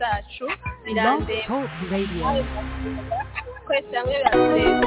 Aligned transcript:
zacu 0.00 0.46
birandeba 0.84 1.54
twese 3.64 3.92
hamwe 3.98 4.14
biratweza 4.20 4.86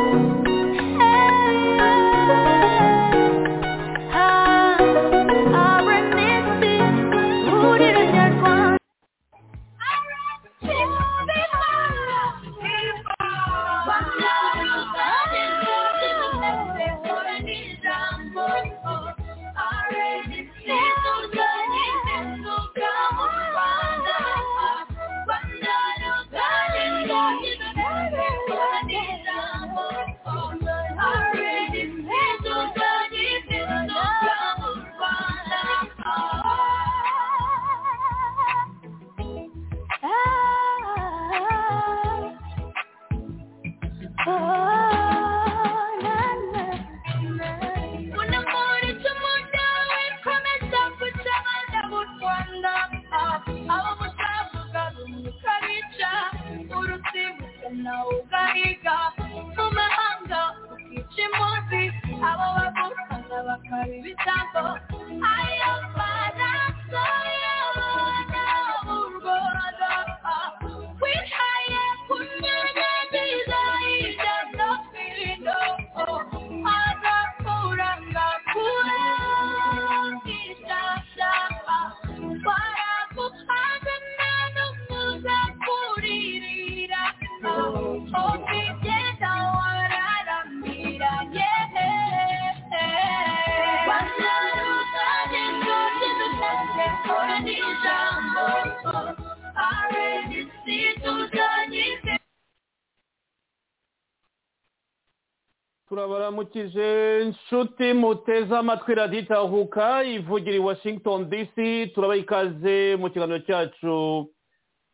muteze 108.40 108.58
amatwi 108.58 108.96
radiyo 108.96 109.22
itahuka 109.22 110.04
ivugira 110.04 110.56
i 110.56 110.60
washington 110.60 111.30
dc 111.30 111.56
turabaha 111.94 112.20
ikaze 112.20 112.96
mu 113.00 113.10
kiganiro 113.10 113.40
cyacu. 113.40 114.30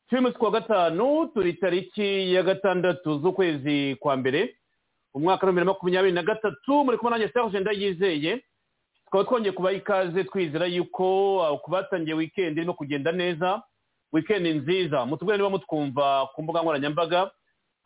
Cy'umunsi 0.10 0.38
wa 0.40 0.52
gatanu 0.52 1.28
turi 1.34 1.54
tariki 1.54 2.34
ya 2.34 2.44
gatandatu 2.44 3.20
z'ukwezi 3.20 3.96
kwa 4.00 4.16
mbere 4.18 4.56
umwaka 5.14 5.46
wa 5.46 5.52
bibiri 5.52 5.66
na 5.66 5.72
makumyabiri 5.72 6.14
na 6.14 6.24
gatatu 6.24 6.84
muri 6.86 6.98
kumwe 6.98 7.12
nanjye 7.12 7.30
serge 7.34 7.60
ndayizeye. 7.60 8.44
Tukaba 9.06 9.24
twongeye 9.24 9.52
kubaha 9.52 9.76
ikaze 9.76 10.24
twizera 10.24 10.66
yuko 10.66 11.60
ku 11.64 11.72
batangiye 11.72 12.16
wikendi 12.16 12.60
irimo 12.62 12.74
kugenda 12.74 13.12
neza. 13.12 13.62
Wikendi 14.14 14.54
nziza. 14.54 15.06
Mutubwire 15.06 15.38
niba 15.38 15.50
mutwumva 15.50 16.28
ku 16.36 16.44
mbuga 16.44 16.62
nkoranyambaga 16.62 17.32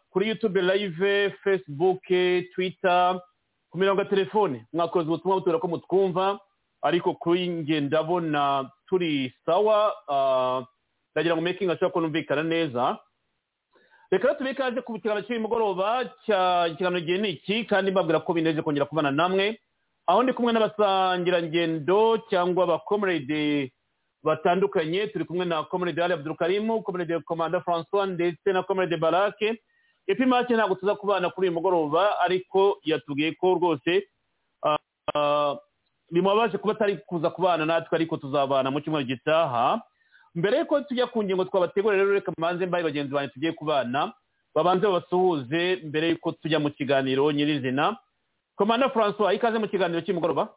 kuri 0.09 0.28
youtube 0.29 0.62
live 0.62 1.29
facebook 1.44 2.01
twitter 2.56 3.22
ku 3.69 3.78
mirongo 3.78 4.01
ya 4.01 4.09
telefone. 4.09 4.66
Mwakoze 4.73 5.07
ubutumwa 5.07 5.38
butubwira 5.38 5.59
ko 5.59 5.67
mutwumva 5.67 6.39
ariko 6.81 7.13
kuri 7.13 7.47
nge 7.50 7.81
ndabona 7.81 8.69
turi 8.88 9.33
sawa 9.45 9.94
ah, 10.09 10.61
ndagira 11.16 11.35
ngo 11.35 11.41
making 11.41 11.69
ashobora 11.69 11.91
ko 11.94 12.01
numvikana 12.01 12.44
neza. 12.44 12.97
Reka 14.11 14.35
tube 14.35 14.51
ikaze 14.51 14.81
ku 14.81 14.94
kiganiro 15.00 15.27
cy'uyu 15.27 15.41
mugoroba 15.44 16.03
ikiganiro 16.72 17.01
gihe 17.03 17.17
ni 17.17 17.29
iki? 17.35 17.66
Kandi 17.67 17.91
mbabwira 17.91 18.19
ko 18.23 18.33
bineje 18.33 18.61
kongera 18.61 18.85
kubana 18.88 19.11
namwe. 19.11 19.59
Aho 20.07 20.23
ndi 20.23 20.33
kumwe 20.33 20.53
n'abasangirangendo 20.56 22.17
cyangwa 22.31 22.63
abakomrade 22.63 23.72
batandukanye. 24.23 25.07
Turi 25.11 25.25
kumwe 25.25 25.45
na 25.45 25.63
comrade 25.67 26.00
ali 26.03 26.13
abdurukarimu 26.13 26.83
comrade 26.83 27.19
komanda 27.27 27.59
francois 27.61 28.07
ndetse 28.09 28.53
na 28.53 28.63
comrade 28.63 28.97
barake 28.97 29.59
epi 30.07 30.25
make 30.25 30.53
ntabwo 30.56 30.75
tuza 30.75 30.95
kubana 30.95 31.29
kuri 31.29 31.47
uyu 31.47 31.56
mugoroba 31.57 32.19
ariko 32.19 32.79
yatubwiye 32.84 33.31
ko 33.35 33.53
rwose 33.59 34.07
ah, 34.63 34.78
ah, 35.16 35.56
bimubabaje 36.12 36.57
kuba 36.57 36.73
atari 36.73 36.97
kuza 37.06 37.29
kubana 37.29 37.66
natwe 37.66 37.95
ariko 37.95 38.18
tuzabana 38.18 38.72
mu 38.72 38.79
cyumweru 38.81 39.06
gitaha. 39.07 39.81
Mbere 40.35 40.59
yuko 40.63 40.81
tujya 40.81 41.07
ku 41.07 41.23
ngingo 41.23 41.45
twabategura 41.45 41.97
rero 41.97 42.13
reka 42.13 42.31
mbanze 42.38 42.66
mbaye 42.66 42.84
bagenzi 42.84 43.13
banjye 43.13 43.34
tugiye 43.34 43.51
kubana 43.51 44.13
babanze 44.56 44.85
babasuhuze 44.88 45.81
mbere 45.84 46.09
yuko 46.16 46.31
tujya 46.31 46.59
mu 46.59 46.69
kiganiro 46.72 47.31
nyirizina. 47.31 47.97
Komanda 48.56 48.89
francois 48.89 49.35
ikaze 49.35 49.57
mu 49.59 49.68
kiganiro 49.68 50.01
cy'umugoroba? 50.01 50.50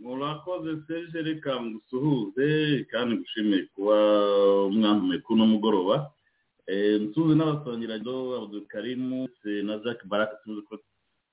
Murakoze 0.00 0.70
serge 0.86 1.22
reka 1.22 1.60
ngusuhuze 1.62 2.84
kandi 2.90 3.14
ngushimiye 3.16 3.62
kuba 3.74 3.96
mwantumiye 4.70 5.18
kuri 5.22 5.34
uno 5.40 5.46
mugoroba. 5.46 6.10
Eh, 6.66 7.00
nsuhuze 7.00 7.34
n'abasangirajyo 7.36 8.14
abdulkarimu 8.42 9.28
se 9.42 9.62
na 9.62 9.78
jacques 9.84 10.06
baraka 10.08 10.36
tuzi 10.44 10.62
ko 10.64 10.78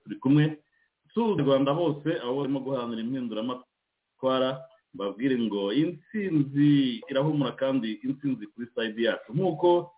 turi 0.03 0.15
kumwe. 0.19 0.59
Nsuhuze 1.07 1.41
rwanda 1.41 1.73
bose 1.73 2.09
abo 2.23 2.35
barimo 2.43 2.59
guhanira 2.59 3.01
impinduramatwara 3.01 4.59
babwire 4.93 5.39
ngo 5.39 5.71
intsinzi 5.73 6.99
irahumura 7.09 7.51
kandi 7.55 7.91
intsinzi 8.03 8.47
kuri 8.51 8.67
sayidi 8.75 9.03
yacu. 9.07 9.31
Nk'uko 9.33 9.91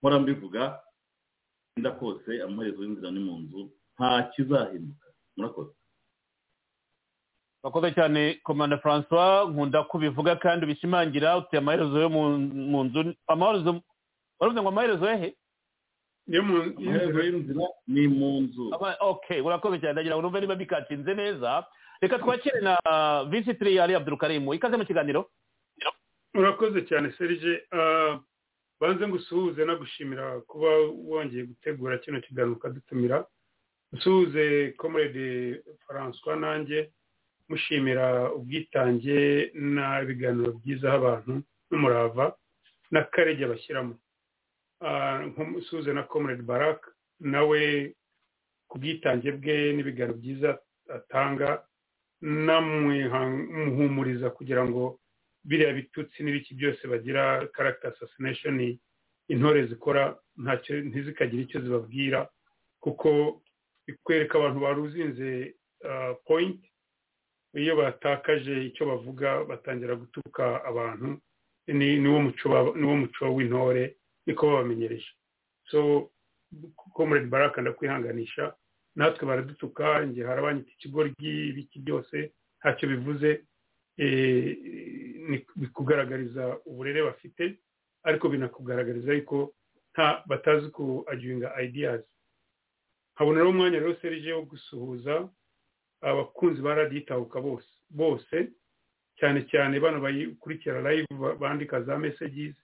mpora 0.00 0.18
mbivuga 0.18 0.80
inda 1.76 1.90
kose 1.92 2.40
amaherezo 2.42 2.82
y'inzira 2.82 3.10
ni 3.12 3.20
mu 3.20 3.36
nzu 3.38 3.60
nta 4.00 4.22
kizahinduka. 4.32 5.06
Murakoze. 5.36 5.72
Murakoze 7.62 7.92
cyane 7.94 8.40
komanda 8.42 8.78
francois. 8.80 9.48
Nkunda 9.52 9.84
ko 9.84 9.96
ubivuga 10.00 10.36
kandi 10.40 10.64
ubishimangira 10.64 11.36
utuye 11.38 11.60
amaherezo 11.60 12.00
yo 12.00 12.08
mu 12.08 12.84
nzu 12.84 13.12
amaherezo 13.28 13.82
waravuze 14.42 14.58
ngo 14.62 14.68
amaherezo 14.74 15.06
mu 16.42 16.54
amaherezo 16.78 17.18
y'inzira 17.22 17.66
ni 17.86 18.08
mu 18.08 18.40
nzu. 18.50 18.74
Okay 19.00 19.38
urakoze 19.40 19.78
cyane. 19.78 19.92
Ndagira 19.94 20.14
ngo 20.18 20.22
numve 20.22 20.40
niba 20.42 20.54
bikatinze 20.58 21.14
neza. 21.14 21.62
Reka 22.02 22.18
twakire 22.18 22.60
na 22.60 22.74
visitiri 23.30 23.78
ali 23.78 23.94
abdurukarimu 23.94 24.54
ikaze 24.54 24.76
mu 24.76 24.84
kiganiro? 24.84 25.30
Urakoze 26.34 26.82
cyane 26.90 27.12
serge. 27.18 27.62
Ah, 27.70 28.18
banze 28.80 29.06
ngusuhuze 29.08 29.64
nagushimira 29.64 30.40
kuba 30.50 30.68
wongeye 31.06 31.44
gutegura 31.46 31.98
kino 31.98 32.20
kiganiro 32.20 32.56
ukadutumira 32.58 33.26
usuhuze 33.92 34.72
comrade 34.80 35.62
francois 35.86 36.38
nanjye 36.40 36.90
mushimira 37.48 38.32
ubwitange 38.32 39.52
n'ibiganiro 39.54 40.52
byiza 40.58 40.92
abantu 40.98 41.42
n'umurava 41.70 42.34
n'akarege 42.90 43.46
bashyiramo. 43.46 43.94
Nk'umusuhuze 44.82 45.92
na 45.92 46.02
comrade 46.02 46.42
barak 46.42 46.80
nawe 47.20 47.60
ku 48.68 48.78
bwitange 48.78 49.30
bwe 49.38 49.72
n'ibiganiro 49.72 50.14
byiza 50.18 50.58
atanga 50.96 51.48
namuhumuriza 52.20 54.30
kugira 54.30 54.62
ngo 54.68 54.98
biriya 55.44 55.72
bitutsi 55.72 56.22
n'ibiki 56.22 56.54
byose 56.54 56.82
bagira 56.88 57.46
karagita 57.54 57.88
assassination 57.88 58.78
intore 59.28 59.66
zikora 59.70 60.02
ntacyo 60.42 60.74
ntizikagire 60.88 61.42
icyo 61.42 61.60
zibabwira 61.64 62.20
kuko 62.82 63.08
bikwereka 63.86 64.34
abantu 64.38 64.58
baruzinze 64.60 65.54
point 66.26 66.58
iyo 67.54 67.76
batakaje 67.76 68.54
icyo 68.70 68.82
bavuga 68.90 69.44
batangira 69.44 69.94
gutuka 69.94 70.44
abantu 70.70 71.08
niwo 71.68 72.20
muco 73.00 73.24
w'intore 73.36 73.84
niko 74.26 74.46
babamenyereje 74.46 75.08
so 75.70 76.10
comrade 76.94 77.26
baraka 77.26 77.60
ndakwihanganisha 77.62 78.54
natwe 78.96 79.26
baradutuka 79.26 80.04
njye 80.04 80.24
harabanyita 80.24 80.70
ikigoryi 80.70 81.52
biki 81.52 81.78
byose 81.80 82.32
ntacyo 82.60 82.88
bivuze 82.88 83.42
bikugaragariza 85.56 86.58
uburere 86.66 87.02
bafite 87.02 87.58
ariko 88.02 88.28
binakugaragariza 88.28 89.12
yuko 89.14 89.54
nta 89.92 90.22
batazi 90.26 90.68
ku 90.70 91.04
agiringa 91.12 91.62
ideas 91.62 92.02
nkaboneraho 93.14 93.50
umwanya 93.50 93.78
rero 93.78 93.94
serije 94.00 94.32
wo 94.32 94.42
gusuhuza 94.42 95.28
abakunzi 96.00 96.60
ba 96.62 96.74
radiyo 96.74 97.24
bose 97.42 97.68
bose 97.90 98.36
cyane 99.18 99.44
cyane 99.50 99.80
bano 99.80 100.00
bayikurikira 100.00 100.80
live 100.82 101.06
bandika 101.40 101.82
za 101.82 101.98
messages 101.98 102.54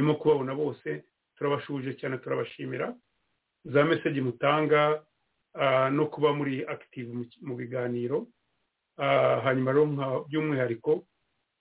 irimo 0.00 0.14
kubabona 0.16 0.54
bose 0.56 1.04
turabashuje 1.36 1.94
cyane 2.00 2.16
turabashimira. 2.18 2.96
Za 3.64 3.84
message 3.84 4.20
mutanga 4.20 5.04
no 5.92 6.06
kuba 6.08 6.32
muri 6.32 6.64
active 6.64 7.12
mu 7.44 7.54
biganiro. 7.60 8.26
Hanyuma 9.44 9.72
rero 9.72 9.84
by'umwihariko 10.28 11.04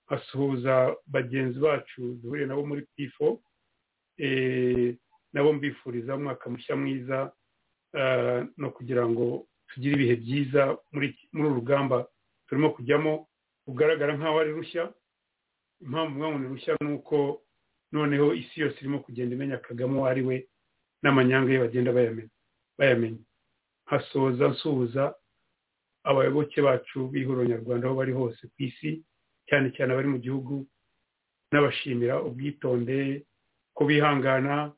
nkasuhuza 0.08 0.96
bagenzi 1.08 1.60
bacu 1.60 2.02
duhuriye 2.24 2.48
nabo 2.48 2.64
muri 2.66 2.82
pifo 2.96 3.42
nabo 5.34 5.54
mbifuriza 5.54 6.16
umwaka 6.16 6.50
mushya 6.50 6.76
mwiza 6.76 7.32
no 8.58 8.70
kugira 8.72 9.04
ngo 9.10 9.48
tugire 9.68 9.94
ibihe 9.96 10.16
byiza 10.16 10.78
muri 10.92 11.08
uru 11.34 11.54
rugamba 11.60 12.08
turimo 12.48 12.70
kujyamo. 12.72 13.28
Rugaragara 13.68 14.18
nk'aho 14.18 14.40
ari 14.40 14.52
rushya. 14.52 14.84
Impamvu 15.82 16.18
mwabona 16.20 16.48
rushya 16.50 16.74
ni 16.82 16.94
uko 16.98 17.42
noneho 17.92 18.34
isi 18.34 18.62
yose 18.62 18.78
irimo 18.80 19.00
kugenda 19.00 19.36
imenya 19.36 19.58
kagame 19.58 19.94
uwo 19.98 20.06
ari 20.12 20.22
we 20.22 20.36
n'amanyanga 21.04 21.52
ye 21.54 21.60
bagenda 21.60 21.92
bayamenya. 22.78 23.20
Hasoza 23.90 24.48
nsuhuza 24.54 25.16
abayoboke 26.04 26.62
bacu 26.62 27.08
b'ihuriro 27.12 27.46
nyarwanda 27.46 27.88
aho 27.88 27.96
bari 27.96 28.14
hose 28.14 28.42
ku 28.48 28.58
isi 28.64 29.02
cyane 29.48 29.72
cyane 29.76 29.90
abari 29.94 30.08
mu 30.14 30.18
gihugu 30.22 30.66
n'abashimira 31.52 32.22
ubwitonde 32.28 33.26
ko 33.76 33.82
bihangana 33.90 34.74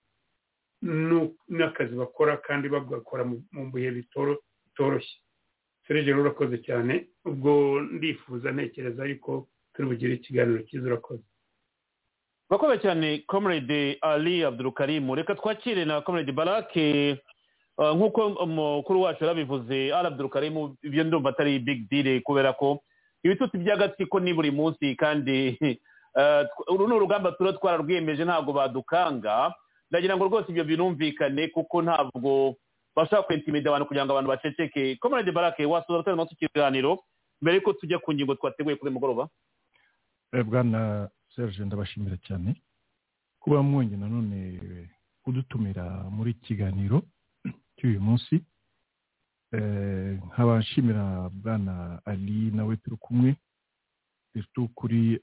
n'akazi 1.50 1.94
bakora 1.96 2.38
kandi 2.48 2.70
bagakora 2.70 3.24
mu 3.26 3.72
bihe 3.74 3.92
bitoroshye. 3.98 5.18
Serege 5.86 6.10
rero 6.12 6.22
urakoze 6.22 6.58
cyane. 6.68 6.94
Ubwo 7.26 7.82
ndifuza 7.82 8.52
ntekereza 8.52 9.06
yuko 9.06 9.48
turi 9.74 9.88
bugire 9.88 10.14
ikiganiro 10.16 10.62
cyiza 10.68 10.88
urakoze. 10.88 11.24
Urakoze 12.52 12.78
cyane 12.84 13.24
comrade 13.28 13.98
ali 14.02 14.44
abdurukarimu 14.44 15.16
reka 15.16 15.36
twakire 15.36 15.86
na 15.86 16.02
comrade 16.02 16.32
barake 16.32 17.18
nk'uko 17.80 18.28
umukuru 18.28 19.02
wacu 19.02 19.24
yarabivuze 19.24 19.94
ari 19.96 20.08
abdurukarimu 20.08 20.76
ibyo 20.84 21.04
ndumva 21.04 21.30
atari 21.30 21.60
big 21.60 21.90
deal 21.90 22.22
kubera 22.22 22.54
ko 22.54 22.84
ibitutsi 23.24 23.58
by'agatsiko 23.58 24.20
ni 24.20 24.34
buri 24.34 24.52
munsi 24.52 24.96
kandi 24.96 25.56
uru 26.68 26.88
ni 26.88 26.94
urugamba 26.94 27.32
tuba 27.32 27.54
twararwiyemeje 27.54 28.26
ntabwo 28.26 28.54
badukanga. 28.54 29.54
Ndagira 29.92 30.18
ngo 30.18 30.26
rwose 30.26 30.52
ibyo 30.52 30.64
binumvikane 30.64 31.48
kuko 31.48 31.82
ntabwo 31.82 32.56
bashaka 32.96 33.24
kwentimida 33.24 33.70
abantu 33.70 33.88
kugira 33.88 34.06
ngo 34.06 34.12
abantu 34.12 34.30
baceceke. 34.30 34.96
Comrade 34.96 35.32
barake 35.32 35.66
wasoza 35.66 36.00
gutanga 36.00 36.14
amatwi 36.14 36.36
ikiganiro 36.36 37.04
mbere 37.42 37.58
y'uko 37.58 37.74
tujya 37.74 38.00
ku 38.00 38.14
ngingo 38.14 38.36
twateguye 38.36 38.76
kuri 38.76 38.92
mugoroba? 38.92 39.28
Bwana 40.32 41.10
serge 41.36 41.66
ndabashimira 41.66 42.18
cyane. 42.28 42.56
Kuba 43.40 43.64
mwongeye 43.64 43.98
nanone 43.98 44.38
kudutumira 45.24 45.86
muri 46.10 46.34
kiganiro 46.34 47.02
cy'uyu 47.78 48.02
munsi 48.02 48.36
nkaba 50.28 50.60
nshimira 50.60 51.30
bwana 51.30 52.02
ali 52.06 52.52
nawe 52.52 52.76
turi 52.78 52.98
kumwe. 52.98 53.36
Surtout 54.34 54.72
kuri 54.74 55.20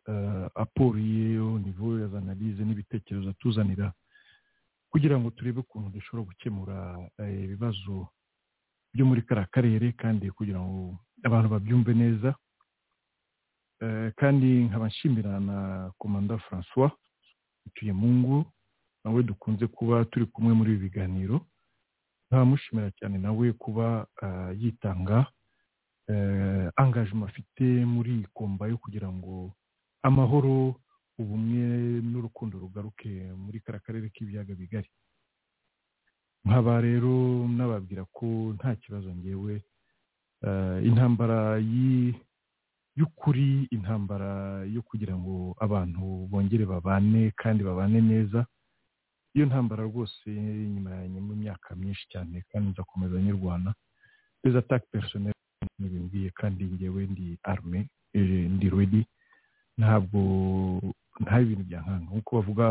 aporo 0.54 0.98
ye 0.98 1.38
niveau 1.64 1.98
ya 1.98 2.06
analize 2.18 2.64
n'ibitekerezo 2.64 3.30
atuzanira 3.30 3.92
kugira 4.90 5.16
ngo 5.18 5.30
turebe 5.30 5.60
ukuntu 5.60 5.88
dushobora 5.96 6.28
gukemura 6.28 6.76
ibibazo 7.44 8.08
byo 8.92 9.04
muri 9.08 9.22
kariya 9.24 9.46
karere 9.50 9.92
kandi 9.96 10.28
kugira 10.30 10.60
ngo 10.60 10.98
abantu 11.24 11.48
babyumve 11.48 11.94
neza. 11.94 12.34
Kandi 14.16 14.46
nkaba 14.68 14.86
nshimira 14.86 15.40
na 15.40 15.90
komanda 15.98 16.38
francois 16.38 16.92
utuye 17.66 17.92
mu 17.92 18.08
ngo 18.18 18.36
nawe 19.04 19.22
dukunze 19.22 19.66
kuba 19.66 20.04
turi 20.04 20.26
kumwe 20.26 20.52
muri 20.54 20.72
ibi 20.74 20.82
biganiro. 20.90 21.40
Nkamushimira 22.30 22.90
cyane 22.98 23.18
nawe 23.18 23.52
kuba 23.52 24.06
yitanga 24.60 25.26
angajima 26.76 27.26
afite 27.26 27.64
muri 27.84 28.26
komba 28.34 28.66
yo 28.68 28.76
kugira 28.78 29.08
ngo 29.12 29.52
amahoro 30.02 30.74
ubumwe 31.18 31.66
n'urukundo 32.10 32.58
rugaruke 32.58 33.10
muri 33.36 33.60
kariya 33.60 33.84
karere 33.84 34.06
k'ibiyaga 34.14 34.54
bigari. 34.54 34.90
Nkaba 36.44 36.80
rero 36.80 37.44
nababwira 37.48 38.04
ko 38.12 38.26
nta 38.56 38.76
kibazo 38.76 39.10
ngewe 39.14 39.62
intambara 40.88 41.58
y'ukuri 42.98 43.68
intambara 43.76 44.30
yo 44.74 44.82
kugira 44.82 45.14
ngo 45.18 45.54
abantu 45.60 46.26
bongere 46.30 46.64
babane 46.66 47.30
kandi 47.40 47.60
babane 47.64 48.00
neza 48.00 48.40
iyo 49.34 49.46
ntambara 49.46 49.82
rwose 49.90 50.26
nyuma 50.74 50.92
nyuma 51.08 51.30
imyaka 51.34 51.76
myinshi 51.76 52.04
cyane 52.12 52.36
kandi 52.50 52.66
nzakomeza 52.74 53.16
nyirwana 53.22 53.70
des 54.42 54.54
attaques 54.56 54.90
personnelles 54.90 55.34
ntibimbwiye 55.78 56.30
kandi 56.40 56.64
ngewe 56.74 57.06
ndi 57.12 57.38
arme 57.42 57.80
ndi 58.54 58.66
ready. 58.70 59.02
Ntabwo 59.78 60.18
nta 61.22 61.40
ibintu 61.40 61.64
bya 61.68 61.80
nkanga 61.82 62.04
nk'uko 62.04 62.30
bavuga 62.38 62.66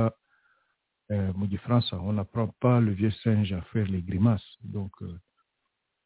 mu 1.38 1.46
gifaransa 1.48 1.96
on 2.10 2.18
apprend 2.20 2.52
pas 2.60 2.82
le 2.82 2.92
vieux 2.92 3.16
singe 3.24 3.54
à 3.54 3.62
faire 3.72 3.88
les 3.88 4.02
grimaces. 4.02 4.48
Donc 4.64 4.92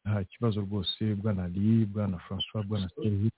nta 0.04 0.24
kibazo 0.30 0.60
rwose. 0.60 1.14
Bwana 1.18 1.44
ali 1.44 1.84
bwana 1.86 2.18
francois 2.18 2.62
bwana 2.66 2.88
sergi 2.94 3.30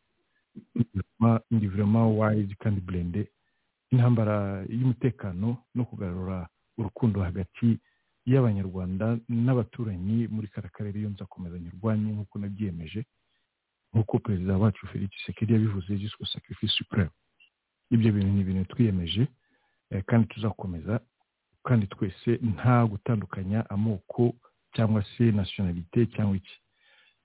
ndi 1.50 1.66
vraiment 1.66 2.10
wise 2.20 2.54
kandi 2.58 2.80
blende 2.80 3.28
intambara 3.90 4.64
y'umutekano 4.68 5.58
no 5.74 5.84
kugarura 5.84 6.48
urukundo 6.78 7.22
hagati 7.22 7.78
y'abanyarwanda 8.26 9.18
n'abaturanyi 9.28 10.28
muri 10.28 10.48
kara 10.48 10.68
karere 10.68 11.00
iyo 11.00 11.10
nzakomeza 11.10 11.58
nyirwanye 11.58 12.12
nk'uko 12.12 12.38
nabyiyemeje 12.38 13.04
nk'uko 13.92 14.18
perezida 14.18 14.56
wacu 14.58 14.86
felix 14.86 15.10
sekeri 15.26 15.52
yabivuze 15.54 15.98
jusqu'au 15.98 16.26
sacrifice 16.26 16.72
supreme. 16.78 17.10
Ibyo 17.90 18.12
bintu 18.12 18.32
ni 18.32 18.40
ibintu 18.40 18.64
twiyemeje 18.74 19.28
kandi 20.06 20.26
tuzakomeza 20.28 21.00
kandi 21.64 21.86
twese 21.86 22.30
nta 22.42 22.86
gutandukanya 22.86 23.70
amoko 23.70 24.34
cyangwa 24.74 25.04
se 25.04 25.24
nasiyonalite 25.32 26.06
cyangwa 26.06 26.36
iki. 26.36 26.56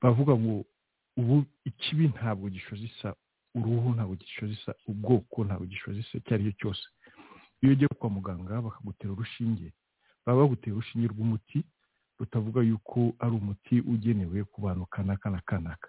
Bavuga 0.01 0.35
ngo 0.37 0.65
ubu 1.19 1.35
ikibi 1.69 2.07
ntabwo 2.15 2.45
gishoza 2.49 2.83
isa 2.91 3.09
uruhu 3.57 3.89
ntabwo 3.95 4.15
gishoza 4.15 4.53
isa 4.53 4.71
ubwoko 4.91 5.37
ntabwo 5.45 5.65
gishoza 5.71 5.99
isa 5.99 6.17
icyo 6.17 6.31
ari 6.35 6.43
cyo 6.43 6.53
cyose. 6.59 6.85
Iyo 7.61 7.71
ugiye 7.73 7.87
kwa 7.99 8.09
muganga 8.09 8.61
bakagutera 8.61 9.11
urushinge 9.13 9.67
baba 10.25 10.41
bagutera 10.41 10.75
urushinge 10.75 11.07
rw'umuti 11.11 11.59
rutavuga 12.19 12.61
yuko 12.61 12.99
ari 13.19 13.33
umuti 13.35 13.75
ugenewe 13.91 14.43
ku 14.51 14.61
bantu 14.61 14.85
kanaka 14.93 15.27
na 15.29 15.41
kanaka 15.49 15.87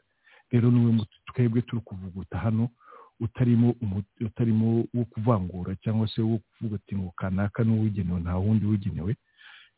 rero 0.50 0.70
ni 0.70 0.80
we 0.86 0.90
muti 0.98 1.16
twebwe 1.30 1.62
turi 1.62 1.82
kuvuguta 1.82 2.38
hano 2.38 2.68
utarimo 3.20 3.74
utarimo 4.26 4.66
wo 4.94 5.04
kuvangura 5.04 5.76
cyangwa 5.82 6.08
se 6.08 6.22
wo 6.22 6.38
kuvuga 6.38 6.76
ati 6.82 6.96
ngo 6.96 7.10
kanaka 7.20 7.62
n'uwigenewe 7.64 8.18
nta 8.20 8.34
wundi 8.36 8.66
wigenewe 8.66 9.12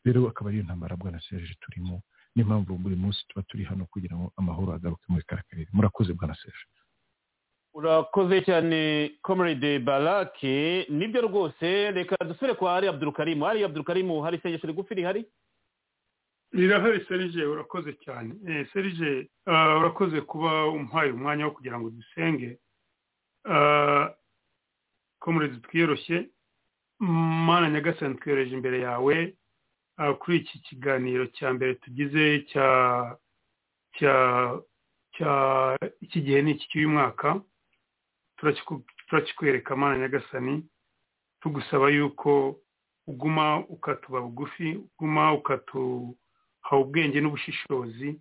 rero 0.05 0.27
akaba 0.29 0.49
ariyo 0.49 0.63
ntambara 0.63 0.95
bwana 0.97 1.21
serge 1.21 1.53
turimo 1.61 2.01
niyo 2.35 2.45
mpamvu 2.47 2.77
buri 2.77 2.95
munsi 2.95 3.21
tuba 3.27 3.43
turi 3.47 3.63
hano 3.63 3.85
kugira 3.85 4.15
ngo 4.15 4.33
amahoro 4.37 4.73
agaruke 4.73 5.03
muri 5.07 5.23
kara 5.25 5.43
karere 5.49 5.67
murakoze 5.73 6.13
bwana 6.13 6.35
serge. 6.35 6.65
Urakoze 7.73 8.41
cyane 8.45 9.11
comrade 9.21 9.79
barake 9.79 10.85
ni 10.89 11.07
byo 11.07 11.21
rwose 11.21 11.91
reka 11.91 12.15
dusubire 12.25 12.53
kwa 12.53 12.75
ari 12.75 12.87
abdurukarimu 12.87 13.45
ari 13.47 13.63
abdurukarimu 13.63 14.21
hari 14.21 14.37
isengesho 14.37 14.67
rigufi 14.67 14.93
rihari? 14.95 15.25
Rirahari 16.53 17.05
serije 17.07 17.45
urakoze 17.45 17.93
cyane. 18.05 18.33
Serije 18.73 19.27
urakoze 19.47 20.21
kuba 20.21 20.67
umpaye 20.69 21.11
umwanya 21.11 21.45
wo 21.45 21.51
kugira 21.51 21.79
ngo 21.79 21.89
dusenge. 21.89 22.57
Komurezi 25.19 25.57
twiyoroshye. 25.61 26.29
Mana 27.47 27.69
nyagasani 27.69 28.15
twiyoreje 28.15 28.53
imbere 28.55 28.79
yawe. 28.79 29.33
Kuri 30.19 30.37
iki 30.37 30.59
kiganiro 30.59 31.25
cya 31.37 31.53
mbere 31.53 31.75
tugize 31.75 32.45
cya 32.51 32.67
cya 33.97 34.15
cya 35.15 35.31
iki 36.01 36.21
gihe 36.21 36.41
ni 36.41 36.51
iki 36.51 36.65
cy'uyu 36.69 36.89
mwaka 36.89 37.41
turakikwereka 39.07 39.75
mana 39.75 39.97
nyagasani 39.97 40.65
tugusaba 41.41 41.89
yuko 41.89 42.59
uguma 43.07 43.59
ukatuba 43.59 44.21
bugufi 44.21 44.75
uguma 44.75 45.33
ukatuha 45.33 46.73
ubwenge 46.79 47.21
n'ubushishozi 47.21 48.19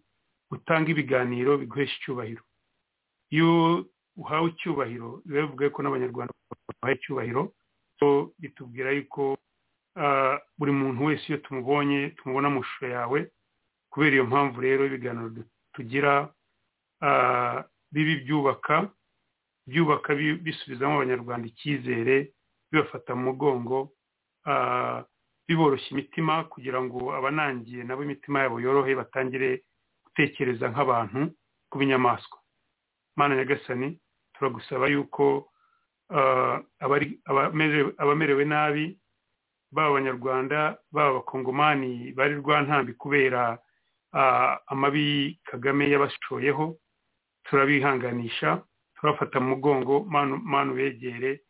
utanga 0.51 0.91
ibiganiro 0.91 1.59
biguhesha 1.59 1.97
icyubahiro. 1.97 2.43
Iyo 3.31 3.87
uhawe 4.17 4.51
icyubahiro 4.53 5.23
biba 5.25 5.43
bivuga 5.49 5.71
ko 5.71 5.81
n'abanyarwanda 5.83 6.33
bahawe 6.83 6.95
icyubahiro 6.99 7.43
bitubwira 8.39 8.91
yuko 8.93 9.39
buri 10.59 10.73
muntu 10.73 11.05
wese 11.05 11.25
iyo 11.29 11.39
tumubonye 11.45 12.11
tumubona 12.17 12.49
mu 12.51 12.61
ishusho 12.61 12.87
yawe 12.89 13.19
kubera 13.91 14.15
iyo 14.17 14.25
mpamvu 14.27 14.61
rero 14.61 14.87
ibiganiro 14.87 15.29
tugira 15.75 16.13
bibi 17.93 18.15
byubaka 18.25 18.89
byubaka 19.67 20.15
bisubizamo 20.15 20.95
abanyarwanda 20.97 21.47
icyizere 21.49 22.33
bibafata 22.73 23.15
mu 23.15 23.23
mugongo 23.37 23.93
biboroshya 25.49 25.91
imitima 25.93 26.45
kugira 26.49 26.81
ngo 26.83 27.13
abanangiye 27.15 27.85
nabo 27.85 28.03
imitima 28.05 28.41
yabo 28.49 28.61
yorohe 28.65 28.95
batangire 28.97 29.63
gutekereza 30.05 30.69
nk'abantu 30.73 31.21
ku 31.71 31.75
binyamaswa. 31.79 32.39
Mana 33.17 33.37
nyagasani 33.37 34.01
turagusaba 34.35 34.87
yuko 34.89 35.53
abamerewe 37.99 38.45
nabi 38.45 38.99
baba 39.73 39.89
abanyarwanda 39.89 40.79
baba 40.93 41.09
abakongomani 41.11 42.13
bari 42.13 42.35
rwantambi 42.41 42.93
kubera 42.95 43.59
amabi 44.73 45.41
kagame 45.45 45.91
yabashoyeho 45.91 46.77
turabihanganisha 47.45 48.63
turafata 48.97 49.41
mu 49.41 49.49
mugongo 49.57 50.05
manu 50.53 50.75
begere 50.75 51.41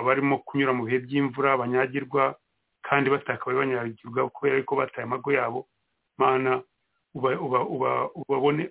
abarimo 0.00 0.38
kunyura 0.46 0.72
mu 0.76 0.84
bihe 0.84 0.98
by'imvura 1.06 1.56
banyagirwa 1.56 2.34
kandi 2.86 3.10
batakabaye 3.10 3.58
banyagirwa 3.58 4.30
kubera 4.30 4.62
ko 4.62 4.76
bataye 4.76 5.04
amago 5.08 5.32
yabo. 5.32 5.60
Mana 6.18 6.62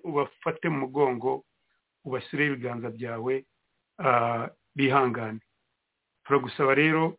ubafate 0.04 0.68
mu 0.68 0.78
mugongo 0.86 1.44
ubashyireho 2.04 2.52
ibiganza 2.54 2.88
byawe 2.90 3.34
bihangane. 4.76 5.40
Turagusaba 6.24 6.74
rero 6.74 7.16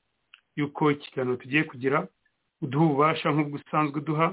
yuko 0.55 0.91
ikiganiro 0.91 1.37
tugiye 1.37 1.63
kugira 1.63 2.07
uduha 2.61 2.85
ububasha 2.85 3.31
nk'ubwo 3.31 3.55
usanzwe 3.59 3.97
uduha 4.01 4.27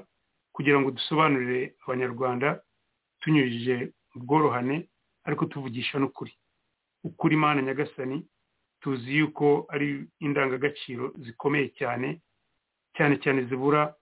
kugira 0.53 0.81
ngo 0.81 0.91
dusobanurire 0.91 1.75
abanyarwanda 1.85 2.63
tunyujije 3.21 3.93
mu 4.15 4.23
bworohane 4.25 4.89
ariko 5.25 5.45
tuvugisha 5.47 5.99
n'ukuri. 5.99 6.33
Ukuri 7.05 7.37
mana 7.37 7.63
nyagasani 7.63 8.27
tuzi 8.81 9.17
yuko 9.19 9.67
ari 9.73 10.07
indangagaciro 10.21 11.13
zikomeye 11.25 11.69
cyane 11.79 12.21
cyane 12.97 13.15
cyane 13.23 13.41
zibura 13.49 13.95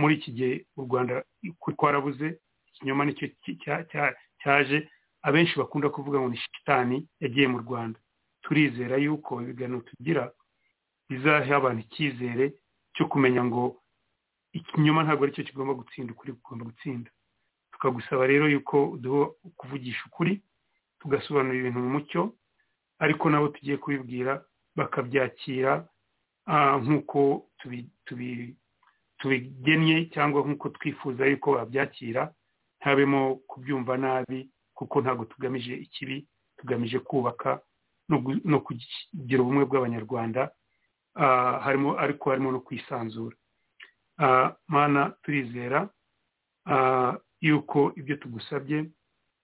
muri 0.00 0.14
iki 0.14 0.30
gihe 0.36 0.66
u 0.76 0.82
rwanda 0.86 1.24
twarabuze 1.76 2.38
ikinyoma 2.68 3.04
ni 3.04 3.14
cyo 3.16 3.26
cyaje. 4.42 4.88
Abenshi 5.22 5.56
bakunda 5.58 5.88
kuvuga 5.88 6.20
ngo 6.20 6.28
ni 6.28 6.36
shitani 6.36 7.08
yagiye 7.20 7.48
mu 7.48 7.58
rwanda. 7.64 7.98
Turizera 8.44 8.96
yuko 9.00 9.40
ibiganiro 9.42 9.80
tugira 9.88 10.28
bizaha 11.08 11.56
abantu 11.56 11.80
icyizere 11.88 12.52
cyo 12.94 13.06
kumenya 13.08 13.42
ngo 13.44 13.80
ikinyoma 14.52 15.02
ntabwo 15.02 15.24
ari 15.24 15.32
cyo 15.34 15.44
kigomba 15.48 15.74
gutsinda 15.74 16.12
ukuri 16.12 16.32
kugomba 16.38 16.64
gutsinda. 16.70 17.10
Tukagusaba 17.72 18.26
rero 18.28 18.46
yuko 18.48 18.90
uduha 18.94 19.26
kuvugisha 19.58 20.02
ukuri 20.06 20.42
tugasobanura 21.00 21.56
ibintu 21.58 21.78
mu 21.82 21.90
mucyo 21.96 22.22
ariko 23.02 23.24
nabo 23.30 23.48
tugiye 23.50 23.76
kubibwira 23.82 24.44
bakabyakira 24.76 25.88
nk'uko 26.82 27.20
tubigennye 29.18 30.06
cyangwa 30.14 30.42
nk'uko 30.46 30.68
twifuza 30.76 31.26
yuko 31.26 31.52
babyakira 31.56 32.22
ntabemo 32.80 33.36
kubyumva 33.48 33.96
nabi 33.96 34.50
kuko 34.74 35.00
ntabwo 35.02 35.24
tugamije 35.24 35.74
ikibi 35.74 36.26
tugamije 36.58 36.98
kubaka 36.98 37.60
no 38.08 38.60
kugira 38.60 39.40
ubumwe 39.42 39.64
bw'abanyarwanda 39.64 40.50
harimo 41.64 41.98
ariko 41.98 42.30
harimo 42.30 42.52
no 42.52 42.60
kwisanzura. 42.60 43.36
Mana 44.68 45.10
turizera 45.22 45.88
yuko 47.40 47.92
ibyo 47.96 48.16
tugusabye 48.16 48.90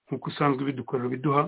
nk'uko 0.07 0.29
usanzwe 0.31 0.65
bidukorera 0.65 1.09
biduha 1.09 1.43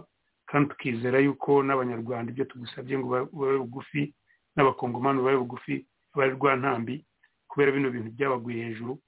kandi 0.47 0.69
tukizera 0.71 1.19
yuko 1.19 1.63
n'abanyarwanda 1.63 2.31
ibyo 2.33 2.45
tugusabye 2.45 2.99
ngo 2.99 3.09
babe 3.33 3.59
bugufi 3.59 4.15
n'abakongomani 4.57 5.23
babe 5.23 5.37
bugufi 5.43 5.87
bari 6.15 6.33
rwantambi 6.37 7.07
kubera 7.49 7.73
bino 7.73 7.91
bintu 7.91 8.11
byabaguye 8.17 8.65
hejuru 8.65 8.99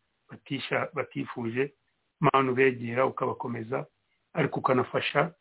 batifuje 0.94 1.74
mpamvu 2.20 2.54
begera 2.54 3.06
ukabakomeza 3.06 3.86
ariko 4.34 4.60
ukanafasha 4.60 5.34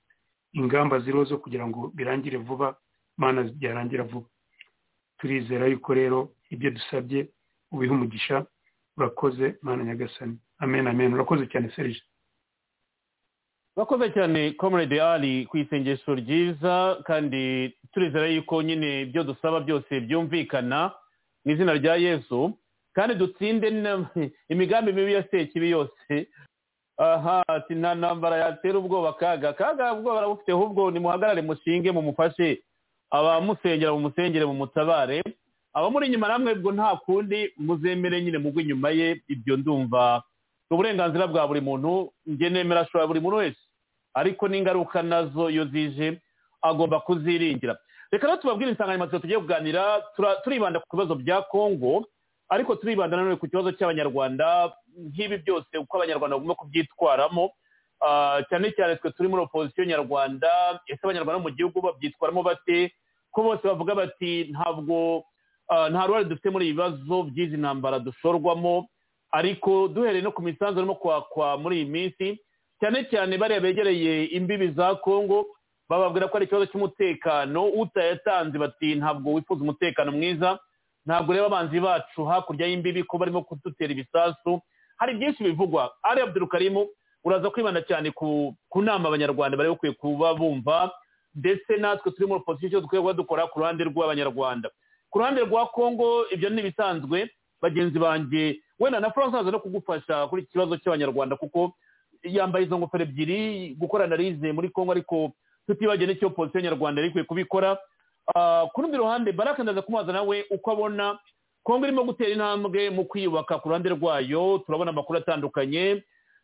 ingamba 0.54 1.00
ziriho 1.00 1.24
zo 1.26 1.38
kugira 1.38 1.68
ngo 1.68 1.92
birangire 1.96 2.38
vuba 2.38 2.78
mana 3.18 3.44
byarangira 3.44 4.04
vuba. 4.04 4.28
Turizera 5.18 5.68
yuko 5.68 5.94
rero 5.94 6.20
ibyo 6.50 6.72
dusabye 6.72 7.30
ubiha 7.72 7.94
umugisha 7.94 8.46
urakoze 8.98 9.56
mana 9.62 9.84
nyagasani. 9.84 10.38
Amen 10.60 10.88
amen. 10.88 11.14
Urakoze 11.14 11.48
cyane 11.48 11.70
serije 11.76 12.02
urakoze 13.76 14.10
cyane 14.14 14.52
comrade 14.54 15.02
ali 15.02 15.46
ku 15.46 15.58
isengesho 15.58 16.16
ryiza 16.16 17.02
kandi 17.06 17.74
turizera 17.92 18.28
yuko 18.28 18.62
nyine 18.62 19.02
ibyo 19.02 19.24
dusaba 19.24 19.60
byose 19.60 20.00
byumvikana 20.00 20.94
mu 21.46 21.52
izina 21.52 21.74
rya 21.74 21.96
yesu 21.96 22.58
kandi 22.94 23.16
dutsinde 23.16 23.68
imigambi 24.50 24.94
mibi 24.94 25.14
ya 25.14 25.24
sekibi 25.30 25.70
yose 25.70 26.28
aha 26.98 27.44
ati 27.48 27.76
nta 27.76 27.96
ntambara 27.96 28.38
yatera 28.38 28.78
ubwoba 28.80 29.14
kaga 29.14 29.54
kaga 29.54 29.94
ubwoba 29.94 30.16
barabufite 30.16 30.52
ahubwo 30.52 30.92
nimuhagarare 30.92 31.42
mushinge 31.42 31.92
mumufashe. 31.92 32.62
Abamusengera 33.12 33.92
mumusengere 33.94 34.46
mumutabare. 34.46 35.24
Abamuri 35.74 36.08
inyuma 36.08 36.28
namwe 36.28 36.56
bwo 36.56 36.72
nta 36.72 36.96
kundi 37.06 37.54
muzemere 37.58 38.22
nyine 38.22 38.38
mugwe 38.38 38.62
inyuma 38.64 38.90
ye 38.90 39.22
ibyo 39.28 39.58
ndumva. 39.58 40.24
Ni 40.70 40.74
uburenganzira 40.76 41.28
bwa 41.28 41.48
buri 41.48 41.62
muntu 41.62 42.14
njye 42.26 42.50
nemera 42.50 42.82
ashobora 42.82 43.08
buri 43.08 43.20
muntu 43.20 43.38
wese. 43.38 43.62
Ariko 44.14 44.48
n'ingaruka 44.48 45.02
na 45.04 45.26
zo 45.26 45.50
iyo 45.50 45.66
zije 45.66 46.22
agomba 46.62 47.00
kuziringira. 47.00 47.78
Reka 48.12 48.28
rero 48.28 48.38
tubabwire 48.38 48.72
insanganyamatsiko 48.72 49.20
tugiye 49.20 49.40
kuganira 49.40 50.02
turibanda 50.44 50.80
ku 50.80 50.98
bibazo 50.98 51.16
bya 51.16 51.42
kongo 51.50 52.06
ariko 52.54 52.76
turibanda 52.78 53.18
nanone 53.18 53.36
ku 53.42 53.48
kibazo 53.50 53.72
cy'abanyarwanda 53.74 54.74
nk'ibi 55.10 55.38
byose 55.42 55.74
uko 55.78 55.98
abanyarwanda 55.98 56.38
bagomba 56.38 56.56
kubyitwaramo 56.62 57.50
cyane 58.50 58.68
cyane 58.78 58.96
twe 59.02 59.10
turi 59.12 59.30
muri 59.30 59.42
opozisiyo 59.50 59.86
nyarwanda 59.90 60.50
ese 60.88 61.02
abanyarwanda 61.04 61.42
mu 61.42 61.50
gihugu 61.50 61.82
babyitwaramo 61.82 62.44
bate? 62.44 62.92
Ko 63.34 63.42
bose 63.44 63.64
bavuga 63.66 63.96
bati 63.96 64.52
ntabwo 64.54 65.24
nta 65.92 66.06
ruhare 66.06 66.26
dufite 66.30 66.50
muri 66.54 66.70
ibi 66.70 66.76
bibazo 66.78 67.24
by'izi 67.32 67.58
ntambara 67.58 67.98
dushorwamo. 68.00 68.86
Ariko 69.34 69.88
duhereye 69.90 70.22
no 70.22 70.30
ku 70.32 70.42
misanzu 70.46 70.78
irimo 70.78 70.96
kwakwa 71.02 71.58
muri 71.58 71.82
iyi 71.82 71.90
minsi 71.90 72.28
cyane 72.80 73.10
cyane 73.10 73.34
bariya 73.42 73.64
begereye 73.66 74.26
imbibi 74.38 74.70
za 74.78 74.96
kongo 75.02 75.46
bababwira 75.90 76.28
ko 76.30 76.38
ari 76.38 76.46
ikibazo 76.46 76.70
cy'umutekano. 76.70 77.66
Utayatanze 77.82 78.58
bati 78.62 78.96
ntabwo 79.02 79.34
wifuza 79.34 79.64
umutekano 79.66 80.12
mwiza. 80.14 80.60
Ntabwo 81.06 81.32
ureba 81.32 81.46
abanzi 81.48 81.80
bacu 81.80 82.26
hakurya 82.26 82.68
y'imbibi 82.68 83.04
ko 83.04 83.18
barimo 83.18 83.42
kudutera 83.44 83.92
ibisasu. 83.92 84.62
Hari 84.98 85.14
byinshi 85.18 85.44
bivugwa. 85.44 85.92
Ari 86.04 86.22
abdurukarimu 86.22 86.88
uraza 87.24 87.50
kwibanda 87.50 87.82
cyane 87.82 88.12
ku 88.12 88.56
nama 88.82 89.08
abanyarwanda 89.10 89.58
bari 89.58 89.70
bakwiye 89.70 89.94
kuba 89.96 90.34
bumva 90.34 90.92
ndetse 91.36 91.78
natwe 91.78 92.12
turi 92.12 92.28
muri 92.28 92.40
opozisiyo 92.42 92.82
dukwiye 92.82 93.02
kuba 93.02 93.14
dukora 93.14 93.48
ku 93.48 93.60
ruhande 93.60 93.84
rw'abanyarwanda. 93.84 94.70
Ku 95.10 95.20
ruhande 95.20 95.42
rwa 95.44 95.68
kongo 95.68 96.26
ibyo 96.32 96.50
ni 96.50 96.62
ibisanzwe 96.62 97.30
bagenzi 97.62 98.00
banjye 98.00 98.60
wenda 98.80 99.00
na 99.00 99.12
france 99.12 99.38
aza 99.38 99.52
no 99.52 99.60
kugufasha 99.60 100.28
kuri 100.28 100.42
iki 100.44 100.52
kibazo 100.52 100.78
cy'abanyarwanda 100.78 101.36
kuko 101.36 101.74
yambaye 102.24 102.66
izo 102.66 102.78
ngofero 102.80 103.04
ebyiri 103.04 103.76
gukora 103.80 104.04
analize 104.06 104.52
muri 104.52 104.70
kongo 104.70 104.92
ariko 104.92 105.32
tutibagiwe 105.68 106.08
n'icyo 106.14 106.28
opozisiyo 106.28 106.62
nyarwanda 106.64 107.02
yari 107.02 107.10
ikwiye 107.10 107.26
kubikora. 107.26 107.78
Ku 108.74 108.82
rundi 108.82 108.98
ruhande 108.98 109.32
baraka 109.32 109.64
ndaza 109.64 109.82
kumubaza 109.82 110.14
nawe 110.14 110.46
uko 110.50 110.72
abona. 110.72 111.20
Kongo 111.64 111.86
irimo 111.88 112.04
gutera 112.04 112.30
intambwe 112.30 112.90
mu 112.90 113.06
kwiyubaka 113.06 113.60
ku 113.60 113.70
ruhande 113.70 113.90
rwayo. 113.90 114.60
Turabona 114.66 114.92
amakuru 114.92 115.20
atandukanye. 115.20 116.04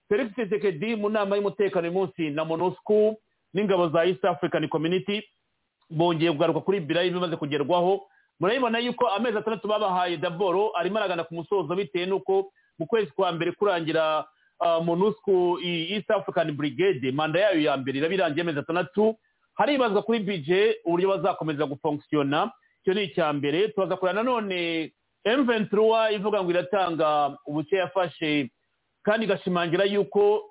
Felix 0.09 0.31
tshisekedi 0.33 0.95
mu 0.95 1.09
nama 1.09 1.36
y'umutekano 1.36 1.88
uyu 1.88 1.93
munsi 1.98 2.29
na 2.31 2.45
monusco 2.45 3.15
n'ingabo 3.53 3.89
za 3.89 4.05
east 4.05 4.25
african 4.25 4.67
community 4.67 5.24
bongeye 5.89 6.31
kugaruka 6.31 6.59
kuri 6.62 6.79
birayi 6.79 7.12
bimaze 7.12 7.36
kugerwaho. 7.36 8.01
Murabibona 8.39 8.79
yuko 8.79 9.07
amezi 9.07 9.38
atandatu 9.38 9.67
babahaye 9.67 10.17
daboro 10.17 10.71
arimo 10.77 10.98
aragana 10.98 11.24
ku 11.24 11.33
musozo 11.36 11.75
bitewe 11.75 12.05
n'uko 12.05 12.51
mu 12.79 12.88
kwezi 12.88 13.12
kwa 13.12 13.31
mbere 13.31 13.51
kurangira 13.51 14.25
monusco 14.83 15.59
east 15.63 16.12
african 16.12 16.51
brigade 16.51 17.12
manda 17.12 17.39
yayo 17.39 17.62
ya 17.62 17.77
mbere 17.77 17.98
iraba 18.00 18.13
irangiye 18.13 18.41
amezi 18.41 18.59
atandatu. 18.59 19.15
Haribazwa 19.60 20.01
kuri 20.01 20.20
bije 20.20 20.80
uburyo 20.88 21.10
bazakomeza 21.20 21.66
gufonkisiyona 21.68 22.51
icyo 22.82 22.94
ni 22.96 23.04
icya 23.04 23.34
mbere 23.34 23.68
turaza 23.75 23.96
kureba 24.00 24.24
nanone 24.24 24.92
emventura 25.24 26.12
ivuga 26.16 26.39
ngo 26.44 26.50
iratanga 26.51 27.38
ubuke 27.46 27.75
yafashe. 27.75 28.50
Kandi 29.04 29.25
igashimangira 29.25 29.84
yuko 29.86 30.48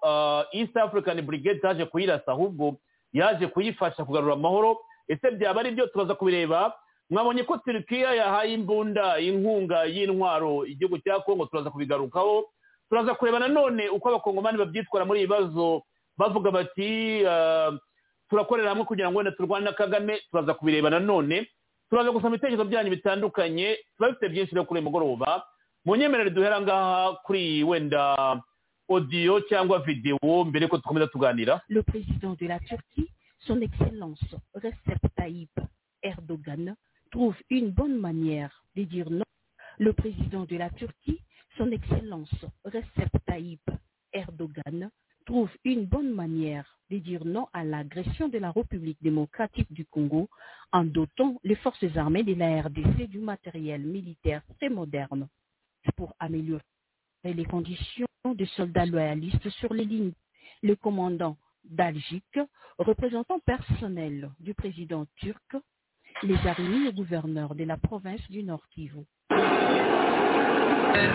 east 0.52 0.76
african 0.76 1.22
brigade 1.22 1.58
itaje 1.58 1.84
kuyirasa 1.84 2.32
ahubwo 2.32 2.76
yaje 3.12 3.46
kuyifasha 3.46 4.04
kugarura 4.04 4.34
amahoro. 4.34 4.76
Ese 5.08 5.30
byaba 5.30 5.60
ari 5.60 5.70
byo? 5.70 5.86
Turaza 5.86 6.14
kubireba. 6.14 6.74
Mwabonye 7.10 7.42
ko 7.42 7.56
turikiya 7.58 8.14
yahaye 8.14 8.52
imbunda 8.54 9.18
inkunga 9.20 9.84
y'intwaro 9.88 10.66
igihugu 10.66 10.98
cya 11.00 11.20
kongo 11.24 11.46
turaza 11.46 11.70
kubigarukaho. 11.70 12.44
Turaza 12.88 13.14
kureba 13.14 13.38
nanone 13.38 13.88
uko 13.88 14.08
abakongomani 14.08 14.58
babyitwara 14.58 15.04
muri 15.08 15.22
ibi 15.24 15.28
bibazo. 15.32 15.82
Bavuga 16.18 16.50
bati 16.50 17.24
le 31.68 31.82
président 31.82 32.34
de 32.34 32.46
la 32.46 32.58
Turquie 32.60 33.08
son 33.40 33.60
excellence 33.60 34.20
Recep 34.54 34.98
Tayyip 35.16 35.60
Erdogan 36.02 36.74
trouve 37.10 37.36
une 37.50 37.70
bonne 37.70 37.98
manière 37.98 38.62
de 38.76 38.84
dire 38.84 39.10
non. 39.10 39.24
Le 39.78 39.92
président 39.92 40.44
de 40.44 40.56
la 40.56 40.70
Turquie 40.70 41.20
son 41.56 41.70
excellence 41.70 42.30
Recep 42.64 43.10
Tayyip 43.26 43.70
Erdogan 44.12 44.90
trouve 45.28 45.50
une 45.62 45.84
bonne 45.84 46.14
manière 46.14 46.78
de 46.90 46.96
dire 46.96 47.26
non 47.26 47.48
à 47.52 47.62
l'agression 47.62 48.30
de 48.30 48.38
la 48.38 48.50
République 48.50 48.96
démocratique 49.02 49.70
du 49.70 49.84
Congo 49.84 50.30
en 50.72 50.84
dotant 50.84 51.38
les 51.44 51.56
forces 51.56 51.96
armées 51.96 52.22
de 52.22 52.32
la 52.32 52.62
RDC 52.62 53.08
du 53.10 53.18
matériel 53.18 53.82
militaire 53.82 54.40
très 54.56 54.70
moderne 54.70 55.28
pour 55.96 56.14
améliorer 56.18 56.62
les 57.24 57.44
conditions 57.44 58.06
des 58.24 58.46
soldats 58.56 58.86
loyalistes 58.86 59.50
sur 59.50 59.74
les 59.74 59.84
lignes. 59.84 60.14
Le 60.62 60.76
commandant 60.76 61.36
d'Algique, 61.62 62.40
représentant 62.78 63.38
personnel 63.40 64.30
du 64.40 64.54
président 64.54 65.04
turc, 65.16 65.56
les 66.22 66.38
a 66.46 66.54
remis 66.54 66.88
au 66.88 66.92
gouverneur 66.92 67.54
de 67.54 67.64
la 67.64 67.76
province 67.76 68.26
du 68.30 68.42
Nord 68.42 68.66
Kivu. 68.70 69.04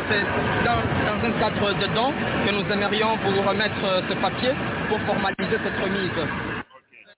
C'est 0.08 0.24
dans, 0.64 0.80
dans, 1.06 1.26
un 1.26 1.40
cadre 1.40 1.74
dedans 1.74 2.14
que 2.46 2.52
nous 2.52 2.72
aimerions 2.72 3.18
vous 3.18 3.42
remettre 3.42 4.04
ce 4.08 4.14
papier 4.22 4.52
pour 4.88 5.00
formaliser 5.02 5.58
cette 5.64 5.78
remise. 5.84 6.30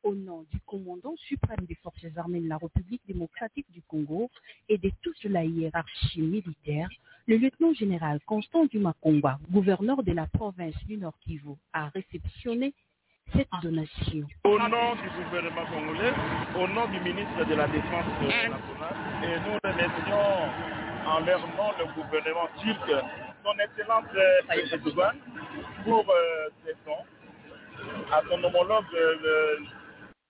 Au 0.03 0.15
nom 0.15 0.45
du 0.51 0.59
commandant 0.61 1.15
suprême 1.17 1.65
des 1.67 1.75
forces 1.75 2.05
armées 2.15 2.41
de 2.41 2.49
la 2.49 2.57
République 2.57 3.01
démocratique 3.07 3.67
du 3.71 3.81
Congo 3.83 4.29
et 4.67 4.77
de 4.79 4.91
toute 5.03 5.23
la 5.25 5.43
hiérarchie 5.45 6.21
militaire, 6.21 6.89
le 7.27 7.37
lieutenant-général 7.37 8.19
Constant 8.25 8.65
Dumakongwa, 8.65 9.37
gouverneur 9.51 10.01
de 10.01 10.13
la 10.13 10.25
province 10.25 10.75
du 10.87 10.97
Nord 10.97 11.17
Kivu, 11.23 11.55
a 11.73 11.89
réceptionné 11.89 12.73
cette 13.33 13.49
donation. 13.61 14.27
Au 14.43 14.57
nom 14.57 14.95
du 14.95 15.23
gouvernement 15.23 15.65
congolais, 15.71 16.13
au 16.55 16.67
nom 16.67 16.87
du 16.87 16.99
ministre 16.99 17.45
de 17.47 17.55
la 17.55 17.67
Défense 17.67 18.05
nationale, 18.21 18.59
et 19.23 19.39
nous 19.39 19.57
remercions 19.63 20.84
en 21.05 21.19
leur 21.19 21.39
nom 21.39 21.71
le 21.79 21.85
gouvernement 21.93 22.49
turc, 22.61 23.03
son 23.43 23.59
excellence 23.59 24.05
Tayyip 24.47 24.73
Erdogan, 24.73 25.15
pour 25.83 26.05
euh, 26.09 26.49
ces 26.65 26.73
fonds, 26.83 27.05
à 28.11 28.21
son 28.29 28.43
homologue 28.43 28.85
le 28.93 29.57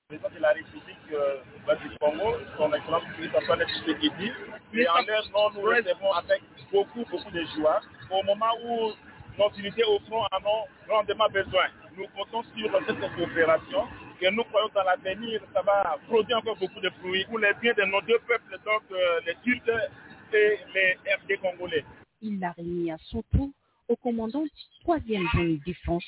président 0.09 0.29
de 0.35 0.41
la 0.41 0.49
République 0.49 1.11
euh, 1.13 1.75
du 1.75 1.97
Congo, 1.97 2.35
son 2.57 2.73
excellence 2.73 3.03
Christophe 3.17 3.67
Tshisekedi, 3.67 4.31
et 4.73 4.87
en 4.89 5.01
leur 5.07 5.23
nom 5.31 5.51
nous 5.55 5.61
recevons 5.61 6.11
avec 6.13 6.41
beaucoup, 6.71 7.05
beaucoup 7.09 7.31
de 7.31 7.43
joie 7.55 7.79
au 8.11 8.23
moment 8.23 8.51
où 8.65 8.91
nos 9.37 9.49
unités 9.57 9.83
au 9.83 9.99
front 10.07 10.23
en 10.31 10.45
ont 10.45 10.65
grandement 10.87 11.29
besoin. 11.29 11.65
Nous 11.97 12.07
comptons 12.15 12.43
sur 12.55 12.71
cette 12.85 13.15
coopération 13.15 13.87
et 14.21 14.31
nous 14.31 14.43
croyons 14.45 14.69
dans 14.73 14.83
l'avenir, 14.83 15.41
ça 15.53 15.61
va 15.61 15.97
produire 16.07 16.37
encore 16.37 16.57
beaucoup 16.57 16.79
de 16.79 16.89
fruits 17.01 17.25
pour 17.25 17.39
les 17.39 17.53
biens 17.61 17.73
de 17.77 17.83
nos 17.83 18.01
deux 18.01 18.19
peuples, 18.27 18.57
donc 18.65 18.83
euh, 18.91 19.19
les 19.25 19.35
Turcs 19.43 19.89
les 20.73 20.93
RD 20.93 21.41
congolais. 21.41 21.83
Il 22.21 22.39
l'a 22.39 22.51
remis 22.51 22.91
à 22.91 22.97
son 23.09 23.23
tour 23.33 23.49
au 23.87 23.95
commandant 23.95 24.43
3e 24.85 25.31
zone 25.35 25.59
défense, 25.65 26.03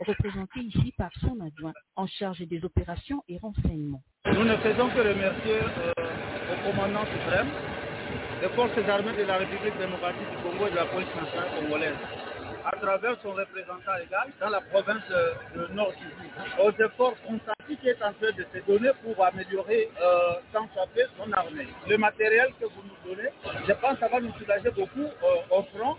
représenté 0.00 0.60
ici 0.60 0.92
par 0.96 1.10
son 1.20 1.38
adjoint 1.40 1.72
en 1.96 2.06
charge 2.06 2.40
des 2.40 2.64
opérations 2.64 3.22
et 3.28 3.38
renseignements. 3.38 4.02
Nous 4.26 4.44
ne 4.44 4.56
faisons 4.56 4.88
que 4.90 5.00
remercier 5.00 5.54
euh, 5.54 5.92
au 6.52 6.70
commandant 6.70 7.04
suprême 7.06 7.48
des 8.40 8.48
forces 8.50 8.88
armées 8.88 9.16
de 9.16 9.22
la 9.22 9.38
République 9.38 9.78
démocratique 9.78 10.28
du 10.30 10.42
Congo 10.42 10.66
et 10.66 10.70
de 10.70 10.76
la 10.76 10.86
police 10.86 11.14
nationale 11.14 11.48
congolaise 11.60 11.96
à 12.64 12.76
travers 12.76 13.20
son 13.22 13.32
représentant 13.32 13.96
égal 14.04 14.32
dans 14.40 14.50
la 14.50 14.60
province 14.60 15.02
de 15.54 15.72
Nord 15.74 15.92
Kivu, 15.94 16.30
aux 16.62 16.72
efforts 16.72 17.14
consentis 17.22 17.76
qui 17.80 17.88
est 17.88 18.02
en 18.02 18.12
train 18.12 18.32
de 18.32 18.44
se 18.52 18.66
donner 18.66 18.90
pour 19.02 19.24
améliorer 19.24 19.88
euh, 20.00 20.34
sans 20.52 20.68
chaper 20.74 21.04
son 21.16 21.30
armée. 21.32 21.66
Le 21.88 21.96
matériel 21.96 22.52
que 22.60 22.66
vous 22.66 22.82
nous 22.82 23.14
donnez, 23.14 23.28
je 23.66 23.72
pense 23.74 23.94
que 23.94 24.00
ça 24.00 24.08
va 24.08 24.20
nous 24.20 24.32
soulager 24.34 24.70
beaucoup 24.70 25.00
euh, 25.00 25.56
au 25.56 25.62
front. 25.64 25.96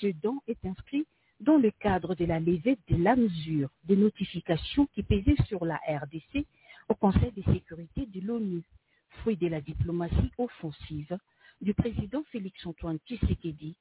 Ce 0.00 0.06
don 0.22 0.38
est 0.48 0.64
inscrit 0.64 1.06
dans 1.40 1.58
le 1.58 1.70
cadre 1.70 2.14
de 2.14 2.24
la 2.24 2.40
levée 2.40 2.78
de 2.88 3.02
la 3.02 3.14
mesure 3.14 3.68
de 3.84 3.94
notification 3.94 4.86
qui 4.94 5.02
pesait 5.02 5.36
sur 5.46 5.64
la 5.64 5.76
RDC 5.86 6.46
au 6.88 6.94
Conseil 6.94 7.32
de 7.32 7.42
sécurité 7.52 8.06
de 8.06 8.26
l'ONU, 8.26 8.62
fruit 9.20 9.36
de 9.36 9.48
la 9.48 9.60
diplomatie 9.60 10.30
offensive 10.38 11.18
du 11.60 11.74
président 11.74 12.22
Félix-Antoine 12.32 12.98
Tshisekedi 13.06 13.76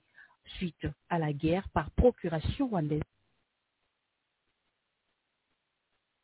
suite 0.58 0.88
à 1.10 1.19
la 1.19 1.34
guerre 1.34 1.67
par 1.73 1.89
procuration 1.91 2.67
rwandaise. 2.67 3.03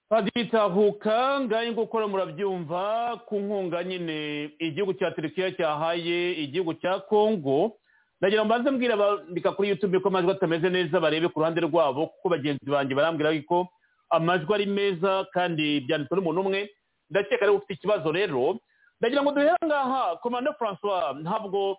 haditahuka 0.10 1.39
ngaho 1.39 1.71
gukora 1.73 2.07
murabyumva 2.07 3.17
ku 3.27 3.39
nkunga 3.39 3.84
nyine 3.84 4.51
igihugu 4.60 4.93
cya 4.99 5.12
turukiya 5.12 5.51
cyahaye 5.55 6.31
igihugu 6.43 6.73
cya 6.84 6.99
kongo 7.07 7.77
ndagira 8.19 8.41
ngo 8.41 8.45
mbanze 8.45 8.71
mbwira 8.71 8.93
abandika 8.93 9.51
kuri 9.55 9.69
yutube 9.69 9.99
ko 9.99 10.07
amajwi 10.12 10.31
atameze 10.31 10.69
neza 10.69 10.99
barebe 10.99 11.27
ku 11.31 11.39
ruhande 11.39 11.62
rwabo 11.63 12.07
kuko 12.07 12.29
bagenzi 12.29 12.67
banjye 12.69 12.95
barambwira 12.95 13.31
ko 13.47 13.67
amajwi 14.12 14.51
ari 14.53 14.65
meza 14.67 15.25
kandi 15.34 15.79
byanditswe 15.88 16.15
n'umuntu 16.19 16.41
umwe. 16.43 16.69
Ndakeka 17.10 17.41
ari 17.47 17.51
we 17.51 17.57
ufite 17.57 17.73
ikibazo 17.79 18.12
rero. 18.12 18.60
Ndagira 18.99 19.23
ngo 19.23 19.31
duhere 19.31 19.55
ngaha 19.65 20.15
komanda 20.21 20.53
francois 20.60 21.15
ntabwo 21.23 21.77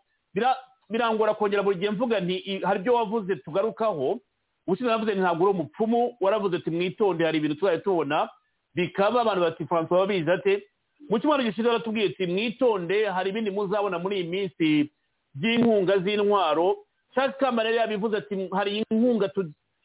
birangora 0.91 1.35
kongera 1.35 1.63
buri 1.63 1.79
gihe 1.79 1.91
mvuga 1.91 2.21
nti 2.21 2.61
hari 2.65 2.81
ibyo 2.81 2.95
wavuze 2.95 3.37
tugarukaho? 3.37 4.21
Ubushize 4.67 4.89
navuze 4.91 5.15
ntabwo 5.15 5.45
uri 5.45 5.53
umupfumu. 5.59 6.17
Waravuze 6.21 6.57
ati 6.57 6.71
mwitonde 6.71 7.25
hari 7.25 7.39
ibintu 7.39 7.57
tuzajya 7.57 7.79
tubona. 7.81 8.29
Bikaba 8.75 9.21
abantu 9.21 9.41
bati 9.41 9.67
francois 9.67 10.01
babizi 10.01 10.31
ate? 10.31 10.63
Mu 11.11 11.19
cyumweru 11.19 11.43
gishize 11.43 11.69
baratubwiye 11.69 12.07
ati 12.07 12.27
mwitonde 12.27 13.07
hari 13.07 13.31
ibindi 13.31 13.51
muzabona 13.51 13.99
muri 13.99 14.21
iyi 14.21 14.29
minsi 14.29 14.91
by'inkunga 15.35 15.99
z'intwaro. 15.99 16.77
Charles 17.15 17.37
kamara 17.37 17.71
yabivuze 17.71 18.17
ati 18.17 18.49
hari 18.55 18.79
inkunga 18.91 19.31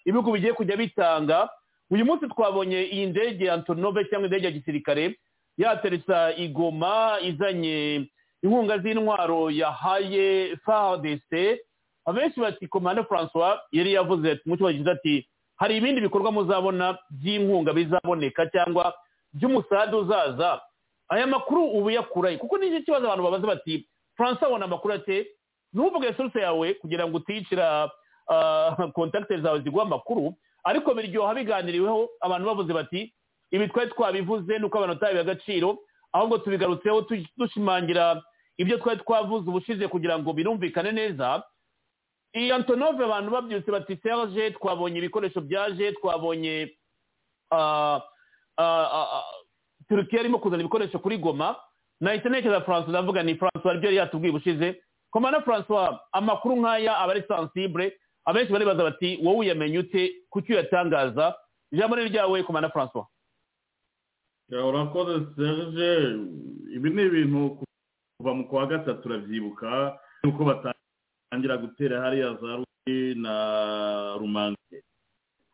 ibihugu 0.06 0.32
bigiye 0.32 0.54
kujya 0.54 0.78
bitanga. 0.78 1.50
Uyu 1.90 2.06
munsi 2.06 2.28
twabonye 2.28 2.84
iyi 2.84 3.06
ndege 3.06 3.46
ya 3.46 3.54
antonove 3.54 4.06
cyangwa 4.06 4.28
indege 4.28 4.46
ya 4.46 4.52
gisirikare 4.52 5.16
yateresa 5.58 6.36
igoma 6.36 7.18
izanye 7.22 8.08
inkunga 8.44 8.78
z'intwaro 8.78 9.50
yahaye 9.52 10.56
fardc 10.66 11.32
abenshi 12.06 12.40
bati 12.40 12.68
komanda 12.68 13.04
francois 13.04 13.60
yari 13.72 13.94
yavuze 13.94 14.32
ati 14.32 14.50
mu 14.50 14.58
cyumweru 14.58 14.92
ati 14.92 15.28
hari 15.56 15.78
ibindi 15.78 16.02
bikorwa 16.02 16.32
muzabona 16.32 16.98
by'inkunga 17.10 17.74
bizaboneka 17.74 18.46
cyangwa 18.52 18.94
by'umusada 19.34 19.98
uzaza? 19.98 20.62
Aya 21.10 21.28
makuru 21.28 21.66
ubu 21.66 21.90
yakuraye 21.92 22.38
kuko 22.38 22.58
ni 22.58 22.70
cyo 22.72 22.82
kibazo 22.82 23.06
abantu 23.06 23.24
babaza 23.24 23.48
bati 23.48 23.88
francois 24.16 24.44
abona 24.48 24.66
amakuru 24.66 24.94
ate? 24.94 25.28
Ntuvuge 25.74 26.14
source 26.14 26.40
yawe 26.40 26.74
kugira 26.74 27.08
ngo 27.08 27.18
uticira 27.18 27.90
kontakite 28.94 29.42
zawe 29.42 29.60
ziguha 29.62 29.84
amakuru. 29.86 30.34
Ariko 30.64 30.94
biryoha 30.94 31.34
biganiriweho 31.36 32.10
abantu 32.22 32.46
bavuze 32.48 32.74
bati 32.74 33.14
ibi 33.52 33.68
twari 33.68 33.90
twabivuze 33.92 34.60
nuko 34.60 34.78
abantu 34.78 34.94
batabiha 35.00 35.22
agaciro. 35.22 35.78
Ahubwo 36.14 36.38
tubigarutseho 36.38 37.06
dushimangira 37.38 38.22
ibyo 38.58 38.78
twari 38.78 39.00
twavuze 39.00 39.50
ubushize 39.50 39.88
kugira 39.88 40.20
ngo 40.20 40.34
birumvikane 40.34 40.92
neza. 40.92 41.44
Iyi 42.36 42.52
antonove 42.52 43.04
abantu 43.06 43.32
babyutse 43.32 43.72
bati 43.72 43.98
serge 44.04 44.52
twabonye 44.52 44.98
ibikoresho 45.00 45.42
byaje 45.42 45.92
twabonye 45.92 46.74
turukiya 49.88 50.22
arimo 50.22 50.40
kuzana 50.40 50.62
ibikoresho 50.64 51.00
kuri 51.00 51.18
goma. 51.18 51.56
Nahita 52.02 52.30
ntekereza 52.30 52.62
francois 52.62 52.90
ndavuga 52.90 53.24
ni 53.24 53.36
francois 53.36 53.66
ari 53.66 53.80
byo 53.80 53.88
yari 53.90 53.98
yatubwiye 53.98 54.32
ubushize. 54.32 54.82
Komanda 55.12 55.42
francois 55.42 55.98
amakuru 56.12 56.56
nk'aya 56.56 56.98
aba 56.98 57.12
ari 57.14 57.24
sensible. 57.28 57.98
Abenshi 58.26 58.52
baribaza 58.54 58.84
bati 58.84 59.20
wowe 59.24 59.38
uyamenye 59.38 59.80
ute? 59.80 60.14
Kuki 60.30 60.54
uyatangaza? 60.54 61.36
Ijambo 61.72 61.96
ni 61.96 62.10
ryawe 62.10 62.44
komanda 62.44 62.70
francois. 62.70 63.06
Urakoze 64.52 65.26
serge 65.36 65.92
ibi 66.76 66.90
ni 66.90 67.04
ibintu 67.04 67.60
kuva 68.18 68.34
mu 68.34 68.44
kwa 68.48 68.66
gatatu 68.68 69.02
turabyibuka 69.02 70.00
yuko 70.24 70.46
batangira 70.46 71.58
gutera 71.58 72.02
hariya 72.02 72.34
za 72.42 72.56
ruki 72.56 73.16
na 73.20 73.34
rumange 74.20 74.78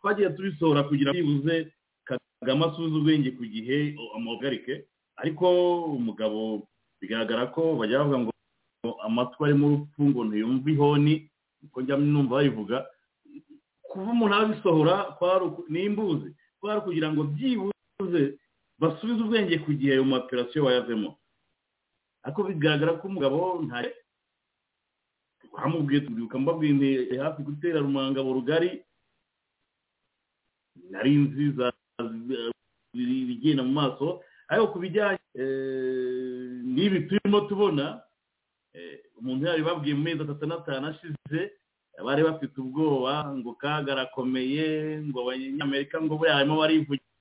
twagiye 0.01 0.29
tubisohora 0.29 0.83
kugira 0.83 1.11
ngo 1.11 1.17
byibuze 1.21 1.73
kagame 2.05 2.65
asubize 2.65 2.95
ubwenge 2.97 3.29
ku 3.33 3.43
gihe 3.45 3.95
amuhagarike 4.15 4.85
ariko 5.17 5.45
umugabo 5.97 6.67
bigaragara 7.01 7.47
ko 7.49 7.75
bajya 7.75 7.99
bavuga 7.99 8.17
ngo 8.19 8.31
amatwi 9.05 9.41
arimo 9.45 9.65
urupfu 9.67 10.01
ngo 10.05 10.21
ntiyumve 10.25 10.69
ihoni 10.71 11.13
uko 11.63 11.81
njya 11.81 11.95
numva 11.97 12.35
babivuga. 12.43 12.77
Kuba 13.87 14.11
umuntu 14.11 14.35
abisohora 14.35 14.95
ni 15.71 15.83
imbuzi 15.87 16.29
kwari 16.59 16.81
kugira 16.81 17.07
ngo 17.11 17.23
byibuze 17.23 18.23
basubize 18.83 19.21
ubwenge 19.23 19.55
ku 19.63 19.71
gihe 19.73 19.93
ayo 19.95 20.03
maoperasiyo 20.03 20.65
bayavemo. 20.67 21.15
Ariko 22.23 22.39
bigaragara 22.43 22.99
ko 22.99 23.07
umugabo 23.07 23.63
nta 23.67 23.79
twamubwiye 25.47 26.01
tubyuka 26.03 26.35
mbabwiye 26.39 27.19
hafi 27.23 27.39
gutera 27.47 27.79
rumangabo 27.79 28.33
rugari. 28.33 28.83
Nari 30.91 31.11
nziza 31.15 31.71
bigenda 32.93 33.63
mu 33.63 33.71
maso. 33.73 34.05
Ariko 34.49 34.67
ku 34.73 34.77
bijyanye 34.83 35.19
n'ibi 36.73 37.07
turimo 37.07 37.39
tubona 37.47 38.01
umuntu 39.19 39.45
yari 39.47 39.61
babwiye 39.63 39.95
mu 39.95 40.03
mezi 40.03 40.21
atatu 40.23 40.45
n'atanu 40.47 40.85
ashize 40.89 41.41
bari 42.05 42.21
bafite 42.25 42.55
ubwoba 42.57 43.13
ngo 43.37 43.53
kagarakomeye 43.61 44.65
ngo 45.07 45.17
abanyamerika 45.23 46.01
ngo 46.01 46.17
buriya 46.17 46.35
harimo 46.41 46.57
barivugira. 46.61 47.12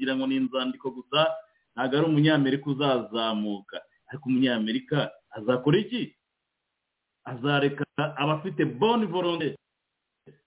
Ngo 0.00 0.26
ni 0.26 0.36
inzandiko 0.36 0.90
gusa 0.90 1.30
ntabwo 1.74 1.94
ari 1.98 2.06
umunyamerika 2.06 2.66
uzazamuka. 2.70 3.76
Ariko 4.08 4.24
umunyamerika 4.28 5.10
azakora 5.30 5.78
iki? 5.78 6.16
Azareka 7.24 7.84
abafite 8.16 8.64
boni 8.64 9.06
volonte 9.06 9.56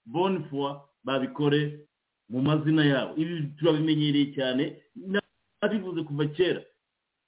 boni 0.04 0.44
fuwa 0.50 0.88
babikore 1.04 1.86
mu 2.28 2.42
mazina 2.42 2.84
yabo. 2.84 3.14
Ibi 3.16 3.54
turabimenyereye 3.58 4.26
cyane 4.34 4.64
nabivuze 5.62 6.02
kuva 6.02 6.26
kera. 6.36 6.62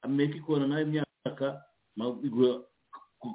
Amerika 0.03 0.37
ikorana 0.39 0.67
na 0.67 0.81
yo 0.81 0.87
imyaka 0.87 1.47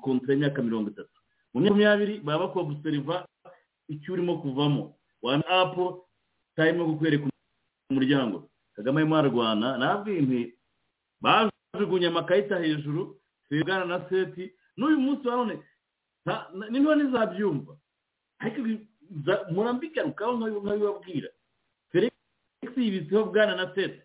kontra 0.01 0.33
y'imyaka 0.33 0.61
mirongo 0.63 0.89
itatu. 0.89 1.17
Mu 1.53 1.59
myaka 1.61 1.73
makumyabiri 1.75 2.19
baba 2.23 2.47
bakobuseriva 2.47 3.27
icyo 3.87 4.13
urimo 4.13 4.37
kuvamo. 4.41 4.95
Wani 5.21 5.43
apo 5.49 6.07
tarimo 6.55 6.85
kukwereka 6.85 7.27
umuryango. 7.91 8.49
Kagame 8.75 9.01
arimo 9.01 9.15
ararwana 9.17 9.77
nabwiye 9.77 10.21
nti 10.21 10.41
bajugunye 11.21 12.07
amakarita 12.07 12.59
hejuru 12.59 13.17
sebwana 13.49 13.85
na 13.85 14.09
seti. 14.09 14.53
N'uyu 14.77 14.97
munsi 14.99 15.27
wa 15.27 15.35
none 15.35 15.55
niba 16.69 16.95
ntizabyumva 16.95 17.73
ariko 18.39 18.59
murambigarukaho 19.53 20.33
nkabibabwira 20.37 21.29
felix 21.91 22.13
yibitseho 22.77 23.23
bwana 23.29 23.55
na 23.55 23.75
seti. 23.75 24.01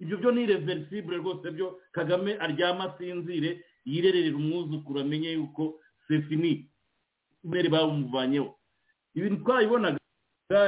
Ibyo 0.00 0.16
byo 0.18 0.30
ni 0.32 0.42
irreversible 0.42 1.16
rwose 1.16 1.50
byo 1.50 1.80
kagame 1.92 2.36
aryama 2.38 2.84
asinzire 2.92 3.64
yirerera 3.84 4.36
umwuzukuru 4.36 5.00
amenye 5.00 5.32
yuko 5.32 5.80
sefini 6.08 6.68
mbere 7.44 7.68
bawumuvanyeho. 7.68 8.58
Ibintu 9.14 9.44
twabibonaga 9.44 9.98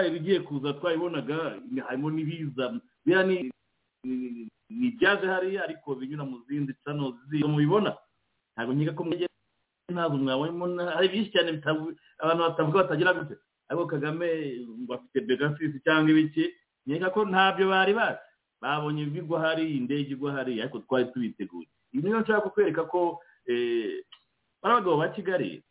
ibigiye 0.08 0.40
kuza 0.40 0.72
twabibonaga 0.72 1.60
harimo 1.86 2.10
n'ibiza 2.10 2.80
biriya 3.08 3.24
ni 3.24 4.48
ibyaje 4.68 5.26
hariya 5.26 5.64
ariko 5.64 5.94
binyura 5.96 6.24
mu 6.28 6.44
zindi 6.46 6.74
cano 6.84 7.16
mubibona 7.48 7.96
ntabwo 8.54 8.72
nkeka 8.76 8.92
ko 8.92 9.02
mwegera 9.04 9.32
ntabwo 9.88 10.16
mwabonemo 10.20 10.64
hari 10.92 11.08
byinshi 11.08 11.32
cyane 11.32 11.50
abantu 12.20 12.40
batavuga 12.44 12.82
batagira 12.84 13.16
gute. 13.16 13.34
Ariko 13.68 13.86
kagame 13.86 14.28
ngo 14.84 14.92
afite 14.94 15.18
begasisi 15.28 15.80
cyangwa 15.84 16.10
ibiki 16.12 16.44
nkeka 16.86 17.08
ko 17.16 17.20
ntabyo 17.24 17.64
bari 17.72 17.92
bazi. 17.96 18.20
Babonye 18.60 19.04
bigwa 19.08 19.40
hari 19.40 19.76
indege 19.76 20.12
igwa 20.12 20.32
hari 20.36 20.60
ariko 20.60 20.78
twari 20.84 21.04
tubiteguye 21.12 21.68
ibi 21.92 22.04
niyo 22.08 22.20
nshaka 22.20 22.40
kukwereka 22.44 22.84
ko 22.92 23.20
bari 24.60 24.72
abagabo 24.74 24.96
ba 25.00 25.08
kigali. 25.08 25.62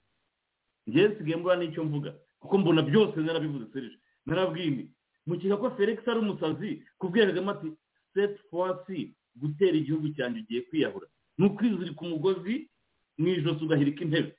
Ngewe 0.89 1.07
nsigaye 1.13 1.35
mbona 1.37 1.59
n'icyo 1.61 1.83
mvuga 1.85 2.13
kuko 2.41 2.57
mbona 2.57 2.81
byose 2.81 3.15
narabivuze 3.21 3.65
serije. 3.73 3.97
Narabwimi 4.25 4.89
mukeka 5.27 5.57
ko 5.59 5.71
felix 5.77 5.99
ari 6.07 6.19
umusazi 6.19 6.69
kubwira 6.99 7.27
kagame 7.29 7.51
ati 7.51 7.67
seti 8.13 8.39
fosi 8.49 9.13
gutera 9.35 9.75
igihugu 9.77 10.09
cyanjye 10.15 10.39
ugiye 10.41 10.61
kwiyahura. 10.71 11.07
Ni 11.37 11.45
ukwizirika 11.45 12.01
umugozi 12.01 12.69
mu 13.17 13.27
ijosi 13.27 13.63
ugahirika 13.65 14.01
intebe. 14.03 14.31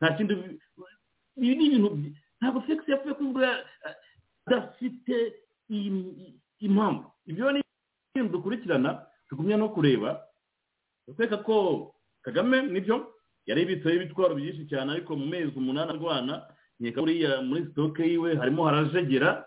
Nta 0.00 0.12
kindi 0.18 0.34
ibi 1.36 1.54
ni 1.56 1.64
ibintu 1.66 1.88
ntabwo 2.40 2.60
felix 2.66 2.82
yapfuye 2.88 3.14
kuvuga 3.14 3.64
adafite 4.46 5.14
impamvu. 6.60 7.04
Ibyo 7.26 7.52
ni 7.52 7.60
ibintu 8.14 8.32
dukurikirana 8.32 9.06
tugumya 9.28 9.56
no 9.56 9.68
kureba. 9.68 10.20
Tukwereka 11.06 11.36
ko 11.46 11.94
kagame 12.22 12.62
ni 12.62 12.80
byo? 12.80 13.14
Yari 13.46 13.62
ibitseho 13.62 13.94
ibitwaro 13.96 14.34
byinshi 14.34 14.66
cyane 14.70 14.92
ariko 14.92 15.16
mu 15.16 15.26
mezi 15.26 15.52
umunani 15.58 15.90
arwana 15.90 16.46
nkeka 16.80 17.00
buriya 17.00 17.42
muri 17.42 17.66
sitoke 17.66 18.02
yiwe 18.06 18.36
harimo 18.36 18.64
harajegera. 18.66 19.44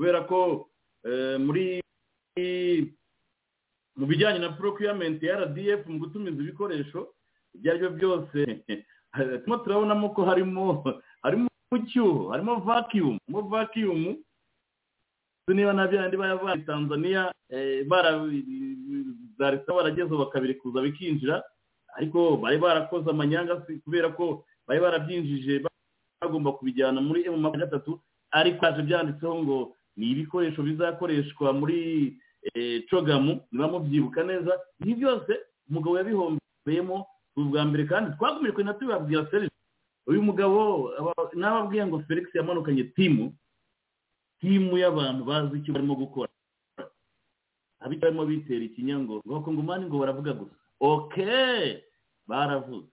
Kubera 0.00 0.24
ko 0.24 0.64
muri 1.44 1.84
mu 3.98 4.04
bijyanye 4.08 4.40
na 4.40 4.56
procurement 4.56 5.20
ya 5.20 5.44
rdf 5.44 5.84
mu 5.92 6.00
gutumiza 6.00 6.40
ibikoresho 6.40 7.12
ibyo 7.52 7.68
ari 7.70 7.78
byo 7.80 7.90
byose 7.98 8.38
turimo 9.44 9.56
turabonamo 9.60 10.08
ko 10.16 10.20
harimo 10.24 10.64
harimo 11.20 11.48
icyuho 11.76 12.32
harimo 12.32 12.64
vacuum 12.64 13.20
harimo 13.20 13.40
vacuum. 13.52 14.02
Niba 15.52 15.76
na 15.76 15.84
byandi 15.90 16.16
baba 16.16 16.56
tanzania 16.64 17.28
barisa 19.36 19.76
baragezeho 19.76 20.16
bakabirikuza 20.16 20.80
bikinjira 20.80 21.44
ariko 22.00 22.40
bari 22.40 22.56
barakoze 22.56 23.10
amanyanga 23.10 23.60
kubera 23.84 24.08
ko 24.16 24.48
bari 24.64 24.80
barabyinjije 24.80 25.60
bagomba 26.22 26.56
kubijyana 26.56 27.04
muri 27.04 27.28
emu 27.28 27.36
makumyabiri 27.36 27.60
na 27.60 27.66
gatatu 27.68 27.92
ariko 28.32 28.60
haje 28.64 28.82
byanditseho 28.88 29.36
ngo 29.44 29.58
ni 29.96 30.10
ibikoresho 30.12 30.62
bizakoreshwa 30.62 31.52
muri 31.52 32.16
cogamu 32.90 33.40
niba 33.52 33.68
mubyibuka 33.68 34.22
neza 34.24 34.52
ibi 34.80 34.94
byose 34.94 35.32
umugabo 35.70 35.98
yabihombeyemo 35.98 37.06
ubwa 37.36 37.62
mbere. 37.64 37.84
Kandi 37.86 38.16
twakomeje 38.16 38.62
na 38.62 38.74
tubabwira 38.74 39.26
serivisi 39.30 39.56
uyu 40.06 40.22
mugabo 40.22 40.90
n'ababwiye 41.36 41.86
ngo 41.86 42.00
felix 42.08 42.26
yamanukanye 42.34 42.84
timu 42.96 43.32
timu 44.40 44.78
y'abantu 44.78 45.24
bazi 45.24 45.58
icyo 45.60 45.72
barimo 45.76 45.94
gukora. 45.94 46.32
Abicyo 47.80 48.02
barimo 48.08 48.24
bitera 48.26 48.64
ikinyango 48.64 49.20
ngo 49.24 49.34
bakongomani 49.36 49.84
ngo 49.86 49.98
baravuga 50.00 50.32
gusa. 50.32 50.56
Oke 50.80 51.84
baravuze. 52.26 52.88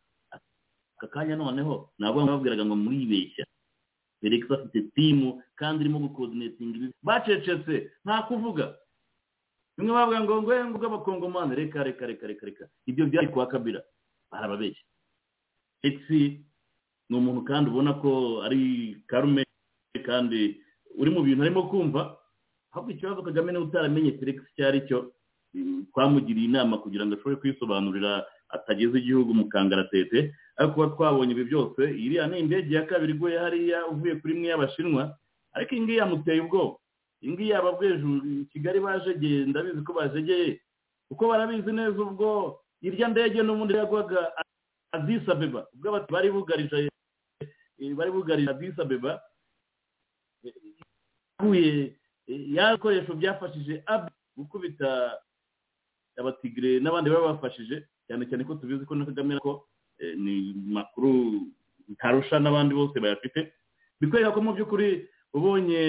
Aka 0.98 1.08
kanya 1.08 1.36
noneho 1.40 1.90
ntabwo 2.00 2.26
babwiraga 2.26 2.66
ngo 2.68 2.76
muribeshya. 2.76 3.46
Felix 4.22 4.44
afite 4.52 4.80
timu 4.96 5.42
kandi 5.56 5.84
irimo 5.84 6.00
gukoordinatinga 6.00 6.76
ibi 6.78 6.88
bacecetse 7.04 7.76
nta 8.06 8.22
kuvuga 8.28 8.76
bimwe 9.78 9.94
bavuga 9.94 10.20
ngo 10.26 10.34
ngo 10.42 10.54
ngo 10.70 10.78
bw'abakongomani 10.82 11.56
reka 11.56 11.84
reka 11.84 12.06
reka 12.10 12.26
reka 12.28 12.46
reka. 12.46 12.66
Ibyo 12.90 13.06
byari 13.06 13.28
kwa 13.30 13.46
kabira 13.48 13.82
barababeshya 14.32 14.86
felix 15.82 16.02
ni 17.10 17.16
umuntu 17.18 17.42
kandi 17.46 17.70
ubona 17.70 17.94
ko 18.02 18.42
ari 18.46 18.98
karume 19.08 19.46
kandi 20.06 20.60
uri 20.98 21.10
mu 21.14 21.22
bintu 21.24 21.44
arimo 21.46 21.70
kumva 21.70 22.18
ahubwo 22.74 22.92
ikibazo 22.92 23.22
kagame 23.24 23.52
niba 23.54 23.66
utaramenye 23.70 24.12
felix 24.20 24.42
icyo 24.52 24.64
ari 24.68 24.82
cyo 24.90 25.00
twamugiriye 25.94 26.46
inama 26.50 26.78
kugira 26.82 27.06
ngo 27.06 27.14
ashobore 27.16 27.36
kwisobanurira 27.42 28.26
atageze 28.50 28.98
igihugu 29.00 29.34
mu 29.34 29.46
kangaratete 29.52 30.34
ariko 30.58 30.74
kuba 30.74 30.88
twabonye 30.96 31.32
ibi 31.34 31.44
byose 31.52 31.82
iriya 32.06 32.28
ni 32.28 32.40
indege 32.40 32.76
ya 32.76 32.86
kabiri 32.90 33.14
iguye 33.14 33.38
hariya 33.40 33.88
uvuye 33.92 34.16
kuri 34.20 34.34
imwe 34.34 34.48
y'abashinwa 34.50 35.04
ariko 35.54 35.72
iyi 35.76 35.82
ngiyi 35.84 35.98
yamuteye 36.00 36.40
ubwoba. 36.42 36.78
Iyi 37.22 37.32
ngiyi 37.34 37.50
yababwiye 37.50 37.94
kigali 38.52 38.80
bajegeye 38.80 39.46
ndabizi 39.50 39.82
ko 39.84 39.92
bajegeye 39.94 40.62
kuko 41.10 41.24
barabizi 41.28 41.72
neza 41.72 42.00
ubwo 42.02 42.60
irya 42.82 43.08
ndege 43.10 43.42
n'ubundi 43.44 43.74
yagwaga 43.74 44.32
adisa 44.92 45.36
beba 45.36 45.66
ubwo 45.74 46.06
bari 46.14 46.30
bugarije 46.32 46.90
bari 47.98 48.12
bugarije 48.12 48.50
adisa 48.50 48.86
beba 48.86 49.22
yahuye 51.40 51.96
ya 52.28 52.74
bikoresho 52.76 53.14
byafashije 53.16 53.84
abu 53.86 54.10
gukubita 54.38 55.18
abatigire 56.18 56.80
n'abandi 56.80 57.10
baba 57.10 57.34
bafashije 57.34 57.88
cyane 58.08 58.24
cyane 58.30 58.44
ko 58.44 58.56
tubizi 58.56 58.86
ko 58.86 58.96
na 58.96 59.06
kagame 59.06 59.40
ko 59.40 59.68
eh, 60.00 60.16
ni 60.18 60.54
makuru 60.72 61.42
ntarusha 61.88 62.40
n'abandi 62.40 62.74
bose 62.76 62.96
bayafite. 63.00 63.52
Bikwereka 64.00 64.32
ko 64.36 64.40
mu 64.42 64.52
by'ukuri 64.56 65.08
ubonye 65.34 65.82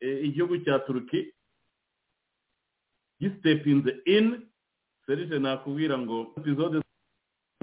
eh, 0.00 0.18
igihugu 0.28 0.58
cya 0.64 0.78
turuki 0.84 1.32
gisitepinze 3.20 3.90
ini 4.04 4.36
serije 5.06 5.38
nakubwira 5.38 5.98
ngo 5.98 6.32
epizode 6.38 6.80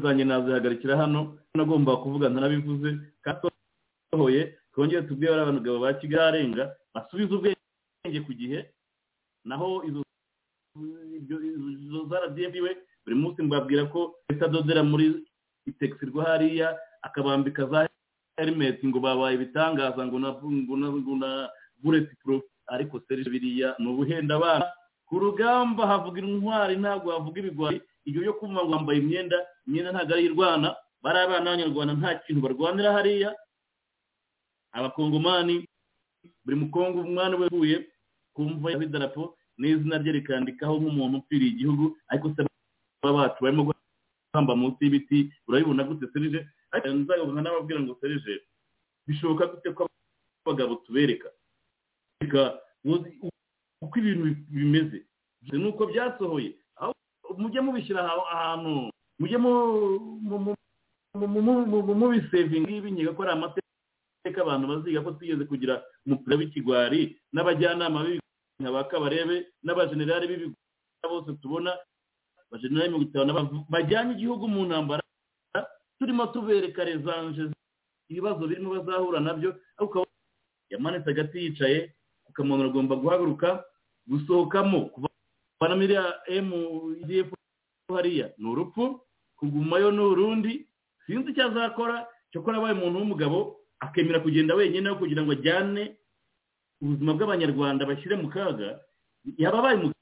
zanjye 0.02 0.24
nazihagarikira 0.26 0.98
hano. 0.98 1.38
Nagomba 1.54 1.98
kuvuga 2.02 2.30
ntanabivuze 2.30 2.90
kandi 3.22 3.48
sohoye 4.10 4.42
twongere 4.74 5.06
tubwire 5.08 5.32
bariya 5.32 5.52
bagabo 5.54 5.78
ba 5.80 5.94
kigali 5.94 6.24
arenga 6.26 6.64
basubize 6.94 7.32
ubwenge 7.34 8.20
ku 8.26 8.32
gihe. 8.34 8.60
Naho 9.46 9.84
izo 9.88 10.02
za 12.10 12.18
rdf 12.26 12.56
we 12.66 12.72
buri 13.04 13.16
munsi 13.16 13.40
mbabwira 13.44 13.86
ko 13.92 14.16
leta 14.30 14.46
adodera 14.48 14.84
muri 14.84 15.24
itekisirwa 15.68 16.24
hariya 16.26 16.78
akabambika 17.02 17.66
za 17.68 17.90
herimeti 18.38 18.88
ngo 18.88 19.00
babaye 19.00 19.36
ibitangaza 19.36 20.02
ngo 20.08 20.20
na 20.20 21.50
bureti 21.84 22.16
puro 22.24 22.42
ariko 22.68 23.00
serije 23.08 23.30
biriya 23.30 23.76
ni 23.80 23.88
ubuhenda 23.92 24.36
abana. 24.40 24.66
Ku 25.08 25.20
rugamba 25.20 25.84
havuga 25.88 26.20
intwari 26.24 26.76
ntabwo 26.80 27.12
havuga 27.12 27.38
ibigwari. 27.44 27.82
Ibyo 28.08 28.22
byo 28.24 28.34
kumva 28.40 28.64
ngo 28.64 28.72
bambaye 28.72 29.00
imyenda 29.04 29.38
imyenda 29.68 29.92
ntabwo 29.92 30.14
ari 30.16 30.24
irwana 30.32 30.70
bari 31.04 31.20
abana 31.20 31.46
b'abanyarwanda 31.52 31.94
nta 32.00 32.10
kintu 32.24 32.40
barwanira 32.42 32.96
hariya. 32.96 33.36
Abakongomani 34.72 35.68
buri 36.46 36.56
mukongo 36.58 37.02
umwana 37.04 37.36
we 37.38 37.48
uvuye 37.52 37.78
ku 38.34 38.42
mva 38.48 38.72
y'idarapo 38.72 39.36
n'izina 39.60 40.00
rye 40.02 40.12
rikandikaho 40.18 40.74
nk'umuntu 40.80 41.16
upfiriye 41.20 41.52
igihugu 41.54 41.86
ariko 42.10 42.28
se 42.34 42.42
bacu 43.04 43.44
barimo 43.44 43.64
guhamba 43.68 44.56
munsi 44.56 44.80
y'ibiti 44.86 45.32
urabibona 45.48 45.84
gute 45.84 46.08
serije 46.14 46.48
ariko 46.72 46.88
nzagaruka 46.90 47.42
n'ababwira 47.42 47.80
ngo 47.84 47.98
serije 48.02 48.42
bishoboka 49.08 49.48
gute 49.52 49.70
ko 49.76 49.90
abagabo 50.46 50.76
tubereka? 50.88 51.30
Reka 52.22 52.60
uko 53.82 53.96
ibintu 54.00 54.24
bimeze. 54.50 55.04
Ni 55.52 55.66
uko 55.68 55.86
byasohoye. 55.92 56.56
Aho 56.80 56.94
mujye 57.38 57.60
mubishyira 57.62 58.00
aha- 58.04 58.28
ahantu 58.32 58.92
mujye 59.20 59.38
mu- 59.38 60.00
mu- 60.24 60.40
mu- 60.40 60.56
mu- 61.16 61.28
mu- 61.28 61.42
mu- 61.42 61.84
mu- 61.84 61.96
mubisevinga 62.00 62.72
ibi 62.72 62.92
nkeka 62.92 63.14
ko 63.16 63.22
ari 63.24 63.32
amateka 63.36 64.40
abantu 64.42 64.66
baziga 64.72 65.04
ko 65.04 65.12
twigeze 65.20 65.44
kugira 65.46 65.84
umupira 66.08 66.38
w'ikigwari 66.40 67.02
n'abajyanama 67.36 68.04
b'ibigo 68.04 68.24
nka 68.64 68.72
ba 68.72 68.84
kabarebe 68.88 69.36
n'abajenerali 69.64 70.26
b'ibigo 70.28 70.56
bose 71.04 71.32
tubona 71.44 71.76
abajenerali 72.54 72.90
mirongo 72.94 73.06
itanu 73.10 73.26
na 73.26 73.34
ba- 73.34 73.66
bajyanye 73.70 74.12
igihugu 74.14 74.46
mu 74.48 74.66
ntambara 74.70 75.02
turimo 76.00 76.26
tubereka 76.30 76.86
rezanje 76.86 77.50
ibibazo 78.10 78.46
birimo 78.48 78.78
bazahura 78.78 79.20
na 79.20 79.34
byo 79.34 79.56
ariko 79.82 80.06
yamanitse 80.70 81.10
hagati 81.10 81.38
yicaye 81.44 81.94
ukamuntu 82.30 82.64
agomba 82.70 82.96
guhaguruka 82.96 83.66
gusohokamo. 84.08 84.90
Kuvana 84.94 85.80
iriya 85.84 86.20
emu 86.28 86.92
idf 87.02 87.32
hariya. 87.90 88.34
Ni 88.38 88.46
urupfu 88.52 89.00
kugumayo 89.40 89.92
ni 89.92 90.02
urundi. 90.02 90.54
Sinzi 91.08 91.32
icyo 91.32 91.48
azakora. 91.48 92.04
Cyakora 92.34 92.58
abaye 92.58 92.74
umuntu 92.76 93.00
w'umugabo 93.00 93.38
akemera 93.80 94.20
kugenda 94.20 94.56
wenyine 94.56 94.92
kugira 95.00 95.22
ngo 95.24 95.32
ajyane 95.32 95.96
ubuzima 96.82 97.14
bw'abanyarwanda 97.16 97.86
bashyire 97.88 98.16
mu 98.20 98.28
kaga. 98.34 98.80
Yaba 99.38 99.60
abaye 99.64 99.76
umugabo 99.78 99.93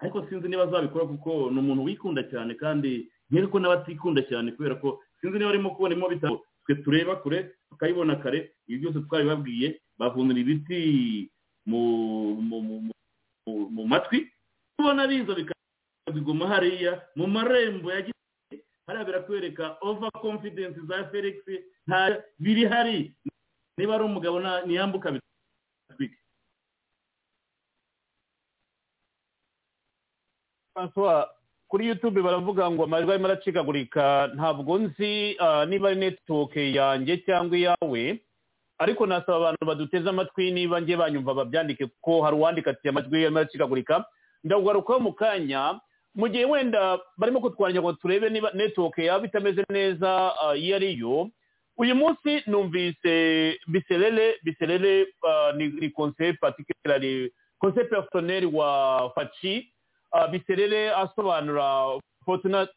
ariko 0.00 0.26
sinzi 0.28 0.48
niba 0.48 0.62
azabikora 0.64 1.04
kuko 1.06 1.50
ni 1.50 1.58
umuntu 1.60 1.84
wikunda 1.84 2.22
cyane 2.30 2.54
kandi 2.56 3.08
nkeka 3.30 3.48
ko 3.52 3.58
nawe 3.60 3.74
atikunda 3.84 4.22
cyane 4.28 4.52
kubera 4.56 4.74
ko 4.80 5.00
sinzi 5.20 5.36
niba 5.38 5.50
arimo 5.52 5.70
kubonamo 5.76 6.08
bitabo 6.08 6.36
twe 6.64 6.74
tureba 6.82 7.16
kure 7.22 7.52
tukayibona 7.70 8.16
kare 8.16 8.52
ibi 8.68 8.78
byose 8.84 9.00
twabibabwiye 9.06 9.80
bavunira 9.98 10.40
ibiti 10.40 11.28
mu 11.66 11.80
matwi. 13.86 14.28
Tubona 14.76 15.06
biza 15.06 15.34
bikabiguma 15.34 16.46
hariya 16.48 17.00
mu 17.16 17.26
marembo 17.26 17.92
ya 17.92 18.02
giti 18.02 18.62
hariya 18.86 19.04
birakwereka 19.04 19.76
over 19.82 20.10
confidence 20.20 20.78
za 20.88 21.04
felix. 21.12 21.36
Biri 22.38 22.64
hari. 22.64 23.12
Niba 23.78 23.94
ari 23.94 24.04
umugabo 24.04 24.40
na- 24.40 24.62
niyambuka 24.66 25.12
François 30.74 31.26
kuri 31.68 31.86
youtube 31.86 32.22
baravuga 32.22 32.70
ngo 32.70 32.84
amajwi 32.84 33.12
arimo 33.12 33.26
aracikagurika 33.28 34.30
ntabwo 34.34 34.78
nzi 34.78 35.36
ah, 35.38 35.66
niba 35.66 35.88
ari 35.88 35.98
netiwoke 36.00 36.72
yanjye 36.74 37.16
cyangwa 37.26 37.58
iyawe 37.58 38.18
ariko 38.78 39.06
nasaba 39.06 39.36
abantu 39.36 39.66
baduteze 39.66 40.08
amatwi 40.08 40.50
niba 40.52 40.80
njye 40.80 40.96
banyumva 40.96 41.34
babyandike 41.34 41.86
ko 42.00 42.22
hari 42.22 42.36
uwandika 42.36 42.70
ati 42.70 42.88
amajwi 42.88 43.22
arimo 43.24 43.38
aracikagurika 43.38 44.04
ndagugarukaho 44.44 45.00
mu 45.00 45.12
kanya 45.12 45.80
mu 46.14 46.28
gihe 46.28 46.44
wenda 46.44 46.98
barimo 47.18 47.40
kutwanya 47.40 47.80
ngo 47.80 47.92
turebe 47.92 48.30
niba 48.30 48.50
netiwoke 48.54 49.04
yaba 49.04 49.26
itameze 49.26 49.64
neza 49.70 50.34
ah, 50.42 50.56
iyo 50.56 50.76
ari 50.76 50.98
yo 50.98 51.28
uyu 51.78 51.94
munsi 51.94 52.42
numvise 52.46 53.14
biserere 53.66 54.34
biserere 54.42 55.06
ah, 55.28 55.52
ni 55.54 55.90
conseil 55.90 56.34
particulier 56.38 57.30
conseil 57.58 57.86
personnel 57.88 58.46
wa 58.46 59.12
faci 59.14 59.70
biserere 60.30 60.90
asobanura 60.94 61.98
Fortuna- 62.26 62.68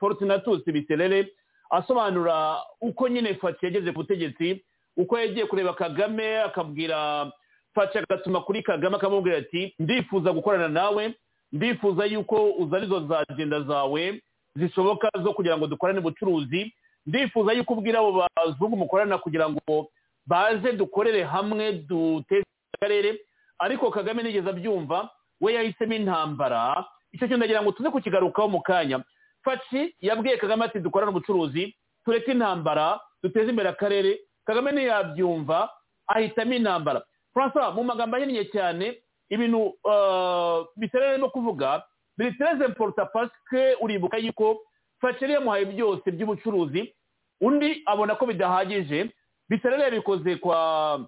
fortunatus 0.00 0.64
biserere 0.66 1.32
asobanura 1.70 2.58
uko 2.80 3.08
nyine 3.08 3.34
faci 3.34 3.64
yageze 3.66 3.92
ku 3.92 3.98
butegetsi 4.02 4.64
uko 4.96 5.18
yagiye 5.18 5.46
kureba 5.46 5.74
kagame 5.74 6.38
akabwira 6.42 7.32
faci 7.74 7.98
agatuma 7.98 8.40
kuri 8.40 8.62
kagame 8.62 8.96
akamubwira 8.96 9.36
ati 9.38 9.74
ndifuza 9.78 10.32
gukorana 10.32 10.68
nawe 10.68 11.14
ndifuza 11.52 12.04
yuko 12.04 12.50
uzana 12.52 12.84
izo 12.84 13.06
za 13.08 13.18
agenda 13.28 13.60
zawe 13.62 14.22
zishoboka 14.56 15.08
zo 15.22 15.32
kugira 15.32 15.56
ngo 15.58 15.66
dukorane 15.66 15.98
ubucuruzi 15.98 16.74
ndifuza 17.06 17.52
yuko 17.52 17.72
ubwira 17.74 17.98
abo 18.00 18.24
bazungu 18.36 18.76
mukorana 18.76 19.18
kugira 19.18 19.48
ngo 19.50 19.88
baze 20.26 20.72
dukorere 20.72 21.24
hamwe 21.24 21.72
duteze 21.72 22.44
akarere. 22.74 23.20
Ariko 23.58 23.90
kagame 23.90 24.22
nigeze 24.22 24.50
abyumva 24.50 25.10
we 25.42 25.54
yahisemo 25.54 25.94
intambara 25.94 26.84
icyo 27.12 27.26
kintu 27.28 27.36
ndagira 27.36 27.62
ngo 27.62 27.72
tuze 27.74 27.90
kukigarukaho 27.90 28.48
mu 28.48 28.60
kanya. 28.62 29.02
Faci 29.44 29.94
yabwiye 30.00 30.36
kagame 30.38 30.64
ati 30.64 30.78
dukorane 30.80 31.10
ubucuruzi 31.10 31.74
tureke 32.04 32.32
intambara 32.32 33.00
duteze 33.22 33.50
imbere 33.50 33.68
akarere. 33.68 34.20
Kagame 34.46 34.72
ntiyabyumva 34.72 35.70
ahitamo 36.06 36.54
intambara. 36.54 37.02
Francois 37.34 37.74
mu 37.74 37.84
magambo 37.84 38.16
ahinnye 38.16 38.44
cyane 38.54 38.98
ibintu 39.30 39.58
uh, 39.84 40.66
biserere 40.76 41.18
no 41.18 41.28
kuvuga 41.28 41.82
biri 42.18 42.32
tereze 42.38 42.64
importa 42.64 43.06
pasike 43.06 43.76
uribuka 43.80 44.16
yuko 44.18 44.60
faci 45.00 45.24
yari 45.24 45.34
yamuhaye 45.34 45.64
byose 45.64 46.10
by'ubucuruzi 46.10 46.94
undi 47.40 47.82
abona 47.86 48.14
ko 48.14 48.26
bidahagije. 48.26 49.10
Biserere 49.48 49.82
yabikoze 49.82 50.36
kwa 50.36 51.00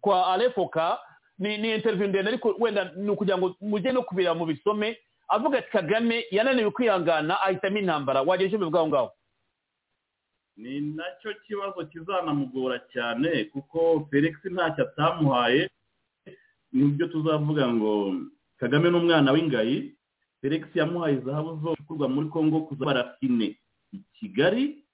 kwa 0.00 0.32
alefoka 0.32 0.98
ni 1.40 1.58
ni 1.58 1.74
interview 1.74 2.08
ndende 2.08 2.28
ariko 2.30 2.54
wenda 2.58 2.92
ni 2.96 3.10
ukugira 3.10 3.38
ngo 3.38 3.56
mujye 3.60 3.92
no 3.92 4.02
kubira 4.04 4.34
mu 4.36 4.44
bisome 4.46 4.98
avuga 5.28 5.58
ati 5.58 5.70
kagame 5.70 6.24
yananiwe 6.30 6.70
kwihangana 6.70 7.40
ahitamo 7.40 7.78
intambara. 7.78 8.22
Wagira 8.22 8.48
icyo 8.48 8.58
bivuga 8.58 8.78
aho 8.78 8.88
ngaho? 8.88 9.10
Ni 10.56 10.80
na 10.80 11.04
cyo 11.22 11.32
kibazo 11.46 11.86
kizanamugora 11.86 12.78
cyane 12.92 13.44
kuko 13.48 14.06
felix 14.10 14.34
ntacyo 14.44 14.84
atamuhaye. 14.84 15.70
Nibyo 16.72 17.06
tuzavuga 17.08 17.68
ngo 17.72 18.14
kagame 18.60 18.90
n'umwana 18.90 19.32
w'ingayi. 19.32 19.94
Felix 20.40 20.66
yamuhaye 20.76 21.16
zahabu 21.24 21.60
zo 21.62 21.74
gukurwa 21.78 22.08
muri 22.08 22.28
congo 22.28 22.60
kuza 22.68 22.84
barafine 22.84 23.56
i 23.92 23.98
kigali 24.20 24.84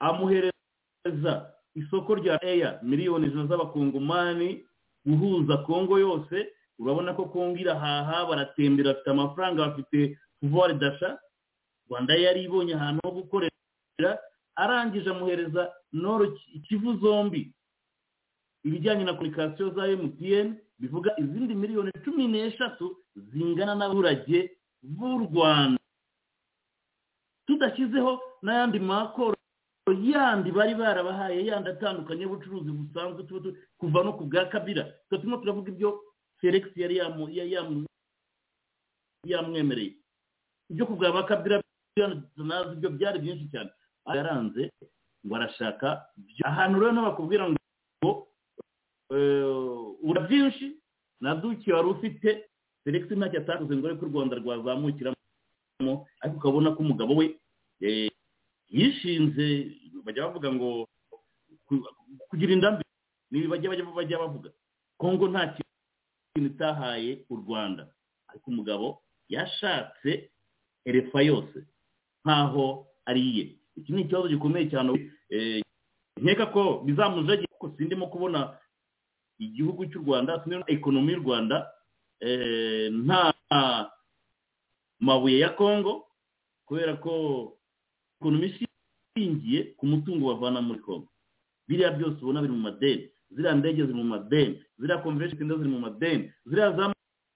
amuhereza 0.00 1.32
isoko 1.74 2.14
rya 2.14 2.44
eya 2.44 2.78
miliyoni 2.82 3.26
ijana 3.26 3.46
z'abakongomani 3.46 4.64
guhuza 5.06 5.56
congo 5.66 5.98
yose 5.98 6.48
urabona 6.78 7.14
ko 7.14 7.24
congo 7.28 7.56
irahaha 7.58 8.26
baratembera 8.28 8.92
bafite 8.92 9.10
amafaranga 9.10 9.66
bafite 9.66 10.18
pouvoir 10.40 10.74
dasha 10.78 11.18
rwanda 11.88 12.14
yari 12.16 12.44
ibonye 12.44 12.74
ahantu 12.74 13.00
ho 13.04 13.10
gukorera 13.20 14.10
arangije 14.56 15.10
amuhereza 15.10 15.72
noro 15.92 16.24
ikivu 16.54 16.96
zombi. 16.98 17.52
Ibijyanye 18.64 19.04
na 19.04 19.12
komunikasiyo 19.14 19.70
za 19.76 19.86
emutiyeni 19.86 20.54
bivuga 20.78 21.10
izindi 21.20 21.54
miliyoni 21.54 21.92
cumi 22.04 22.24
n'eshatu 22.28 22.96
zingana 23.16 23.74
n'abaturage 23.74 24.56
b'u 24.82 25.18
rwanda. 25.28 25.80
Tudashyizeho 27.46 28.20
n'ayandi 28.42 28.78
makoro 28.80 29.33
yandi 30.04 30.50
bari 30.52 30.74
barabahaye 30.74 31.40
yandi 31.48 31.68
atandukanye 31.70 32.22
y'ubucuruzi 32.28 32.70
busanzwe 32.70 33.22
tuba 33.26 33.40
tu- 33.40 33.56
kuva 33.80 34.04
no 34.04 34.12
ku 34.18 34.24
bwa 34.28 34.44
kabira 34.52 34.84
tuba 35.08 35.20
turimo 35.20 35.36
turavuga 35.40 35.70
ibyo 35.72 35.90
felix 36.40 36.64
yari 36.76 36.96
yamwemereye. 39.24 39.92
Ibyo 40.70 40.84
kubwa 40.86 41.12
ba 41.12 41.22
kabira 41.24 41.60
nazi 42.36 42.72
ibyo 42.76 42.90
byari 42.90 43.18
byinshi 43.24 43.48
cyane. 43.52 43.70
Yaranze 44.14 44.68
ngo 45.24 45.34
arashaka 45.36 46.04
ahantu 46.44 46.80
rero 46.80 47.00
bakubwira 47.08 47.48
ngo 47.48 48.28
ura 50.02 50.20
byinshi 50.28 50.76
na 51.20 51.34
duke 51.34 51.72
wari 51.72 51.88
ufite. 51.88 52.44
Felix 52.84 53.08
ntacyo 53.10 53.40
atakoze 53.40 53.72
ngo 53.76 53.86
ariko 53.88 54.04
u 54.04 54.08
rwanda 54.12 54.36
rwazamukiramo 54.36 55.16
ariko 56.20 56.36
ukabona 56.36 56.76
ko 56.76 56.80
umugabo 56.84 57.14
we 57.16 57.26
yishinze 58.68 59.46
bajya 60.04 60.26
bavuga 60.28 60.52
ngo 60.52 60.88
kugira 62.28 62.52
indambi 62.52 62.84
nibi 63.30 63.46
bajya 63.48 63.70
bajya 63.96 64.18
bavuga. 64.18 64.50
Kongo 64.98 65.28
nta 65.28 65.46
kintu 66.34 66.48
itahaye 66.54 67.24
u 67.30 67.36
rwanda. 67.36 67.88
Ariko 68.28 68.50
umugabo 68.50 69.02
yashatse 69.28 70.30
erefa 70.84 71.22
yose 71.22 71.58
nkaho 72.24 72.86
ari 73.06 73.20
iye. 73.30 73.44
Iki 73.76 73.92
ni 73.92 74.02
ikibazo 74.02 74.28
gikomeye 74.28 74.70
cyane. 74.70 75.10
Nkeka 76.20 76.46
ko 76.46 76.78
bizamujage 76.86 77.46
kuko 77.46 77.74
sindimo 77.76 78.06
kubona 78.06 78.58
igihugu 79.38 79.86
cy'u 79.90 80.02
rwanda 80.06 80.44
ekonomi 80.70 81.12
y'u 81.12 81.22
rwanda 81.26 81.56
nta 83.04 83.34
mabuye 85.00 85.38
ya 85.38 85.50
kongo 85.58 86.06
kubera 86.66 86.96
ko 87.02 87.12
ekonomi 88.20 88.54
ishingiye 89.24 89.62
ku 89.78 89.86
mutungo 89.86 90.34
bavana 90.34 90.60
muri 90.60 90.80
kongo 90.80 91.08
biriya 91.68 91.90
byose 91.96 92.18
ubona 92.22 92.40
biri 92.42 92.52
mu 92.52 92.60
madeni. 92.60 93.10
Ziriya 93.30 93.54
ndege 93.54 93.82
ziri 93.86 93.94
mu 93.94 94.04
madeni. 94.04 94.62
Ziriya 94.78 94.98
konvesheni 95.02 95.38
senta 95.38 95.56
ziri 95.56 95.68
mu 95.70 95.80
madeni. 95.80 96.32
Ziriya 96.46 96.72
za 96.76 96.92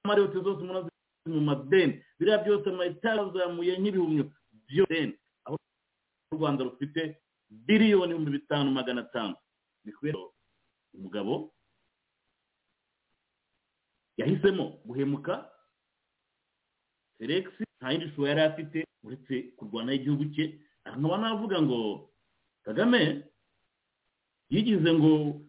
mariyoti 0.06 0.38
zose 0.44 0.60
ubona 0.62 0.80
ziri 0.82 1.34
mu 1.34 1.40
madeni. 1.40 2.02
Biriya 2.18 2.38
byose 2.44 2.68
amayetaje 2.70 3.20
azamuye 3.20 3.78
nk'ibihumyo 3.78 4.24
by'ideni 4.66 5.14
aho 5.44 5.56
u 6.32 6.36
rwanda 6.36 6.64
rufite 6.64 7.16
biliyoni 7.50 8.04
ibihumbi 8.12 8.30
bitanu 8.30 8.70
magana 8.70 9.00
atanu. 9.00 9.34
Ni 9.84 9.92
kubera 9.92 10.18
umugabo 10.94 11.54
yahisemo 14.16 14.64
guhemuka 14.84 15.50
felix 17.18 17.44
nta 17.80 17.90
yindi 17.92 18.08
shusho 18.08 18.26
yari 18.26 18.40
afite 18.40 18.78
uretse 19.02 19.42
kurwana 19.56 19.92
igihugu 19.94 20.24
cye 20.34 20.58
nkaba 20.96 21.18
navuga 21.18 21.62
ngo 21.62 22.08
kagame 22.64 23.22
yigize 24.50 24.92
ngo 24.94 25.40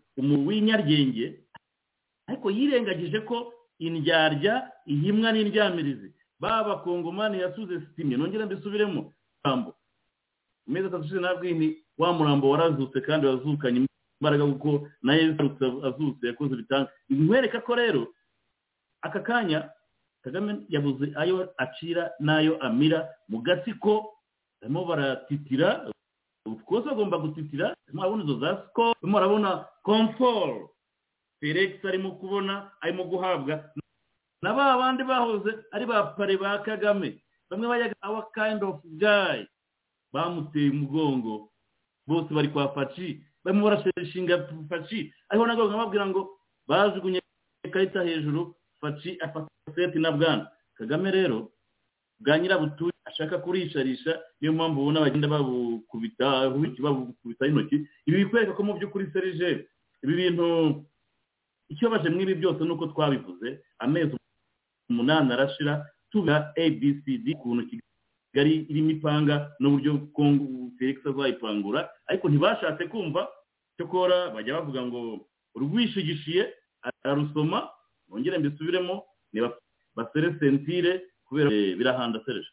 w'inyaryenge 0.48 1.40
ariko 2.28 2.52
yirengagije 2.52 3.20
ko 3.26 3.54
indyarya 3.80 4.72
ihimwa 4.86 5.32
n'indyamirizi. 5.32 6.12
Baba 6.40 6.76
kongomani 6.84 7.40
yasuze 7.40 7.80
sitimye 7.80 8.18
nongera 8.18 8.46
mbisubiremo 8.46 9.14
murambo 9.44 9.76
amezi 10.68 10.88
atatu 10.88 11.04
ushize 11.04 11.20
nabwiye 11.20 11.54
ni 11.54 11.68
wa 11.98 12.14
murambo 12.14 12.50
warazutse 12.50 13.02
kandi 13.02 13.28
wazukanye 13.28 13.88
imbaraga 14.22 14.46
kuko 14.46 14.88
na 15.02 15.16
yo 15.16 15.22
yazutse 15.32 15.66
azutse 15.88 16.28
yakoze 16.28 16.56
bitanga. 16.56 16.92
Nkwereka 17.10 17.60
ko 17.62 17.76
rero 17.76 18.08
aka 19.02 19.20
kanya 19.20 19.70
kagame 20.24 20.60
yabuze 20.70 21.12
ayo 21.16 21.54
acira 21.58 22.12
n'ayo 22.20 22.60
amira 22.62 23.08
mu 23.32 23.42
gatsiko 23.42 24.12
barimo 24.62 24.86
baratitira 24.86 25.88
rwose 26.46 26.86
bagomba 26.90 27.18
gutitira. 27.18 27.76
Barimo 27.88 28.02
barabona 28.02 28.24
izo 28.24 28.40
za 28.40 28.50
sikoro 28.66 28.94
barimo 29.02 29.14
barabona 29.18 29.66
komforo 29.84 30.70
felix 31.40 31.86
arimo 31.86 32.12
kubona 32.20 32.72
arimo 32.82 33.04
guhabwa. 33.04 33.64
Na 34.42 34.54
ba 34.54 34.78
bandi 34.78 35.04
bahoze 35.04 35.52
ari 35.72 35.86
ba 35.86 36.04
pare 36.18 36.38
ba 36.38 36.60
kagame. 36.64 37.22
Bamwe 37.50 37.68
bayaga 37.68 37.96
awa 38.02 38.30
kind 38.34 38.64
of 38.64 38.82
guy. 38.98 39.46
Bamuteye 40.14 40.70
umugongo. 40.72 41.52
Bose 42.08 42.34
bari 42.34 42.50
kwa 42.50 42.74
faci. 42.74 43.22
Barimo 43.44 43.64
barashinga 43.70 44.48
faci. 44.70 45.14
Ariho 45.30 45.48
nabwo 45.48 45.68
nkababwira 45.68 46.06
ngo 46.08 46.40
bajugunye 46.68 47.22
ikarita 47.64 48.04
hejuru. 48.04 48.56
Faci 48.82 49.18
afata 49.22 49.48
seti 49.76 50.00
na 50.00 50.12
bwana. 50.12 50.48
Kagame 50.78 51.12
rero 51.12 51.52
bwa 52.20 52.40
nyirabutuye 52.40 52.92
ashaka 53.10 53.38
kurisharisha 53.44 54.22
niyo 54.42 54.54
mpamvu 54.54 54.82
ubona 54.82 55.02
bagenda 55.02 55.28
babukubita 55.28 56.50
babukubita 56.80 57.48
intoki. 57.50 57.78
Ibi 58.06 58.18
bikwereka 58.26 58.54
ko 58.54 58.62
mu 58.64 58.74
by'ukuri 58.78 59.10
serije 59.14 59.66
ibi 60.04 60.14
bintu 60.16 60.46
ikibabaje 61.70 62.10
mw'ibi 62.10 62.36
byose 62.42 62.62
ni 62.64 62.72
uko 62.72 62.88
twabivuze 62.94 63.60
amezi 63.80 64.14
umunani 64.90 65.34
arashira 65.34 65.86
tuba 66.12 66.36
abcd 66.58 67.26
ukuntu 67.36 67.64
kigali 67.70 68.54
irimo 68.70 68.90
ipanga 68.98 69.36
n'uburyo 69.60 69.92
felix 70.78 70.98
azayipangura. 71.06 71.90
Ariko 72.10 72.30
ntibashatse 72.30 72.84
kumva 72.92 73.28
cyokora 73.78 74.30
bajya 74.34 74.54
bavuga 74.58 74.82
ngo 74.86 75.02
urwishigishiye 75.56 76.44
ararusoma 77.04 77.70
bongere 78.08 78.38
mbisubiremo 78.38 79.04
basere 79.96 80.34
sentire 80.40 80.92
kubera 81.28 81.50
birahanda 81.78 82.20
sereje 82.26 82.50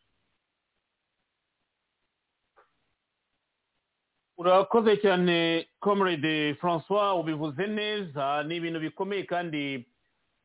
urakoze 4.38 4.96
cyane 4.96 5.66
comrade 5.80 6.54
francois 6.60 7.16
ubivuze 7.20 7.66
neza 7.66 8.42
ni 8.44 8.56
ibintu 8.56 8.80
bikomeye 8.80 9.22
kandi 9.22 9.86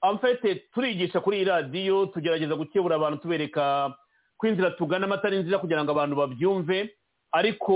amfete 0.02 0.56
turigisha 0.74 1.20
kuri 1.20 1.38
iyi 1.38 1.46
radiyo 1.46 2.06
tugerageza 2.06 2.56
gukebura 2.56 2.96
abantu 2.96 3.18
tubereka 3.22 3.94
ko 4.38 4.48
inzira 4.48 4.72
tugana 4.72 5.06
amatara 5.06 5.38
nziza 5.38 5.60
kugira 5.60 5.84
ngo 5.84 5.92
abantu 5.92 6.16
babyumve 6.16 6.90
ariko 7.32 7.74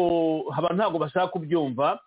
abantu 0.58 0.76
ntabwo 0.76 1.00
bashaka 1.00 1.28
kubyumva 1.28 2.00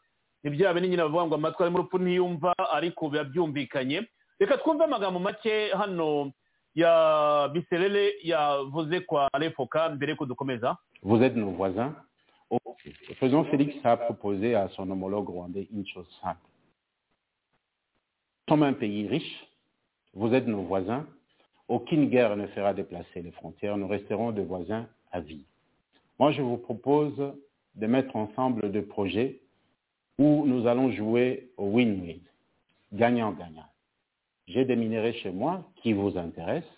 ibyabe 0.45 0.81
ni 0.81 0.89
nyine 0.89 1.03
bavuga 1.03 1.27
ngo 1.27 1.35
amatwi 1.35 1.63
arimo 1.63 1.79
urupfu 1.79 1.99
ntiyumva 1.99 2.53
ariko 2.73 3.09
biba 3.09 3.25
byumvikanye 3.25 4.03
reka 4.41 4.59
twumve 4.59 4.85
amagambo 4.85 5.19
make 5.21 5.71
hano 5.77 6.33
ya 6.75 7.51
biserere 7.53 8.15
yavuze 8.23 9.01
kwa 9.01 9.29
refoka 9.39 9.89
mbere 9.91 10.15
ko 10.15 10.27
dukomeza. 10.27 10.77
Vous 11.03 11.19
êtes 11.23 11.35
nos 11.37 11.55
président 13.19 13.45
Félix 13.45 13.75
a 13.85 13.97
proposé 13.97 14.55
à 14.55 14.69
son 14.71 14.89
homologue 14.91 15.29
rwandais 15.29 15.69
une 15.73 15.87
chose 15.87 16.09
simple. 16.23 16.41
Sommes 18.49 18.63
un 18.63 18.73
pays 18.73 19.07
riche, 19.07 19.47
vous 20.15 20.33
êtes 20.33 20.47
nos 20.47 20.63
voisins, 20.63 21.07
aucune 21.67 22.09
guerre 22.09 22.37
ne 22.37 22.47
fera 22.49 22.73
déplacer 22.73 23.23
les 23.23 23.33
frontières, 23.33 23.77
nous 23.77 23.89
resterons 23.89 24.33
des 24.33 24.45
voisins 24.45 24.89
à 25.13 25.21
vie. 25.21 25.45
Moi, 26.19 26.33
je 26.33 26.41
vous 26.43 26.57
propose 26.57 27.35
de 27.75 27.87
mettre 27.87 28.17
ensemble 28.17 28.71
des 28.71 28.83
projets 28.83 29.41
où 30.19 30.45
nous 30.47 30.67
allons 30.67 30.91
jouer 30.93 31.51
au 31.57 31.67
win-win, 31.67 32.21
gagnant-gagnant. 32.93 33.69
J'ai 34.47 34.65
des 34.65 34.77
minéraux 34.77 35.13
chez 35.13 35.31
moi 35.31 35.65
qui 35.77 35.93
vous 35.93 36.17
intéressent. 36.17 36.71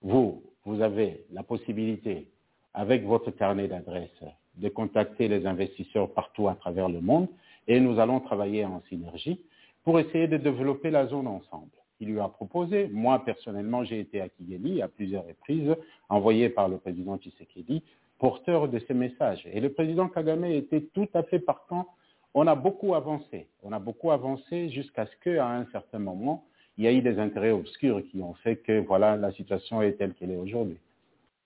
Vous, 0.00 0.42
vous 0.64 0.80
avez 0.80 1.24
la 1.32 1.42
possibilité, 1.42 2.28
avec 2.72 3.04
votre 3.04 3.30
carnet 3.32 3.68
d'adresses, 3.68 4.24
de 4.56 4.68
contacter 4.68 5.28
les 5.28 5.46
investisseurs 5.46 6.12
partout 6.12 6.48
à 6.48 6.54
travers 6.54 6.88
le 6.88 7.00
monde 7.00 7.28
et 7.66 7.80
nous 7.80 7.98
allons 7.98 8.20
travailler 8.20 8.64
en 8.64 8.82
synergie 8.88 9.40
pour 9.84 9.98
essayer 9.98 10.28
de 10.28 10.36
développer 10.36 10.90
la 10.90 11.06
zone 11.06 11.26
ensemble. 11.26 11.70
Il 12.00 12.08
lui 12.08 12.20
a 12.20 12.28
proposé, 12.28 12.88
moi 12.92 13.24
personnellement 13.24 13.84
j'ai 13.84 14.00
été 14.00 14.20
à 14.20 14.28
Kigali 14.28 14.82
à 14.82 14.88
plusieurs 14.88 15.26
reprises, 15.26 15.74
envoyé 16.08 16.48
par 16.48 16.68
le 16.68 16.78
président 16.78 17.16
Tshisekedi, 17.18 17.82
porteur 18.18 18.68
de 18.68 18.78
ces 18.86 18.94
messages. 18.94 19.46
Et 19.52 19.60
le 19.60 19.72
président 19.72 20.08
Kagame 20.08 20.44
était 20.44 20.82
tout 20.92 21.08
à 21.14 21.22
fait 21.24 21.38
partant. 21.38 21.86
On 22.32 22.46
a 22.46 22.54
beaucoup 22.54 22.94
avancé. 22.94 23.48
On 23.62 23.72
a 23.72 23.78
beaucoup 23.78 24.10
avancé 24.10 24.70
jusqu'à 24.70 25.06
ce 25.06 25.12
qu'à 25.22 25.48
un 25.48 25.66
certain 25.72 25.98
moment, 25.98 26.44
il 26.76 26.84
y 26.84 26.88
a 26.88 26.92
eu 26.92 27.02
des 27.02 27.18
intérêts 27.18 27.52
obscurs 27.52 28.02
qui 28.10 28.20
ont 28.20 28.34
fait 28.34 28.56
que 28.56 28.80
voilà, 28.80 29.16
la 29.16 29.30
situation 29.32 29.82
est 29.82 29.92
telle 29.92 30.14
qu'elle 30.14 30.32
est 30.32 30.36
aujourd'hui. 30.36 30.78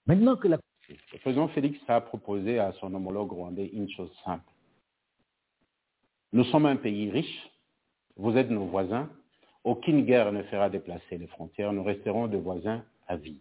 Maintenant 0.06 0.36
que 0.36 0.48
la 0.48 0.58
le 0.88 1.18
président 1.18 1.48
Félix 1.48 1.78
a 1.88 2.00
proposé 2.00 2.58
à 2.58 2.72
son 2.72 2.94
homologue 2.94 3.32
rwandais 3.32 3.66
une 3.72 3.90
chose 3.90 4.10
simple. 4.24 4.50
Nous 6.32 6.44
sommes 6.44 6.66
un 6.66 6.76
pays 6.76 7.10
riche, 7.10 7.50
vous 8.16 8.36
êtes 8.36 8.50
nos 8.50 8.66
voisins, 8.66 9.08
aucune 9.64 10.04
guerre 10.04 10.32
ne 10.32 10.42
fera 10.44 10.70
déplacer 10.70 11.18
les 11.18 11.26
frontières, 11.26 11.72
nous 11.72 11.82
resterons 11.82 12.26
des 12.26 12.38
voisins 12.38 12.84
à 13.06 13.16
vie. 13.16 13.40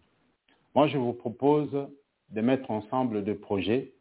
Moi, 0.74 0.88
je 0.88 0.98
vous 0.98 1.12
propose 1.12 1.88
de 2.30 2.40
mettre 2.40 2.70
ensemble 2.70 3.24
des 3.24 3.34
projets 3.34 3.92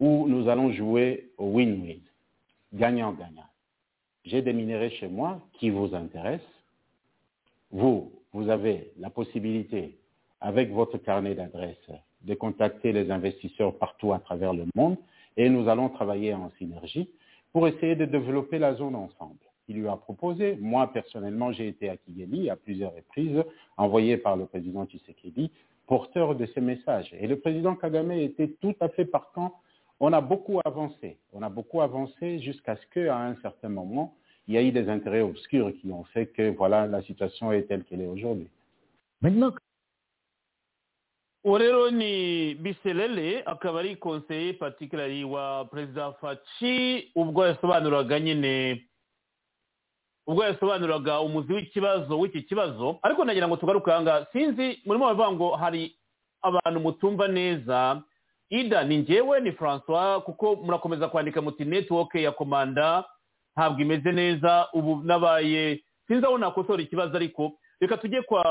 où 0.00 0.26
nous 0.28 0.48
allons 0.48 0.72
jouer 0.72 1.30
au 1.38 1.46
win-win, 1.46 2.00
gagnant-gagnant. 2.72 3.48
J'ai 4.24 4.42
des 4.42 4.52
minéraux 4.52 4.90
chez 4.90 5.08
moi 5.08 5.40
qui 5.54 5.70
vous 5.70 5.94
intéressent. 5.94 6.46
Vous, 7.70 8.12
vous 8.32 8.48
avez 8.48 8.92
la 8.98 9.10
possibilité, 9.10 9.98
avec 10.40 10.70
votre 10.70 10.98
carnet 10.98 11.34
d'adresses, 11.34 11.90
de 12.24 12.34
contacter 12.34 12.92
les 12.92 13.10
investisseurs 13.10 13.74
partout 13.76 14.12
à 14.12 14.18
travers 14.18 14.52
le 14.52 14.64
monde 14.74 14.96
et 15.36 15.48
nous 15.48 15.68
allons 15.68 15.88
travailler 15.88 16.34
en 16.34 16.50
synergie 16.58 17.08
pour 17.52 17.68
essayer 17.68 17.96
de 17.96 18.04
développer 18.04 18.58
la 18.58 18.74
zone 18.74 18.94
ensemble. 18.94 19.38
Il 19.68 19.76
lui 19.76 19.88
a 19.88 19.96
proposé, 19.96 20.56
moi 20.60 20.92
personnellement 20.92 21.52
j'ai 21.52 21.68
été 21.68 21.88
à 21.88 21.96
Kigali 21.96 22.50
à 22.50 22.56
plusieurs 22.56 22.94
reprises, 22.94 23.42
envoyé 23.76 24.16
par 24.16 24.36
le 24.36 24.46
président 24.46 24.84
Tshisekedi, 24.84 25.50
porteurs 25.86 26.34
de 26.34 26.46
ces 26.46 26.60
messages. 26.60 27.14
Et 27.18 27.26
le 27.26 27.38
président 27.38 27.74
Kagame 27.74 28.12
était 28.12 28.48
tout 28.60 28.74
à 28.80 28.88
fait 28.88 29.04
partant. 29.04 29.54
On 30.00 30.12
a 30.12 30.20
beaucoup 30.20 30.60
avancé. 30.64 31.18
On 31.32 31.42
a 31.42 31.48
beaucoup 31.48 31.80
avancé 31.80 32.40
jusqu'à 32.40 32.76
ce 32.76 32.86
qu'à 32.92 33.16
un 33.16 33.36
certain 33.36 33.68
moment, 33.68 34.14
il 34.46 34.54
y 34.54 34.56
ait 34.58 34.66
eu 34.66 34.72
des 34.72 34.88
intérêts 34.88 35.22
obscurs 35.22 35.72
qui 35.80 35.90
ont 35.90 36.04
fait 36.04 36.26
que 36.26 36.50
voilà, 36.50 36.86
la 36.86 37.02
situation 37.02 37.52
est 37.52 37.62
telle 37.62 37.84
qu'elle 37.84 38.02
est 38.02 38.06
aujourd'hui. 38.06 38.48
Maintenant, 39.22 39.52
uwo 41.44 41.58
rero 41.58 41.90
ni 41.90 42.54
biserere 42.54 43.42
akaba 43.46 43.80
ari 43.80 43.96
konseye 43.96 44.52
patikirari 44.52 45.24
wa 45.24 45.64
perezida 45.64 46.12
faci 46.12 47.10
ubwo 47.14 47.46
yasobanuraga 47.46 48.20
nyine 48.20 48.84
ubwo 50.26 50.44
yasobanuraga 50.44 51.20
umuzi 51.20 51.52
w'ikibazo 51.52 52.18
w'iki 52.18 52.42
kibazo. 52.42 52.98
Ariko 53.02 53.24
nagira 53.24 53.48
ngo 53.48 53.56
tugaruke 53.56 53.92
aha 53.92 54.02
ngaha. 54.02 54.26
Sinzi 54.32 54.80
murimo 54.86 55.04
baravuga 55.04 55.32
ngo 55.32 55.56
hari 55.56 55.96
abantu 56.42 56.80
mutumva 56.80 57.28
neza. 57.28 58.02
Ida 58.50 58.84
ni 58.84 58.98
ngewe 58.98 59.40
ni 59.40 59.52
francois 59.52 60.22
kuko 60.24 60.56
murakomeza 60.56 61.08
kwandika 61.08 61.42
muti 61.42 61.64
netiwoke 61.64 62.22
ya 62.22 62.32
komanda 62.32 63.04
ntabwo 63.56 63.80
imeze 63.82 64.12
neza 64.12 64.68
ubu 64.72 65.02
nabaye 65.04 65.84
sinzi 66.08 66.26
aho 66.26 66.38
nakosora 66.38 66.82
ikibazo 66.82 67.16
ariko. 67.16 67.52
Reka 67.80 67.96
tujye 67.96 68.22
kwa 68.22 68.42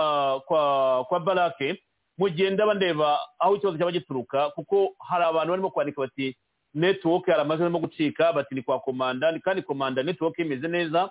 kwa 0.46 1.06
kwa 1.06 1.20
barake 1.20 1.84
mu 2.18 2.30
gihe 2.30 2.50
ndaba 2.50 2.74
ndeba 2.74 3.20
aho 3.40 3.56
ikibazo 3.56 3.78
cyaba 3.78 3.92
gituruka 3.92 4.50
kuko 4.50 4.96
hari 5.00 5.24
abantu 5.24 5.50
barimo 5.52 5.70
kwandika 5.72 6.02
bati 6.02 6.38
netiwoke 6.74 7.32
hari 7.32 7.42
amajwi 7.42 7.64
arimo 7.66 7.80
gucika 7.80 8.34
bati 8.34 8.56
ni 8.56 8.62
kwa 8.62 8.80
komanda 8.80 9.40
kandi 9.40 9.62
komanda 9.62 10.04
netiwoke 10.04 10.42
imeze 10.42 10.68
neza. 10.68 11.10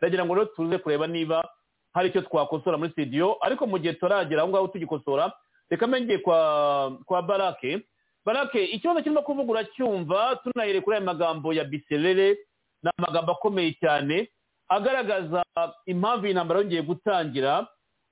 Ndagira 0.00 0.24
ngo 0.24 0.34
rero 0.34 0.46
tuze 0.46 0.78
kureba 0.78 1.06
niba 1.06 1.48
hari 1.94 2.08
icyo 2.08 2.20
twakosora 2.22 2.76
muri 2.78 2.90
studio. 2.92 3.36
Ariko 3.40 3.66
mu 3.66 3.78
gihe 3.78 3.92
turagera 3.94 4.42
aho 4.42 4.50
ngaho 4.50 4.68
tugikosora 4.68 5.32
reka 5.70 5.86
mbe 5.86 6.18
kwa 6.18 6.98
kwa 7.04 7.22
barake 7.22 7.80
barake 8.24 8.64
ikibazo 8.64 9.02
kirimo 9.02 9.22
kuvuga 9.22 9.52
uracyumva 9.52 10.36
tunahere 10.36 10.80
kuri 10.80 10.96
aya 10.96 11.04
magambo 11.04 11.52
ya 11.52 11.64
biserere 11.64 12.38
ni 12.82 12.90
amagambo 12.98 13.32
akomeye 13.32 13.72
cyane 13.80 14.28
agaragaza 14.68 15.42
impamvu 15.86 16.26
iyi 16.26 16.34
ntambara 16.34 16.60
yongeye 16.60 16.82
gutangira. 16.82 17.66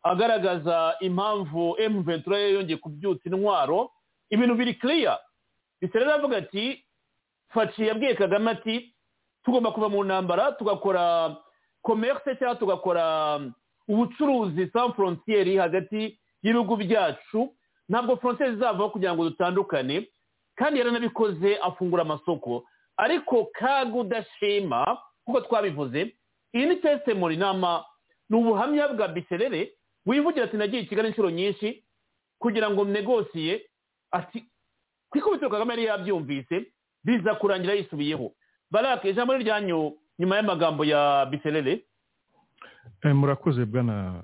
Agaragaza 0.05 0.94
impamvu 1.00 1.76
emu 1.78 2.02
ventura 2.02 2.38
yongeye 2.38 2.76
kubyutsa 2.78 3.28
intwaro 3.28 3.90
ibintu 4.30 4.55
biri 4.55 4.74
kiriya 4.74 5.18
biserere 5.80 6.12
avuga 6.12 6.36
ati 6.36 6.84
faci 7.48 7.86
yabwiye 7.86 8.14
kagame 8.14 8.50
ati 8.50 8.94
tugomba 9.44 9.70
kuva 9.72 9.88
mu 9.88 10.05
ntambara 10.05 10.52
tugakora 10.52 11.36
komerse 11.82 12.36
cyangwa 12.36 12.57
tugakora 12.57 13.05
ubucuruzi 13.88 14.70
sans 14.72 14.94
frontiere 14.94 15.59
hagati 15.59 16.18
y'ibihugu 16.42 16.76
byacu. 16.76 17.52
Ntabwo 17.88 18.16
frontiere 18.16 18.52
zizavaho 18.52 18.90
kugira 18.90 19.14
ngo 19.14 19.24
dutandukane 19.24 20.09
kandi 20.57 20.78
yaranabikoze 20.78 21.57
afungura 21.61 22.02
amasoko. 22.02 22.64
Ariko 22.96 23.48
kaga 23.52 23.96
udashima 23.98 24.98
kuko 25.24 25.40
twabivuze 25.40 26.16
iyi 26.55 26.66
ni 26.66 27.36
nama 27.36 27.84
ni 28.30 28.36
ubuhamya 28.36 28.88
bwa 28.88 29.09
biserere 29.09 29.72
wivugira 30.07 30.44
ati 30.44 30.57
nagiye 30.57 30.82
i 30.82 30.86
kigali 30.86 31.09
inshuro 31.09 31.30
nyinshi 31.30 31.84
kugira 32.38 32.70
ngo 32.70 32.84
negosiye 32.84 33.66
ati 34.11 34.44
ku 35.11 35.18
ikubitiro 35.18 35.50
kagame 35.50 35.72
yari 35.72 35.84
yabyumvise 35.84 36.66
biza 37.05 37.34
kurangira 37.34 37.74
yisubiyeho. 37.74 38.32
Barake 38.70 39.11
ijambo 39.11 39.36
ryanyu 39.36 39.96
nyuma 40.18 40.36
y'amagambo 40.36 40.84
ya 40.84 41.26
biserere. 41.26 41.84
Murakoze 43.05 43.64
bwana 43.64 44.22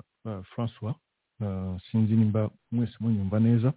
francois. 0.55 0.95
Sinzi 1.91 2.15
nimba 2.15 2.51
mwese 2.73 2.97
munyumva 3.01 3.41
neza. 3.41 3.73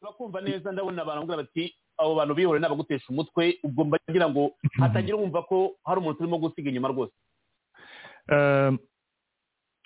Turakumva 0.00 0.40
neza 0.40 0.72
ndabona 0.72 1.02
abantu 1.02 1.26
bavuga 1.26 1.36
bati 1.36 1.74
abo 1.98 2.14
bantu 2.14 2.34
bihore 2.34 2.60
n'abagutesha 2.60 3.06
umutwe. 3.08 3.58
Ubwo 3.62 3.84
mbagira 3.84 4.28
ngo 4.28 4.52
hatagira 4.80 5.16
wumva 5.16 5.42
ko 5.42 5.76
hari 5.84 6.00
umuntu 6.00 6.20
urimo 6.20 6.38
gusiga 6.38 6.68
inyuma 6.70 6.88
rwose. 6.88 7.14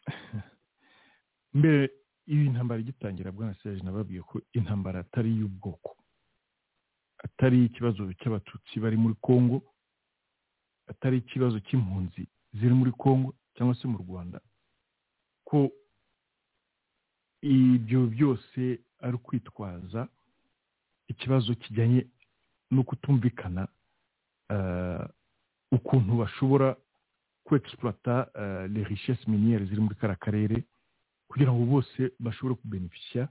mbere 1.59 1.91
iyi 2.27 2.49
ntambara 2.51 2.81
igitangira 2.81 3.33
bwana 3.33 3.55
serge 3.63 3.83
nababwiye 3.85 4.23
ko 4.23 4.41
intambara 4.53 5.01
atari 5.01 5.31
iy'ubwoko 5.33 5.97
atari 7.25 7.65
ikibazo 7.65 8.13
cy'abatutsi 8.21 8.81
bari 8.81 8.97
muri 8.97 9.15
congo 9.21 9.63
atari 10.91 11.17
ikibazo 11.25 11.61
cy'impunzi 11.67 12.27
ziri 12.55 12.75
muri 12.75 12.93
congo 12.93 13.35
cyangwa 13.57 13.75
se 13.75 13.85
mu 13.89 13.99
rwanda 14.05 14.41
ko 15.45 15.69
ibyo 17.43 18.07
byose 18.07 18.61
ari 19.05 19.15
ukwitwaza 19.17 20.09
ikibazo 21.09 21.55
kijyanye 21.55 22.07
no 22.71 22.83
kutumvikana 22.83 23.69
ukuntu 25.73 26.17
bashobora 26.21 26.77
kwexploita 27.45 28.31
les 28.69 28.85
richesses 28.85 29.27
minières 29.29 29.65
ziri 29.69 29.81
muri 29.81 29.95
kariya 29.97 30.17
karere 30.17 30.65
kugira 31.29 31.53
ngo 31.53 31.65
bose 31.67 32.01
bashobore 32.21 32.55
kubenefisiya 32.61 33.29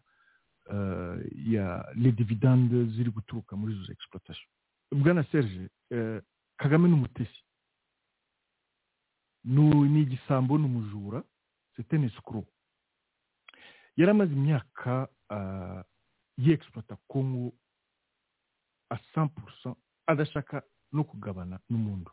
ya 1.54 1.86
les 1.96 2.16
dividende 2.16 2.86
ziri 2.94 3.10
guturuka 3.12 3.56
muri 3.56 3.74
izo 3.74 3.92
exploitation 3.92 4.50
bwana 4.92 5.24
serge 5.32 5.70
kagame 6.58 6.88
ni 6.88 6.94
umutesi 6.94 7.42
ni 9.44 10.02
igisambo 10.02 10.58
ni 10.58 10.66
umujura 10.66 11.24
sete 11.76 11.98
ni 11.98 12.10
sikuru 12.10 12.46
yari 13.98 14.12
amaze 14.12 14.34
imyaka 14.34 15.08
yexploita 16.38 16.96
kongo 17.08 17.54
a 18.90 18.96
100% 19.16 19.76
adashaka 20.08 20.64
no 20.92 21.04
kugabana 21.04 21.60
n'umuntu 21.70 22.12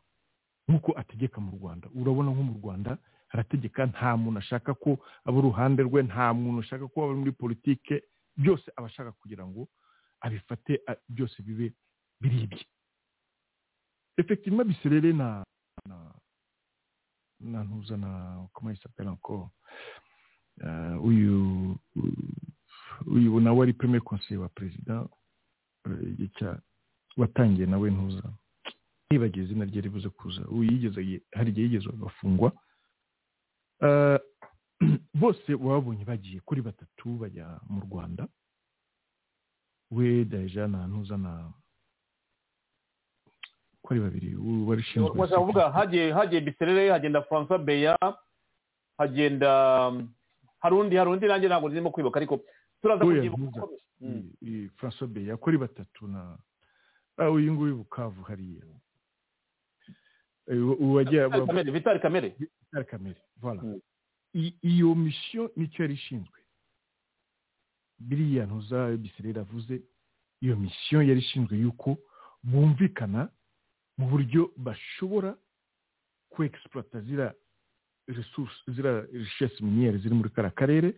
nk'uko 0.68 0.92
ategeka 0.98 1.40
mu 1.40 1.56
rwanda. 1.58 1.88
Urabona 1.94 2.30
nko 2.30 2.42
mu 2.42 2.54
rwanda 2.62 2.98
arategeka 3.32 3.86
nta 3.86 4.16
muntu 4.16 4.38
ashaka 4.38 4.74
ko 4.74 4.98
aba 5.24 5.38
uruhande 5.38 5.82
rwe 5.82 6.02
nta 6.02 6.34
muntu 6.34 6.60
ashaka 6.60 6.88
ko 6.88 7.04
aba 7.04 7.14
muri 7.14 7.32
politike. 7.32 8.02
Byose 8.36 8.66
aba 8.76 8.86
ashaka 8.86 9.12
kugira 9.12 9.46
ngo 9.46 9.68
abifate 10.20 10.80
byose 11.08 11.42
bibe 11.42 11.72
biribye. 12.20 12.64
Effectivement 14.16 14.66
biserere 14.68 15.12
na 15.12 15.42
na 15.88 15.96
na 17.40 17.64
ntuza 17.64 17.96
na 17.96 18.10
comment 18.52 18.72
il 18.74 18.80
s'appelle 18.82 19.08
encore 19.08 19.48
uh, 20.62 20.96
uyu 21.04 21.78
uyu 23.06 23.40
nawe 23.40 23.62
ari 23.62 23.72
premier 23.72 24.00
conseil 24.02 24.38
wa 24.38 24.48
president 24.48 25.08
uh, 25.86 26.56
watangiye 27.16 27.66
nawe 27.66 27.90
ntuza. 27.90 28.28
Nibagiye 29.10 29.44
izina 29.44 29.64
rye 29.64 29.80
ribuze 29.80 30.08
kuza. 30.08 30.42
Uyu 30.48 30.72
yigeze 30.72 31.20
hari 31.34 31.50
igihe 31.50 31.66
yigeze 31.66 31.88
agafungwa. 31.90 32.52
Bose 35.14 35.56
babonye 35.56 36.04
bagiye 36.04 36.40
kuri 36.46 36.62
batatu 36.62 37.08
bajya 37.18 37.60
mu 37.68 37.80
rwanda. 37.80 38.28
We 39.90 40.24
deja 40.24 40.68
na 40.68 40.86
ntuza 40.86 41.16
na 41.18 41.50
ko 43.82 43.88
ari 43.94 44.00
babiri 44.00 44.36
wari 44.38 44.80
ushinzwe 44.80 45.26
kuvuga 45.26 45.70
hagiye 46.14 46.40
biserere 46.40 46.90
hagenda 46.94 47.22
francois 47.22 47.60
beya 47.60 47.98
hagenda 48.98 49.50
hari 50.62 50.74
undi 50.74 50.96
hari 50.96 51.10
undi 51.10 51.26
nanjye 51.26 51.48
ntabwo 51.48 51.68
zirimo 51.68 51.90
kwibuka 51.90 52.16
ariko 52.22 52.40
turaza 52.82 53.04
kubyibuka 53.04 53.66
francois 54.78 55.10
beya 55.10 55.36
ko 55.36 55.50
ari 55.50 55.58
batatu 55.58 56.06
na 56.06 56.38
uyu 57.18 57.52
nguyu 57.52 57.76
bukavu 57.82 58.22
hariya. 58.22 58.62
Vitali 61.72 62.00
kamere 62.00 62.28
vitali 62.38 62.84
kamere 62.86 63.20
voilà. 63.42 63.80
Iyo 64.62 64.94
misiyo 64.94 65.52
ni 65.56 65.68
cyo 65.68 65.82
yari 65.84 65.94
ishinzwe 65.94 66.38
biriya 67.98 68.46
ntuza 68.46 68.96
biserere 68.96 69.40
avuze 69.40 69.82
iyo 70.40 70.56
misiyo 70.56 71.02
yari 71.02 71.20
ishinzwe 71.20 71.56
yuko. 71.58 71.98
Bumvikana 72.42 73.28
mu 73.98 74.06
buryo 74.08 74.52
bashobora 74.56 75.36
zira 77.00 77.34
resource 78.08 78.54
zira 78.72 79.00
richesse 79.12 79.60
miniere 79.64 79.98
ziri 79.98 80.14
muri 80.14 80.30
kariya 80.30 80.50
karere 80.54 80.94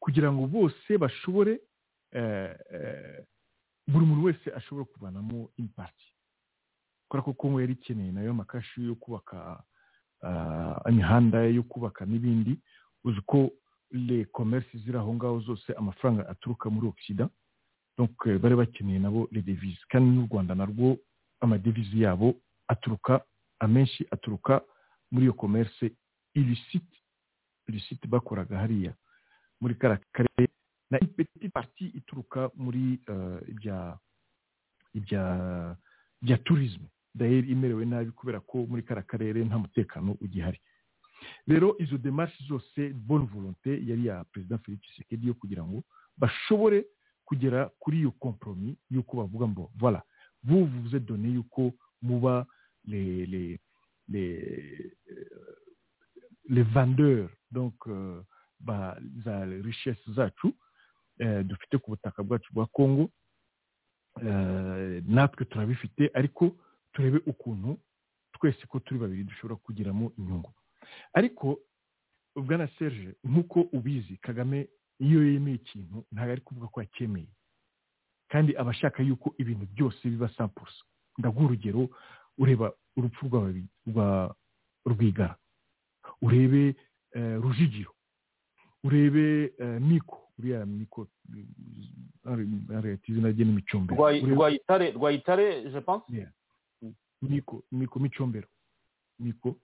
kugira 0.00 0.32
ngo 0.32 0.46
bose 0.46 0.98
bashobore 0.98 1.60
buri 3.88 4.04
muntu 4.06 4.24
wese 4.24 4.48
ashobora 4.56 4.84
kuvanamo 4.84 5.50
impati 5.56 6.08
kubera 7.08 7.24
ko 7.24 7.32
kongo 7.32 7.60
yari 7.60 7.72
ikeneye 7.72 8.12
na 8.12 8.20
yo 8.22 8.30
amakashi 8.30 8.84
yo 8.84 8.94
kubaka 8.94 9.62
imihanda 10.88 11.42
yo 11.48 11.62
kubaka 11.62 12.04
n'ibindi. 12.06 12.58
Uzi 13.04 13.20
ko 13.26 13.50
le 13.90 14.24
commerce 14.24 14.68
ziri 14.78 14.98
aho 14.98 15.14
ngaho 15.14 15.40
zose 15.40 15.72
amafaranga 15.72 16.28
aturuka 16.28 16.70
muri 16.70 16.86
ogisida 16.86 17.28
donc 17.98 18.14
bari 18.42 18.54
bakeneye 18.56 18.98
nabo 18.98 19.28
le 19.32 19.42
devise 19.42 19.80
kandi 19.88 20.10
n'u 20.10 20.26
rwanda 20.30 20.54
narwo 20.54 20.98
amadevize 21.40 21.96
yabo 21.98 22.34
aturuka 22.68 23.24
amenshi 23.60 24.06
aturuka 24.10 24.60
muri 25.10 25.24
iyo 25.24 25.32
commerce 25.32 25.92
illicite. 26.34 26.96
Illicite 27.68 28.06
bakoraga 28.08 28.58
hariya 28.58 28.92
muri 29.60 29.74
kariya 29.74 30.00
karere 30.12 30.48
na 30.90 30.98
petite 30.98 31.48
parti 31.48 31.84
ituruka 31.86 32.50
muri 32.56 33.00
eh, 33.08 33.40
ibya 33.48 33.98
ibya 34.94 35.76
bya 36.22 36.36
tourisme. 36.38 36.88
Dayeri 37.18 37.48
imerewe 37.52 37.84
nabi 37.84 38.10
kubera 38.10 38.40
ko 38.40 38.66
muri 38.70 38.82
kara 38.82 39.02
karere 39.02 39.44
nta 39.44 39.58
mutekano 39.58 40.16
ugihari. 40.20 40.60
Rero 41.46 41.74
izo 41.78 41.98
demarche 41.98 42.44
zose 42.48 42.80
bonne 42.94 43.26
volonté 43.26 43.70
yari 43.88 44.06
ya 44.06 44.24
perezida 44.30 44.58
felix 44.58 44.80
tshisekedi 44.80 45.26
yo 45.28 45.34
kugira 45.34 45.62
ngo 45.64 45.82
bashobore 46.16 46.84
kugera 47.24 47.70
kuri 47.82 47.98
iyo 47.98 48.10
compromis 48.10 48.76
y'uko 48.90 49.16
bavuga 49.16 49.46
ngo 49.48 49.70
voilà 49.80 50.00
vous 50.44 50.64
vous 50.66 50.94
êtes 50.96 51.04
donné 51.04 51.28
y'uko 51.36 51.74
muba 52.02 52.46
les 52.84 53.26
les 53.26 53.60
les 54.08 54.94
euh, 55.10 55.56
les 56.48 56.62
vendeurs 56.62 57.28
donc 57.50 57.74
euh, 57.86 58.22
ba 58.60 58.96
za 59.24 59.44
richesse 59.44 60.12
zacu 60.14 60.54
eh, 61.18 61.42
dufite 61.44 61.78
ku 61.82 61.90
butaka 61.90 62.22
bwacu 62.22 62.52
bwa 62.54 62.66
congo 62.66 63.10
eh, 64.22 65.02
natwe 65.06 65.44
turabifite 65.44 66.10
ariko 66.14 66.56
turebe 66.98 67.18
ukuntu 67.30 67.78
twese 68.34 68.66
ko 68.66 68.78
turi 68.82 68.98
babiri 69.00 69.24
dushobora 69.24 69.56
kugiramo 69.62 70.10
inyungu 70.18 70.50
ariko 71.14 71.58
bwana 72.36 72.66
serge 72.78 73.14
nk'uko 73.24 73.60
ubizi 73.72 74.16
kagame 74.18 74.66
iyo 74.98 75.22
yemeye 75.32 75.56
ikintu 75.62 76.02
ntabwo 76.12 76.32
ari 76.32 76.40
kuvuga 76.42 76.66
ko 76.66 76.80
yacyemeye 76.82 77.30
kandi 78.28 78.56
aba 78.56 78.70
ashaka 78.74 79.02
yuko 79.02 79.34
ibintu 79.38 79.66
byose 79.74 80.02
biba 80.10 80.28
sampusa 80.34 80.82
ndaguha 81.18 81.44
urugero 81.46 81.88
ureba 82.38 82.72
urupfu 82.96 83.26
rwa 83.86 84.34
rwigara 84.86 85.36
urebe 86.22 86.74
eh, 87.14 87.36
rujugiro 87.42 87.92
urebe 88.84 89.52
eh, 89.58 89.80
miko 89.80 90.18
uriya 90.38 90.66
miko 90.66 91.08
izina 93.08 93.28
Urebe- 94.22 94.34
rwayitare 94.94 95.70
je 95.70 95.80
pense. 95.80 96.04
Miko 97.22 97.62
miko 97.72 97.98
micombero. 98.00 98.48
Miko 99.18 99.58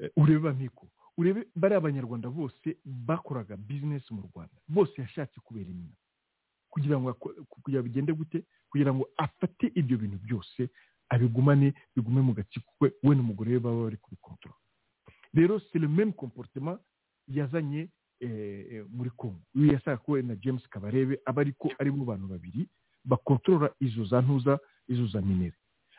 Eh, 0.00 0.10
urebe 0.16 0.38
ba 0.38 0.52
miko. 0.52 0.88
Urebe 1.18 1.48
bariya 1.56 1.78
abanyarwanda 1.78 2.30
bose 2.30 2.76
bakoraga 2.84 3.56
bizinesi 3.56 4.14
mu 4.14 4.22
rwanda. 4.30 4.54
Bose 4.68 4.94
yashatse 5.02 5.40
kubera 5.40 5.70
inyuma. 5.70 5.92
Kugira 6.70 7.00
ngo 7.00 7.12
kugira 7.50 7.82
bigende 7.82 8.12
gute 8.12 8.44
kugira 8.70 8.94
ngo 8.94 9.08
afate 9.16 9.72
ibyo 9.74 9.98
bintu 9.98 10.18
byose 10.22 10.70
abigumane 11.10 11.74
bigume 11.96 12.20
mu 12.22 12.32
gatsiko 12.34 12.70
kwe 12.78 12.92
we 13.02 13.16
n'umugore 13.16 13.52
we 13.52 13.58
baba 13.58 13.82
bari 13.84 13.96
kubikontorora 13.96 14.56
rero 15.34 15.58
c'est 15.58 15.78
le 15.80 15.88
même 15.88 16.12
comportement 16.12 16.78
yazanye 17.28 17.88
eh, 18.20 18.66
eh, 18.70 18.84
muri 18.90 19.10
congo. 19.16 19.40
Uyu 19.54 19.72
yashaka 19.72 19.96
ko 20.04 20.20
na 20.22 20.36
james 20.36 20.62
kabarebe 20.70 21.18
aba 21.26 21.40
ariko 21.42 21.68
ari 21.78 21.90
mu 21.90 22.04
bantu 22.04 22.26
babiri 22.28 22.68
bakontorora 23.04 23.74
izo 23.80 24.04
za 24.04 24.20
ntuza 24.22 24.58
izo 24.88 25.06
za 25.06 25.20
minere. 25.20 25.56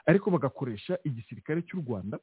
Ariko 0.10 0.32
bagakoresha 0.34 0.98
igisirikare 1.06 1.62
cy'u 1.68 1.82
rwanda 1.86 2.18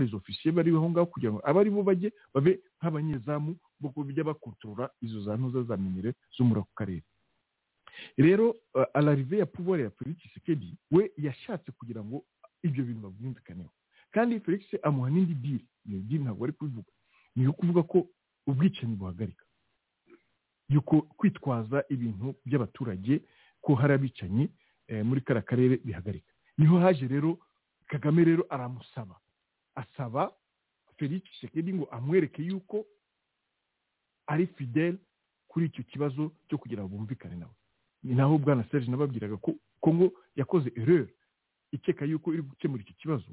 les 0.00 0.14
officiers 0.14 0.54
bari 0.56 0.70
aho 0.72 0.88
ngaho 0.90 1.06
kugira 1.12 1.32
ngo 1.32 1.40
abe 1.44 1.58
ari 1.60 1.70
bo 1.70 1.82
bajye 1.84 2.08
babe 2.34 2.60
nk'abanyezamu 2.80 3.52
bo 3.80 3.88
kujya 3.92 4.24
bakontorora 4.24 4.88
izo 5.04 5.20
za 5.22 5.36
ntuza 5.36 5.62
za 5.68 5.76
minere 5.76 6.14
zo 6.36 6.44
muri 6.44 6.60
ako 6.60 6.72
karere. 6.74 7.02
Rero 8.16 8.46
uh, 8.74 8.84
alarive 8.94 9.38
ya 9.38 9.46
pouvoir 9.46 9.80
ya 9.80 9.90
felix 9.90 10.16
tshisekedi 10.18 10.76
we 10.90 11.10
yashatse 11.16 11.72
kugira 11.72 12.00
ngo 12.04 12.24
ibyo 12.62 12.84
bintu 12.84 13.00
babyumvikaneho 13.12 13.70
kandi 14.10 14.40
felix 14.40 14.62
amuha 14.82 15.10
n'indi 15.10 15.34
diri 15.34 15.64
iyo 15.84 15.98
diri 16.08 16.22
ntabwo 16.24 16.44
ari 16.44 16.52
kubivuga. 16.56 16.92
Ni 17.36 17.42
iyo 17.42 17.52
kuvuga 17.52 17.82
ko 17.82 18.06
ubwicanyi 18.46 18.96
buhagarika. 18.96 19.44
Yuko 20.68 21.02
kwitwaza 21.02 21.84
ibintu 21.88 22.34
by'abaturage 22.46 23.20
ko 23.60 23.74
hari 23.74 23.92
abicanyi 23.94 24.48
eh, 24.88 25.04
muri 25.04 25.20
kariya 25.20 25.42
karere 25.44 25.76
bihagarika. 25.84 26.29
Ni 26.60 26.66
ho 26.68 26.76
haje 26.78 27.08
rero 27.08 27.38
kagame 27.88 28.24
rero 28.24 28.44
aramusaba. 28.52 29.16
Asaba 29.74 30.32
felix 30.96 31.22
tshisekedi 31.24 31.72
ngo 31.74 31.84
amwereke 31.88 32.42
yuko 32.44 32.84
ari 34.26 34.46
fidele 34.46 34.98
kuri 35.48 35.66
icyo 35.66 35.82
kibazo 35.84 36.32
cyo 36.48 36.58
kugira 36.58 36.82
ngo 36.84 36.88
bumvikane 36.88 37.36
nawe. 37.36 37.54
Ni 38.02 38.14
naho 38.14 38.38
bwana 38.38 38.64
serge 38.70 38.90
nababwiraga 38.90 39.36
ko 39.36 39.54
kongo 39.80 40.12
yakoze 40.36 40.68
erreur 40.76 41.08
ikeka 41.72 42.04
yuko 42.04 42.32
iri 42.34 42.42
gukemura 42.42 42.82
iki 42.82 42.94
kibazo 42.94 43.26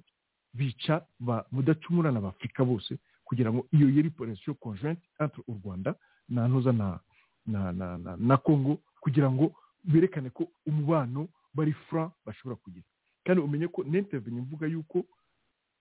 bica 0.54 1.06
ba 1.20 1.46
mudacumura 1.52 2.12
na 2.12 2.22
bafurika 2.22 2.64
bose 2.66 2.98
kugira 3.26 3.52
ngo 3.54 3.68
iyo 3.72 3.90
yari 3.90 4.08
operation 4.08 4.56
conjointe 4.56 5.04
entre 5.20 5.44
u 5.48 5.54
rwanda 5.64 5.96
na 6.30 6.48
ntuza 6.48 6.72
na 6.72 7.00
na 7.46 7.72
na 7.72 7.98
na, 8.18 8.38
congo 8.38 8.80
kugira 9.02 9.32
ngo 9.32 9.52
berekane 9.84 10.30
ko 10.30 10.48
umubano 10.66 11.28
bari 11.54 11.74
franc 11.74 12.12
bashobora 12.26 12.56
kugira. 12.56 12.86
Kandi 13.28 13.42
umenye 13.44 13.68
ko 13.68 13.84
n'intervenye 13.84 14.42
mvuga 14.42 14.68
yuko 14.72 15.04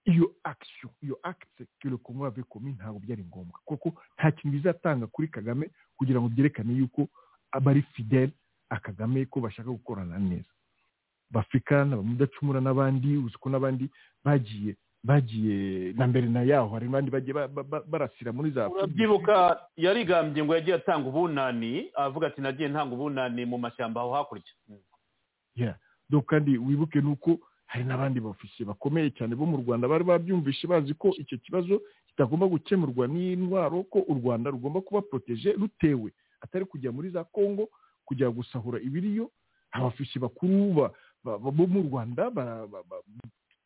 iyo 0.04 0.34
action 0.44 0.90
iyo 1.02 1.18
le 1.84 1.96
congo 1.98 2.24
avait 2.26 2.42
commis 2.48 2.74
ntabwo 2.74 2.98
byari 3.00 3.24
ngombwa. 3.24 3.58
Kuko 3.64 3.94
nta 4.18 4.30
kintu 4.30 4.56
bizatanga 4.58 5.06
kuri 5.06 5.28
kagame 5.28 5.70
kugira 5.96 6.20
ngo 6.20 6.28
byerekane 6.28 6.74
yuko 6.74 7.08
abari 7.52 7.82
fidele 7.94 8.32
a 8.70 8.78
kagame 8.78 9.26
ko 9.26 9.40
bashaka 9.40 9.70
gukorana 9.70 10.18
neza. 10.18 10.50
Bafurika 11.30 11.84
n'abamudacumura 11.84 12.60
n'abandi 12.60 13.16
uzi 13.18 13.34
ko 13.38 13.50
n'abandi 13.50 13.90
bagiye 14.24 14.76
bagiye 15.04 15.92
na 15.98 16.06
mbere 16.06 16.26
na 16.30 16.42
yaho. 16.42 16.68
Hari 16.74 16.86
n'abandi 16.86 17.10
bagiye 17.10 17.34
ba- 17.34 17.48
ba- 17.48 17.62
ba- 17.66 17.82
barasira 17.86 18.30
muri 18.32 18.50
za 18.54 18.70
urabyibuka 18.70 19.58
yarigambye 19.76 20.42
ngo 20.44 20.54
yagiye 20.54 20.76
atanga 20.82 21.08
ubunani 21.10 21.90
avuga 21.94 22.26
ati 22.30 22.40
nagiye 22.40 22.68
ntanga 22.70 22.94
ubunani 22.94 23.42
mu 23.46 23.58
mashyamba 23.58 24.00
aho 24.06 24.14
hakurya. 24.14 24.54
Kandi 26.26 26.58
wibuke 26.58 27.00
nuko 27.00 27.38
hari 27.66 27.84
n'abandi 27.84 28.20
bafisiye 28.20 28.66
bakomeye 28.68 29.10
cyane 29.10 29.34
bo 29.34 29.46
mu 29.46 29.56
rwanda 29.62 29.88
bari 29.88 30.04
babyumvishe 30.04 30.66
bazi 30.70 30.94
ko 30.94 31.10
icyo 31.18 31.38
kibazo 31.42 31.82
kitagomba 32.06 32.46
gukemurwa 32.46 33.06
n'intwaro 33.10 33.82
ko 33.90 33.98
u 34.08 34.14
rwanda 34.14 34.50
rugomba 34.50 34.80
kuba 34.80 35.02
poroteje 35.02 35.52
rutewe. 35.52 36.12
Atari 36.40 36.64
kujya 36.64 36.92
muri 36.92 37.10
za 37.10 37.24
kongo 37.24 37.68
kujya 38.06 38.30
gusahura 38.30 38.78
ibiriyo 38.80 39.30
abafisiye 39.74 40.22
bakuru 40.22 40.72
ba- 40.78 40.92
ba- 41.24 41.38
ba- 41.38 41.50
bo 41.50 41.66
mu 41.66 41.82
rwanda 41.90 42.30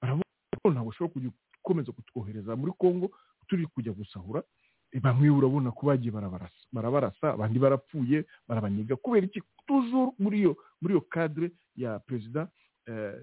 ntabwo 0.03 0.93
kujya 1.12 1.30
gukomeza 1.62 1.93
kutwohereza 1.93 2.57
muri 2.57 2.72
kongo 2.78 3.11
turi 3.49 3.66
kujya 3.66 3.93
gusahura. 3.93 4.43
Eh, 4.93 4.99
bamwe 5.01 5.30
urabona 5.30 5.70
ko 5.70 5.86
bagiye 5.86 6.11
barabarasa 6.72 7.32
abandi 7.34 7.59
barapfuye 7.62 8.24
barabaniga 8.49 8.97
kubera 8.97 9.26
iki? 9.26 9.38
Toujours 9.66 10.11
muri 10.18 10.38
iyo 10.43 10.57
muri 10.82 10.95
iyo 10.99 11.01
cadre 11.07 11.51
ya 11.83 11.99
perezida 12.07 12.49
eh, 12.87 13.14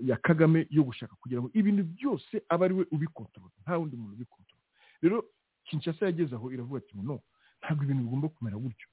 ya, 0.00 0.16
kagame 0.16 0.66
yo 0.70 0.82
gushaka 0.84 1.14
kugira 1.20 1.40
ngo 1.40 1.50
ibintu 1.54 1.82
byose 1.96 2.34
abe 2.52 2.64
ari 2.64 2.74
we 2.78 2.84
ubikontorora 2.94 3.54
nta 3.62 3.76
wundi 3.78 3.96
muntu 3.96 4.14
ubikontorora 4.16 4.66
rero 5.02 5.18
kinshasa 5.66 6.06
yageze 6.06 6.34
aho 6.34 6.46
iravuga 6.54 6.78
ati 6.82 6.94
no 6.98 7.16
ntabwo 7.62 7.82
ibintu 7.84 8.02
bigomba 8.04 8.28
kumera 8.28 8.56
gutyo. 8.58 8.88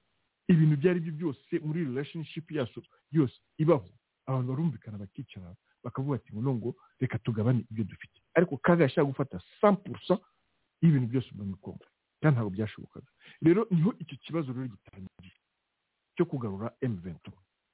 Ibintu 0.47 0.73
ibyo 0.77 0.87
ari 0.91 0.99
byo 1.05 1.13
byose 1.19 1.51
muri 1.65 1.79
relationship 1.89 2.45
yacu 2.51 2.79
yose 3.11 3.37
ibaho. 3.57 3.89
Abantu 4.29 4.47
barumvikana 4.53 4.97
bakicara 5.01 5.49
bakavuga 5.83 6.15
ati 6.21 6.29
ngo 6.33 6.53
ngo 6.55 6.69
reka 7.01 7.17
tugabane 7.25 7.65
ibyo 7.71 7.83
dufite. 7.83 8.17
Ariko 8.37 8.57
kaga 8.57 8.83
yashaka 8.85 9.05
gufata 9.09 9.37
100% 9.61 10.17
y'ibintu 10.81 11.07
byose 11.11 11.29
mu 11.37 11.57
Kongo 11.57 11.85
kandi 12.21 12.35
ntabwo 12.35 12.51
byashobokaga. 12.53 13.09
Rero 13.41 13.67
ni 13.71 13.81
ho 13.81 13.93
icyo 13.99 14.17
kibazo 14.23 14.53
rero 14.53 14.67
gitangiye 14.69 15.33
cyo 16.15 16.25
kugarura 16.29 16.67
M23. 16.81 17.29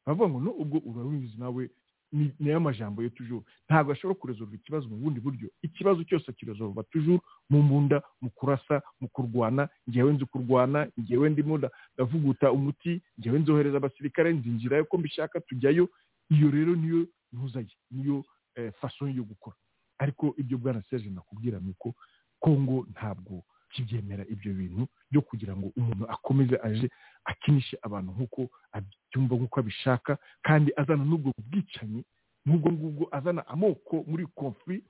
Bavuga 0.06 0.30
ngo 0.30 0.52
ubwo 0.52 0.78
urabizi 0.86 1.38
nawe 1.38 1.70
ni 2.12 2.32
na 2.40 2.52
yo 2.52 2.60
majambo 2.60 3.04
yo 3.04 3.10
toujours. 3.10 3.44
Ntabwo 3.70 3.92
ashobora 3.92 4.20
kuresolva 4.20 4.56
ikibazo 4.56 4.88
mu 4.88 4.96
bundi 4.98 5.20
buryo. 5.20 5.50
Ikibazo 5.62 6.04
cyose 6.04 6.32
kiresolva 6.34 6.84
toujours 6.88 7.20
mu 7.50 7.62
mbunda 7.64 8.02
mu 8.22 8.30
kurasa 8.30 8.82
mu 9.02 9.08
kurwana 9.10 9.68
ngewe 9.90 10.14
nzi 10.14 10.26
kurwana 10.26 10.88
ngewe 11.00 11.30
ndimo 11.30 11.58
nda- 11.58 11.72
ndavuguta 11.98 12.52
umuti 12.52 13.02
ngewe 13.20 13.40
nzohereza 13.40 13.78
abasirikare 13.78 14.34
nzinjirayo 14.34 14.86
ko 14.86 14.98
mbishaka 14.98 15.40
tujyayo. 15.42 15.90
Iyo 16.30 16.52
rero 16.52 16.76
niyo 16.76 17.08
ntuzaye 17.34 17.68
niyo 17.92 18.24
eh, 18.56 18.72
façon 18.82 19.10
yo 19.16 19.24
gukora. 19.24 19.56
Ariko 19.98 20.34
ibyo 20.38 20.58
bwana 20.58 20.82
Serge 20.90 21.10
nakubwira 21.10 21.60
ni 21.60 21.70
uko 21.76 21.94
Kongo 22.40 22.86
ntabwo 22.92 23.44
kibyemera 23.74 24.24
ibyo 24.30 24.54
bintu 24.54 24.88
byo 25.12 25.22
kugira 25.22 25.54
ngo 25.56 25.68
umuntu 25.78 26.04
akomeze 26.10 26.56
aje 26.64 26.88
akinishe 27.26 27.78
abantu 27.82 28.10
nk'uko 28.16 28.42
abyumva 28.78 29.34
nk'uko 29.36 29.60
abishaka 29.60 30.18
kandi 30.48 30.70
azana 30.78 31.04
n'ubwo 31.06 31.30
bwicanyi 31.48 32.02
n'ubwo 32.46 32.70
ngubwo 32.72 33.04
azana 33.18 33.42
amoko 33.48 34.04
muri 34.10 34.26
conflit 34.40 34.84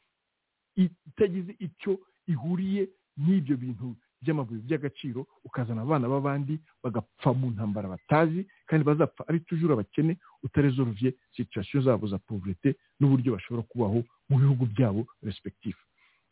itagize 0.75 1.55
icyo 1.59 1.99
ihuriye 2.27 2.89
n'ibyo 3.17 3.55
bintu 3.57 3.95
by'amabuye 4.21 4.61
by'agaciro 4.67 5.27
ukazana 5.47 5.81
abana 5.85 6.07
b'abandi 6.11 6.53
bagapfa 6.83 7.29
mu 7.33 7.47
ntambara 7.53 7.87
batazi 7.95 8.41
kandi 8.67 8.83
bazapfa 8.85 9.23
ari 9.29 9.39
tujuru 9.47 9.73
abakene 9.73 10.17
utaresolvye 10.43 11.13
situation 11.35 11.83
zabo 11.83 12.07
za 12.07 12.17
pauvreté 12.19 12.75
n'uburyo 12.99 13.33
bashobora 13.35 13.63
kubaho 13.71 13.99
mu 14.29 14.35
bihugu 14.41 14.65
byabo 14.73 15.01
respectif. 15.23 15.75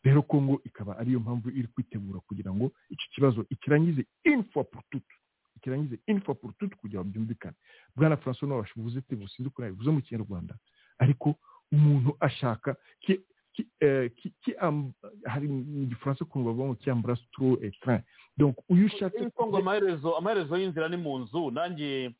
Rero 0.04 0.22
kongo 0.22 0.60
ikaba 0.64 0.98
ariyo 0.98 1.20
mpamvu 1.20 1.50
iri 1.50 1.68
kwitegura 1.68 2.20
kugira 2.28 2.52
ngo 2.54 2.70
iki 2.90 3.08
kibazo 3.10 3.46
ikirangize 3.50 4.04
pour 4.52 4.82
toutes 4.90 5.14
tukirangize 5.54 5.98
info 6.06 6.34
pour 6.34 6.52
tout 6.58 6.74
kugira 6.76 7.00
ngo 7.04 7.10
byumvikane. 7.10 7.54
Bwana 7.96 8.16
francois 8.16 8.48
nawe 8.48 8.60
washibuze 8.60 9.00
te 9.00 9.16
businzi 9.16 9.50
ko 9.50 9.62
nabivuze 9.62 9.90
mu 9.90 10.00
kinyarwanda 10.02 10.54
ariko 10.98 11.34
umuntu 11.72 12.16
ashaka 12.20 12.76
am- 14.60 14.92
hari 15.26 15.48
mu 15.48 15.86
gifaransa 15.86 16.24
ukuntu 16.24 16.46
bavuga 16.46 16.66
ngo 16.68 16.76
cyambura 16.82 17.16
stro 17.16 17.58
et 17.62 17.74
train 17.80 18.02
donc 18.36 18.56
uyu 18.68 18.86
ushatse 18.86 19.30
amaherezo 19.58 20.16
amaherezo 20.18 20.56
y'inzira 20.58 20.88
ni 20.88 20.96
mu 20.96 21.18
nzu. 21.18 21.50
Nanjye 21.50 22.10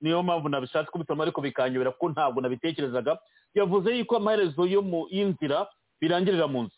niyo 0.00 0.22
mpamvu 0.22 0.48
nabishatse 0.48 0.90
kubisoma 0.90 1.22
ariko 1.24 1.40
bikanyobera 1.40 1.90
kuko 1.96 2.08
ntabwo 2.12 2.40
nabitekerezaga. 2.40 3.18
Yavuze 3.54 3.98
yuko 3.98 4.16
amaherezo 4.16 4.66
y'inzira 5.10 5.66
birangirira 6.00 6.46
mu 6.46 6.62
nzu. 6.62 6.76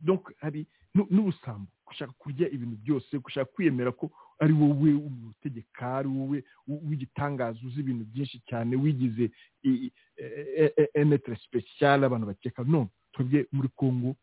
Donc 0.00 0.32
hari 0.40 0.66
nu- 0.94 1.06
n'ubusambo 1.10 1.66
gushaka 1.86 2.12
kurya 2.18 2.48
ibintu 2.50 2.76
byose 2.84 3.18
gushaka 3.18 3.50
kwiyemera 3.52 3.92
ko 3.92 4.10
ari 4.40 4.52
wowe 4.52 4.92
utegeka 5.30 5.96
ari 5.98 6.08
wowe 6.08 6.38
w'igitangaza 6.68 7.58
uzi 7.66 7.80
ibintu 7.80 8.04
byinshi 8.12 8.38
cyane 8.48 8.76
wigize 8.76 9.30
enetere 10.94 11.36
special 11.36 12.04
abantu 12.04 12.26
bakeka. 12.26 12.64
No 12.64 12.88
twebwe 13.12 13.46
muri 13.52 13.68
congo 13.76 14.16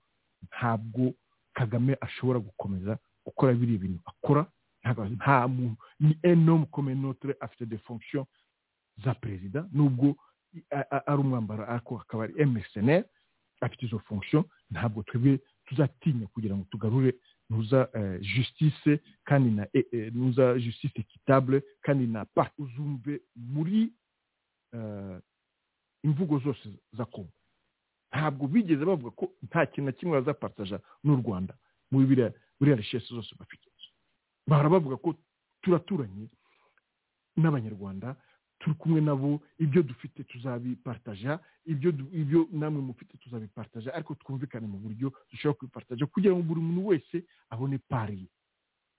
ntabwo 0.48 1.14
kagame 1.54 1.98
ashobora 2.02 2.40
gukomeza 2.40 2.98
gukora 3.26 3.54
biriya 3.54 3.80
bintu 3.80 4.00
akora. 4.06 4.46
Nta 4.86 5.48
muntu 5.48 5.78
ni 6.00 6.18
enorme 6.24 6.66
comme 6.72 6.94
notre 6.96 7.34
afite 7.40 7.66
de 7.66 7.78
fonction 7.78 8.26
za 9.04 9.14
perezida 9.14 9.68
nubwo 9.74 10.16
ari 11.06 11.20
umwambaro 11.22 11.66
ariko 11.68 11.98
akaba 12.00 12.24
ari 12.24 12.34
emesenere 12.38 13.06
afite 13.66 13.86
izo 13.86 14.00
fonction 14.00 14.44
ntabwo 14.72 15.02
twebwe 15.04 15.40
tuzatinya 15.66 16.28
kugira 16.30 16.54
ngo 16.56 16.66
tugarure 16.72 17.12
nuza 17.50 17.90
eh, 17.94 18.22
justice 18.22 19.00
kandi 19.24 19.50
na 19.52 19.64
eh, 19.74 19.86
eh, 19.92 20.14
nuza 20.14 20.60
justice 20.60 21.00
equitable 21.02 21.62
kandi 21.82 22.08
na 22.08 22.26
pa 22.26 22.52
uzumve 22.58 23.22
muri 23.36 23.90
imvugo 26.04 26.40
zose 26.40 26.70
za 26.94 27.06
kongo 27.06 27.32
ntabwo 28.12 28.48
bigeze 28.48 28.86
bavuga 28.86 29.12
ko 29.16 29.26
nta 29.48 29.66
kintu 29.66 29.86
na 29.86 29.92
kimwe 29.92 30.20
bazapartaja 30.22 30.78
n'u 31.04 31.16
rwanda 31.22 31.54
muri 31.92 32.06
biriya 32.08 32.76
rishesi 32.78 33.08
zose 33.14 33.36
bafite. 33.40 33.68
Bahora 34.48 34.70
bavuga 34.70 34.98
ko 34.98 35.16
turaturanye 35.62 36.28
n'abanyarwanda 37.38 38.16
turi 38.66 38.76
kumwe 38.82 39.02
nabo 39.02 39.42
ibyo 39.62 39.84
dufite 39.86 40.24
tuzabipartaja 40.26 41.38
ibyo 41.66 41.90
ibyo 42.12 42.48
namwe 42.52 42.82
mufite 42.82 43.18
tuzabipartaja 43.22 43.94
ariko 43.94 44.16
twumvikane 44.18 44.66
mu 44.68 44.78
buryo 44.82 45.14
dushobora 45.32 45.58
kubipartaja 45.60 46.06
kugira 46.10 46.34
ngo 46.34 46.42
buri 46.42 46.62
muntu 46.62 46.88
wese 46.90 47.24
abone 47.50 47.78
pari 47.78 48.18
ye. 48.26 48.28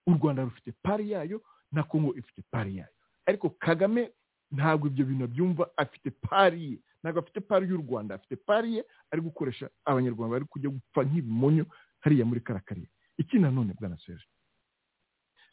U 0.07 0.15
rwanda 0.15 0.45
rufite 0.47 0.71
pari 0.83 1.11
yayo 1.11 1.43
na 1.73 1.83
kongo 1.83 2.15
ifite 2.15 2.43
pari 2.51 2.77
yayo. 2.79 2.95
Ariko 3.27 3.51
kagame 3.59 4.11
ntabwo 4.55 4.87
ibyo 4.87 5.05
bintu 5.05 5.25
abyumva 5.27 5.67
afite 5.77 6.11
pari 6.15 6.63
ye. 6.73 6.79
Ntabwo 7.03 7.19
afite 7.21 7.41
pari 7.43 7.67
y'u 7.69 7.83
rwanda 7.83 8.15
afite 8.15 8.37
pari 8.37 8.75
ye 8.77 8.85
ari 9.11 9.21
gukoresha 9.23 9.67
abanyarwanda 9.85 10.33
bari 10.39 10.45
kujya 10.47 10.71
gupfa 10.71 11.03
nk'ibimonyo 11.05 11.67
hariya 12.07 12.23
muri 12.25 12.41
karakarere 12.41 12.87
iki 13.19 13.39
nanone 13.39 13.75
bwana 13.81 13.97
serge 13.99 14.23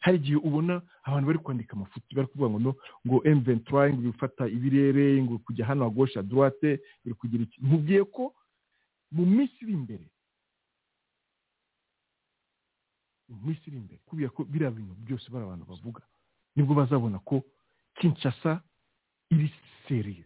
hari 0.04 0.16
igihe 0.20 0.36
ubona 0.36 0.74
abantu 1.02 1.26
bari 1.26 1.38
kwandika 1.40 1.72
amafuti 1.76 2.14
bari 2.14 2.28
kuvuga 2.28 2.50
ngo 2.50 2.58
no 2.60 2.72
ngo 3.06 3.16
M23 3.24 3.92
ngo 3.92 4.00
bifata 4.12 4.44
ibirere 4.48 5.22
ngo 5.24 5.38
kujya 5.40 5.64
hano 5.66 5.86
à 5.88 6.22
droite 6.22 6.70
biri 7.04 7.14
kugira 7.16 7.42
iki? 7.44 7.56
Nkubwiye 7.64 8.04
ko 8.04 8.34
mu 9.12 9.24
minsi 9.26 9.56
iri 9.64 9.72
imbere 9.72 10.06
mu 13.28 13.36
minsi 13.46 13.62
iri 13.70 13.76
imbere 13.80 13.98
kubera 14.06 14.28
ko 14.30 14.44
biriya 14.44 14.70
bintu 14.70 14.94
byose 15.04 15.26
bari 15.32 15.44
abantu 15.44 15.64
bavuga 15.72 16.02
ni 16.56 16.62
bwo 16.62 16.74
bazabona 16.74 17.18
ko 17.18 17.42
Kinshasa 17.96 18.60
iri 19.30 19.48
seriye 19.88 20.24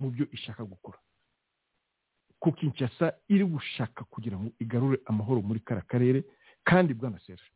mu 0.00 0.10
byo 0.10 0.24
ishaka 0.32 0.64
gukora. 0.64 0.98
Ko 2.40 2.52
Kinshasa 2.52 3.12
iri 3.28 3.44
gushaka 3.44 4.04
kugira 4.08 4.36
ngo 4.40 4.48
igarure 4.58 4.98
amahoro 5.06 5.42
muri 5.42 5.60
kara 5.60 5.82
karere 5.82 6.24
kandi 6.64 6.94
bwana 6.94 7.18
Serge. 7.26 7.50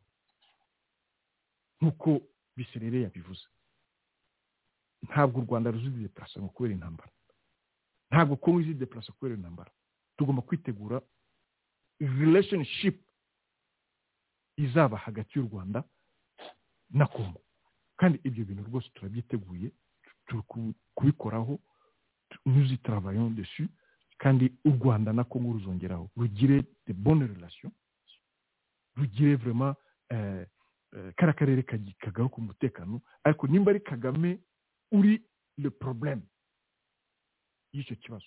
Nk'uko 1.81 2.21
biserere 2.55 3.01
yabivuze. 3.01 3.45
Ntabwo 5.03 5.41
u 5.41 5.45
rwanda 5.45 5.71
ruzideplasa 5.71 6.39
ngo 6.41 6.49
kubera 6.49 6.73
intambara. 6.73 7.11
Ntabwo 8.11 8.35
kongo 8.35 8.61
izideplasa 8.61 9.11
kubera 9.13 9.35
intambara. 9.35 9.71
Tugomba 10.17 10.41
kwitegura 10.41 11.01
relationship 11.99 12.97
izaba 14.57 14.97
hagati 14.97 15.39
y'u 15.39 15.47
rwanda 15.51 15.83
na 16.89 17.05
kongo. 17.05 17.41
Kandi 17.97 18.19
ibyo 18.23 18.45
bintu 18.45 18.63
rwose 18.63 18.89
turabyiteguye 18.93 19.71
turi 20.27 20.41
ku- 20.47 20.73
kubikoraho 20.95 21.59
nous 22.45 23.33
dessus. 23.35 23.69
Kandi 24.17 24.51
u 24.65 24.69
rwanda 24.71 25.13
na 25.13 25.23
kongo 25.23 25.53
ruzongeraho. 25.53 26.09
Rugire 26.17 26.63
de 26.87 26.93
bonne 26.93 27.27
relation 27.27 27.71
rugire 28.95 29.35
vraiment 29.35 29.75
eh, 30.09 30.47
kariya 31.15 31.33
karere 31.33 31.63
kagaruka 31.63 32.35
ku 32.35 32.41
mutekano 32.41 33.01
ariko 33.23 33.47
nimba 33.47 33.71
ari 33.71 33.79
kagame 33.79 34.39
uri 34.91 35.21
le 35.57 35.69
problème 35.69 36.21
y'icyo 37.73 37.95
kibazo. 37.95 38.25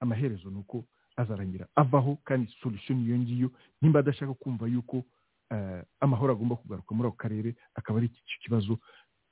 Amaherezo 0.00 0.50
ni 0.50 0.58
uko 0.58 0.84
azarangira 1.16 1.68
avaho 1.74 2.16
kandi 2.24 2.52
solution 2.62 2.98
iyo 3.04 3.18
ngiyo 3.18 3.48
nimba 3.82 4.00
adashaka 4.00 4.34
kumva 4.34 4.66
yuko 4.66 5.04
eh, 5.50 5.84
amahoro 6.00 6.32
agomba 6.32 6.56
kugaruka 6.56 6.94
muri 6.94 7.08
ako 7.08 7.16
karere 7.16 7.54
akaba 7.74 7.98
ari 7.98 8.06
iki 8.06 8.38
kibazo 8.42 8.78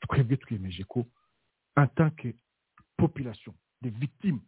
twebwe 0.01 0.37
twiyemeje 0.37 0.85
ko 0.85 1.05
que 2.17 2.35
population 2.97 3.55
de 3.83 3.91
victime 3.91 4.41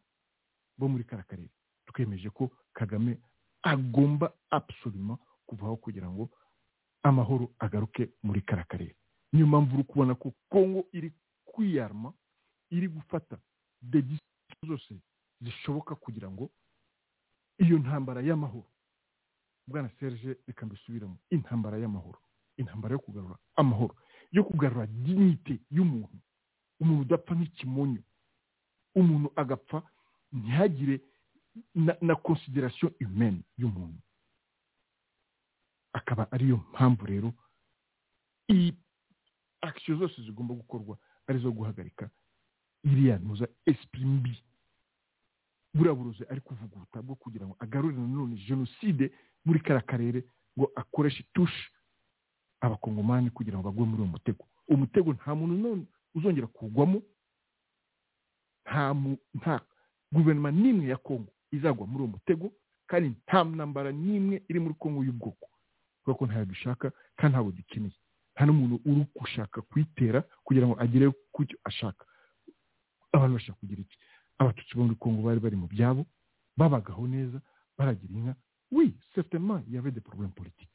bo 0.78 0.88
muri 0.88 1.04
kariya 1.04 1.26
karere 1.28 1.50
twemeje 1.86 2.30
ko 2.30 2.50
kagame 2.72 3.18
agomba 3.62 4.32
absolument 4.50 5.18
kuvaho 5.46 5.76
kugira 5.76 6.08
ngo 6.08 6.30
amahoro 7.08 7.50
agaruke 7.58 8.08
muri 8.22 8.40
kariya 8.42 8.66
karere 8.66 8.94
niyo 9.32 9.46
mpamvu 9.46 9.74
uri 9.74 9.84
kubona 9.84 10.14
ko 10.14 10.32
kongo 10.48 10.84
iri 10.92 11.12
kwiyarma 11.44 12.12
iri 12.70 12.88
gufata 12.88 13.38
decision 13.82 14.20
zose 14.66 14.94
zishoboka 15.40 15.94
kugira 15.94 16.30
ngo 16.30 16.50
iyo 17.58 17.78
ntambara 17.78 18.20
y'amahoro 18.22 18.66
bwana 19.66 19.90
serge 20.00 20.36
reka 20.46 20.66
mbisubiremo 20.66 21.16
intambara 21.30 21.78
y'amahoro. 21.78 22.18
Intambara 22.56 22.92
yo 22.92 22.98
kugarura 22.98 23.36
amahoro. 23.56 23.94
Yo 24.32 24.44
kugarura 24.44 24.86
dignite 24.86 25.58
y'umuntu. 25.70 26.16
Umuntu 26.80 27.02
udapfa 27.02 27.34
nk'ikimonyo 27.34 28.02
umuntu 28.94 29.32
agapfa 29.36 29.82
ntihagire 30.32 31.00
na, 32.00 32.14
consideration 32.16 32.92
humaine 33.00 33.42
y'umuntu. 33.58 33.98
Akaba 36.06 36.30
ariyo 36.32 36.56
mpamvu 36.72 37.06
rero 37.06 37.32
iyi 38.48 38.74
action 39.60 39.98
zose 39.98 40.22
zigomba 40.22 40.54
gukorwa 40.54 40.98
ari 41.26 41.38
zo 41.42 41.50
guhagarika 41.52 42.10
iriya 42.84 43.18
ntuza 43.18 43.48
esprit 43.66 44.04
mbi. 44.06 44.38
Buriya 45.74 46.30
ari 46.30 46.40
kuvuguta 46.40 47.02
bwo 47.02 47.14
kugira 47.18 47.46
ngo 47.46 47.56
agarure 47.58 47.96
nanone 47.96 48.36
jenoside 48.48 49.10
muri 49.44 49.60
kariya 49.60 49.82
karere 49.86 50.24
ngo 50.58 50.70
akoreshe 50.76 51.24
tushe 51.34 51.68
abakongomani 52.60 53.30
kugira 53.30 53.58
ngo 53.58 53.68
bagwe 53.68 53.84
muri 53.86 54.02
uwo 54.02 54.10
mutego. 54.14 54.44
Uwo 54.68 54.78
mutego 54.78 55.12
nta 55.12 55.34
muntu 55.34 55.54
none 55.58 55.84
uzongera 56.14 56.46
kugwamo 56.46 57.02
nta 58.64 58.94
mu- 58.94 59.18
nta 59.34 59.60
guverinoma 60.12 60.50
n'imwe 60.54 60.86
ya 60.88 60.96
kongo 60.96 61.32
izagwa 61.52 61.86
muri 61.86 62.02
uwo 62.06 62.12
mutego 62.16 62.52
kandi 62.86 63.08
nta 63.26 63.44
ntambara 63.44 63.90
n'imwe 63.92 64.42
iri 64.48 64.60
muri 64.62 64.74
kongo 64.78 65.04
y'ubwoko. 65.04 65.48
Kubera 66.06 66.18
ko 66.18 66.26
ntayo 66.26 66.44
dushaka 66.46 66.86
kandi 67.18 67.32
ntabwo 67.34 67.50
dukeneye. 67.52 67.94
Nta 68.36 68.46
n'umuntu 68.46 68.76
uri 68.86 69.02
gushaka 69.18 69.58
kuyitera 69.66 70.22
kugira 70.46 70.66
ngo 70.70 70.76
agere 70.78 71.06
ku 71.34 71.42
cyo 71.44 71.56
ashaka. 71.66 72.04
Abantu 73.12 73.34
bashaka 73.34 73.58
kugira 73.58 73.80
iki? 73.82 73.96
Abatutsi 74.38 74.76
bo 74.76 74.84
muri 74.84 74.96
kongo 75.00 75.22
bari 75.26 75.40
bari 75.40 75.56
mu 75.56 75.66
byabo 75.66 76.06
babagaho 76.56 77.06
neza 77.08 77.38
baragira 77.78 78.12
inka. 78.14 78.34
Oui 78.70 78.94
certainement 79.14 79.62
il 79.66 79.74
y 79.74 79.78
avait 79.78 79.90
des 79.90 80.00
problèmes 80.04 80.32
politiques. 80.34 80.70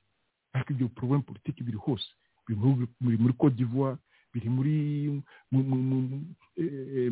Ariko 0.53 0.73
ibyo 0.73 0.89
problème 0.89 1.23
politique 1.23 1.63
biri 1.63 1.77
hose. 1.77 2.03
Biri 2.47 2.59
muri, 2.59 3.33
Côte 3.37 3.55
d'Ivoire 3.55 3.97
biri 4.33 4.49
muri 4.49 5.23
mu- 5.51 5.63
mu- 5.63 5.83
mu- 6.09 6.25
eh, 6.57 7.11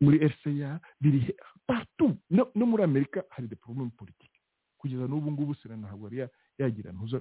muri 0.00 0.18
RCA 0.18 0.80
biri 1.00 1.32
partout. 1.66 2.16
No, 2.30 2.50
muri 2.54 2.82
Amerika 2.82 3.22
hari 3.30 3.46
des 3.48 3.56
problèmes 3.56 3.90
politiques. 3.96 4.40
Kugeza 4.78 5.06
n'ubu 5.06 5.30
ngubu 5.30 5.54
sena 5.54 5.76
ntabwo 5.76 6.08
yari 6.08 6.18
ya- 6.18 6.30
yagira 6.64 6.92
ntuza 6.92 7.20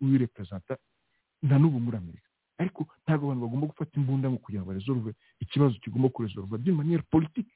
uyirepresenta 0.00 0.76
na 1.42 1.58
n'ubu 1.58 1.80
muri 1.80 1.96
Amerika. 1.96 2.28
Ariko 2.58 2.86
ntabwo 3.04 3.24
abantu 3.26 3.42
bagomba 3.46 3.66
gufata 3.66 3.92
imbunda 4.00 4.30
ngo 4.30 4.38
kugira 4.38 4.62
ngo 4.62 4.68
baresolve 4.70 5.10
ikibazo 5.40 5.74
kigomba 5.82 6.08
kuresolva 6.08 6.58
d'une 6.58 6.76
manière 6.76 7.02
politique. 7.10 7.50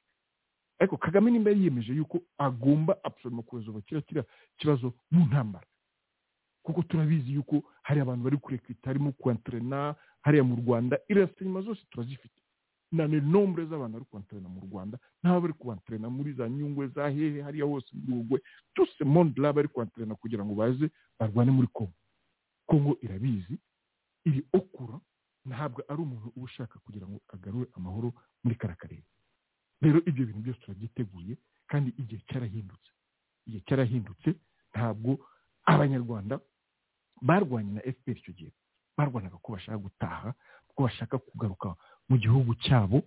Ariko 0.79 0.97
kagame 0.97 1.31
nimba 1.31 1.51
yiyemeje 1.51 1.93
yuko 1.93 2.21
agomba 2.37 2.97
absolument 3.03 3.45
kuresolva 3.47 3.81
kiriya 3.81 4.01
kiriya 4.07 4.25
kibazo 4.57 4.93
mu 5.11 5.25
ntambara. 5.25 5.65
Kuko 6.63 6.83
turabizi 6.83 7.33
yuko 7.33 7.63
hari 7.81 7.99
abantu 8.01 8.23
bari 8.23 8.37
kurekwita 8.37 8.89
harimo 8.89 9.11
kwantrena 9.11 9.95
hariya 10.21 10.43
mu 10.43 10.55
rwanda 10.61 10.99
irasinyuma 11.07 11.61
zose 11.61 11.81
turazifite. 11.89 12.38
Na 12.91 13.07
ni 13.07 13.21
nombre 13.21 13.65
z'abantu 13.65 13.93
bari 13.97 14.05
kubantrena 14.09 14.49
mu 14.49 14.59
rwanda 14.65 14.97
n'abo 15.23 15.41
bari 15.41 15.53
kubantrena 15.53 16.09
muri 16.09 16.33
za 16.33 16.49
nyungwe 16.49 16.87
za 16.87 17.09
hehe 17.09 17.41
hariya 17.41 17.65
hose 17.65 17.89
muri 17.93 18.11
urugwe 18.13 18.39
tuse 18.73 19.03
monde 19.05 19.41
là 19.41 19.53
bari 19.53 19.67
kubantrena 19.67 20.15
kugira 20.15 20.45
ngo 20.45 20.53
baze 20.55 20.89
barwane 21.19 21.51
muri 21.51 21.67
kongo 21.73 21.93
kongo 22.65 22.97
irabizi 23.01 23.55
iri 24.25 24.41
okura 24.53 24.99
ntabwo 25.45 25.81
ari 25.87 26.01
umuntu 26.01 26.27
uba 26.35 26.45
ushaka 26.45 26.79
kugira 26.79 27.07
ngo 27.07 27.21
agarure 27.33 27.67
amahoro 27.77 28.13
muri 28.43 28.55
kara 28.55 28.75
karere 28.75 29.03
rero 29.81 29.99
ibyo 30.05 30.25
bintu 30.25 30.41
byose 30.41 30.59
turabyiteguye 30.59 31.37
kandi 31.69 31.93
igihe 31.97 32.21
cyarahindutse. 32.27 32.89
Igihe 33.47 33.61
cyarahindutse 33.67 34.29
ntabwo 34.73 35.11
abanyarwanda 35.65 36.39
barwanye 37.21 37.71
na 37.71 37.81
fpr 37.81 38.17
icyo 38.17 38.33
gihe. 38.33 38.51
Barwanaga 38.97 39.37
ko 39.37 39.53
bashaka 39.55 39.77
gutaha 39.77 40.33
ko 40.75 40.83
bashaka 40.83 41.15
kugaruka 41.17 41.75
mu 42.09 42.17
gihugu 42.17 42.55
cyabo 42.55 43.03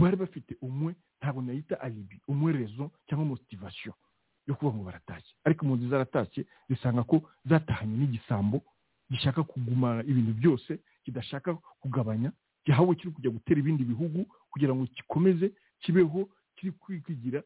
bari 0.00 0.16
bafite 0.16 0.54
umwe 0.62 0.94
ntabwo 1.20 1.42
nayita 1.42 1.80
alibi 1.80 2.20
umwe 2.28 2.52
rezo 2.52 2.90
cyangwa 3.06 3.26
motivasiyo 3.26 3.94
yo 4.46 4.54
kuvuga 4.54 4.76
ngo 4.76 4.84
baratashye. 4.84 5.34
Ariko 5.44 5.64
impunzi 5.66 5.88
zaratashye 5.92 6.46
zisanga 6.70 7.02
ko 7.04 7.16
zatahanye 7.44 7.96
n'igisambo 7.98 8.62
gishaka 9.10 9.42
kugumana 9.44 10.00
ibintu 10.06 10.32
byose 10.40 10.78
kidashaka 11.04 11.54
kugabanya 11.82 12.32
gihawe 12.64 12.94
kiri 12.94 13.10
kujya 13.12 13.30
gutera 13.30 13.60
ibindi 13.60 13.84
bihugu 13.84 14.24
kugira 14.50 14.72
ngo 14.74 14.84
gikomeze 14.96 15.52
kibeho 15.82 16.28
kiri 16.56 16.72
kwigira 16.72 17.42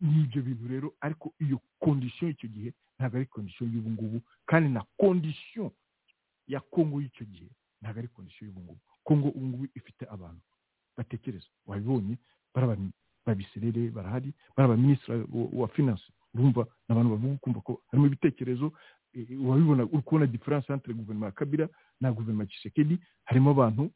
n'ibyo 0.00 0.42
bintu 0.42 0.68
rero. 0.68 0.88
Ariko 1.00 1.32
iyo 1.40 1.60
kondisiyo 1.80 2.28
y'icyo 2.28 2.48
gihe 2.48 2.70
ntabwo 2.98 3.16
ari 3.16 3.26
kondisiyo 3.26 3.64
y'ubu 3.72 3.90
ngubu 3.90 4.18
kandi 4.46 4.68
na 4.68 4.82
kondisiyo 5.00 5.72
ya 6.46 6.60
kongo 6.60 7.00
y'icyo 7.00 7.24
gihe 7.26 7.48
ntabwo 7.80 7.98
ari 8.04 8.08
kondisiyo 8.12 8.46
y'ubu 8.52 8.60
ngubu 8.60 8.80
kongo 9.08 9.28
ubu 9.32 9.46
ngubu 9.46 9.64
ifite 9.74 10.04
abantu. 10.10 10.40
Batekereza 10.96 11.46
wabibonye 11.66 12.18
bari 12.54 12.92
ababiserere 13.24 13.90
barahari 13.90 14.32
bari 14.56 14.64
abaminisitiri 14.68 15.24
wa 15.32 15.68
finance 15.68 16.04
urumva 16.34 16.62
ni 16.88 16.92
abantu 16.92 17.10
bavuga 17.10 17.34
ukumva 17.40 17.60
ko 17.60 17.72
harimo 17.88 18.06
ibitekerezo. 18.06 18.72
Wabibona 19.40 19.82
uri 19.84 20.02
kubona 20.04 20.26
diferanse 20.26 20.72
entre 20.72 20.92
guverinoma 20.94 21.26
ya 21.26 21.32
kabira 21.32 21.68
na 22.00 22.12
guverinoma 22.12 22.44
ya 22.44 22.50
kisekedi 22.50 22.98
harimo 23.24 23.50
abantu 23.50 23.90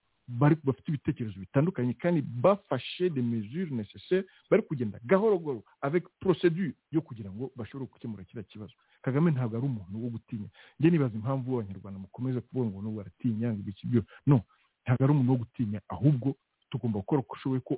bafite 0.65 0.89
ibitekerezo 0.89 1.41
bitandukanye 1.41 1.93
kandi 1.95 2.23
bafashe 2.23 3.11
de 3.11 3.23
mesure 3.23 3.71
necessaire 3.71 4.25
bari 4.51 4.63
kugenda 4.63 4.99
gahoro 5.05 5.39
gahoro 5.39 5.63
avec 5.81 6.05
procedure 6.21 6.73
yo 6.91 7.01
kugira 7.03 7.31
ngo 7.31 7.51
bashobore 7.57 7.91
gukemura 7.93 8.25
kiriya 8.25 8.45
kibazo. 8.49 8.73
Kagame 9.03 9.31
ntabwo 9.31 9.57
ari 9.59 9.67
umuntu 9.67 10.03
wo 10.05 10.09
gutinya. 10.11 10.49
Njye 10.81 10.91
nibaza 10.91 11.15
impamvu 11.15 11.61
abanyarwanda 11.61 11.99
mukomeza 12.01 12.41
kuvuga 12.41 12.71
ngo 12.71 12.83
n'ubu 12.83 12.97
baratinya 12.97 13.53
ngo 13.53 13.61
ibiki 13.61 13.87
byo 13.87 14.03
no 14.27 14.41
ntabwo 14.85 15.03
ari 15.05 15.13
umuntu 15.13 15.33
wo 15.33 15.39
gutinya 15.45 15.81
ahubwo 15.89 16.29
tugomba 16.71 16.99
gukora 17.01 17.21
uko 17.23 17.35
ushoboye 17.37 17.61
ko 17.61 17.75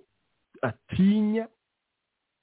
atinya 0.63 1.49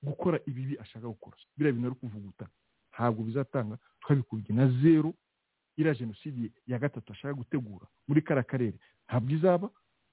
gukora 0.03 0.39
ibibi 0.45 0.77
ashaka 0.79 1.07
gukora. 1.07 1.35
Biriya 1.57 1.73
bintu 1.73 1.87
ari 1.87 1.95
kuvuguta 2.01 2.45
ntabwo 2.93 3.23
bizatanga. 3.23 3.77
Twabikubye 4.01 4.51
na 4.55 4.67
zero 4.81 5.13
iriya 5.77 5.95
jenoside 5.95 6.51
ya 6.67 6.79
gatatu 6.79 7.13
ashaka 7.13 7.33
gutegura 7.33 7.85
muri 8.07 8.21
kara 8.21 8.43
karere 8.43 8.77
ntabwo 9.07 9.31
izaba 9.31 9.69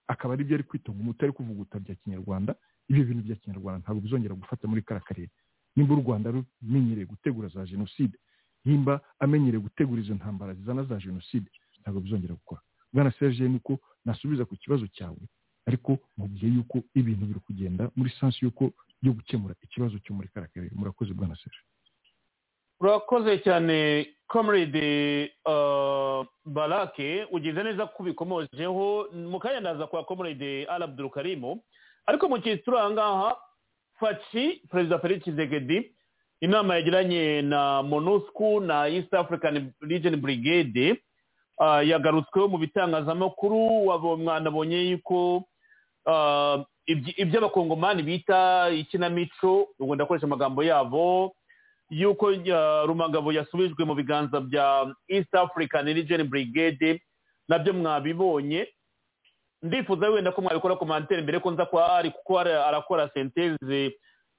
akaba 0.07 0.35
ari 0.35 0.45
byo 0.45 0.55
ari 0.55 0.65
kwitunga 0.65 1.01
umuti 1.01 1.25
ari 1.25 1.33
kuvuguta 1.33 1.81
bya 1.81 1.95
kinyarwanda. 1.95 2.55
Ibyo 2.89 3.05
bintu 3.05 3.23
bya 3.25 3.37
kinyarwanda 3.37 3.81
ntabwo 3.85 4.01
bizongera 4.01 4.35
gufata 4.35 4.69
muri 4.69 4.83
kara 4.83 5.01
karere. 5.01 5.31
Nimba 5.77 5.95
u 5.95 6.01
rwanda 6.03 6.31
rumenyereye 6.63 7.07
gutegura 7.07 7.49
za 7.49 7.65
jenoside 7.67 8.19
nimba 8.65 9.01
amenyereye 9.19 9.63
gutegura 9.63 10.01
izo 10.03 10.15
ntambara 10.15 10.55
zizana 10.55 10.85
za 10.85 10.97
jenoside 11.01 11.49
ntabwo 11.81 12.01
bizongera 12.01 12.35
gukora. 12.35 12.61
Bwana 12.93 13.11
serge 13.19 13.49
niko 13.49 13.79
nasubiza 14.05 14.45
ku 14.45 14.57
kibazo 14.57 14.87
cyawe 14.87 15.21
ariko 15.69 15.99
mubwiye 16.17 16.53
yuko 16.55 16.79
ibintu 16.95 17.27
biri 17.27 17.41
kugenda 17.41 17.91
muri 17.97 18.11
sansi 18.21 18.45
y'uko 18.45 18.71
yo 19.03 19.13
gukemura 19.13 19.55
ikibazo 19.63 19.99
cyo 20.01 20.15
muri 20.15 20.29
karere 20.29 20.71
murakoze 20.75 21.13
bwana 21.15 21.37
serge 21.37 21.59
urakoze 22.81 23.39
cyane 23.45 24.07
comrade 24.27 25.33
barake 26.45 27.27
ugize 27.33 27.63
neza 27.63 27.87
ko 27.87 28.03
ubikomojeho 28.03 29.09
mu 29.13 29.39
kanya 29.39 29.61
ndaza 29.61 29.87
kwa 29.87 30.05
comrade 30.05 30.67
arabuduru 30.67 31.11
karimu 31.11 31.63
ariko 32.07 32.29
mu 32.29 32.39
gihe 32.39 32.57
turi 32.57 32.77
aha 32.79 32.91
ngaha 32.91 33.37
faci 34.01 34.63
perezida 34.71 34.99
felix 34.99 35.25
zegedi 35.31 35.93
inama 36.41 36.75
yagiranye 36.75 37.43
na 37.43 37.83
monusco 37.83 38.61
na 38.61 38.89
east 38.89 39.15
african 39.15 39.73
region 39.81 40.17
brigade. 40.17 41.03
Yagarutsweho 41.61 42.49
mu 42.49 42.59
bitangazamakuru 42.59 43.59
mwanabonye 44.17 44.79
yuko 44.91 45.43
ibyo 46.87 47.39
abakongomani 47.39 48.03
bita 48.03 48.71
ikinamico 48.71 49.69
ubwo 49.79 49.95
ndakoresha 49.95 50.27
amagambo 50.27 50.63
yabo 50.65 51.35
yuko 51.91 52.31
rumangabo 52.87 53.33
yasubijwe 53.33 53.85
mu 53.85 53.95
biganza 53.95 54.41
bya 54.41 54.95
east 55.09 55.35
african 55.35 55.87
region 55.87 56.25
brigade 56.29 57.03
na 57.49 57.59
byo 57.59 57.73
mwabibonye. 57.73 58.69
Ndifuza 59.63 60.09
wenda 60.11 60.33
ko 60.33 60.43
mwabikora 60.43 60.77
komantere 60.77 61.23
mbere 61.23 61.41
ko 61.41 61.51
nza 61.51 61.67
kwa 61.67 61.97
ari 61.97 62.11
kuko 62.11 62.39
arakora 62.39 63.09
senteze 63.15 63.93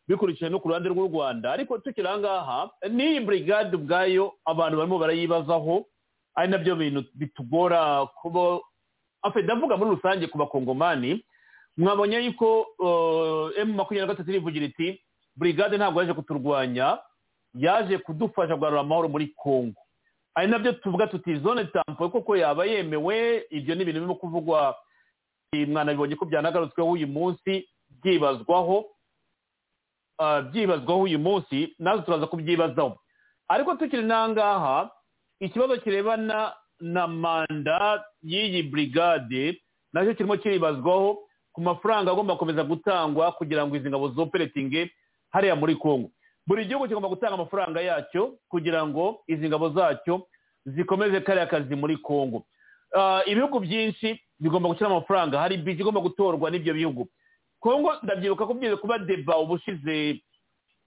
bikurikije 0.08 0.50
no 0.50 0.60
ku 0.60 0.68
ruhande 0.70 0.90
rw'u 0.90 1.08
rwanda. 1.12 1.52
Ariko 1.52 1.78
tukiri 1.78 2.08
aha 2.08 2.18
ngaha 2.18 2.60
n'iyi 2.90 3.20
brigade 3.20 3.76
ubwayo 3.76 4.34
abantu 4.46 4.78
barimo 4.78 4.98
barayibazaho. 5.00 5.86
Ari 6.36 6.48
na 6.52 6.58
byo 6.58 6.76
bintu 6.76 7.04
bitugora 7.16 8.06
kuba 8.22 8.60
ndavuga 9.44 9.78
muri 9.78 9.90
rusange 9.96 10.28
ku 10.28 10.38
bakongomani 10.38 11.26
mwabonye 11.78 12.20
yuko 12.26 12.68
emu 13.58 13.74
makumyabiri 13.74 14.08
na 14.08 14.14
gatatu 14.14 14.30
irivugira 14.32 14.66
iti 14.66 15.02
brigade 15.36 15.78
ntabwo 15.78 16.02
yaje 16.02 16.14
kuturwanya 16.14 16.98
yaje 17.56 17.98
kudufasha 17.98 18.56
kugarura 18.56 18.82
amahoro 18.82 19.10
muri 19.10 19.28
congo. 19.36 19.82
Ari 20.36 20.48
na 20.48 20.60
byo 20.60 20.72
tuvuga 20.74 21.08
tuti 21.08 21.36
zone 21.40 21.66
tampo 21.66 22.10
koko 22.10 22.36
yaba 22.38 22.66
yemewe 22.66 23.46
ibyo 23.50 23.76
ni 23.76 23.82
ibintu 23.82 24.00
birimo 24.00 24.16
kuvugwa 24.16 24.76
mwanabibonye 25.68 26.16
ko 26.16 26.26
byanagarutsweho 26.26 26.90
uyu 26.92 27.08
munsi 27.08 27.68
byibazwaho 28.04 28.86
byibazwaho 30.52 31.02
uyu 31.02 31.20
munsi 31.20 31.76
na 31.80 31.96
zo 31.98 32.02
turaza 32.04 32.28
kubyibazaho. 32.28 33.00
Ariko 33.48 33.76
tukiri 33.76 34.04
n'ahangaha 34.04 34.92
ikibazo 35.40 35.78
kirebana 35.78 36.54
na 36.80 37.08
manda 37.08 38.04
y'iyi 38.24 38.64
brigade 38.64 39.62
na 39.94 40.04
cyo 40.06 40.14
kirimo 40.16 40.38
kiribazwaho 40.38 41.20
ku 41.54 41.62
mafaranga 41.62 42.12
agomba 42.12 42.34
gukomeza 42.34 42.64
gutangwa 42.64 43.32
kugira 43.32 43.68
ngo 43.68 43.76
izi 43.76 43.90
ngabo 43.90 44.10
zoperetinge 44.16 44.92
hariya 45.32 45.56
muri 45.56 45.76
congo. 45.76 46.12
Buri 46.48 46.66
gihugu 46.66 46.88
kigomba 46.88 47.10
gutanga 47.10 47.34
amafaranga 47.34 47.82
yacyo 47.82 48.38
kugira 48.50 48.86
ngo 48.88 49.22
izi 49.28 49.48
ngabo 49.50 49.70
zacyo 49.70 50.28
zikomeze 50.66 51.22
kariya 51.22 51.46
kazi 51.48 51.76
muri 51.76 51.98
congo. 51.98 52.46
Ibihugu 53.26 53.60
byinshi 53.60 54.20
bigomba 54.40 54.70
gushyira 54.70 54.88
amafaranga. 54.90 55.40
Hari 55.40 55.58
bije 55.58 55.82
igomba 55.82 56.02
gutorwa 56.02 56.52
n'ibyo 56.52 56.74
bihugu. 56.74 57.08
Congo 57.60 57.92
ndabyibuka 58.04 58.46
ko 58.48 58.54
byize 58.54 58.76
kuba 58.80 58.98
deba 59.00 59.38
ubushize 59.38 60.22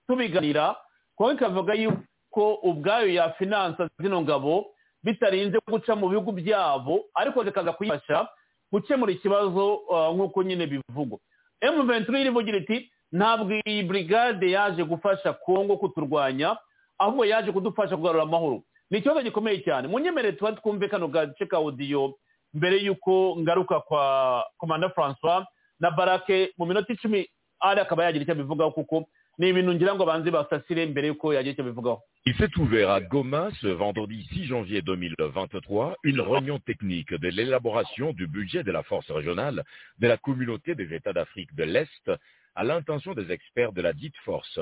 tubiganira. 0.06 0.76
Congo 1.16 1.32
ikavuga 1.32 1.74
yuko 1.74 2.02
ubwayo 2.40 3.08
yafinansa 3.14 3.88
zino 3.98 4.22
ngabo 4.22 4.66
bitarinze 5.02 5.58
guca 5.68 5.96
mu 5.96 6.08
bihugu 6.08 6.32
byabo 6.32 7.04
ariko 7.14 7.44
zikaza 7.44 7.72
kuyifasha 7.72 8.28
gukemura 8.72 9.12
ikibazo 9.12 9.80
nk'uko 10.14 10.42
nyine 10.42 10.66
bivugwa. 10.66 11.18
Emu 11.60 11.82
venturi 11.82 12.20
irivugira 12.20 12.58
iti 12.58 12.90
ntabwo 13.12 13.52
iyi 13.66 13.82
brigade 13.82 14.50
yaje 14.50 14.84
gufasha 14.84 15.32
kongo 15.32 15.76
kuturwanya 15.76 16.56
ahubwo 16.98 17.24
yaje 17.24 17.52
kudufasha 17.52 17.96
kugarura 17.96 18.22
amahoro. 18.22 18.62
Ni 18.90 18.98
ikibazo 18.98 19.22
gikomeye 19.22 19.58
cyane. 19.64 19.88
Munyemerere 19.88 20.32
tuba 20.36 20.52
twumve 20.52 20.88
kano 20.88 21.08
gace 21.08 21.46
ka 21.46 21.58
odiyo 21.58 22.14
mbere 22.54 22.76
y'uko 22.84 23.36
ngaruka 23.38 23.80
kwa 23.80 24.44
komanda 24.58 24.88
francois 24.90 25.44
na 25.80 25.90
barake 25.90 26.52
mu 26.58 26.66
minota 26.66 26.92
icumi 26.92 27.28
ari 27.60 27.80
akaba 27.80 28.04
yagira 28.04 28.22
icyo 28.22 28.32
abivugaho 28.32 28.70
kuko 28.70 29.04
Il 32.26 32.34
s'est 32.36 32.58
ouvert 32.58 32.90
à 32.90 33.00
Goma 33.00 33.48
ce 33.62 33.66
vendredi 33.66 34.28
6 34.34 34.44
janvier 34.44 34.82
2023 34.82 35.96
une 36.04 36.20
réunion 36.20 36.58
technique 36.58 37.14
de 37.14 37.28
l'élaboration 37.28 38.12
du 38.12 38.26
budget 38.26 38.62
de 38.62 38.70
la 38.70 38.82
force 38.82 39.10
régionale 39.10 39.64
de 39.98 40.06
la 40.06 40.18
communauté 40.18 40.74
des 40.74 40.94
États 40.94 41.14
d'Afrique 41.14 41.54
de 41.54 41.64
l'Est 41.64 42.10
à 42.54 42.62
l'intention 42.62 43.14
des 43.14 43.32
experts 43.32 43.72
de 43.72 43.80
la 43.80 43.94
dite 43.94 44.16
force. 44.24 44.60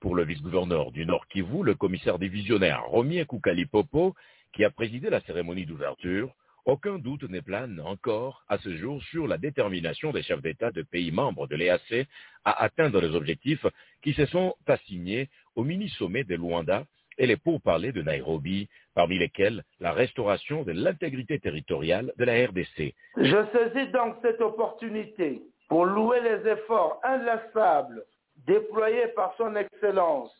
Pour 0.00 0.14
le 0.14 0.24
vice-gouverneur 0.24 0.92
du 0.92 1.06
Nord 1.06 1.26
Kivu, 1.28 1.62
le 1.62 1.74
commissaire 1.74 2.18
divisionnaire 2.18 2.84
Romien 2.84 3.24
Koukali 3.24 3.64
Popo, 3.64 4.14
qui 4.52 4.64
a 4.64 4.70
présidé 4.70 5.08
la 5.08 5.22
cérémonie 5.22 5.64
d'ouverture, 5.64 6.30
aucun 6.64 6.98
doute 6.98 7.24
ne 7.24 7.40
plane 7.40 7.80
encore 7.84 8.42
à 8.48 8.58
ce 8.58 8.74
jour 8.76 9.02
sur 9.04 9.26
la 9.26 9.38
détermination 9.38 10.12
des 10.12 10.22
chefs 10.22 10.40
d'État 10.40 10.70
de 10.70 10.82
pays 10.82 11.12
membres 11.12 11.46
de 11.46 11.56
l'EAC 11.56 12.06
à 12.44 12.62
atteindre 12.64 13.00
les 13.00 13.14
objectifs 13.14 13.66
qui 14.02 14.12
se 14.14 14.26
sont 14.26 14.54
assignés 14.66 15.28
au 15.56 15.64
mini-sommet 15.64 16.24
de 16.24 16.34
Luanda 16.34 16.84
et 17.18 17.26
les 17.26 17.36
pourparlers 17.36 17.92
de 17.92 18.02
Nairobi, 18.02 18.68
parmi 18.94 19.18
lesquels 19.18 19.62
la 19.80 19.92
restauration 19.92 20.62
de 20.64 20.72
l'intégrité 20.72 21.38
territoriale 21.38 22.12
de 22.16 22.24
la 22.24 22.46
RDC. 22.46 22.94
Je 23.16 23.46
saisis 23.52 23.90
donc 23.92 24.16
cette 24.22 24.40
opportunité 24.40 25.42
pour 25.68 25.84
louer 25.84 26.20
les 26.20 26.50
efforts 26.50 27.00
inlassables 27.04 28.04
déployés 28.46 29.08
par 29.14 29.34
son 29.36 29.54
Excellence 29.54 30.32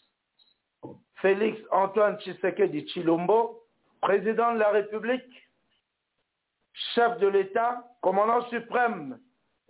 Félix 1.22 1.58
Antoine 1.70 2.18
Tshisekedi 2.18 2.86
Chilombo, 2.88 3.62
président 4.02 4.52
de 4.52 4.58
la 4.58 4.70
République, 4.70 5.43
chef 6.94 7.18
de 7.18 7.28
l'État, 7.28 7.84
commandant 8.00 8.42
suprême 8.48 9.18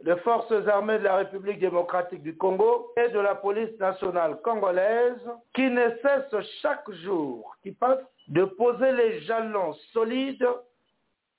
des 0.02 0.16
forces 0.16 0.52
armées 0.66 0.98
de 0.98 1.04
la 1.04 1.16
République 1.16 1.60
démocratique 1.60 2.22
du 2.22 2.36
Congo 2.36 2.92
et 2.96 3.08
de 3.08 3.18
la 3.20 3.34
police 3.34 3.78
nationale 3.78 4.40
congolaise, 4.42 5.20
qui 5.54 5.70
ne 5.70 5.90
cesse 6.02 6.42
chaque 6.60 6.90
jour 6.90 7.56
qui 7.62 7.72
passe 7.72 8.00
de 8.28 8.44
poser 8.44 8.92
les 8.92 9.20
jalons 9.22 9.72
solides 9.92 10.48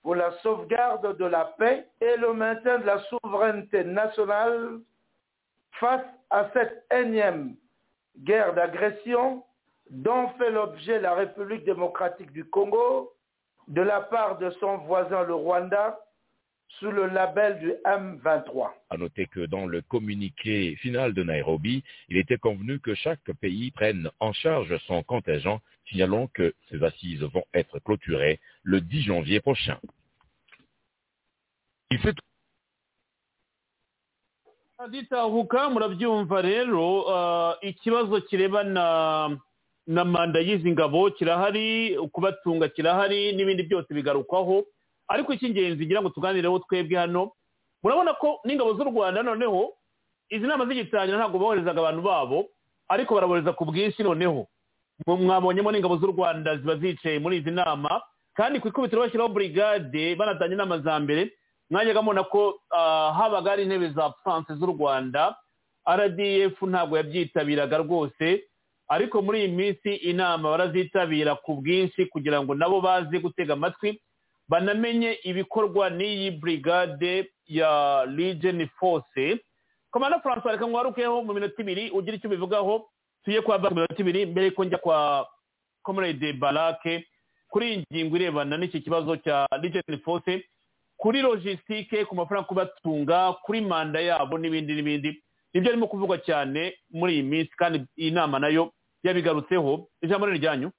pour 0.02 0.16
la 0.16 0.32
sauvegarde 0.40 1.18
de 1.18 1.26
la 1.26 1.46
paix 1.58 1.88
et 2.00 2.16
le 2.18 2.34
maintien 2.34 2.80
de 2.80 2.86
la 2.86 3.00
souveraineté 3.06 3.84
nationale 3.84 4.80
face 5.80 6.06
à 6.30 6.50
cette 6.54 6.86
énième 6.92 7.56
guerre 8.20 8.54
d'agression 8.54 9.44
dont 9.90 10.30
fait 10.38 10.52
l'objet 10.52 11.00
la 11.00 11.16
République 11.16 11.66
démocratique 11.66 12.32
du 12.32 12.46
Congo 12.46 13.15
de 13.68 13.82
la 13.82 14.02
part 14.02 14.38
de 14.38 14.50
son 14.60 14.78
voisin 14.80 15.24
le 15.24 15.34
Rwanda 15.34 15.98
sous 16.80 16.92
le 16.92 17.08
label 17.08 17.60
du 17.60 17.72
M23. 17.86 18.70
À 18.90 18.98
noter 18.98 19.28
que 19.28 19.46
dans 19.46 19.66
le 19.66 19.82
communiqué 19.82 20.76
final 20.78 21.14
de 21.14 21.24
Nairobi, 21.24 21.84
il 22.10 22.18
était 22.18 22.38
convenu 22.38 22.80
que 22.80 22.96
chaque 22.96 23.32
pays 23.40 23.72
prenne 23.72 24.10
en 24.20 24.34
charge 24.34 24.78
son 24.88 25.04
contingent, 25.04 25.62
signalons 25.90 26.28
que 26.28 26.54
ces 26.70 26.84
assises 26.84 27.24
vont 27.24 27.46
être 27.54 27.80
clôturées 27.80 28.40
le 28.64 28.82
10 28.82 29.04
janvier 29.04 29.40
prochain. 29.40 29.80
Il 31.92 32.00
fait 32.00 32.16
na 39.88 40.06
manda 40.06 40.40
y'izi 40.40 40.72
ngabo 40.72 41.12
kirahari 41.12 41.98
kubatunga 42.12 42.68
kirahari 42.68 43.34
n'ibindi 43.36 43.64
byose 43.64 43.94
bigarukwaho. 43.94 44.66
Ariko 45.08 45.34
icy'ingenzi 45.34 45.86
ngira 45.86 46.02
ngo 46.02 46.10
tuganireho 46.10 46.60
twebwe 46.66 46.98
hano. 46.98 47.32
Murabona 47.84 48.14
ko 48.18 48.40
n'ingabo 48.46 48.74
z'u 48.74 48.84
rwanda 48.90 49.24
noneho 49.24 49.74
izi 50.30 50.48
nama 50.48 50.66
z'igitangira 50.66 51.18
ntabwo 51.22 51.38
boherezaga 51.40 51.80
abantu 51.86 52.02
babo 52.02 52.38
ariko 52.90 53.14
barabohereza 53.14 53.54
ku 53.54 53.66
bwinshi 53.70 54.02
noneho. 54.04 54.48
Mwabonyemo 55.08 55.70
n'ingabo 55.72 55.98
z'u 56.02 56.08
rwanda 56.18 56.58
ziba 56.58 56.76
zicaye 56.82 57.20
muri 57.22 57.38
izi 57.46 57.52
nama 57.54 58.02
kandi 58.34 58.60
ku 58.60 58.68
ikubitiro 58.74 59.02
bashyiraho 59.06 59.30
burigade 59.30 60.16
banatanga 60.18 60.54
inama 60.58 60.80
za 60.82 60.98
mbere. 61.00 61.30
Mwajyaga 61.70 62.02
mubona 62.02 62.24
ko 62.26 62.58
habaga 63.14 63.50
hari 63.54 63.64
intebe 63.70 63.90
za 63.94 64.10
france 64.26 64.50
z'u 64.58 64.66
rwanda. 64.74 65.38
Rdf 65.86 66.58
ntabwo 66.66 66.98
yabyitabiraga 66.98 67.78
rwose. 67.86 68.42
Ariko 68.88 69.22
muri 69.22 69.40
iyi 69.40 69.48
minsi 69.52 69.96
inama 69.96 70.50
barazitabira 70.50 71.36
ku 71.36 71.56
bwinshi 71.62 72.06
kugira 72.06 72.42
ngo 72.44 72.56
nabo 72.56 72.82
baze 72.82 73.20
gutega 73.20 73.54
amatwi 73.54 74.02
banamenye 74.50 75.18
ibikorwa 75.24 75.90
n'iyi 75.90 76.32
burigade 76.32 77.32
ya 77.48 78.06
Legion 78.10 78.68
force. 78.80 79.40
Komanda 79.92 80.20
francois 80.20 80.54
reka 80.54 80.68
ngwarukeho 80.68 81.24
mu 81.24 81.34
minota 81.34 81.62
ibiri 81.62 81.90
ugira 81.92 82.18
icyo 82.18 82.28
ubivugaho. 82.30 82.90
Tuye 83.24 83.42
kwa 83.42 83.58
mu 83.60 83.70
minota 83.76 83.96
ibiri 83.98 84.26
mbere 84.26 84.52
ko 84.52 84.64
njya 84.64 84.78
kwa 84.78 85.28
comrade 85.82 86.34
barake 86.34 87.08
kuri 87.50 87.66
iyi 87.74 87.84
ngingo 87.94 88.16
irebana 88.18 88.58
n'iki 88.58 88.82
kibazo 88.82 89.18
cya 89.18 89.48
Legion 89.62 89.98
force 90.06 90.46
kuri 90.98 91.22
logisitike 91.22 92.06
ku 92.06 92.16
mafaranga 92.16 92.48
kubatunga 92.48 93.34
kuri 93.42 93.62
manda 93.62 94.00
yabo 94.00 94.38
n'ibindi 94.38 94.74
n'ibindi. 94.76 95.22
Nibyo 95.54 95.70
arimo 95.72 95.88
kuvugwa 95.88 96.18
cyane 96.22 96.74
muri 96.94 97.14
iyi 97.14 97.24
minsi 97.24 97.52
kandi 97.58 97.82
iyi 97.98 98.12
nama 98.12 98.40
na 98.40 98.48
yo 98.52 98.72
yabigarutseho 99.06 99.90
ijambo 100.02 100.26
ni 100.28 100.40
ryanyu. 100.42 100.72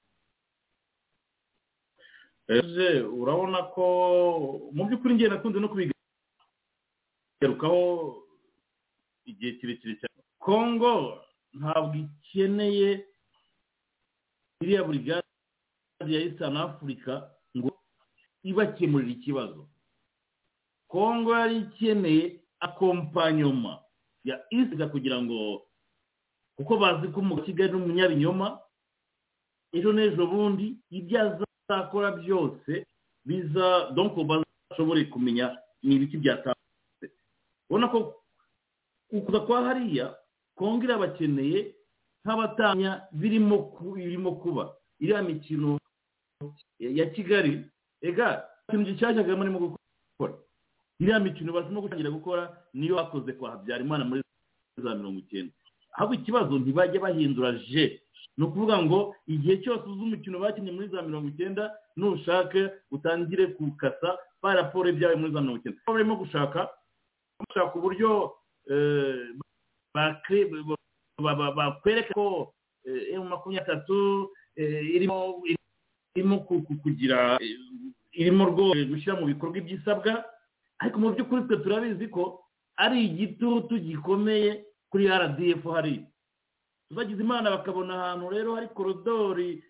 Eje 2.47 3.01
urabona 3.03 3.63
ko 3.75 3.83
mu 4.71 4.85
by'ukuri 4.87 5.13
ngiye 5.15 5.29
nakunze 5.29 5.59
no 5.59 5.67
kubigarukaho 5.69 7.83
igihe 9.27 9.51
kirekire 9.59 9.95
cyane. 9.99 10.21
Kongo 10.39 11.19
ntabwo 11.53 11.95
ikeneye 12.07 13.03
iriya 14.63 14.83
burigade 14.87 15.27
ya 16.07 16.19
eastern 16.23 16.55
africa 16.57 17.27
ngo 17.57 17.71
ibakemurire 18.43 19.11
ikibazo. 19.19 19.67
Kongo 20.87 21.35
yari 21.35 21.57
ikeneye 21.67 22.39
akompanyoma 22.59 23.83
ya 24.23 24.39
isiga 24.49 24.87
kugira 24.87 25.19
ngo 25.21 25.66
kuko 26.57 26.77
bazi 26.77 27.07
ko 27.13 27.21
mu 27.21 27.41
kigali 27.45 27.71
n'umunyabinyoma 27.71 28.59
ejo 29.73 29.93
n'ejo 29.93 30.27
bundi 30.27 30.75
ibyo 30.89 31.17
azakora 31.21 32.11
byose 32.17 32.85
biza 33.25 33.91
donko 33.95 34.23
bashobore 34.23 35.05
kumenya 35.11 35.57
ni 35.83 35.95
ibiki 35.95 36.17
byatambutse 36.17 37.05
ubona 37.69 37.87
ko 37.87 37.97
ukuza 39.11 39.39
kwa 39.45 39.63
hariya 39.67 40.15
kongo 40.55 40.83
irabakeneye 40.83 41.75
nk'abatanya 42.25 43.07
birimo 43.11 43.71
kuba. 44.43 44.73
Iriya 44.99 45.23
mikino 45.23 45.79
ya 46.79 47.05
kigali 47.13 47.63
ega 48.01 48.43
ikintu 48.67 48.85
gishyashya 48.91 49.23
murimo 49.37 49.59
gukora. 49.63 50.33
Iriya 50.99 51.19
mikino 51.23 51.53
barimo 51.53 51.81
gutangira 51.81 52.09
gukora 52.11 52.43
niyo 52.73 52.95
bakoze 52.99 53.31
kwa 53.37 53.51
habyarimana 53.51 54.03
muri 54.05 54.21
za 54.83 54.95
mirongo 54.95 55.19
icyenda. 55.23 55.53
Ahubwo 55.97 56.13
ikibazo 56.15 56.53
ntibajya 56.61 57.01
bahindura 57.01 57.51
je 57.67 58.01
ni 58.37 58.43
ukuvuga 58.45 58.77
ngo 58.85 59.15
igihe 59.27 59.57
cyose 59.65 59.83
uzi 59.89 60.01
umukino 60.05 60.37
bakinnye 60.39 60.71
muri 60.71 60.87
za 60.93 61.01
mirongo 61.01 61.27
icyenda 61.33 61.73
nushake 61.97 62.69
utangire 62.93 63.45
gukasa 63.57 64.13
ba 64.41 64.53
raporo 64.53 64.89
ibyawe 64.93 65.15
muri 65.17 65.33
za 65.33 65.41
mirongo 65.41 65.59
icyenda. 65.59 65.81
Barimo 65.89 66.15
gushaka 66.21 66.69
bashaka 67.41 67.73
uburyo 67.79 68.09
bakwereka 71.57 72.13
ko 72.13 72.53
emu 72.85 73.23
makumyabiri 73.25 73.71
atatu 73.73 74.29
irimo 74.55 75.41
irimo 76.15 76.37
kugira 76.83 77.39
irimo 78.13 78.45
rwose 78.53 78.85
gushyira 78.85 79.19
mu 79.19 79.25
bikorwa 79.27 79.57
ibyisabwa. 79.57 80.23
Ariko 80.79 80.97
mu 81.01 81.09
by'ukuri 81.13 81.41
twe 81.49 81.57
turabizi 81.57 82.07
ko 82.13 82.43
ari 82.77 83.01
igitutu 83.09 83.77
gikomeye 83.81 84.61
kuri 84.89 85.07
rdf 85.07 85.63
hari. 85.73 86.05
Tubagize 86.89 87.21
imana 87.23 87.49
bakabona 87.51 87.93
ahantu 87.95 88.29
rero 88.29 88.55
hari 88.55 88.67
korodori 88.71 89.63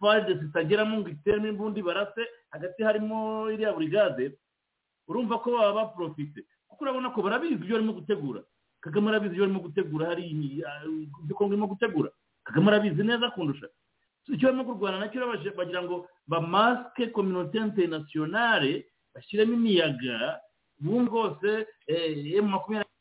faride 0.00 0.34
zitageramo 0.40 0.98
ngo 1.00 1.08
iteremo 1.08 1.46
imbundi 1.48 1.82
barase 1.82 2.22
hagati 2.50 2.82
harimo 2.82 3.50
iriya 3.50 3.72
burigade 3.72 4.32
urumva 5.08 5.38
ko 5.38 5.50
baba 5.54 5.72
baporofite 5.86 6.42
kuko 6.68 6.84
urabona 6.84 7.10
ko 7.14 7.22
barabizi 7.22 7.54
ibyo 7.54 7.76
barimo 7.78 7.92
gutegura. 7.92 8.40
Kagame 8.80 9.08
arabizi 9.08 9.34
ibyo 9.34 9.44
barimo 9.46 9.60
gutegura 9.62 10.06
hari 10.10 10.24
ibyo 10.30 11.34
kongo 11.36 11.52
irimo 11.54 11.66
gutegura. 11.70 12.10
Kagame 12.44 12.68
arabizi 12.68 13.02
neza 13.02 13.30
kundusha 13.30 13.68
icyo 14.28 14.48
barimo 14.48 14.64
kurwana 14.64 14.98
na 14.98 15.08
cyo 15.08 15.22
bagira 15.56 15.82
ngo 15.86 16.08
bamasike 16.26 17.06
kominote 17.14 17.58
interinasiyonale 17.58 18.84
bashyiremo 19.14 19.52
imiyaga 19.54 20.40
ubu 20.80 21.06
bwose 21.06 21.66
emu 21.86 22.48
makumyabiri 22.48 22.88
na 22.90 22.93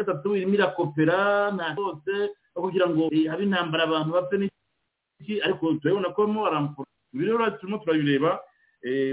gatatu 0.00 0.36
irimo 0.36 0.54
irakopera 0.56 1.50
nta 1.54 1.74
hose 1.78 2.14
kugira 2.54 2.86
ngo 2.88 3.08
habe 3.30 3.42
intambara 3.44 3.82
abantu 3.84 4.10
bapfe 4.16 4.36
n'iki 4.38 5.34
ariko 5.44 5.74
turabona 5.80 6.08
ko 6.14 6.20
barimo 6.26 6.40
barampfura 6.44 6.88
ibi 7.14 7.24
rero 7.26 7.50
turimo 7.60 7.78
turabireba 7.78 8.30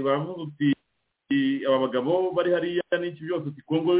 baravuga 0.04 0.42
uti 0.48 0.68
aba 1.66 1.78
bagabo 1.84 2.32
bari 2.36 2.50
hariya 2.56 2.82
n'iki 3.00 3.24
byose 3.26 3.44
uti 3.52 3.62
kongo 3.68 3.92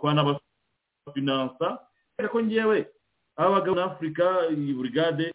twanabafinansa 0.00 1.78
reka 2.18 2.32
ko 2.32 2.40
ngewe 2.42 2.78
aba 3.36 3.50
bagabo 3.60 3.74
muri 3.76 3.86
afurika 3.86 4.24
iyi 4.50 4.72
burigade 4.74 5.26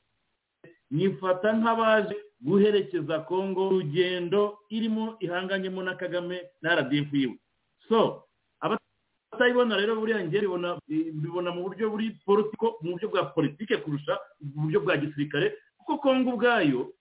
nifata 0.91 1.53
nk'abaje 1.53 2.15
guherekeza 2.41 3.19
kongo 3.29 3.67
urugendo 3.69 4.57
irimo 4.69 5.15
ihanganyemo 5.19 5.83
na 5.83 5.95
kagame 5.95 6.41
na 6.61 6.75
rdf 6.75 7.13
yiwe 7.13 7.37
so 7.89 8.23
abatayibona 9.41 9.77
rero 9.77 9.95
buriya 9.97 10.21
ngewe 10.29 10.77
bibona 10.87 11.49
mu 11.51 11.63
buryo 11.65 11.89
buri 11.89 12.13
politiko 12.25 12.77
mu 12.85 12.93
buryo 12.93 13.09
bwa 13.09 13.25
politike 13.33 13.77
kurusha 13.81 14.19
mu 14.53 14.69
buryo 14.69 14.79
bwa 14.85 14.97
gisirikare 15.01 15.57
kuko 15.81 15.97
kongo 15.97 16.29
ubwayo 16.37 16.93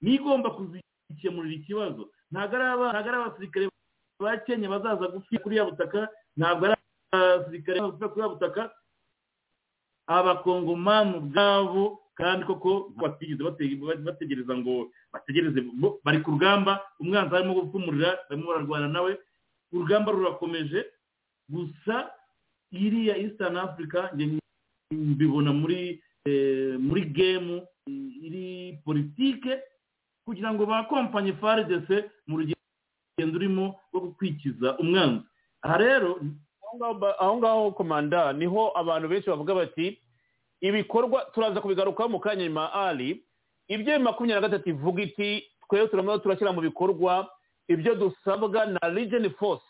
niyo 0.00 0.14
igomba 0.22 0.50
kuzikemurira 0.54 1.54
ikibazo. 1.58 2.06
Ntabwo 2.30 2.54
ari 2.86 3.08
abasirikare 3.10 3.66
ba 4.20 4.36
kenya 4.46 4.68
bazaza 4.70 5.08
gupfira 5.10 5.42
kuri 5.42 5.56
ya 5.58 5.64
butaka 5.66 6.08
ntabwo 6.38 6.62
ari 6.70 6.74
abasirikare 7.12 7.80
bazaza 7.82 8.08
kuri 8.08 8.22
ya 8.22 8.28
butaka. 8.30 8.62
Abakongomani 10.06 11.16
ubwabo 11.18 11.98
kandi 12.14 12.46
koko 12.46 12.94
batigeze 12.96 13.42
bate- 13.42 14.04
bategereza 14.06 14.54
ngo 14.56 14.88
bategereze 15.12 15.60
bari 16.04 16.22
ku 16.22 16.30
rugamba 16.38 16.78
umwanzi 17.02 17.34
arimo 17.34 17.54
gupfumurira 17.58 18.18
barimo 18.30 18.46
bararwana 18.54 18.88
nawe. 18.88 19.18
Urugamba 19.74 20.12
rurakomeje 20.14 20.86
gusa 21.48 22.10
iriya 22.72 23.16
eastern 23.16 23.56
africa 23.56 24.10
mbibona 24.90 25.52
muri 25.52 26.02
eh, 26.24 26.78
muri 26.78 27.04
gemu 27.04 27.62
iri 28.22 28.78
politike 28.84 29.58
kugira 30.26 30.54
ngo 30.54 30.66
bakompanye 30.66 31.32
frdc 31.32 31.88
mu 32.26 32.36
rugendo 32.38 33.36
urimo 33.38 33.74
rwo 33.92 34.00
gukwikiza 34.00 34.78
umwanzi. 34.78 35.22
Aha 35.62 35.76
rero 35.78 36.20
aho 37.18 37.36
ngaho 37.38 37.70
komanda 37.72 38.32
ni 38.32 38.46
ho 38.46 38.72
abantu 38.74 39.08
benshi 39.08 39.30
bavuga 39.30 39.54
bati 39.54 39.98
ibikorwa 40.60 41.24
turaza 41.34 41.60
kubigarukaho 41.60 42.08
mu 42.08 42.20
kanya 42.20 42.44
nyuma 42.44 42.72
ali 42.72 43.22
ibyo 43.68 44.00
makumyabiri 44.00 44.40
na 44.40 44.48
gatatu 44.48 44.68
ivuga 44.70 45.02
iti 45.02 45.46
twebwe 45.68 45.88
turimo 45.88 46.18
turashyira 46.18 46.52
mu 46.52 46.60
bikorwa 46.60 47.30
ibyo 47.68 47.94
dusabwa 47.94 48.66
na 48.66 48.88
region 48.90 49.30
force. 49.38 49.64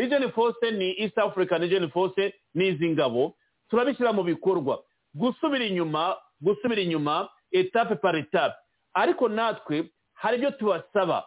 Region 0.00 0.32
force 0.32 0.70
ni 0.70 0.90
east 1.02 1.18
african 1.18 1.60
region 1.60 1.90
force 1.90 2.34
n'izi 2.54 2.90
ngabo 2.90 3.36
turabishyira 3.68 4.12
mu 4.12 4.22
bikorwa. 4.24 4.80
Gusubira 5.14 5.64
inyuma 5.64 6.16
gusubira 6.40 6.80
inyuma 6.82 7.28
etape 7.52 7.94
par 8.00 8.16
etape. 8.16 8.56
Ariko 8.94 9.28
natwe 9.28 9.90
hari 10.14 10.36
ibyo 10.36 10.50
tubasaba. 10.50 11.24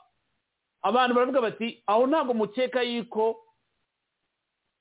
Abantu 0.82 1.16
baravuga 1.16 1.42
bati 1.42 1.84
aho 1.88 2.08
ntabwo 2.08 2.34
mukeka 2.34 2.82
yuko 2.84 3.36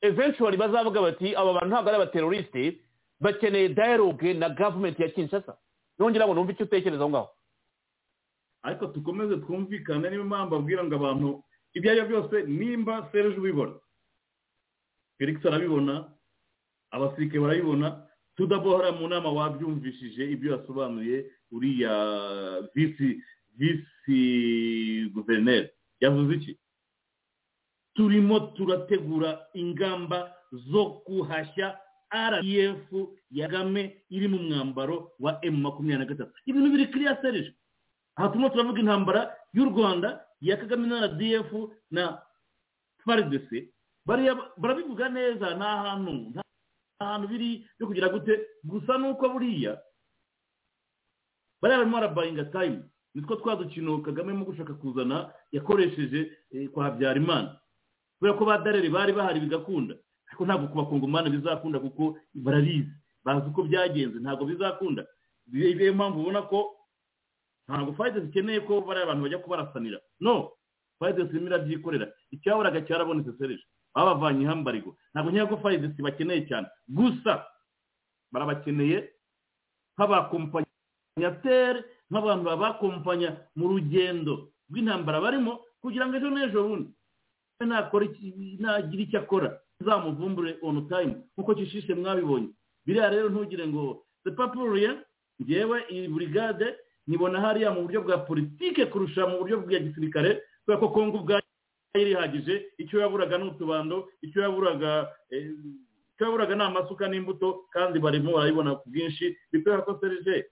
eventually 0.02 0.56
bazavuga 0.56 1.00
bati 1.02 1.34
aba 1.36 1.52
bantu 1.52 1.68
ntabwo 1.68 1.88
ari 1.90 1.96
abateroriste 1.96 2.80
bakeneye 3.20 3.68
dialogue 3.68 4.34
na 4.34 4.48
government 4.48 4.98
ya 4.98 5.08
kinshasa. 5.08 5.56
Nongera 5.98 6.26
ngo 6.26 6.34
numve 6.34 6.52
icyo 6.52 6.64
utekereza 6.64 7.02
aho 7.02 7.10
ngaho. 7.10 7.28
Ariko 8.62 8.86
dukomeze 8.86 9.36
twumvikane 9.36 10.10
niyo 10.10 10.24
mpamvu 10.24 10.54
abwira 10.56 10.84
ngo 10.84 10.94
abantu 10.94 11.42
ibyo 11.74 11.90
ari 11.90 12.00
byo 12.00 12.08
byose 12.08 12.36
nimba 12.48 13.08
serge 13.12 13.38
ubibona 13.38 13.74
felix 15.18 15.36
arabibona 15.46 15.94
abasirikare 16.90 17.40
barabibona 17.40 17.88
tudabohora 18.36 18.92
mu 18.92 19.08
nama 19.08 19.28
wabyumvishije 19.32 20.22
ibyo 20.34 20.52
yasobanuye 20.56 21.16
uriya 21.52 21.94
visi 22.74 23.20
visi 23.58 24.20
guverineri 25.14 25.68
yavuze 26.00 26.32
iki 26.34 26.52
turimo 27.94 28.40
turategura 28.56 29.46
ingamba 29.54 30.32
zo 30.52 31.02
guhashya 31.06 31.76
rpf 32.12 32.88
ya 33.30 33.48
kagame 33.48 34.04
iri 34.10 34.28
mu 34.28 34.38
mwambaro 34.38 35.12
wa 35.20 35.38
emu 35.44 35.58
makumyabiri 35.64 35.98
na 35.98 36.04
gatatu. 36.04 36.32
Ibintu 36.46 36.68
biri 36.72 36.86
kiriya 36.92 37.16
serije 37.22 37.52
aha 38.16 38.28
turimo 38.28 38.48
turavuga 38.52 38.80
intambara 38.80 39.20
y'u 39.56 39.64
rwanda 39.64 40.20
ya 40.42 40.56
kagame 40.58 40.86
na 40.90 41.06
rdf 41.06 41.50
na 41.90 42.18
frdc 43.06 43.50
barabivuga 44.58 45.08
neza 45.08 45.54
nta 45.54 45.70
hantu 45.86 46.12
nta 46.34 46.42
hantu 46.98 47.28
biri 47.28 47.66
byo 47.78 47.86
kugira 47.86 48.08
gute. 48.10 48.34
Gusa 48.64 48.98
nuko 48.98 49.28
buriya 49.30 49.78
bariya 51.62 51.78
barimo 51.78 51.94
barabayinga 51.96 52.44
tayimu 52.50 52.82
nitwo 53.14 53.36
twa 53.36 53.56
dukino 53.56 53.98
kagame 54.02 54.32
mu 54.32 54.44
gushaka 54.44 54.74
kuzana 54.74 55.30
yakoresheje 55.52 56.32
eh, 56.50 56.68
kwa 56.68 56.84
habyarimana. 56.84 57.58
Kubera 58.18 58.38
ko 58.38 58.44
ba 58.44 58.58
dareri 58.58 58.88
bari 58.90 59.12
bahari 59.12 59.40
bigakunda. 59.40 59.94
Ariko 60.28 60.44
ntabwo 60.46 60.66
ku 60.68 60.76
bakongomani 60.78 61.30
bizakunda 61.30 61.78
kuko 61.78 62.18
barabizi 62.34 62.90
bazi 63.24 63.46
uko 63.50 63.62
byagenze 63.62 64.18
ntabwo 64.18 64.44
bizakunda. 64.46 65.06
Niyo 65.46 65.94
mpamvu 65.94 66.20
ubona 66.20 66.42
ko 66.42 66.74
ntabwo 67.68 67.92
fayidesi 67.94 68.26
ikeneye 68.28 68.60
ko 68.66 68.80
bariya 68.82 69.04
abantu 69.06 69.22
bajya 69.26 69.38
kubarasanira. 69.38 69.98
No 70.20 70.52
fayidesi 70.98 71.30
irimo 71.32 71.46
irabyikorera 71.48 72.06
icyaburaga 72.34 72.80
cyarabonetse 72.86 73.32
sereje 73.38 73.64
babavanye 73.94 74.42
ihambarigo. 74.44 74.96
Ntabwo 75.14 75.30
nkeka 75.30 75.46
ko 75.50 75.56
fayidesi 75.62 76.02
bakeneye 76.02 76.42
cyane. 76.48 76.66
Gusa 76.88 77.46
barabakeneye 78.32 78.98
nk'abakompanyatere 79.98 81.80
nk'abantu 82.10 82.44
babakompanya 82.44 83.30
mu 83.56 83.68
rugendo 83.68 84.52
rw'intambara 84.70 85.20
barimo 85.20 85.52
kugira 85.80 86.06
ngo 86.08 86.16
ejo 86.16 86.28
n'ejo 86.30 86.60
bundi 86.68 86.90
nagira 88.60 89.02
icyo 89.02 89.18
akora. 89.20 89.58
Zamuvumbure 89.82 90.58
onu 90.62 90.86
tayimu 90.88 91.16
nk'uko 91.34 91.54
kishishe 91.54 91.94
mwabibonye. 91.94 92.48
Biriya 92.86 93.10
rero 93.10 93.28
ntugire 93.28 93.66
ngo 93.68 94.04
sepapuriye 94.24 94.90
ngewe 95.42 95.78
iyi 95.90 96.08
burigade 96.08 96.66
nyibona 97.08 97.40
hariya 97.40 97.70
mu 97.74 97.82
buryo 97.86 98.00
bwa 98.02 98.18
politike 98.18 98.86
kurusha 98.86 99.26
mu 99.26 99.38
buryo 99.42 99.56
bwa 99.62 99.78
gisirikare 99.78 100.42
kubera 100.64 100.80
ko 100.80 100.88
kongo 100.88 101.16
ubwayo 101.18 101.42
irihagije 101.94 102.72
icyo 102.78 103.00
yaburaga 103.00 103.38
ni 103.38 103.44
utubando 103.50 104.08
icyo 104.22 104.42
yaburaga 104.42 105.12
eh, 105.30 105.50
icyo 106.14 106.22
yaburaga 106.26 106.54
ni 106.56 106.62
amasuka 106.64 107.04
n'imbuto 107.08 107.66
kandi 107.74 107.98
barimo 107.98 108.32
barayibona 108.38 108.76
ku 108.80 108.88
bwinshi. 108.88 109.36
Bikwereka 109.52 109.84
ko 109.84 109.98
serije 110.00 110.46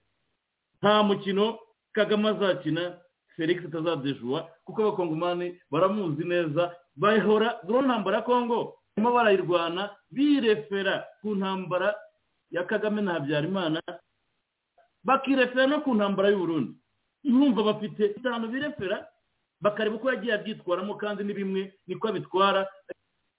nta 0.83 1.03
mukino 1.03 1.59
kagame 1.93 2.29
azakina 2.35 2.99
felix 3.37 3.65
atazadejuwa 3.65 4.49
kuko 4.65 4.79
abakongomani 4.83 5.57
baramuzi 5.73 6.25
neza 6.29 6.75
bahora 6.97 7.57
dore 7.65 7.87
ntambara 7.87 8.17
ya 8.17 8.23
kongo. 8.27 8.77
Barimo 8.97 9.11
barayirwana 9.17 9.83
birefera 10.11 11.05
ku 11.23 11.33
ntambara 11.39 11.95
ya 12.51 12.65
kagame 12.69 13.01
na 13.03 13.13
habyarimana 13.17 13.81
bakirefera 15.05 15.67
no 15.67 15.81
ku 15.81 15.95
ntambara 15.95 16.29
y'uburundi. 16.31 16.73
Yumva 17.25 17.63
bafite 17.63 18.15
itanu 18.17 18.49
birefera 18.49 19.07
bakareba 19.61 19.97
uko 19.97 20.09
yagiye 20.13 20.35
abyitwaramo 20.35 20.95
kandi 20.97 21.25
ni 21.25 21.35
bimwe 21.35 21.63
niko 21.87 22.09
abitwara 22.09 22.67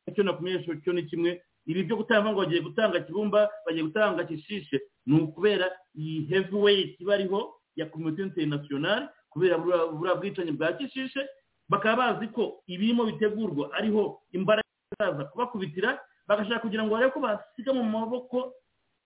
icyo 0.08 0.24
nakumenyesha 0.24 0.76
cyo 0.84 0.94
ni 0.94 1.04
kimwe. 1.10 1.42
Ibi 1.66 1.84
byo 1.86 1.96
gutanga 2.02 2.32
ngo 2.34 2.40
bagiye 2.42 2.62
gutanga 2.62 3.00
kibumba 3.06 3.50
bagiye 3.66 3.84
gutanga 3.86 4.24
kishishe 4.26 4.82
ni 5.06 5.22
ukubera 5.22 5.70
iyi 5.96 6.26
heavyweight 6.30 6.98
iba 7.02 7.14
ariho 7.14 7.54
ya 7.76 7.86
komite 7.86 8.22
international 8.22 9.10
kubera 9.30 9.58
buriya 9.58 10.16
bwicanyi 10.18 10.52
bwa 10.58 10.74
kishishe 10.74 11.22
bakaba 11.70 12.14
bazi 12.18 12.28
ko 12.34 12.64
ibirimo 12.68 13.06
bitegurwa 13.06 13.70
ariho 13.78 14.22
imbaraga 14.34 14.66
zaza 15.00 15.24
kubakubitira 15.30 16.00
bagashaka 16.28 16.60
kugira 16.66 16.84
ngo 16.84 16.94
barebe 16.98 17.12
ko 17.14 17.20
basiga 17.22 17.72
mu 17.74 17.84
maboko 17.86 18.54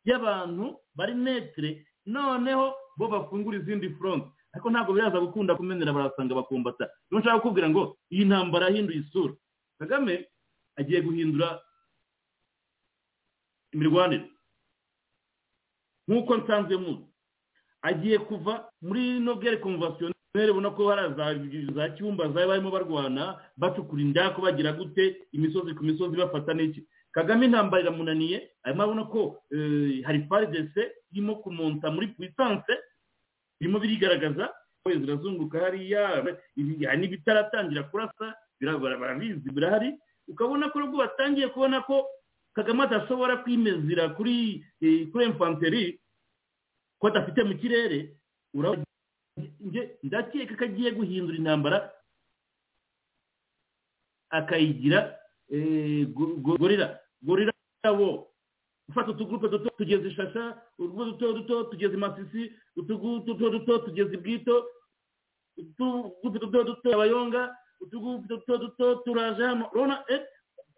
y'abantu 0.07 0.79
bari 0.95 1.13
netere 1.15 1.85
noneho 2.05 2.73
bo 2.97 3.07
bafungura 3.07 3.57
izindi 3.57 3.89
front. 3.99 4.23
Ariko 4.53 4.69
ntabwo 4.69 4.93
biraza 4.93 5.19
gukunda 5.19 5.55
kumenera 5.55 5.93
barasanga 5.93 6.35
bakumbata. 6.35 6.87
Niyo 7.11 7.19
nshaka 7.21 7.39
kukubwira 7.43 7.69
ngo 7.69 7.97
iyi 8.11 8.25
ntambara 8.25 8.65
yahinduye 8.71 8.99
isura. 9.03 9.33
Kagame 9.79 10.27
agiye 10.79 11.01
guhindura 11.01 11.59
imirwanire. 13.73 14.31
Nk'uko 16.07 16.37
nsanzwe 16.37 16.77
muzi 16.77 17.05
agiye 17.81 18.17
kuva 18.19 18.69
muri 18.81 19.19
nogere 19.19 19.57
konvasiyoneri 19.57 20.51
ubona 20.51 20.69
ko 20.71 20.89
hari 20.89 21.13
za- 21.75 21.89
cyumba 21.97 22.29
zari 22.33 22.47
barimo 22.47 22.71
barwana 22.71 23.39
bacukura 23.57 24.01
indako 24.01 24.41
bagira 24.41 24.73
gute 24.73 25.27
imisozi 25.33 25.73
ku 25.75 25.83
misozi 25.83 26.15
bafata 26.17 26.53
n'iki? 26.53 26.81
Kagame 27.15 27.45
intambara 27.47 27.83
iramunaniye 27.87 28.37
arimo 28.63 28.83
abona 28.83 29.03
ko 29.07 29.39
eh, 29.51 30.03
hari 30.03 30.27
faridese 30.27 30.91
irimo 31.15 31.35
kumonta 31.39 31.87
muri 31.91 32.07
puissance 32.11 32.73
birimo 33.59 33.79
birigaragaza 33.79 34.51
ko 34.83 34.91
zirazunguka 34.91 35.59
hariya 35.63 36.21
hari 36.89 36.97
n'ibitaratangira 36.99 37.87
kurasa 37.87 38.35
barabizi 38.99 39.47
birahari. 39.49 39.95
Ukabona 40.27 40.69
ko 40.69 40.79
nubwo 40.79 40.97
batangiye 41.05 41.47
kubona 41.53 41.81
ko 41.87 42.07
kagame 42.53 42.83
adashobora 42.83 43.37
kwimezira 43.47 44.09
kuri 44.17 44.65
eh, 44.81 45.07
kuri 45.11 45.25
infanteri 45.31 45.99
ko 46.99 47.07
adafite 47.07 47.43
mu 47.47 47.55
kirere 47.61 48.11
ndakeka 50.03 50.55
ko 50.55 50.63
agiye 50.65 50.91
guhindura 50.91 51.37
intambara 51.37 51.77
akayigira 54.29 55.15
eh, 55.51 56.07
go- 56.13 56.35
go- 56.41 56.57
gorira 56.57 56.99
gorira 57.25 57.51
wo 57.89 58.27
gufata 58.87 59.11
utugurupe 59.11 59.49
duto 59.49 59.69
tugeze 59.77 60.07
ishasha 60.07 60.61
utugurupe 60.79 61.19
duto 61.19 61.33
duto 61.33 61.63
tugeze 61.73 61.97
masisi 61.97 62.53
utugurupe 62.75 63.25
duto 63.33 63.49
duto 63.49 63.73
tugeze 63.89 64.13
ibwito 64.13 64.55
utugurupe 65.57 66.39
duto 66.39 66.63
duto 66.63 66.93
abayonga 66.93 67.57
utugurupe 67.81 68.27
duto 68.27 68.57
duto 68.57 68.95
turaje 68.95 69.43
hano 69.43 69.69
urabona 69.73 70.03
eh, 70.07 70.21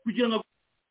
kugira 0.03 0.27
ngo 0.29 0.43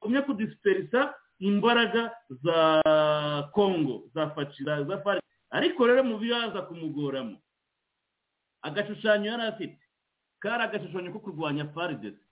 agumye 0.03 0.21
kudisiperisa 0.23 1.15
imbaraga 1.39 2.13
za 2.45 3.49
kongo 3.53 4.03
za 4.15 4.31
faci 4.31 4.65
za 4.65 4.99
fari 5.05 5.21
ariko 5.51 5.87
rero 5.87 6.05
mu 6.05 6.19
biraza 6.19 6.63
kumugoramo 6.63 7.37
agashushanyo 8.63 9.31
yari 9.31 9.43
afite 9.43 9.79
kari 10.39 10.63
agashushanyo 10.63 11.13
ko 11.13 11.19
kurwanya 11.21 11.65
faridesi 11.73 12.26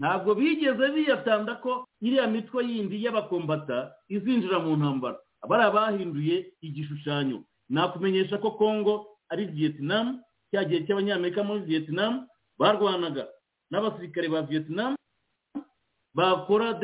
ntabwo 0.00 0.32
bigeze 0.34 0.84
biyatanda 0.96 1.60
ko 1.60 1.84
iriya 2.00 2.24
mitwe 2.26 2.64
yindi 2.64 2.96
y'abakombata 3.04 3.92
izinjira 4.08 4.58
mu 4.64 4.72
ntambara. 4.80 5.18
Bari 5.48 5.62
abahinduye 5.68 6.36
igishushanyo. 6.64 7.44
Nakumenyesha 7.68 8.38
ko 8.40 8.50
congo 8.56 9.20
ari 9.30 9.44
vietnam 9.52 10.24
cya 10.50 10.64
gihe 10.64 10.82
cy'abanyamerika 10.88 11.44
muri 11.44 11.60
vietnam 11.68 12.24
barwanaga. 12.58 13.28
N'abasirikare 13.70 14.28
ba 14.32 14.40
vietnam 14.42 14.96
bakora 16.16 16.74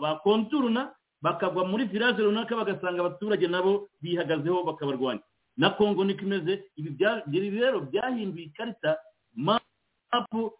bakonturuna 0.00 0.92
bakagwa 1.22 1.64
muri 1.68 1.84
village 1.84 2.22
runaka 2.22 2.56
bagasanga 2.56 3.00
abaturage 3.00 3.46
nabo 3.48 3.88
bihagazeho 4.02 4.64
bakabarwanya. 4.64 5.22
Na 5.56 5.70
congo 5.70 6.04
niko 6.04 6.22
imeze. 6.24 6.64
Ibi 6.76 7.50
rero 7.60 7.80
byahinduye 7.80 8.44
ikarita 8.50 8.96
mapu 9.36 10.52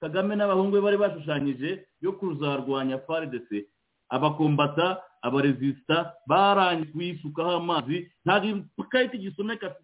kagame 0.00 0.36
n'abahungu 0.36 0.72
be 0.72 0.80
bari 0.80 0.96
bashushanyije 0.96 1.86
yo 2.00 2.12
kuzarwanya 2.18 2.98
faridese 3.06 3.66
abakombata 4.08 5.02
abarezisita 5.22 6.14
barangije 6.26 6.92
kuyisukaho 6.92 7.50
amazi. 7.58 8.06
Ntabwo 8.24 8.62
ikarita 8.78 9.14
igisomeka 9.18 9.74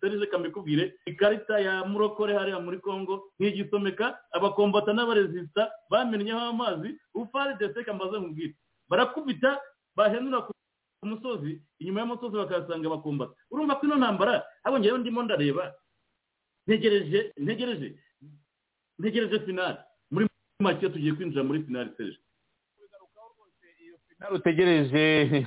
serije 0.00 0.26
kamikubwire. 0.26 0.94
Ikarita 1.06 1.58
ya 1.58 1.84
murokore 1.84 2.34
hariya 2.36 2.60
muri 2.60 2.78
congo 2.78 3.32
ntigisomeka 3.40 4.18
abakombata 4.36 4.92
n'abarezisita 4.92 5.70
bamennyeho 5.90 6.40
amazi. 6.52 6.88
Ufaridese 7.14 7.84
kamaze 7.84 8.18
nkubwire 8.20 8.54
barakubita 8.88 9.58
bahenura 9.96 10.40
ku 10.46 10.52
musozi. 11.02 11.58
Inyuma 11.80 12.00
y'umusozi 12.00 12.36
bakahasanga 12.36 12.86
abakombata. 12.86 13.32
Urumva 13.50 13.74
ko 13.80 13.86
ino 13.88 13.96
ntambara? 13.96 14.44
Habongeyeho 14.62 14.98
ndimo 15.00 15.22
ndareba. 15.24 15.72
Ntegereje 16.68 17.32
ntegereje. 17.40 17.96
Ntegereje 18.98 19.38
finali 19.46 19.78
muri 20.10 20.26
make 20.60 20.88
tugiye 20.88 21.12
kwinjira 21.12 21.44
muri 21.44 21.62
finali 21.62 21.90
serije 21.96 22.18
utegereje. 24.30 25.46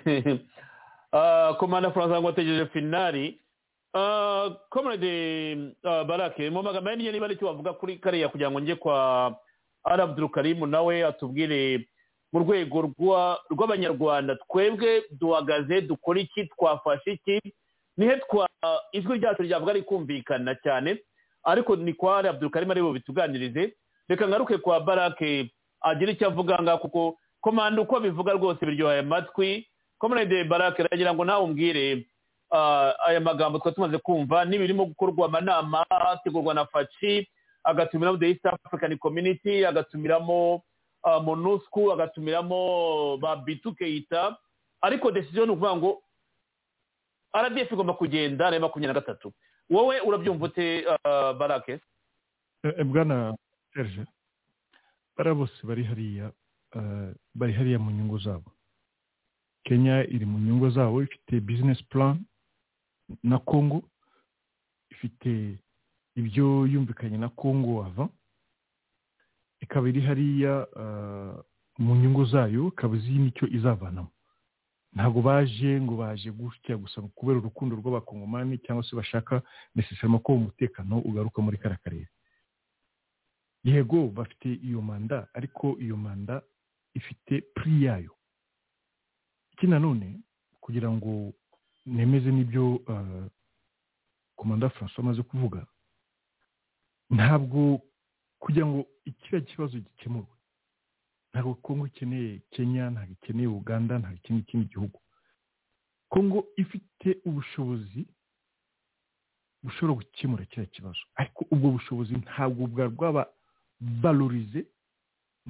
Komanda 1.60 1.92
furansa 1.92 2.22
ngo 2.22 2.30
ategereje 2.30 2.66
finali. 2.66 3.40
Komerede 4.70 5.74
barake 5.84 6.50
mu 6.50 6.64
magambo 6.64 6.90
ye 6.90 7.12
niba 7.12 7.26
ari 7.26 7.36
cyo 7.38 7.48
wavuga 7.48 7.74
kuri 7.74 7.98
kariya 7.98 8.30
kugira 8.30 8.52
ngo 8.52 8.60
njye 8.60 8.76
kwa 8.76 9.36
arabuduru 9.84 10.30
karimu 10.30 10.68
nawe 10.68 11.06
atubwire 11.06 11.88
mu 12.32 12.40
rwego 12.40 12.94
rw'abanyarwanda. 13.50 14.36
Twebwe 14.36 15.04
duhagaze 15.12 15.82
dukora 15.82 16.20
iki? 16.20 16.46
Twafashe 16.46 17.12
iki? 17.12 17.54
Nihe 17.98 18.18
twa 18.30 18.50
ijwi 18.92 19.18
ryacu 19.18 19.42
ryavuga 19.44 19.74
rikumvikana 19.74 20.56
cyane. 20.56 21.00
Ariko 21.48 21.76
ni 21.76 21.94
kwa 21.94 22.18
arabuduru 22.20 22.52
karimu 22.52 22.72
ari 22.72 22.82
bo 22.82 22.92
bituganirize. 22.94 23.74
Reka 24.08 24.28
ngaruke 24.28 24.58
kwa 24.58 24.80
barake 24.80 25.52
agira 25.82 26.12
icyo 26.12 26.28
avuga 26.28 26.60
ngaho 26.62 26.78
kuko 26.78 27.18
komanda 27.42 27.82
uko 27.82 28.00
bivuga 28.00 28.34
rwose 28.36 28.66
biryoheye 28.66 29.00
amatwi. 29.00 29.68
Komerede 29.98 30.44
barake 30.44 30.82
aragira 30.84 31.14
ngo 31.14 31.26
nawe 31.26 31.44
umbwire 31.44 32.06
aya 33.08 33.20
magambo 33.20 33.60
twari 33.60 33.76
tumaze 33.76 33.98
kumva 33.98 34.46
n'ibirimo 34.46 34.86
gukorwa 34.86 35.26
amanama 35.26 35.86
ategurwa 35.90 36.54
na 36.54 36.66
faci 36.66 37.28
agatumiramo 37.64 38.18
the 38.18 38.30
east 38.30 38.46
african 38.46 38.98
community 38.98 39.66
agatumiramo 39.66 40.62
monusco 41.24 41.92
agatumiramo 41.94 43.18
ba 43.18 43.36
bitu 43.36 43.76
keita 43.76 44.38
ariko 44.82 45.12
desiziyo 45.12 45.46
ni 45.46 45.52
ukuvuga 45.52 45.76
ngo 45.76 46.02
rdf 47.36 47.72
igomba 47.72 47.94
kugenda 47.94 48.52
na 48.52 48.60
makumyabiri 48.60 48.94
na 48.94 49.00
gatatu. 49.00 49.34
Wowe 49.70 50.00
urabyumva 50.02 50.46
ute 50.46 50.86
barake? 51.40 51.80
Bwana 52.86 53.38
serge 53.74 54.06
bariya 55.18 55.36
bose 55.36 55.58
bari 55.68 55.84
hariya 55.84 56.32
bari 57.36 57.54
hariya 57.54 57.80
mu 57.80 57.92
nyungu 57.92 58.18
zabo. 58.20 58.52
Kenya 59.64 60.04
iri 60.08 60.26
mu 60.26 60.40
nyungu 60.40 60.70
zabo 60.70 61.04
ifite 61.04 61.40
bizinesi 61.40 61.84
plan 61.84 62.20
na 63.24 63.40
congo 63.40 63.84
ifite 64.90 65.60
ibyo 66.16 66.66
yumvikanye 66.68 67.18
na 67.18 67.30
congo 67.30 67.84
ava 67.86 68.10
ikaba 69.62 69.90
iri 69.90 70.02
hariya 70.02 70.68
mu 71.78 71.96
nyungu 71.96 72.26
zayo 72.26 72.68
ikaba 72.68 72.96
izi 72.98 73.12
n'icyo 73.20 73.48
izavanamo 73.48 74.12
ntabwo 74.98 75.22
baje 75.22 75.78
ngo 75.82 75.94
baje 76.02 76.32
gutya 76.34 76.74
gusa 76.78 76.98
kubera 77.16 77.38
urukundo 77.40 77.76
rw'abakongomani 77.78 78.58
cyangwa 78.66 78.82
se 78.84 78.96
bashaka 78.98 79.42
nesesarimo 79.78 80.20
ko 80.26 80.34
umutekano 80.34 80.98
ugaruka 81.06 81.38
muri 81.42 81.58
kariya 81.62 81.84
karere 81.86 82.08
yego 83.64 84.08
bafite 84.18 84.50
iyo 84.68 84.82
manda 84.82 85.28
ariko 85.38 85.78
iyo 85.80 85.98
manda 85.98 86.42
ifite 86.98 87.42
puri 87.56 87.84
yayo. 87.86 88.14
Iki 89.54 89.68
nanone 89.68 90.20
kugira 90.64 90.90
ngo 90.92 91.34
nemeze 91.86 92.32
n'ibyo 92.32 92.82
komanda 94.36 94.70
francois 94.70 95.00
amaze 95.00 95.22
kuvuga 95.24 95.62
ntabwo 97.10 97.82
kugira 98.40 98.66
ngo 98.66 98.80
kiriya 99.22 99.42
kibazo 99.50 99.78
gikemurwe. 99.80 100.37
Ntabwo 101.38 101.54
kongo 101.62 101.86
ikeneye 101.88 102.42
kenya 102.50 102.90
ntabwo 102.90 103.14
ikeneye 103.14 103.48
uganda 103.48 103.94
ntabwo 104.00 104.18
ikeneye 104.18 104.44
ikindi 104.44 104.66
gihugu. 104.74 105.00
Kongo 106.10 106.40
ifite 106.64 107.10
ubushobozi 107.28 108.02
bushobora 109.64 110.00
gukemura 110.00 110.46
kiriya 110.50 110.74
kibazo. 110.76 111.02
Ariko 111.16 111.46
ubwo 111.54 111.68
bushobozi 111.78 112.14
ntabwo 112.26 112.62
bwaba 112.68 112.90
bwaba 112.98 113.24
valorize 114.02 114.62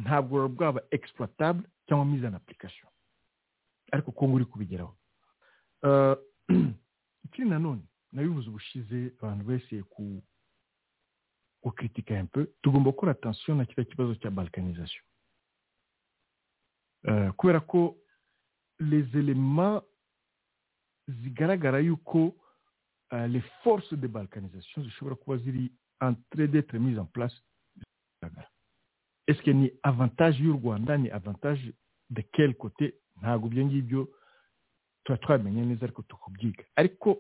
ntabwo 0.04 0.36
bwaba 0.50 0.80
exploitable 0.92 1.64
cyangwa 1.88 2.06
mise 2.06 2.28
en 2.28 2.36
application. 2.36 2.90
Ariko 3.92 4.12
kongo 4.12 4.36
uri 4.36 4.46
kubigeraho. 4.46 4.94
Ikindi 7.26 7.50
nanone 7.50 7.82
nabivuze 8.12 8.50
ubushize 8.50 9.00
abantu 9.22 9.44
bese 9.50 9.84
ku 9.94 10.04
gukritika 11.64 12.14
un 12.14 12.28
peu 12.28 12.46
tugomba 12.62 12.92
gukora 12.92 13.12
attention 13.12 13.58
na 13.58 13.66
kiriya 13.66 13.90
kibazo 13.92 14.16
cya 14.16 14.32
balkanisation. 14.32 15.07
Kubera 17.38 17.60
ko 17.60 17.98
les 18.80 19.06
éléments 19.16 19.82
zigaragara 21.24 21.80
yuko 21.82 22.36
les 23.30 23.42
forces 23.64 23.94
de 23.94 24.08
balkanisation 24.08 24.84
zishobora 24.84 25.16
kuba 25.16 25.38
ziri 25.38 25.72
en 26.02 26.14
train 26.30 26.46
d'être 26.48 26.76
mise 26.78 27.00
en 27.00 27.06
place. 27.06 27.34
Est-ce 29.28 29.42
que 29.42 29.52
ni 29.52 29.72
avantage 29.84 30.40
y'u 30.40 30.52
rwanda 30.52 30.98
ni 30.98 31.10
avantage 31.10 31.74
de 32.10 32.22
quel 32.34 32.56
côté? 32.56 32.96
Ntabwo 33.22 33.48
ibyo 33.48 33.66
ngibyo 33.66 34.10
tuba 35.04 35.18
twamenye 35.18 35.66
neza 35.66 35.86
ariko 35.86 36.02
tukubyiga. 36.02 36.64
Ariko 36.76 37.20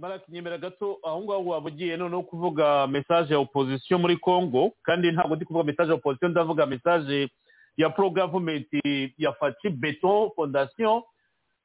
barakinyemera 0.00 0.58
gato 0.58 0.98
aho 1.04 1.20
ngaho 1.24 1.44
waba 1.44 1.66
ugiye 1.66 1.96
noneho 1.96 2.22
kuvuga 2.22 2.86
mesaje 2.86 3.32
ya 3.34 3.38
opozisiyo 3.40 3.98
muri 3.98 4.16
congo 4.16 4.72
kandi 4.82 5.12
ntabwo 5.12 5.36
ndi 5.36 5.44
kuvuga 5.44 5.64
mesaje 5.64 5.90
ya 5.90 5.94
opozisiyo 5.96 6.28
ndavuga 6.28 6.66
mesaje 6.66 7.28
ya 7.76 7.90
pro 7.90 8.10
gavumenti 8.10 9.14
ya 9.18 9.32
faci 9.32 9.70
beton 9.70 10.30
fondasiyo 10.36 11.04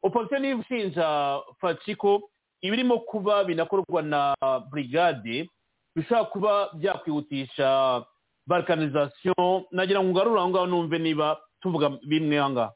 opozisiyo 0.04 0.40
niyo 0.40 0.60
ishinja 0.62 1.40
faci 1.60 1.96
ko 1.96 2.30
ibirimo 2.62 3.00
kuba 3.00 3.44
binakorwa 3.44 4.02
na 4.02 4.36
brigade 4.72 5.50
bishobora 5.96 6.26
kuba 6.26 6.52
byakwihutisha 6.74 8.06
balkanizasiyo 8.48 9.66
nagira 9.72 10.04
ngo 10.04 10.10
ngarure 10.12 10.40
aho 10.40 10.50
ngaho 10.50 10.66
numve 10.68 10.98
niba 11.00 11.38
tuvuga 11.62 11.90
bimwe 11.90 12.40
aha 12.40 12.50
ngaha 12.50 12.74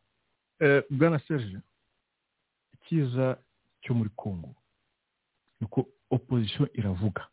bwana 0.90 1.20
serge 1.28 1.58
icyiza 2.74 3.38
cyo 3.82 3.94
muri 3.94 4.10
congo 4.16 4.53
ni 5.62 5.66
uko 5.66 5.86
opozisiyo 6.12 6.68
iravuga. 6.74 7.28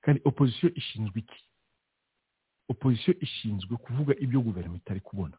Kandi 0.00 0.20
opozisiyo 0.24 0.72
ishinzwe 0.74 1.18
iki? 1.20 1.40
Opozisiyo 2.70 3.14
ishinzwe 3.20 3.76
kuvuga 3.76 4.14
ibyo 4.18 4.40
guverinoma 4.40 4.78
itari 4.78 5.00
kubona. 5.00 5.36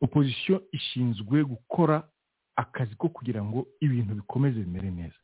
Opozisiyo 0.00 0.64
ishinzwe 0.72 1.44
gukora 1.44 2.08
akazi 2.56 2.94
ko 2.96 3.08
kugira 3.08 3.44
ngo 3.44 3.66
ibintu 3.80 4.14
bikomeze 4.14 4.60
bimere 4.64 4.90
neza. 4.90 5.20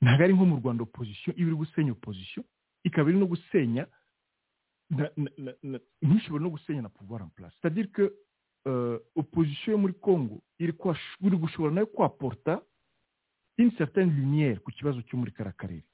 Ntabwo 0.00 0.24
ari 0.24 0.32
nko 0.34 0.44
mu 0.44 0.56
rwanda 0.60 0.82
opozisiyo 0.82 1.32
iba 1.36 1.48
iri 1.48 1.56
gusenya 1.56 1.92
opozisiyo 1.92 2.44
ikaba 2.84 3.10
iri 3.10 3.18
no 3.18 3.26
gusenya 3.26 3.84
ntishobore 6.02 6.42
no 6.44 6.50
gusenya 6.50 6.82
na 6.82 6.88
pouvoir 6.88 7.22
en 7.22 7.28
place. 7.36 7.54
C'est-à-dire 7.60 7.90
que 7.92 8.12
opozisiyo 9.14 9.72
yo 9.72 9.78
muri 9.78 9.94
congo 9.94 10.42
iri 10.58 10.72
gushobora 11.36 11.74
na 11.74 11.80
yo 11.80 11.86
kwaporta 11.86 12.62
une 13.58 13.70
certaine 13.76 14.10
lumière 14.12 14.60
ku 14.60 14.70
kibazo 14.70 15.02
cyo 15.02 15.16
muri 15.18 15.32
kariya 15.32 15.52
karere 15.56 15.84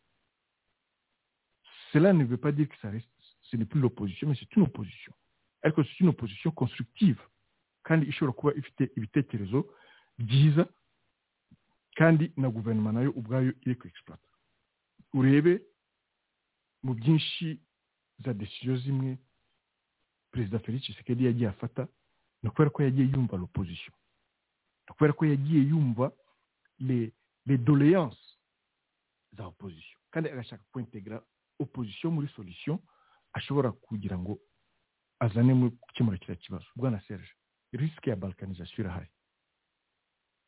cela 1.92 2.12
ne 2.12 2.24
veut 2.24 2.40
pas 2.40 2.52
dire 2.52 2.68
que 2.68 2.76
ça 2.80 2.90
reste 2.90 3.06
ce 3.52 3.56
n'est 3.58 3.66
plus 3.68 3.80
l'opposition 3.80 4.28
mais 4.28 4.34
c'est 4.40 4.56
une 4.56 4.62
opposition. 4.62 5.12
Ariko 5.62 5.84
c'est 5.84 6.00
une 6.00 6.08
opposition 6.08 6.50
constructive. 6.50 7.20
Kandi 7.84 8.06
ishobora 8.06 8.54
ibitekerezo 8.96 9.68
byiza 10.18 10.66
kandi 11.94 12.32
na 12.36 12.48
guverinoma 12.48 12.92
nayo 12.92 13.10
ubwayo 13.10 13.52
iri 13.66 13.74
ku 13.76 13.86
exploita 13.88 14.28
urebe 15.12 15.60
mu 16.82 16.94
byinshi 16.94 17.60
za 18.24 18.32
desiyo 18.34 18.76
zimwe 18.76 19.18
perezida 20.30 20.58
felix 20.58 20.82
tshisekedi 20.82 21.24
yagiye 21.24 21.48
afata 21.48 21.88
ni 22.42 22.48
ukubera 22.48 22.70
ko 22.70 22.82
yagiye 22.82 23.06
yumva 23.12 23.36
l'opposition 23.36 23.94
ni 24.88 24.94
kubera 24.96 25.12
ko 25.12 25.24
yagiye 25.26 25.60
yumva 25.68 26.12
les 26.80 27.58
doléances 27.58 28.38
za 29.36 29.46
opposition 29.46 30.00
kandi 30.10 30.28
agashaka 30.30 30.64
kwintegra 30.72 31.22
opposition 31.58 32.10
muri 32.14 32.28
solution 32.28 32.78
ashobora 33.32 33.72
kugira 33.72 34.18
ngo 34.18 34.38
azane 35.20 35.54
mu 35.54 35.70
gukemura 35.70 36.18
kiriya 36.18 36.36
kibazo. 36.36 36.66
Bwana 36.76 37.00
serge 37.08 37.28
risike 37.72 38.10
ya 38.10 38.16
balkanisation 38.16 38.84
irahari. 38.86 39.08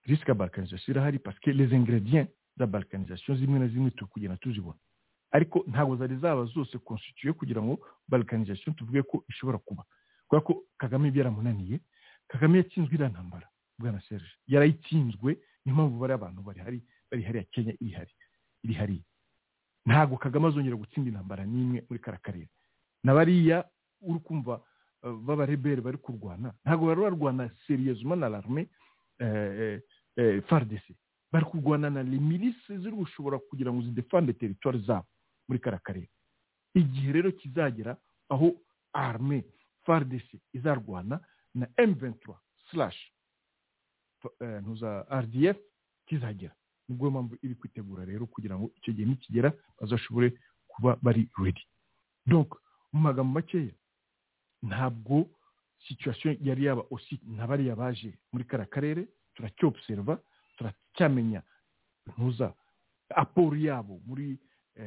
Risike 0.07 0.31
ya 0.31 0.35
balkanisation 0.35 0.93
irahari 0.97 1.19
que 1.41 1.53
les 1.53 1.73
ingrédients 1.73 2.31
za 2.57 2.67
balkanisation 2.67 3.37
zimwe 3.37 3.59
na 3.59 3.69
zimwe 3.69 3.91
turi 3.91 4.11
kugenda 4.11 4.37
tuzibona. 4.37 4.79
Ariko 5.31 5.65
ntabwo 5.67 5.97
zari 5.97 6.17
zaba 6.17 6.45
zose 6.45 6.79
constituye 6.79 7.33
kugira 7.33 7.63
ngo 7.63 7.79
balkanisation 8.09 8.75
tuvuge 8.77 9.03
ko 9.03 9.25
ishobora 9.29 9.59
kuba. 9.59 9.85
Kubera 10.29 10.45
ko 10.47 10.63
kagame 10.79 11.11
byaramunaniye 11.11 11.81
kagame 12.29 12.59
yatsinzwe 12.59 12.95
iriya 12.95 13.09
ntambara 13.09 13.49
bwana 13.79 14.01
serge. 14.09 14.31
Yarayitsinzwe 14.47 15.39
niyo 15.65 15.75
mpamvu 15.77 15.99
bari 15.99 16.13
abantu 16.13 16.43
bari 16.43 16.61
hari 16.61 16.83
bari 17.11 17.23
hariya 17.23 17.45
kenya 17.45 17.73
iri 17.81 17.93
hari 17.93 18.13
iri 18.65 18.75
hariya 18.75 19.05
ntabwo 19.87 20.17
kagame 20.17 20.47
azongera 20.49 20.77
gutsinda 20.77 21.09
intambara 21.11 21.45
n'imwe 21.45 21.85
muri 21.89 22.01
kara 22.01 22.19
karere. 22.19 22.49
Na 23.05 23.15
bariya 23.15 23.65
uri 24.01 24.21
kumva 24.21 24.61
b'abarebere 25.03 25.81
bari 25.81 25.99
kurwana. 25.99 26.55
Ntabwo 26.65 26.87
bari 26.89 27.01
barwana 27.01 27.51
seriyezuma 27.67 28.17
na 28.17 28.29
larme 28.29 28.69
fardc 30.49 30.85
bari 31.33 31.45
kurwana 31.47 31.91
na 31.91 32.03
milisi 32.05 32.79
ziri 32.79 32.93
gushobora 32.97 33.39
kugira 33.39 33.73
ngo 33.73 33.83
zidefande 33.83 34.33
teritwari 34.33 34.79
zabo 34.87 35.07
muri 35.49 35.61
kara 35.61 35.79
karere 35.79 36.09
igihe 36.75 37.13
rero 37.13 37.33
kizagera 37.33 37.97
aho 38.29 38.53
arme 38.93 39.45
fardc 39.85 40.29
izarwana 40.53 41.21
na 41.55 41.67
m23 41.67 42.35
slash 42.71 42.99
ntuza 44.63 45.07
rdf 45.11 45.57
kizagera. 46.07 46.55
Nibwo 46.89 47.11
mpamvu 47.11 47.37
iri 47.43 47.55
kwitegura 47.55 48.05
rero 48.05 48.27
kugira 48.27 48.59
ngo 48.59 48.71
icyo 48.77 48.93
gihe 48.93 49.07
nikigera 49.09 49.53
bazashobore 49.81 50.33
kuba 50.69 50.97
bari 51.03 51.29
ready. 51.39 51.61
Donc 52.27 52.55
mu 52.95 53.01
magambo 53.01 53.33
makeya 53.43 53.75
ntabwo 54.63 55.27
situation 55.87 56.39
yari 56.41 56.65
yaba 56.65 56.83
osi 56.91 57.19
na 57.27 57.47
bariya 57.47 57.75
baje 57.77 58.15
muri 58.33 58.45
kara 58.47 58.65
karere 58.67 59.09
turacyobserva 59.35 60.17
turacyamenya. 60.57 61.43
Ntuza 62.07 62.55
aporo 63.11 63.57
yabo 63.57 64.01
muri 64.07 64.39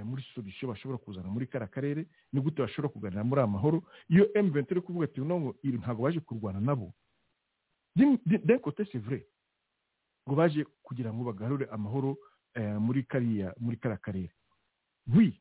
muri 0.04 0.24
solution 0.36 0.72
bashobora 0.72 0.98
kuzana 0.98 1.30
muri 1.30 1.48
kara 1.48 1.68
karere 1.68 2.06
ni 2.34 2.40
gute 2.42 2.62
bashobora 2.62 2.90
kuganira 2.94 3.24
muri 3.24 3.42
amahoro 3.42 3.84
iyo 4.10 4.26
M23 4.36 4.72
iri 4.72 4.82
kuvuga 4.82 5.06
ati 5.06 5.22
ntabwo 5.22 5.56
ntabwo 5.64 6.04
baje 6.04 6.20
kurwana 6.20 6.60
nabo. 6.60 6.94
Côté 8.64 8.86
c'est 8.92 9.00
vrai 9.00 9.24
ngo 10.28 10.36
baje 10.36 10.66
kugira 10.84 11.12
ngo 11.14 11.24
bagarure 11.24 11.66
amahoro 11.72 12.18
muri 12.80 13.04
kariya 13.04 13.54
muri 13.60 13.78
kara 13.78 13.98
karere. 13.98 14.32
Oui. 15.08 15.40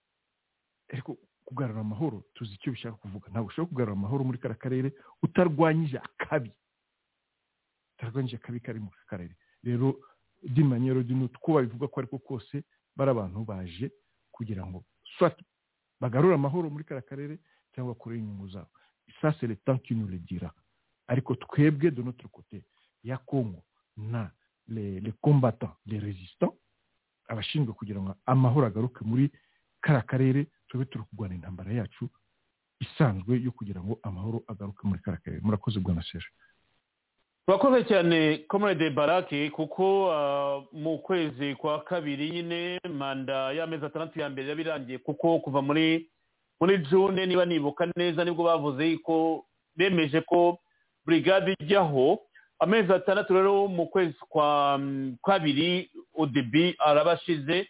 Ariko 0.93 1.16
kugarura 1.47 1.81
amahoro 1.81 2.24
tuzi 2.35 2.55
icyo 2.55 2.73
bishaka 2.73 2.97
kuvuga. 2.98 3.31
Ntabwo 3.31 3.48
ushobora 3.48 3.68
kugarura 3.70 3.93
amahoro 3.97 4.24
muri 4.24 4.39
kara 4.39 4.55
karere 4.55 4.93
utarwanyije 5.23 5.98
akabi. 5.98 6.52
Utarwanyije 7.98 8.36
akabi 8.36 8.60
kari 8.60 8.81
mu 8.81 8.90
karere. 9.06 9.35
Rero 9.64 9.97
dimanyero 10.43 11.02
dinutu 11.02 11.39
ko 11.40 11.52
babivuga 11.55 11.89
ko 11.89 12.01
ariko 12.01 12.18
kose 12.18 12.62
bari 12.97 13.10
abantu 13.10 13.44
baje 13.44 13.90
kugira 14.32 14.66
ngo 14.66 14.85
swati 15.18 15.44
bagarure 16.01 16.35
amahoro 16.35 16.70
muri 16.70 16.85
kara 16.85 17.01
karere 17.02 17.39
cyangwa 17.74 17.94
kure 17.94 18.18
inyungu 18.18 18.48
zabo. 18.48 18.68
Ça 19.23 19.32
c'est 19.39 19.47
le 19.47 19.56
temps 19.56 19.78
qui 19.78 19.94
nous 19.94 20.09
le 20.09 20.18
dira. 20.18 20.52
Ariko 21.09 21.35
twebwe 21.36 21.90
de 21.90 22.02
notre 22.02 22.28
côté 22.28 22.64
ya 23.05 23.18
Congo 23.18 23.62
na 23.97 24.31
les 24.68 25.01
combattants 25.23 25.77
les 25.86 25.98
résistants 26.01 26.55
abashinzwe 27.28 27.73
kugira 27.73 28.01
ngo 28.01 28.14
amahoro 28.27 28.66
agaruke 28.66 29.05
muri 29.05 29.31
kara 29.81 30.02
karere 30.02 30.48
tube 30.68 30.84
turi 30.84 31.05
kurwana 31.05 31.34
intambara 31.34 31.72
yacu 31.72 32.09
isanzwe 32.80 33.40
yo 33.44 33.51
kugira 33.52 33.80
ngo 33.80 33.98
amahoro 34.02 34.43
agaruke 34.48 34.86
muri 34.88 35.01
karere 35.01 35.40
murakoze 35.43 35.80
bwana 35.80 36.02
serge. 36.02 36.26
Turakoze 37.47 37.84
cyane 37.84 38.38
comrade 38.48 38.90
barake 38.90 39.51
kuko 39.51 39.84
mu 40.72 40.98
kwezi 40.98 41.55
kwa 41.55 41.80
kabiri 41.84 42.30
nyine 42.30 42.80
manda 42.90 43.52
y'amezi 43.52 43.84
atandatu 43.86 44.20
ya 44.20 44.28
mbere 44.30 44.48
yabirangiye 44.48 44.98
kuko 44.98 45.38
kuva 45.38 45.62
muri 45.62 46.10
muri 46.60 46.78
june 46.78 47.26
niba 47.26 47.44
nibuka 47.44 47.86
neza 47.97 48.24
ni 48.24 48.30
bwo 48.34 48.44
bavuze 48.44 48.97
ko 48.98 49.44
bemeje 49.76 50.20
ko 50.20 50.59
burigade 51.05 51.55
ijyaho 51.60 52.18
amezi 52.59 52.93
atandatu 52.93 53.34
rero 53.34 53.68
mu 53.68 53.86
kwezi 53.86 54.14
kwa 54.28 54.80
kabiri 55.24 55.90
odebi 56.14 56.74
arabashize 56.78 57.68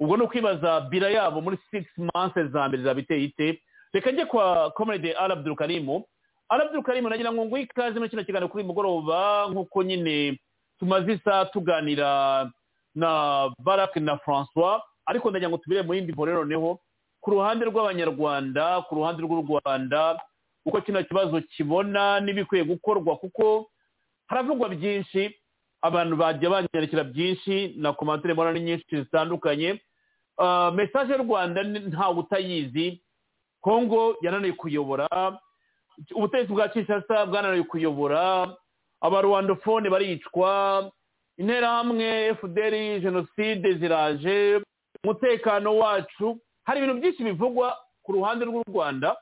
ubwo 0.00 0.16
ni 0.16 0.22
ukwibaza 0.22 0.80
bira 0.80 1.10
yabo 1.10 1.40
muri 1.40 1.56
sigisi 1.70 2.00
manse 2.14 2.46
za 2.48 2.68
mbere 2.68 2.82
zabiteye 2.82 3.24
ite? 3.24 3.62
Reka 3.92 4.10
njye 4.10 4.26
kwa 4.26 4.70
comrade 4.70 5.12
arabdul 5.14 5.54
karimu 5.56 6.04
arabdul 6.48 6.82
karimu 6.82 7.08
nagira 7.08 7.32
ngo 7.32 7.44
nguhe 7.44 7.62
ikaze 7.62 7.98
muri 7.98 8.10
kino 8.10 8.24
kiganiro 8.24 8.48
kuri 8.48 8.64
mugoroba 8.64 9.46
nk'uko 9.50 9.82
nyine 9.82 10.38
tumaze 10.78 11.12
isa 11.12 11.44
tuganira 11.46 12.50
na 12.94 13.10
barake 13.58 14.00
na 14.00 14.18
francois 14.18 14.82
ariko 15.06 15.30
ndagira 15.30 15.48
ngo 15.50 15.58
tubire 15.58 15.82
mu 15.82 15.94
yindi 15.94 16.12
mvo 16.12 16.26
noneho 16.26 16.78
ku 17.20 17.30
ruhande 17.30 17.64
rw'abanyarwanda 17.64 18.82
ku 18.88 18.94
ruhande 18.94 19.22
rw'u 19.22 19.40
rwanda 19.46 20.18
uko 20.66 20.80
kino 20.80 21.04
kibazo 21.04 21.40
kibona 21.40 22.20
n'ibikwiye 22.20 22.64
gukorwa 22.64 23.16
kuko 23.16 23.70
haravugwa 24.26 24.68
byinshi. 24.68 25.36
Abantu 25.84 26.16
bajya 26.16 26.48
banyandikira 26.50 27.04
byinshi 27.04 27.74
na 27.76 27.92
komantere 27.92 28.32
mbona 28.34 28.52
ni 28.52 28.60
nyinshi 28.60 28.96
zitandukanye. 29.04 29.80
Mesaje 30.74 31.12
y'u 31.12 31.22
rwanda 31.28 31.62
ntawe 31.62 32.16
utayizi 32.24 33.02
kongo 33.60 34.16
yananiwe 34.24 34.52
kuyobora. 34.56 35.08
Ubutegetsi 36.14 36.52
bwa 36.52 36.68
kinshasa 36.68 37.26
bwananiwe 37.26 37.62
kuyobora. 37.68 38.48
Abarwandofone 39.00 39.90
baricwa. 39.90 40.90
Interahamwe 41.36 42.34
fdr 42.40 43.00
jenoside 43.00 43.74
ziraje. 43.78 44.60
Umutekano 45.04 45.76
wacu. 45.78 46.40
Hari 46.64 46.80
ibintu 46.80 47.00
byinshi 47.00 47.24
bivugwa 47.24 47.76
ku 48.02 48.12
ruhande 48.12 48.44
rw'u 48.44 48.62
rwanda. 48.68 49.16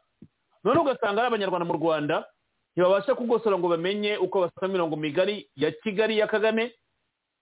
None 0.64 0.78
ugasanga 0.80 1.18
ari 1.20 1.26
abanyarwanda 1.26 1.66
mu 1.66 1.74
rwanda. 1.74 2.24
Ntibabasha 2.76 3.14
kugosora 3.14 3.58
ngo 3.58 3.68
bamenye 3.68 4.16
uko 4.16 4.40
basoma 4.40 4.68
imirongo 4.68 4.96
migari 4.96 5.50
ya 5.56 5.70
kigali 5.72 6.18
ya 6.18 6.26
kagame. 6.26 6.74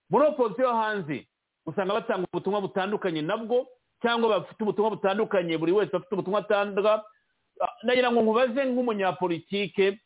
Muri 0.09 0.25
opozisiyo 0.27 0.67
yo 0.67 0.75
hanze 0.75 1.27
usanga 1.65 1.93
batanga 1.93 2.27
ubutumwa 2.33 2.61
butandukanye 2.61 3.21
nabwo 3.21 3.67
cyangwa 4.01 4.29
bafite 4.39 4.59
ubutumwa 4.63 4.89
butandukanye 4.91 5.57
buri 5.57 5.71
wese 5.71 5.95
afite 5.97 6.13
ubutumwa 6.15 6.39
atanga. 6.43 7.03
Nagira 7.83 8.11
ngo 8.11 8.21
nkubaze 8.21 8.65
nk'umunyapolitike 8.65 9.99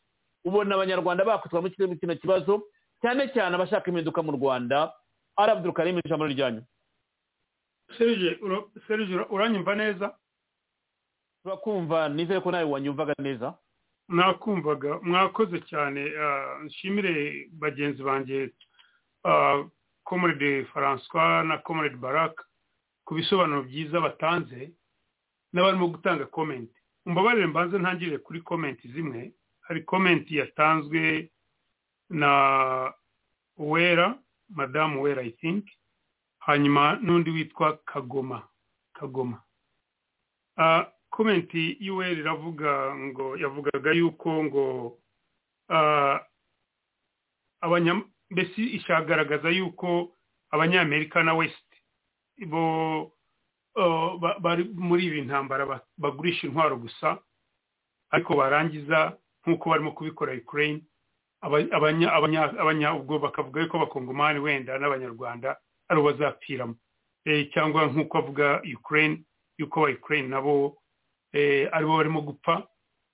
ubona 0.44 0.74
abanyarwanda 0.74 1.24
bakwitwa 1.24 1.60
muri 1.62 1.74
kino 1.98 2.14
kibazo 2.16 2.62
cyane 3.02 3.28
cyane 3.34 3.54
abashaka 3.56 3.90
impinduka 3.90 4.22
mu 4.22 4.32
rwanda. 4.38 4.92
Arabdul 5.36 5.72
karim 5.72 5.98
ijambo 5.98 6.26
ryanyu. 6.26 6.62
Serge 7.98 8.38
uranyumva 9.30 9.74
neza? 9.74 10.14
Turakumva 11.42 12.08
nizere 12.08 12.40
ko 12.40 12.50
nawe 12.50 12.64
wanyumvaga 12.64 13.14
neza. 13.18 13.54
Nakumvaga 14.08 14.98
mwakoze 15.02 15.60
cyane 15.60 16.12
nshimire 16.64 17.48
bagenzi 17.52 18.02
banjye 18.02 18.50
comrade 20.04 20.64
francois 20.64 21.44
na 21.46 21.58
comrade 21.58 21.96
barak 21.96 22.34
ku 23.04 23.14
bisobanuro 23.14 23.62
byiza 23.62 24.00
batanze 24.00 24.70
n'abarimo 25.52 25.88
gutanga 25.88 26.26
komenti 26.26 26.74
umbabarire 27.06 27.46
mbanze 27.46 27.78
ntangirire 27.78 28.18
kuri 28.18 28.40
komenti 28.42 28.88
zimwe. 28.88 29.32
Hari 29.66 29.82
komenti 29.82 30.36
yatanzwe 30.36 31.30
na 32.10 32.92
wera 33.58 34.18
madamu 34.48 35.02
wera 35.02 35.22
i 35.22 35.30
think. 35.30 35.64
Hanyuma 36.38 36.98
n'undi 37.02 37.30
witwa 37.30 37.76
kagoma 37.86 38.42
kagoma. 38.94 39.42
Komenti 41.10 41.76
y'uwera 41.80 42.20
iravuga 42.20 42.94
ngo 42.96 43.36
yavugaga 43.36 43.90
yuko 43.92 44.44
ngo 44.44 44.64
mbese 48.30 48.62
ishagaragaza 48.62 49.48
yuko 49.50 50.12
abanyamerika 50.50 51.22
na 51.22 51.34
wesiti 51.34 51.78
bo 52.46 53.12
bari 54.40 54.64
muri 54.74 55.06
ibi 55.06 55.20
ntambara 55.22 55.80
bagurisha 55.98 56.46
intwaro 56.46 56.76
gusa 56.76 57.18
ariko 58.10 58.34
barangiza 58.36 59.16
nk'uko 59.46 59.70
barimo 59.70 59.92
kubikora 59.92 60.32
ukraine 60.34 60.82
ubwo 62.98 63.18
bakavuga 63.18 63.60
yuko 63.62 63.76
abakongomani 63.76 64.38
wenda 64.40 64.78
n'abanyarwanda 64.78 65.56
ari 65.88 66.00
bo 66.00 66.06
bazapfiramo. 66.10 66.74
Cyangwa 67.52 67.86
nk'uko 67.86 68.18
avuga 68.18 68.62
ukraine 68.78 69.22
yuko 69.58 69.80
aba 69.86 69.92
ukraine 69.94 70.28
nabo 70.28 70.78
ari 71.32 71.84
bo 71.86 71.96
barimo 71.96 72.20
gupfa 72.22 72.68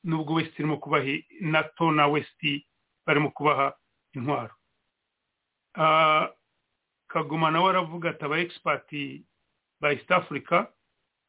nubwo 0.05 0.34
wesiti 0.34 0.62
irimo 0.62 0.76
kubaha 0.76 1.12
nato 1.40 1.90
na 1.93 2.06
wesiti 2.06 2.66
barimo 3.06 3.30
kubaha 3.30 3.72
intwaro. 4.14 4.55
Kagoma 7.09 7.51
nawe 7.51 7.70
aravuga 7.70 8.10
ati 8.10 8.24
aba 8.24 8.39
egisipati 8.39 9.24
ba 9.80 9.93
east 9.93 10.10
africa? 10.10 10.66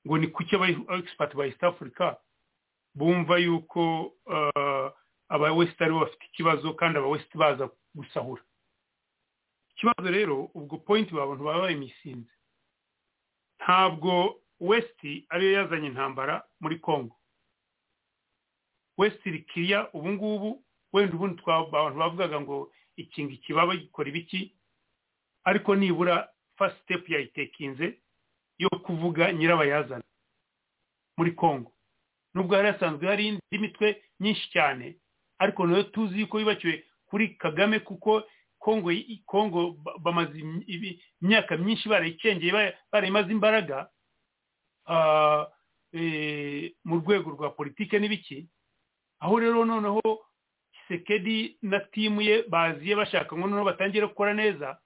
Ngo 0.07 0.17
ni 0.17 0.27
kuki 0.27 0.55
aba 0.55 0.67
egisipati 0.69 1.35
ba 1.37 1.45
east 1.45 1.63
africa? 1.63 2.15
Bumva 2.95 3.37
yuko 3.37 4.13
aba 5.29 5.53
west 5.53 5.81
ari 5.81 5.91
bo 5.93 5.99
bafite 5.99 6.25
ikibazo 6.25 6.73
kandi 6.73 6.97
aba 6.99 7.07
west 7.07 7.37
baza 7.37 7.69
gusahura. 7.95 8.41
Ikibazo 9.75 10.11
rero 10.11 10.43
ubwo 10.53 10.77
pointi 10.77 11.11
abantu 11.15 11.43
baba 11.43 11.61
bayimisinze 11.61 12.31
ntabwo 13.59 14.39
west 14.59 14.99
ariyo 15.29 15.51
yazanye 15.51 15.87
intambara 15.87 16.43
muri 16.63 16.79
congo. 16.79 17.15
West 18.97 19.19
rikiriya 19.25 19.89
ubu 19.93 20.09
ngubu 20.11 20.63
wenda 20.93 21.13
ubundi 21.15 21.41
abantu 21.47 21.99
bavugaga 21.99 22.41
ngo 22.41 22.71
ikinga 22.95 23.33
ikibaba 23.33 23.75
gikora 23.75 24.09
ibiki 24.09 24.55
ariko 25.43 25.75
nibura 25.75 26.29
first 26.57 26.77
step 26.83 27.09
yayitekinze 27.09 27.99
yo 28.57 28.69
kuvuga 28.69 29.31
nyirabayazana 29.33 30.03
muri 31.17 31.31
congo. 31.31 31.71
Nubwo 32.33 32.55
hari 32.55 32.67
hasanzwe 32.71 33.07
hari 33.07 33.27
indi 33.27 33.57
mitwe 33.59 34.03
myinshi 34.19 34.49
cyane 34.51 34.95
ariko 35.39 35.67
na 35.67 35.77
yo 35.77 35.83
tuzi 35.83 36.19
yuko 36.19 36.39
yubakiwe 36.39 36.83
kuri 37.09 37.29
kagame 37.35 37.79
kuko 37.79 38.23
kongo 38.59 38.89
kongo 39.25 39.75
bamaze 40.01 40.39
imyaka 41.21 41.57
myinshi 41.57 41.89
barayicengeye 41.89 42.73
barayimaze 42.91 43.31
imbaraga 43.31 43.89
mu 46.83 46.95
rwego 46.99 47.29
rwa 47.31 47.49
politike 47.49 47.99
n'ibiki 47.99 48.47
aho 49.19 49.39
rero 49.39 49.65
noneho 49.65 50.01
kisekedi 50.73 51.57
na 51.61 51.79
timu 51.79 52.21
ye 52.21 52.43
baziye 52.49 52.95
bashaka 52.95 53.35
ngo 53.37 53.47
noneho 53.47 53.65
batangire 53.65 54.07
gukora 54.07 54.33
neza 54.33 54.79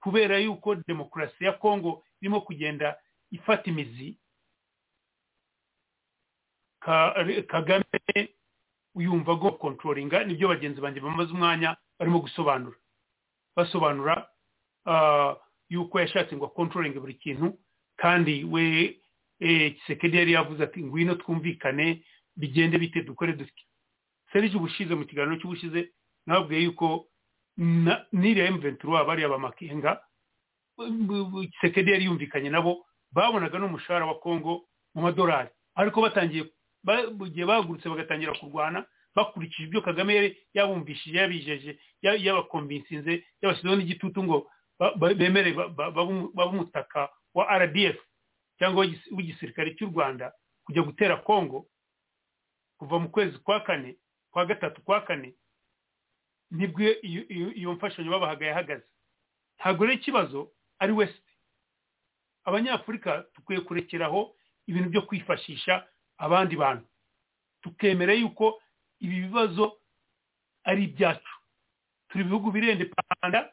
kubera 0.00 0.38
yuko 0.38 0.74
demokarasi 0.74 1.44
ya 1.44 1.52
kongo 1.52 2.04
irimo 2.20 2.40
kugenda 2.40 2.96
ifata 3.30 3.70
imizi. 3.70 4.18
Kagame 7.48 7.84
yumva 8.94 9.34
go 9.34 9.52
kontrolinga 9.52 10.24
ni 10.24 10.34
byo 10.34 10.48
bagenzi 10.48 10.80
banjye 10.80 11.00
bamaze 11.00 11.32
umwanya 11.32 11.76
barimo 11.98 12.18
gusobanura. 12.20 12.76
Basobanura 13.56 14.28
yuko 15.68 16.00
yashatse 16.00 16.36
ngo 16.36 16.46
akontrolinge 16.46 16.98
buri 17.00 17.14
kintu 17.14 17.58
kandi 17.96 18.44
we 18.44 18.98
kisekedi 19.76 20.16
yari 20.16 20.32
yavuze 20.32 20.62
ati 20.64 20.82
ngwino 20.84 21.14
twumvikane 21.14 22.04
bigende 22.36 22.78
bite 22.78 23.02
dukore 23.02 23.32
dutya 23.32 23.64
serije 24.32 24.56
ubushize 24.56 24.94
mu 24.94 25.04
kiganiro 25.04 25.36
cy'ubushize 25.40 25.90
nababwiye 26.26 26.62
yuko 26.70 27.06
n'iriya 28.12 28.46
emuventura 28.48 29.04
bariya 29.04 29.28
bamakenga 29.28 30.00
kisekedi 31.52 31.90
yari 31.90 32.04
yumvikanye 32.04 32.50
nabo 32.50 32.86
babonaga 33.12 33.58
n'umushahara 33.58 34.06
wa 34.06 34.14
kongo 34.20 34.64
mu 34.94 35.02
madolari 35.02 35.48
ariko 35.74 36.00
batangiye 36.02 36.44
gihe 37.32 37.44
bahagurutse 37.46 37.88
bagatangira 37.88 38.32
kurwana 38.40 38.84
bakurikije 39.14 39.64
ibyo 39.68 39.80
kagame 39.82 40.36
yabumvishije 40.54 41.18
yabijeje 41.18 41.78
yabakombinsinze 42.02 43.24
yabashyizeho 43.42 43.76
n'igitutu 43.76 44.22
ngo 44.24 44.48
bemere 45.18 45.52
babe 45.52 46.42
umutaka 46.48 47.08
wa 47.34 47.44
rdf 47.58 47.96
cyangwa 48.62 48.86
w'igisirikare 49.10 49.74
cy'u 49.74 49.90
rwanda 49.90 50.30
kujya 50.64 50.82
gutera 50.86 51.16
kongo 51.26 51.66
kuva 52.78 52.98
mu 53.02 53.08
kwezi 53.10 53.38
kwa 53.42 53.60
kane 53.66 53.96
kwa 54.30 54.46
gatatu 54.46 54.82
kwa 54.86 55.00
kane 55.02 55.34
ni 56.54 56.66
bwo 56.70 56.84
iyo 57.58 57.72
mfashanyo 57.72 58.10
babahaga 58.10 58.46
yahagaze. 58.46 58.84
Ntabwo 59.58 59.84
rero 59.84 59.94
ikibazo 59.98 60.52
ari 60.78 60.92
west. 60.92 61.24
Abanyafurika 62.44 63.24
dukwiye 63.34 63.60
kurekeraho 63.60 64.36
ibintu 64.66 64.88
byo 64.90 65.02
kwifashisha 65.02 65.88
abandi 66.18 66.56
bantu. 66.56 66.86
Tukemera 67.62 68.12
yuko 68.14 68.62
ibi 69.00 69.20
bibazo 69.20 69.78
ari 70.64 70.84
ibyacu. 70.84 71.34
Turi 72.08 72.24
ibihugu 72.24 72.50
birende 72.52 72.84
panda 72.84 73.52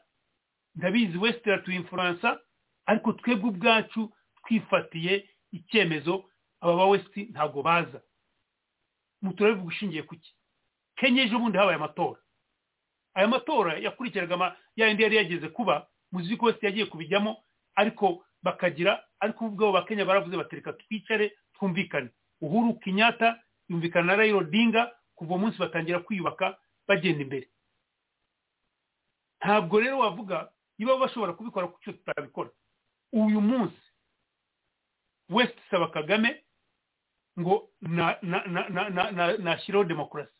ndabizi 0.75 1.17
west 1.17 1.45
iratuinfuransa 1.47 2.39
ariko 2.85 3.13
twebwe 3.13 3.49
ubwacu 3.49 4.11
twifatiye 4.49 5.29
icyemezo 5.53 6.25
aba 6.61 6.75
ba 6.75 6.85
west 6.89 7.13
ntabwo 7.29 7.61
baza. 7.63 8.01
Muturabivuga 9.21 9.67
ushingiye 9.69 10.03
ku 10.03 10.15
ki? 10.17 10.33
Kenya 10.97 11.23
ejo 11.23 11.37
bundi 11.39 11.57
habaye 11.57 11.75
amatora. 11.77 12.19
Aya 13.13 13.27
matora 13.27 13.77
yakurikiraga 13.77 14.57
ya 14.75 14.87
yindi 14.87 15.03
yari 15.03 15.15
yageze 15.15 15.49
kuba 15.49 15.87
muzi 16.11 16.37
ko 16.37 16.45
wese 16.45 16.65
yagiye 16.65 16.85
kubijyamo 16.85 17.37
ariko 17.75 18.25
bakagira 18.43 19.03
ariko 19.19 19.45
ubwabo 19.45 19.71
ba 19.73 19.83
kenya 19.85 20.05
baravuze 20.05 20.37
batereka 20.37 20.73
twicare 20.73 21.37
twumvikane. 21.53 22.09
Uhuru 22.41 22.79
kinyata 22.79 23.39
yumvikana 23.69 24.05
na 24.07 24.15
rayiro 24.15 24.43
dinga 24.43 24.91
kuva 25.15 25.37
munsi 25.37 25.57
batangira 25.59 25.99
kwiyubaka 25.99 26.57
bagenda 26.87 27.21
imbere. 27.23 27.47
Ntabwo 29.39 29.79
rero 29.79 29.99
wavuga 29.99 30.51
niba 30.77 30.97
bashobora 30.97 31.33
kubikora 31.33 31.67
kuko 31.67 31.79
tutabikora. 31.91 32.49
Uyu 33.13 33.41
munsi 33.41 33.81
west 35.29 35.57
saba 35.71 35.87
kagame 35.87 36.43
ngo 37.39 37.69
nashyiraho 39.39 39.83
demokarasi 39.83 40.31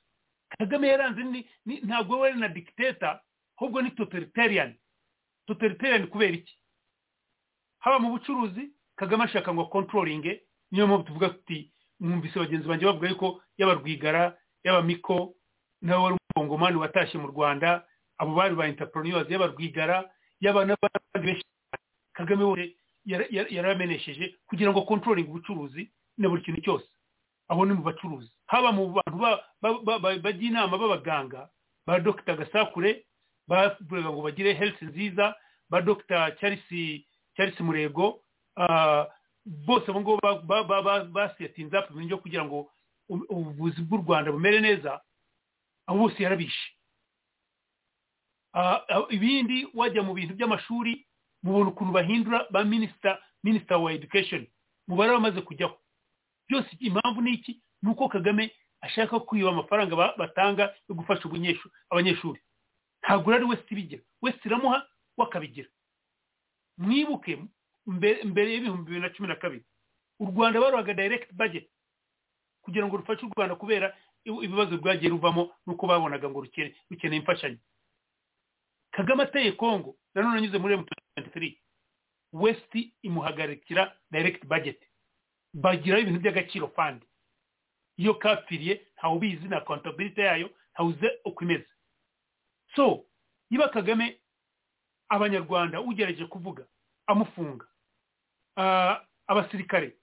kagame 0.60 0.88
yaranze 0.88 1.46
ntabwo 1.66 2.20
we 2.20 2.34
na 2.34 2.48
dikiteta 2.48 3.22
ahubwo 3.58 3.82
ni 3.82 3.92
totalitarian. 3.92 4.76
Totalitarian 5.48 6.08
kubera 6.08 6.34
iki? 6.34 6.56
Haba 7.80 8.00
mu 8.00 8.10
bucuruzi 8.12 8.72
kagame 8.96 9.24
ashaka 9.24 9.54
ngo 9.54 9.66
kontrolinge 9.66 10.44
niyo 10.72 10.88
mpamvu 10.88 11.04
tuvuga 11.04 11.30
tuti 11.30 11.72
mwumvise 12.00 12.40
bagenzi 12.40 12.68
banjye 12.68 12.86
bavuga 12.86 13.10
yuko 13.10 13.44
yaba 13.58 13.74
rwigara 13.74 14.38
yaba 14.64 14.82
miko 14.82 15.36
nawe 15.82 16.04
wari 16.04 16.16
umukongomani 16.36 16.78
watashye 16.78 17.18
mu 17.20 17.28
rwanda 17.28 17.86
abo 18.18 18.36
bari 18.36 18.56
ba 18.56 18.68
intapuroniyozi 18.68 19.34
yaba 19.34 19.48
rwigara 19.48 20.10
yaba 20.40 20.66
n'abandi 20.66 21.20
benshi 21.26 21.46
kagame 22.14 22.44
wose 22.44 22.76
yaramenesheje 23.06 24.36
kugira 24.48 24.72
ngo 24.72 24.82
kontrolinge 24.86 25.30
ubucuruzi 25.30 25.92
na 26.18 26.30
buri 26.30 26.42
kintu 26.42 26.62
cyose. 26.62 26.86
Aho 27.50 27.66
ni 27.66 27.74
mu 27.74 27.82
bacuruzi. 27.84 28.30
Haba 28.48 28.72
mu 28.72 28.94
bantu 28.94 29.18
bajya 30.24 30.48
inama 30.48 30.78
b'abaganga 30.78 31.50
ba 31.88 32.00
dogita 32.00 32.36
gasakure 32.36 33.06
bavuga 33.48 34.10
ngo 34.14 34.22
bagire 34.22 34.54
health 34.54 34.82
nziza 34.82 35.36
ba 35.70 35.82
dogita 35.82 36.32
charles 36.40 37.60
murego 37.60 38.22
bose 39.46 39.90
abo 39.90 40.02
ngabo 40.02 41.06
basetinze 41.14 41.78
apu 41.78 41.94
byo 41.98 42.18
kugira 42.22 42.46
ngo 42.46 42.70
ubuvuzi 43.10 43.82
bw'u 43.82 44.02
rwanda 44.06 44.32
bumere 44.32 44.60
neza 44.62 45.02
abo 45.88 46.00
bose 46.06 46.22
yarabishe. 46.24 46.70
Ibindi 49.10 49.68
wajya 49.74 50.02
mu 50.04 50.14
bintu 50.14 50.34
by'amashuri 50.36 51.06
mubona 51.44 51.70
ukuntu 51.70 51.92
bahindura 51.94 52.48
ba 52.52 52.64
minisita 52.64 53.20
minisita 53.44 53.78
wa 53.78 53.94
education. 53.94 54.48
Mubare 54.88 55.12
wamaze 55.12 55.42
kujyaho. 55.42 55.78
Byose 56.50 56.70
impamvu 56.80 57.22
ni 57.22 57.32
iki? 57.34 57.62
Ni 57.82 57.90
uko 57.90 58.10
kagame 58.10 58.52
ashaka 58.82 59.20
kwiba 59.20 59.50
amafaranga 59.50 59.96
batanga 60.18 60.74
yo 60.90 60.96
gufasha 60.96 61.30
abanyeshuri. 61.90 62.40
Ntabwo 63.04 63.34
ari 63.34 63.46
wese 63.46 63.64
ibigira 63.72 64.02
wese 64.22 64.40
iramuha 64.46 64.88
we 65.18 65.24
akabigira 65.26 65.70
mwibuke 66.78 67.38
mbere 67.86 68.54
y'ibihumbi 68.54 68.86
bibiri 68.92 69.02
na 69.02 69.10
cumi 69.10 69.28
na 69.28 69.36
kabiri 69.36 69.64
u 70.20 70.26
rwanda 70.26 70.60
baruhaga 70.62 70.94
direct 70.94 71.34
budget 71.34 71.70
kugira 72.62 72.88
ngo 72.88 72.98
rufashe 72.98 73.26
u 73.26 73.32
rwanda 73.36 73.56
kubera 73.56 73.96
ibibazo 74.26 74.78
rwagiye 74.78 75.10
ruvamo 75.12 75.52
nuko 75.68 75.88
babonaga 75.88 76.30
ngo 76.30 76.40
rukeneye 76.44 77.20
imfashanyo. 77.20 77.58
Kagame 78.92 79.24
ateye 79.24 79.52
kongo 79.52 79.96
nanone 80.16 80.38
anyuze 80.38 80.58
muri 80.58 80.76
m23 80.76 81.58
west 82.34 82.76
imuhagarikira 83.02 83.96
direct 84.12 84.46
budget 84.46 84.80
bagiraho 85.54 86.02
ibintu 86.02 86.20
by'agaciro 86.20 86.68
fund 86.68 87.02
iyo 87.98 88.14
kapfiriye 88.16 88.88
ntawe 88.98 89.16
ubizi 89.16 89.48
na 89.48 89.58
accountability 89.58 90.22
yayo 90.22 90.50
ntawuze 90.74 91.10
uko 91.26 91.44
imeze 91.44 91.68
so 92.76 93.06
niba 93.50 93.70
kagame 93.70 94.20
abanyarwanda 95.10 95.82
ugerageje 95.82 96.26
kuvuga 96.26 96.66
amufunga 97.08 97.66
abasirikare 99.28 99.98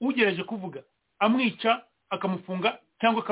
ugerageje 0.00 0.44
kuvuga 0.44 0.82
amwica 1.18 1.82
akamufunga 2.10 2.78
cyangwa 3.00 3.22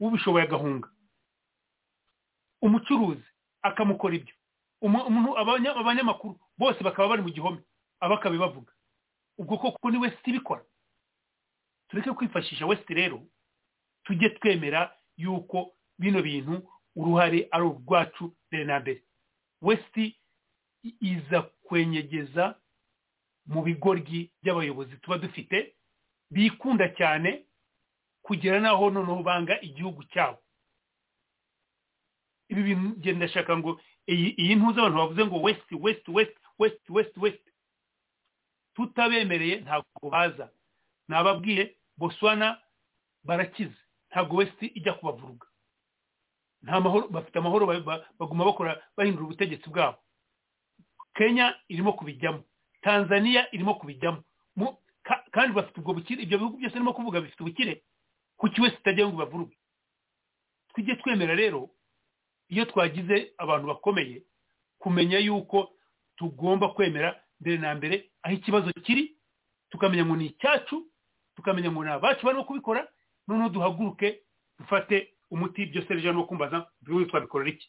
ubishoboye 0.00 0.44
agahunga 0.44 0.88
umucuruzi 2.64 3.28
akamukora 3.62 4.14
ibyo. 4.16 4.34
Abanyamakuru 5.76 6.38
bose 6.58 6.80
bakaba 6.84 7.08
bari 7.08 7.22
mu 7.22 7.30
gihome 7.30 7.60
abakabibavuga. 8.00 8.72
Ubwo 9.38 9.58
koko 9.58 9.90
ni 9.90 9.98
wesiti 9.98 10.30
ibikora. 10.30 10.64
Tureke 11.88 12.12
kwifashisha 12.12 12.66
wesiti 12.66 12.94
rero 12.94 13.22
tujye 14.04 14.28
twemera 14.30 14.92
yuko 15.16 15.74
bino 15.98 16.22
bintu 16.22 16.62
uruhare 16.96 17.48
ari 17.50 17.64
urwacu 17.64 18.34
mbere 18.48 18.64
na 18.64 18.80
mbere. 18.80 19.02
Wesiti 19.62 20.16
iza 21.00 21.42
kwenyegeza 21.64 22.54
mu 23.46 23.62
bigoryi 23.62 24.30
by'abayobozi 24.42 24.96
tuba 25.00 25.18
dufite 25.18 25.74
bikunda 26.30 26.88
cyane 26.96 27.44
kugera 28.22 28.60
n'aho 28.60 28.90
noneho 28.90 29.22
banga 29.22 29.60
igihugu 29.60 30.04
cyabo. 30.12 30.38
Ibi 32.54 32.62
bintu 32.74 33.12
ndashaka 33.18 33.52
ngo 33.58 33.80
iyi 34.06 34.54
ntuzi 34.56 34.78
abantu 34.80 34.98
bavuze 34.98 35.22
ngo 35.26 35.36
wesiti 35.42 35.74
wesiti 35.74 36.10
wesiti 36.10 36.40
wesiti 36.58 36.90
wesiti 36.92 37.18
wesiti 37.20 37.50
tutabemereye 38.74 39.60
ntabwo 39.60 40.10
baza. 40.10 40.50
Nababwiye 41.08 41.76
boswana 41.96 42.60
barakize. 43.24 43.76
Ntabwo 44.10 44.36
wesiti 44.36 44.66
ijya 44.66 44.92
kubavuruga. 44.94 45.46
Nta 46.62 46.80
mahoro 46.80 47.08
bafite 47.08 47.38
amahoro 47.38 47.66
baguma 48.18 48.44
bakora 48.44 48.82
bahindura 48.96 49.24
ubutegetsi 49.26 49.68
bwabo. 49.70 49.98
Kenya 51.14 51.54
irimo 51.68 51.92
kubijyamo. 51.92 52.42
Tanzania 52.80 53.50
irimo 53.54 53.74
kubijyamo. 53.74 54.22
Kandi 55.32 55.52
bafite 55.54 55.80
ubwo 55.80 55.94
bukire 55.94 56.22
ibyo 56.22 56.38
bihugu 56.38 56.56
byose 56.56 56.74
birimo 56.74 56.92
kuvuga 56.92 57.20
bifite 57.20 57.42
ubukire. 57.42 57.82
Kuki 58.36 58.60
wese 58.60 58.76
itajya 58.76 59.06
ngo 59.08 59.16
bavuruge 59.16 59.56
tujye 60.74 60.96
twemera 60.96 61.34
rero 61.34 61.70
iyo 62.48 62.64
twagize 62.64 63.34
abantu 63.38 63.66
bakomeye 63.66 64.22
kumenya 64.78 65.18
yuko 65.18 65.72
tugomba 66.16 66.68
kwemera 66.74 67.20
mbere 67.40 67.58
na 67.58 67.74
mbere 67.74 68.10
aho 68.22 68.34
ikibazo 68.34 68.72
kiri 68.72 69.16
tukamenya 69.70 70.04
ngo 70.06 70.16
ni 70.16 70.26
icyacu 70.26 70.86
tukamenya 71.36 71.72
ngo 71.72 71.84
ni 71.84 71.90
abacu 71.90 72.26
barimo 72.26 72.44
kubikora 72.44 72.88
noneho 73.28 73.48
duhaguruke 73.48 74.22
dufate 74.58 75.14
umuti 75.30 75.66
byose 75.66 75.88
serije 75.88 76.12
no 76.12 76.24
kumbaza 76.24 76.70
buri 76.80 77.06
twabikorera 77.06 77.50
iki. 77.50 77.66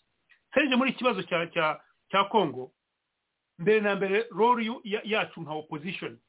Serije 0.53 0.76
muri 0.76 0.91
ikibazo 0.91 1.23
cya 1.23 1.47
cya 1.49 1.81
cya 2.11 2.23
kongo 2.30 2.72
mbere 3.60 3.80
na 3.81 3.95
mbere 3.95 4.27
role 4.31 4.68
yacu 5.03 5.41
nka 5.41 5.52
opposition 5.53 6.19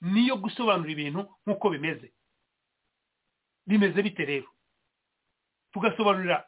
niyo 0.00 0.36
gusobanura 0.36 0.90
ibintu 0.90 1.20
nk'uko 1.46 1.70
bimeze. 1.70 2.10
Bimeze 3.66 4.02
bite 4.02 4.24
rero? 4.24 4.48
Tugasobanurira 5.72 6.44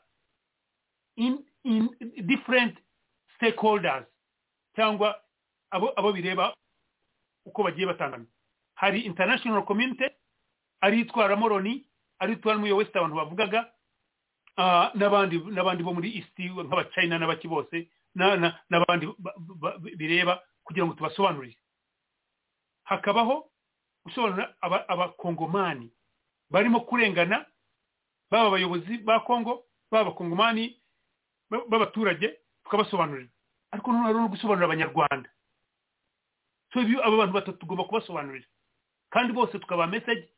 in, 1.17 1.45
in 1.65 1.89
different 2.27 2.77
stakeholders 3.37 4.07
cyangwa 4.77 5.15
abo 5.71 5.93
abo 5.97 6.13
bireba 6.13 6.55
uko 7.47 7.63
bagiye 7.63 7.87
batangana. 7.87 8.25
Hari 8.75 9.01
international 9.01 9.63
community 9.65 10.05
ari 10.81 11.01
itwara 11.01 11.37
moroni 11.37 11.87
ari 12.19 12.33
itwara 12.33 12.59
muri 12.59 12.73
west 12.73 12.97
abantu 12.97 13.17
bavugaga 13.17 13.73
n'abandi 14.95 15.37
n'abandi 15.53 15.83
bo 15.83 15.93
muri 15.95 16.17
east 16.19 16.37
nk'abachina 16.39 17.19
n'abaki 17.19 17.49
bose 17.49 17.89
n'abandi 18.15 19.07
bireba 19.97 20.43
kugira 20.65 20.87
ngo 20.87 20.95
tubasobanurire. 20.95 21.57
Hakabaho 22.85 23.51
gusobanurira 24.05 24.55
abakongomani 24.89 25.91
barimo 26.51 26.81
kurengana 26.81 27.47
baba 28.31 28.49
abayobozi 28.49 28.99
ba 29.05 29.21
kongo 29.21 29.65
baba 29.91 30.01
abakongomani 30.11 30.77
b'abaturage 31.51 32.39
tukabasobanurira. 32.65 33.29
Ariko 33.73 33.93
noneho 33.93 34.21
no 34.21 34.29
gusobanurira 34.29 34.67
abanyarwanda. 34.67 35.29
So 36.73 36.81
abo 36.81 37.17
bantu 37.17 37.33
batatu 37.35 37.59
tugomba 37.59 37.85
kubasobanurira. 37.85 38.47
Kandi 39.11 39.33
bose 39.33 39.59
tukaba 39.59 39.87
meseji 39.87 40.29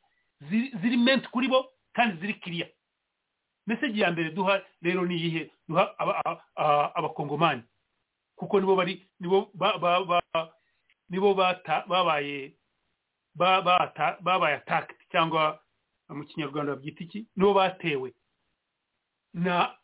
ziri 0.81 0.97
menti 0.97 1.29
kuri 1.29 1.49
bo 1.49 1.73
kandi 1.93 2.21
ziri 2.21 2.35
kiriya 2.35 2.69
meseji 3.67 4.01
ya 4.01 4.11
mbere 4.13 4.31
duha 4.31 4.63
rero 4.83 5.07
ni 5.07 5.15
iyihe? 5.17 5.51
Duha 5.69 5.95
abakongomani. 6.95 7.63
Kuko 8.37 8.61
nibo 8.61 8.77
bari 8.77 9.09
nibo 9.21 9.51
nibo 11.11 11.35
babaye 11.35 12.55
babaye 13.35 14.55
atakiti 14.57 15.05
cyangwa 15.11 15.61
mu 16.09 16.25
kinyarwanda 16.25 16.75
babyita 16.77 17.05
iki? 17.05 17.27
Nibo 17.37 17.55
batewe. 17.55 18.15
Na 19.35 19.78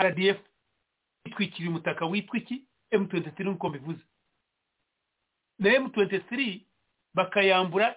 rdf 0.00 0.38
itwikiriye 1.24 1.68
umutaka 1.70 2.06
witwa 2.06 2.38
iki 2.38 2.64
m23 2.92 3.44
nk'uko 3.44 3.68
mbivuze 3.68 4.02
na 5.58 5.70
m23 5.78 6.60
bakayambura 7.14 7.96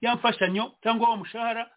ya 0.00 0.14
mfashanyo 0.16 0.76
cyangwa 0.82 1.10
wa 1.10 1.16
mushahara 1.16 1.70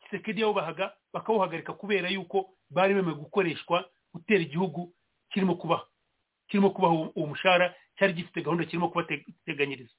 kisekedi 0.00 0.40
yawubahaga 0.40 0.96
bakawuhagarika 1.12 1.72
kubera 1.72 2.08
yuko 2.08 2.50
bari 2.70 2.94
bemewe 2.94 3.14
gukoreshwa 3.14 3.90
gutera 4.14 4.40
igihugu 4.42 4.94
kirimo 5.30 5.54
kubaha 5.54 5.86
kirimo 6.48 6.70
kubaha 6.70 6.94
uwo 6.94 7.26
mushahara 7.26 7.74
cyari 7.98 8.12
gifite 8.12 8.42
gahunda 8.42 8.64
kirimo 8.64 8.88
kubateganyiriza 8.88 9.94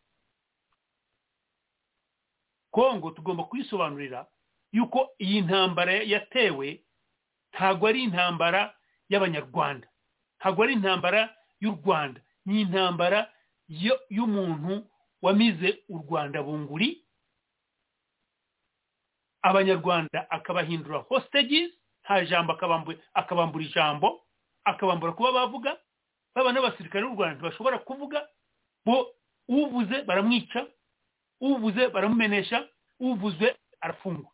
kongo 2.71 3.11
tugomba 3.11 3.43
kuyisobanurira 3.43 4.27
yuko 4.71 5.09
iyi 5.19 5.41
ntambara 5.41 5.91
yatewe 5.93 6.83
ntabwo 7.53 7.87
ari 7.87 8.03
intambara 8.03 8.73
y'abanyarwanda. 9.09 9.87
Ntabwo 10.39 10.63
ari 10.63 10.73
intambara 10.73 11.35
y'u 11.59 11.71
rwanda. 11.77 12.21
Ni 12.45 12.61
intambara 12.61 13.29
y'umuntu 14.09 14.87
wamize 15.21 15.83
u 15.89 15.97
rwanda 15.97 16.43
bunguri. 16.43 17.03
Abanyarwanda 19.41 20.29
akabahindura 20.29 20.97
hostages 21.09 21.71
nta 22.03 22.25
jambo 22.25 22.53
akabambura 23.13 23.63
ijambo 23.65 24.21
akabambura 24.63 25.13
kuba 25.13 25.31
bavuga. 25.31 25.77
Baba 26.35 26.51
n'abasirikare 26.53 27.05
b'u 27.05 27.15
rwanda 27.15 27.35
ntibashobora 27.35 27.77
kuvuga. 27.79 28.27
Bo 28.85 29.07
uvuze 29.47 30.03
baramwica 30.03 30.65
uvuze 31.41 31.87
baramumenesha 31.89 32.67
uvuze 32.99 33.55
arafungwa. 33.81 34.31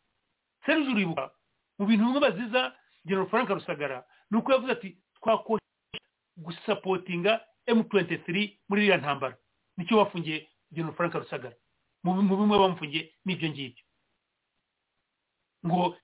Serije 0.66 0.92
uribuka 0.92 1.32
mu 1.80 1.86
bintu 1.86 2.04
bimwe 2.06 2.20
baziza 2.20 2.76
general 3.08 3.30
frank 3.32 3.50
rusagara 3.50 4.04
ni 4.32 4.38
uko 4.38 4.52
yavuze 4.52 4.72
ati 4.72 4.98
twakoresha 5.16 5.66
gusapotinga 6.38 7.42
m23 7.68 8.58
muri 8.70 8.82
iriya 8.84 8.98
ntambara. 8.98 9.38
Nicyo 9.78 9.98
bafungiye 9.98 10.48
general 10.72 10.96
frank 10.96 11.14
rusagara. 11.14 11.56
Mu 12.04 12.14
bimwe 12.14 12.58
bamufungiye 12.60 13.12
n'ibyo 13.26 13.50
ngibyo. 13.50 13.84
Ngo 15.66 15.98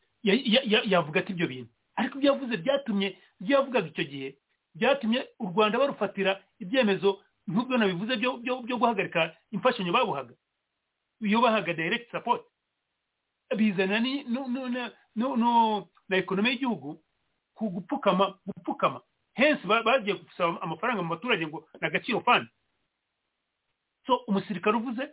yavuga 0.85 1.19
ati 1.19 1.31
ibyo 1.31 1.47
bintu. 1.47 1.71
Ariko 1.95 2.17
ibyo 2.17 2.31
yavuze 2.33 2.57
byatumye 2.57 3.07
ibyo 3.41 3.53
yavugaga 3.57 3.87
icyo 3.87 4.03
gihe 4.03 4.29
byatumye 4.75 5.19
u 5.39 5.45
rwanda 5.53 5.77
barufatira 5.79 6.41
ibyemezo 6.59 7.21
nk'ubwo 7.47 7.77
nabivuze 7.77 8.15
byo 8.17 8.77
guhagarika 8.79 9.35
imfashanyo 9.51 9.91
babuhaga 9.93 10.33
iyo 11.21 11.41
bahaga 11.41 11.73
direct 11.73 12.11
support. 12.11 12.43
Bizana 13.57 13.99
na 15.15 16.17
ekonomi 16.17 16.49
y'igihugu 16.49 16.99
ku 17.55 17.69
gupfukama 17.69 18.37
gupfukama. 18.45 19.01
Hensi 19.33 19.67
bagiye 19.67 20.15
gusaba 20.17 20.61
amafaranga 20.61 21.01
mu 21.01 21.09
baturage 21.09 21.47
ngo 21.47 21.67
ni 21.81 21.87
agaciro 21.87 22.21
fandi 22.21 22.49
so 24.05 24.15
umusirikare 24.27 24.77
uvuze 24.77 25.09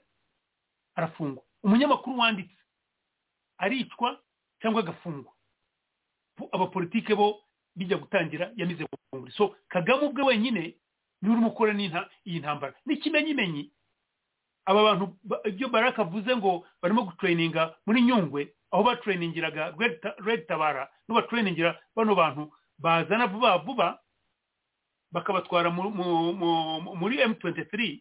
arafungwa. 0.95 1.43
Umunyamakuru 1.63 2.19
wanditse 2.19 2.57
aricwa 3.59 4.21
cyangwa 4.61 4.81
agafungwa. 4.83 5.33
Abapolitike 6.53 7.15
bo 7.15 7.43
bijya 7.77 7.97
gutangira 7.97 8.53
yamize 8.57 8.87
bunguri 9.13 9.33
so 9.33 9.57
kagame 9.69 10.07
ubwe 10.07 10.23
wenyine 10.25 10.77
ni 11.23 11.29
we 11.29 11.35
urimo 11.35 11.49
ukora 11.49 11.73
iyi 12.25 12.39
ntambara. 12.41 12.75
N'ikimenyimenyi 12.87 13.73
aba 14.65 14.83
bantu 14.83 15.17
ibyo 15.45 15.69
baraka 15.69 16.03
avuze 16.03 16.37
ngo 16.37 16.67
barimo 16.83 17.03
gutureyininga 17.05 17.77
muri 17.87 18.03
nyungwe 18.03 18.53
aho 18.71 18.83
batureyiningiraga 18.83 19.75
red 20.25 20.47
tabara 20.47 20.89
nibo 21.09 21.21
batureyingira 21.21 21.81
bano 21.97 22.15
bantu 22.15 22.53
bazana 22.79 23.27
vuba 23.27 23.59
vuba 23.59 23.99
bakabatwara 25.13 25.71
muri 25.71 27.17
m23 27.19 28.01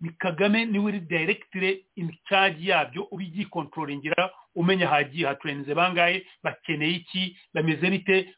ni 0.00 0.10
kagame 0.18 0.64
ni 0.64 0.78
we 0.78 0.84
uri 0.84 1.00
directire 1.00 1.84
in 1.96 2.16
charge 2.28 2.64
yabyo 2.68 3.02
ubyikontrolingira 3.10 4.30
umenya 4.54 4.88
hagiye 4.88 5.26
hatureninze 5.26 5.74
bangahe 5.74 6.26
bakeneye 6.42 6.92
iki 6.92 7.36
bameze 7.54 7.90
bite 7.90 8.34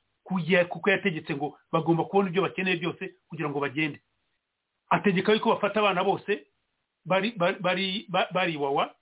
kuko 0.68 0.90
yategetse 0.90 1.34
ngo 1.34 1.58
bagomba 1.72 2.04
kubona 2.04 2.28
ibyo 2.28 2.42
bakeneye 2.42 2.76
byose 2.76 3.14
kugira 3.28 3.48
ngo 3.48 3.60
bagende. 3.60 4.02
Ategeka 4.90 5.32
yuko 5.32 5.50
bafata 5.54 5.80
abana 5.80 6.04
bose 6.04 6.46
bari 7.04 7.30
bari 7.60 8.06
bari 8.32 8.52
iwawa 8.54 8.94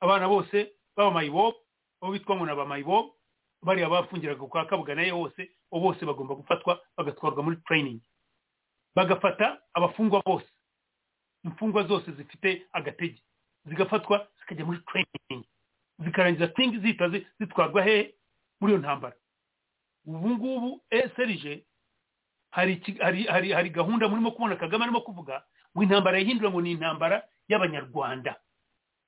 abana 0.00 0.28
bose 0.28 0.72
baba 0.96 1.10
mayibobo 1.10 1.56
abo 2.02 2.12
bitwa 2.12 2.36
ngo 2.36 2.44
ni 2.46 2.52
abamayibobo 2.52 3.14
bariya 3.62 3.88
bafungiraga 3.90 4.46
kwa 4.46 4.66
kabuga 4.66 4.94
na 4.94 5.02
yo 5.02 5.16
hose 5.16 5.50
abo 5.72 5.80
bose 5.80 6.06
bagomba 6.06 6.34
gufatwa 6.34 6.80
bagatwarwa 6.96 7.42
muri 7.42 7.56
training. 7.66 8.00
Bagafata 8.94 9.58
abafungwa 9.74 10.22
bose. 10.26 10.46
Imfungwa 11.44 11.82
zose 11.86 12.12
zifite 12.12 12.66
agatege. 12.72 13.22
Zigafatwa 13.64 14.28
zikajya 14.40 14.64
muri 14.64 14.78
training. 14.78 15.44
Zikarangiza 15.98 16.48
tingi 16.48 16.78
zihita 16.78 17.08
zitwarwa 17.40 17.82
hehe? 17.82 18.14
Muri 18.60 18.72
iyo 18.72 18.78
ntambara. 18.78 19.16
Ubu 20.06 20.30
ngubu 20.30 20.82
serije 21.16 21.64
hari 22.50 22.72
iki- 22.72 22.98
hari 23.02 23.24
hari 23.26 23.52
hari 23.52 23.70
gahunda 23.70 24.08
murimo 24.08 24.30
kubona 24.30 24.56
kagame 24.56 24.84
arimo 24.84 25.00
kuvuga 25.00 25.44
ngo 25.76 25.82
intambara 25.82 26.18
yihindura 26.18 26.50
ngo 26.50 26.60
ni 26.60 26.70
intambara 26.72 27.22
y'abanyarwanda. 27.48 28.40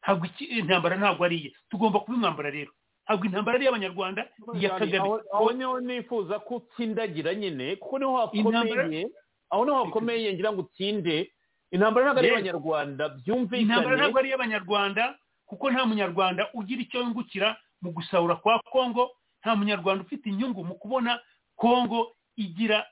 Ntabwo 0.03 0.27
intambara 0.39 0.97
ntabwo 0.97 1.25
ari 1.25 1.37
iye. 1.39 1.51
Tugomba 1.71 2.01
kubimwambara 2.01 2.51
rero. 2.51 2.73
Ntabwo 3.07 3.25
intambara 3.27 3.55
ari 3.57 3.65
iy'abanyarwanda 3.65 4.23
iya 4.57 4.71
kagame 4.79 5.09
aho 5.33 5.53
ni 5.53 5.65
ho 5.65 5.81
nifuza 5.81 6.39
ko 6.45 6.57
utsindagira 6.65 7.35
nyine 7.35 7.77
kuko 7.77 7.99
ni 7.99 8.05
ho 8.05 8.31
Intambara- 8.33 8.83
hakomeye 8.83 9.03
aho 9.51 9.63
ni 9.65 9.71
ho 9.71 9.77
hakomeye 9.85 10.29
ngira 10.35 10.53
ngo 10.53 10.61
utsinde. 10.65 11.33
Intambara 11.71 12.07
ntabwo 12.07 12.19
ari 12.21 12.29
iy'abanyarwanda 12.29 13.05
intambara 13.05 13.17
byumvikane 13.23 13.97
ntabwo 13.97 14.19
ari 14.19 14.29
iy'abanyarwanda 14.29 15.05
kuko 15.47 15.65
nta 15.71 15.83
munyarwanda 15.87 16.43
ugira 16.55 16.81
icyo 16.83 17.01
yungukira 17.03 17.57
mu 17.83 17.91
gusahura 17.93 18.37
kwa 18.39 18.59
kongo 18.73 19.11
nta 19.43 19.57
munyarwanda 19.57 20.05
ufite 20.05 20.27
inyungu 20.31 20.65
mu 20.65 20.75
kubona 20.79 21.19
kongo 21.57 22.15
igira 22.37 22.87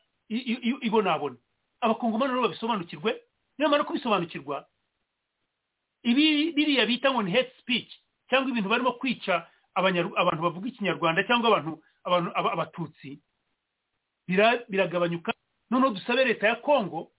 ibonabona. 0.82 1.36
Abakongomani 1.80 2.32
rero 2.32 2.42
babisobanukirwe 2.42 3.16
nyamara 3.58 3.84
kubisobanukirwa 3.84 4.66
ibi 6.02 6.52
biriya 6.52 6.86
bita 6.86 7.10
ngo 7.12 7.22
ni 7.22 7.32
hate 7.32 7.52
speech 7.60 7.90
cyangwa 8.30 8.50
ibintu 8.50 8.68
barimo 8.68 8.92
kwica 9.00 9.46
abantu 9.74 10.42
bavuga 10.42 10.68
ikinyarwanda 10.68 11.24
cyangwa 11.24 11.48
abantu 11.48 11.82
abantu 12.04 12.30
aba- 12.34 12.52
abatutsi. 12.52 13.18
Bira- 14.28 14.64
biragabanyuka. 14.68 15.32
Noneho 15.70 15.94
dusabe 15.94 16.24
leta 16.24 16.48
ya 16.48 16.56
kongo 16.56 17.10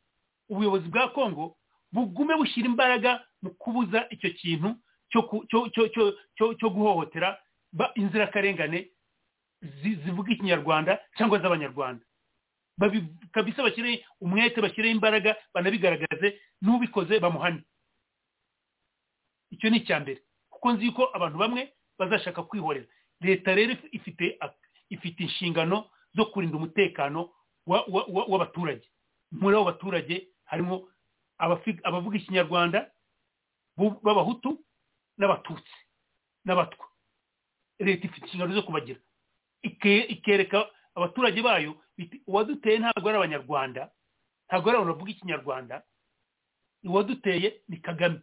ubuyobozi 0.49 0.87
bwa 0.89 1.09
kongo 1.09 1.57
bugume 1.91 2.35
bushyira 2.37 2.67
imbaraga 2.69 3.21
mu 3.41 3.49
kubuza 3.57 4.05
icyo 4.09 4.29
kintu 4.33 4.75
cyo 5.09 6.69
guhohotera 6.69 7.37
inzirakarengane 7.95 8.89
zi- 9.81 9.95
zivuga 10.05 10.31
ikinyarwanda 10.33 10.99
cyangwa 11.17 11.39
z'abanyarwanda. 11.39 12.05
Kabisa 13.31 13.63
bashyire 13.63 14.05
umwete 14.21 14.61
bashyireho 14.61 14.93
imbaraga 14.95 15.35
banabigaragaze 15.53 16.39
n'ubikoze 16.61 17.19
bamuhane. 17.19 17.61
Icyo 19.51 19.69
ni 19.69 19.77
icya 19.81 19.99
mbere. 19.99 20.21
Kuko 20.49 20.71
nzi 20.73 20.91
ko 20.91 21.09
abantu 21.13 21.37
bamwe 21.37 21.73
bazashaka 21.99 22.43
kwihorera. 22.43 22.85
Leta 23.21 23.55
rero 23.55 23.73
if- 23.73 23.89
ifite 23.91 24.39
ifite 24.89 25.19
inshingano 25.23 25.89
zo 26.15 26.25
kurinda 26.31 26.57
umutekano 26.57 27.29
wa- 27.65 27.85
wa- 27.87 28.05
wa- 28.09 28.25
w'abaturage. 28.31 28.87
Muri 29.31 29.55
abo 29.55 29.65
baturage 29.65 30.27
harimo 30.45 30.89
abavuga 31.83 32.17
ikinyarwanda 32.17 32.89
b'abahutu 33.77 34.59
n'abatutsi 35.17 35.75
n'abatwa. 36.45 36.85
Leta 37.79 38.07
ifite 38.07 38.25
inshingano 38.25 38.53
zo 38.55 38.63
kubagira. 38.63 38.99
Ike- 39.63 40.05
ikereka 40.15 40.69
abaturage 40.95 41.41
bayo 41.41 41.75
uwaduteye 42.27 42.79
ntabwo 42.79 43.09
ari 43.09 43.17
abanyarwanda 43.17 43.91
ntabwo 44.47 44.65
ari 44.69 44.75
abantu 44.77 44.93
bavuga 44.95 45.11
ikinyarwanda 45.11 45.83
uwaduteye 46.83 47.61
ni 47.67 47.77
kagame. 47.77 48.19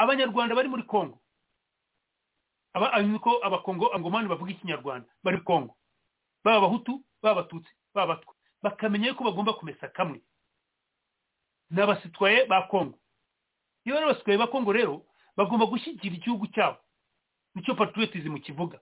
Abanyarwanda 0.00 0.54
bari 0.56 0.68
muri 0.68 0.82
kongo 0.88 1.20
aba 2.72 3.02
niko 3.02 3.40
abakongo 3.44 3.92
angomani 3.94 4.28
bavuga 4.28 4.50
ikinyarwanda 4.52 5.08
bari 5.22 5.38
kongo 5.44 5.76
baba 6.44 6.56
abahutu 6.58 7.04
baba 7.22 7.40
abatutsi 7.40 7.70
baba 7.94 8.12
abatwa. 8.14 8.34
Bakamenya 8.62 9.08
yuko 9.08 9.24
bagomba 9.24 9.52
kumesa 9.52 9.88
kamwe. 9.88 10.20
Ni 11.70 11.80
abasitwaye 11.82 12.44
ba 12.46 12.62
kongo 12.68 12.98
iyo 13.84 13.96
ari 13.96 14.04
abasitwaye 14.06 14.38
ba 14.38 14.46
kongo 14.46 14.72
rero 14.72 15.04
bagomba 15.36 15.66
gushyigikira 15.66 16.14
igihugu 16.16 16.46
cyabo. 16.52 16.78
Nicyo 17.54 17.74
patriotism 17.74 18.36
kivuga. 18.38 18.80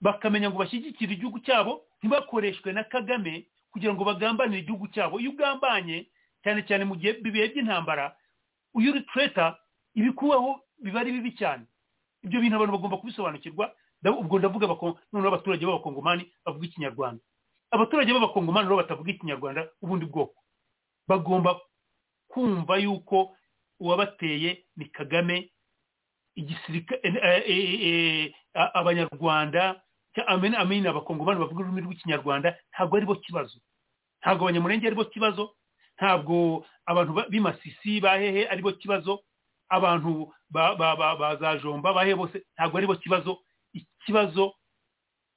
Bakamenya 0.00 0.50
ngo 0.50 0.58
bashyigikire 0.58 1.12
igihugu 1.14 1.38
cyabo 1.40 1.84
ntibakoreshwe 2.00 2.72
na 2.72 2.84
kagame 2.84 3.46
kugira 3.70 3.94
ngo 3.94 4.04
bagambanire 4.04 4.60
igihugu 4.64 4.88
cyabo. 4.88 5.20
Iyo 5.20 5.30
ugambanye 5.36 6.08
cyane 6.42 6.62
cyane 6.68 6.84
mu 6.88 6.96
gihe 6.96 7.12
bibihe 7.20 7.48
by'intambara 7.52 8.16
uyu 8.74 8.90
uri 8.92 9.02
treta 9.12 9.58
ibikuweho 9.94 10.60
biba 10.82 11.00
ari 11.00 11.12
bibi 11.12 11.32
cyane. 11.36 11.64
Ibyo 12.22 12.40
bintu 12.40 12.56
abantu 12.56 12.72
bagomba 12.76 12.96
kubisobanukirwa. 13.00 13.72
Ubwo 14.04 14.38
ndavuga 14.38 14.66
noneho 15.12 15.28
abaturage 15.28 15.66
b'abakongomani 15.66 16.24
bavuga 16.44 16.66
ikinyarwanda. 16.66 17.20
Abaturage 17.70 18.12
b'abakongomani 18.12 18.64
rero 18.68 18.76
batavuga 18.80 19.10
ikinyarwanda 19.12 19.68
ubundi 19.82 20.06
bwoko. 20.06 20.40
Bagomba 21.08 21.60
kumva 22.28 22.76
yuko 22.80 23.36
uwabateye 23.80 24.64
ni 24.76 24.84
kagame 24.88 25.52
igisirikare 26.36 27.00
abanyarwanda 28.54 29.82
cya- 30.14 30.26
amen 30.28 30.54
amen 30.54 30.86
abakongomani 30.86 31.40
bavuga 31.40 31.60
ururimi 31.64 31.80
rw'ikinyarwanda 31.86 32.56
ntabwo 32.72 32.96
ari 32.96 33.06
bo 33.06 33.14
kibazo. 33.16 33.58
Ntabwo 34.22 34.44
abanyamurenge 34.44 34.86
ari 34.86 34.96
bo 34.96 35.04
kibazo. 35.04 35.54
Ntabwo 35.96 36.64
abantu 36.86 37.12
ba- 37.12 37.28
b'imasisi 37.30 38.00
bahehe 38.00 38.48
ari 38.48 38.62
bo 38.62 38.72
kibazo. 38.72 39.22
Abantu 39.70 40.32
ba 40.50 40.74
ba 40.74 40.96
ba 40.96 41.16
ba 41.16 41.36
za 41.38 41.56
jomba 41.62 41.92
bahehe 41.94 42.14
bose 42.18 42.42
ntabwo 42.58 42.78
ari 42.78 42.86
bo 42.86 42.96
kibazo 42.98 43.38
ikibazo 43.72 44.54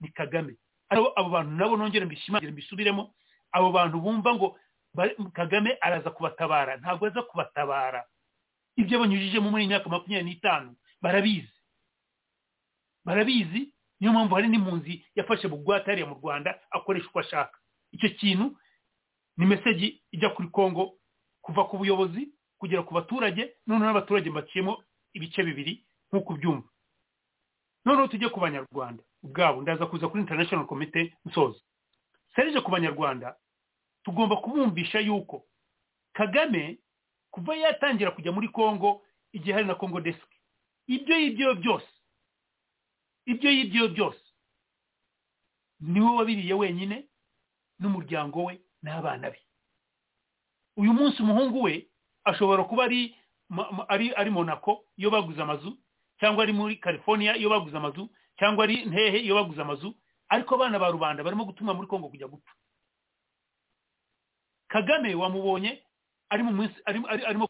ni 0.02 0.10
kagame. 0.10 0.58
Abo 0.90 1.14
abo 1.20 1.30
bantu 1.30 1.52
nabo 1.56 1.78
nongere 1.78 2.06
mbishimangire 2.06 2.52
mbisubiremo 2.52 3.14
abo 3.52 3.72
bantu 3.72 4.02
bumva 4.02 4.34
ngo 4.36 4.58
kagame 5.34 5.78
araza 5.82 6.10
kubatabara 6.12 6.78
ntabwo 6.78 7.06
aza 7.08 7.22
kubatabara. 7.22 8.06
Ibyo 8.76 9.00
banyujijemo 9.00 9.50
muri 9.54 9.64
iyi 9.64 9.70
myaka 9.70 9.90
makumyabiri 9.90 10.30
n'itanu 10.30 10.76
barabizi. 11.02 11.54
Barabizi 13.06 13.74
niyo 14.00 14.14
mpamvu 14.14 14.36
hari 14.36 14.48
n'impunzi 14.48 15.06
yafashe 15.16 15.48
bugwate 15.48 15.86
hariya 15.92 16.08
mu 16.08 16.16
rwanda 16.16 16.60
akoresha 16.72 17.08
uko 17.08 17.20
ashaka. 17.20 17.58
Icyo 17.92 18.10
kintu 18.10 18.58
ni 19.38 19.46
meseji 19.46 20.02
ijya 20.12 20.30
kuri 20.30 20.48
kongo 20.50 20.94
kuva 21.42 21.66
ku 21.70 21.78
buyobozi 21.78 22.30
kugera 22.64 22.84
ku 22.88 22.94
baturage 22.96 23.44
noneho 23.68 23.86
n'abaturage 23.92 24.30
baciyemo 24.32 24.80
ibice 25.14 25.44
bibiri 25.44 25.84
nk'uko 26.12 26.34
ubyumva. 26.34 26.70
Noneho 27.86 28.08
tujye 28.08 28.30
ku 28.32 28.40
banyarwanda. 28.40 29.04
Ubwabo 29.24 29.62
ndaza 29.62 29.86
kuza 29.86 30.08
kuri 30.08 30.22
international 30.24 30.66
committee 30.68 31.12
nsoza. 31.28 31.60
Serije 32.36 32.62
ku 32.64 32.72
banyarwanda 32.72 33.36
tugomba 34.04 34.36
kubumvisha 34.40 35.00
yuko 35.04 35.44
kagame 36.16 36.80
kuva 37.32 37.56
yatangira 37.56 38.12
kujya 38.16 38.32
muri 38.32 38.48
kongo 38.50 39.04
igihe 39.36 39.54
hari 39.54 39.68
na 39.68 39.76
kongo 39.76 40.00
desk. 40.02 40.28
Ibyo 40.88 41.16
yibyo 41.20 41.56
byose 41.56 41.88
ibyo 43.26 43.50
yibyo 43.52 43.88
byose 43.92 44.24
ni 45.80 46.00
we 46.02 46.10
wabiriye 46.16 46.54
wenyine 46.54 47.08
n'umuryango 47.80 48.44
we 48.44 48.62
n'abana 48.84 49.30
be. 49.32 49.40
Uyu 50.78 50.94
munsi 50.94 51.22
umuhungu 51.22 51.62
we 51.64 51.88
ashobora 52.24 52.64
kuba 52.64 52.84
ari 52.84 53.16
ari 53.88 54.14
ari 54.16 54.30
monaco 54.30 54.86
iyo 54.98 55.10
baguze 55.12 55.42
amazu 55.42 55.78
cyangwa 56.20 56.44
ari 56.44 56.54
muri 56.54 56.76
california 56.78 57.36
iyo 57.38 57.50
baguze 57.50 57.78
amazu 57.78 58.10
cyangwa 58.40 58.64
ari 58.64 58.86
ntehe 58.86 59.20
iyo 59.20 59.36
baguze 59.36 59.62
amazu 59.62 59.96
ariko 60.30 60.56
abana 60.56 60.80
ba 60.80 60.90
rubanda 60.92 61.24
barimo 61.24 61.46
gutumwa 61.46 61.74
muri 61.74 61.88
kongo 61.88 62.10
kujya 62.10 62.28
gupfa. 62.28 62.52
Kagame 64.68 65.14
wamubonye 65.16 65.84
ari 66.30 66.44
mu 66.44 66.52
minsi 66.52 66.76
arimo 66.86 67.08
ari- 67.08 67.26
arimo 67.26 67.46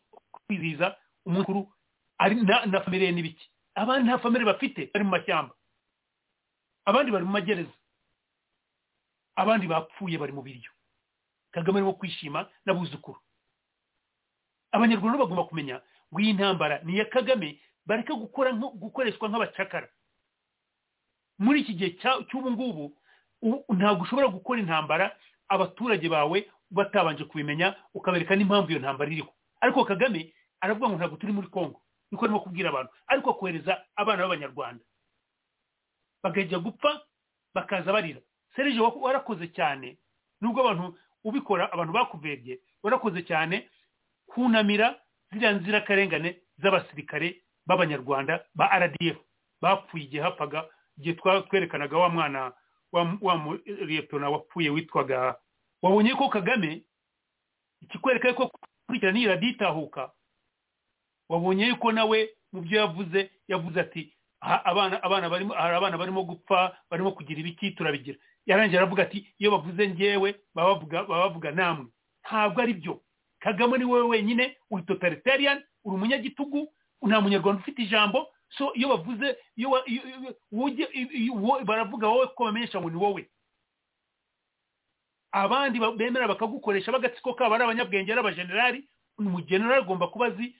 kwizihiza 0.47 0.97
umunsi 1.25 1.39
mukuru 1.51 1.71
ari 2.19 2.35
na, 2.35 2.81
famire 2.83 3.11
n'ibiki. 3.11 3.47
Abandi 3.75 4.03
nta 4.09 4.19
famire 4.19 4.45
bafite 4.45 4.91
bari 4.93 5.03
mu 5.05 5.11
mashyamba. 5.11 5.55
Abandi 6.85 7.11
bari 7.11 7.25
mu 7.25 7.31
magereza. 7.31 7.71
Abandi 9.35 9.67
bapfuye 9.67 10.17
bari 10.19 10.33
mu 10.35 10.41
biryo. 10.43 10.71
Kagame 11.55 11.77
arimo 11.79 11.93
kwishima 11.95 12.49
n'abuzukuru. 12.65 13.19
Abanyarwanda 14.73 15.17
bagomba 15.21 15.43
kumenya 15.45 15.81
ngo 16.11 16.19
iyi 16.19 16.33
ntambara. 16.33 16.81
Ni 16.83 16.93
iya 16.97 17.05
kagame 17.05 17.61
bareke 17.85 18.13
gukora 18.13 18.51
gukoreshwa 18.57 19.29
nk'abacakara. 19.29 19.87
Muri 21.39 21.61
iki 21.61 21.73
gihe 21.73 21.89
cy'ubu 22.29 22.51
ngubu 22.51 22.85
ntabwo 23.75 24.03
ushobora 24.03 24.27
gukora 24.27 24.59
intambara 24.61 25.15
abaturage 25.49 26.09
bawe 26.09 26.37
batabanje 26.71 27.23
kubimenya 27.27 27.75
ukabereka 27.93 28.35
n'impamvu 28.35 28.71
iyo 28.71 28.79
ntambara 28.79 29.11
iriho 29.11 29.29
ariko 29.61 29.85
kagame 29.85 30.33
aravuga 30.61 30.87
ngo 30.89 30.97
ntabwo 30.97 31.17
turi 31.17 31.33
muri 31.33 31.47
kongo 31.51 31.81
niko 32.11 32.25
arimo 32.25 32.39
kubwira 32.39 32.69
abantu. 32.69 32.91
Ariko 33.07 33.29
akohereza 33.33 33.73
abana 33.95 34.23
b'abanyarwanda. 34.23 34.83
Bakajya 36.23 36.59
gupfa 36.59 37.01
bakaza 37.53 37.93
barira. 37.93 38.21
Serije 38.55 38.79
wa- 38.81 38.95
warakoze 39.01 39.47
cyane 39.51 39.97
nubwo 40.41 40.61
abantu 40.61 40.97
ubikora 41.23 41.71
abantu 41.73 41.93
bakuvebye 41.93 42.59
warakoze 42.83 43.23
cyane 43.27 43.69
kunamira 44.33 44.97
ziriya 45.31 45.51
nzirakarengane 45.61 46.41
z'abasirikare 46.61 47.41
b'abanyarwanda 47.67 48.45
ba 48.55 48.65
rdf 48.79 49.17
bapfuye 49.61 50.03
igihe 50.03 50.21
hapfaga 50.23 50.65
igihe 50.97 51.15
twerekanaga 51.49 51.97
wa 51.97 52.09
mwana 52.09 52.53
wa 52.91 53.17
wa 53.21 53.35
mu- 53.37 53.59
liyetona 53.65 54.29
wapfuye 54.29 54.69
witwaga 54.69 55.35
wabonye 55.81 56.13
ko 56.15 56.29
kagame 56.29 56.83
ikikwereka 57.81 58.33
ko 58.33 58.51
kurikirana 58.87 59.17
iyi 59.19 59.27
radiyo 59.27 59.51
itahuka 59.51 60.11
wabonye 61.29 61.67
yuko 61.67 61.91
nawe 61.91 62.29
mu 62.53 62.61
byo 62.61 62.79
yavuze 62.79 63.31
yavuze 63.47 63.79
ati 63.81 64.13
abana 64.41 65.03
abana 65.03 65.29
barimo 65.29 65.53
hari 65.53 65.75
abana 65.75 65.97
barimo 65.97 66.23
gupfa 66.23 66.77
barimo 66.91 67.11
kugira 67.11 67.39
ibiki 67.39 67.71
turabigira. 67.71 68.17
Yarangira 68.45 68.81
aravuga 68.83 69.03
ati 69.03 69.33
iyo 69.39 69.51
bavuze 69.51 69.87
ngewe 69.89 70.35
baba 70.55 70.73
bavuga 70.75 71.03
baba 71.03 71.23
bavuga 71.27 71.51
namwe. 71.51 71.87
Ntabwo 72.23 72.61
ari 72.61 72.73
byo 72.73 73.01
kagame 73.43 73.77
ni 73.77 73.85
wowe 73.85 74.01
wenyine 74.07 74.55
uri 74.71 74.83
totalitarian 74.87 75.59
uri 75.83 75.95
umunyagitugu 75.95 76.71
nta 77.03 77.21
munyarwanda 77.21 77.61
ufite 77.61 77.81
ijambo. 77.83 78.27
So 78.57 78.71
iyo 78.73 78.87
bavuze 78.89 79.37
iyo 79.55 79.69
baravuga 81.65 82.07
wowe 82.07 82.27
ko 82.27 82.45
bamenyesha 82.45 82.79
ngo 82.81 82.89
ni 82.89 82.95
wowe. 82.97 83.29
Abandi 85.31 85.79
bemera 85.79 86.27
bakagukoresha 86.27 86.91
b'agatsiko 86.91 87.33
kabo 87.33 87.55
ari 87.55 87.63
abanyabwenge 87.63 88.11
ari 88.11 88.19
abajenerali 88.21 88.79
umujenerali 89.17 89.81
agomba 89.81 90.07
kuba 90.07 90.25
azi 90.29 90.55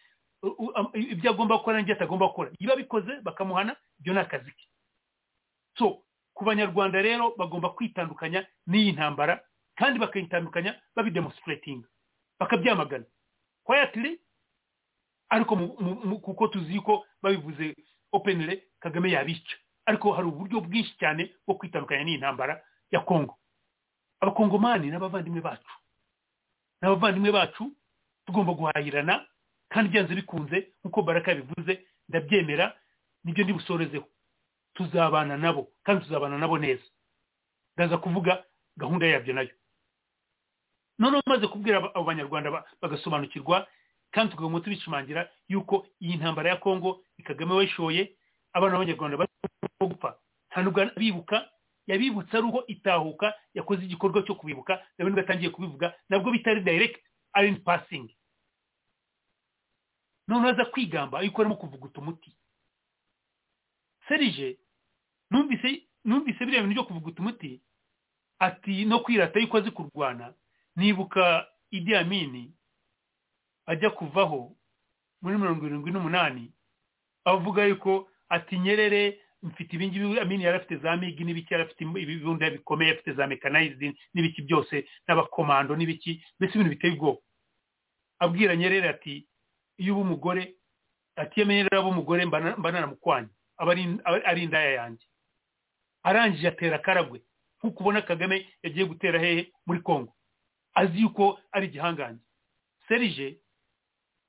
ibyo 0.94 1.30
agomba 1.32 1.58
gukora 1.58 1.78
n'ibyo 1.78 1.94
atagomba 1.96 2.28
gukora. 2.28 2.52
Iyo 2.60 2.74
abikoze 2.74 3.22
bakamuhana 3.22 3.76
ibyo 4.00 4.14
ni 4.14 4.20
akazi 4.20 4.52
ke. 4.52 4.66
So 5.78 6.04
ku 6.34 6.44
banyarwanda 6.46 7.02
rero 7.02 7.34
bagomba 7.38 7.70
kwitandukanya 7.70 8.46
n'iyi 8.68 8.92
ntambara 8.98 9.40
kandi 9.78 10.00
bakayitandukanya 10.02 10.76
babidemonstratinga 10.96 11.88
bakabyamagana 12.40 13.06
quietly 13.64 14.20
ariko 15.30 15.56
kuko 16.22 16.48
tuzi 16.48 16.80
ko 16.80 17.06
babivuze 17.22 17.76
openly 18.12 18.64
kagame 18.80 19.12
yabica 19.12 19.56
ariko 19.86 20.12
hari 20.14 20.28
uburyo 20.28 20.62
bwinshi 20.62 20.94
cyane 21.00 21.34
bwo 21.48 21.56
kwitandukanya 21.56 22.04
n'iyi 22.04 22.18
ntambara 22.18 22.62
ya 22.92 23.00
kongo 23.02 23.38
abakongomani 24.24 24.88
n'abavandimwe 24.92 25.42
bacu. 25.42 25.74
N'abavandimwe 26.82 27.32
bacu 27.32 27.72
tugomba 28.26 28.54
guhahirana 28.56 29.26
kandi 29.70 29.90
byanze 29.92 30.16
bikunze 30.16 30.58
nk'uko 30.80 31.02
baraka 31.04 31.32
yabivuze 31.36 31.84
ndabyemera 32.10 32.72
ni 33.24 33.34
byo 33.36 33.44
ndibusorezeho. 33.44 34.08
Tuzabana 34.74 35.36
nabo 35.38 35.68
kandi 35.84 36.04
tuzabana 36.08 36.38
nabo 36.38 36.56
neza. 36.58 36.84
Ndaza 37.76 37.98
kuvuga 38.00 38.44
gahunda 38.78 39.06
yabyo 39.08 39.34
na 39.34 39.42
yo. 39.42 39.52
Noneho 41.04 41.24
maze 41.28 41.48
kubwira 41.52 41.78
abo 41.84 42.04
banyarwanda 42.08 42.64
bagasobanukirwa 42.82 43.68
kandi 44.12 44.32
tukaguma 44.32 44.60
tubishimangira 44.64 45.28
yuko 45.52 45.88
iyi 46.02 46.16
ntambara 46.18 46.50
ya 46.50 46.58
kongo 46.58 47.04
kagame 47.24 47.54
wayishoye 47.54 48.16
abana 48.54 48.74
b'abanyarwanda 48.78 49.18
barimo 49.18 49.88
gupfa. 49.90 50.16
Nta 50.52 50.62
nubwo 50.64 50.86
bibuka 50.96 51.50
yabibutsa 51.88 52.38
ari 52.38 52.48
uko 52.48 52.64
itahuka 52.68 53.34
yakoze 53.54 53.84
igikorwa 53.84 54.22
cyo 54.24 54.36
kubibuka 54.38 54.74
nawe 54.98 55.10
ni 55.10 55.16
bwo 55.18 55.22
atangiye 55.26 55.50
kubivuga 55.50 55.92
nabwo 56.10 56.32
bitari 56.32 56.62
direct 56.62 57.02
ari 57.34 57.48
in 57.50 57.60
passing. 57.66 58.08
Noneho 60.28 60.50
aza 60.54 60.66
kwigamba 60.72 61.22
yuko 61.22 61.42
arimo 61.42 61.56
kuvuguta 61.58 62.00
umuti 62.02 62.32
serije 64.08 64.60
numvise 65.32 65.88
numvise 66.06 66.40
biriya 66.46 66.62
bintu 66.64 66.74
byo 66.76 66.84
kuvuguta 66.86 67.20
umuti 67.22 67.62
ati 68.40 68.86
no 68.86 69.00
kwirata 69.00 69.40
yuko 69.40 69.58
azi 69.58 69.72
kurwana. 69.72 70.34
Nibuka 70.76 71.48
idi 71.72 71.96
amini 71.96 72.54
ajya 73.66 73.90
kuvaho 73.90 74.56
muri 75.22 75.38
mirongo 75.38 75.66
irindwi 75.68 75.92
n'umunani 75.92 76.52
avuga 77.26 77.66
yuko 77.66 78.10
ati 78.30 78.60
nyerere 78.60 79.20
mfite 79.44 79.74
ibingibi 79.76 80.20
amini 80.20 80.44
yari 80.44 80.58
afite 80.58 80.78
za 80.78 80.96
migi 80.98 81.24
n'ibiki 81.24 81.54
yari 81.54 81.64
afite 81.64 81.82
ibibunda 81.84 82.50
bikomeye 82.50 82.92
afite 82.92 83.14
za 83.14 83.28
mekanayizi 83.28 83.96
n'ibiki 84.14 84.42
byose 84.42 84.88
n'abakomando 85.08 85.76
n'ibiki 85.76 86.24
mbese 86.40 86.54
ibintu 86.56 86.70
biteye 86.70 86.94
ubwoba. 86.94 87.22
Abwira 88.20 88.56
nyerere 88.56 88.90
ati 88.90 89.28
iyo 89.78 89.94
uba 89.94 90.02
umugore 90.02 90.56
ati 91.16 91.36
iyo 91.40 91.46
amenyerera 91.46 91.80
aba 91.80 91.88
umugore 91.90 92.26
mba 92.26 92.72
nanamukwanya 92.72 93.30
aba 93.58 93.72
ari 94.26 94.44
indaya 94.44 94.72
yanjye. 94.72 95.06
Arangije 96.04 96.48
atera 96.48 96.76
akaragwe 96.76 97.22
nk'uko 97.60 97.80
ubona 97.84 98.02
kagame 98.02 98.48
yagiye 98.64 98.86
gutera 98.86 99.20
hehe 99.20 99.52
muri 99.66 99.80
congo 99.80 100.12
azi 100.74 101.02
yuko 101.02 101.40
ari 101.52 101.68
igihangange. 101.68 102.20
Serije 102.88 103.38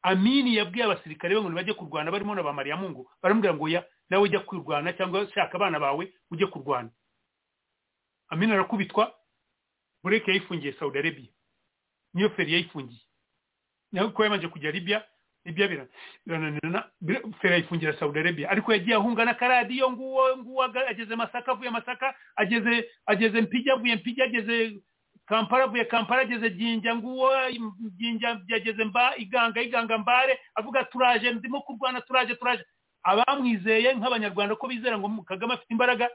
amini 0.03 0.57
yabwiye 0.57 0.85
abasirikare 0.85 1.35
be 1.35 1.41
ngo 1.41 1.51
bajye 1.51 1.75
kurwana 1.75 2.11
barimo 2.11 2.35
na 2.35 2.43
ba 2.43 2.53
mariyamungu 2.53 3.09
baramubwira 3.23 3.55
ngo 3.55 3.69
ya 3.69 3.85
nawe 4.11 4.23
ujya 4.23 4.41
kurwana 4.41 4.93
cyangwa 4.93 5.27
shaka 5.33 5.55
abana 5.57 5.81
bawe 5.81 6.13
ujye 6.31 6.47
kurwana. 6.47 6.91
Amini 8.29 8.53
arakubitwa 8.53 9.15
bureke 10.03 10.31
yayifungiye 10.31 10.73
saudi 10.73 10.99
arabia. 10.99 11.31
Niyo 12.15 12.31
feri 12.31 12.53
yayifungiye. 12.53 13.01
Nawe 13.93 14.09
ko 14.11 14.25
yabanje 14.25 14.49
kujya 14.49 14.71
libya 14.71 15.05
libya 15.45 15.87
birananirana 16.27 16.91
feri 17.41 17.53
yayifungira 17.55 17.97
saudi 17.99 18.19
arabia. 18.19 18.51
Ariko 18.51 18.73
yagiye 18.73 18.97
ahunga 18.97 19.25
n'akaradiyo 19.25 19.91
nguwo 19.91 20.37
nguwo 20.37 20.63
ageze 20.63 21.17
masaka 21.17 21.53
avuye 21.53 21.71
masaka 21.71 22.15
ageze 22.37 22.91
ageze 23.07 23.41
mpijya 23.41 23.75
avuye 23.75 23.97
mpijya 23.97 24.25
ageze 24.25 24.81
kampala 25.27 25.65
avuye 25.65 25.85
kampala 25.85 26.23
ageze 26.23 26.51
jinja 26.51 26.95
nguwo 26.97 27.31
jinja 27.99 28.41
yageze 28.49 28.85
mba 28.85 29.17
iganga 29.17 29.63
iganga 29.63 29.99
mbare 29.99 30.39
avuga 30.55 30.85
turaje 30.85 31.31
ndimo 31.33 31.61
kurwana 31.63 32.01
turaje 32.01 32.35
turaje. 32.35 32.65
Abamwizeye 33.05 33.95
nk'abanyarwanda 33.95 34.57
ko 34.57 34.65
bizera 34.69 34.99
ngo 34.99 35.23
kagame 35.29 35.55
afite 35.55 35.71
imbaraga 35.77 36.09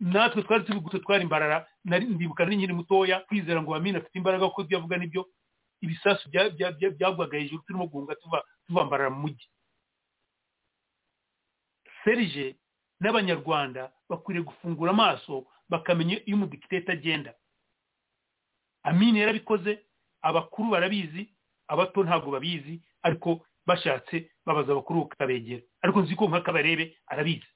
natwe 0.00 0.42
twari 0.42 0.64
turi 0.64 0.80
gutwara 0.80 1.22
imbarara 1.22 1.66
ndibuka 1.84 2.44
nari 2.44 2.56
nkiri 2.56 2.72
mutoya 2.74 3.20
kwizera 3.30 3.62
ngo 3.62 3.70
bamina 3.70 3.98
afite 4.02 4.16
imbaraga 4.18 4.46
kuko 4.50 4.62
ibyo 4.66 4.78
avuga 4.78 4.96
ni 4.98 5.06
byo 5.06 5.22
ibisasu 5.80 6.28
byagwaga 6.98 7.38
hejuru 7.38 7.62
turimo 7.62 7.86
guhunga 7.86 8.14
tuva 8.18 8.42
mbarara 8.84 9.10
mu 9.10 9.20
mujyi. 9.26 9.46
Serije 12.04 12.56
n'abanyarwanda 13.00 13.92
bakwiriye 14.08 14.44
gufungura 14.44 14.90
amaso 14.90 15.46
bakamenya 15.68 16.16
iyo 16.26 16.36
umudikiteta 16.36 16.92
agenda. 16.92 17.34
Amini 18.86 19.18
yarabikoze 19.20 19.82
abakuru 20.22 20.70
barabizi 20.70 21.26
abato 21.68 22.04
ntabwo 22.04 22.30
babizi 22.30 22.78
ariko 23.02 23.42
bashatse 23.66 24.30
babaza 24.46 24.72
abakuru 24.72 25.04
bakabegera. 25.10 25.62
Ariko 25.82 26.00
nzi 26.06 26.14
ko 26.16 26.24
nk'akabarebe 26.30 26.94
arabizi. 27.10 27.50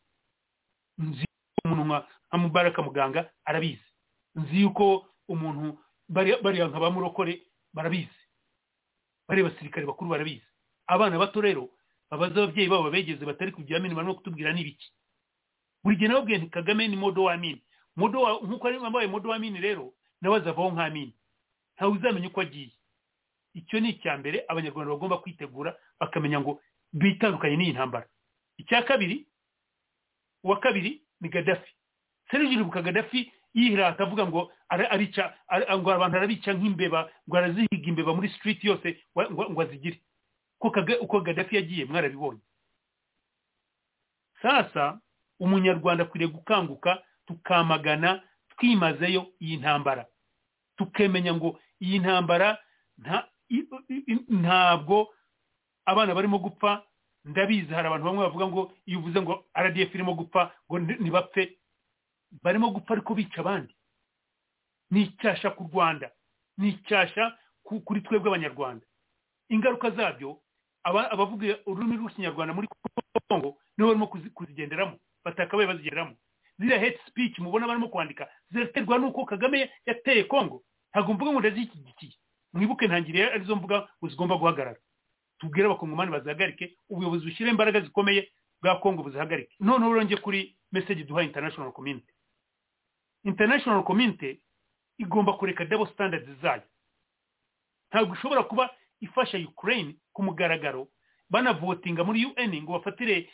Nzi 0.98 1.24
ko 1.26 1.58
umuntu 1.64 1.84
nka 2.28 2.36
mubaraka 2.38 2.82
muganga 2.82 3.30
arabizi. 3.46 3.86
Nzi 4.34 4.60
yuko 4.66 5.06
umuntu 5.30 5.78
bariya 6.08 6.66
nka 6.68 6.80
ba 6.82 6.90
murokore 6.90 7.46
barabizi. 7.74 8.18
Bariya 9.28 9.48
basirikare 9.48 9.86
bakuru 9.86 10.10
barabizi. 10.10 10.46
Abana 10.90 11.18
bato 11.18 11.38
rero 11.40 11.70
babaza 12.10 12.42
ababyeyi 12.42 12.68
babo 12.68 12.82
babegeze 12.90 13.22
batari 13.24 13.52
kugira 13.54 13.78
amini 13.78 13.94
barimo 13.94 14.14
kutubwira 14.18 14.50
n'ibiki 14.52 14.90
buri 15.84 15.96
gihe 15.96 16.08
nababwiye 16.10 16.38
nti 16.38 16.50
kagame 16.50 16.88
ni 16.90 16.96
modo 16.98 17.22
wa 17.30 17.32
amini 17.38 17.62
modo 17.96 18.18
nk'uko 18.42 18.66
ari 18.66 18.78
wambaye 18.82 19.06
modo 19.06 19.30
wa 19.30 19.36
amini 19.38 19.60
rero 19.62 19.94
nawe 20.20 20.36
azavaho 20.42 20.70
nk'amini 20.74 21.14
ntawe 21.80 21.92
uzamenya 21.96 22.28
uko 22.28 22.40
agiye. 22.44 22.70
Icyo 23.56 23.80
ni 23.80 23.88
icya 23.96 24.18
mbere 24.20 24.44
abanyarwanda 24.48 24.92
bagomba 24.92 25.18
kwitegura 25.24 25.72
bakamenya 26.00 26.40
ngo 26.44 26.60
bitandukanye 26.92 27.56
n'iyi 27.56 27.72
ntambara. 27.72 28.04
Icya 28.60 28.82
kabiri 28.84 29.24
uwa 30.44 30.60
kabiri 30.60 31.00
ni 31.20 31.28
gadafi 31.28 31.72
serije 32.30 32.54
uribuka 32.60 32.82
gadafi 32.82 33.32
yihirata 33.54 34.02
avuga 34.04 34.26
ngo 34.28 34.52
arica 34.70 35.34
ngo 35.78 35.88
abantu 35.92 36.16
arabica 36.20 36.50
nk'imbeba 36.54 37.10
ngo 37.28 37.34
arazihiga 37.36 37.88
imbeba 37.90 38.14
muri 38.14 38.28
street 38.36 38.60
yose 38.64 39.00
ngo 39.16 39.60
azigire. 39.62 39.98
Uko 41.00 41.20
gadafi 41.24 41.56
yagiye 41.56 41.84
mwarabibonye. 41.88 42.40
Sasa 44.42 45.00
umunyarwanda 45.40 46.04
akwiriye 46.04 46.30
gukanguka 46.30 47.02
tukamagana 47.26 48.22
twimazeyo 48.56 49.26
iyi 49.40 49.56
ntambara. 49.56 50.06
Tukemenya 50.76 51.34
ngo 51.34 51.60
iyi 51.80 51.98
ntambara 51.98 52.58
ntabwo 54.28 55.08
abana 55.84 56.14
barimo 56.14 56.38
gupfa. 56.38 56.84
Ndabizi 57.24 57.74
hari 57.74 57.86
abantu 57.88 58.06
bamwe 58.06 58.22
bavuga 58.24 58.46
ngo 58.48 58.72
iyo 58.88 58.98
uvuze 58.98 59.20
ngo 59.22 59.44
rdf 59.58 59.92
irimo 59.94 60.14
gupfa 60.16 60.52
ngo 60.70 60.78
ntibapfe 60.78 61.58
barimo 62.42 62.70
gupfa 62.72 62.94
ariko 62.96 63.14
bica 63.14 63.38
abandi. 63.44 63.74
Ni 64.90 65.02
icyasha 65.04 65.50
ku 65.52 65.68
rwanda. 65.68 66.10
Ni 66.58 66.68
icyasha 66.80 67.36
kuri 67.62 68.00
twebwe 68.00 68.28
abanyarwanda. 68.32 68.86
Ingaruka 69.52 69.90
zabyo 69.92 70.40
abavuga 70.84 71.58
ururimi 71.68 71.96
rw'ikinyarwanda 72.00 72.54
muri 72.56 72.68
kongo 73.28 73.58
nibo 73.76 73.88
barimo 73.92 74.06
kuzigenderamo. 74.34 74.96
Batakabaye 75.24 75.68
bazigenderamo. 75.68 76.16
Ziriya 76.58 76.80
hate 76.80 77.00
speech 77.06 77.36
mubona 77.38 77.66
barimo 77.68 77.88
kwandika 77.92 78.28
ziraterwa 78.50 78.96
n'uko 78.98 79.24
kagame 79.28 79.68
yateye 79.86 80.24
kongo 80.24 80.62
ntabwo 80.90 81.14
mvuga 81.14 81.30
ngo 81.32 81.40
ndazishyigikiye 81.40 82.12
mwibuke 82.52 82.86
ntangiriye 82.86 83.32
ari 83.32 83.44
zo 83.44 83.56
mvuga 83.56 83.88
ngo 83.98 84.08
zigomba 84.08 84.36
guhagarara. 84.36 84.78
Tubwire 85.38 85.66
abakongomani 85.66 86.10
bazihagarike 86.10 86.76
ubuyobozi 86.88 87.24
bushyire 87.24 87.50
imbaraga 87.50 87.80
zikomeye 87.80 88.32
bwa 88.62 88.76
kongo 88.80 89.02
buzihagarike 89.02 89.54
noneho 89.60 89.90
urongeye 89.90 90.20
kuri 90.20 90.56
message 90.72 91.04
duha 91.04 91.22
international 91.22 91.72
community. 91.72 92.12
International 93.24 93.82
community 93.84 94.40
igomba 94.98 95.32
kureka 95.32 95.64
double 95.64 95.92
standards 95.94 96.28
zayo. 96.42 96.62
Ntabwo 97.90 98.14
ishobora 98.14 98.42
kuba 98.42 98.70
ifasha 99.00 99.38
ukraine 99.38 99.96
ku 100.12 100.22
mugaragaro. 100.22 100.88
Banavotinga 101.30 102.04
muri 102.04 102.26
un 102.26 102.62
ngo 102.62 102.72
bafatire 102.72 103.30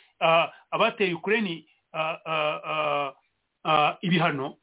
abateye 0.71 1.13
ukraine 1.13 1.65
ibihano. 4.01 4.57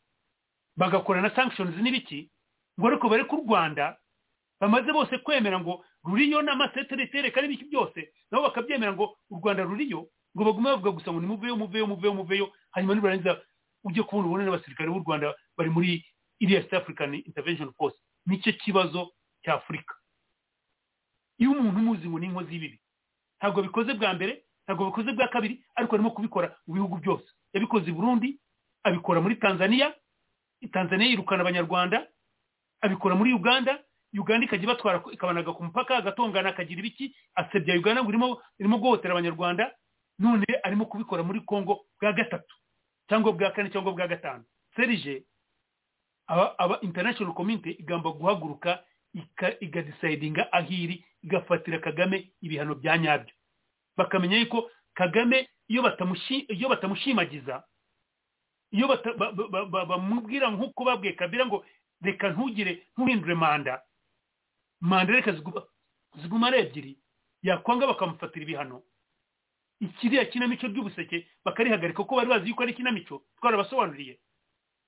Bagakora 0.76 1.20
na 1.22 1.30
sanctions 1.34 1.76
n'ibiki? 1.76 2.30
Ngo 2.78 2.86
ariko 2.88 3.08
bare 3.08 3.24
ku 3.24 3.36
rwanda 3.46 3.98
bamaze 4.60 4.92
bose 4.92 5.18
kwemera 5.18 5.60
ngo 5.60 5.84
ruriyo 6.04 6.42
n'amaseteretere 6.42 7.30
kandi 7.30 7.46
ibiki 7.54 7.64
byose? 7.70 8.12
Nabo 8.30 8.42
bakabyemera 8.50 8.92
ngo 8.92 9.16
u 9.30 9.36
rwanda 9.38 9.62
ruriyo 9.62 10.08
ngo 10.36 10.42
bagume 10.44 10.70
bavuga 10.70 10.90
gusa 10.90 11.12
ngo 11.12 11.20
nimuveyo 11.20 11.56
muveyo 11.56 11.86
muveyo 11.86 12.14
muveyo 12.14 12.46
hanyuma 12.74 12.94
nibarangiza 12.94 13.40
ujye 13.84 14.02
kubona 14.02 14.26
ubone 14.28 14.44
n'abasirikare 14.44 14.90
b'u 14.90 15.04
rwanda 15.06 15.34
bari 15.56 15.70
muri 15.70 16.04
iriya 16.40 16.60
east 16.60 16.72
african 16.74 17.14
intervention 17.14 17.72
force. 17.78 17.96
Nicyo 18.26 18.52
kibazo 18.58 19.12
cya 19.44 19.54
afurika. 19.54 19.94
Iyo 21.38 21.50
umuntu 21.50 21.78
umuzi 21.80 22.08
ngo 22.08 22.18
ni 22.18 22.26
inkozi 22.26 22.52
y'ibibi 22.54 22.78
ntabwo 23.38 23.62
bikoze 23.62 23.94
bwa 23.94 24.14
mbere 24.14 24.42
ntabwo 24.66 24.86
bikoze 24.90 25.12
bwa 25.12 25.28
kabiri 25.28 25.60
ariko 25.76 25.94
arimo 25.94 26.10
kubikora 26.10 26.56
mu 26.66 26.74
bihugu 26.74 26.96
byose. 26.98 27.26
Yabikoze 27.52 27.90
i 27.90 27.92
burundi 27.94 28.38
abikora 28.82 29.20
muri 29.20 29.36
tanzania 29.36 29.94
tanzania 30.72 31.06
yirukana 31.06 31.40
abanyarwanda 31.44 32.06
abikora 32.84 33.14
muri 33.16 33.32
uganda 33.32 33.80
uganda 34.14 34.44
ikajya 34.46 34.64
ibatwara 34.68 35.02
ikabanaga 35.12 35.52
ku 35.56 35.64
mupaka 35.64 35.96
agatongana 35.96 36.48
akagira 36.52 36.78
ibiki 36.84 37.16
asebya 37.34 37.74
uganda 37.80 38.02
ngo 38.04 38.10
irimo 38.60 38.76
guhotera 38.78 39.12
abanyarwanda 39.16 39.72
none 40.18 40.44
arimo 40.62 40.84
kubikora 40.86 41.22
muri 41.26 41.40
congo 41.42 41.86
bwa 42.00 42.12
gatatu 42.12 42.54
cyangwa 43.08 43.32
bwa 43.32 43.50
kane 43.50 43.70
cyangwa 43.70 43.92
bwa 43.92 44.06
gatanu. 44.08 44.44
Serije 44.76 45.24
aba 46.26 46.78
international 46.80 47.34
community 47.34 47.70
igomba 47.70 48.10
guhaguruka 48.10 48.84
ika- 49.14 49.56
igadecidinga 49.60 50.52
aho 50.52 50.70
iri 50.72 51.04
igafatira 51.22 51.78
kagame 51.78 52.32
ibihano 52.40 52.74
bya 52.74 52.98
nyabyo. 52.98 53.34
Bakamenya 53.96 54.36
yuko 54.38 54.70
kagame 54.94 55.48
iyo 55.68 55.82
batamushi- 55.82 56.46
iyo 56.48 56.68
batamushimagiza 56.68 57.64
iyo 58.72 58.86
bamubwira 59.88 60.50
nk'uko 60.50 60.84
babwiye 60.84 61.12
kabira 61.14 61.46
ngo 61.46 61.64
reka 62.02 62.28
ntugire 62.30 62.86
ntuhindure 62.96 63.34
manda. 63.34 63.82
Manda 64.80 65.12
reka 65.12 65.32
ziguma- 65.32 65.66
ari 66.48 66.58
ebyiri. 66.58 66.98
Yakwanga 67.42 67.86
bakamufatira 67.86 68.42
ibihano. 68.42 68.82
Ikiriya 69.80 70.24
kinamico 70.30 70.66
ry'ubuseke 70.66 71.26
bakarihagarika 71.44 72.02
kuko 72.02 72.16
bari 72.16 72.28
bazi 72.28 72.48
yuko 72.48 72.62
ari 72.62 72.72
ikinamico 72.72 73.22
twarabasobanuriye. 73.40 74.18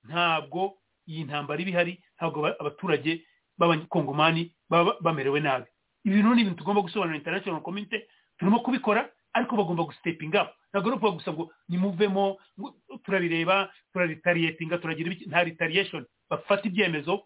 Ntabwo 0.07 0.77
iyi 1.07 1.23
ntambara 1.27 1.61
iba 1.61 1.69
ihari 1.71 1.93
ntabwo 2.17 2.39
aba- 2.45 2.57
abaturage 2.59 3.25
b'abakongomani 3.57 4.53
baba 4.69 4.95
bamerewe 5.01 5.39
nabi. 5.39 5.67
Ibintu 6.05 6.33
ni 6.35 6.41
ibintu 6.41 6.57
tugomba 6.63 6.81
gusobanura 6.81 7.17
international 7.17 7.61
community 7.61 7.99
turimo 8.39 8.59
kubikora 8.63 9.09
ariko 9.33 9.55
bagomba 9.59 9.83
gusitepinga 9.83 10.49
ntabwo 10.71 10.87
ari 10.89 10.95
ukuvuga 10.97 11.17
gusa 11.19 11.31
ngo 11.33 11.51
nimuvemo 11.69 12.37
turabireba 13.03 13.69
turaritarietinga 13.93 14.77
turagira 14.81 15.07
ibiki 15.11 15.25
nta 15.29 15.43
retaliation. 15.43 16.05
Bafata 16.29 16.67
ibyemezo 16.67 17.23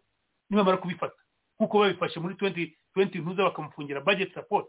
nibamara 0.50 0.78
kubifata. 0.78 1.16
Nk'uko 1.60 1.80
babifashe 1.80 2.20
muri 2.20 2.36
20 2.36 2.74
20 2.96 3.22
ntuza 3.22 3.44
bakamufungira 3.44 4.02
budget 4.02 4.34
support. 4.34 4.68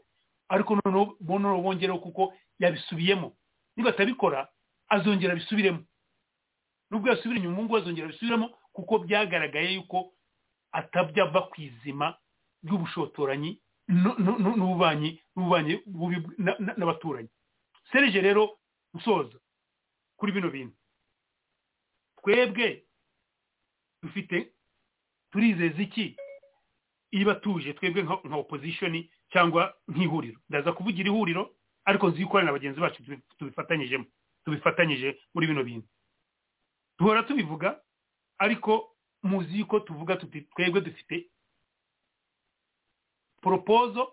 Ariko 0.48 0.76
noneho 0.84 1.16
bongereho 1.62 1.98
kuko 1.98 2.34
yabisubiyemo. 2.58 3.36
Nibatabikora 3.76 4.48
azongera 4.88 5.32
abisubiremo. 5.32 5.84
Nubwo 6.90 7.08
yasubira 7.08 7.40
inyuma 7.40 7.62
ngubu 7.62 7.76
azongera 7.76 8.06
abisubiremo 8.08 8.48
kuko 8.72 8.98
byagaragaye 8.98 9.74
yuko 9.74 10.12
atabya 10.72 11.24
ava 11.24 11.42
ku 11.48 11.60
izima 11.60 12.14
ry'ubushotoranyi 12.64 13.60
n'ububanyi 13.88 15.20
n'ububanyi 15.36 15.82
bubi 15.86 16.16
na- 16.38 16.56
na- 16.58 16.74
n'abaturanyi. 16.76 17.28
Serije 17.92 18.20
rero 18.20 18.58
usoza 18.94 19.38
kuri 20.16 20.32
bino 20.32 20.50
bintu. 20.50 20.76
Twebwe 22.22 22.84
dufite 24.02 24.52
turizeza 25.30 25.82
iki? 25.82 26.16
Iba 27.10 27.34
tuje 27.34 27.72
twebwe 27.74 28.02
nka 28.02 28.36
opposition 28.36 29.08
cyangwa 29.32 29.74
nk'ihuriro. 29.88 30.40
Ndaza 30.48 30.72
kuvugira 30.72 31.08
ihuriro 31.08 31.56
ariko 31.84 32.08
nzi 32.08 32.20
yuko 32.22 32.40
na 32.42 32.52
bagenzi 32.52 32.80
bacu 32.80 33.02
tubi- 33.02 33.22
tubifatanyijemo. 33.38 34.04
Tubifatanyije 34.44 35.18
muri 35.34 35.46
bino 35.46 35.64
bintu. 35.64 35.88
Duhora 36.98 37.22
tubivuga 37.22 37.80
ariko 38.38 38.96
muzi 39.22 39.58
yuko 39.60 39.80
tuvuga 39.80 40.16
tuti 40.16 40.40
twebwe 40.42 40.80
dufite 40.80 41.30
poropozo 43.42 44.12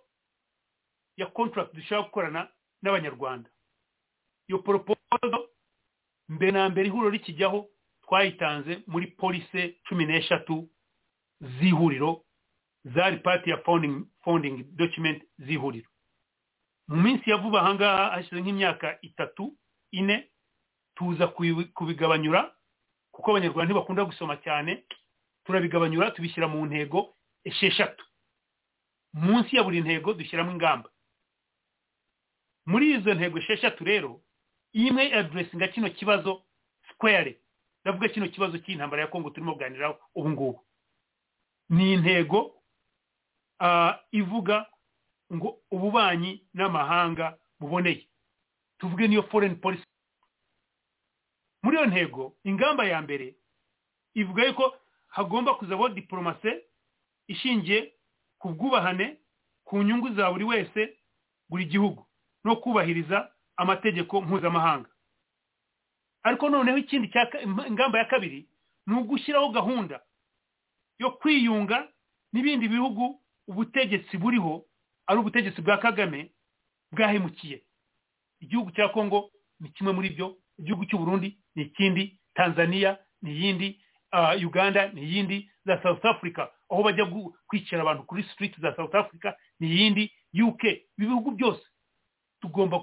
ya 1.18 1.26
contract 1.26 1.74
dushaka 1.76 2.02
gukorana 2.03 2.52
n'abanyarwanda. 2.82 3.49
Iyo 4.48 4.60
poropozo 4.60 5.49
mbere 6.30 6.52
na 6.52 6.70
mbere 6.70 6.88
ihuriro 6.88 7.10
rikijyaho 7.10 7.70
twayitanze 8.10 8.81
muri 8.88 9.07
polise 9.14 9.77
cumi 9.88 10.06
n'eshatu 10.06 10.65
z'ihuriro 11.41 12.26
zari 12.84 13.18
pati 13.18 13.49
ya 13.49 13.57
founding 14.23 14.64
document 14.76 15.23
z'ihuriro. 15.38 15.90
Mu 16.88 17.02
minsi 17.02 17.30
ya 17.30 17.38
vuba 17.38 17.61
ahangaha 17.61 18.10
hashize 18.11 18.41
nk'imyaka 18.41 18.98
itatu 19.02 19.53
ine 19.91 20.31
tuza 20.95 21.27
kubi- 21.27 21.69
kubigabanyura 21.73 22.56
kuko 23.14 23.31
abanyarwanda 23.31 23.65
ntibakunda 23.69 24.06
gusoma 24.10 24.38
cyane 24.41 24.84
turabigabanyura 25.45 26.11
tubishyira 26.11 26.48
mu 26.48 26.65
ntego 26.65 27.14
esheshatu. 27.45 28.06
Munsi 29.14 29.56
ya 29.56 29.64
buri 29.64 29.81
ntego 29.86 30.14
dushyiramo 30.14 30.52
ingamba. 30.52 30.90
Muri 32.65 32.91
izo 32.98 33.14
ntego 33.14 33.38
esheshatu 33.38 33.84
rero 33.84 34.22
imwe 34.73 35.14
addressinga 35.14 35.68
kino 35.68 35.90
kibazo 35.90 36.41
square. 36.94 37.38
Ndavuga 37.90 38.10
kino 38.14 38.28
kibazo 38.30 38.57
cy'intambara 38.57 39.02
ya 39.02 39.07
kongo 39.07 39.30
turimo 39.30 39.53
kuganiraho 39.53 39.98
ubu 40.16 40.30
ngubu. 40.30 40.66
Ni 41.70 41.94
intego 41.94 42.61
ivuga 44.11 44.66
ngo 45.34 45.61
ububanyi 45.72 46.45
n'amahanga 46.53 47.38
buboneye. 47.60 48.06
Tuvuge 48.78 49.07
niyo 49.07 49.24
foreign 49.24 49.56
policy. 49.56 49.84
Muri 51.64 51.78
iyo 51.78 51.86
ntego 51.86 52.38
ingamba 52.44 52.86
ya 52.86 53.02
mbere 53.02 53.36
ivuga 54.14 54.45
yuko 54.45 54.76
hagomba 55.07 55.56
kuzabaho 55.56 55.90
diporomase 55.90 56.64
ishingiye 57.28 57.94
ku 58.38 58.49
bwubahane 58.53 59.18
ku 59.66 59.82
nyungu 59.84 60.14
za 60.14 60.32
buri 60.32 60.44
wese 60.45 60.98
buri 61.49 61.66
gihugu 61.66 62.06
no 62.44 62.56
kubahiriza 62.56 63.32
amategeko 63.57 64.22
mpuzamahanga. 64.22 64.89
Ariko 66.23 66.49
noneho 66.49 66.77
ikindi 66.77 67.11
ingamba 67.67 67.99
ya 67.99 68.05
kabiri 68.05 68.47
ni 68.87 68.95
ugushyiraho 68.95 69.49
gahunda 69.49 70.01
yo 70.99 71.11
kwiyunga 71.11 71.87
n'ibindi 72.33 72.67
bihugu 72.67 73.21
ubutegetsi 73.47 74.17
buriho 74.17 74.65
ari 75.07 75.19
ubutegetsi 75.19 75.61
bwa 75.61 75.77
kagame 75.77 76.31
bwahemukiye. 76.91 77.63
Igihugu 78.41 78.71
cya 78.71 78.89
kongo 78.89 79.31
ni 79.59 79.69
kimwe 79.69 79.93
muri 79.93 80.09
byo 80.09 80.37
igihugu 80.59 80.85
cy'u 80.85 80.97
Burundi 80.99 81.37
ni 81.55 81.63
ikindi 81.63 82.19
tanzania 82.33 82.97
ni 83.21 83.31
iyindi 83.31 83.81
ah, 84.11 84.35
uganda 84.35 84.87
ni 84.93 85.01
iyindi 85.01 85.51
za 85.65 85.81
south 85.83 86.05
africa 86.05 86.47
aho 86.71 86.83
bajya 86.83 87.05
kwicira 87.47 87.81
abantu 87.81 88.03
kuri 88.03 88.23
street 88.23 88.59
za 88.61 88.75
south 88.75 88.95
africa 88.95 89.33
ni 89.59 89.67
iyindi 89.67 90.11
uk 90.43 90.63
ibihugu 90.97 91.31
byose 91.31 91.63
tugomba 92.41 92.81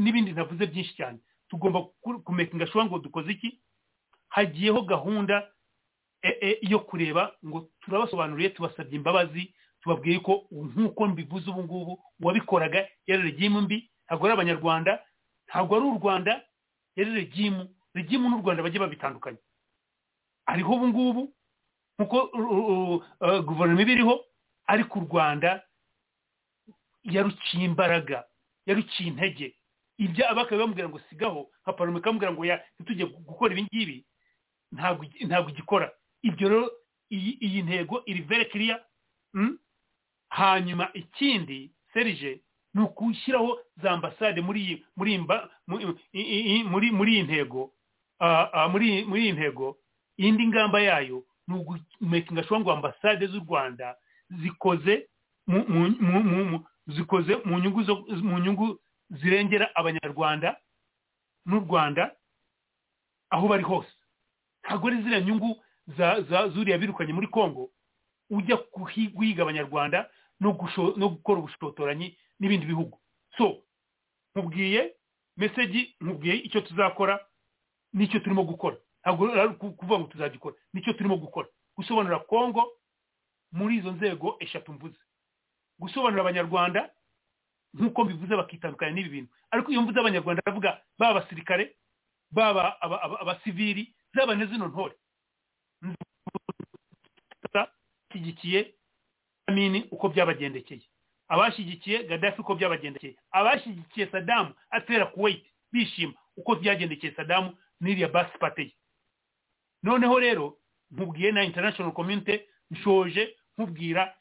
n'ibindi 0.00 0.32
ntavuze 0.32 0.66
byinshi 0.66 0.94
cyane. 0.96 1.18
Tugomba 1.50 1.80
ku- 2.00 2.22
kumekinga 2.24 2.66
shuwa 2.66 2.84
ngo 2.86 2.98
dukoze 2.98 3.32
iki? 3.32 3.60
Hagiyeho 4.30 4.82
gahunda 4.86 5.50
e- 6.22 6.38
e, 6.40 6.58
yo 6.62 6.78
kureba 6.86 7.34
ngo 7.46 7.68
turabasobanuriye 7.82 8.48
tubasabye 8.54 8.96
imbabazi 8.96 9.54
tubabwiye 9.82 10.18
ko 10.20 10.46
nk'uko 10.52 11.06
mbivuze 11.10 11.50
ubu 11.50 11.62
ngubu 11.64 11.92
uwabikoraga 12.22 12.88
yari 13.06 13.22
regimu 13.34 13.60
mbi 13.66 13.90
ntabwo 14.06 14.24
ari 14.26 14.34
abanyarwanda 14.34 14.92
ntabwo 15.48 15.76
ari 15.76 15.84
u 15.86 15.98
rwanda 15.98 16.32
yari 16.96 17.10
regimu 17.14 17.66
regimu 17.94 18.28
n'u 18.30 18.38
rwanda 18.44 18.62
bajye 18.62 18.78
babitandukanya. 18.80 19.38
Ariho 20.46 20.70
ubu 20.74 20.86
ngubu 20.88 21.22
nk'uko 21.98 22.16
guverinoma 23.48 23.82
iba 23.82 23.92
iriho 23.92 24.14
ariko 24.70 24.98
u 25.00 25.04
rwanda 25.10 25.62
yaruciye 27.04 27.64
imbaraga 27.64 28.24
yaruciye 28.66 29.08
intege. 29.08 29.56
Ibyo 30.00 30.24
abakaba 30.30 30.60
bamubwira 30.64 30.88
ngo 30.88 30.98
sigaho. 31.12 31.50
Nka 31.62 31.72
paroma 31.76 31.98
ikamubwira 32.00 32.32
ngo 32.32 32.42
ntitujye 32.80 33.04
gukora 33.06 33.52
ibi 33.52 33.62
ngibi. 33.68 33.98
Ntabwo 34.72 35.50
igikora. 35.52 35.92
Ibyo 36.22 36.48
rero 36.48 36.66
iyi 37.10 37.62
ntego 37.62 38.02
iri 38.06 38.22
very 38.22 38.44
clear 38.48 38.80
mm? 39.34 39.58
hanyuma 40.30 40.88
ikindi 40.94 41.70
serije 41.92 42.40
ni 42.74 42.80
ukushyiraho 42.82 43.58
za 43.82 43.90
ambasade 43.90 44.40
muri 44.40 44.60
iyi 44.64 44.84
muri 44.96 45.10
iyi 47.12 47.22
ntego. 47.22 47.72
Muri 48.66 49.20
iyi 49.22 49.32
ntego. 49.32 49.76
Indi 50.16 50.46
ngamba 50.46 50.80
yayo 50.80 51.24
ni 51.48 51.54
ugumekinga 51.56 52.42
shuwa 52.44 52.60
ngo 52.60 52.72
ambasade 52.72 53.26
z'u 53.26 53.40
rwanda 53.48 53.96
zikoze 54.30 55.08
mu- 55.46 55.64
mu- 55.68 55.96
mu- 56.00 56.44
mu- 56.44 56.64
zikoze 56.86 57.36
mu 57.44 57.58
nyungu 57.58 57.82
zo 57.82 57.94
mu 58.22 58.38
nyungu 58.38 58.78
zirengera 59.10 59.74
abanyarwanda 59.74 60.56
n'u 61.46 61.60
rwanda 61.60 62.16
aho 63.30 63.48
bari 63.48 63.62
hose. 63.62 63.92
Ntabwo 64.64 64.88
ari 64.88 65.02
ziriya 65.02 65.20
nyungu 65.20 65.62
za 66.28 66.48
zuriya 66.48 66.78
birukanye 66.78 67.12
muri 67.12 67.26
congo 67.26 67.70
ujya 68.30 68.56
guhiga 69.14 69.42
abanyarwanda 69.42 70.10
no 70.40 70.52
gukora 71.08 71.38
ubushotoranyi 71.40 72.16
n'ibindi 72.38 72.66
bihugu. 72.66 72.98
So 73.38 73.62
nkubwiye 74.34 74.94
meseji 75.36 75.96
nkubwiye 76.00 76.34
icyo 76.46 76.60
tuzakora 76.60 77.18
n'icyo 77.92 78.20
turimo 78.20 78.42
gukora. 78.44 78.76
Ntabwo 79.02 79.70
kuvuga 79.74 79.98
ngo 79.98 80.06
tuzagikora 80.08 80.56
ni 80.72 80.82
cyo 80.82 80.92
turimo 80.92 81.16
gukora. 81.16 81.48
Gusobanurira 81.76 82.18
congo 82.28 82.72
muri 83.52 83.76
izo 83.80 83.92
nzego 83.92 84.36
eshatu 84.40 84.72
mvuze. 84.72 84.98
Gusobanurira 85.78 86.22
abanyarwanda 86.22 86.90
nk'uko 87.74 88.04
mbivuze 88.04 88.36
bakitandukanya 88.36 88.92
n'ibi 88.92 89.08
bintu. 89.10 89.30
Ariko 89.50 89.70
iyo 89.72 89.82
mvuze 89.82 90.00
abanyarwanda 90.00 90.42
ndavuga 90.42 90.80
baba 90.98 91.10
abasirikare 91.20 91.76
baba 92.30 92.80
aba- 92.82 93.02
aba- 93.02 93.20
abasivili 93.20 93.94
zaba 94.14 94.34
na 94.34 94.46
zino 94.46 94.68
ntore? 94.68 94.94
Bashyigikiye 97.54 98.74
amini 99.46 99.88
uko 99.90 100.08
byabagendekeye. 100.08 100.82
Abashyigikiye 101.28 102.04
gadafi 102.04 102.40
uko 102.40 102.54
byabagendekeye. 102.54 103.16
Abashyigikiye 103.30 104.06
sadamu 104.06 104.54
atera 104.70 105.06
kuwait 105.06 105.44
bishima 105.72 106.14
uko 106.36 106.54
byagendekeye 106.56 107.14
sadamu 107.14 107.56
n'iriya 107.80 108.08
basi 108.08 108.38
pate 108.38 108.74
noneho 109.82 110.18
rero 110.20 110.58
nkubwiye 110.90 111.32
na 111.32 111.44
international 111.44 111.92
community 111.92 112.40
nshoje 112.70 113.36
nkubwira 113.58 114.14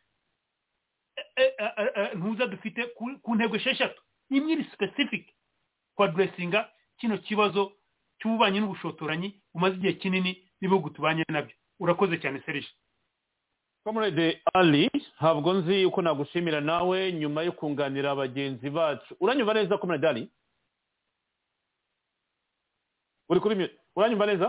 ntuza 2.16 2.48
dufite 2.48 2.82
ku- 2.96 3.36
ntego 3.36 3.56
esheshatu. 3.56 4.02
Imwe 4.30 4.54
iri 4.54 4.64
specific 4.74 5.30
kwaduresinga 5.96 6.70
kino 7.00 7.18
kibazo 7.18 7.72
cy'ububanyi 8.20 8.60
n'ubushotoranyi 8.60 9.42
bumaze 9.54 9.76
igihe 9.76 9.94
kinini 9.94 10.32
n'ibihugu 10.62 10.90
tubanye 10.90 11.24
na 11.30 11.42
byo. 11.42 11.56
Urakoze 11.80 12.18
cyane 12.22 12.42
serije 12.46 12.70
comrade 13.84 14.42
ali 14.54 14.90
ntabwo 15.18 15.54
nzi 15.54 15.86
uko 15.86 16.02
nagushimira 16.02 16.62
nawe 16.62 17.12
nyuma 17.14 17.42
yo 17.44 17.52
kunganira 17.52 18.16
bagenzi 18.16 18.70
bacu. 18.70 19.16
Uranyumva 19.20 19.54
neza 19.54 19.78
comrade 19.78 20.08
ali? 20.08 20.24
Uri 23.30 23.40
kuri 23.40 23.70
uranyumva 23.96 24.26
neza? 24.26 24.48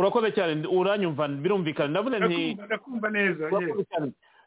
Urakoze 0.00 0.32
cyane 0.32 0.64
uranyumva 0.66 1.28
birumvikana. 1.28 1.90
Ndavuga 1.92 2.18
nti 2.18 2.54
Ndakumva- 2.56 3.10
neza 3.12 3.50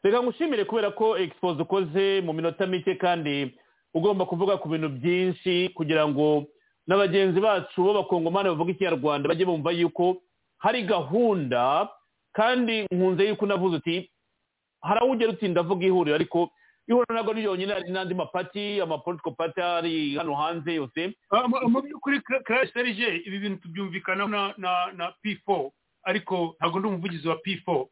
reka 0.02 0.22
ngushimire 0.22 0.64
kubera 0.66 0.90
ko 0.90 1.16
expose 1.18 1.62
ukoze 1.62 2.20
mu 2.26 2.32
minota 2.34 2.66
mike 2.66 2.94
kandi 2.98 3.54
ugomba 3.94 4.26
kuvuga 4.26 4.56
ku 4.58 4.68
bintu 4.68 4.88
byinshi 4.90 5.70
kugira 5.74 6.04
ngo 6.08 6.44
na 6.86 6.96
bagenzi 7.00 7.40
bacu 7.40 7.80
b'abakongomani 7.84 8.48
bavuga 8.52 8.72
ikinyarwanda 8.76 9.28
bajye 9.28 9.46
bumva 9.46 9.70
yuko 9.72 10.16
hari 10.58 10.82
gahunda 10.84 11.88
kandi 12.36 12.84
nkunze 12.92 13.24
yuko 13.32 13.44
unavuze 13.48 13.76
uti 13.80 14.10
hari 14.82 15.00
aho 15.00 15.10
ugera 15.16 15.30
uti 15.32 15.48
ndavuga 15.48 15.86
ihuriro. 15.86 16.14
Ariko 16.16 16.50
ihuriro 16.88 17.14
ntabwo 17.14 17.30
ari 17.32 17.40
ryonyine 17.42 17.72
hari 17.72 17.90
n'andi 17.92 18.14
mapati 18.14 18.80
amapolitiko 18.80 19.30
pati 19.30 19.60
ari 19.60 20.14
hano 20.16 20.34
hanze 20.34 20.74
yose. 20.74 21.14
Ah, 21.30 21.48
mu- 21.48 21.82
by'ukuri 21.82 22.20
crash 22.44 22.72
serije 22.72 23.16
ibi 23.26 23.38
bintu 23.38 23.62
tubyumvikanaho 23.62 24.28
na 24.28 24.54
na 24.58 24.92
na 24.92 25.12
p4 25.24 25.70
ariko 26.04 26.56
ntabwo 26.60 26.78
ndi 26.78 26.88
umuvugizi 26.88 27.28
wa 27.28 27.36
p4 27.40 27.86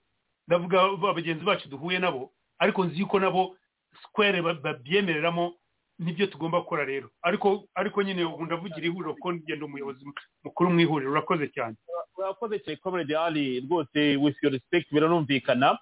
ndavuga 0.49 0.89
ba- 1.01 1.15
bagenzi 1.15 1.45
bacu 1.45 1.69
duhuye 1.69 1.99
nabo. 1.99 2.33
Ariko 2.59 2.85
nzi 2.85 3.01
yuko 3.01 3.19
nabo 3.21 3.57
square 4.03 4.43
ba- 4.43 4.55
babyemereramo 4.55 5.55
ni 5.99 6.13
byo 6.13 6.27
tugomba 6.27 6.61
gukora 6.61 6.85
rero. 6.85 7.11
Ariko 7.23 7.65
ariko 7.75 8.03
nyine 8.03 8.25
ubu 8.25 8.45
ndavugira 8.45 8.87
ihuriro 8.87 9.15
kuko 9.15 9.33
ngenda 9.33 9.65
umuyobozi 9.67 10.05
mukuru 10.45 10.71
mu 10.71 10.81
ihuriro. 10.81 11.11
Urakoze 11.13 11.49
cyane. 11.55 11.77
Urakoze 12.19 12.59
cyane 12.61 12.77
comrade 12.83 13.17
ali. 13.17 13.61
Rwose 13.61 14.17
with 14.21 14.37
your 14.43 14.53
respect 14.53 14.93
biranumvikana 14.93 15.79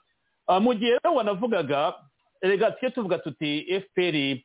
Ah, 0.46 0.60
mu 0.60 0.74
gihe 0.74 0.98
wanavugaga 1.14 1.94
erega 2.42 2.70
tujye 2.70 2.90
tuvuga 2.90 3.18
tuti 3.18 3.80
fpr 3.80 4.38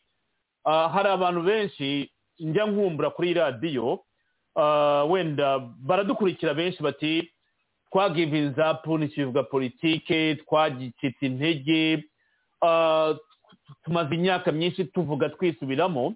ah, 0.64 0.90
hari 0.90 1.10
abantu 1.10 1.42
benshi 1.42 2.12
njya 2.40 2.66
nkumbura 2.66 3.10
kuri 3.10 3.34
radiyo 3.34 4.04
ah, 4.56 5.04
wenda 5.10 5.60
baradukurikira 5.60 6.54
benshi 6.54 6.84
bati 6.84 7.32
twagivinze 7.92 8.64
apu 8.64 8.98
ntikivuga 8.98 9.44
politike 9.44 10.36
twagicitse 10.36 11.26
intege 11.26 12.04
ah, 12.66 13.14
tumaze 13.84 14.16
imyaka 14.16 14.52
myinshi 14.52 14.86
tuvuga 14.86 15.30
twisubiramo. 15.30 16.14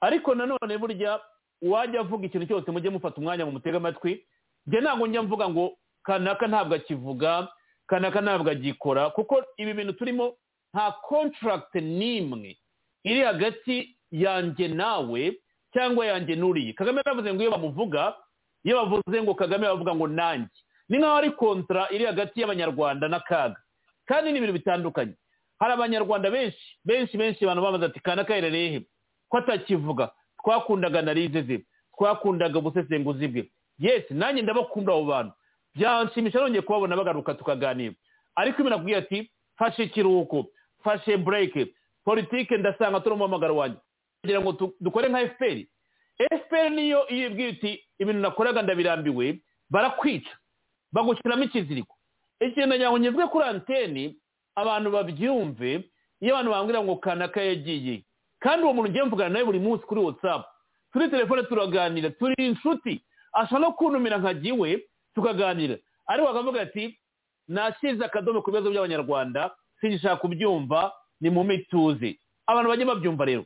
Ariko 0.00 0.34
nanone 0.34 0.78
burya 0.78 1.20
uwajya 1.62 2.00
avuga 2.00 2.26
ikintu 2.26 2.46
cyose 2.46 2.70
mujye 2.70 2.90
mufata 2.90 3.16
umwanya 3.16 3.46
mu 3.46 3.52
mutega 3.52 3.76
amatwi 3.76 4.24
njye 4.66 4.80
ntabwo 4.80 5.06
njya 5.06 5.22
mvuga 5.22 5.48
ngo 5.48 5.72
kanaka 6.02 6.46
ntabwo 6.46 6.74
akivuga 6.74 7.48
kanaka 7.86 8.20
ntabwo 8.20 8.50
agikora 8.50 9.10
kuko 9.10 9.44
ibi 9.56 9.72
bintu 9.74 9.92
turimo 9.92 10.34
nta 10.74 10.92
contract 11.08 11.74
n'imwe. 11.74 12.56
Iri 13.04 13.20
hagati 13.20 13.96
yanjye 14.10 14.68
nawe 14.68 15.32
cyangwa 15.72 16.06
yanjye 16.06 16.36
n'uriye 16.36 16.72
kagame 16.72 17.02
yavuze 17.06 17.34
ngo 17.34 17.42
iyo 17.42 17.50
bamuvuga 17.50 18.14
iyo 18.64 18.76
bavuze 18.76 19.22
ngo 19.22 19.34
kagame 19.34 19.66
bavuga 19.66 19.94
ngo 19.94 20.06
nanjye. 20.08 20.48
Ni 20.88 20.98
nk'aho 20.98 21.16
ari 21.16 21.30
kontra 21.30 21.88
iri 21.90 22.04
hagati 22.04 22.40
y'abanyarwanda 22.40 23.08
n'akaga. 23.08 23.56
Kandi 24.06 24.32
ni 24.32 24.38
ibintu 24.38 24.52
bitandukanye. 24.52 25.14
Hari 25.58 25.72
abanyarwanda 25.72 26.30
benshi 26.30 26.62
benshi 26.84 27.16
benshi 27.18 27.44
abantu 27.44 27.62
bamaze 27.62 27.84
ati 27.84 28.00
kanaka 28.00 28.34
yerereye 28.34 28.68
he 28.70 28.80
ko 29.28 29.38
atakivuga? 29.38 30.10
Twakundaga 30.42 30.98
analize 30.98 31.42
ze 31.42 31.64
twakundaga 31.98 32.58
ubusesenguzi 32.58 33.28
bwe. 33.28 33.50
Yes 33.78 34.10
nanjye 34.10 34.42
ndabakunda 34.42 34.92
abo 34.92 35.04
bantu. 35.04 35.32
Byanshimisha 35.74 36.40
nongeye 36.40 36.62
kubabona 36.62 36.96
bagaruka 36.96 37.34
tukaganira. 37.34 37.94
Ariko 38.34 38.60
iyo 38.62 38.70
nakubwiye 38.70 38.96
ati 38.98 39.30
fashe 39.58 39.82
ikiruhuko. 39.84 40.46
Fashe 40.84 41.16
bureke 41.16 41.74
politike 42.04 42.56
ndasanga 42.56 43.00
turi 43.00 43.10
mu 43.14 43.18
muhamagaro 43.18 43.56
wanjye 43.56 43.78
kugira 44.20 44.40
ngo 44.40 44.52
dukore 44.80 45.08
nka 45.08 45.28
fpr 45.28 45.58
fpr 46.40 46.70
niyo 46.70 47.08
iyo 47.08 47.26
ibwiye 47.28 47.48
iti 47.48 47.84
ibintu 47.98 48.20
nakoraga 48.20 48.62
ndabirambiwe 48.62 49.40
barakwica 49.70 50.30
bagushyiramo 50.92 51.44
ikiziriko 51.44 51.96
ikintu 52.40 52.66
nagira 52.68 52.90
ngo 52.90 52.98
nyizwe 52.98 53.26
kuri 53.26 53.44
anteni 53.44 54.16
abantu 54.54 54.90
babyumve 54.90 55.88
iyo 56.20 56.32
abantu 56.34 56.50
bambwira 56.50 56.82
ngo 56.82 56.96
kanaka 56.96 57.40
yagiye 57.42 58.02
kandi 58.40 58.64
uwo 58.64 58.74
muntu 58.74 58.88
ugiye 58.90 59.04
mvugana 59.04 59.30
nawe 59.30 59.44
buri 59.44 59.58
munsi 59.58 59.86
kuri 59.86 60.00
whatsapp 60.00 60.44
turi 60.92 61.08
telefone 61.08 61.42
turaganira 61.42 62.10
turi 62.10 62.34
inshuti 62.38 63.02
ashobora 63.32 63.66
no 63.68 63.72
kuntumira 63.72 64.18
nkagiwe 64.18 64.82
tukaganira 65.14 65.76
ariko 66.06 66.28
akavuga 66.28 66.62
ati 66.62 66.98
nashyize 67.48 68.04
akadomo 68.04 68.42
ku 68.42 68.50
bibazo 68.50 68.70
by'abanyarwanda 68.70 69.50
singishaka 69.82 70.16
kubyumva 70.22 70.92
ni 71.20 71.30
mu 71.30 71.42
mituze 71.44 72.14
abantu 72.46 72.68
bajye 72.70 72.84
babyumva 72.86 73.24
rero. 73.26 73.44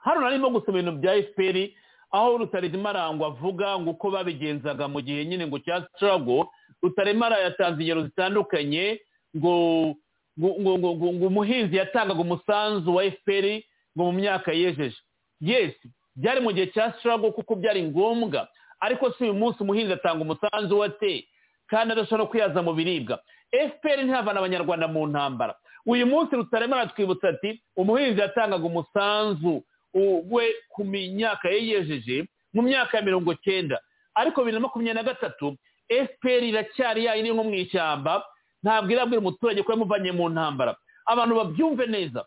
Hano 0.00 0.20
narimo 0.24 0.48
gusoma 0.50 0.78
ibintu 0.80 0.98
bya 0.98 1.22
fpr 1.22 1.68
aho 2.10 2.38
rutarema 2.38 2.90
arangwa 2.90 3.26
avuga 3.28 3.78
ngo 3.78 3.90
uko 3.94 4.10
babigenzaga 4.10 4.88
mu 4.88 5.00
gihe 5.00 5.24
nyine 5.24 5.46
ngo 5.46 5.58
cya 5.60 5.84
sitarago 5.86 6.48
rutarema 6.82 7.28
yatanze 7.38 7.80
ingero 7.82 8.02
zitandukanye 8.08 9.00
ngo 9.36 9.94
ngo 10.40 11.26
umuhinzi 11.26 11.76
yatangaga 11.76 12.20
umusanzu 12.20 12.94
wa 12.94 13.04
fpr 13.10 13.60
ngo 13.96 14.02
mu 14.04 14.12
myaka 14.12 14.52
yejeje. 14.52 14.96
Yes 15.40 15.74
byari 16.16 16.40
mu 16.40 16.52
gihe 16.52 16.66
cya 16.72 16.92
sitarago 16.96 17.32
kuko 17.32 17.54
byari 17.56 17.82
ngombwa 17.82 18.48
ariko 18.80 19.12
si 19.12 19.24
uyu 19.24 19.34
munsi 19.34 19.62
umuhinzi 19.62 19.92
atanga 19.92 20.22
umusanzu 20.24 20.78
we 20.78 20.88
te. 20.88 21.28
Kandi 21.70 21.92
adashobora 21.92 22.26
kwihaza 22.28 22.62
mu 22.62 22.72
biribwa. 22.74 23.18
Fpr 23.50 24.02
ntihavana 24.04 24.38
abanyarwanda 24.42 24.88
mu 24.88 25.06
ntambara. 25.06 25.54
Uyu 25.86 26.06
munsi 26.06 26.36
rutarema 26.36 26.76
aratwibutsa 26.76 27.28
ati 27.28 27.62
umuhinzi 27.76 28.20
yatangaga 28.20 28.64
umusanzu 28.66 29.62
we 30.30 30.44
ku 30.68 30.84
myaka 30.84 31.48
ye 31.50 31.66
yejeje 31.68 32.26
mu 32.54 32.62
myaka 32.62 32.98
ya 32.98 33.04
mirongo 33.04 33.34
cyenda. 33.34 33.80
Ariko 34.14 34.40
bibiri 34.42 34.54
na 34.54 34.60
makumyabiri 34.66 34.94
na 34.94 35.02
gatatu 35.12 35.56
fpr 35.88 36.42
iracyari 36.44 37.04
yayiri 37.04 37.30
nko 37.34 37.44
mu 37.44 37.54
ishyamba 37.54 38.22
ntabwo 38.62 38.90
irabwira 38.92 39.20
umuturage 39.20 39.62
ko 39.62 39.72
yamuvanye 39.72 40.12
mu 40.12 40.28
ntambara. 40.28 40.76
Abantu 41.06 41.34
babyumve 41.36 41.86
neza. 41.86 42.24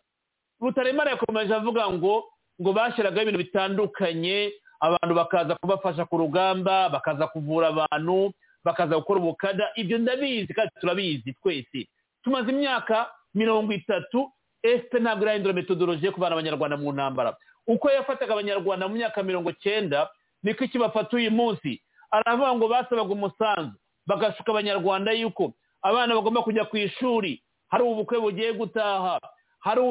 Rutaremara 0.61 1.11
yakomeje 1.11 1.53
avuga 1.55 1.87
ngo 1.91 2.23
ngo 2.61 2.69
bashyiragaho 2.73 3.21
ibintu 3.21 3.39
bitandukanye 3.47 4.51
abantu 4.79 5.13
bakaza 5.15 5.55
kubafasha 5.55 6.05
ku 6.05 6.17
rugamba 6.17 6.89
bakaza 6.89 7.27
kuvura 7.27 7.67
abantu 7.71 8.33
bakaza 8.63 8.95
gukora 8.95 9.19
ubukada. 9.19 9.69
Ibyo 9.75 9.97
ndabizi 9.97 10.53
kandi 10.53 10.71
turabizi 10.81 11.33
twese. 11.33 11.87
Tumaze 12.23 12.51
imyaka 12.51 13.11
mirongo 13.35 13.73
itatu 13.73 14.31
efuperi 14.63 15.03
ntabwo 15.03 15.23
irahindura 15.23 15.53
metodoloji 15.53 16.05
yo 16.05 16.11
kuvana 16.11 16.33
abanyarwanda 16.35 16.77
mu 16.77 16.91
ntambara. 16.93 17.35
Uko 17.67 17.91
yafataga 17.91 18.33
abanyarwanda 18.33 18.87
mu 18.87 18.95
myaka 18.95 19.23
mirongo 19.23 19.51
cyenda 19.51 20.09
niko 20.43 20.63
ikibafata 20.63 21.17
uyu 21.17 21.31
munsi? 21.31 21.81
Aravuga 22.11 22.55
ngo 22.55 22.67
basabaga 22.67 23.13
umusanzu. 23.13 23.75
Bagashuka 24.07 24.51
abanyarwanda 24.51 25.11
yuko 25.11 25.53
abana 25.81 26.15
bagomba 26.15 26.43
kujya 26.43 26.65
ku 26.65 26.77
ishuri. 26.77 27.43
Hari 27.69 27.83
ubukwe 27.83 28.19
bugiye 28.19 28.53
gutaha. 28.53 29.19
Hari 29.59 29.81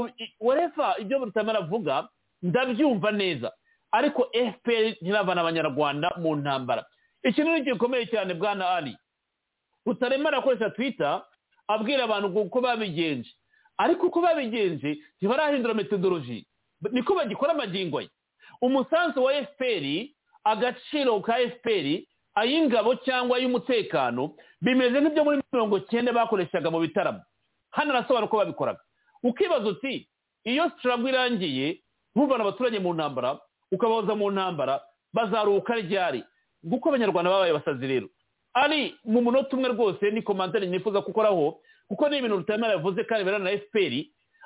werefa 0.41 0.95
ibyo 1.01 1.19
rutamara 1.25 1.59
avuga 1.59 2.09
ndabyumva 2.43 3.11
neza. 3.13 3.53
Ariko 3.93 4.29
fpr 4.33 4.97
ntiravana 5.03 5.41
abanyarwanda 5.41 6.13
mu 6.17 6.37
ntambara. 6.37 6.85
Ikintu 7.25 7.61
gikomeye 7.65 8.07
cyane 8.07 8.35
bwana 8.35 8.69
ari 8.71 8.97
rutaremara 9.87 10.39
akoresha 10.39 10.71
twita 10.71 11.25
abwira 11.69 12.05
abantu 12.05 12.41
uko 12.41 12.61
babigenje. 12.61 13.31
Ariko 13.79 14.07
uko 14.07 14.21
babigenje 14.21 14.99
ntibarahindura 15.21 15.75
metodoloji 15.75 16.47
niko 16.93 17.15
bagikora 17.15 17.53
amagingo 17.53 18.01
ye 18.01 18.09
umusanzu 18.61 19.23
wa 19.25 19.33
fpr 19.35 20.07
agaciro 20.45 21.21
ka 21.21 21.35
fpr 21.39 22.03
ay'ingabo 22.35 22.95
cyangwa 23.05 23.37
ay'umutekano 23.39 24.35
bimeze 24.61 25.01
nk'ibyo 25.01 25.25
muri 25.25 25.41
mirongo 25.53 25.81
cyenda 25.91 26.13
bakoreshaga 26.13 26.71
mu 26.71 26.81
bitaramo. 26.81 27.21
Hano 27.71 27.91
arasobanura 27.91 28.27
uko 28.27 28.37
babikoraga. 28.37 28.81
Ukibaza 29.23 29.69
uti 29.69 30.09
iyo 30.45 30.71
sitarago 30.71 31.09
irangiye 31.09 31.83
ntuvane 32.15 32.43
abaturage 32.43 32.79
mu 32.79 32.95
ntambara 32.95 33.39
ukabahoza 33.73 34.15
mu 34.15 34.31
ntambara 34.31 34.81
bazaruhuka 35.13 35.75
ryari? 35.81 36.25
Nguko 36.67 36.89
abanyarwanda 36.89 37.31
babaye 37.31 37.53
basazi 37.53 37.87
rero. 37.87 38.09
Ari 38.55 38.95
mu 39.05 39.23
munota 39.23 39.57
umwe 39.57 39.69
rwose 39.73 40.11
ni 40.11 40.23
komantere 40.23 40.67
nifuza 40.67 41.01
gukoraho 41.01 41.61
kuko 41.89 42.09
ni 42.09 42.19
ibintu 42.19 42.37
rutamara 42.37 42.73
yavuze 42.77 43.05
kandi 43.05 43.25
birana 43.25 43.45
na 43.51 43.59
fpr 43.59 43.95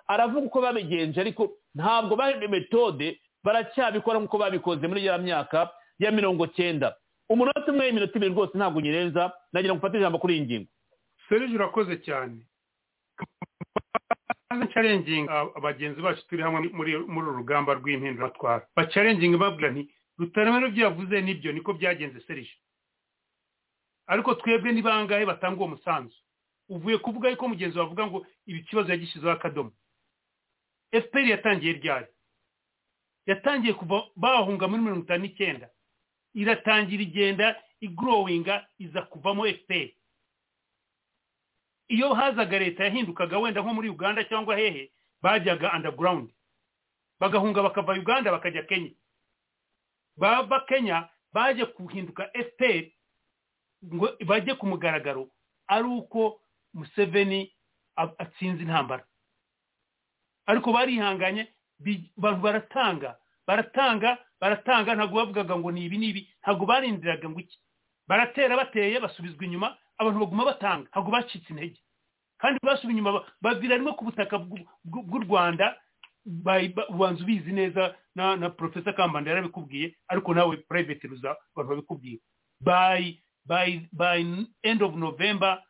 aravuga 0.09 0.47
uko 0.47 0.61
babigenje 0.61 1.21
ariko 1.21 1.53
ntabwo 1.75 2.17
bahinduye 2.17 2.49
metode 2.49 3.21
baracyabikora 3.45 4.19
nk'uko 4.19 4.39
babikoze 4.39 4.87
muri 4.87 5.07
ya 5.07 5.19
myaka 5.19 5.71
ya 5.99 6.11
mirongo 6.11 6.47
cyenda. 6.55 6.95
Umunota 7.29 7.67
umwe 7.73 7.87
y'iminota 7.87 8.15
ibiri 8.19 8.31
rwose 8.35 8.55
ntabwo 8.59 8.79
unyirenza 8.79 9.33
nagira 9.53 9.75
ngo 9.75 9.79
ufate 9.83 9.97
ijambo 9.99 10.19
kuri 10.19 10.35
iyi 10.39 10.45
ngingo. 10.47 10.69
Serije 11.29 11.55
urakoze 11.59 11.97
cyane. 12.07 12.47
Bacarenginga 14.51 15.41
abagenzi 15.57 16.01
bacu 16.01 16.23
turi 16.29 16.43
hamwe 16.43 16.69
muri 16.73 16.95
uru 16.97 17.37
rugamba 17.37 17.75
rw'impinduramatwara 17.75 18.63
bacarenginga 18.77 19.39
babwira 19.39 19.71
nti 19.75 19.83
rutaremera 20.19 20.69
ibyo 20.69 20.85
yavuze 20.85 21.21
ni 21.21 21.35
byo 21.35 21.53
niko 21.53 21.73
byagenze 21.73 22.21
serije. 22.21 22.57
Ariko 24.07 24.35
twebwe 24.35 24.73
ni 24.73 24.83
bangahe 24.83 25.27
batanga 25.27 25.57
uwo 25.59 25.69
musanzu? 25.69 26.17
Uvuye 26.69 26.99
kuvuga 26.99 27.29
yuko 27.31 27.49
mugenzi 27.49 27.79
wavuga 27.79 28.07
ngo 28.07 28.27
ibi 28.47 28.63
kibazo 28.63 28.91
yagishyizeho 28.91 29.33
akadomo. 29.33 29.73
Fpr 30.91 31.27
yatangiye 31.29 31.73
ryari? 31.73 32.07
Yatangiye 33.27 33.75
kuva 33.75 34.03
bahunga 34.17 34.69
muri 34.69 34.83
mirongo 34.83 35.05
itanu 35.05 35.23
n'icyenda. 35.23 35.69
Iratangira 36.35 37.03
igenda 37.03 37.47
igorowinga 37.81 38.67
iza 38.79 39.03
kuvamo 39.03 39.43
fpr 39.47 39.89
iyo 41.89 42.15
hazaga 42.15 42.59
leta 42.59 42.85
yahindukaga 42.85 43.39
wenda 43.39 43.61
nko 43.63 43.75
muri 43.75 43.89
uganda 43.89 44.25
cyangwa 44.25 44.57
hehe 44.57 44.91
bajyaga 45.23 45.73
underground. 45.77 46.31
Bagahunga 47.21 47.63
bakava 47.63 47.93
uganda 47.93 48.33
bakajya 48.33 48.63
kenya. 48.63 48.91
Bava 50.17 50.61
kenya 50.69 51.09
baje 51.33 51.65
guhinduka 51.77 52.25
fpr 52.35 52.85
ngo 53.95 54.09
bajye 54.27 54.55
ku 54.55 54.67
mugaragaro 54.67 55.29
ari 55.69 55.85
uko 55.89 56.41
museveni 56.75 57.53
atsinze 57.97 58.63
intambara. 58.63 59.05
Ariko 60.47 60.73
barihanganye 60.73 61.49
abantu 62.19 62.41
baratanga 62.43 63.17
baratanga 63.47 64.19
baratanga 64.41 64.95
ntabwo 64.95 65.17
bavugaga 65.21 65.57
ngo 65.59 65.71
ni 65.73 65.85
ibi 65.87 65.99
n'ibi 65.99 66.21
ntabwo 66.43 66.67
barindiraga 66.67 67.29
ngo 67.29 67.41
iki. 67.41 67.59
Baratera 68.09 68.57
bateye 68.57 69.01
basubizwa 69.01 69.45
inyuma 69.45 69.77
abantu 69.99 70.19
baguma 70.21 70.45
batanga 70.45 70.89
ntabwo 70.91 71.11
bacitse 71.11 71.51
intege. 71.51 71.81
Kandi 72.39 72.59
basubiye 72.63 72.93
inyuma 73.01 73.25
babwira 73.43 73.77
rimwe 73.77 73.93
ku 73.97 74.05
butaka 74.05 74.39
bw'u 74.85 75.19
rwanda 75.25 75.77
ubanza 76.89 77.23
ubizi 77.23 77.53
neza 77.53 77.95
na 78.15 78.51
porofesa 78.51 78.93
kambanda 78.93 79.31
yarabikubwiye 79.31 79.97
ariko 80.09 80.35
nawe 80.35 80.57
purayiveti 80.57 81.07
ruza 81.07 81.37
abantu 81.55 81.69
babikubwiye 81.71 82.19
bayi 82.61 83.23
by 83.47 83.81
by 83.93 84.19
end 84.63 84.83
of 84.83 84.95
November 84.95 85.63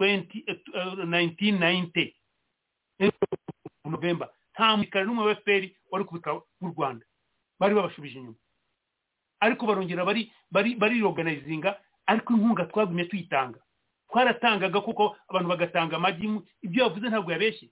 20 0.00 0.44
uh, 0.48 1.04
1990 1.04 2.14
end 2.98 3.12
of 3.84 3.92
November. 3.92 4.28
Nta 4.54 4.76
musirikare 4.76 5.04
n'umwe 5.04 5.24
wa 5.26 5.34
FPR 5.34 5.68
wari 5.90 6.04
kubika 6.04 6.34
mu 6.60 6.68
Rwanda. 6.76 7.06
Bari 7.60 7.74
babashubije 7.74 8.18
inyuma. 8.18 8.36
Ariko 9.40 9.66
barongera 9.66 10.04
bari 10.04 10.32
bari 10.50 10.74
bari 10.74 11.02
organizinga 11.02 11.80
ariko 12.06 12.32
inkunga 12.34 12.64
twagumye 12.66 13.04
tuyitanga 13.04 13.58
twaratangaga 14.08 14.80
kuko 14.80 15.16
abantu 15.28 15.48
bagatanga 15.48 15.96
amagi 15.96 16.40
ibyo 16.62 16.84
yavuze 16.84 17.08
ntabwo 17.08 17.32
yabeshye. 17.32 17.68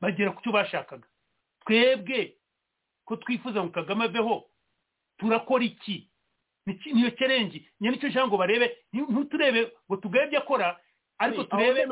Bagera 0.00 0.30
ku 0.32 0.40
cyo 0.42 0.52
bashakaga. 0.52 1.06
Twebwe 1.70 2.34
ko 3.04 3.16
twifuza 3.16 3.62
ngo 3.64 3.70
Kagame 3.72 4.04
aveho 4.04 4.44
turakora 5.18 5.64
iki 5.64 6.10
niyo 6.66 7.10
challenge 7.10 7.70
nyine 7.80 7.94
ni 7.94 8.00
cyo 8.02 8.08
nshaka 8.08 8.26
ngo 8.26 8.36
barebe 8.36 8.76
ntuturebe 8.92 9.72
ngo 9.86 9.96
tugabe 9.96 10.26
ibyo 10.26 10.38
akora 10.38 10.76
ariko 11.18 11.44
turebe 11.44 11.86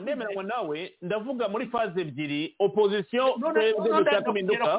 nemeranywa 0.00 0.42
nawe 0.42 0.96
ndavuga 1.02 1.48
muri 1.48 1.66
faze 1.68 2.00
ebyiri 2.00 2.54
opozisiyo 2.58 3.36
dushaka 3.38 4.28
impinduka 4.28 4.78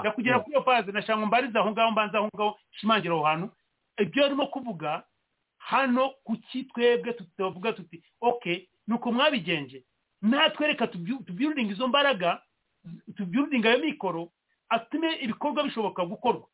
ndakugera 0.00 0.40
kuri 0.40 0.52
iyo 0.54 0.62
faze 0.62 0.92
nashaka 0.92 1.26
mbarize 1.26 1.58
aho 1.58 1.70
ngaho 1.70 1.90
mbanze 1.90 2.16
aho 2.16 2.28
ngaho 2.36 2.58
shimangira 2.70 3.14
aho 3.14 3.22
hantu 3.24 3.46
ibyo 3.98 4.24
arimo 4.24 4.46
kuvuga 4.46 5.02
hano 5.58 6.10
kuki 6.24 6.64
twebwe 6.64 7.12
tutavuga 7.12 7.72
tuti 7.72 8.02
ok 8.20 8.68
nuko 8.86 9.12
mwabigenje 9.12 9.84
natwereka 10.22 10.86
tubyurudinga 10.86 11.72
izo 11.72 11.88
mbaraga 11.88 12.42
tubyurudinga 13.16 13.68
ayo 13.70 13.78
mikoro 13.84 14.32
atume 14.68 15.12
ibikorwa 15.24 15.62
bishoboka 15.64 16.04
gukorwa. 16.06 16.46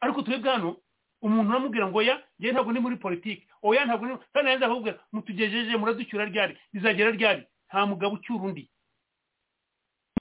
Ariko 0.00 0.22
twebwe 0.22 0.50
hano 0.50 0.76
umuntu 1.22 1.50
uramubwira 1.50 1.86
ngo 1.90 1.98
oya 1.98 2.22
njyewe 2.38 2.52
ntabwo 2.54 2.70
ndi 2.72 2.80
muri 2.80 2.96
politiki. 2.96 3.48
Oya 3.62 3.84
ntabwo 3.86 4.06
ndi 4.06 4.14
kandi 4.32 4.50
yanze 4.50 4.64
akakubwira 4.64 4.98
mutugejeje 5.12 5.76
muraducyura 5.76 6.24
ryari? 6.30 6.54
Rizagera 6.72 7.10
ryari? 7.10 7.42
Nta 7.68 7.86
mugabo 7.86 8.14
ucyura 8.14 8.44
undi. 8.44 8.70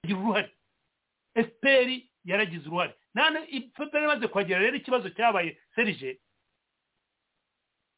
Agira 0.03 0.19
uruhare. 0.19 0.49
Efuperi 1.35 2.09
yaragize 2.25 2.67
uruhare. 2.67 2.93
Nane 3.13 3.39
efuperi 3.55 4.03
imaze 4.05 4.27
kuhagera 4.27 4.59
rero 4.59 4.75
ikibazo 4.77 5.09
cyabaye 5.13 5.57
serije 5.75 6.19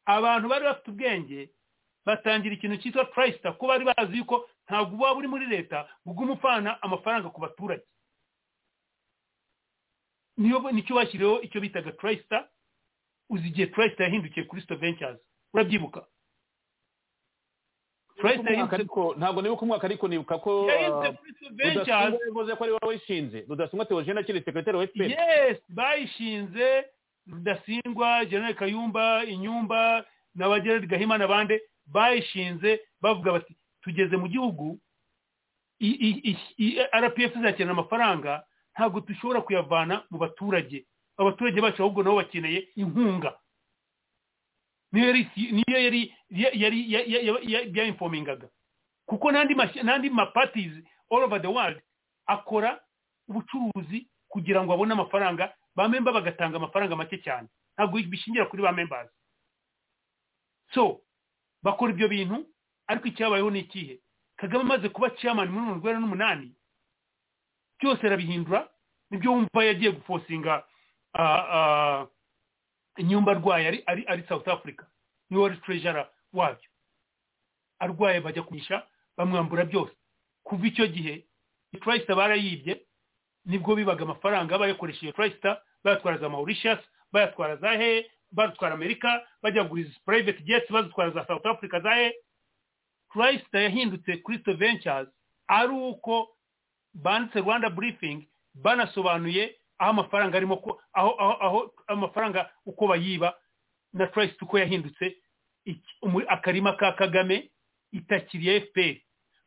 abantu 0.06 0.48
bari 0.50 0.66
bafite 0.66 0.88
ubwenge 0.92 1.50
batangira 2.06 2.56
ikintu 2.56 2.78
cyitwa 2.82 3.06
turayisita 3.06 3.52
ko 3.54 3.68
bari 3.68 3.86
bazi 3.86 4.18
yuko 4.18 4.50
ntabwo 4.70 4.96
uba 4.96 5.14
uri 5.18 5.28
muri 5.28 5.46
leta 5.46 5.90
buguma 6.06 6.34
upfana 6.38 6.78
amafaranga 6.82 7.30
ku 7.34 7.42
baturage. 7.42 7.84
Niyo 10.38 10.62
ni 10.72 10.84
cyo 10.86 10.96
bashyiriyeho 10.96 11.42
icyo 11.42 11.60
bitaga 11.62 11.92
turayisita 11.92 12.48
uzi 13.30 13.48
igihe 13.50 13.68
turayisita 13.68 14.04
yahindukiye 14.04 14.46
kuri 14.46 14.62
sito 14.62 14.76
ventures? 14.76 15.20
Urabyibuka. 15.54 16.06
Ntabwo 19.18 19.42
nibuka 19.42 19.62
umwaka 19.64 19.88
ariko 19.88 20.08
nibuka 20.08 20.38
ko 20.40 20.68
rudasingwa 20.68 22.20
yavuze 22.28 22.52
ko 22.56 22.64
ari 22.64 22.74
wowe 22.74 22.88
wishinze 22.94 23.46
rudasingwa 23.50 23.86
teogene 23.86 24.20
akiri 24.20 24.42
sekretari 24.44 24.78
wa 24.78 24.88
fpr 24.88 25.10
yes 25.12 25.58
bayishinze. 25.70 26.86
Rudasingwa 27.28 28.26
general 28.26 28.56
kayumba 28.56 29.24
inyumba 29.26 30.06
na 30.36 30.60
gerard 30.60 30.88
gahima 30.88 31.18
n'abandi 31.18 31.60
bayishinze 31.88 32.80
bavuga 33.02 33.32
bati 33.32 33.56
tugeze 33.90 34.18
mu 34.18 34.28
gihugu 34.30 34.78
rpf 37.02 37.36
izakenera 37.36 37.72
amafaranga 37.72 38.44
ntabwo 38.76 39.00
dushobora 39.02 39.42
kuyavana 39.42 40.04
mu 40.10 40.18
baturage. 40.18 40.86
Abaturage 41.18 41.62
bacu 41.62 41.82
ahubwo 41.84 42.04
nabo 42.04 42.16
bakeneye 42.24 42.68
inkunga. 42.76 43.36
Niyo 44.92 45.14
yari 45.68 46.16
yayinfomingaga 47.76 48.50
kuko 49.06 49.32
n'andi 49.32 50.10
mapatizi 50.10 50.84
all 51.12 51.24
over 51.24 51.42
the 51.42 51.48
world 51.48 51.82
akora 52.26 52.80
ubucuruzi 53.28 54.08
kugira 54.30 54.64
ngo 54.64 54.74
abone 54.74 54.94
amafaranga 54.94 55.54
ba 55.76 55.90
memba 55.90 56.12
bagatanga 56.12 56.58
amafaranga 56.58 56.96
make 56.96 57.18
cyane. 57.24 57.48
Ntabwo 57.78 58.00
bishingira 58.00 58.46
kuri 58.46 58.64
ba 58.64 58.72
members. 58.72 59.10
So 60.74 61.02
bakora 61.64 61.92
ibyo 61.94 62.08
bintu 62.08 62.46
ariko 62.90 63.08
icyabayeho 63.08 63.50
ni 63.54 63.60
ikihe? 63.60 64.00
Kagame 64.38 64.62
amaze 64.66 64.90
kuba 64.90 65.10
chairman 65.10 65.50
muri 65.50 65.66
mirongo 65.66 65.86
inani 65.90 66.02
n'umunani 66.02 66.48
byose 67.80 68.02
arabihindura 68.08 68.70
ni 69.10 69.18
byo 69.18 69.32
wumva 69.32 69.62
yagiye 69.66 69.92
gufosinga 69.92 70.64
inyumba 72.98 73.32
arwaye 73.32 73.68
ari 73.88 74.04
ari 74.08 74.24
south 74.28 74.48
africa 74.48 74.84
ni 75.30 75.38
we 75.38 75.44
wari 75.44 75.58
treasurer 75.58 76.10
wabyo. 76.34 76.70
Arwaye 77.80 78.22
bajya 78.22 78.44
kumisha 78.44 78.88
bamwambura 79.18 79.66
byose. 79.66 79.94
Kuva 80.44 80.68
icyo 80.68 80.88
gihe 80.88 81.26
iturayisita 81.72 82.16
barayibye 82.16 82.82
ni 83.46 83.58
bwo 83.60 83.76
bibaga 83.76 84.04
amafaranga 84.04 84.58
bayakoresheje 84.58 85.10
iturayisita 85.10 85.62
bayatwara 85.84 86.18
za 86.18 86.30
mauritius 86.30 86.80
bayatwara 87.12 87.56
za 87.56 87.72
he 87.72 88.12
batwara 88.32 88.74
amerika 88.76 89.28
bajya 89.42 89.64
kugura 89.64 89.90
private 90.06 90.44
jets 90.44 90.72
bazitwara 90.72 91.12
za 91.12 91.26
south 91.28 91.46
africa 91.46 91.80
za 91.84 91.94
he. 91.96 92.16
Turayisita 93.14 93.60
yahindutse 93.62 94.18
crystal 94.24 94.58
ventures 94.58 95.08
ari 95.48 95.74
uko 95.74 96.30
banditse 96.94 97.40
rwanda 97.40 97.70
briefing 97.70 98.28
banasobanuye 98.54 99.56
aho 99.80 99.90
amafaranga 99.92 100.38
arimo 100.38 100.78
aho 100.94 101.12
aho 101.20 101.34
aho 101.46 101.60
amafaranga 101.88 102.50
uko 102.66 102.88
bayiba 102.88 103.34
na 103.94 104.08
trust 104.08 104.42
uko 104.42 104.60
yahindutse 104.60 105.16
akarima 106.28 106.74
ka 106.74 106.92
kagame 106.92 107.52
itakiriye 107.92 108.62
fpr 108.62 108.96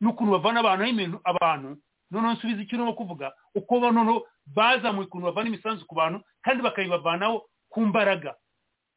n'ukuntu 0.01 0.33
bavana 0.33 0.61
abantu 0.61 0.85
ibintu 0.87 1.21
abantu 1.25 1.79
noneho 2.11 2.33
nsubiza 2.35 2.63
icyo 2.63 2.77
urimo 2.77 2.93
kuvuga 2.95 3.33
uko 3.55 3.81
noneho 3.93 4.27
bazamuye 4.47 5.07
ukuntu 5.07 5.27
bavana 5.27 5.49
imisanzu 5.49 5.87
ku 5.87 5.95
bantu 5.95 6.21
kandi 6.43 6.63
bakayibavanaho 6.63 7.47
ku 7.69 7.81
mbaraga. 7.81 8.35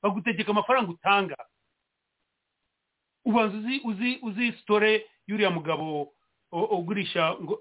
Bagutegeka 0.03 0.51
amafaranga 0.51 0.91
utanga. 0.91 1.35
Ubanza 3.25 3.57
uzi 3.57 3.81
uzi 3.83 4.19
uzi 4.21 4.51
sitore 4.57 5.05
y'uriya 5.27 5.49
mugabo 5.49 6.11
ugurisha 6.51 7.35
ngo 7.41 7.59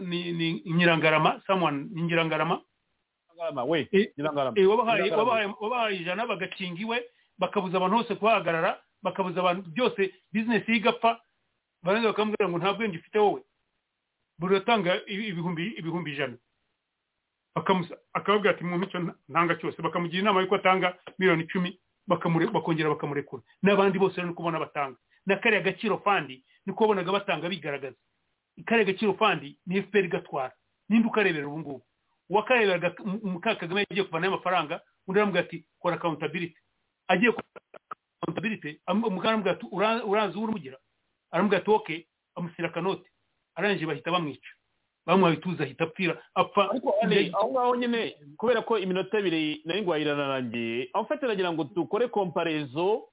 ni 0.00 0.62
nyirangarama 0.66 1.40
someone 1.46 1.86
ni 1.92 2.02
nyirangarama? 2.02 2.60
Eh, 3.92 4.08
eh, 4.56 4.68
wabahaye 5.60 5.96
ijana 6.00 6.26
bagakinga 6.26 6.80
iwe 6.80 6.98
bakabuza 7.38 7.76
abantu 7.76 7.96
bose 7.96 8.14
kuhahagarara 8.14 8.80
bakabuza 9.02 9.40
abantu 9.40 9.62
byose 9.70 10.12
bizinesi 10.32 10.70
ye 10.72 10.76
igapfa. 10.78 11.20
Barangiza 11.82 12.10
bakamubwira 12.12 12.48
ngo 12.48 12.58
nta 12.58 12.72
bwenge 12.72 12.98
ufite 12.98 13.18
wowe. 13.18 13.40
Buri 14.38 14.56
utanga 14.56 15.00
ibihumbi 15.06 15.64
ibihumbi 15.78 16.12
ijana. 16.12 16.36
Akababwira 18.12 18.50
ati 18.54 18.64
mu 18.64 18.82
icyo 18.84 18.98
ntanga 19.28 19.54
cyose. 19.60 19.82
Bakamugira 19.82 20.20
inama 20.22 20.40
y'uko 20.40 20.54
atanga 20.56 20.98
miliyoni 21.18 21.42
icumi. 21.44 21.78
Bakongera 22.08 22.90
bakamurekura. 22.90 23.42
N'abandi 23.62 23.98
bose 23.98 24.22
ni 24.22 24.34
kubona 24.34 24.58
batanga. 24.58 24.96
Na 25.26 25.36
kariya 25.36 25.62
gaciro 25.62 25.98
fandi 25.98 26.44
niko 26.66 26.84
wabonaga 26.84 27.12
batanga 27.12 27.48
bigaragaza. 27.48 27.96
Kariya 28.64 28.86
gaciro 28.92 29.14
fandi 29.14 29.58
ni 29.66 29.82
fpr 29.82 30.04
igatwara. 30.04 30.52
Ninde 30.88 31.08
ukarebera 31.08 31.46
ubu 31.48 31.58
ngubu. 31.58 31.82
Uwakareberaga 32.30 32.94
muka 33.22 33.54
kagame 33.54 33.80
yagiye 33.80 34.04
kuvanayo 34.06 34.32
amafaranga 34.32 34.80
undi 35.06 35.18
aramubwira 35.20 35.44
ati 35.46 35.66
kora 35.78 35.96
accountability. 35.96 36.58
Agiye 37.08 37.32
kora 37.32 37.46
accountability 38.22 38.80
umugabo 38.88 39.28
aramubwira 39.28 39.52
ati 39.56 39.66
"Ura- 39.70 40.04
uranzi 40.04 40.36
uwo 40.38 40.44
urumugira 40.44 40.78
aramubwira 41.30 41.62
ati 41.62 41.70
oke 41.70 42.06
amushyira 42.34 42.68
akanote 42.68 43.10
arangije 43.54 43.86
bahita 43.86 44.10
bamwica. 44.10 44.50
Bamuhaye 45.06 45.36
ituze 45.36 45.62
ahita 45.62 45.84
apfira. 45.84 46.14
Apfa 46.34 46.70
ariko 46.70 46.94
ari 47.02 47.30
aho 47.34 47.50
ngaho 47.50 47.76
nyine 47.76 48.16
kubera 48.36 48.62
ko 48.62 48.78
iminota 48.78 49.18
ibiri 49.18 49.62
nari 49.64 49.82
ngo 49.82 49.96
iranarangiye 49.96 50.90
aho 50.92 51.04
mfite 51.04 51.26
nagira 51.26 51.52
ngo 51.52 51.64
dukore 51.64 52.08
komparezo 52.08 53.06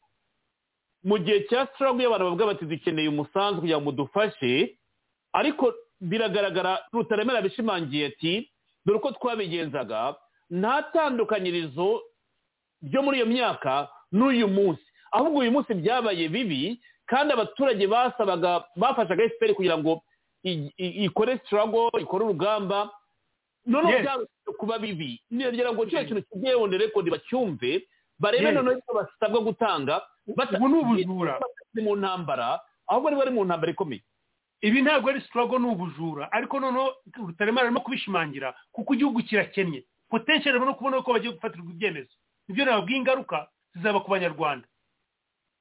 mu 1.04 1.18
gihe 1.20 1.40
cya 1.50 1.68
sitarago 1.68 2.00
iyo 2.00 2.08
abantu 2.10 2.26
bavuga 2.26 2.46
bati 2.46 2.66
dukeneye 2.66 3.08
umusanzu 3.10 3.60
kugira 3.62 3.78
ngo 3.78 3.86
mudufashe 3.92 4.78
ariko 5.34 5.74
biragaragara 6.02 6.80
rutaremera 6.94 7.42
bishimangiye 7.42 8.06
ati 8.08 8.50
dore 8.86 8.98
uko 9.00 9.12
twabigenzaga 9.12 10.16
nta 10.50 10.84
tandukanyirizo 10.94 12.02
ryo 12.84 13.02
muri 13.04 13.18
iyo 13.18 13.26
myaka 13.26 13.88
n'uyu 14.12 14.48
munsi. 14.48 14.84
Ahubwo 15.12 15.40
uyu 15.40 15.52
munsi 15.52 15.74
byabaye 15.74 16.30
bibi 16.30 16.80
kandi 17.06 17.34
abaturage 17.34 17.88
basabaga 17.88 18.64
bafashaga 18.76 19.24
efuperi 19.24 19.54
kugira 19.54 19.78
ngo 19.78 20.02
ikore 20.44 21.38
sitarago 21.38 21.92
ikore 22.00 22.26
urugamba 22.26 22.90
noneho 23.66 24.00
byarushaho 24.00 24.54
kuba 24.60 24.80
bibi. 24.80 25.22
Niragira 25.32 25.72
ngo 25.74 25.86
kiriya 25.86 26.06
kintu 26.06 26.24
kigiye 26.24 26.56
on 26.56 26.72
record 26.72 27.10
bacyumve 27.10 27.88
barebe 28.20 28.52
noneho 28.52 28.78
ibyo 28.78 28.94
basabwa 28.94 29.42
gutanga. 29.42 30.02
Ubu 30.28 30.68
ni 30.68 30.76
ubujura. 30.80 31.40
Mu 31.82 31.96
ntambara 31.96 32.60
ahubwo 32.88 33.08
ari 33.08 33.16
bari 33.18 33.32
mu 33.32 33.46
ntambara 33.46 33.72
ikomeye. 33.72 34.04
Ibi 34.62 34.82
ntabwo 34.82 35.10
ari 35.10 35.22
sitarago 35.22 35.60
ni 35.60 35.68
ubujura. 35.68 36.32
Ariko 36.32 36.60
noneho 36.60 36.96
rutaremara 37.18 37.68
arimo 37.68 37.80
kubishimangira 37.82 38.54
kuko 38.72 38.94
igihugu 38.94 39.24
kirakennye. 39.24 39.84
Potential 40.10 40.52
arimo 40.56 40.66
no 40.66 40.74
kubona 40.76 41.02
ko 41.02 41.14
bagiye 41.14 41.34
gufatirwa 41.34 41.72
ibyemezo. 41.72 42.14
Ibyo 42.50 42.66
nababwiye 42.66 43.00
ingaruka 43.00 43.48
zizaba 43.76 44.00
ku 44.04 44.12
banyarwanda. 44.12 44.68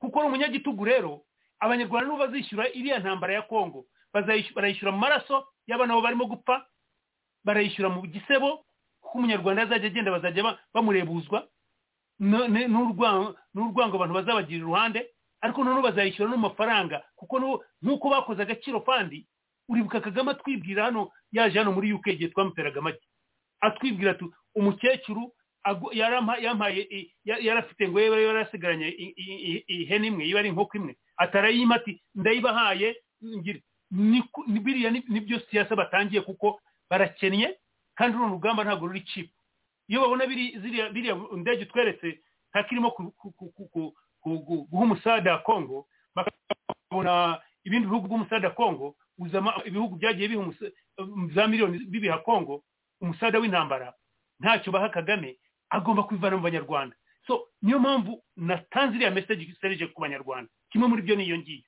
Kuko 0.03 0.19
ari 0.19 0.29
umunyagitugu 0.29 0.85
rero 0.85 1.23
abanyarwanda 1.63 2.07
nibo 2.11 2.19
bazishyura 2.19 2.67
iriya 2.75 2.99
ntambara 2.99 3.35
ya 3.35 3.43
kongo 3.47 3.87
barayishyura 4.13 4.93
mu 4.93 4.99
maraso 4.99 5.45
y'abana 5.67 5.95
bo 5.95 6.03
barimo 6.03 6.25
gupfa 6.29 6.67
barayishyura 7.45 7.89
mu 7.89 8.03
gisebo 8.07 8.65
kuko 9.01 9.19
umunyarwanda 9.19 9.63
azajya 9.67 9.87
agenda 9.91 10.11
bazajya 10.15 10.43
ba- 10.43 10.59
bamurebuzwa. 10.75 11.49
N'urwango 12.21 13.97
abantu 13.97 14.15
bazabagira 14.15 14.59
iruhande 14.63 15.01
ariko 15.43 15.65
noneho 15.65 15.83
bazayishyura 15.83 16.31
no 16.31 16.37
mu 16.37 16.49
mafaranga 16.49 17.03
kuko 17.17 17.65
nk'uko 17.83 18.07
bakoze 18.11 18.43
agaciro 18.43 18.81
fandi 18.87 19.27
uribuka 19.69 20.01
kagame 20.01 20.31
atwibwira 20.31 20.85
hano 20.85 21.11
yaje 21.33 21.59
hano 21.59 21.73
muri 21.73 21.93
uk 21.93 22.07
igihe 22.07 22.31
twamuteraga 22.31 22.79
amagi 22.81 23.03
atwibwira 23.61 24.11
ati 24.15 24.25
umukecuru 24.55 25.33
agu- 25.65 25.93
yarampa- 25.95 26.39
yampaye 26.39 26.83
i- 26.91 27.11
ya- 27.25 27.39
yarafite 27.39 27.89
ngo 27.89 28.01
yaba 28.01 28.17
yarasigaranye 28.21 28.89
ihene 29.69 30.07
imwe 30.09 30.25
iba 30.27 30.39
ari 30.41 30.49
inkoko 30.51 30.77
imwe. 30.79 30.97
Atarayima 31.17 31.75
ati 31.75 32.03
ndayibahaye 32.15 32.97
biriya 33.93 34.91
ni- 34.91 35.05
ni 35.09 35.21
byo 35.21 35.41
siyasa 35.41 35.77
batangiye 35.77 36.23
kuko 36.25 36.61
barakennye 36.91 37.57
kandi 37.95 38.17
runo 38.19 38.33
rugamba 38.35 38.65
ntabwo 38.65 38.87
ruri 38.89 39.01
cipu 39.05 39.35
iyo 39.89 40.01
babona 40.01 40.27
biriya 40.27 41.15
ndege 41.37 41.65
tweretse 41.69 42.21
ntakirimo 42.51 42.91
ku- 42.91 43.13
ku- 43.13 43.33
ku- 43.33 43.53
ku- 43.53 43.69
ku- 43.69 43.93
ku- 44.23 44.41
ku- 44.47 44.65
guha 44.71 44.85
umusada 44.85 45.39
kongo 45.45 45.87
bakabona 46.15 47.41
ibindi 47.65 47.87
bihugu 47.89 48.09
by'umusada 48.09 48.51
kongo 48.57 48.97
uzama 49.19 49.55
ibihugu 49.65 49.97
byagiye 49.97 50.29
biha 50.29 50.53
za 51.35 51.47
miliyoni 51.49 51.79
bibiha 51.85 52.19
kongo 52.25 52.65
umusada 53.01 53.39
w'intambara 53.39 53.93
ntacyo 54.41 54.73
baha 54.73 54.89
kagame 54.89 55.37
agomba 55.71 56.03
kubivana 56.05 56.37
mu 56.37 56.43
banyarwanda. 56.43 56.97
So 57.27 57.49
niyo 57.63 57.79
mpamvu 57.79 58.23
natanze 58.37 58.97
iriya 58.97 59.11
message 59.15 59.55
serije 59.61 59.87
ku 59.95 60.01
banyarwanda. 60.03 60.51
Kimwe 60.71 60.89
muri 60.89 61.03
byo 61.03 61.17
niyo 61.17 61.39
ngiyo. 61.39 61.63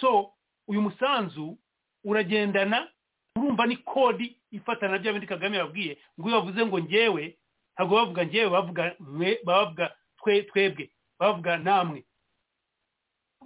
So 0.00 0.34
uyu 0.68 0.82
musanzu 0.82 1.58
uragendana 2.04 2.88
urumva 3.36 3.66
ni 3.66 3.76
kodi 3.76 4.36
ifatana 4.50 4.92
na 4.92 4.98
bya 4.98 5.12
bindi 5.12 5.26
kagame 5.26 5.56
yabwiye 5.56 5.98
ngo 6.20 6.28
iyo 6.28 6.38
bavuze 6.40 6.60
ngo 6.66 6.78
ngewe 6.80 7.38
ntabwo 7.74 7.94
bavuga 7.96 8.22
ngewe 8.26 8.48
bavuga 8.50 8.82
mwe 9.00 9.38
bavuga 9.44 9.94
twe 10.18 10.42
twebwe 10.42 10.90
bavuga 11.18 11.56
namwe. 11.58 12.04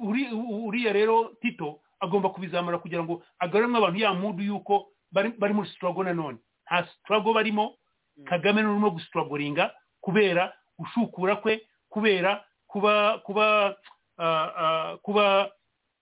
Uri- 0.01 0.33
uriya 0.69 0.93
rero 0.93 1.37
tito 1.41 1.81
agomba 2.01 2.29
kubizamura 2.33 2.79
kugira 2.79 3.05
ngo 3.05 3.23
agaruremo 3.39 3.79
abantu 3.79 3.99
ya 4.01 4.15
mudu 4.15 4.43
y'uko 4.43 4.89
bari 5.13 5.31
bari 5.39 5.55
muri 5.55 5.69
sitarago 5.69 6.03
nanone 6.05 6.39
nta 6.67 6.87
sitarago 6.89 7.33
barimo 7.33 7.77
kagame 8.25 8.63
n'urimo 8.63 8.91
gusitaragoringa 8.91 9.71
kubera 10.01 10.53
gushukura 10.79 11.37
kwe 11.37 11.61
kubera 11.89 12.45
kuba 12.67 13.19
kuba 13.23 13.77
ah, 14.19 14.49
ah, 14.63 14.97
kuba 15.05 15.53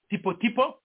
tipo 0.08 0.34
tipo 0.38 0.79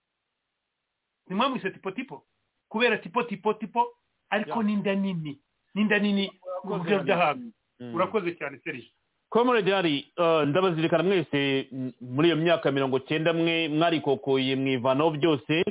mwamwise 1.34 1.72
tipo 1.72 1.91
tipo. 1.91 2.23
Kubera 2.69 2.97
tipo 2.97 3.23
tipo 3.23 3.53
tipo 3.53 3.88
ariko 4.30 4.64
n'inda 4.64 4.95
nini. 4.95 5.39
N'inda 5.76 5.99
nini. 5.99 6.31
Ku 6.61 6.68
buryo 6.77 7.03
bw'ahantu. 7.03 7.52
Urakoze 7.93 8.35
cyane 8.38 8.60
serije 8.64 8.91
comrade 9.30 9.72
hari 9.72 10.07
uh, 10.18 10.43
ndabazirikana 10.47 11.03
mwese 11.03 11.68
muri 12.02 12.27
iyo 12.27 12.35
myaka 12.38 12.72
mirongo 12.72 12.99
cyenda 12.99 13.34
mwe 13.34 13.68
mwarikokoye 13.69 14.56
mwivanaho 14.56 15.11
byose. 15.11 15.64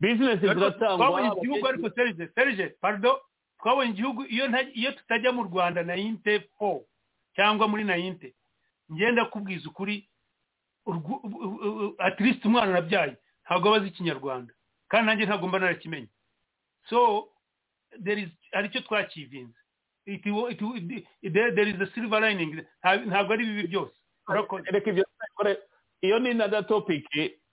Bizinesi 0.00 0.40
ziratangwa. 0.46 0.96
twabonye 0.96 1.28
igihugu 1.38 1.66
ariko 1.68 1.90
serije 1.90 2.28
serije 2.34 2.68
pardon. 2.80 3.16
Twabonye 3.58 3.90
igihugu 3.90 4.24
iyo 4.74 4.92
tutajya 4.92 5.32
mu 5.32 5.42
rwanda 5.42 5.82
na 5.82 5.96
inte 5.96 6.40
fo 6.58 6.84
cyangwa 7.36 7.68
muri 7.68 7.84
na 7.84 7.96
inte 7.96 8.34
ngenda 8.92 9.24
kubwiza 9.24 9.68
ukuri 9.70 10.08
urwu- 10.86 11.20
u- 11.22 11.58
u- 11.66 11.86
u- 11.86 11.94
at 11.98 12.20
least 12.20 12.44
umwana 12.44 12.72
nabyaye 12.72 13.16
ntabwo 13.46 13.68
aba 13.68 13.76
azi 13.76 13.88
ikinyarwanda. 13.88 14.52
Kandi 14.92 15.06
nanjye 15.08 15.24
ntabwo 15.24 15.48
mba 15.48 15.58
narakimenye. 15.58 16.08
So 16.92 17.28
hari 18.52 18.66
icyo 18.68 18.80
twakivinze. 18.84 19.56
There, 20.04 21.68
is 21.70 21.80
a 21.80 21.86
silver 21.94 22.20
lining. 22.20 22.60
Nta- 22.84 23.06
ntabwo 23.06 23.32
ari 23.32 23.44
bibi 23.46 23.68
byose. 23.68 23.94
Reka 24.72 24.90
ibyo 24.90 25.04
iyo 26.02 26.18
ni 26.18 26.34
nada 26.34 26.62
topic 26.62 27.06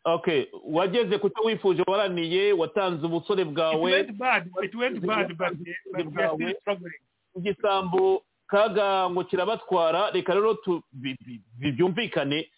okay 0.03 0.47
wageze 0.65 1.17
ku 1.21 1.29
cyo 1.29 1.43
wifuje 1.45 1.83
waraniye 1.87 2.53
watanze 2.53 3.05
ubusore 3.05 3.45
bwawe. 3.45 4.03
Igisambo 7.37 8.23
kaga 8.47 9.09
ngo 9.09 9.23
kirabatwara. 9.23 10.11
Reka 10.11 10.33
rero 10.33 10.57
byumvikane. 11.57 12.49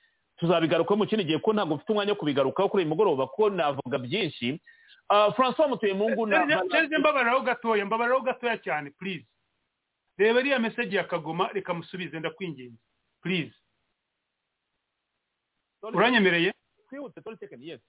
Tuzabigarukaho 0.41 0.97
mu 0.97 1.05
kindi 1.05 1.23
gihe 1.29 1.37
ko 1.39 1.53
ntabwo 1.53 1.75
mfite 1.77 1.91
umwanya 1.93 2.11
wo 2.11 2.19
kubigarukaho 2.19 2.69
kuri 2.69 2.83
uyu 2.83 2.89
mugoroba 2.89 3.27
ko 3.29 3.49
navuga 3.53 3.97
byinshi. 4.01 4.57
Ah, 5.09 5.29
francois 5.37 5.69
mutuyemungu 5.69 6.25
mbabariraho 6.99 7.41
gatoya 7.45 7.85
mbabariraho 7.85 8.21
gatoya 8.25 8.57
cyane 8.57 8.89
please. 8.97 9.25
Reba 10.17 10.39
iriya 10.39 10.59
meseji 10.59 10.95
ya 10.95 11.03
kagoma 11.03 11.49
reka 11.53 11.73
musubize 11.73 12.19
ndakwinginze. 12.19 12.77
Please. 13.21 13.53
Uranyemereye? 15.83 16.53
Twihute 16.89 17.21
turi 17.21 17.37
tekeni 17.37 17.67
yes. 17.67 17.81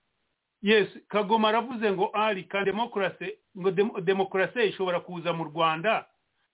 Yes 0.63 0.89
kagoma 1.09 1.49
aravuze 1.49 1.93
ngo 1.93 2.11
ari 2.15 2.45
ka 2.45 2.65
demokarasi 2.65 3.39
ngo 3.59 3.71
dem- 3.71 4.01
demokarasi 4.05 4.63
ishobora 4.69 5.01
kuza 5.01 5.33
mu 5.33 5.45
rwanda 5.45 6.07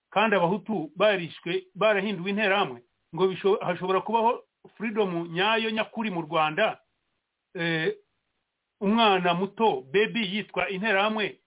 kandi 0.09 0.35
abahutu 0.35 0.91
barishwe 0.95 1.63
barahinduwe 1.75 2.29
interahamwe 2.29 2.81
ngo 3.15 3.33
hashobora 3.61 4.01
kubaho 4.01 4.41
freedom 4.77 5.27
nyayo 5.31 5.69
nyakuri 5.71 6.11
mu 6.11 6.21
rwanda 6.21 6.81
eh, 7.53 7.95
umwana 8.81 9.33
muto 9.33 9.81
baby 9.81 10.35
yitwa 10.35 10.69
interahamwe 10.69 11.39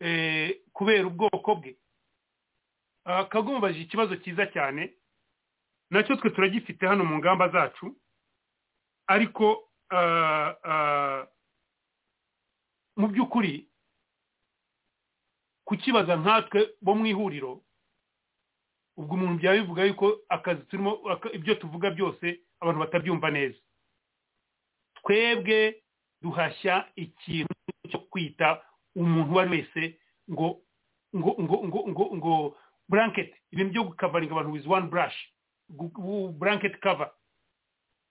eh, 0.00 0.60
kubera 0.72 1.06
ubwoko 1.06 1.54
bwe. 1.54 1.76
Ah, 3.04 3.24
kagoma 3.24 3.58
ubajije 3.58 3.84
ikibazo 3.84 4.16
cyiza 4.16 4.46
cyane 4.46 4.92
na 5.90 6.02
cyo 6.02 6.16
twe 6.16 6.30
turagifite 6.30 6.86
hano 6.86 7.04
mu 7.04 7.18
ngamba 7.18 7.48
zacu 7.48 7.96
ariko 9.06 9.68
ah, 9.90 10.54
ah, 10.64 11.26
mu 12.96 13.08
by'ukuri 13.08 13.68
kukibaza 15.64 16.16
nkatwe 16.16 16.76
bo 16.82 16.94
mu 16.94 17.06
ihuriro 17.06 17.60
ubwo 18.98 19.14
umuntu 19.14 19.38
byaba 19.38 19.56
bivuga 19.62 19.84
yuko 19.86 20.06
akazi 20.28 20.62
turimo 20.66 20.98
ibyo 21.32 21.54
tuvuga 21.54 21.90
byose 21.94 22.40
abantu 22.60 22.80
batabyumva 22.82 23.30
neza. 23.30 23.58
Twebwe 24.98 25.82
duhashya 26.22 26.88
ikintu 26.98 27.54
cyo 27.88 27.98
kwita 28.10 28.58
umuntu 28.98 29.30
uwo 29.30 29.40
ari 29.40 29.50
wese 29.50 29.98
ngo 30.30 30.48
ngo 31.16 31.30
ngo 31.40 31.56
ngo 31.68 31.80
ngo 31.88 32.04
ngo 32.18 32.32
blanket. 32.88 33.30
Ibintu 33.54 33.70
byo 33.72 33.82
gukavaringa 33.94 34.34
abantu 34.34 34.90
brush. 34.90 35.16
Gu- 35.70 35.92
gu- 35.94 36.32
blanket 36.34 36.80
cover. 36.82 37.10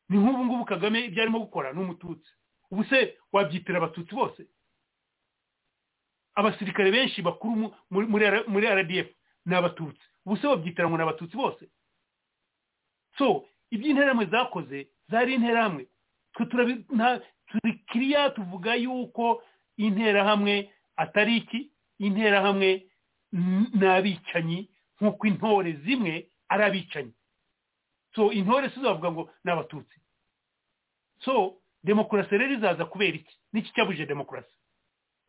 Ni 0.09 0.17
nk'ubu 0.17 0.45
ngubu 0.45 0.65
kagame 0.65 1.05
ibyo 1.05 1.21
arimo 1.21 1.39
gukora 1.43 1.73
ni 1.73 1.79
umututsi. 1.83 2.31
Ubu 2.71 2.83
se 2.87 3.17
wabyitira 3.33 3.77
abatutsi 3.77 4.15
bose? 4.15 4.47
Abasirikare 6.35 6.91
benshi 6.91 7.21
bakuru 7.21 7.73
muri 7.89 8.67
rdf 8.67 9.07
ni 9.45 9.55
abatutsi. 9.55 10.05
Ubu 10.27 10.35
se 10.37 10.47
wabyitira 10.47 10.89
ngo 10.91 10.97
ni 10.97 11.03
abatutsi 11.03 11.37
bose. 11.37 11.63
So 13.17 13.45
ibyo 13.71 13.89
interahamwe 13.89 14.25
zakoze 14.27 14.87
zari 15.09 15.33
interahamwe. 15.39 15.87
Turi 17.47 17.73
kiriya 17.87 18.29
tuvuga 18.35 18.75
yuko 18.75 19.43
interahamwe 19.77 20.69
atari 20.95 21.37
iki? 21.37 21.71
Interahamwe 21.99 22.85
ni 23.31 23.87
abicanyi 23.87 24.69
nk'uko 25.01 25.27
intore 25.27 25.71
zimwe 25.83 26.27
ari 26.49 26.63
abicanyi. 26.63 27.13
So 28.15 28.31
intore 28.31 28.69
si 28.69 28.81
zavuga 28.81 29.11
ngo 29.11 29.29
ni 29.43 29.51
abatutsi 29.51 29.95
so 31.23 31.55
demokarasi 31.83 32.37
rero 32.37 32.53
izaza 32.53 32.85
kubera 32.85 33.15
iki? 33.17 33.33
N'iki 33.53 33.71
cyabujije 33.73 34.05
demokarasi? 34.05 34.53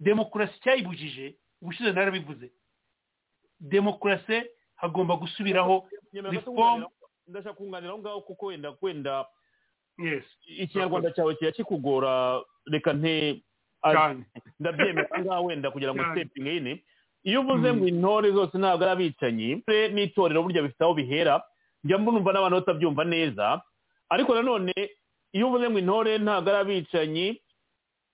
Demokarasi 0.01 0.61
cyayibujije 0.61 1.35
ubushize 1.63 1.93
narabivuze. 1.93 2.51
Demokarasi 3.61 4.43
hagomba 4.79 5.17
gusubiraho 5.19 5.85
reform 6.15 6.85
ndashaka 7.27 7.55
kunganira 7.59 7.93
aho 7.93 7.99
ngaho 7.99 8.21
kuko 8.25 8.47
wenda 8.47 8.73
wenda 8.83 9.27
yes. 9.99 10.25
ikinyarwanda 10.47 11.11
cyawe 11.13 11.35
kiba 11.35 11.53
kikugora 11.53 12.41
reka 12.67 12.93
nte 12.93 13.43
ndabyemera 14.61 15.09
aho 15.13 15.25
ngaho 15.25 15.45
wenda 15.45 15.71
kugira 15.71 15.95
ngo 15.95 16.03
Cyane. 16.03 16.15
stepingi 16.25 16.49
yine 16.51 16.73
iyo 17.25 17.41
uvuze 17.41 17.73
ngo 17.75 17.87
intore 17.87 18.31
zose 18.33 18.59
ntabwo 18.59 18.85
ari 18.85 18.93
abicanyi 18.93 19.49
n'itorero 19.95 20.43
burya 20.43 20.63
bifite 20.63 20.83
aho 20.85 20.95
bihera 20.95 21.43
njya 21.85 21.99
mbunumva 21.99 22.33
n'abantu 22.33 22.57
batabyumva 22.63 23.05
neza. 23.05 23.63
Ariko 24.09 24.35
nanone 24.35 24.73
iyo 25.33 25.47
uvuze 25.49 25.67
ngo 25.71 25.79
intore 25.79 26.19
ntabwo 26.19 26.49
ari 26.51 26.59
abicanyi 26.63 27.27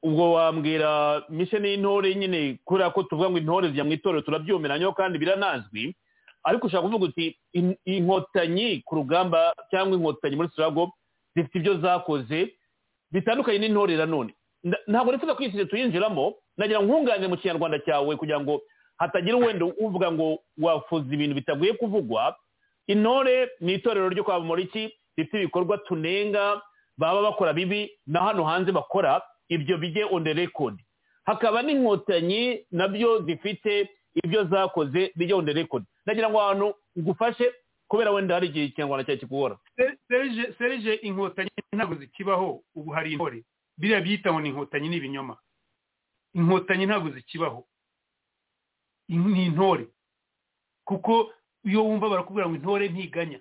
ubwo 0.03 0.33
wambwira 0.37 1.23
misheni 1.29 1.69
y'intore 1.77 2.15
nyine 2.15 2.59
kubera 2.65 2.91
ko 2.91 3.03
tuvuga 3.05 3.31
ngo 3.31 3.39
intore 3.39 3.69
zijya 3.69 3.85
mu 3.85 3.93
itorero 3.93 4.21
turabyemeranyaho 4.25 4.93
kandi 4.93 5.19
biranazwi. 5.19 5.95
Ariko 6.45 6.67
ushaka 6.67 6.83
kuvuga 6.83 7.05
uti 7.07 7.37
in- 7.53 7.77
inkotanyi 7.85 8.83
ku 8.85 8.95
rugamba 8.95 9.55
cyangwa 9.71 9.97
inkotanyi 9.97 10.37
muri 10.37 10.49
sirago 10.55 10.93
zifite 11.37 11.59
ibyo 11.59 11.79
zakoze 11.81 12.55
bitandukanye 13.13 13.59
n'intore 13.59 13.97
nanone 13.97 14.35
ntabwo 14.89 15.13
ko 15.19 15.43
iyi 15.43 15.51
sije 15.53 15.65
tuyinjiramo 15.67 16.35
nagira 16.57 16.81
nkunganire 16.83 17.29
mu 17.29 17.37
kinyarwanda 17.37 17.79
cyawe 17.85 18.17
kugira 18.17 18.41
ngo 18.41 18.63
hatagira 18.97 19.37
wenda 19.37 19.65
uvuga 19.67 20.13
ngo 20.13 20.39
wafuza 20.63 21.11
ibintu 21.15 21.35
bitaguye 21.35 21.73
kuvugwa. 21.75 22.37
Intore 22.87 23.51
ni 23.61 23.75
itorero 23.75 24.09
ryo 24.09 24.25
kwa 24.25 24.39
Bamoriki 24.41 24.93
rifite 25.17 25.37
ibikorwa 25.43 25.79
tunenga 25.79 26.63
baba 26.99 27.23
bakora 27.23 27.53
bibi 27.53 27.91
na 28.07 28.21
hano 28.21 28.45
hanze 28.45 28.73
bakora 28.73 29.23
ibyo 29.49 29.79
bijye 29.79 30.05
on 30.11 30.25
the 30.25 30.33
record. 30.33 30.79
Hakaba 31.25 31.63
n'inkotanyi 31.63 32.67
na 32.71 32.89
byo 32.89 33.23
zifite 33.27 33.89
ibyo 34.25 34.45
zakoze 34.45 35.13
bijye 35.17 35.35
on 35.35 35.45
the 35.47 35.53
record. 35.53 35.85
Nagira 36.07 36.31
ngo 36.31 36.39
ahantu 36.43 36.75
ngufashe 36.99 37.53
kubera 37.89 38.11
wenda 38.11 38.35
hari 38.35 38.47
igihe 38.49 38.65
ikinyarwanda 38.73 39.05
cyawe 39.05 39.19
kikugora 39.21 39.57
Se- 39.77 40.53
serije 40.59 40.93
inkotanyi 41.05 41.51
ntabwo 41.73 41.95
zikibaho 41.95 42.63
ubu 42.75 42.91
hari 42.93 43.13
intore. 43.13 43.45
Biriya 43.79 44.01
byita 44.01 44.33
ngo 44.33 44.41
ni 44.41 44.49
inkotanyi 44.49 44.89
ni 44.89 44.97
ibinyoma 44.97 45.37
inkotanyi 46.35 46.87
ntabwo 46.87 47.11
zikibaho. 47.11 47.67
Ni 49.09 49.45
intore. 49.47 49.87
Kuko 50.85 51.33
iyo 51.65 51.85
wumva 51.85 52.09
barakubwira 52.09 52.49
ngo 52.49 52.57
intore 52.57 52.89
ntiganya. 52.89 53.41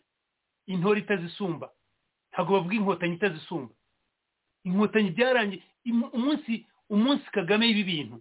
Intore 0.67 0.99
itazisumba. 1.05 1.69
Ntabwo 2.33 2.53
bavuga 2.57 2.75
inkotanyi 2.75 3.15
itazisumba. 3.15 3.73
Inkotanyi 4.65 5.09
byarangiye 5.11 5.63
umunsi 6.13 6.65
umunsi 6.89 7.25
kagame 7.31 7.67
y'ibi 7.67 7.83
bintu. 7.83 8.17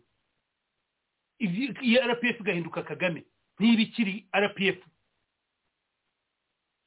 Rpf 1.40 2.40
igahinduka 2.40 2.82
kagame. 2.82 3.24
Ntiba 3.62 3.82
ikiri 3.82 4.26
rpf 4.34 4.78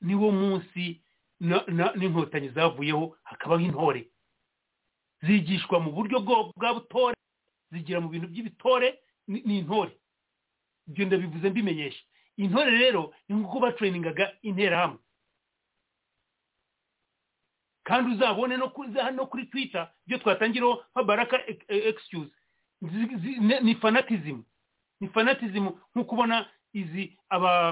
niwo 0.04 0.28
munsi 0.32 1.00
n'inkotanyi 1.96 2.50
zavuyeho 2.52 3.16
hakabaho 3.24 3.62
intore. 3.64 4.12
Zigishwa 5.24 5.80
mu 5.80 5.92
buryo 5.96 6.20
bwa 6.20 6.74
butore 6.74 7.16
zigira 7.72 8.00
mu 8.04 8.10
bintu 8.12 8.28
by'ibitore 8.28 9.00
ni 9.28 9.42
ni 9.48 9.58
intore. 9.64 9.96
Ibyo 10.88 11.06
ndabivuze 11.06 11.50
mbimenyesha 11.50 12.04
intore 12.38 12.72
rero 12.78 13.14
ni 13.30 13.36
nk'uko 13.36 13.60
batrayiningaga 13.60 14.36
interahamwe. 14.44 15.00
Kandi 17.84 18.12
uzabone 18.12 18.58
no 18.58 19.26
kuri 19.28 19.46
twitter 19.46 19.92
ibyo 20.06 20.18
twatangiraho 20.20 20.84
nka 20.92 21.04
baraka 21.04 21.38
e- 21.48 21.60
e- 21.68 21.88
excuse 21.90 22.32
zi- 22.82 23.18
zi- 23.22 23.40
ne- 23.40 23.60
ni 23.60 23.76
fanatism 23.76 24.44
ni 25.00 25.08
fanatism 25.10 25.66
nk'uko 25.96 26.16
ubona 26.16 26.50
izi 26.76 27.16
aba 27.32 27.72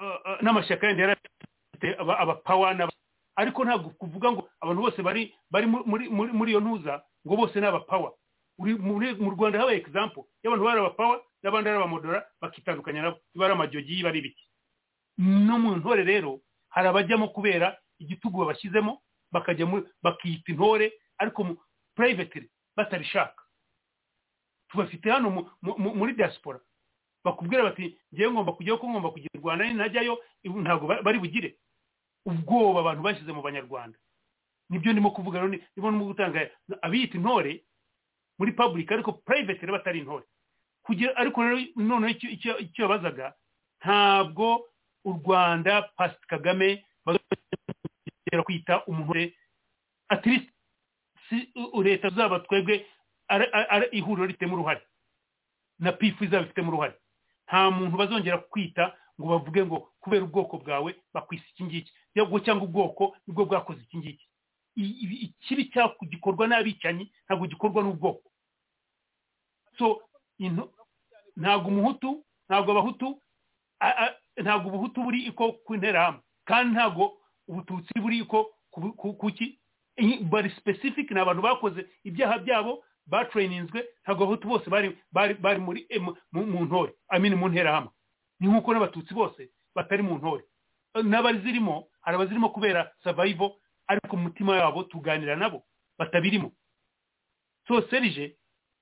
uh, 0.00 0.18
uh, 0.28 0.38
n'amashyaka 0.44 0.86
yandi 0.86 1.02
yari 1.02 1.12
afite 1.16 1.96
aba 2.00 2.18
aba 2.20 2.34
power 2.44 2.74
n'aba 2.76 2.92
ariko 3.36 3.64
ntabwo 3.64 3.90
kuvuga 3.98 4.32
ngo 4.32 4.42
abantu 4.60 4.80
bose 4.82 5.00
bari 5.02 5.32
bari 5.50 5.66
mu- 5.66 5.84
muri 5.86 6.08
muri 6.08 6.30
muri 6.32 6.50
iyo 6.52 6.60
ntuza 6.60 7.02
ngo 7.26 7.34
bose 7.36 7.56
ni 7.60 7.66
aba 7.66 7.80
power. 7.80 8.12
Uri 8.58 8.74
muri 8.74 9.14
mu 9.14 9.30
Rwanda 9.30 9.58
habaye 9.62 9.78
example 9.78 10.24
y'abantu 10.42 10.64
bari 10.64 10.78
aba 10.80 10.90
power 10.90 11.18
n'abandi 11.42 11.68
ari 11.70 11.78
abamodora 11.78 12.20
bakitandukanya 12.42 13.02
nabo. 13.02 13.18
Niba 13.34 13.44
ari 13.46 13.54
amajogi 13.54 13.92
yiba 13.96 14.08
ari 14.08 14.18
ibiki. 14.18 14.44
No 15.18 15.58
mu 15.58 15.76
ntore 15.78 16.02
rero 16.04 16.40
hari 16.74 16.88
abajyamo 16.88 17.28
kubera 17.30 17.78
igitugu 17.98 18.38
babashyizemo 18.42 19.02
bakajya 19.32 19.66
bakiyita 20.02 20.50
intore 20.52 20.92
ariko 21.18 21.44
mu 21.44 21.54
privately 21.94 22.50
batabishaka 22.76 23.42
tubafite 24.70 25.10
hano 25.10 25.30
mu- 25.30 25.46
mu- 25.62 25.78
mu- 25.78 25.94
muri 25.94 26.12
diaspora. 26.14 26.58
Bakubwira 27.24 27.62
bati 27.62 27.98
ngewe 28.14 28.32
ngomba 28.32 28.52
kujyaho 28.52 28.78
ko 28.78 28.86
ngomba 28.88 29.10
nintajyayo 29.56 30.18
ibu- 30.44 30.60
ntabwo 30.62 30.86
ba- 30.86 31.02
bari 31.02 31.18
bugire. 31.18 31.58
Ubwoba 32.26 32.80
abantu 32.80 33.02
bashyize 33.02 33.32
mu 33.32 33.42
banyarwanda. 33.42 33.98
Nibyo 34.70 34.92
ndimo 34.92 35.10
kuvuga 35.10 35.40
rero 35.40 35.48
ndimo 35.48 36.04
gutanga 36.12 36.50
abiyita 36.82 37.16
intore 37.16 37.64
muri 38.38 38.52
public 38.52 38.92
ariko 38.92 39.12
private 39.24 39.60
rero 39.60 39.72
batari 39.78 39.98
intore. 40.04 40.24
Kugira 40.84 41.16
ariko 41.16 41.42
rero 41.42 41.56
noneho 41.76 42.12
icyo- 42.28 42.58
yabazaga 42.78 43.34
ntabwo 43.80 44.68
u 45.04 45.12
rwanda 45.24 45.82
pasi 45.96 46.16
kagame 46.28 46.84
bagera 47.06 48.42
kwita 48.44 48.84
umuntu 48.86 49.32
at 50.08 50.26
least 50.26 50.48
si 51.28 51.48
u- 51.56 51.82
leta 51.82 52.10
zaba 52.10 52.40
twebwe 52.44 52.84
ihuriro 53.92 54.26
ritema 54.26 54.54
uruhare. 54.54 54.82
Na 55.78 55.92
pifu 55.92 56.24
izaba 56.24 56.44
ifitemo 56.44 56.68
uruhare. 56.68 56.94
Nta 57.48 57.70
muntu 57.72 57.96
bazongera 57.96 58.38
kwita 58.38 58.92
ngo 59.20 59.26
bavuge 59.28 59.64
ngo 59.66 59.78
kubera 60.00 60.24
ubwoko 60.28 60.58
bwawe 60.62 60.94
bakwisa 61.14 61.44
iki 61.50 61.64
ngiki? 61.64 61.90
Cyangwa 62.44 62.64
ubwoko 62.68 63.16
ni 63.26 63.32
bwo 63.34 63.44
bwakoze 63.48 63.80
iki 63.82 63.96
ngiki? 63.98 64.26
Ikibi 64.76 65.64
gikorwa 66.06 66.46
n'abicanyi 66.46 67.10
ntabwo 67.26 67.46
gikorwa 67.50 67.82
n'ubwoko. 67.82 68.30
So 69.78 70.02
ntabwo 71.36 71.68
umuhutu 71.68 72.24
ntabwo 72.48 72.70
abahutu 72.72 73.18
ntabwo 74.42 74.68
ubuhutu 74.68 75.02
buri 75.02 75.22
iko 75.30 75.52
ku 75.64 75.74
interahamwe 75.74 76.20
kandi 76.44 76.72
ntabwo 76.74 77.18
ubututsi 77.48 77.94
buri 78.00 78.18
iko 78.22 78.50
ku- 78.70 78.92
ku- 78.94 79.14
ku 79.18 79.30
ki? 79.32 79.58
I- 79.98 80.22
bari 80.22 80.50
specific 80.54 81.10
ni 81.10 81.18
abantu 81.20 81.42
bakoze 81.42 81.86
ibyaha 82.06 82.38
byabo 82.38 82.84
batrayininzwe 83.08 83.84
ntabwo 84.04 84.24
abahutu 84.24 84.48
bose 84.48 84.70
bari 84.70 85.86
eh, 85.88 86.00
mu- 86.00 86.64
ntore. 86.64 86.92
Amini 87.08 87.34
mu 87.36 87.48
nterahamwe 87.48 87.90
ni 88.40 88.48
nk'uko 88.48 88.72
n'abatutsi 88.74 89.14
bose 89.14 89.50
batari 89.74 90.02
mu 90.02 90.18
ntore. 90.18 90.44
N'abazirimo 91.02 91.88
hari 92.00 92.14
abazirimo 92.16 92.48
kubera 92.52 92.90
survival 93.02 93.50
ariko 93.88 94.16
mu 94.16 94.22
mutima 94.22 94.52
wabo 94.62 94.82
tuganira 94.84 95.36
nabo 95.36 95.62
batabirimo. 95.98 96.52
So 97.68 97.82
serije 97.90 98.36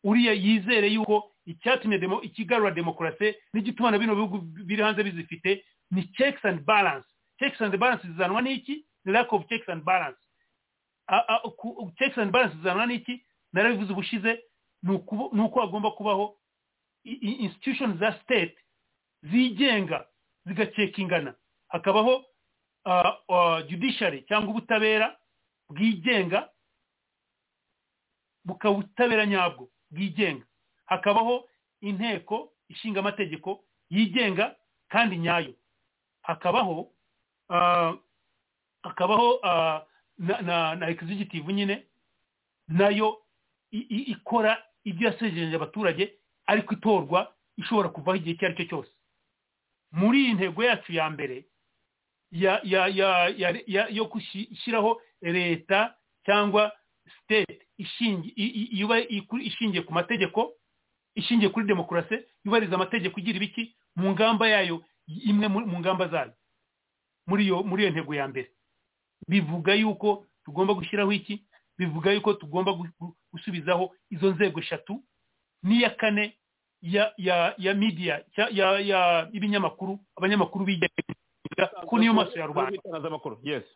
uriya 0.05 0.33
yizere 0.33 0.89
yuko 0.89 1.33
icyatumye 1.47 1.99
ikigarura 2.23 2.71
demokarasi 2.71 3.35
n'igituma 3.55 3.91
na 3.91 3.99
bino 3.99 4.15
bihugu 4.15 4.39
biri 4.67 4.83
hanze 4.83 5.03
bizifite 5.05 5.65
ni 5.91 6.03
checks 6.19 6.45
and 6.45 6.61
balance. 6.65 7.07
Checks 7.39 7.61
and 7.61 7.77
balance 7.79 8.03
zizanwa 8.09 8.43
n'iki? 8.43 8.85
Ni 9.05 9.13
lack 9.13 9.33
of 9.33 9.47
checks 9.49 9.69
and 9.69 9.85
balance. 9.85 10.19
Checks 11.99 12.19
and 12.19 12.31
balance 12.33 12.55
zizanwa 12.57 12.87
n'iki? 12.87 13.23
Narabivuze 13.57 13.93
ubushize 13.93 14.43
ni 15.33 15.41
uko 15.43 15.61
hagomba 15.61 15.91
kubaho 15.91 16.37
institution 17.05 17.99
za 17.99 18.13
state 18.23 18.57
zigenga 19.23 20.07
zigacekingana. 20.47 21.35
Hakabaho 21.69 22.17
uh, 22.85 23.13
uh, 23.29 23.67
judiciary 23.69 24.23
cyangwa 24.29 24.51
ubutabera 24.51 25.17
bwigenga 25.69 26.51
bukaba 28.45 28.75
ubutabera 28.75 29.27
nyabwo 29.27 29.69
bwigenga. 29.91 30.47
Hakabaho 30.87 31.49
inteko 31.81 32.53
ishinga 32.69 33.01
amategeko 33.01 33.65
yigenga 33.91 34.57
kandi 34.89 35.17
nyayo. 35.19 35.55
Hakabaho 36.23 36.93
ah, 37.49 37.95
hakabaho 38.83 39.39
ah, 39.43 39.87
na, 40.19 40.75
na, 40.75 40.89
executive 40.89 41.53
nyine 41.53 41.87
na 42.69 42.89
yo 42.89 43.23
ikora 43.71 44.63
ibyo 44.85 45.09
yasezeranije 45.09 45.57
abaturage 45.57 46.15
ariko 46.47 46.75
itorwa 46.75 47.33
ishobora 47.57 47.89
kuvaho 47.89 48.17
igihe 48.19 48.35
icyo 48.37 48.47
ari 48.47 48.57
cyo 48.57 48.65
cyose. 48.71 48.91
Muri 49.93 50.19
iyi 50.25 50.35
ntego 50.35 50.61
yacu 50.65 50.93
ya 50.93 51.11
mbere 51.11 51.45
yo 53.91 54.05
gushyiraho 54.11 55.01
leta 55.23 55.95
cyangwa 56.27 56.73
iku- 59.09 59.39
ishingiye 59.41 59.83
ku 59.83 59.93
mategeko 59.93 60.53
ishingiye 61.15 61.51
kuri 61.51 61.67
demokarasi 61.67 62.15
yubahiriza 62.45 62.75
amategeko 62.77 63.21
igira 63.21 63.37
ibiki 63.39 63.75
mu 63.97 64.11
ngamba 64.13 64.49
yayo 64.49 64.83
imwe 65.07 65.49
mu 65.49 65.79
ngamba 65.81 66.09
zayo. 66.09 66.33
Muri 67.27 67.45
iyo 67.47 67.63
muri 67.63 67.83
iyo 67.83 67.91
ntego 67.93 68.15
ya 68.15 68.29
mbere. 68.29 68.51
Bivuga 69.29 69.75
yuko 69.75 70.27
tugomba 70.45 70.75
gushyiraho 70.75 71.13
iki? 71.13 71.47
Bivuga 71.79 72.13
yuko 72.13 72.35
tugomba 72.35 72.73
gusubizaho 73.37 73.93
izo 74.11 74.31
nzego 74.33 74.61
eshatu 74.61 75.03
n'iya 75.63 75.91
kane 76.01 76.35
ya 76.83 77.13
ya 77.17 77.55
ya 77.59 77.75
media 77.75 78.25
cya- 78.37 78.51
ya 78.53 78.79
ya 78.81 79.29
ibinyamakuru 79.33 79.99
abanyamakuru 80.17 80.65
bigenga 80.65 81.67
ko 81.89 81.99
niyo 81.99 82.13
maso 82.15 82.35
ya 82.39 82.47
rubanda 82.47 82.77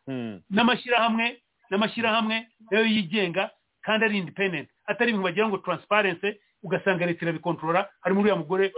Hmm. 0.07 0.41
n'amashyirahamwe 0.51 1.27
n'amashyirahamwe 1.71 2.37
na 2.71 2.79
yo 2.79 2.85
yigenga 2.87 3.51
kandi 3.83 4.05
ari 4.05 4.19
independent 4.19 4.69
atari 4.87 5.11
ibintu 5.11 5.25
bagira 5.25 5.49
ngo 5.49 5.59
transparency 5.65 6.37
ugasanga 6.63 7.07
leta 7.07 7.25
irabikontorora 7.25 7.89
harimo 8.05 8.21
uriya 8.21 8.37
mugore 8.37 8.69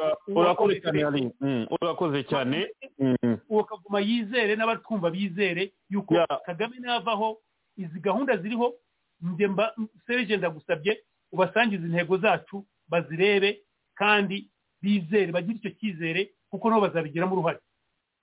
urakoze 1.82 2.22
cyane. 2.22 2.58
Hmm, 2.98 3.16
Hmm. 3.22 3.36
uwo 3.50 3.64
kaguma 3.64 4.00
yizere 4.00 4.54
n'abatwumva 4.56 5.10
bizere 5.10 5.72
yuko 5.90 6.14
kagame 6.46 6.78
navaho 6.78 7.38
izi 7.76 7.98
gahunda 8.00 8.36
ziriho 8.38 8.74
njye 9.22 9.46
mba 9.48 9.74
serije 10.06 10.36
ndagusabye 10.36 11.02
ubasangize 11.32 11.86
intego 11.86 12.18
zacu 12.18 12.66
bazirebe 12.88 13.60
kandi 13.94 14.50
bizere 14.82 15.32
bagire 15.32 15.56
icyo 15.58 15.70
cyizere 15.70 16.30
kuko 16.50 16.70
nabo 16.70 16.80
bazabigiramo 16.80 17.32
uruhare. 17.32 17.58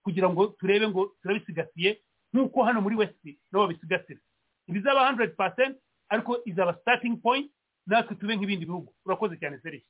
Kugira 0.03 0.29
ngo 0.29 0.47
turebe 0.47 0.87
ngo 0.87 1.11
turabisigasiye 1.21 1.99
nk'uko 2.33 2.63
hano 2.63 2.81
muri 2.81 2.95
west 2.95 3.23
nabo 3.51 3.65
babisigasira. 3.67 4.19
Ibizaba 4.67 5.11
100% 5.11 5.75
ariko 6.09 6.37
izaba 6.45 6.73
starting 6.81 7.17
point 7.21 7.51
natwe 7.87 8.15
tube 8.15 8.35
nk'ibindi 8.35 8.65
bihugu. 8.65 8.93
Urakoze 9.05 9.37
cyane 9.37 9.59
serije 9.63 9.85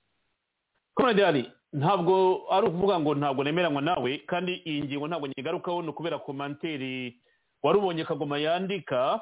Comrade 0.95 1.25
Ali 1.25 1.51
ntabwo 1.73 2.43
ari 2.51 2.67
ukuvuga 2.67 2.99
ngo 2.99 3.15
ntabwo 3.15 3.43
nemeranywa 3.43 3.81
nawe 3.81 4.17
kandi 4.27 4.53
iyi 4.65 4.83
ngingo 4.83 5.07
ntabwo 5.07 5.27
nyigarukaho 5.27 5.81
ni 5.81 5.89
ukubera 5.89 6.19
komanteri 6.19 7.19
wari 7.63 7.77
ubonye 7.79 8.03
kagoma 8.05 8.37
yandika 8.39 9.21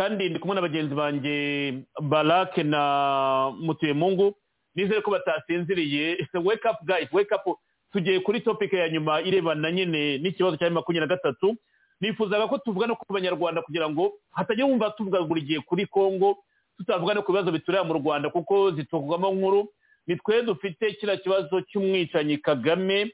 kandi 0.00 0.28
ndi 0.28 0.38
kumwe 0.38 0.54
na 0.54 0.62
bagenzi 0.64 0.94
banjye 0.94 1.74
barake 2.00 2.62
na 2.62 3.52
mutuyemungu 3.60 4.32
nizere 4.74 5.00
ko 5.00 5.10
batasinziriye. 5.10 6.26
Wake 6.44 6.64
up 6.68 6.76
guys 6.86 7.12
wake 7.12 7.34
up. 7.34 7.58
Tugiye 7.92 8.20
kuri 8.20 8.40
topic 8.40 8.72
ya 8.72 8.88
nyuma 8.88 9.20
irebana 9.20 9.72
nyine 9.72 10.18
n'ikibazo 10.18 10.56
cya 10.56 10.70
makumyabiri 10.70 11.00
na 11.08 11.16
gatatu. 11.16 11.56
Nifuzaga 12.00 12.48
ko 12.48 12.58
tuvuga 12.58 12.86
no 12.86 12.96
ku 12.96 13.12
banyarwanda 13.12 13.62
kugira 13.62 13.90
ngo 13.90 14.12
hatagira 14.32 14.66
wumva 14.66 14.90
tuvuga 14.96 15.20
buri 15.20 15.42
gihe 15.42 15.60
kuri 15.60 15.86
congo 15.86 16.38
tutavuga 16.78 17.14
no 17.14 17.22
ku 17.22 17.32
bibazo 17.32 17.52
bitureba 17.52 17.84
mu 17.84 17.94
rwanda 18.00 18.30
kuko 18.32 18.70
zituvugwamo 18.72 19.30
nkuru. 19.36 19.68
Ni 20.06 20.16
twe 20.16 20.42
dufite 20.42 20.92
kiriya 20.96 21.16
kibazo 21.20 21.60
cy'umwicanyi 21.60 22.38
kagame. 22.40 23.12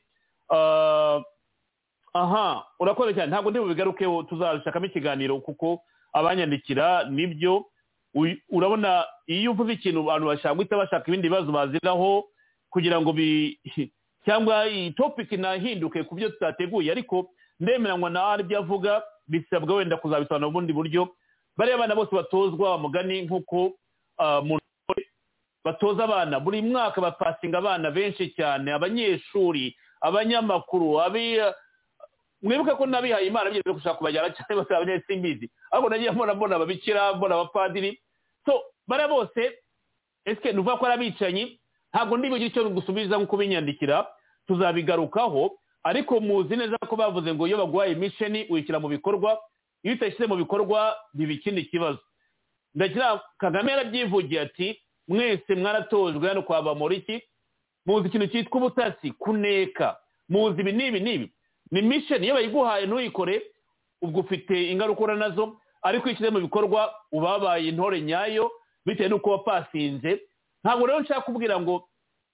Ah, 0.54 1.18
aha 2.14 2.62
urakoze 2.80 3.14
cyane. 3.14 3.30
Ntabwo 3.34 3.50
ndi 3.50 3.58
bubigarukeho 3.60 4.22
tuzashakamo 4.22 4.86
ikiganiro 4.86 5.40
kuko 5.42 5.80
abanyandikira 6.16 7.04
ni 7.12 7.26
byo 7.26 7.66
urabona 8.48 9.04
iyo 9.26 9.52
uvuze 9.52 9.72
ikintu 9.72 10.00
abantu 10.00 10.26
bashaka 10.26 10.54
guhita 10.54 10.76
bashaka 10.76 11.04
ibindi 11.08 11.28
bibazo 11.28 11.52
baziraho 11.52 12.24
kugira 12.72 12.96
ngo 13.00 13.12
cyangwa 14.26 14.66
iyi 14.66 14.90
topic 14.96 15.32
inahinduke 15.32 16.04
ku 16.08 16.14
byo 16.14 16.28
tutateguye. 16.28 16.90
Ariko 16.90 17.30
ndemeranywa 17.60 18.10
na 18.10 18.26
ari 18.32 18.42
ibyo 18.42 18.58
avuga 18.58 19.02
bisabwa 19.28 19.76
wenda 19.76 19.96
kuzabisobanura 19.96 20.48
mu 20.48 20.52
bundi 20.52 20.72
buryo. 20.72 21.08
Bariya 21.56 21.78
bana 21.78 21.94
bose 21.94 22.12
batozwa 22.16 22.78
mugani 22.78 23.22
nk'uko 23.22 23.76
ah, 24.18 24.42
batoza 25.64 26.04
abana. 26.04 26.40
Buri 26.40 26.62
mwaka 26.62 27.00
bapasinga 27.00 27.58
abana 27.58 27.90
benshi 27.90 28.32
cyane 28.32 28.72
abanyeshuri 28.72 29.76
abanyamakuru 30.00 31.00
mwibuke 32.42 32.74
ko 32.74 32.86
n'abihaye 32.86 33.26
imana 33.26 33.50
bigeze 33.50 33.72
gushaka 33.72 33.98
kubajyana 33.98 34.30
cyane 34.34 34.54
bose 34.60 34.74
abanyasimbizi 34.76 35.50
ariko 35.72 35.88
nagiye 35.88 36.10
mbona 36.10 36.34
mbona 36.34 36.56
ababikira 36.56 37.14
mbona 37.14 37.34
abapadiri. 37.34 38.00
So 38.44 38.62
bariya 38.88 39.08
bose 39.08 39.58
ese 40.24 40.52
nuvuga 40.52 40.76
ko 40.76 40.86
ari 40.86 40.94
abicanyi 40.94 41.60
ntabwo 41.94 42.16
ndi 42.16 42.28
bugire 42.28 42.50
icyo 42.50 42.68
gusubiza 42.70 43.16
nk'uko 43.18 43.36
binyandikira 43.36 44.06
tuzabigarukaho 44.46 45.58
ariko 45.84 46.20
muzi 46.20 46.56
neza 46.56 46.76
ko 46.88 46.96
bavuze 46.96 47.34
ngo 47.34 47.46
iyo 47.46 47.56
baguhaye 47.58 47.94
misheni 47.94 48.46
uyishyira 48.50 48.80
mu 48.80 48.88
bikorwa 48.88 49.38
iyo 49.82 49.94
utashyize 49.94 50.26
mu 50.26 50.36
bikorwa 50.36 50.96
biba 51.14 51.32
ikindi 51.32 51.64
kibazo. 51.70 51.98
Ndagira 52.74 53.20
kagame 53.38 53.70
yarabyivugiye 53.72 54.40
ati 54.40 54.82
mwese 55.08 55.54
mwaratojwe 55.54 56.28
hano 56.28 56.42
kwa 56.42 56.62
bamoriki 56.62 57.22
muzi 57.86 58.08
ikintu 58.08 58.26
cyitwa 58.26 58.56
ubutasi 58.60 59.10
kuneka. 59.12 59.96
Muzi 60.28 60.60
ibi 60.60 60.72
n'ibi 60.72 61.00
n'ibi. 61.00 61.26
Ni 61.70 61.82
misheni 61.82 62.26
iyo 62.26 62.34
bayiguhaye 62.34 62.86
ntuyikore 62.86 63.42
ubwo 64.02 64.20
ufite 64.20 64.70
ingaruka 64.72 65.00
uhura 65.00 65.16
na 65.16 65.30
zo 65.30 65.56
ariko 65.82 66.08
iyo 66.10 66.30
mu 66.30 66.40
bikorwa 66.40 66.94
uba 67.12 67.30
wabaye 67.32 67.68
intore 67.68 68.00
nyayo 68.00 68.50
bitewe 68.86 69.08
n'uko 69.08 69.30
wapasinze. 69.30 70.20
Ntabwo 70.64 70.86
rero 70.86 71.00
nshaka 71.00 71.20
kubwira 71.20 71.60
ngo 71.60 71.88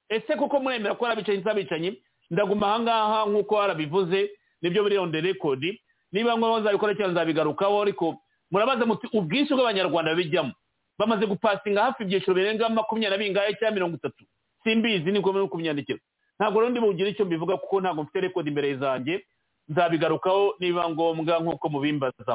ese 0.08 0.36
kuko 0.36 0.60
muremera 0.60 0.94
ko 0.94 1.06
abicanyi 1.06 1.38
nzabicanyi 1.40 1.90
ndaguma 2.30 2.66
ahangaha 2.66 3.26
nk'uko 3.28 3.54
warabivuze 3.54 4.30
ni 4.62 4.70
byo 4.70 4.84
on 5.02 5.12
the 5.12 5.20
record. 5.20 5.64
Niba 6.12 6.36
ngombwa 6.36 6.60
nzabikora 6.60 6.94
cyangwa 6.94 7.12
nzabigarukaho 7.12 7.82
ariko 7.82 8.16
murabaza 8.50 8.84
muti 8.86 9.08
ubwinshi 9.12 9.54
bw'abanyarwanda 9.54 10.10
babijyamo. 10.12 10.52
Bamaze 10.98 11.26
gupasinga 11.26 11.82
hafi 11.82 12.02
ibyiciro 12.04 12.34
birenga 12.34 12.68
makumyabiri 12.68 13.10
na 13.10 13.18
bingahe 13.24 13.54
cyangwa 13.56 13.74
mirongo 13.74 13.96
itatu. 13.96 14.24
Simbizi 14.64 15.12
niko 15.12 15.32
muri 15.32 15.48
kubinyandikira 15.48 15.98
ntabwo 16.42 16.58
rero 16.60 16.70
ndi 16.74 16.80
bugire 16.82 17.10
icyo 17.14 17.24
mbivuga 17.24 17.54
kuko 17.56 17.78
ntabwo 17.80 18.02
mfite 18.02 18.20
record 18.26 18.46
imbere 18.50 18.74
zanjye. 18.82 19.22
Nzabigarukaho 19.68 20.54
niba 20.58 20.90
ngombwa 20.90 21.38
nk'uko 21.38 21.68
mubimbaza. 21.70 22.34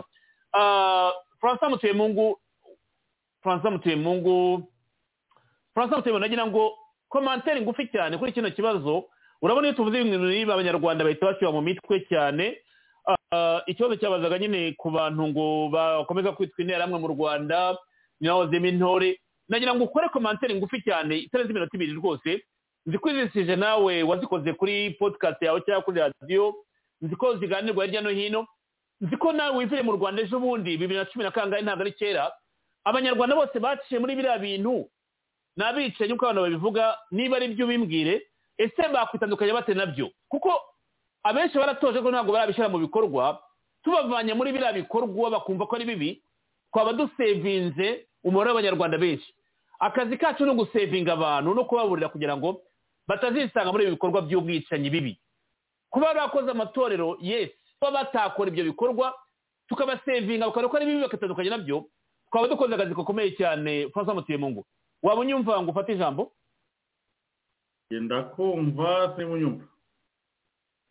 Ah, 0.56 1.12
francois 1.44 1.72
mutuyemungu 1.72 2.40
francois 3.44 3.72
mutuyemungu 3.74 4.64
francois 5.74 5.98
mutuyemungu 6.00 6.24
nagira 6.24 6.48
ngo 6.48 6.72
komantere 7.10 7.62
ngufi 7.62 7.88
cyane 7.92 8.18
kuri 8.18 8.32
kino 8.32 8.48
kibazo. 8.52 9.06
Urabona 9.42 9.68
iyo 9.68 9.76
tuvuze 9.76 10.02
ibintu 10.02 10.26
niba 10.26 10.54
abanyarwanda 10.56 11.04
bahita 11.04 11.26
bashyira 11.26 11.52
mu 11.52 11.62
mitwe 11.62 12.00
cyane. 12.10 12.58
Ah, 13.32 13.62
ikibazo 13.68 13.96
cyabazaga 14.00 14.40
nyine 14.40 14.74
ku 14.80 14.90
bantu 14.92 15.28
ngo 15.28 15.70
bakomeza 15.70 16.32
kwitwa 16.32 16.62
interahamwe 16.64 17.00
mu 17.00 17.08
rwanda 17.12 17.76
nyawozemo 18.22 18.66
intore. 18.72 19.20
Nagira 19.50 19.76
ngo 19.76 19.84
ukore 19.84 20.10
komantere 20.10 20.56
ngufi 20.56 20.82
cyane 20.82 21.18
itarenze 21.28 21.52
iminota 21.52 21.76
ibiri 21.78 21.94
rwose. 22.00 22.44
Nzi 22.88 22.98
ko 22.98 23.10
izisije 23.12 23.56
nawe 23.56 24.04
wazikoze 24.04 24.54
kuri 24.54 24.90
podcast 25.00 25.42
yawe 25.42 25.62
cyangwa 25.62 25.84
kuri 25.84 26.00
radiyo 26.00 26.56
nzi 27.02 27.16
ko 27.16 27.36
ziganirwa 27.38 27.86
hirya 27.86 28.02
no 28.02 28.10
hino. 28.10 28.48
Nzi 29.02 29.18
ko 29.18 29.32
nawe 29.32 29.58
wivuye 29.58 29.82
mu 29.84 29.92
rwanda 30.00 30.22
ejo 30.24 30.40
bundi 30.40 30.78
bibiri 30.78 31.00
na 31.00 31.06
cumi 31.06 31.24
na 31.24 31.32
kangahe 31.32 31.62
ntabwo 31.62 31.82
ari 31.84 31.92
kera. 31.92 32.32
Abanyarwanda 32.84 33.36
bose 33.36 33.60
baciye 33.60 34.00
muri 34.00 34.16
biriya 34.16 34.40
bintu. 34.40 34.88
Ni 35.58 35.64
abicanyi 35.64 36.14
uko 36.14 36.26
abantu 36.26 36.42
babivuga 36.42 36.98
niba 37.12 37.36
ari 37.38 37.48
byo 37.54 37.66
ubimbwire 37.66 38.24
ese 38.58 38.82
bakwitandukanya 38.94 39.54
bate 39.54 39.74
na 39.74 39.86
byo? 39.86 40.10
Kuko 40.30 40.50
abenshi 41.24 41.58
baratoje 41.58 42.02
ko 42.02 42.10
ntabwo 42.12 42.32
barabishyira 42.34 42.70
mu 42.70 42.80
bikorwa. 42.80 43.38
Tubavanye 43.84 44.34
muri 44.34 44.52
biriya 44.56 44.74
bikorwa 44.74 45.30
bakumva 45.30 45.68
ko 45.68 45.76
ari 45.76 45.86
bibi. 45.86 46.22
Twaba 46.74 46.94
dusevinze 46.94 48.08
umubare 48.24 48.50
w'abanyarwanda 48.50 48.98
benshi. 48.98 49.28
Akazi 49.80 50.18
kacu 50.18 50.46
ni 50.46 50.52
ugusevinga 50.52 51.14
abantu 51.14 51.54
no 51.54 51.64
kubaburira 51.70 52.10
kugira 52.10 52.38
ngo 52.38 52.62
batazisanga 53.08 53.72
muri 53.72 53.84
ibi 53.88 53.94
bikorwa 53.96 54.22
by'ubwicanyi 54.22 54.90
bibi. 54.90 55.14
Kuba 55.90 56.14
bakoze 56.14 56.52
amatorero 56.52 57.18
yesi 57.22 57.56
kuba 57.80 57.92
batakora 57.92 58.50
ibyo 58.52 58.64
bikorwa 58.64 59.14
tukabasevinga 59.68 60.46
bakabona 60.48 60.70
ko 60.70 60.76
ari 60.78 60.86
bibi 60.86 61.02
bakatandukanya 61.08 61.50
na 61.50 61.64
byo 61.64 61.86
twaba 62.32 62.48
dukoze 62.48 62.74
akazi 62.76 62.94
gakomeye 62.96 63.32
cyane 63.40 63.90
francois 63.94 64.16
mutuyemungu 64.20 64.66
waba 65.04 65.22
unyumva 65.22 65.62
ngo 65.64 65.72
ufate 65.72 65.94
ijambo? 65.96 66.32
Genda 67.90 68.24
kumva 68.36 69.16
niba 69.18 69.32
unyumva 69.34 69.66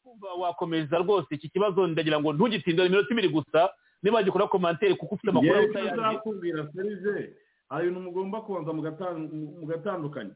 kumva 0.03 0.35
wakomeza 0.35 0.99
rwose 0.99 1.35
iki 1.35 1.49
kibazo 1.49 1.87
ndagira 1.87 2.21
ngo 2.21 2.33
ntugitinde 2.33 2.87
iminota 2.87 3.13
ibiri 3.13 3.29
gusa 3.29 3.69
niba 4.03 4.17
wagikora 4.17 4.47
komantere 4.49 4.95
kuko 4.95 5.15
ufite 5.15 5.31
amakuru 5.31 5.53
yewe 5.55 5.67
utayazi 5.71 5.99
uzakubwira 6.01 6.73
serize 6.73 7.37
hari 7.69 7.89
ibintu 7.89 8.01
mugomba 8.01 8.41
kubanza 8.41 8.71
mugatan- 8.73 9.29
mugatandukanya. 9.61 10.35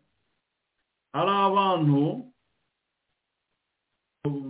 Hari 1.12 1.30
abantu 1.48 2.00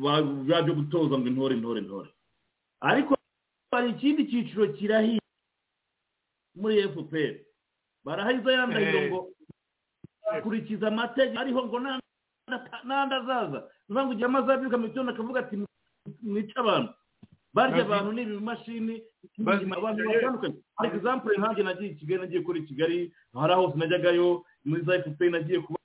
ba- 0.02 0.22
bajya 0.48 0.72
gutoza 0.74 1.18
ngo 1.18 1.26
intore 1.28 1.54
intore 1.56 1.80
intore. 1.80 2.10
Ariko 2.80 3.16
hari 3.72 3.90
ikindi 3.90 4.26
cyiciro 4.30 4.72
kirahiye 4.76 5.20
muri 6.56 6.82
fpr 6.92 7.34
barahiza 8.04 8.52
ya 8.52 8.66
ndahiro 8.66 9.00
ngo 9.08 9.20
akurikiza 10.32 10.88
amategeko 10.88 11.38
ariho 11.40 11.60
ngo 11.66 11.78
n'andi 11.80 13.14
azaza 13.14 13.60
niyo 13.88 14.02
ngo 14.06 14.12
igihe 14.12 14.26
amaze 14.26 14.48
abyuka 14.52 14.76
mu 14.78 14.86
gitondo 14.88 15.10
akavuga 15.12 15.40
ati 15.40 15.54
mwice 16.22 16.54
abantu. 16.58 16.92
Barya 17.54 17.82
abantu 17.86 18.10
ni 18.12 18.22
ibimashini 18.22 18.94
abantu 19.78 20.02
batandukanye. 20.06 20.56
For 20.76 20.86
example 20.96 21.30
nkanjye 21.38 21.62
nagiye 21.62 21.90
i 21.90 21.94
kigali 21.98 22.20
nagiye 22.22 22.40
kuri 22.42 22.62
kigali 22.68 22.98
hari 23.34 23.54
hose 23.54 23.74
najyagayo 23.78 24.44
muri 24.64 24.82
za 24.86 25.02
fpr 25.02 25.30
nagiye 25.30 25.60
kuba 25.60 25.78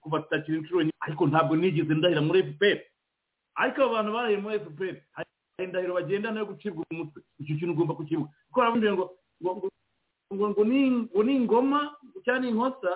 kubatakira 0.00 0.58
inshuro 0.58 0.82
nyinshi 0.82 0.98
ariko 1.00 1.22
ntabwo 1.26 1.56
nigeze 1.56 1.94
ndahira 1.94 2.20
muri 2.22 2.42
fpr 2.52 2.78
ariko 3.54 3.78
abo 3.82 3.92
bantu 3.94 4.10
barahiye 4.12 4.38
muri 4.40 4.58
fpr 4.64 4.96
hari 5.12 5.28
indahiro 5.64 5.94
bagendana 5.94 6.40
yo 6.40 6.46
gucibwa 6.46 6.84
umutwe 6.90 7.22
icyo 7.40 7.54
kintu 7.58 7.72
ugomba 7.76 7.94
kukibuka 7.94 8.30
kuko 8.48 8.58
baravuga 8.60 8.92
ngo 8.92 9.04
ngo 9.42 9.50
ngo 10.34 10.46
ngo 10.50 10.62
ni 10.64 10.80
ngo 10.90 11.20
ni 11.22 11.32
ingoma 11.36 11.80
cyangwa 12.24 12.40
ni 12.42 12.48
inkosa 12.50 12.90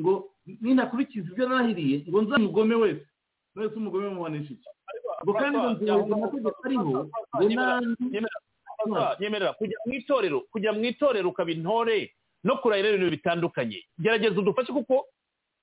ngo 0.00 0.12
ninakurikiza 0.60 1.28
ibyo 1.32 1.48
narahiriye 1.48 1.96
ngo 2.08 2.18
nza 2.22 2.36
umugome 2.36 2.74
wese 2.74 3.06
wese 3.56 3.74
umugome 3.78 4.08
muhanisha 4.10 4.52
iki 4.54 4.68
ngo 5.24 5.32
kandi 5.38 5.56
ngo 5.58 5.70
nzubahiriza 5.70 6.14
amategeko 6.14 6.60
ariho 6.66 6.90
ngo 7.36 7.44
nyemerera 9.20 9.52
kujya 9.54 9.76
mu 9.86 9.92
itorero 9.94 10.38
kujya 10.52 10.70
mu 10.72 10.82
itorero 10.84 11.28
ukaba 11.30 11.50
intore 11.52 12.14
no 12.44 12.56
kurahira 12.56 12.88
ibintu 12.96 13.10
bitandukanye. 13.20 13.84
Gerageza 14.00 14.40
udufashe 14.40 14.72
kuko 14.72 15.04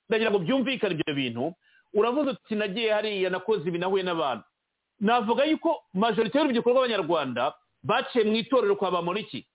ndagira 0.09 0.31
ngo 0.31 0.39
byumvikane 0.39 0.93
ibyo 0.95 1.13
bintu 1.15 1.53
uravuze 1.93 2.29
uti 2.31 2.55
nagiye 2.55 2.91
hariya 2.93 3.29
nakoze 3.29 3.67
ibi 3.69 3.79
nahuye 3.79 4.03
n'abantu. 4.03 4.43
Navuga 4.99 5.43
yuko 5.45 5.83
majorite 5.93 6.37
y'urubyiruko 6.37 6.69
rw'abanyarwanda 6.73 7.53
baciye 7.83 8.23
mu 8.25 8.35
itorero 8.35 8.75
kwa 8.75 8.91
bamuriki 8.91 9.45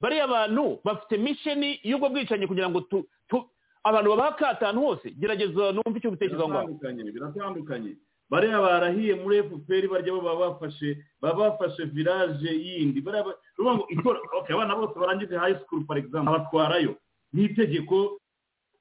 bariya 0.00 0.26
bantu 0.28 0.78
bafite 0.84 1.16
misheni 1.18 1.80
y'ubwo 1.82 2.08
bwicanyi 2.08 2.46
kugira 2.46 2.68
ngo 2.70 2.80
tu- 2.86 3.06
tu- 3.28 3.48
abantu 3.84 4.10
babaha 4.14 4.28
akatanu 4.36 4.80
hose. 4.80 5.10
Gerageza 5.10 5.72
numve 5.72 5.98
icyo 5.98 6.08
ubitekerezo 6.10 6.42
aho 6.44 6.50
ngaho 6.52 6.66
biratandukanye 6.66 7.10
biratandukanye. 7.12 7.92
Bariya 8.30 8.58
barahiye 8.60 9.14
muri 9.22 9.42
fpr 9.42 9.84
barya 9.88 10.12
baba 10.18 10.34
bafashe 10.54 10.98
baba 11.22 11.50
bafashe 11.50 11.84
village 11.90 12.46
yindi. 12.50 13.00
Bariya 13.00 13.24
ngo 13.58 13.86
itora 13.90 14.18
abana 14.54 14.76
bose 14.76 14.94
barangije 14.98 15.34
high 15.38 15.58
school 15.66 15.82
for 15.86 15.98
example 15.98 16.30
abatwarayo. 16.34 16.94
N'itegeko 17.34 18.18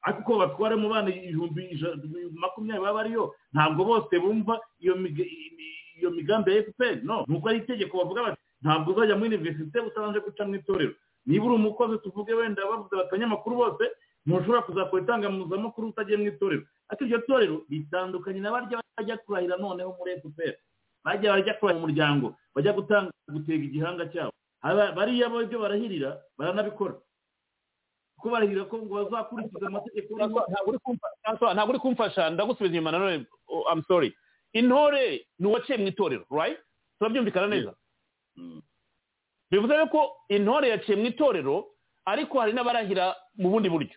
ariko 0.07 0.31
batwara 0.37 0.77
mu 0.77 0.87
bana 0.93 1.09
ibihumbi 1.09 1.61
makumyabiri 2.37 2.83
baba 2.83 2.97
bariyo 3.01 3.33
ntabwo 3.53 3.81
bose 3.85 4.13
bumva 4.19 4.59
iyo 4.79 4.95
miga- 4.95 5.25
iyo 5.97 6.09
migambi 6.11 6.55
ya 6.55 6.63
fpr 6.63 7.01
no 7.03 7.25
nuko 7.27 7.49
ari 7.49 7.57
itegeko 7.65 7.97
bavuga 7.97 8.23
bati 8.29 8.41
ntabwo 8.61 8.93
uzajya 8.93 9.15
muri 9.17 9.35
universite 9.35 9.77
utabanje 9.79 10.19
guca 10.19 10.43
mu 10.45 10.55
itorero. 10.55 10.93
Niba 11.25 11.45
uri 11.45 11.55
umukozi 11.55 11.97
tuvuge 12.03 12.33
wenda 12.33 12.61
bavuze 12.69 12.93
abanyamakuru 13.01 13.55
bose 13.55 13.83
ntushobora 14.25 14.61
kuzakora 14.61 15.01
itangazamakuru 15.03 15.87
utagiye 15.89 16.17
mu 16.17 16.27
itorero. 16.29 16.63
Ariko 16.89 17.03
iryo 17.05 17.19
torero 17.27 17.55
ritandukanye 17.69 18.39
na 18.45 18.51
barya 18.53 18.77
bajya 18.97 19.17
kurahira 19.25 19.57
noneho 19.57 19.95
muri 19.97 20.21
fpr 20.21 20.53
bajya 21.05 21.33
bajya 21.33 21.53
kurahira 21.57 21.79
umuryango 21.81 22.27
bajya 22.55 22.73
gutanga 22.77 23.09
gutega 23.33 23.63
igihanga 23.65 24.05
cyabo. 24.13 24.31
Bariya 24.97 25.29
bo 25.29 25.41
ibyo 25.45 25.57
barahirira 25.61 26.09
baranabikora. 26.37 26.93
Kuko 28.25 28.33
barahirira 28.33 28.65
ko 28.65 28.77
ngo 28.81 29.05
bazakurikiza 29.05 29.67
amategeko 29.69 30.17
ntabwo 30.17 31.69
uri 31.69 31.79
kumfasha. 31.79 32.29
Ndagusubiza 32.33 32.73
inyuma 32.73 32.91
nanone 32.91 33.25
oh, 33.47 33.63
I'm 33.69 33.83
sorry. 33.87 34.09
Intore 34.53 35.27
ni 35.39 35.47
uwaciye 35.47 35.77
mu 35.77 35.87
itorero 35.87 36.25
right? 36.31 36.57
Turabyumvikana 36.97 37.47
neza? 37.47 37.73
Bivuze 39.51 39.73
rero 39.73 39.87
ko 39.93 40.11
intore 40.29 40.69
yaciye 40.69 40.97
mu 40.97 41.05
itorero 41.05 41.65
ariko 42.05 42.39
hari 42.39 42.53
n'abarahira 42.53 43.13
mu 43.37 43.49
bundi 43.49 43.69
buryo. 43.69 43.93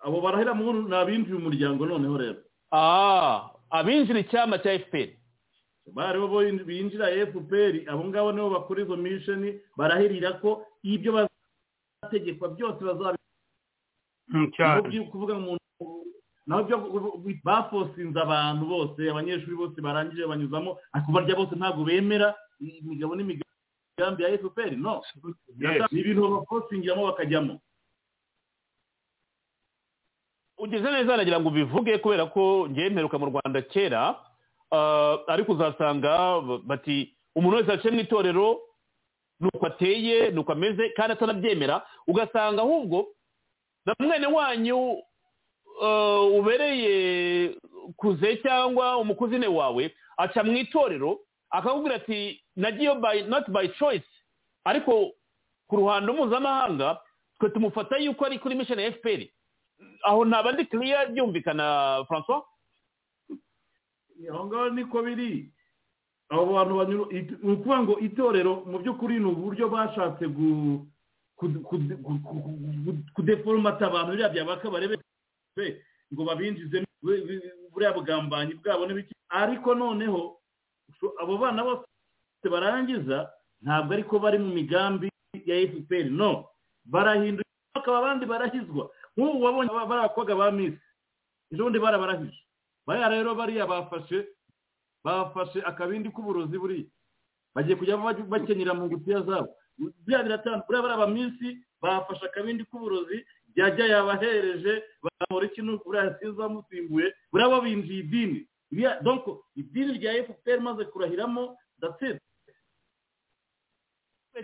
Abo 0.00 0.20
barahira 0.20 0.54
mu 0.54 0.72
ni 0.88 0.96
abinjiye 0.96 1.36
umuryango 1.36 1.84
noneho 1.86 2.16
rero. 2.16 2.40
Ah 2.72 3.50
abinjira 3.70 4.18
icyama 4.24 4.58
cya 4.64 4.78
fpr 4.80 5.12
bariho 5.92 6.24
bo 6.28 6.40
binjira 6.64 7.06
fpr 7.28 7.84
abo 7.90 8.04
ngabo 8.08 8.32
nibo 8.32 8.50
bakora 8.50 8.82
izo 8.82 8.96
misheni 8.96 9.60
barahirira 9.76 10.32
ko 10.40 10.64
ibyo 10.82 11.12
bazategekwa 12.10 12.48
byose 12.48 12.80
byo 14.88 15.04
kuvuga 15.10 15.34
umuntu 15.34 15.60
naho 16.46 16.62
byo 16.66 16.76
bafosinze 17.44 18.18
abantu 18.20 18.66
bose 18.66 19.00
abanyeshuri 19.10 19.56
bose 19.56 19.78
barangije 19.80 20.26
banyuzamo 20.26 20.78
ariko 20.92 21.12
barya 21.12 21.36
bose 21.36 21.54
ntabwo 21.54 21.84
bemera 21.84 22.34
imigabo 22.60 23.14
n'imigambi 23.14 24.22
ya 24.22 24.38
fpr 24.38 24.72
no. 24.76 25.02
Ni 25.92 26.00
ibintu 26.00 26.28
bafosingiramo 26.42 27.06
bakajyamo. 27.06 27.60
Ugeze 30.58 30.90
neza 30.90 31.16
nagira 31.16 31.40
ngo 31.40 31.48
ubivuge 31.48 31.98
kubera 31.98 32.26
ko 32.26 32.68
ngewe 32.70 32.90
mperuka 32.90 33.18
mu 33.18 33.26
rwanda 33.32 33.62
kera 33.62 34.16
ah, 34.70 35.16
ariko 35.26 35.52
uzasanga 35.52 36.40
bati 36.66 37.14
umuntu 37.34 37.56
wese 37.56 37.70
yaciye 37.70 37.92
mu 37.94 38.00
itorero 38.00 38.60
ni 39.40 39.48
uko 39.54 39.66
ateye 39.66 40.30
ni 40.30 40.38
uko 40.38 40.52
ameze 40.52 40.88
kandi 40.96 41.12
atanabyemera 41.12 41.86
ugasanga 42.06 42.62
ahubwo 42.62 43.06
na 43.86 43.94
mwene 43.98 44.26
wanyu 44.26 45.02
ah, 45.82 46.20
ubereye 46.22 47.56
kuze 47.96 48.36
cyangwa 48.36 48.96
umukuzine 48.98 49.46
wawe 49.46 49.94
aca 50.16 50.42
mu 50.44 50.52
itorero 50.56 51.20
akakubwira 51.50 51.94
ati 51.96 52.44
nagiye 52.56 52.94
by 52.94 53.22
not 53.28 53.48
by 53.50 53.68
choice. 53.68 54.06
Ariko 54.64 55.10
ku 55.68 55.76
ruhando 55.76 56.12
mpuzamahanga 56.12 57.00
twe 57.40 57.50
tumufata 57.50 57.96
yuko 57.98 58.24
ari 58.26 58.38
kuri 58.38 58.54
mission 58.54 58.78
ya 58.78 58.92
fpr 58.92 59.24
aho 60.02 60.24
ntaba 60.24 60.52
ndi 60.52 60.64
kiriya 60.66 61.06
byumvikana 61.06 62.04
francois 62.08 62.42
aho 64.30 64.46
ngaho 64.46 64.68
niko 64.70 65.02
biri. 65.02 65.50
Abo 66.30 66.46
bantu 66.54 66.72
banyura 66.78 67.04
ni 67.42 67.52
ukuvuga 67.52 67.76
ngo 67.82 67.94
itorero 68.06 68.52
mu 68.70 68.78
by'ukuri 68.78 69.18
ni 69.18 69.26
uburyo 69.26 69.66
bashatse 69.68 70.24
kudeforomata 73.14 73.86
abantu 73.86 74.10
biriya 74.12 74.28
byabaka 74.28 74.70
barebe 74.70 74.96
be, 75.56 75.82
ngo 76.12 76.22
babinjize 76.24 76.84
bu- 77.02 77.24
bu- 77.26 77.70
buriya 77.72 77.92
bugambanyi 77.92 78.54
bwabo 78.60 78.86
n'ibiki. 78.86 79.14
Ariko 79.30 79.74
noneho 79.74 80.36
abo 81.22 81.38
bana 81.38 81.62
bose 81.64 81.86
barangiza 82.50 83.30
ntabwo 83.62 83.92
ariko 83.94 84.18
bari 84.18 84.38
mu 84.38 84.50
migambi 84.54 85.08
ya 85.46 85.56
fpr 85.68 86.10
no 86.10 86.46
barahindura 86.84 87.44
bakaba 87.74 87.98
abandi 87.98 88.26
barahizwa. 88.26 88.90
Nk'ubu 89.16 89.42
wabonye 89.44 89.70
bariya 89.70 90.06
bakobwa 90.08 90.34
ba 90.36 90.50
misi 90.50 90.78
ejo 91.52 91.62
bundi 91.64 91.78
barabarahije 91.78 92.38
bariya 92.86 93.08
rero 93.08 93.34
bariya 93.34 93.66
bafashe 93.66 94.26
bafashe 95.04 95.62
akabindi 95.62 96.10
k'uburozi 96.10 96.58
buriya. 96.58 96.86
Bagiye 97.54 97.76
kujya 97.76 97.96
bakenyera 98.28 98.74
mu 98.74 98.86
ngutiya 98.86 99.22
zabo. 99.26 99.48
Buriya 99.78 100.22
biratandukanye 100.22 100.64
buriya 100.66 100.82
bariya 100.82 101.02
baminsi 101.06 101.46
bafashe 101.82 102.24
akabindi 102.26 102.64
k'uburozi 102.64 103.24
byajya 103.54 103.86
yabahereje 103.86 104.72
bamura 105.02 105.46
ikintu 105.46 105.80
buriya 105.84 106.16
sinzi 106.20 106.40
wamusimbuye 106.40 107.06
buriya 107.32 107.48
bo 107.50 107.60
binjiye 107.60 108.00
idini 108.04 108.40
donc 109.02 109.24
idini 109.56 109.98
rya 109.98 110.24
fpr 110.24 110.60
maze 110.60 110.84
kurahiramo 110.84 111.56
that's 111.80 112.20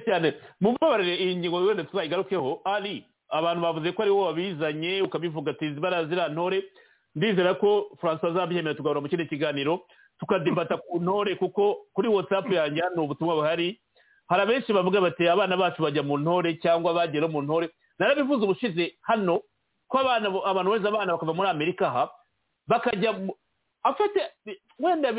cyane 0.04 0.34
mumbabarire 0.60 1.14
iyi 1.16 1.36
ngingo 1.36 1.56
wenda 1.56 1.84
tuzayigarukeho. 1.84 2.60
Ari 2.64 3.04
abantu 3.28 3.62
bavuze 3.62 3.92
ko 3.92 4.02
ari 4.02 4.10
wowe 4.10 4.26
wabizanye 4.26 5.02
ukabivuga 5.02 5.50
ati 5.50 5.74
zibara 5.74 6.04
ziriya 6.04 6.28
ntore. 6.28 6.64
Ndizera 7.14 7.54
ko 7.54 7.96
francois 8.00 8.30
azabyemera 8.36 8.74
tugahora 8.74 9.00
mu 9.00 9.08
kindi 9.08 9.26
kiganiro. 9.26 9.86
Tukadebata 10.20 10.76
ku 10.76 10.98
ntore 11.00 11.34
kuko 11.36 11.76
kuri 11.92 12.08
watsapu 12.08 12.52
yanjye 12.52 12.82
hano 12.82 13.04
ubutumwa 13.04 13.34
buhari 13.34 13.80
hari 14.28 14.42
abenshi 14.42 14.72
bavuga 14.72 15.00
bati 15.00 15.28
abana 15.28 15.56
bacu 15.56 15.82
bajya 15.82 16.02
mu 16.02 16.18
ntore 16.18 16.54
cyangwa 16.62 16.94
bagera 16.94 17.28
mu 17.28 17.42
ntore. 17.42 17.70
Narabivuze 17.98 18.44
ubushize 18.44 18.96
hano 19.02 19.40
ko 19.88 19.98
abana 19.98 20.28
abantu 20.44 20.70
wese 20.70 20.88
abana 20.88 21.12
bakava 21.12 21.32
muri 21.34 21.48
amerika 21.48 21.86
aha 21.88 22.10
bakajya 22.68 23.14
afite 23.82 24.20
wenda 24.78 25.12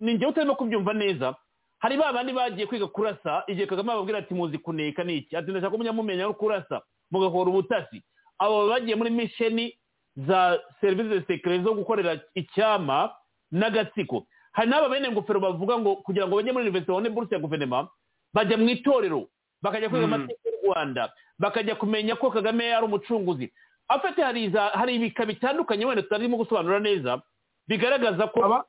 ni 0.00 0.14
njyewe 0.14 0.30
utarimo 0.30 0.54
kubyumva 0.54 0.92
neza 0.92 1.34
hari 1.78 1.96
ba 1.96 2.12
bandi 2.12 2.32
bagiye 2.32 2.66
kwiga 2.66 2.86
kurasa 2.86 3.44
igihe 3.46 3.66
kagame 3.66 3.92
ababwira 3.92 4.18
ati 4.18 4.34
muzi 4.34 4.58
kuneka 4.58 5.04
ni 5.04 5.16
iki? 5.16 5.36
Ati 5.36 5.50
ndashaka 5.50 5.70
kumenya 5.70 5.92
mumenya 5.92 6.22
no 6.24 6.34
kurasa 6.34 6.82
mugakora 7.10 7.50
ubutasi. 7.50 8.02
Abo 8.38 8.68
bagiye 8.68 8.96
muri 8.96 9.10
misheni 9.10 9.78
za 10.16 10.58
serivisi 10.80 11.08
de 11.08 11.22
sekere 11.26 11.62
zo 11.62 11.74
gukorera 11.74 12.20
icyama 12.34 13.10
n'agatsiko 13.52 14.26
hari 14.52 14.68
n'aba 14.70 14.88
bene 14.88 15.10
ngofero 15.10 15.40
bavuga 15.40 15.78
ngo 15.78 15.96
kugira 16.04 16.26
ngo 16.26 16.36
bajye 16.36 16.52
muri 16.52 16.64
universite 16.68 16.88
babone 16.92 17.10
buruse 17.10 17.34
ya 17.34 17.40
guverinoma 17.40 17.88
bajya 18.34 18.56
mu 18.56 18.68
itorero 18.68 19.28
bakajya 19.62 19.88
kwiga 19.88 20.06
Mm. 20.06 20.12
amateka 20.14 20.48
y'u 20.48 20.66
rwanda 20.68 21.12
bakajya 21.38 21.74
kumenya 21.76 22.16
ko 22.16 22.30
kagame 22.30 22.72
ari 22.74 22.84
umucunguzi. 22.86 23.52
Afite 23.88 24.22
hari 24.22 24.50
hari 24.52 24.94
ibika 24.96 25.26
bitandukanye 25.26 25.84
wenda 25.86 26.02
tutarimo 26.02 26.36
gusobanura 26.36 26.80
neza 26.80 27.22
bigaragaza 27.68 28.26
ko 28.32 28.64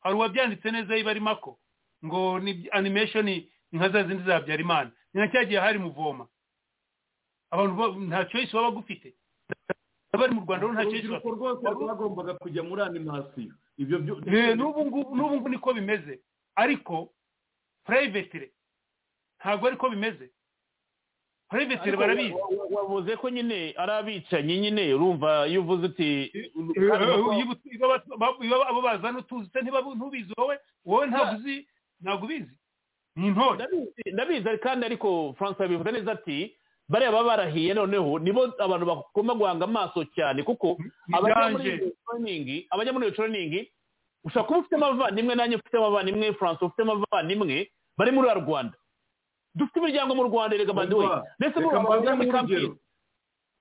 Hari 0.00 0.14
uwabyanditse 0.16 0.70
neza 0.70 0.96
yiba 0.96 1.10
ari 1.10 1.20
mako? 1.20 1.58
Ngo 2.04 2.38
ni 2.40 2.68
animation 2.72 3.24
ni 3.24 3.50
nka 3.72 3.88
za 3.88 4.02
zindi 4.04 4.24
za 4.24 4.34
habyarimana 4.34 4.90
ni 5.14 5.20
nka 5.20 5.28
cya 5.32 5.44
gihe 5.44 5.60
hari 5.60 5.78
muvoma 5.78 6.26
abantu 7.50 8.00
nta 8.06 8.24
choice 8.24 8.52
baba 8.52 8.70
bagufite 8.70 9.14
abari 10.12 10.34
mu 10.34 10.40
rwanda 10.44 10.66
nta 10.68 10.84
choice 10.84 11.06
urubyiruko 11.08 11.30
rwose 11.30 11.62
rwagombaga 11.70 12.34
kujya 12.34 12.62
muri 12.62 12.82
animasiyo 12.82 13.54
ibyo 13.78 13.98
byo 13.98 14.14
Eh, 14.26 14.56
n'ubu 14.56 14.84
ngubu 14.86 15.16
n'ubu 15.16 15.34
ngubu 15.34 15.48
niko 15.48 15.72
bimeze 15.74 16.20
ariko 16.56 17.12
privately 17.84 18.50
ntabwo 19.40 19.66
ariko 19.68 19.88
bimeze 19.90 20.30
privately 21.48 21.88
Ariko 21.88 22.00
barabizi 22.00 22.32
wa- 22.34 22.48
wa- 22.48 22.82
wavuze 22.82 23.16
ko 23.16 23.30
nyine 23.30 23.72
ari 23.76 23.92
abicanyi 23.92 24.60
nyine 24.60 24.94
urumva 24.94 25.48
iyo 25.48 25.60
uvuze 25.62 25.86
uti 25.86 26.08
abo 28.68 28.82
bazana 28.82 29.18
utuzi 29.18 29.50
se 29.52 29.60
ntubizi 29.62 30.32
wowe 30.38 30.58
wowe 30.84 31.06
ntabwo 31.06 31.34
uzi 31.38 31.68
ntabwo 32.00 32.24
ubizi. 32.26 32.54
Ni 33.16 33.26
intore. 33.28 33.66
Ndabizi- 34.12 34.58
kandi 34.62 34.86
ariko 34.86 35.34
francois 35.38 35.68
bivuze 35.68 35.90
neza 35.92 36.12
ati 36.12 36.54
bariya 36.88 37.12
baba 37.12 37.28
barahiye 37.28 37.74
noneho 37.74 38.18
nibo 38.18 38.42
abantu 38.58 38.86
bagomba 38.86 39.34
guhanga 39.34 39.64
amaso 39.66 40.04
cyane 40.16 40.42
kuko 40.42 40.78
abajya 41.12 41.50
muri 41.50 41.64
iyo 41.68 41.92
training 42.06 42.66
abajya 42.70 42.92
muri 42.92 43.06
iyo 43.06 43.14
training 43.16 43.52
ushobora 44.24 44.46
kuba 44.46 44.58
ufite 44.60 44.74
abavandimwe 44.76 45.34
nanjye 45.34 45.56
ufite 45.58 45.76
abavandimwe 45.76 46.32
francois 46.38 46.70
ufite 46.70 46.82
abavandimwe 46.86 47.56
bari 47.98 48.10
muri 48.12 48.26
rwa 48.30 48.34
rwanda. 48.40 48.76
Dufite 49.54 49.76
imiryango 49.82 50.14
mu 50.14 50.22
rwanda 50.30 50.56
reka 50.56 50.72
way 50.72 51.08
ndetse 51.38 51.58
muri 51.60 51.78
mbanze 51.80 52.10
muri 52.14 52.28
urugero 52.30 52.76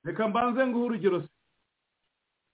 reka 0.05 0.27
mbanze 0.27 0.61
nguhe 0.67 0.85
urugero 0.85 1.17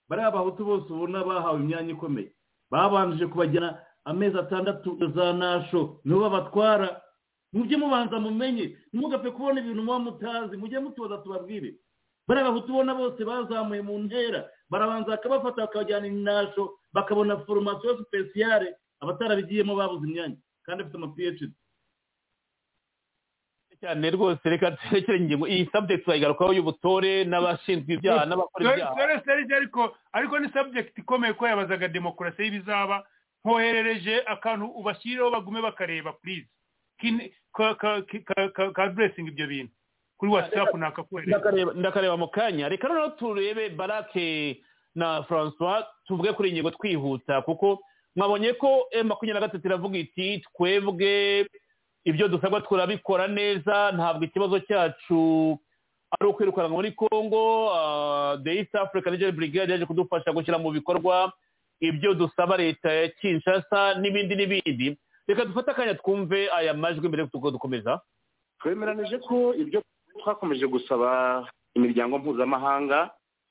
bariya 0.08 0.28
abahutu 0.28 0.64
bose 0.64 0.88
ubona 0.92 1.24
bahawe 1.24 1.58
imyanya 1.60 1.92
ikomeye. 1.92 2.32
Babanjije 2.70 3.26
kubajyana 3.28 3.78
amezi 4.04 4.38
atandatu 4.38 4.98
za 5.14 5.32
nasho 5.32 6.00
nibo 6.04 6.20
babatwara 6.20 7.00
mujye 7.52 7.76
mubanza 7.76 8.20
mumenye 8.20 8.76
ntimugapfe 8.92 9.30
kubona 9.30 9.60
ibintu 9.60 9.82
muba 9.82 9.98
mutazi 9.98 10.56
mujye 10.56 10.78
mutubaza 10.78 11.18
tubabwire 11.22 11.74
bariya 12.28 12.46
abahutu 12.46 12.72
ubona 12.72 12.94
bose 12.94 13.20
bazamuye 13.24 13.82
mu 13.82 13.98
ntera 14.08 14.48
barabanza 14.70 15.10
bakabafata 15.16 15.60
bakabajyana 15.66 16.06
inasho 16.06 16.72
bakabona 16.92 17.36
foromasiyo 17.46 17.98
sipesiyare 17.98 18.74
abatarabigiyemo 19.00 19.76
babuze 19.76 20.04
imyanya 20.08 20.36
kandi 20.64 20.82
bafite 20.82 20.96
ama 20.96 21.08
phd 21.16 21.50
cyane 23.80 24.10
rwose 24.10 24.40
reka 24.48 24.70
turekere 24.70 25.18
ingingo 25.18 25.46
iyi 25.48 25.68
subject 25.72 26.04
turayigarukaho 26.04 26.52
y'ubutore 26.56 27.24
n'abashinzwe 27.24 27.94
ibyaha 27.94 28.24
n'abakora 28.26 28.72
ibyaha 28.72 29.92
ariko 30.12 30.38
ni 30.38 30.48
subject 30.48 30.98
ikomeye 30.98 31.32
ko 31.36 31.46
yabazaga 31.46 31.88
demokarasi 31.88 32.42
y'ibizaba 32.42 33.04
nkoherereje 33.44 34.22
akantu 34.26 34.66
ubashyireho 34.66 35.30
bagume 35.30 35.60
bakareba 35.62 36.14
Kin- 37.00 37.30
ka 38.74 38.86
blessing 38.94 39.26
ibyo 39.28 39.46
bintu. 39.46 39.72
Kuri 40.18 40.30
whatsapp 40.32 40.74
nakakohereza 40.74 41.52
ndakareba 41.74 42.16
mu 42.16 42.28
kanya. 42.28 42.68
Reka 42.68 42.88
noneho 42.88 43.10
turebe 43.18 43.68
barake 43.70 44.60
na 44.94 45.22
francois 45.22 45.84
tuvuge 46.06 46.32
kuri 46.32 46.48
iyi 46.48 46.54
ngingo 46.62 46.70
twihuta 46.70 47.42
kuko 47.42 47.80
mwabonye 48.16 48.52
ko 48.54 48.86
makumyabiri 49.04 49.34
na 49.34 49.40
gatatu 49.46 49.66
iravuga 49.66 49.98
iti 49.98 50.38
twebwe 50.54 51.46
ibyo 52.04 52.28
dusabwa 52.28 52.60
turabikora 52.60 53.26
neza 53.26 53.92
ntabwo 53.92 54.24
ikibazo 54.24 54.60
cyacu 54.60 55.58
ari 56.14 56.30
ukwirukanwa 56.30 56.70
muri 56.70 56.92
congo 56.94 57.74
ah, 57.74 58.38
the 58.44 58.54
east 58.58 58.74
africa 58.74 59.10
legal 59.10 59.32
brigade 59.32 59.72
yaje 59.72 59.86
kudufasha 59.86 60.30
gushyira 60.32 60.58
mu 60.62 60.70
bikorwa 60.70 61.32
ibyo 61.88 62.14
dusaba 62.14 62.56
leta 62.56 62.92
ya 62.92 63.08
kinshasa 63.08 63.94
n'ibindi 64.00 64.34
n'ibindi. 64.36 64.96
Reka 65.28 65.44
dufate 65.44 65.70
akanya 65.70 65.94
twumve 66.00 66.48
aya 66.52 66.74
majwi 66.74 67.08
mbere 67.08 67.22
y'uko 67.28 67.50
dukomeza 67.50 68.00
twemeranije 68.60 69.18
ko 69.24 69.54
ibyo 69.54 69.82
twakomeje 70.20 70.66
gusaba 70.66 71.44
imiryango 71.76 72.18
mpuzamahanga 72.18 73.10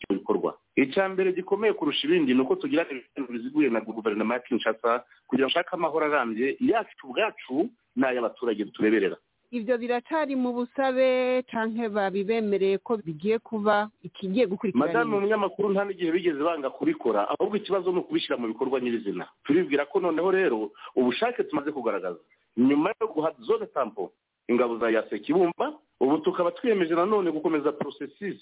bikorwa 0.10 0.58
icya 0.76 1.10
mbere 1.10 1.34
gikomeye 1.34 1.74
kurusha 1.74 2.08
ibindi 2.08 2.34
ni 2.34 2.42
uko 2.42 2.56
tugira 2.56 2.86
ibintu 2.90 3.32
biziguye 3.34 3.70
na 3.70 3.82
guverinoma 3.82 4.34
ya 4.34 4.40
kinshasa 4.46 5.04
kugira 5.28 5.46
ngo 5.48 5.52
ushake 5.54 5.70
amahoro 5.74 6.06
arambye 6.06 6.58
yacu 6.60 7.08
ubwacu 7.08 7.70
n'ay'abaturage 7.96 8.66
tureberera 8.74 9.18
ibyo 9.58 9.78
biracyari 9.78 10.36
mu 10.36 10.54
busabe 10.54 11.44
canke 11.52 11.90
babibemereye 11.90 12.78
ko 12.82 12.98
bigiye 12.98 13.40
kuba 13.40 13.90
ikigiye 14.04 14.46
gukurikirana 14.50 14.88
madamu 15.06 15.18
umunyamakuru 15.18 15.70
nta 15.74 15.86
n'igihe 15.86 16.12
bigeze 16.12 16.42
banga 16.44 16.70
kubikora 16.70 17.30
ahubwo 17.30 17.56
ikibazo 17.58 17.92
ni 17.92 18.00
ukubishyira 18.02 18.38
mu 18.38 18.48
bikorwa 18.50 18.80
nyirizina. 18.82 19.26
Turibwira 19.46 19.86
ko 19.86 20.00
noneho 20.00 20.32
rero 20.32 20.72
ubushake 20.96 21.44
tumaze 21.44 21.72
kugaragaza. 21.72 22.20
Nyuma 22.58 22.94
yo 23.02 23.08
guha 23.08 23.32
zone 23.46 23.66
tampo 23.70 24.12
ingabo 24.48 24.78
za 24.78 24.90
yase 24.90 25.20
kibumba 25.20 25.74
ubu 26.00 26.18
tukaba 26.26 26.52
twiyemeje 26.52 26.94
nanone 26.96 27.32
gukomeza 27.32 27.72
porosesisi 27.72 28.42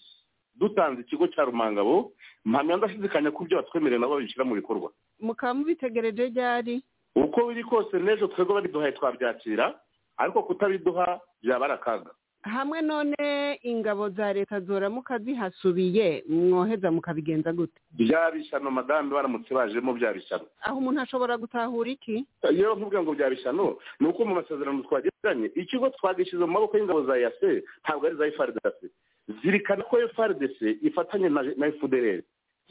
dutanze 0.55 1.01
ikigo 1.01 1.27
cya 1.27 1.43
rumangabo 1.45 2.11
mpamya 2.45 2.77
ndashidikanya 2.77 3.31
ko 3.31 3.43
ibyo 3.43 3.57
batwemereye 3.61 3.99
nabo 3.99 4.15
babishyira 4.15 4.45
mu 4.45 4.55
bikorwa. 4.55 4.91
Mukaba 5.19 5.53
mubitegereje 5.53 6.25
ryari? 6.31 6.81
Uko 7.15 7.47
biri 7.47 7.63
kose 7.63 7.99
n'ejo 7.99 8.27
twebwe 8.27 8.53
babiduhaye 8.55 8.91
twabyakira 8.95 9.75
ariko 10.21 10.43
kutabiduha 10.43 11.19
byaba 11.43 11.65
ari 11.65 11.73
akaga. 11.73 12.11
Hamwe 12.41 12.81
none 12.81 13.15
ingabo 13.63 14.09
za 14.09 14.33
leta 14.33 14.59
zoramuka 14.59 15.19
zihasubiye 15.19 16.23
mwoheza 16.29 16.91
mukabigenza 16.91 17.53
gute? 17.53 17.77
Byaba 17.93 18.37
ishyano 18.37 18.71
madamu 18.71 19.13
baramutse 19.13 19.53
bajemo 19.53 19.93
byaba 19.93 20.17
ishyano 20.17 20.45
aho 20.65 20.77
umuntu 20.77 21.01
ashobora 21.01 21.37
gutahura 21.37 21.89
iki? 21.91 22.25
Yewe 22.51 22.75
nkubwira 22.75 23.03
ngo 23.05 23.13
byaba 23.13 23.33
ishyano 23.37 23.77
ni 23.99 24.07
uko 24.09 24.25
mu 24.25 24.35
masezerano 24.41 24.81
twagiranye 24.83 25.51
ikigo 25.55 25.89
twagishyize 25.93 26.41
mu 26.45 26.51
maboko 26.51 26.77
y'ingabo 26.81 27.05
za 27.05 27.17
yase 27.17 27.61
ntabwo 27.85 28.07
ari 28.09 28.15
za 28.17 28.25
frdc 28.33 28.79
zirikana 29.45 29.83
ko 29.85 29.97
frdc 30.15 30.57
ifatanye 30.81 31.29
na 31.29 31.71
fdr 31.77 32.21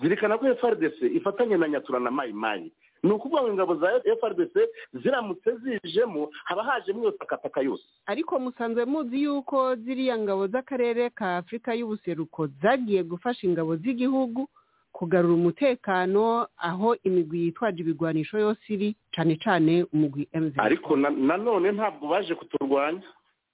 zirikana 0.00 0.38
ko 0.38 0.54
frdc 0.54 1.02
ifatanye 1.02 1.56
na 1.56 1.68
nyatura 1.68 2.00
na 2.00 2.10
mayi 2.10 2.32
mayi 2.32 2.72
ni 3.02 3.10
ukuvuga 3.12 3.42
ngo 3.42 3.48
ingabo 3.52 3.74
za 3.76 4.00
frdc 4.20 4.54
ziramutse 4.92 5.56
zijemo 5.56 6.30
haba 6.44 6.62
hajemo 6.64 7.00
iyo 7.02 7.10
takataka 7.10 7.60
yose. 7.60 7.84
Ariko 8.06 8.38
musanzwe 8.38 8.84
muzi 8.84 9.22
yuko 9.22 9.76
ziriya 9.76 10.18
ngabo 10.18 10.46
z'akarere 10.48 11.10
ka 11.10 11.36
afurika 11.36 11.74
y'ubuseruko 11.74 12.46
zagiye 12.62 13.02
gufasha 13.02 13.46
ingabo 13.46 13.76
z'igihugu 13.76 14.48
kugarura 14.92 15.34
umutekano 15.34 16.46
aho 16.58 16.96
imigwi 17.04 17.40
yitwaje 17.48 17.80
ibigwanisho 17.82 18.38
yose 18.38 18.60
iri 18.68 18.96
cane 19.16 19.36
cane 19.36 19.86
umugwi 19.92 20.28
mz 20.34 20.52
ariko 20.58 20.96
na- 20.96 21.10
nanone 21.10 21.72
ntabwo 21.72 22.08
baje 22.08 22.34
kuturwanya. 22.34 23.02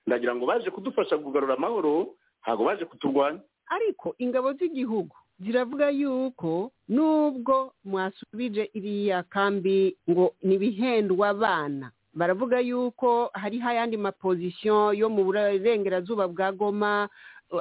Ndagira 0.07 0.35
ngo 0.35 0.47
baje 0.47 0.71
kudufasha 0.71 1.19
kugarura 1.19 1.55
amahoro 1.55 2.15
ntabwo 2.43 2.65
baje 2.67 2.85
kuturwanya. 2.85 3.41
Ariko 3.71 4.15
ingabo 4.19 4.53
z'igihugu 4.53 5.15
ziravuga 5.41 5.91
yuko 5.91 6.71
nubwo 6.89 7.73
mwasubije 7.85 8.71
iriya 8.75 9.23
kambi 9.23 9.97
ngo 10.11 10.35
nibihendwa 10.43 11.29
abana 11.29 11.91
baravuga 12.15 12.61
yuko 12.61 13.31
hariho 13.33 13.69
ayandi 13.69 13.97
mapozisiyo 13.97 14.93
yo 14.93 15.09
mu 15.11 15.25
burengerazuba 15.25 16.29
bwa 16.29 16.53
goma 16.53 17.09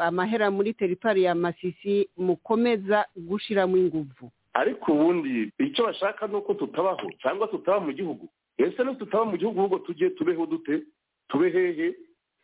amahera 0.01 0.51
muri 0.51 0.73
teritwari 0.73 1.23
ya 1.23 1.35
masisi 1.35 2.09
mukomeza 2.17 3.05
gushiramo 3.15 3.77
ingufu 3.77 4.31
ariko 4.53 4.91
ubundi 4.93 5.51
icyo 5.59 5.85
bashaka 5.85 6.27
ni 6.27 6.35
uko 6.35 6.53
tutabaho 6.53 7.11
cyangwa 7.21 7.47
tutaba 7.47 7.79
mu 7.79 7.91
gihugu. 7.93 8.29
Ese 8.57 8.83
no 8.83 8.93
tutaba 8.95 9.25
mu 9.25 9.37
gihugu 9.37 9.59
ahubwo 9.59 9.79
tujye 9.79 10.09
tubeho 10.09 10.45
dute? 10.45 10.83
Tube 11.27 11.49
hehe? 11.51 11.95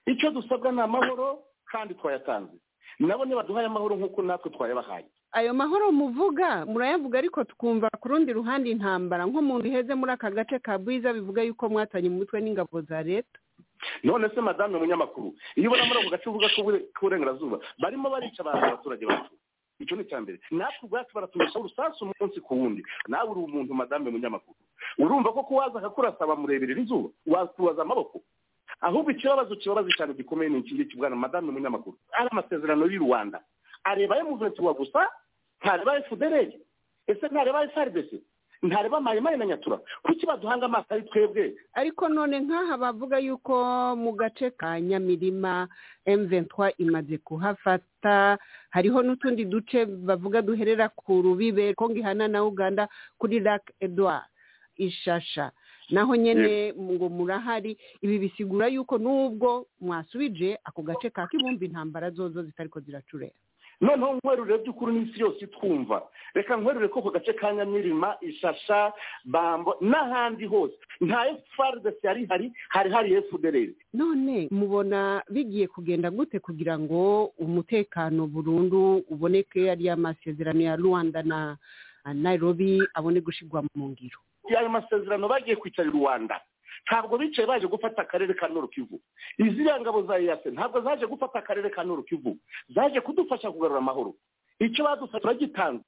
Icyo 0.06 0.32
dusabwa 0.32 0.72
ni 0.72 0.82
amahoro 0.82 1.40
kandi 1.72 1.94
twayatanze. 1.95 2.52
Nabo 2.99 3.26
nibaduhaye 3.26 3.68
amahoro 3.68 3.95
nk'uko 3.95 4.22
natwe 4.22 4.52
twayabahaye. 4.52 5.06
Ayo 5.32 5.53
mahoro 5.53 5.91
muvuga 5.91 6.66
murayavuga 6.66 7.18
ariko 7.20 7.44
twumva 7.44 7.88
ku 7.99 8.08
rundi 8.10 8.34
ruhande 8.34 8.70
intambara. 8.70 9.26
Nko 9.26 9.41
mu 9.41 9.60
iheze 9.66 9.95
muri 9.95 10.12
aka 10.12 10.32
gace 10.32 10.60
ka 10.60 10.78
bwiza 10.78 11.14
bivuga 11.14 11.41
yuko 11.44 11.70
mwatanye 11.70 12.10
umutwe 12.10 12.41
n'ingabo 12.41 12.82
za 12.82 13.02
leta. 13.03 13.40
None 14.03 14.30
se 14.36 14.41
madame 14.41 14.76
umunyamakuru 14.78 15.34
iyo 15.56 15.70
ubona 15.72 15.86
muri 15.86 15.99
ako 15.99 16.10
gace 16.10 16.30
uvuga 16.30 16.48
k'uburengerazuba 16.95 17.58
barimo 17.80 18.10
barica 18.10 18.40
abantu 18.44 18.66
abaturage 18.66 19.06
bacu. 19.06 19.34
Icyo 19.80 19.95
ni 19.98 20.03
icya 20.03 20.22
mbere. 20.22 20.38
Natwe 20.52 20.84
ubwacu 20.86 21.12
baratumisha 21.16 21.60
urusasu 21.60 22.06
umunsi 22.06 22.40
ku 22.41 22.53
wundi. 22.60 22.84
Nawe 23.08 23.30
uri 23.32 23.40
umuntu 23.41 23.74
madame 23.74 24.12
munyamakuru 24.12 24.58
urumva 24.99 25.34
ko 25.34 25.44
kuwaza 25.44 25.80
akakurasa 25.80 26.28
bamureberera 26.28 26.82
izuba 26.82 27.10
wakubaza 27.26 27.82
amaboko. 27.82 28.22
Ahubwo 28.82 29.12
ikibazo 29.12 29.56
kibabaza 29.56 29.90
cyane 29.98 30.14
gikomeye 30.14 30.49
ni 30.49 30.60
iki? 30.60 30.74
Ngiki 30.76 30.98
bwana 30.98 31.16
madame 31.16 31.52
munyamakuru 31.52 31.98
ari 32.14 32.30
amasezerano 32.32 32.86
y'u 32.86 33.02
rwanda. 33.02 33.41
Areba 33.84 34.18
emuventura 34.20 34.74
gusa 34.74 35.08
ntareba 35.62 35.98
efudereri 35.99 36.60
ese 37.08 37.28
ntareba 37.28 37.64
esaridesi 37.66 38.24
ntareba 38.62 39.02
mayimari 39.02 39.38
na 39.38 39.45
nyatura. 39.45 39.80
Kuki 40.03 40.26
baduhanga 40.26 40.66
amaso 40.66 40.86
ari 40.94 41.03
twebwe? 41.10 41.56
Ariko 41.74 42.10
none 42.10 42.40
nk'aha 42.45 42.78
bavuga 42.78 43.18
yuko 43.18 43.56
mu 43.98 44.14
gace 44.14 44.52
ka 44.53 44.78
nyamirima 44.82 45.66
M23 46.08 46.74
imaze 46.78 47.18
kuhafata 47.18 48.38
hariho 48.70 49.02
n'utundi 49.03 49.45
duce 49.49 49.86
bavuga 49.86 50.41
duherera 50.45 50.90
ku 50.94 51.22
rubibe 51.26 51.74
ko 51.74 51.90
ngihana 51.90 52.28
na 52.30 52.45
uganda 52.45 52.86
kuri 53.18 53.40
lac 53.41 53.66
edouard 53.82 54.30
ishasha. 54.78 55.52
Naho 55.90 56.16
nyine 56.16 56.74
ngo 56.78 57.10
murahari 57.10 57.78
ibi 58.02 58.20
bisigura 58.20 58.68
yuko 58.70 58.98
nubwo 58.98 59.66
mwasubije 59.82 60.60
ako 60.64 60.82
gace 60.82 61.10
ka 61.10 61.28
kibumba 61.28 61.66
intambara 61.66 62.10
zozo 62.14 62.44
zitariko 62.45 62.80
ziracurera 62.80 63.34
noneho 63.82 64.14
nkwerure 64.16 64.58
by'ukuri 64.58 64.91
n'isi 64.94 65.20
yose 65.22 65.45
itwumva. 65.45 66.02
Reka 66.34 66.58
nkwerure 66.58 66.88
ko 66.88 67.02
ku 67.02 67.12
gace 67.12 67.34
ka 67.34 67.53
nyamirima 67.53 68.16
ishasha 68.22 68.94
bambo 69.26 69.76
n'ahandi 69.82 70.45
hose. 70.45 70.74
Nta 71.02 71.28
efufaridesi 71.30 72.08
yari 72.08 72.24
ihari 72.24 72.52
hari 72.70 72.90
hari 72.91 73.14
efudereri 73.14 73.76
none 73.94 74.48
mubona 74.52 75.24
bigiye 75.30 75.68
kugenda 75.68 76.12
gute 76.12 76.40
kugira 76.40 76.80
ngo 76.80 77.26
umutekano 77.41 78.28
burundu 78.28 79.03
uboneke 79.10 79.72
ariya 79.72 79.95
masezerano 79.98 80.62
ya 80.62 80.76
rwanda 80.76 81.24
na 81.24 81.58
nairobi 82.14 82.80
abone 82.94 83.22
gushyirwa 83.22 83.64
mu 83.76 83.90
ngiro? 83.90 84.20
Ayo 84.58 84.70
masezerano 84.70 85.28
bagiye 85.28 85.56
kwicara 85.56 85.88
i 85.90 85.91
rwanda. 85.91 86.41
Ntabwo 86.86 87.18
bicaye 87.18 87.48
baje 87.48 87.68
gufata 87.68 88.02
akarere 88.02 88.34
ka 88.34 88.48
kivu. 88.74 88.99
Iziriya 89.38 89.80
ngabo 89.82 90.03
za 90.03 90.18
eyase 90.20 90.49
ntabwo 90.52 90.82
zaje 90.82 91.06
gufata 91.08 91.40
akarere 91.40 91.70
ka 91.70 91.84
kivu. 92.08 92.38
Zaje 92.76 93.02
kudufasha 93.02 93.52
kugarura 93.52 93.80
amahoro. 93.80 94.14
Icyo 94.60 94.84
badufasha 94.86 95.20
turagitanze. 95.20 95.84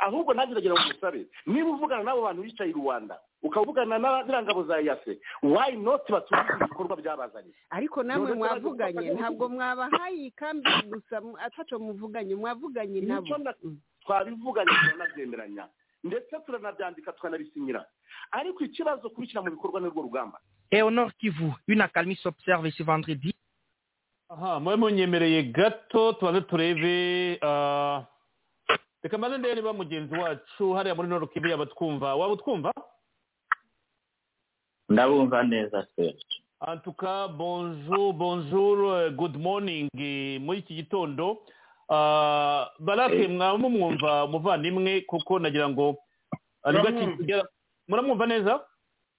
Ahubwo 0.00 0.34
nanjye 0.34 0.52
ndagira 0.52 0.74
ngo 0.76 0.92
musabe 0.92 1.24
niba 1.46 1.70
uvugana 1.72 2.04
n'abo 2.04 2.20
bantu 2.28 2.42
bicaye 2.44 2.68
i 2.70 2.76
rwanda 2.76 3.16
ukavugana 3.42 3.96
n'abiriya 3.98 4.42
ngabo 4.44 4.62
za 4.68 4.76
eyase 4.80 5.16
wayi 5.42 5.76
noti 5.80 6.12
batumiza 6.12 6.52
ibikorwa 6.60 6.96
byabazanye? 7.00 7.52
Ariko 7.72 8.02
namwe 8.04 8.34
mwavuganye 8.36 9.14
ntabwo 9.16 9.48
mwabahaye 9.48 10.26
ikambi 10.28 10.68
gusa 10.92 11.22
ataco 11.40 11.78
muvuganye 11.80 12.34
mwavuganye 12.36 13.00
nabo. 13.00 13.32
twabivuganye 14.04 14.70
turanabyemeranya 14.84 15.64
ndetse 16.06 16.36
turanabyandika 16.46 17.12
tukanabisinyira. 17.12 17.84
Ariko 18.30 18.64
ikibazo 18.64 19.10
kubishyira 19.10 19.42
mu 19.42 19.50
bikorwa 19.50 19.80
n'urwo 19.80 20.02
rugamba. 20.02 20.38
Nord 20.72 21.12
Kivu, 21.18 21.54
une 21.68 21.80
accalmie 21.82 22.16
s'observe 22.16 22.70
ce 22.70 22.82
vendredi. 22.82 23.34
aha 24.28 24.58
mube 24.60 24.76
munyemereye 24.76 25.42
gato 25.52 26.12
tubanze 26.18 26.40
turebe 26.50 27.38
ah, 27.42 28.02
reka 29.02 29.18
mbanze 29.18 29.38
ndebe 29.38 29.54
niba 29.54 29.72
mugenzi 29.72 30.14
wacu 30.14 30.72
hariya 30.74 30.94
muri 30.94 31.08
noro 31.08 31.26
kivu 31.26 31.46
yaba 31.48 31.66
twumva 31.66 32.14
waba 32.16 32.32
utwumva 32.34 32.72
ndabumva 34.88 35.42
neza 35.42 35.86
serge 35.96 36.26
antuka 36.60 37.28
bonjour 37.28 38.12
bonjour 38.12 38.76
euh, 38.96 39.10
good 39.14 39.36
morning. 39.36 39.88
Muri 40.40 40.58
iki 40.58 40.74
gitondo 40.74 41.38
barake 42.78 43.28
mwaba 43.28 43.58
mumwumva 43.58 44.24
umuvandimwe 44.24 45.00
kuko 45.06 45.38
nagira 45.38 45.68
ngo 45.68 45.96
ah, 46.64 46.72
muramwumva 47.88 48.26
neza? 48.26 48.60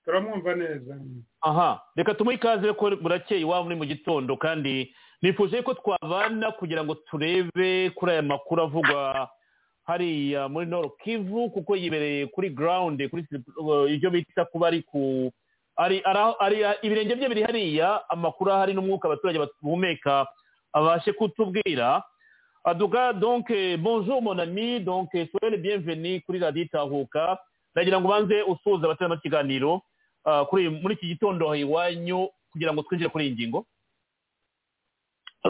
Turamwumva 0.05 0.55
neza. 0.55 0.95
Aha 1.41 1.81
reka 1.95 2.13
tumuhe 2.13 2.35
ikaze 2.35 2.73
ko 2.73 2.89
burakeye 2.95 3.41
iwabo 3.41 3.63
muri 3.63 3.75
mu 3.75 3.85
gitondo 3.85 4.37
kandi 4.37 4.93
nifuje 5.21 5.61
ko 5.61 5.73
twabana 5.73 6.51
kugira 6.51 6.83
ngo 6.83 6.95
turebe 6.95 7.89
kuri 7.95 8.11
aya 8.11 8.21
makuru 8.21 8.61
avugwa 8.63 9.29
hariya 9.87 10.47
muri 10.49 10.65
noro 10.67 10.89
kivu 11.03 11.49
kuko 11.49 11.75
yibereye 11.75 12.27
kuri 12.27 12.49
ground 12.49 12.99
kuri 13.09 13.23
uh, 13.57 13.91
ibyo 13.91 14.09
bita 14.11 14.45
kuba 14.45 14.67
ari 14.67 14.83
ku 14.83 15.31
ari 15.77 16.01
ari 16.39 16.57
ibirenge 16.83 17.15
bye 17.15 17.29
biri 17.29 17.43
hariya 17.43 18.09
amakuru 18.09 18.51
ahari 18.51 18.73
n'umwuka 18.73 19.07
abaturage 19.07 19.39
bahumeka 19.39 20.27
abashe 20.73 21.13
kutubwira. 21.13 22.03
Aduka 22.67 23.13
donc 23.13 23.49
eh, 23.49 23.77
bonjour 23.77 24.21
mon 24.21 24.37
ami 24.37 24.81
donc 24.81 25.09
eh, 25.13 25.29
soyez 25.31 25.51
le 25.55 25.57
bienvenu 25.57 26.21
kuri 26.21 26.39
radiyo 26.39 26.65
itahuka 26.65 27.39
ndagira 27.71 27.99
ngo 27.99 28.07
ubanze 28.07 28.41
usuhuze 28.43 28.83
abatari 28.85 29.11
mu 29.11 29.17
kiganiro 29.23 29.81
ah, 30.25 30.43
kuri 30.49 30.69
muri 30.69 30.93
iki 30.95 31.07
gitondo 31.15 31.55
iwanyu 31.55 32.27
kugira 32.51 32.73
ngo 32.73 32.83
twinjire 32.83 33.09
kuri 33.09 33.25
iyi 33.27 33.35
ngingo? 33.35 33.65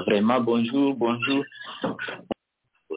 Vraiment, 0.05 0.41
bonjour, 0.41 0.93
bonjour. 0.93 1.43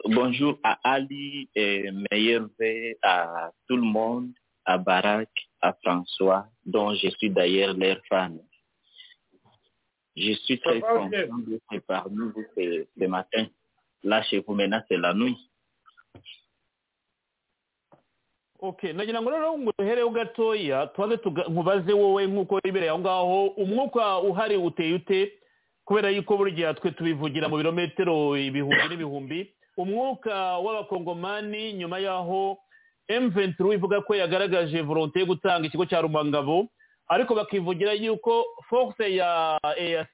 Bonjour 0.05 0.59
à 0.63 0.77
Ali 0.83 1.49
et 1.55 1.89
meilleurs 2.11 2.47
vœux 2.59 2.93
à 3.01 3.49
tout 3.67 3.77
le 3.77 3.81
monde, 3.97 4.29
à 4.65 4.77
Barak, 4.77 5.29
à 5.61 5.73
François, 5.81 6.45
dont 6.65 6.93
je 6.93 7.09
suis 7.17 7.31
d'ailleurs 7.31 7.73
leur 7.73 7.97
fan. 8.07 8.37
Je 10.15 10.33
suis 10.43 10.59
très 10.59 10.79
content 10.81 11.09
d'être 11.09 11.85
parmi 11.87 12.29
vous 12.35 12.45
ce, 12.55 12.85
ce 12.99 13.05
matin. 13.05 13.47
Là, 14.03 14.23
chez 14.23 14.39
vous, 14.39 14.53
maintenant, 14.55 14.81
c'est 14.87 14.97
la 14.97 15.13
nuit. 15.13 15.37
okay 18.63 18.93
nagira 18.93 19.21
ngo 19.21 19.29
rero 19.29 19.57
nguhereho 19.57 20.09
gatoya 20.09 20.87
tubaze 20.87 21.17
nkubaze 21.49 21.93
wowe 21.93 22.27
nk'uko 22.27 22.59
wibereye 22.63 22.89
aho 22.91 22.99
ngaho 22.99 23.45
umwuka 23.57 24.19
uhari 24.19 24.57
uteye 24.57 24.93
ute 24.93 25.33
kubera 25.85 26.09
yuko 26.09 26.37
buri 26.37 26.51
gihe 26.51 26.73
twe 26.73 26.91
tubivugira 26.91 27.49
mu 27.49 27.57
birometero 27.57 28.37
ibihumbi 28.37 28.85
n'ibihumbi. 28.89 29.39
Umwuka 29.77 30.57
w'abakongomani 30.61 31.73
nyuma 31.73 31.97
y'aho 31.99 32.57
M23 33.09 33.73
ivuga 33.73 34.01
ko 34.05 34.13
yagaragaje 34.15 34.81
volonté 34.85 35.19
yo 35.19 35.25
gutanga 35.25 35.65
ikigo 35.67 35.85
cya 35.89 36.01
rumangabo 36.05 36.67
ariko 37.09 37.33
bakivugira 37.35 37.93
yuko 37.97 38.45
force 38.69 39.15
ya 39.15 39.57
uh, 39.63 40.05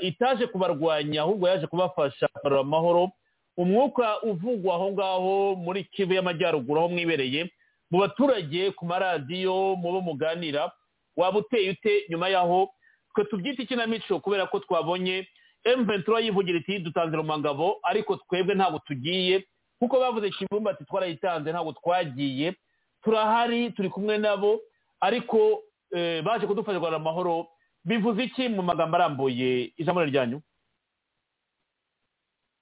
itaje 0.00 0.46
kubarwanya 0.46 1.22
ahubwo 1.22 1.48
yaje 1.48 1.66
kubafasha 1.66 2.28
kugarura 2.28 2.60
amahoro. 2.60 3.10
Umwuka 3.56 4.22
uvugwa 4.22 4.74
aho 4.74 4.92
ngaho 4.92 5.54
muri 5.56 5.84
kivu 5.84 6.12
y'amajyaruguru 6.12 6.80
aho 6.80 6.88
mwibereye 6.88 7.50
mu 7.90 7.98
baturage 8.00 8.70
ku 8.76 8.84
maradiyo 8.86 9.76
mu 9.80 9.92
bo 9.92 10.00
muganira 10.00 10.72
waba 11.16 11.38
uteye 11.38 11.70
ute 11.70 12.04
nyuma 12.10 12.28
y'aho? 12.28 12.68
Twe 13.14 13.24
tubyita 13.24 13.62
ikinamico 13.62 14.20
kubera 14.20 14.46
ko 14.46 14.58
twabonye. 14.60 15.26
M23 15.66 16.22
yivugira 16.22 16.58
iti 16.58 16.78
dutanze 16.78 17.16
rumangabo 17.16 17.78
ariko 17.82 18.16
twebwe 18.16 18.54
ntabwo 18.54 18.78
tugiye. 18.86 19.44
Kuko 19.78 20.00
bavuze 20.00 20.30
kibumba 20.30 20.70
ati 20.70 20.84
twarayitanze 20.84 21.50
ntabwo 21.52 21.72
twagiye. 21.72 22.54
Turahari 23.04 23.70
turi 23.70 23.88
kumwe 23.88 24.18
nabo 24.18 24.60
ariko 25.00 25.62
eh, 25.96 26.22
baje 26.22 26.46
kudufasha 26.46 26.78
kugarura 26.78 26.96
amahoro. 27.00 27.46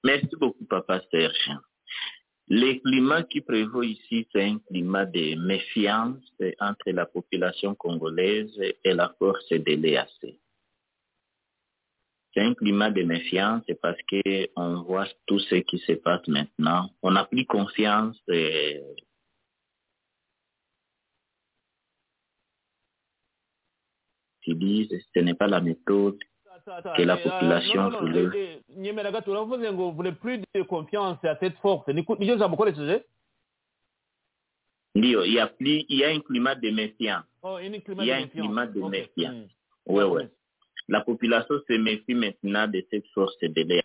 Merci 0.04 0.36
beaucoup, 0.38 0.66
Papa 0.66 1.00
Serge. 1.10 1.50
Le 2.48 2.74
climat 2.80 3.22
qui 3.22 3.40
prévaut 3.40 3.82
ici, 3.82 4.28
c'est 4.30 4.44
un 4.44 4.58
climat 4.58 5.06
de 5.06 5.34
méfiance 5.36 6.22
entre 6.60 6.90
la 6.90 7.06
population 7.06 7.74
congolaise 7.74 8.52
et 8.84 8.92
la 8.92 9.14
force 9.18 9.48
de 9.48 9.72
l'EAC. 9.72 10.36
C'est 12.34 12.40
un 12.42 12.52
climat 12.52 12.90
de 12.90 13.02
méfiance 13.02 13.64
parce 13.80 14.00
que 14.10 14.48
on 14.56 14.82
voit 14.82 15.06
tout 15.26 15.38
ce 15.38 15.54
qui 15.54 15.78
se 15.78 15.92
passe 15.92 16.26
maintenant. 16.28 16.90
On 17.02 17.12
n'a 17.12 17.24
plus 17.24 17.46
confiance 17.46 18.20
euh, 24.62 24.98
ce 25.14 25.20
n'est 25.20 25.34
pas 25.34 25.46
la 25.46 25.60
méthode 25.60 26.18
que 26.96 27.02
la 27.02 27.16
population 27.16 27.90
nyemera 28.76 29.10
gato 29.10 29.30
uravuze 29.32 29.72
ngo 29.72 29.92
vule 29.92 30.14
plus 30.14 30.38
de 30.54 30.62
confiance 30.62 31.18
à 31.24 31.36
cette 31.40 31.56
force 31.58 31.84
Ndio, 34.96 35.24
il 35.24 35.32
y 35.32 35.40
a 35.40 35.48
plus, 35.48 35.84
il 35.88 35.98
y 35.98 36.04
a 36.04 36.10
un 36.10 36.20
climat 36.20 36.54
de 36.54 36.70
méfiance. 36.70 37.24
Oh, 37.42 37.58
Il 37.60 38.04
y 38.04 38.12
a 38.12 38.16
un 38.16 38.28
climat 38.28 38.66
de 38.66 38.80
méfiance. 38.80 39.50
Oui, 39.86 40.04
oui. 40.04 40.22
La 40.88 41.00
population 41.00 41.56
se 41.66 41.72
méfie 41.72 42.14
maintenant 42.14 42.68
de 42.68 42.84
cette 42.90 43.06
force 43.08 43.36
de 43.40 43.62
l'air. 43.62 43.82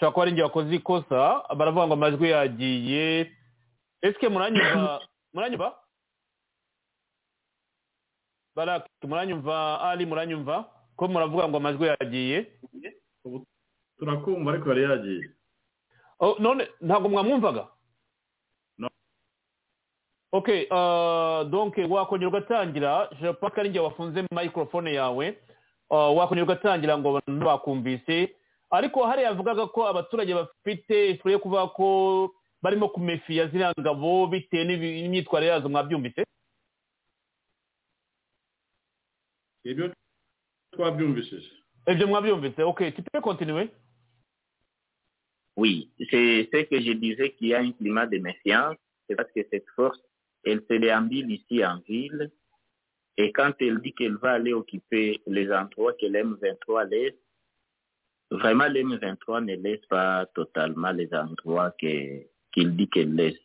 Ushobora 0.00 0.12
kuba 0.12 0.22
ari 0.22 0.32
njye 0.32 0.42
wakoze 0.42 0.74
ikosa 0.74 1.44
baravuga 1.56 1.86
ngo 1.86 1.94
amajwi 1.94 2.30
yagiye. 2.30 3.32
Esike 4.02 4.28
muranyumva 4.28 5.00
muranyumva? 5.34 5.76
Barake 8.56 8.88
muranyumva? 9.06 9.80
Ali 9.80 10.06
muranyumva? 10.06 10.64
Ko 10.96 11.08
muravuga 11.08 11.48
ngo 11.48 11.56
amajwi 11.56 11.86
yagiye? 11.86 12.46
Turakumva 13.98 14.50
ariko 14.52 14.68
yari 14.68 14.82
yagiye. 14.82 15.24
Oh, 16.20 16.36
none 16.38 16.68
ntabwo 16.80 17.08
mwamwumvaga? 17.08 17.68
Ok 20.32 20.48
uh, 20.70 21.50
donc 21.50 21.74
wakongera 21.88 22.28
ugatangira 22.28 23.08
je 23.20 23.32
pense 23.32 23.54
ko 23.54 23.60
ari 23.60 23.68
njye 23.68 23.80
wafunze 23.80 24.24
microphone 24.32 24.94
yawe 24.94 25.36
uh, 25.90 26.16
wakongera 26.16 26.44
ugatangira 26.44 26.98
ngo 26.98 27.20
bakumvise 27.26 28.39
ariko 28.70 29.06
hariya 29.06 29.28
yavugaga 29.28 29.66
ko 29.66 29.86
abaturage 29.88 30.34
bafite 30.34 31.10
ishusho 31.10 31.30
yo 31.30 31.38
kuvuga 31.38 31.66
ko 31.74 31.86
barimo 32.62 32.88
kumefiya 32.88 33.48
ziriya 33.48 33.74
ngabo 33.80 34.26
bitewe 34.26 34.64
n'imyitwarire 34.64 35.52
yazo 35.52 35.68
mwabyumvise? 35.68 36.22
Ibyo 39.64 39.94
twabyumvishije. 40.72 41.50
Ibyo 41.92 42.06
mwabyumvise. 42.06 42.62
Ok 42.62 42.80
tu 42.94 43.02
peux 43.02 43.20
continuer? 43.20 43.68
Oui, 45.56 45.90
c'est 46.10 46.48
ce 46.52 46.62
que 46.70 46.80
je 46.80 46.92
disais 46.92 47.32
qu'il 47.32 47.48
y 47.48 47.54
a 47.54 47.60
un 47.60 47.72
climat 47.72 48.06
de 48.06 48.18
méfiance, 48.18 48.76
c'est 49.06 49.16
parce 49.16 49.30
que 49.32 49.40
cette 49.50 49.68
force, 49.76 50.00
elle 50.44 50.62
se 50.70 50.74
déambule 50.74 51.30
ici 51.30 51.62
en 51.62 51.80
ville, 51.80 52.30
et 53.18 53.30
quand 53.32 53.52
elle 53.60 53.80
dit 53.80 53.92
qu'elle 53.92 54.16
va 54.16 54.32
aller 54.32 54.54
occuper 54.54 55.20
les 55.26 55.52
endroits 55.52 55.92
que 55.94 56.06
l'M23 56.06 56.88
laisse, 56.88 57.14
vraiment 58.30 58.64
l'M23 58.64 59.44
ne 59.44 59.56
laisse 59.56 59.84
pas 59.86 60.26
totalement 60.34 60.92
les 60.92 61.12
endroits 61.12 61.72
qu'il 61.80 62.76
dit 62.76 62.88
qu'elle 62.88 63.14
laisse. 63.14 63.40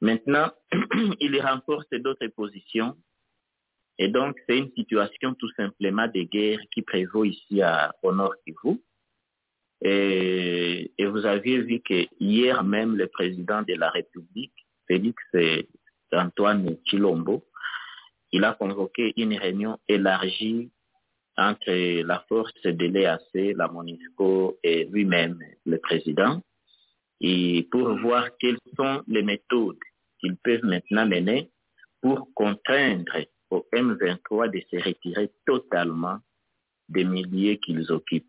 Maintenant, 0.00 0.50
il 1.20 1.40
renforce 1.40 1.88
d'autres 1.90 2.26
positions, 2.28 2.96
et 3.98 4.08
donc 4.08 4.36
c'est 4.46 4.58
une 4.58 4.72
situation 4.72 5.34
tout 5.34 5.50
simplement 5.56 6.08
de 6.08 6.22
guerre 6.22 6.60
qui 6.72 6.82
prévaut 6.82 7.24
ici 7.24 7.62
à, 7.62 7.94
au 8.02 8.12
nord 8.12 8.34
Kivu. 8.44 8.80
Et, 9.82 10.92
vous 10.98 11.26
aviez 11.26 11.60
vu 11.60 11.80
que 11.80 12.06
hier 12.18 12.64
même, 12.64 12.96
le 12.96 13.06
président 13.06 13.62
de 13.62 13.74
la 13.74 13.90
République, 13.90 14.54
Félix 14.88 15.22
Antoine 16.12 16.76
Chilombo, 16.86 17.44
il 18.32 18.44
a 18.44 18.54
convoqué 18.54 19.12
une 19.16 19.36
réunion 19.36 19.78
élargie 19.88 20.70
entre 21.36 22.02
la 22.02 22.24
force 22.28 22.62
de 22.62 22.86
l'EAC, 22.86 23.56
la 23.56 23.68
MONUSCO 23.68 24.58
et 24.62 24.84
lui-même, 24.84 25.38
le 25.66 25.78
président, 25.78 26.40
et 27.20 27.66
pour 27.70 27.96
voir 27.98 28.28
quelles 28.38 28.58
sont 28.76 29.02
les 29.08 29.22
méthodes 29.22 29.78
qu'ils 30.20 30.36
peuvent 30.36 30.64
maintenant 30.64 31.06
mener 31.06 31.50
pour 32.00 32.28
contraindre 32.34 33.16
au 33.50 33.66
M23 33.72 34.50
de 34.50 34.60
se 34.70 34.82
retirer 34.84 35.30
totalement 35.46 36.18
des 36.88 37.04
milliers 37.04 37.58
qu'ils 37.58 37.90
occupent. 37.90 38.26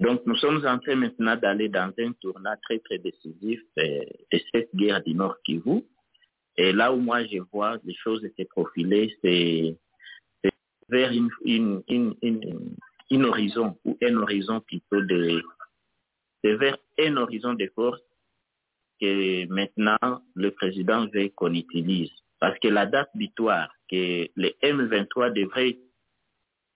Donc, 0.00 0.22
nous 0.26 0.36
sommes 0.36 0.66
en 0.66 0.78
train 0.78 0.96
maintenant 0.96 1.36
d'aller 1.36 1.68
dans 1.68 1.92
un 1.98 2.12
tournant 2.20 2.56
très, 2.62 2.78
très 2.80 2.98
décisif 2.98 3.60
euh, 3.78 4.00
de 4.32 4.40
cette 4.52 4.74
guerre 4.74 5.02
du 5.02 5.14
Nord 5.14 5.36
Kivu. 5.44 5.82
Et 6.56 6.72
là 6.72 6.92
où 6.92 6.96
moi 6.96 7.24
je 7.24 7.38
vois 7.52 7.78
les 7.84 7.94
choses 7.94 8.22
se 8.22 8.42
profiler, 8.44 9.16
c'est 9.22 9.76
c'est 9.93 9.93
vers 10.88 11.12
une, 11.12 11.30
une, 11.88 13.24
horizon, 13.24 13.76
ou 13.84 13.96
un 14.02 14.16
horizon 14.16 14.60
plutôt 14.60 15.02
de, 15.02 15.42
c'est 16.42 16.56
vers 16.56 16.76
un 16.98 17.16
horizon 17.16 17.54
de 17.54 17.70
force 17.74 18.00
que 19.00 19.46
maintenant 19.46 20.22
le 20.34 20.50
président 20.50 21.06
veut 21.12 21.30
qu'on 21.30 21.54
utilise. 21.54 22.10
Parce 22.38 22.58
que 22.58 22.68
la 22.68 22.86
date 22.86 23.10
butoir 23.14 23.68
que 23.90 24.28
les 24.36 24.56
M23 24.62 25.32
devraient 25.32 25.78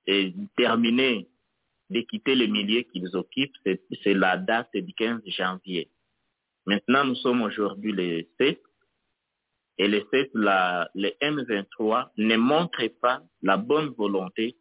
euh, 0.08 0.30
terminer 0.56 1.28
de 1.90 2.00
quitter 2.00 2.34
les 2.34 2.48
milliers 2.48 2.84
qu'ils 2.84 3.14
occupent, 3.16 3.56
c'est 3.64 4.14
la 4.14 4.36
date 4.36 4.74
du 4.74 4.92
15 4.94 5.22
janvier. 5.26 5.88
Maintenant, 6.66 7.04
nous 7.04 7.14
sommes 7.16 7.42
aujourd'hui 7.42 7.92
le 7.92 8.26
7, 8.38 8.60
et 9.78 9.88
le 9.88 10.04
7, 10.10 10.30
la, 10.34 10.90
le 10.94 11.08
M23 11.22 12.10
ne 12.16 12.36
montre 12.36 12.86
pas 13.00 13.22
la 13.42 13.56
bonne 13.56 13.88
volonté 13.90 14.56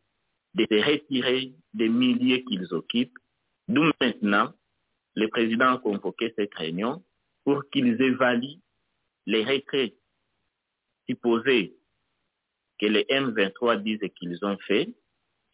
de 0.53 0.65
se 0.69 0.75
retirer 0.75 1.53
des 1.73 1.89
milliers 1.89 2.43
qu'ils 2.45 2.73
occupent, 2.73 3.17
d'où 3.67 3.91
maintenant 3.99 4.53
le 5.15 5.27
président 5.27 5.73
a 5.73 5.77
convoqué 5.79 6.33
cette 6.37 6.53
réunion 6.53 7.03
pour 7.43 7.63
qu'ils 7.71 8.01
évaluent 8.01 8.59
les 9.25 9.43
retraits 9.43 9.95
supposés 11.07 11.75
que 12.79 12.85
les 12.85 13.03
M23 13.05 13.81
disent 13.81 14.09
qu'ils 14.15 14.43
ont 14.45 14.57
fait 14.67 14.93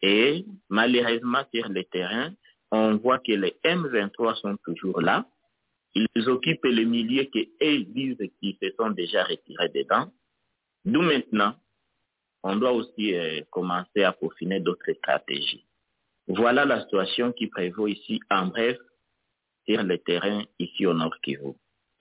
et 0.02 0.44
malheureusement, 0.68 1.44
sur 1.54 1.66
le 1.70 1.82
terrain, 1.84 2.30
on 2.70 2.96
voit 2.96 3.20
que 3.20 3.32
les 3.32 3.56
M23 3.64 4.36
sont 4.36 4.56
toujours 4.64 5.00
là. 5.00 5.26
Ils 5.94 6.28
occupent 6.28 6.64
les 6.64 6.84
milliers 6.84 7.30
que 7.30 7.38
eux 7.38 7.84
disent 7.84 8.30
qu'ils 8.40 8.56
se 8.62 8.70
sont 8.76 8.90
déjà 8.90 9.24
retirés 9.24 9.68
dedans. 9.68 10.10
D'où 10.84 11.02
maintenant, 11.02 11.54
on 12.42 12.56
doit 12.56 12.72
aussi 12.72 13.14
euh, 13.14 13.40
commencer 13.50 14.02
à 14.02 14.12
peaufiner 14.12 14.60
d'autres 14.60 14.92
stratégies. 14.94 15.64
Voilà 16.26 16.64
la 16.64 16.82
situation 16.82 17.32
qui 17.32 17.46
prévaut 17.46 17.86
ici, 17.86 18.20
en 18.30 18.46
bref, 18.46 18.76
sur 19.68 19.82
le 19.82 19.98
terrain 19.98 20.42
ici 20.58 20.86
au 20.86 20.94
Nord 20.94 21.14
Kivu. 21.22 21.52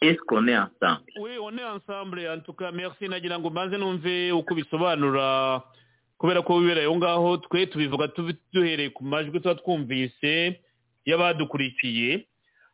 Est-ce 0.01 0.19
qu'on 0.27 0.47
est 0.47 0.57
ensemble? 0.57 1.05
Oui 1.19 1.31
on 1.41 1.55
est 1.57 1.63
ensemble 1.63 2.27
en 2.27 2.39
tout 2.41 2.53
cas 2.53 2.72
merci 2.72 3.07
nagira 3.07 3.39
kubera 6.19 6.43
ko 6.43 6.59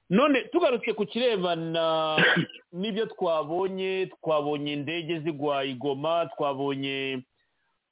none 0.09 0.43
tugarutse 0.51 0.93
ku 0.93 1.05
kirebana 1.05 2.17
n'ibyo 2.79 3.05
twabonye 3.05 4.09
twabonye 4.21 4.73
indege 4.73 5.19
zigwa 5.19 5.63
i 5.63 5.73
Goma 5.73 6.25
twabonye 6.38 7.23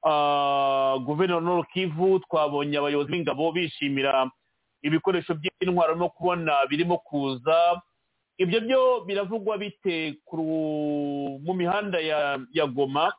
ah, 0.03 0.97
guverinoma 1.05 1.63
Kivu 1.73 2.19
twabonye 2.19 2.77
abayobozi 2.77 3.11
b'ingabo 3.11 3.51
bishimira 3.51 4.29
ibikoresho 4.81 5.33
by'intwaro 5.33 5.95
no 5.95 6.09
kubona 6.09 6.65
birimo 6.69 6.97
kuza. 6.97 7.81
Ibyo 8.37 8.61
byo 8.61 8.81
biravugwa 9.05 9.57
bite 9.57 10.17
mu 10.33 11.53
mihanda 11.53 11.97
ya 12.53 12.65
goma? 12.67 13.13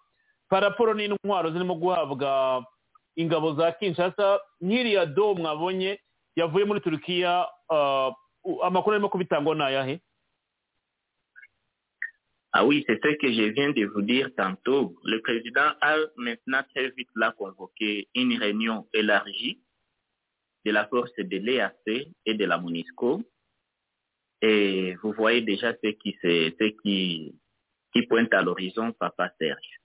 Paraporo 0.48 0.94
n'intwaro 0.94 1.50
zirimo 1.50 1.74
guhabwa 1.74 2.64
ingabo 3.16 3.54
za 3.54 3.72
kinshasa. 3.72 4.38
Nk'iriya 4.62 5.06
do 5.06 5.34
mwabonye 5.34 5.98
yavuye 6.36 6.64
muri 6.64 6.80
turukiya 6.80 7.46
ah, 7.70 8.10
ayahe 9.60 10.00
Ah 12.52 12.64
oui, 12.64 12.82
c'est 12.86 12.98
ce 13.02 13.16
que 13.18 13.30
je 13.30 13.52
viens 13.52 13.70
de 13.70 13.84
vous 13.86 14.02
dire 14.02 14.30
tantôt. 14.36 14.96
Le 15.04 15.20
président 15.20 15.70
a 15.80 15.96
maintenant 16.16 16.62
très 16.74 16.90
vite 16.90 17.10
là 17.14 17.32
convoqué 17.32 18.08
une 18.14 18.38
réunion 18.38 18.88
élargie 18.94 19.60
de 20.64 20.70
la 20.72 20.86
force 20.88 21.14
de 21.16 21.36
l'EAC 21.36 22.08
et 22.24 22.34
de 22.34 22.44
la 22.44 22.58
MONUSCO. 22.58 23.22
Et 24.40 24.94
vous 25.02 25.12
voyez 25.12 25.42
déjà 25.42 25.74
ce 25.74 25.88
qui, 25.90 26.16
ce 26.22 26.64
qui, 26.82 27.34
qui 27.92 28.02
pointe 28.06 28.32
à 28.32 28.42
l'horizon, 28.42 28.92
Papa 28.92 29.30
Serge. 29.38 29.80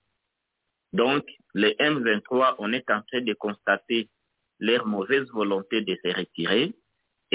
Donc, 0.94 1.26
les 1.54 1.74
M23, 1.80 2.56
on 2.60 2.72
est 2.72 2.90
en 2.90 3.02
train 3.02 3.22
de 3.22 3.34
constater 3.34 4.10
leur 4.60 4.86
mauvaise 4.86 5.30
volonté 5.32 5.82
de 5.82 5.98
se 6.04 6.16
retirer. 6.16 6.74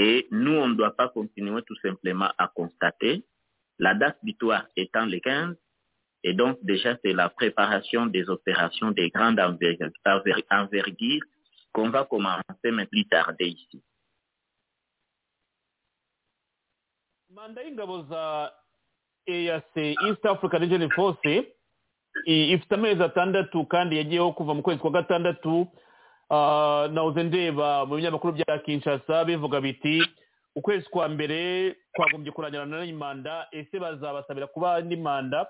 Et 0.00 0.28
nous, 0.30 0.52
on 0.54 0.68
ne 0.68 0.74
doit 0.76 0.94
pas 0.94 1.08
continuer 1.08 1.60
tout 1.62 1.74
simplement 1.82 2.30
à 2.38 2.46
constater. 2.46 3.24
La 3.80 3.94
date 3.94 4.18
butoir 4.22 4.64
étant 4.76 5.06
le 5.06 5.18
15, 5.18 5.56
et 6.22 6.34
donc 6.34 6.58
déjà 6.62 6.96
c'est 7.02 7.12
la 7.12 7.28
préparation 7.28 8.06
des 8.06 8.28
opérations 8.30 8.92
de 8.92 9.06
grande 9.08 9.40
envergure, 9.40 9.90
enver- 10.06 10.44
envergure 10.50 11.22
qu'on 11.72 11.90
va 11.90 12.04
commencer 12.04 12.70
mais 12.72 12.86
plus 12.86 13.06
tarder 13.08 13.48
ici. 13.48 13.82
Ah, 26.30 26.88
nahoze 26.92 27.22
ndeba 27.22 27.86
mu 27.86 27.96
binyamakuru 27.96 28.32
bya 28.36 28.58
kinshasa 28.58 29.24
bivuga 29.24 29.60
biti 29.60 30.02
ukwezi 30.56 30.84
kwa 30.90 31.08
mbere 31.08 31.72
twagombye 31.96 32.32
kurangirana 32.32 32.80
n'iyi 32.84 32.92
manda 32.92 33.48
ese 33.52 33.78
bazabasabira 33.80 34.46
kuba 34.52 34.74
andi 34.76 34.96
manda 34.96 35.46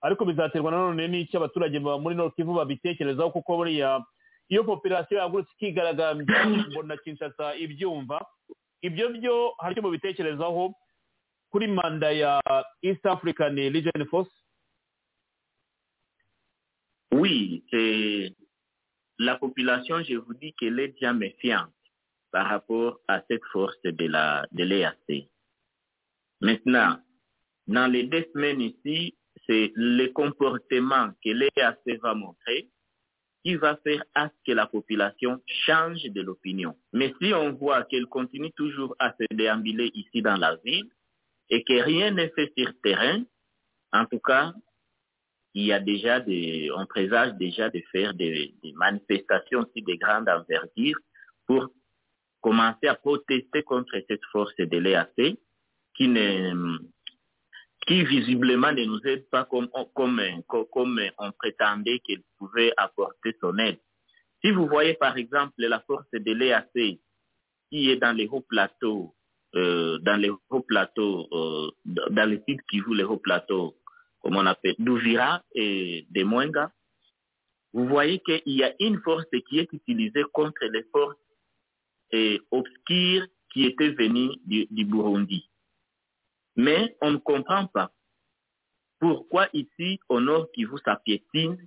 ariko 0.00 0.24
bizaterwa 0.24 0.70
nanone 0.70 1.08
n'icyo 1.08 1.36
abaturage 1.38 1.78
ba 1.84 1.98
muri 1.98 2.14
Nord 2.16 2.32
Kivu 2.34 2.54
babitekerezaho 2.54 3.30
kuko 3.30 3.56
buriya 3.60 4.00
iyo 4.48 4.64
population 4.64 5.20
yagurutse 5.20 5.52
ikigaragambya 5.56 6.44
mbona 6.48 6.96
kinshasa 6.96 7.54
ibyumva. 7.56 8.20
Ibyo 8.82 9.08
byo 9.12 9.52
hari 9.60 9.72
icyo 9.76 9.82
mubitekerezaho 9.82 10.74
kuri 11.52 11.66
manda 11.68 12.10
ya 12.10 12.40
east 12.82 13.04
african 13.06 13.56
region 13.56 14.04
force. 14.10 14.32
Oui, 17.12 17.62
la 19.22 19.36
population, 19.36 20.02
je 20.02 20.16
vous 20.16 20.34
dis 20.34 20.52
qu'elle 20.54 20.78
est 20.80 20.88
déjà 20.88 21.12
méfiante 21.12 21.72
par 22.30 22.48
rapport 22.48 23.00
à 23.08 23.22
cette 23.28 23.44
force 23.52 23.80
de 23.82 24.06
la 24.06 24.46
de 24.52 24.64
l'EAC. 24.64 25.28
Maintenant, 26.40 26.98
dans 27.66 27.86
les 27.86 28.04
deux 28.04 28.26
semaines 28.32 28.60
ici, 28.60 29.16
c'est 29.46 29.72
le 29.74 30.08
comportement 30.08 31.10
que 31.24 31.30
l'EAC 31.30 32.00
va 32.02 32.14
montrer 32.14 32.68
qui 33.44 33.56
va 33.56 33.76
faire 33.76 34.02
à 34.14 34.28
ce 34.28 34.34
que 34.46 34.52
la 34.52 34.66
population 34.66 35.40
change 35.66 36.02
de 36.04 36.22
l'opinion. 36.22 36.76
Mais 36.92 37.12
si 37.20 37.34
on 37.34 37.52
voit 37.52 37.82
qu'elle 37.84 38.06
continue 38.06 38.52
toujours 38.52 38.94
à 38.98 39.12
se 39.18 39.34
déambuler 39.34 39.90
ici 39.94 40.22
dans 40.22 40.36
la 40.36 40.56
ville 40.64 40.88
et 41.50 41.64
que 41.64 41.82
rien 41.82 42.12
n'est 42.12 42.30
fait 42.30 42.52
sur 42.56 42.72
terrain, 42.82 43.24
en 43.92 44.06
tout 44.06 44.20
cas, 44.20 44.52
il 45.54 45.64
y 45.66 45.72
a 45.72 45.80
déjà 45.80 46.24
on 46.76 46.86
présage 46.86 47.34
déjà 47.34 47.68
de 47.68 47.80
faire 47.92 48.14
des, 48.14 48.54
manifestations 48.74 49.60
aussi 49.60 49.82
de 49.82 49.94
grande 49.94 50.28
envergure 50.28 50.98
pour 51.46 51.68
commencer 52.40 52.86
à 52.88 52.94
protester 52.94 53.62
contre 53.62 53.94
cette 54.08 54.24
force 54.32 54.56
de 54.56 54.78
l'EAC 54.78 55.38
qui 55.94 56.08
ne, 56.08 56.78
qui 57.86 58.04
visiblement 58.04 58.72
ne 58.72 58.84
nous 58.84 59.00
aide 59.04 59.28
pas 59.30 59.44
comme, 59.44 59.68
comme, 59.94 60.20
comme, 60.48 60.66
comme 60.72 61.00
on 61.18 61.32
prétendait 61.32 62.00
qu'elle 62.00 62.22
pouvait 62.38 62.72
apporter 62.76 63.36
son 63.40 63.56
aide. 63.58 63.78
Si 64.42 64.50
vous 64.50 64.66
voyez 64.66 64.94
par 64.94 65.16
exemple 65.16 65.54
la 65.58 65.80
force 65.80 66.10
de 66.12 66.32
l'EAC 66.32 66.98
qui 67.70 67.90
est 67.90 67.96
dans 67.96 68.16
les 68.16 68.26
hauts 68.26 68.44
plateaux, 68.48 69.14
euh, 69.54 69.98
dans 69.98 70.16
les 70.16 70.30
hauts 70.30 70.62
plateaux, 70.66 71.28
euh, 71.32 71.70
dans 71.84 72.28
les 72.28 72.42
sites 72.48 72.62
qui 72.70 72.78
jouent 72.78 72.94
les 72.94 73.04
hauts 73.04 73.18
plateaux, 73.18 73.76
comme 74.22 74.36
on 74.36 74.46
appelle, 74.46 74.76
d'Ouvira 74.78 75.42
et 75.54 76.06
de 76.10 76.22
Mwenga, 76.22 76.70
vous 77.72 77.86
voyez 77.86 78.20
qu'il 78.20 78.42
y 78.46 78.62
a 78.62 78.74
une 78.80 79.00
force 79.00 79.26
qui 79.48 79.58
est 79.58 79.72
utilisée 79.72 80.24
contre 80.32 80.64
les 80.66 80.84
forces 80.92 81.16
eh, 82.10 82.40
obscures 82.50 83.26
qui 83.52 83.64
étaient 83.64 83.90
venues 83.90 84.32
du, 84.44 84.84
Burundi. 84.84 85.48
Mais 86.56 86.96
on 87.00 87.12
ne 87.12 87.16
comprend 87.16 87.66
pas 87.66 87.90
pourquoi 88.98 89.48
ici, 89.52 89.98
au 90.08 90.20
nord 90.20 90.50
Kivu, 90.52 90.76
ça 90.84 90.96
piétine 90.96 91.58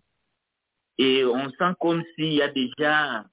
et 0.98 1.26
on 1.26 1.50
sent 1.50 1.74
comme 1.80 2.04
s'il 2.16 2.34
y 2.34 2.42
a 2.42 2.48
déjà 2.48 3.26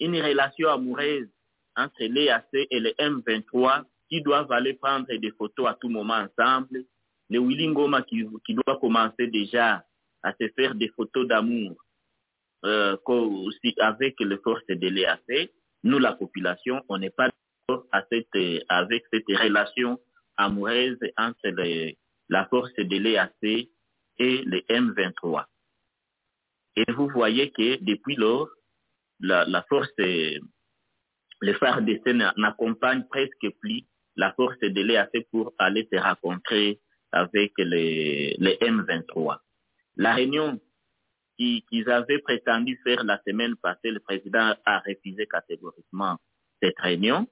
une 0.00 0.16
relation 0.16 0.70
amoureuse 0.70 1.28
entre 1.76 2.04
l'EAC 2.04 2.46
et 2.52 2.80
le 2.80 2.90
M23 2.92 3.84
qui 4.08 4.22
doivent 4.22 4.50
aller 4.52 4.74
prendre 4.74 5.06
des 5.06 5.30
photos 5.32 5.68
à 5.68 5.74
tout 5.74 5.88
moment 5.88 6.14
ensemble. 6.14 6.84
Le 7.30 7.38
Willy 7.40 7.68
Ngoma 7.68 8.02
qui, 8.02 8.24
doit 8.24 8.78
commencer 8.80 9.26
déjà 9.28 9.84
à 10.22 10.32
se 10.40 10.48
faire 10.56 10.74
des 10.74 10.88
photos 10.90 11.26
d'amour 11.26 11.74
euh, 12.64 12.96
avec 13.78 14.14
les 14.20 14.38
forces 14.38 14.66
de 14.68 14.88
l'EAC. 14.88 15.50
Nous, 15.82 15.98
la 15.98 16.12
population, 16.12 16.82
on 16.88 16.98
n'est 16.98 17.10
pas 17.10 17.28
d'accord 17.68 17.86
cette, 18.10 18.64
avec 18.68 19.04
cette 19.12 19.28
relation 19.28 19.98
amoureuse 20.36 20.98
entre 21.18 21.48
les- 21.48 21.98
la 22.28 22.46
force 22.46 22.74
de 22.76 22.96
l'EAC 22.96 23.68
et 24.18 24.42
le 24.44 24.60
M23. 24.68 25.44
Et 26.76 26.90
vous 26.92 27.08
voyez 27.08 27.50
que 27.52 27.82
depuis 27.84 28.16
lors, 28.16 28.48
la, 29.20 29.44
force, 29.68 29.88
euh, 30.00 30.38
le 31.40 31.52
FARDC 31.54 32.06
n'a- 32.14 32.34
n'accompagne 32.36 33.04
presque 33.10 33.48
plus 33.60 33.82
la 34.16 34.32
force 34.34 34.58
de 34.60 34.80
l'EAC 34.82 35.26
pour 35.30 35.52
aller 35.58 35.86
se 35.92 35.98
rencontrer 35.98 36.80
avec 37.14 37.52
les, 37.58 38.36
les 38.38 38.56
M23. 38.60 39.38
La 39.96 40.14
réunion 40.14 40.60
qui- 41.36 41.64
qu'ils 41.68 41.88
avaient 41.90 42.18
prétendu 42.20 42.78
faire 42.84 43.04
la 43.04 43.20
semaine 43.26 43.56
passée, 43.56 43.90
le 43.90 44.00
président 44.00 44.54
a 44.64 44.78
refusé 44.80 45.26
catégoriquement 45.26 46.16
cette 46.60 46.78
réunion. 46.78 47.26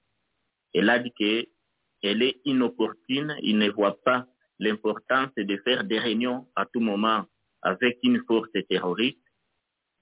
Il 0.75 0.89
a 0.89 0.99
dit 0.99 1.13
qu'elle 1.13 2.23
est 2.23 2.41
inopportune, 2.45 3.37
il 3.43 3.59
ne 3.59 3.71
voit 3.71 3.99
pas 4.03 4.27
l'importance 4.59 5.31
de 5.37 5.57
faire 5.59 5.85
des 5.85 5.99
réunions 5.99 6.47
à 6.57 6.67
tout 6.67 6.81
moment 6.81 7.25
avec 7.63 7.99
une 8.03 8.23
force 8.25 8.51
terroriste. 8.69 9.19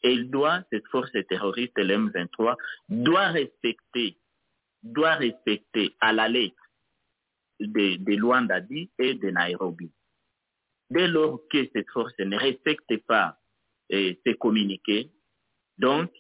Et 0.03 0.13
il 0.13 0.31
doit, 0.31 0.63
cette 0.71 0.87
force 0.89 1.13
terroriste, 1.29 1.77
le 1.79 1.95
M23, 1.97 2.57
doit 2.89 3.29
respecter, 3.29 4.17
doit 4.83 5.15
respecter 5.17 5.95
à 6.01 6.13
la 6.13 6.29
lettre 6.29 6.57
de, 7.61 7.97
de 7.97 8.13
Luandadi 8.15 8.91
et 8.99 9.15
de 9.15 9.31
Nairobi. 9.31 9.91
Dès 10.91 11.07
lors 11.07 11.41
que 11.49 11.69
cette 11.73 11.89
force 11.91 12.19
ne 12.19 12.37
respecte 12.37 12.97
pas 13.07 13.39
eh, 13.91 14.19
ces 14.25 14.35
communiqués, 14.35 15.11
donc 15.79 16.11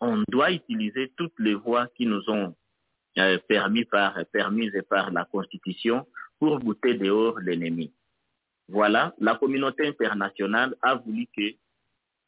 on 0.00 0.22
doit 0.28 0.52
utiliser 0.52 1.12
toutes 1.16 1.38
les 1.38 1.54
voies 1.54 1.88
qui 1.96 2.06
nous 2.06 2.28
ont 2.28 2.54
euh, 3.18 3.38
permis 3.48 3.84
par, 3.84 4.18
permises 4.32 4.82
par 4.88 5.10
la 5.10 5.24
Constitution 5.24 6.06
pour 6.38 6.58
bouter 6.58 6.94
dehors 6.94 7.38
l'ennemi. 7.40 7.92
Voilà, 8.68 9.14
la 9.18 9.36
communauté 9.36 9.86
internationale 9.86 10.74
a 10.82 10.94
voulu 10.96 11.26
que 11.36 11.52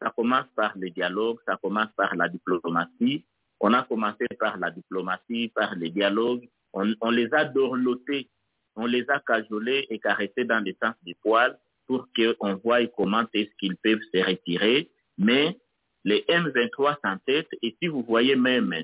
ça 0.00 0.10
commence 0.10 0.47
par 0.55 0.76
le 0.76 0.91
dialogue, 0.91 1.39
ça 1.47 1.57
commence 1.57 1.91
par 1.97 2.15
la 2.15 2.28
diplomatie. 2.28 3.25
On 3.60 3.73
a 3.73 3.83
commencé 3.83 4.26
par 4.39 4.58
la 4.58 4.70
diplomatie, 4.70 5.49
par 5.49 5.75
le 5.75 5.89
dialogue. 5.89 6.47
On, 6.73 6.92
on 7.00 7.10
les 7.10 7.33
a 7.33 7.47
dorlotés, 7.47 8.28
on 8.76 8.86
les 8.86 9.08
a 9.10 9.20
cajolés 9.20 9.86
et 9.90 9.98
caressés 9.98 10.44
dans 10.44 10.64
le 10.64 10.72
sens 10.82 10.94
du 11.05 11.14
poil 11.16 11.58
pour 11.86 12.06
qu'on 12.16 12.55
voie 12.56 12.86
comment 12.88 13.24
est-ce 13.32 13.50
qu'ils 13.58 13.76
peuvent 13.76 14.00
se 14.12 14.18
retirer. 14.24 14.90
Mais 15.18 15.56
les 16.05 16.24
M23 16.28 16.96
s'entêtent 17.02 17.48
et 17.62 17.76
si 17.80 17.88
vous 17.88 18.02
voyez 18.02 18.36
même 18.36 18.74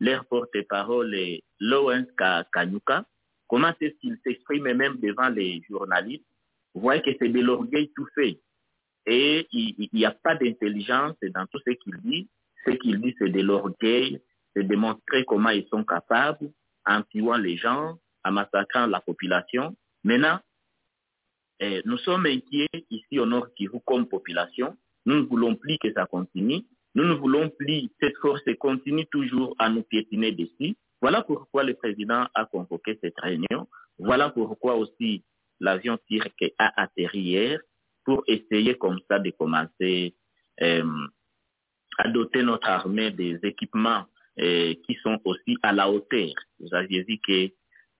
leur 0.00 0.24
porte-parole, 0.26 1.14
Lawrence 1.60 2.08
Ka- 2.16 2.44
Kanyuka, 2.52 3.04
comment 3.48 3.72
est-ce 3.80 3.94
qu'il 4.00 4.18
s'exprime 4.24 4.72
même 4.72 4.96
devant 5.00 5.28
les 5.28 5.62
journalistes, 5.68 6.24
vous 6.74 6.80
voyez 6.80 7.02
que 7.02 7.10
c'est 7.20 7.28
de 7.28 7.40
l'orgueil 7.40 7.90
tout 7.94 8.08
fait. 8.14 8.40
Et 9.06 9.46
il 9.52 9.88
n'y 9.92 10.04
a 10.04 10.12
pas 10.12 10.34
d'intelligence 10.36 11.14
dans 11.34 11.46
tout 11.46 11.58
ce 11.66 11.72
qu'il 11.72 11.96
dit. 12.04 12.28
Ce 12.64 12.70
qu'il 12.70 13.00
dit, 13.00 13.14
c'est 13.18 13.28
de 13.28 13.40
l'orgueil, 13.42 14.20
c'est 14.54 14.62
de 14.66 14.76
montrer 14.76 15.24
comment 15.24 15.50
ils 15.50 15.66
sont 15.68 15.84
capables, 15.84 16.50
en 16.86 17.02
tuant 17.02 17.36
les 17.36 17.56
gens, 17.56 17.98
en 18.24 18.32
massacrant 18.32 18.86
la 18.86 19.00
population. 19.00 19.74
Maintenant, 20.04 20.38
eh, 21.60 21.82
nous 21.84 21.98
sommes 21.98 22.26
inquiets 22.26 22.68
ici 22.90 23.18
au 23.18 23.26
Nord 23.26 23.54
Kivu 23.54 23.78
comme 23.84 24.08
population. 24.08 24.76
Nous 25.06 25.16
ne 25.16 25.22
voulons 25.22 25.54
plus 25.54 25.78
que 25.78 25.92
ça 25.92 26.06
continue. 26.06 26.64
Nous 26.94 27.04
ne 27.04 27.14
voulons 27.14 27.50
plus 27.50 27.88
que 27.88 27.94
cette 28.00 28.16
force 28.18 28.42
continue 28.58 29.06
toujours 29.06 29.54
à 29.58 29.68
nous 29.68 29.82
piétiner 29.82 30.32
dessus. 30.32 30.76
Voilà 31.00 31.22
pourquoi 31.22 31.64
le 31.64 31.74
président 31.74 32.26
a 32.34 32.46
convoqué 32.46 32.98
cette 33.02 33.18
réunion. 33.18 33.68
Voilà 33.98 34.30
pourquoi 34.30 34.76
aussi 34.76 35.24
l'avion 35.60 35.98
turc 36.08 36.34
a 36.58 36.82
atterri 36.82 37.20
hier 37.20 37.60
pour 38.04 38.24
essayer 38.26 38.76
comme 38.76 39.00
ça 39.08 39.18
de 39.18 39.30
commencer 39.30 40.14
euh, 40.60 41.06
à 41.98 42.08
doter 42.08 42.42
notre 42.42 42.68
armée 42.68 43.10
des 43.10 43.38
équipements 43.42 44.04
euh, 44.40 44.74
qui 44.86 44.94
sont 45.02 45.20
aussi 45.24 45.56
à 45.62 45.72
la 45.72 45.90
hauteur. 45.90 46.32
Vous 46.58 46.74
aviez 46.74 47.02
vu 47.02 47.18
que 47.18 47.50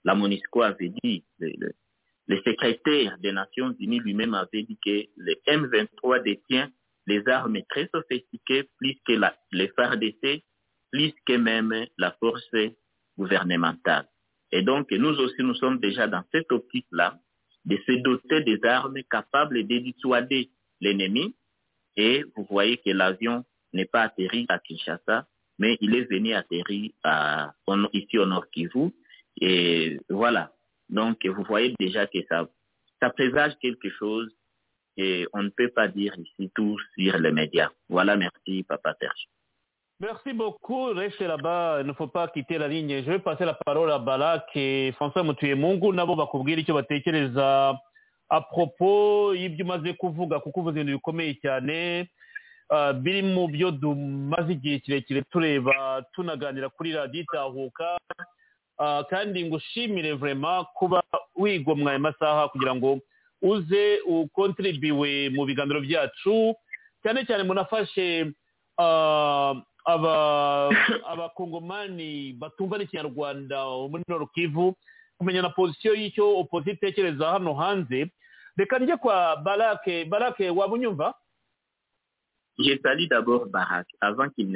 la 0.05 0.15
MONUSCO 0.15 0.63
avait 0.63 0.93
dit, 1.03 1.25
le, 1.39 2.37
secrétaire 2.45 3.19
des 3.19 3.33
Nations 3.33 3.75
Unies 3.79 4.01
lui-même 4.01 4.35
avait 4.35 4.63
dit 4.63 4.79
que 4.85 5.07
le 5.17 5.35
M23 5.47 6.23
détient 6.23 6.71
des 7.07 7.27
armes 7.29 7.61
très 7.69 7.89
sophistiquées, 7.93 8.69
plus 8.79 8.97
que 9.07 9.13
la, 9.13 9.37
les 9.51 9.69
FARDC, 9.69 10.43
plus 10.91 11.13
que 11.27 11.37
même 11.37 11.87
la 11.99 12.13
force 12.21 12.55
gouvernementale. 13.17 14.07
Et 14.53 14.63
donc, 14.63 14.91
nous 14.93 15.19
aussi, 15.19 15.43
nous 15.43 15.55
sommes 15.55 15.81
déjà 15.81 16.07
dans 16.07 16.23
cette 16.33 16.53
optique-là 16.53 17.19
de 17.65 17.77
se 17.87 17.93
doter 18.03 18.43
des 18.43 18.61
armes 18.65 19.03
capables 19.11 19.67
de 19.67 19.79
dissuader 19.79 20.51
l'ennemi. 20.81 21.35
Et 21.97 22.25
vous 22.37 22.47
voyez 22.49 22.77
que 22.79 22.91
l'avion 22.91 23.45
n'est 23.73 23.87
pas 23.87 24.03
atterri 24.03 24.47
à 24.49 24.59
Kinshasa, 24.59 25.27
mais 25.59 25.77
il 25.81 25.95
est 25.95 26.05
venu 26.05 26.35
atterrir 26.35 26.91
ici 27.93 28.19
au 28.19 28.27
Nord 28.27 28.51
Kivu. 28.51 28.93
Et 29.41 29.99
voilà. 30.09 30.53
Donc, 30.89 31.25
vous 31.25 31.43
voyez 31.45 31.75
déjà 31.81 32.07
que 32.07 32.19
ça, 32.29 32.47
ça 33.01 33.11
présage 33.11 33.53
quelque 33.61 33.89
chose 33.91 34.31
et 34.97 35.27
on 35.33 35.43
ne 35.43 35.49
peut 35.49 35.71
pas 35.71 35.89
dire 35.89 36.15
ici 36.19 36.51
tout 36.55 36.77
sur 36.95 37.19
les 37.19 37.33
médias. 37.33 37.71
Voilà, 37.89 38.17
merci, 38.17 38.63
Papa 38.65 38.95
Serge. 39.01 39.27
Merci 40.01 40.33
beaucoup. 40.33 40.87
Restez 40.93 41.27
là-bas. 41.27 41.79
Il 41.81 41.87
ne 41.87 41.93
faut 41.93 42.09
pas 42.09 42.29
quitter 42.29 42.59
la 42.59 42.69
ligne. 42.69 43.03
Je 43.03 43.11
vais 43.11 43.21
passer 43.21 43.45
la 43.45 43.55
parole 43.55 43.91
à 43.91 43.99
Balak 43.99 44.47
et 44.55 44.93
François 44.93 45.23
Mutuyemungu 45.23 45.93
nabo 45.93 46.15
bakubwira 46.17 46.61
icyo 46.61 46.77
a 48.33 48.41
propos 48.41 49.35
y'ibyo 49.35 49.65
umaze 49.65 49.93
kuvuga 49.93 50.41
kuko 50.41 50.61
uvuze 50.61 50.81
ibintu 50.81 50.97
bikomeye 50.97 51.35
cyane 51.35 52.09
ah, 52.71 52.93
biri 52.93 53.23
mu 53.23 53.47
byo 53.49 53.71
tumaze 53.73 54.53
igihe 54.53 54.81
kirekire 54.81 55.23
tureba 55.31 56.03
tunaganira 56.13 56.69
kuri 56.69 56.93
radiyo 56.93 57.23
itahuka 57.23 57.97
Ah, 58.19 58.25
kandi 59.11 59.45
ngushimire 59.45 60.13
vrema 60.15 60.65
kuba 60.75 61.03
wigomwa 61.37 61.91
aya 61.91 61.99
masaha 61.99 62.49
kugira 62.49 62.75
ngo 62.75 62.99
uze 63.43 64.01
ukontribiwe 64.07 65.29
mu 65.35 65.45
biganiro 65.45 65.81
byacu 65.81 66.55
cyane 67.03 67.27
cyane 67.27 67.43
munafashe 67.43 68.33
ah, 68.79 69.55
aba 69.85 70.15
abakongomani 71.13 72.33
batumva 72.39 72.79
n'ikinyarwanda 72.79 73.67
muri 73.91 74.05
nord 74.09 74.29
kivu 74.35 74.75
kumenya 75.19 75.43
na 75.43 75.51
pozisiyo 75.51 75.95
y'icyo 75.95 76.39
opozisiyo 76.39 76.75
itekereza 76.79 77.29
hano 77.35 77.55
hanze 77.55 78.11
reka 78.57 78.79
njye 78.79 78.97
kwa 78.97 79.37
barake 79.37 80.05
barake 80.05 80.51
waba 80.51 80.75
unyumva 80.75 81.15
Je 82.59 82.79
salue 82.83 83.09
d'abord 83.09 83.49
Barak. 83.51 83.87
Avant 84.03 84.29
qu'il 84.29 84.53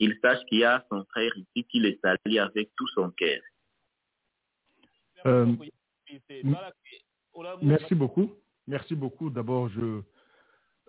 il 0.00 0.18
sache 0.22 0.44
qu'il 0.46 0.60
y 0.60 0.64
a 0.64 0.84
son 0.90 1.04
frère 1.04 1.30
ici 1.36 1.64
qui 1.64 1.78
le 1.78 1.96
salue 2.02 2.38
avec 2.38 2.70
tout 2.74 2.88
son 2.88 3.10
cœur. 3.10 3.40
Euh, 5.26 5.54
merci 7.62 7.94
beaucoup. 7.94 8.32
Merci 8.66 8.94
beaucoup. 8.94 9.28
D'abord, 9.28 9.68
je, 9.68 10.00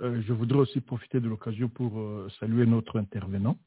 euh, 0.01 0.21
je 0.21 0.33
voudrais 0.33 0.59
aussi 0.59 0.79
profiter 0.79 1.19
de 1.19 1.27
l'occasion 1.27 1.67
pour 1.67 1.99
euh, 1.99 2.29
saluer 2.39 2.65
notre 2.65 2.97
intervenant 2.99 3.59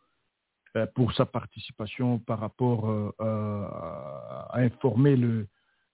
pour 0.97 1.12
sa 1.12 1.24
participation 1.24 2.18
par 2.18 2.40
rapport 2.40 2.90
à, 3.20 4.58
informer 4.58 5.14
le, 5.14 5.47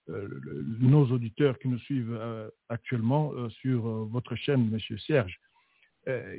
nos 0.08 1.04
auditeurs 1.10 1.58
qui 1.58 1.68
nous 1.68 1.78
suivent 1.80 2.18
actuellement 2.70 3.30
sur 3.50 3.82
votre 4.06 4.36
chaîne, 4.36 4.70
Monsieur 4.70 4.96
Serge, 4.96 5.38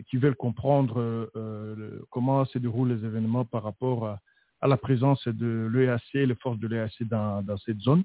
qui 0.10 0.18
veulent 0.18 0.36
comprendre 0.36 1.00
euh, 1.00 1.32
euh, 1.36 2.02
comment 2.10 2.46
se 2.46 2.58
déroulent 2.58 2.94
les 2.94 3.06
événements 3.06 3.46
par 3.46 3.64
rapport 3.64 4.08
à, 4.08 4.68
la 4.68 4.78
présence 4.78 5.28
de 5.28 5.70
l'EAC, 5.72 6.14
les 6.14 6.36
forces 6.36 6.60
de 6.60 6.68
l'EAC 6.68 7.04
dans, 7.04 7.58
cette 7.58 7.80
zone. 7.80 8.04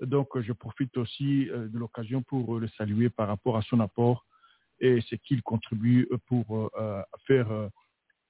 Donc, 0.00 0.36
euh, 0.36 0.42
je 0.42 0.52
profite 0.52 0.96
aussi 0.96 1.50
euh, 1.50 1.68
de 1.68 1.78
l'occasion 1.78 2.22
pour 2.22 2.56
euh, 2.56 2.60
le 2.60 2.68
saluer 2.68 3.10
par 3.10 3.28
rapport 3.28 3.56
à 3.56 3.62
son 3.62 3.80
apport 3.80 4.24
et 4.80 5.00
ce 5.00 5.16
qu'il 5.16 5.42
contribue 5.42 6.06
euh, 6.12 6.18
pour 6.26 6.56
euh, 6.56 6.70
euh, 6.78 7.02
faire 7.26 7.50
euh, 7.50 7.68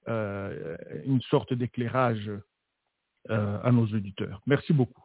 euh, 0.08 0.76
une 1.04 1.20
sorte 1.22 1.52
d'éclairage 1.52 2.30
euh, 3.30 3.58
à 3.62 3.70
nos 3.70 3.86
auditeurs. 3.86 4.40
Merci 4.46 4.72
beaucoup. 4.72 5.04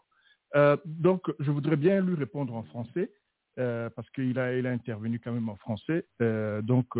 Euh, 0.55 0.77
donc, 0.85 1.29
je 1.39 1.51
voudrais 1.51 1.75
bien 1.75 1.99
lui 1.99 2.15
répondre 2.15 2.55
en 2.55 2.63
français 2.63 3.11
euh, 3.59 3.89
parce 3.89 4.09
qu'il 4.11 4.39
a, 4.39 4.45
a 4.45 4.71
intervenu 4.71 5.19
quand 5.19 5.33
même 5.33 5.49
en 5.49 5.57
français. 5.57 6.05
Euh, 6.21 6.61
donc, 6.61 6.95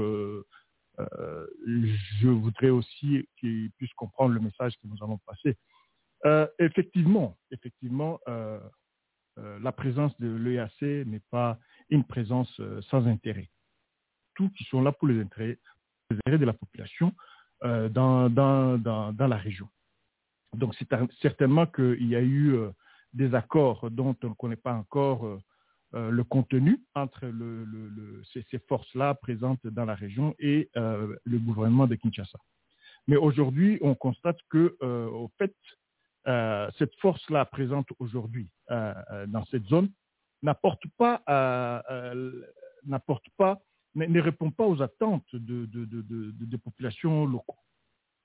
euh, 1.00 1.48
je 2.20 2.28
voudrais 2.28 2.70
aussi 2.70 3.28
qu'il 3.38 3.72
puisse 3.78 3.94
comprendre 3.94 4.34
le 4.34 4.40
message 4.40 4.74
que 4.78 4.88
nous 4.88 4.98
allons 5.04 5.18
passer. 5.26 5.58
Euh, 6.26 6.48
effectivement, 6.60 7.38
effectivement, 7.52 8.20
euh, 8.28 8.60
la 9.38 9.72
présence 9.72 10.18
de 10.20 10.28
l'EAC 10.28 11.08
n'est 11.08 11.24
pas 11.32 11.58
une 11.90 12.04
présence 12.04 12.62
sans 12.90 13.08
intérêt. 13.08 13.50
Tous 14.36 14.50
qui 14.52 14.64
sont 14.66 14.82
là 14.82 14.92
pour 14.92 15.08
les 15.08 15.20
intérêts, 15.22 15.60
les 16.10 16.18
intérêts 16.18 16.38
de 16.38 16.46
la 16.46 16.54
population 16.54 17.14
dans, 17.62 18.30
dans, 18.30 18.78
dans, 18.78 19.14
dans 19.14 19.28
la 19.28 19.38
région. 19.38 19.68
Donc, 20.54 20.76
c'est 20.76 20.88
certainement 21.22 21.66
qu'il 21.66 22.08
y 22.08 22.16
a 22.16 22.22
eu 22.22 22.56
des 23.14 23.34
accords 23.34 23.90
dont 23.90 24.16
on 24.24 24.30
ne 24.30 24.34
connaît 24.34 24.56
pas 24.56 24.74
encore 24.74 25.40
euh, 25.96 26.10
le 26.10 26.24
contenu 26.24 26.82
entre 26.96 27.32
ces, 28.34 28.44
ces 28.50 28.58
forces-là 28.68 29.14
présentes 29.14 29.66
dans 29.68 29.86
la 29.86 29.94
région 29.94 30.34
et 30.40 30.72
euh, 30.76 31.16
le 31.24 31.38
gouvernement 31.38 31.86
de 31.86 31.94
Kinshasa. 31.94 32.40
Mais 33.08 33.16
aujourd'hui, 33.16 33.78
on 33.82 33.94
constate 33.94 34.40
que, 34.50 34.76
euh, 34.82 35.06
au 35.08 35.30
fait, 35.38 35.56
cette 36.80 36.96
force-là 37.02 37.44
présente 37.44 37.90
aujourd'hui 38.00 38.48
dans 38.70 39.46
cette 39.52 39.66
zone 39.66 39.92
n'apporte 40.42 40.84
pas, 40.98 41.22
n'apporte 42.86 43.26
pas, 43.36 43.62
ne, 43.96 44.22
répond 44.22 44.50
pas 44.50 44.66
aux 44.66 44.82
attentes 44.82 45.28
de, 45.36 46.58
populations 46.64 47.26
locaux, 47.26 47.60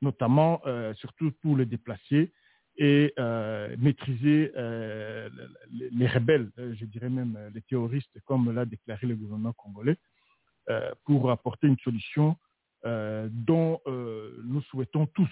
notamment 0.01 0.63
surtout 0.95 1.33
pour 1.43 1.57
les 1.57 1.67
déplacés 1.67 2.33
et 2.79 3.13
euh, 3.19 3.77
maîtriser 3.79 4.53
euh, 4.57 5.29
les, 5.73 5.91
les 5.91 6.07
rebelles, 6.07 6.51
euh, 6.59 6.75
je 6.79 6.85
dirais 6.87 7.11
même 7.11 7.37
les 7.53 7.63
terroristes, 7.63 8.17
comme 8.25 8.53
l'a 8.53 8.65
déclaré 8.65 9.07
le 9.07 9.17
gouvernement 9.17 9.53
congolais, 9.53 9.97
pour 11.05 11.31
apporter 11.31 11.67
une 11.67 11.79
solution 11.79 12.37
dont 12.85 13.81
nous 13.87 14.61
souhaitons 14.69 15.07
tous. 15.07 15.31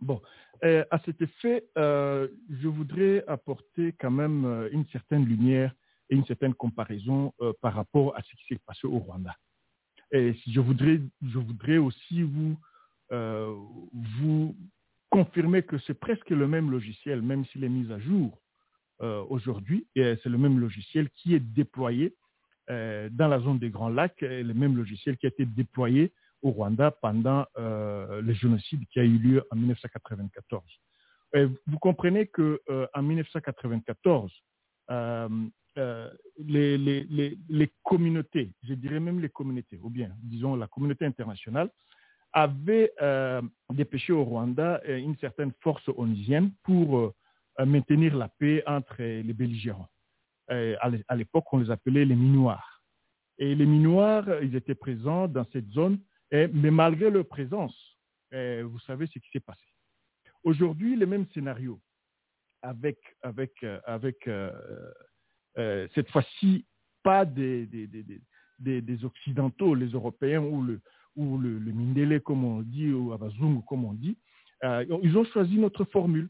Bon, 0.00 0.20
à 0.62 0.98
cet 1.04 1.22
effet, 1.22 1.64
je 1.76 2.66
voudrais 2.66 3.24
apporter 3.28 3.92
quand 4.00 4.10
même 4.10 4.68
une 4.72 4.84
certaine 4.86 5.24
lumière 5.24 5.72
et 6.10 6.16
une 6.16 6.26
certaine 6.26 6.54
comparaison 6.54 7.32
par 7.60 7.74
rapport 7.74 8.16
à 8.16 8.22
ce 8.22 8.34
qui 8.34 8.46
s'est 8.48 8.60
passé 8.66 8.88
au 8.88 8.98
Rwanda. 8.98 9.36
Et 10.10 10.34
je 10.48 10.58
voudrais, 10.58 11.00
je 11.22 11.38
voudrais 11.38 11.76
aussi 11.76 12.22
vous, 12.24 12.58
vous 13.12 14.56
confirmer 15.16 15.62
que 15.62 15.78
c'est 15.78 15.98
presque 15.98 16.28
le 16.28 16.46
même 16.46 16.70
logiciel, 16.70 17.22
même 17.22 17.46
s'il 17.46 17.64
est 17.64 17.70
mis 17.70 17.90
à 17.90 17.98
jour 17.98 18.38
euh, 19.00 19.24
aujourd'hui, 19.30 19.86
et 19.94 20.14
c'est 20.22 20.28
le 20.28 20.36
même 20.36 20.58
logiciel 20.58 21.08
qui 21.16 21.34
est 21.34 21.40
déployé 21.40 22.14
euh, 22.68 23.08
dans 23.10 23.26
la 23.26 23.40
zone 23.40 23.58
des 23.58 23.70
Grands 23.70 23.88
Lacs, 23.88 24.22
et 24.22 24.42
le 24.42 24.52
même 24.52 24.76
logiciel 24.76 25.16
qui 25.16 25.24
a 25.24 25.30
été 25.30 25.46
déployé 25.46 26.12
au 26.42 26.50
Rwanda 26.50 26.90
pendant 26.90 27.46
euh, 27.56 28.20
le 28.20 28.32
génocide 28.34 28.86
qui 28.90 29.00
a 29.00 29.04
eu 29.04 29.16
lieu 29.16 29.42
en 29.50 29.56
1994. 29.56 30.62
Et 31.34 31.46
vous 31.66 31.78
comprenez 31.78 32.26
que 32.26 32.60
euh, 32.68 32.86
en 32.92 33.02
1994, 33.02 34.30
euh, 34.90 35.28
euh, 35.78 36.10
les, 36.38 36.76
les, 36.76 37.04
les, 37.04 37.38
les 37.48 37.72
communautés, 37.82 38.52
je 38.64 38.74
dirais 38.74 39.00
même 39.00 39.20
les 39.20 39.30
communautés, 39.30 39.80
ou 39.82 39.88
bien 39.88 40.10
disons 40.22 40.56
la 40.56 40.66
communauté 40.66 41.06
internationale, 41.06 41.70
avait 42.36 42.92
euh, 43.00 43.40
dépêché 43.70 44.12
au 44.12 44.22
Rwanda 44.22 44.80
euh, 44.86 44.98
une 44.98 45.16
certaine 45.16 45.52
force 45.60 45.88
onusienne 45.96 46.52
pour 46.64 46.98
euh, 46.98 47.12
maintenir 47.64 48.14
la 48.14 48.28
paix 48.28 48.62
entre 48.66 49.02
les 49.02 49.32
belligérants. 49.32 49.88
À 50.48 50.88
l'é- 50.90 51.04
à 51.08 51.16
l'époque, 51.16 51.50
on 51.52 51.58
les 51.58 51.70
appelait 51.70 52.04
les 52.04 52.14
Minoirs. 52.14 52.82
Et 53.38 53.54
les 53.54 53.66
Minoirs, 53.66 54.26
ils 54.42 54.54
étaient 54.54 54.76
présents 54.76 55.26
dans 55.26 55.44
cette 55.52 55.68
zone, 55.70 55.98
mais 56.30 56.70
malgré 56.70 57.10
leur 57.10 57.26
présence, 57.26 57.76
vous 58.32 58.78
savez 58.86 59.06
ce 59.08 59.18
qui 59.18 59.28
s'est 59.32 59.40
passé. 59.40 59.66
Aujourd'hui, 60.44 60.94
le 60.94 61.06
même 61.06 61.26
scénario, 61.34 61.80
avec, 62.62 62.98
avec, 63.22 63.52
avec 63.84 64.28
cette 65.94 66.10
fois-ci 66.10 66.64
pas 67.02 67.24
des, 67.24 67.66
des, 67.66 67.86
des- 67.88 68.20
des- 68.58 68.82
des 68.82 69.04
Occidentaux, 69.04 69.74
les 69.74 69.88
Européens 69.88 70.42
ou 70.42 70.62
le, 70.62 70.80
ou 71.16 71.38
le, 71.38 71.58
le 71.58 71.72
Mindele, 71.72 72.20
comme 72.20 72.44
on 72.44 72.62
dit, 72.62 72.92
ou 72.92 73.12
Abazungu, 73.12 73.62
comme 73.66 73.84
on 73.84 73.94
dit, 73.94 74.16
euh, 74.64 74.84
ils 75.02 75.16
ont 75.16 75.24
choisi 75.24 75.58
notre 75.58 75.84
formule. 75.84 76.28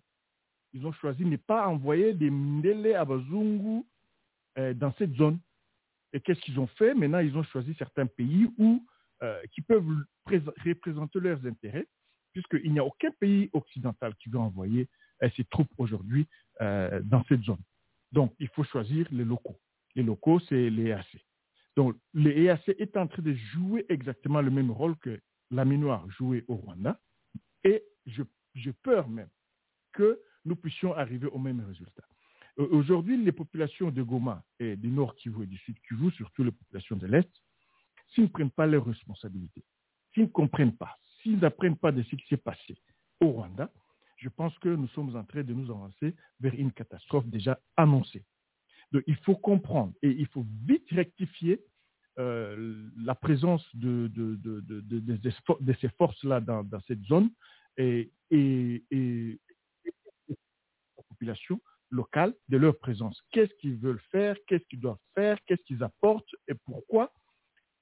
Ils 0.73 0.87
ont 0.87 0.93
choisi 0.93 1.25
de 1.25 1.29
ne 1.29 1.37
pas 1.37 1.67
envoyer 1.69 2.15
des 2.15 2.31
Mindele 2.31 2.95
Abazungu 2.95 3.83
euh, 4.59 4.75
dans 4.75 4.93
cette 4.99 5.15
zone. 5.15 5.39
Et 6.13 6.21
qu'est-ce 6.21 6.41
qu'ils 6.41 6.59
ont 6.59 6.67
fait? 6.67 6.95
Maintenant, 6.95 7.19
ils 7.19 7.37
ont 7.37 7.43
choisi 7.45 7.75
certains 7.79 8.07
pays 8.07 8.49
où, 8.59 8.85
euh, 9.23 9.41
qui 9.53 9.61
peuvent 9.63 9.85
prés- 10.25 10.43
représenter 10.65 11.21
leurs 11.21 11.45
intérêts, 11.45 11.87
puisqu'il 12.33 12.73
n'y 12.73 12.79
a 12.79 12.85
aucun 12.85 13.11
pays 13.19 13.51
occidental 13.53 14.15
qui 14.17 14.29
veut 14.29 14.39
envoyer 14.39 14.89
ses 15.35 15.45
troupes 15.45 15.73
aujourd'hui 15.79 16.27
dans 16.61 17.25
cette 17.29 17.43
zone. 17.43 17.61
Donc, 18.13 18.35
il 18.39 18.49
faut 18.49 18.65
choisir 18.65 19.07
les 19.11 19.25
locaux. 19.25 19.57
Les 19.95 20.03
locaux, 20.03 20.41
c'est 20.41 20.69
les 20.69 20.89
EAC. 20.89 21.07
Donc, 21.77 21.97
le 22.15 22.37
EAC 22.37 22.69
est 22.79 22.97
en 22.97 23.07
train 23.07 23.23
de 23.23 23.35
jouer 23.35 23.85
exactement 23.89 24.41
le 24.41 24.51
même 24.51 24.71
rôle 24.71 24.97
que 24.97 25.21
la 25.51 25.65
Minoire 25.65 26.09
jouait 26.11 26.45
au 26.49 26.57
Rwanda. 26.57 26.99
Et 27.65 27.83
je, 28.07 28.23
j'ai 28.55 28.73
peur 28.73 29.09
même 29.09 29.29
que 29.93 30.21
nous 30.45 30.57
puissions 30.57 30.95
arriver 30.95 31.27
au 31.27 31.39
même 31.39 31.61
résultat. 31.61 32.05
Euh, 32.59 32.69
Aujourd'hui, 32.71 33.23
les 33.23 33.33
populations 33.33 33.91
de 33.91 34.03
Goma 34.03 34.43
et 34.59 34.77
du 34.77 34.89
Nord 34.89 35.15
Kivu 35.17 35.43
et 35.43 35.47
du 35.47 35.59
Sud 35.59 35.77
Kivu, 35.87 36.11
surtout 36.13 36.45
les 36.45 36.53
populations 36.53 36.97
de 36.97 37.07
l'Est, 37.07 37.31
s'ils 38.15 38.25
ne 38.25 38.29
prennent 38.29 38.51
pas 38.51 38.67
leurs 38.67 38.87
responsabilités, 38.87 39.65
s'ils 40.15 40.25
ne 40.25 40.29
comprennent 40.29 40.77
pas, 40.77 40.97
s'ils 41.21 41.39
n'apprennent 41.39 41.77
pas 41.77 41.93
de 41.93 42.03
ce 42.03 42.17
qui 42.17 42.27
s'est 42.29 42.37
passé 42.37 42.79
au 43.21 43.29
Rwanda, 43.31 43.71
je 44.17 44.29
pense 44.31 44.57
que 44.61 44.69
nous 44.69 44.89
sommes 44.89 45.15
en 45.15 45.25
train 45.25 45.43
de 45.43 45.53
nous 45.53 45.71
avancer 45.71 46.15
vers 46.41 46.55
une 46.55 46.73
catastrophe 46.73 47.27
déjà 47.27 47.59
annoncée. 47.77 48.25
Il 49.07 49.17
faut 49.17 49.37
comprendre 49.37 49.93
et 50.03 50.11
il 50.11 50.27
faut 50.29 50.47
vite 50.65 50.89
rectifier 50.91 51.61
euh, 52.19 52.89
la 52.97 53.15
présence 53.15 53.65
de, 53.75 54.09
de, 54.09 54.37
de, 54.37 54.61
de, 54.61 55.73
ces 55.81 55.89
forces-là 55.91 56.41
dans, 56.41 56.67
cette 56.87 57.03
zone 57.05 57.31
et, 57.77 58.11
et, 58.31 58.85
et- 58.91 59.41
la 60.97 61.03
population 61.09 61.61
locale 61.91 62.35
de 62.49 62.57
leur 62.57 62.79
présence. 62.79 63.23
Qu'est-ce 63.31 63.53
qu'ils 63.55 63.77
veulent 63.77 64.01
faire, 64.11 64.37
qu'est-ce 64.47 64.65
qu'ils 64.69 64.81
doivent 64.81 64.99
faire, 65.15 65.39
qu'est-ce 65.47 65.63
qu'ils 65.63 65.83
apportent? 65.83 66.35
Et 66.49 66.55
pourquoi 66.65 67.13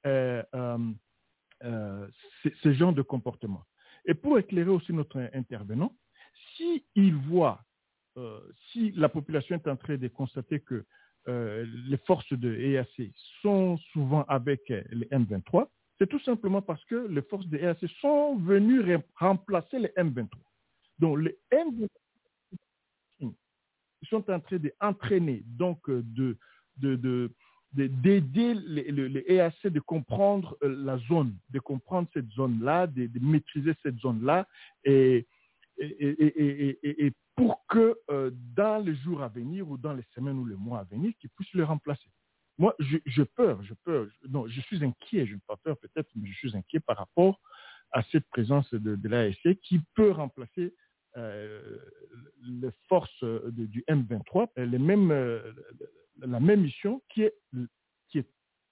euh, 0.07 0.43
euh, 0.55 0.93
euh, 1.63 2.09
ce 2.63 2.73
genre 2.73 2.93
de 2.93 3.03
comportement? 3.03 3.65
Et 4.07 4.15
pour 4.15 4.39
éclairer 4.39 4.71
aussi 4.71 4.93
notre 4.93 5.31
intervenant, 5.33 5.97
s'il 6.57 7.15
voit, 7.15 7.61
euh, 7.61 7.74
si 8.71 8.93
la 8.93 9.09
population 9.09 9.57
est 9.57 9.69
en 9.69 9.77
train 9.77 9.97
de 9.97 10.09
constater 10.09 10.61
que 10.61 10.85
euh, 11.29 11.65
les 11.89 11.97
forces 12.07 12.33
de 12.33 12.55
EAC 12.55 13.13
sont 13.43 13.77
souvent 13.93 14.25
avec 14.29 14.61
euh, 14.71 14.83
les 14.93 15.07
M23, 15.07 15.67
c'est 15.99 16.09
tout 16.09 16.21
simplement 16.21 16.61
parce 16.61 16.85
que 16.85 17.07
les 17.09 17.23
forces 17.23 17.47
de 17.49 17.57
EAC 17.57 17.79
sont 18.01 18.37
venues 18.37 18.81
rem- 18.81 19.03
remplacer 19.17 19.79
les 19.79 19.89
M23. 19.97 20.29
Donc 20.99 21.19
les 21.21 21.39
M23 21.53 21.89
ils 23.21 24.09
sont 24.09 24.31
en 24.31 24.39
train 24.41 24.59
d'entraîner, 24.81 25.43
donc 25.47 25.89
euh, 25.89 26.03
de, 26.05 26.37
de, 26.77 26.97
de, 26.97 27.31
de- 27.73 27.87
d'aider 27.87 28.53
les, 28.55 29.25
EAC 29.29 29.67
de 29.69 29.81
comprendre 29.81 30.59
euh, 30.63 30.69
la 30.85 30.99
zone, 31.09 31.35
de 31.51 31.59
comprendre 31.59 32.07
cette 32.13 32.31
zone-là, 32.33 32.87
de, 32.87 33.09
maîtriser 33.21 33.73
cette 33.83 33.99
zone-là, 34.01 34.47
et- 34.85 35.27
et- 35.79 37.07
et 37.07 37.13
pour 37.37 37.65
que 37.69 37.97
euh, 38.11 38.31
dans 38.55 38.79
les 38.79 38.95
jours 38.97 39.23
à 39.23 39.29
venir 39.29 39.69
ou 39.69 39.77
dans 39.77 39.93
les 39.93 40.05
semaines 40.15 40.39
ou 40.39 40.47
les 40.47 40.55
mois 40.57 40.81
à 40.81 40.85
venir, 40.85 41.13
qu'ils 41.21 41.31
puissent 41.31 41.53
le 41.55 41.65
remplacer. 41.65 42.11
Moi, 42.59 42.75
je, 42.79 42.99
je 43.07 43.23
peur, 43.23 43.63
je 43.65 43.75
peur, 43.85 44.07
je- 44.23 44.29
non, 44.29 44.47
je 44.47 44.61
suis 44.61 44.85
inquiet, 44.85 45.27
je 45.27 45.35
n'ai 45.35 45.41
pas 45.47 45.57
peur 45.57 45.77
peut-être, 45.79 46.09
mais 46.15 46.29
je 46.29 46.35
suis 46.35 46.57
inquiet 46.57 46.81
par 46.81 46.97
rapport 46.99 47.41
à 47.91 48.03
cette 48.13 48.29
présence 48.29 48.73
de, 48.73 48.95
de 48.97 49.09
l'ASC 49.09 49.59
qui 49.63 49.81
peut 49.95 50.13
remplacer 50.13 50.75
euh, 51.17 51.79
les 52.43 52.71
forces 52.89 53.25
du 53.25 53.85
M23, 53.89 54.49
euh, 54.59 54.67
les 54.67 54.79
mêmes, 54.79 55.11
la 56.21 56.41
même 56.41 56.63
mission 56.63 57.03
qui 57.09 57.23
est, 57.23 57.35
qui, 58.09 58.19
est, 58.19 58.29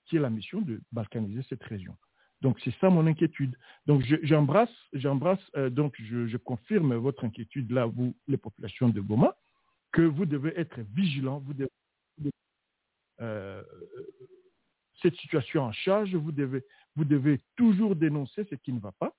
qui 0.07 0.17
est 0.17 0.21
la 0.21 0.31
mission 0.31 0.61
de 0.61 0.81
balkaniser 0.93 1.43
cette 1.49 1.63
région. 1.65 1.97
Donc 2.43 2.59
c'est 2.65 2.75
ça 2.81 2.91
mon 2.91 3.07
inquiétude. 3.07 3.57
Donc 3.87 4.03
je- 4.03 4.17
j'embrasse, 4.23 4.75
j'embrasse, 4.93 5.41
euh, 5.57 5.71
donc 5.71 5.95
je, 5.99 6.37
confirme 6.37 6.95
votre 6.97 7.25
inquiétude 7.25 7.71
là, 7.71 7.87
vous, 7.87 8.15
les 8.27 8.37
populations 8.37 8.89
de 8.89 9.01
Goma, 9.01 9.37
que 9.93 10.03
vous 10.03 10.27
devez 10.27 10.53
être 10.59 10.81
vigilants, 10.93 11.39
vous 11.39 11.55
devez 11.55 11.71
euh, 13.21 13.63
cette 15.01 15.15
situation 15.17 15.63
en 15.63 15.73
charge, 15.73 16.15
vous 16.15 16.33
devez, 16.33 16.65
vous 16.97 17.05
devez 17.05 17.41
toujours 17.57 17.95
dénoncer 17.95 18.45
ce 18.51 18.57
qui 18.57 18.73
ne 18.73 18.81
va 18.81 18.93
pas. 18.93 19.15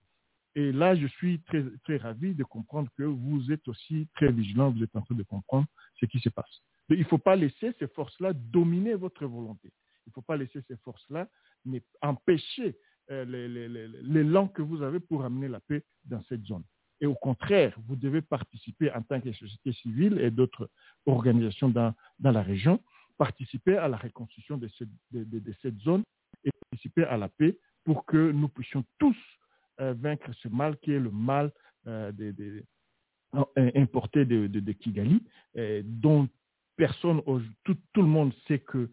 Et 0.55 0.71
là, 0.71 0.93
je 0.95 1.07
suis 1.07 1.41
très, 1.43 1.63
très 1.83 1.97
ravi 1.97 2.35
de 2.35 2.43
comprendre 2.43 2.89
que 2.97 3.03
vous 3.03 3.51
êtes 3.51 3.67
aussi 3.67 4.07
très 4.15 4.31
vigilant, 4.31 4.71
vous 4.71 4.83
êtes 4.83 4.95
en 4.95 5.01
train 5.01 5.15
de 5.15 5.23
comprendre 5.23 5.67
ce 5.95 6.05
qui 6.05 6.19
se 6.19 6.29
passe. 6.29 6.61
Il 6.89 6.99
ne 6.99 7.03
faut 7.05 7.17
pas 7.17 7.35
laisser 7.37 7.73
ces 7.79 7.87
forces-là 7.87 8.33
dominer 8.33 8.93
votre 8.95 9.25
volonté. 9.25 9.71
Il 10.05 10.09
ne 10.09 10.13
faut 10.13 10.21
pas 10.21 10.35
laisser 10.35 10.61
ces 10.67 10.75
forces-là 10.77 11.29
empêcher 12.01 12.77
euh, 13.11 13.25
l'élan 14.03 14.48
que 14.48 14.61
vous 14.61 14.82
avez 14.82 14.99
pour 14.99 15.23
amener 15.25 15.48
la 15.48 15.59
paix 15.59 15.83
dans 16.06 16.22
cette 16.23 16.43
zone. 16.45 16.64
Et 17.01 17.06
au 17.06 17.15
contraire, 17.15 17.75
vous 17.88 17.95
devez 17.98 18.22
participer 18.22 18.90
en 18.93 19.01
tant 19.01 19.19
que 19.19 19.32
société 19.33 19.73
civile 19.73 20.19
et 20.19 20.32
d'autres 20.32 20.69
organisations 21.06 21.67
dans, 21.69 21.93
dans 22.19 22.32
la 22.32 22.41
région, 22.41 22.80
participer 23.17 23.75
à 23.77 23.88
la 23.90 23.98
reconstruction 23.98 24.57
de 24.57 24.69
cette, 24.77 24.90
de- 25.11 25.53
cette 25.61 25.77
zone 25.80 26.03
et 26.45 26.51
participer 26.69 27.03
à 27.03 27.17
la 27.17 27.27
paix 27.27 27.57
pour 27.83 28.06
que 28.06 28.32
nous 28.32 28.48
puissions 28.48 28.85
tous 28.99 29.17
euh, 29.82 29.93
vaincre 29.98 30.32
ce 30.41 30.48
mal 30.48 30.77
qui 30.77 30.93
est 30.93 30.99
le 30.99 31.11
mal 31.11 31.51
euh, 31.88 32.11
importé 33.75 34.23
de, 34.25 34.72
Kigali, 34.72 35.22
dont 35.83 36.30
personne, 36.77 37.22
tout, 37.64 37.77
le 37.95 38.03
monde 38.03 38.32
sait 38.48 38.59
que 38.59 38.90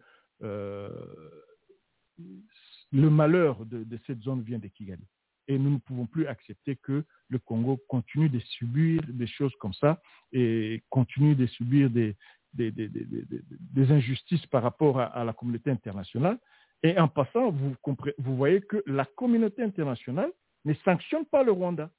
le 2.91 3.09
malheur 3.09 3.65
de, 3.65 3.85
cette 4.05 4.21
zone 4.21 4.41
vient 4.41 4.59
de 4.59 4.67
Kigali. 4.67 5.03
Et 5.47 5.57
nous 5.57 5.71
ne 5.71 5.77
pouvons 5.77 6.05
plus 6.05 6.27
accepter 6.27 6.75
que 6.77 7.03
le 7.29 7.39
Congo 7.39 7.77
continue 7.87 8.29
de 8.29 8.39
subir 8.39 9.01
des 9.07 9.27
choses 9.27 9.53
comme 9.59 9.73
ça 9.73 10.01
et 10.31 10.83
continue 10.89 11.35
de 11.35 11.45
subir 11.47 11.89
des, 11.89 12.15
injustices 13.75 14.45
par 14.47 14.63
rapport 14.63 14.99
à, 14.99 15.23
la 15.23 15.33
communauté 15.33 15.71
internationale. 15.71 16.37
Et 16.83 16.97
en 16.99 17.07
passant, 17.07 17.51
vous, 17.51 17.75
voyez 18.17 18.61
que 18.61 18.83
la 18.85 19.05
communauté 19.05 19.63
internationale 19.63 20.31
ne 20.65 20.73
sanctionne 20.85 21.25
pas 21.25 21.43
le 21.43 21.51
Rwanda, 21.51 21.89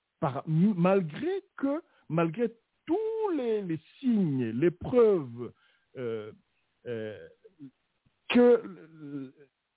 malgré 0.46 1.42
que, 1.56 1.82
malgré 2.08 2.52
tous 2.86 3.30
les, 3.36 3.78
signes, 3.98 4.50
les 4.50 4.70
preuves 4.70 5.52
euh, 5.96 6.32
euh, 6.86 7.28
que 8.28 8.62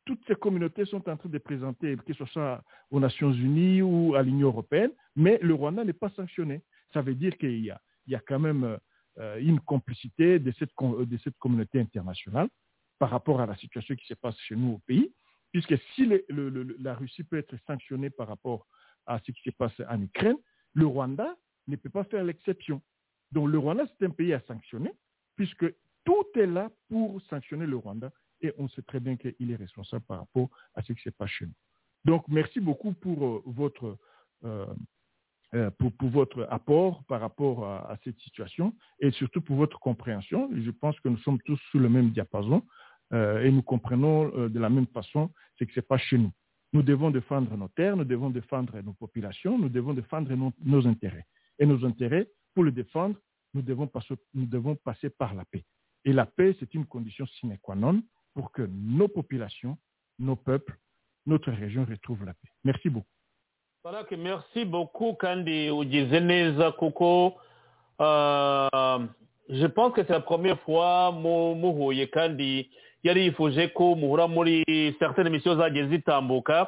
toutes 0.05 0.23
ces 0.27 0.35
communautés 0.35 0.85
sont 0.85 1.07
en 1.09 1.17
train 1.17 1.29
de 1.29 1.37
présenter, 1.39 1.97
que 1.97 2.13
ce 2.13 2.25
soit 2.25 2.63
aux 2.91 2.99
Nations 2.99 3.31
Unies 3.31 3.81
ou 3.81 4.15
à 4.15 4.21
l'Union 4.23 4.47
européenne, 4.49 4.91
mais 5.15 5.39
le 5.41 5.53
Rwanda 5.53 5.83
n'est 5.83 5.93
pas 5.93 6.09
sanctionné. 6.11 6.61
Ça 6.93 7.01
veut 7.01 7.15
dire 7.15 7.37
qu'il 7.37 7.65
y 7.65 7.71
y 8.07 8.15
a 8.15 8.19
quand 8.19 8.39
même 8.39 8.77
euh, 9.17 9.39
une 9.39 9.59
complicité 9.59 10.39
de 10.39 10.51
cette, 10.59 10.73
com- 10.73 11.05
de 11.05 11.17
cette 11.17 11.37
communauté 11.39 11.79
internationale 11.79 12.49
par 12.99 13.09
rapport 13.09 13.41
à 13.41 13.45
la 13.47 13.55
situation 13.57 13.95
qui 13.95 14.05
se 14.05 14.13
passe 14.13 14.37
chez 14.41 14.55
nous 14.55 14.73
au 14.73 14.79
pays, 14.85 15.11
puisque 15.51 15.75
si 15.93 16.07
la 16.79 16.93
Russie 16.93 17.23
peut 17.23 17.37
être 17.37 17.55
sanctionnée 17.65 18.09
par 18.11 18.27
rapport 18.27 18.67
à 19.05 19.19
ce 19.19 19.31
qui 19.31 19.41
se 19.41 19.49
passe 19.55 19.73
en 19.89 20.01
Ukraine, 20.01 20.37
le 20.73 20.85
Rwanda 20.85 21.35
ne 21.67 21.75
peut 21.77 21.89
pas 21.89 22.03
faire 22.03 22.23
l'exception. 22.23 22.81
Donc 23.31 23.49
le 23.49 23.57
Rwanda, 23.57 23.85
c'est 23.87 24.05
un 24.05 24.11
pays 24.11 24.33
à 24.33 24.41
sanctionner, 24.41 24.93
puisque 25.35 25.65
tout 26.03 26.25
est 26.35 26.45
là 26.45 26.69
pour 26.89 27.19
sanctionner 27.23 27.65
le 27.65 27.77
Rwanda, 27.77 28.11
et 28.41 28.53
on 28.57 28.67
sait 28.69 28.81
très 28.81 28.99
bien 28.99 29.15
qu'il 29.17 29.51
est 29.51 29.55
responsable 29.55 30.05
par 30.05 30.19
rapport 30.19 30.49
à 30.73 30.81
ce 30.83 30.93
qui 30.93 31.01
se 31.01 31.09
passe 31.09 31.29
chez 31.29 31.45
nous. 31.45 31.53
Donc 32.05 32.27
merci 32.27 32.59
beaucoup 32.59 32.93
pour 32.93 33.25
euh, 33.25 33.43
votre... 33.45 33.97
euh, 34.43 34.65
euh, 35.53 35.69
pour, 35.71 35.93
pour 35.93 36.09
votre 36.09 36.47
apport 36.49 37.03
par 37.05 37.21
rapport 37.21 37.65
à, 37.65 37.97
cette 38.03 38.19
situation 38.19 38.75
et 38.99 39.11
surtout 39.11 39.41
pour 39.41 39.55
votre 39.55 39.79
compréhension. 39.79 40.49
Je 40.53 40.71
pense 40.71 40.99
que 40.99 41.07
nous 41.07 41.19
sommes 41.19 41.39
tous 41.43 41.59
sous 41.71 41.79
le 41.79 41.87
même 41.87 42.09
diapason 42.09 42.63
et 43.13 43.51
nous 43.51 43.61
comprenons 43.61 44.49
de 44.49 44.59
la 44.59 44.69
même 44.69 44.87
façon 44.87 45.31
ce 45.57 45.63
qui 45.63 45.73
se 45.73 45.79
passe 45.79 46.01
chez 46.01 46.17
nous. 46.17 46.31
Nous 46.73 46.83
devons 46.83 47.09
défendre 47.09 47.55
nos 47.55 47.69
terres, 47.69 47.95
nous 47.95 48.03
devons 48.03 48.29
défendre 48.29 48.77
nos 48.81 48.91
populations, 48.91 49.57
nous 49.57 49.69
devons 49.69 49.93
défendre 49.93 50.29
nos, 50.61 50.87
intérêts. 50.87 51.25
Et 51.57 51.65
nos 51.65 51.85
intérêts, 51.85 52.27
pour 52.53 52.65
le 52.65 52.71
défendre, 52.73 53.15
nous 53.53 53.61
devons, 53.61 53.87
passer, 53.87 54.15
nous 54.33 54.45
devons 54.45 54.75
passer 54.75 55.09
par 55.09 55.33
la 55.35 55.45
paix. 55.45 55.63
Et 56.03 56.11
la 56.11 56.25
paix, 56.25 56.53
c'est 56.59 56.73
une 56.73 56.85
condition 56.85 57.25
sine 57.27 57.57
qua 57.61 57.75
non 57.75 58.03
pour 58.35 58.51
que 58.51 58.61
nos 58.69 59.07
populations, 59.07 59.77
nos 60.19 60.35
peuples, 60.35 60.77
notre 61.25 61.51
région 61.51 61.85
retrouvent 61.89 62.25
la 62.25 62.33
paix. 62.33 62.49
Merci 62.63 62.89
beaucoup. 62.89 63.07
barake 63.83 64.11
merci 64.17 64.65
beaucoup 64.65 65.13
kandi. 65.13 65.69
Ugize 65.71 66.19
neza 66.19 66.71
kuko 66.71 67.35
ah, 67.99 68.99
je 69.49 69.67
pense 69.67 69.93
que 69.93 70.01
c'est 70.03 70.13
la 70.13 70.19
première 70.19 70.59
fois 70.61 71.11
mu- 71.11 71.55
muhuye 71.55 72.07
kandi. 72.09 72.69
Yari 73.03 73.25
yifuje 73.25 73.67
ko 73.73 73.95
muhura 73.95 74.27
muri 74.27 74.63
certaines 74.99 75.29
missions 75.31 75.57
zagiye 75.57 75.87
zitambuka 75.87 76.67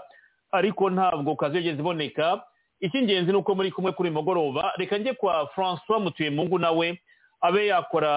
ariko 0.51 0.89
ntabwo 0.89 1.35
kazi 1.35 1.55
yagiye 1.55 1.75
ziboneka 1.75 2.43
icy'ingenzi 2.79 3.31
ni 3.31 3.37
uko 3.37 3.55
muri 3.55 3.71
kumwe 3.71 3.91
kuri 3.91 4.09
mugoroba. 4.11 4.71
Reka 4.77 4.97
njye 4.97 5.13
kwa 5.13 5.47
francois 5.47 5.99
mutuyemungu 6.01 6.59
nawe 6.59 7.01
abe 7.41 7.67
yakora 7.67 8.11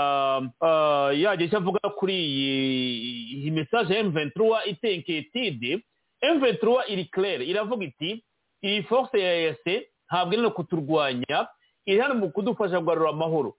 ah, 0.60 1.10
yagira 1.12 1.46
icyo 1.46 1.58
avuga 1.58 1.80
kuri 1.98 2.14
iyi 2.14 3.50
message 3.50 3.94
ya 3.94 4.02
M23 4.02 4.68
iteye 4.68 4.94
inquiétude 4.94 5.82
M23 6.22 6.84
iri 6.88 7.04
claire 7.04 7.44
iravuga 7.46 7.84
iti 7.84 8.24
iyi 8.62 8.82
force 8.82 9.20
ya 9.20 9.34
EAC 9.36 9.66
ntabwo 10.08 10.32
iri 10.34 10.42
no 10.42 10.50
kuturwanya 10.50 11.48
iri 11.86 12.00
hano 12.00 12.14
mu 12.14 12.30
kudufasha 12.32 12.78
kugarura 12.80 13.10
amahoro. 13.10 13.56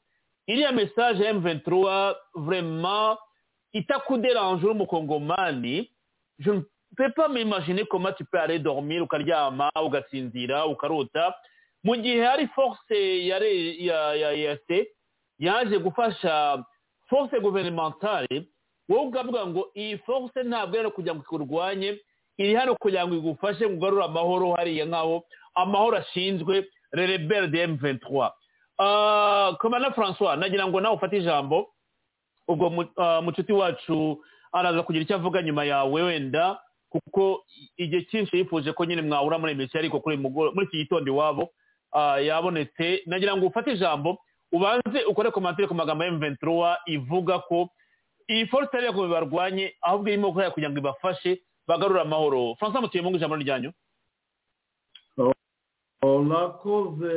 Iriya 0.48 0.72
message 0.72 1.23
ya 1.23 1.33
M23 1.33 2.15
vraiment 2.35 3.17
itakuderange 3.73 4.64
uri 4.65 4.72
umukongomani 4.73 5.90
je 6.40 6.51
ne 6.51 6.61
peux 6.98 7.11
pas 7.14 7.30
m'imaginer 7.30 7.85
comment 7.85 8.11
tu 8.14 8.25
peux 8.25 8.38
aller 8.40 8.59
dormir 8.59 9.01
ukaryama 9.03 9.69
ugasinzira 9.85 10.65
ukarota. 10.67 11.35
Mu 11.83 11.95
gihe 11.95 12.22
hari 12.25 12.48
force 12.48 13.25
ya 13.27 13.40
re- 13.40 13.75
ya 13.80 14.15
ya 14.15 14.33
EAC 14.33 14.88
yaje 15.42 15.78
gufasha 15.82 16.61
force 17.10 17.34
gouvernementale 17.42 18.45
wowe 18.90 19.08
ukavuga 19.10 19.45
ngo 19.50 19.72
iyi 19.76 19.98
force 20.06 20.44
ntabwo 20.45 20.80
ari 20.80 20.92
kugira 20.94 21.16
ngo 21.16 21.24
ikurwanye 21.26 21.98
iri 22.38 22.53
hano 22.56 22.76
kugira 22.78 23.08
ngo 23.08 23.16
igufashe 23.18 23.66
kugarura 23.68 24.06
amahoro 24.06 24.53
hariya 24.53 24.86
nk'aho 24.86 25.24
amahoro 25.56 25.98
ashinzwe 25.98 26.68
rebelle 26.94 27.48
de 27.48 27.68
M23 27.68 28.32
komana 29.60 29.92
francois 29.92 30.38
nagira 30.40 30.68
ngo 30.68 30.82
nawe 30.82 30.95
ufate 30.95 31.18
ijambo 31.18 31.68
ubwo 32.48 32.70
mucuti 33.22 33.53
wacu 33.53 34.24
araza 34.52 34.84
kugira 34.84 35.03
icyo 35.03 35.16
avuga 35.16 35.42
nyuma 35.42 35.64
yawe 35.66 36.02
wenda 36.02 36.60
kuko 36.90 37.44
igihe 37.78 38.02
cyinshi 38.02 38.38
yifuje 38.38 38.74
ko 38.74 38.86
nyine 38.86 39.02
mwahura 39.02 39.38
muri 39.40 39.52
emisiyo 39.52 39.80
ariko 39.80 40.00
kuri 40.00 40.18
muri 40.18 40.66
iki 40.68 40.78
gitondo 40.78 41.11
iwabo 41.11 41.50
yabonetse. 42.24 43.03
Nagira 43.06 43.36
ngo 43.38 43.48
ufate 43.48 43.72
ijambo 43.74 44.18
ubanze 44.52 45.00
ukore 45.08 45.32
komantere 45.32 45.68
ku 45.68 45.74
magambo 45.74 46.04
ya 46.04 46.12
mventura 46.12 46.78
ivuga 46.88 47.40
ko 47.48 47.70
iyi 48.30 48.48
force 48.48 48.72
yari 48.74 48.88
yakomeje 48.88 49.14
barwanye 49.14 49.66
ahubwo 49.82 50.08
irimo 50.10 50.28
gukora 50.32 50.52
kugira 50.52 50.70
ngo 50.72 50.80
ibafashe 50.80 51.42
bagarure 51.68 52.02
amahoro. 52.02 52.56
Francois 52.60 52.82
mutuye 52.84 53.04
mu 53.04 53.16
ijambo 53.16 53.36
ryanyu? 53.36 53.72
Urakoze 56.04 57.14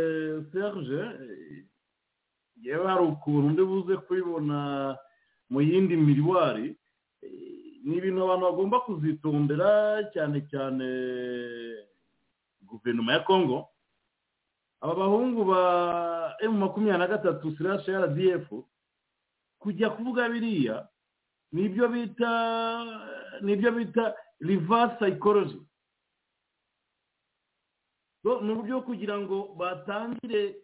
serge. 0.53 1.03
Yewe 2.63 2.87
hari 2.87 3.03
ukuntu 3.05 3.49
ndi 3.51 3.63
buze 3.65 3.97
kubibona 3.97 4.97
mu 5.51 5.61
yindi 5.61 5.97
miriwari 5.97 6.77
ni 7.85 7.97
ibintu 7.97 8.25
abantu 8.25 8.45
bagomba 8.49 8.81
kuzitondera 8.81 9.71
cyane 10.13 10.41
cyane 10.51 10.87
guverinoma 12.65 13.13
ya 13.13 13.21
kongo 13.21 13.69
aba 14.85 14.95
bahungu 14.95 15.45
ba 15.49 15.61
emu 16.45 16.59
makumyabiri 16.59 16.99
na 16.99 17.07
gatatu 17.09 17.57
sirashi 17.57 17.91
rdf 17.93 18.53
kujya 19.59 19.91
kuvuga 19.97 20.29
biriya 20.29 20.85
ni 21.53 21.69
byo 21.73 21.89
bita 21.89 22.31
ni 23.41 23.57
byo 23.57 23.73
bita 23.73 24.15
reverse 24.41 24.97
psychology. 25.01 25.61
Ni 28.25 28.53
uburyo 28.53 28.81
kugira 28.83 29.19
ngo 29.21 29.55
batangire 29.57 30.57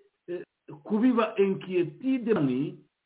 kubiba 0.85 1.35
enkiyetide 1.37 2.35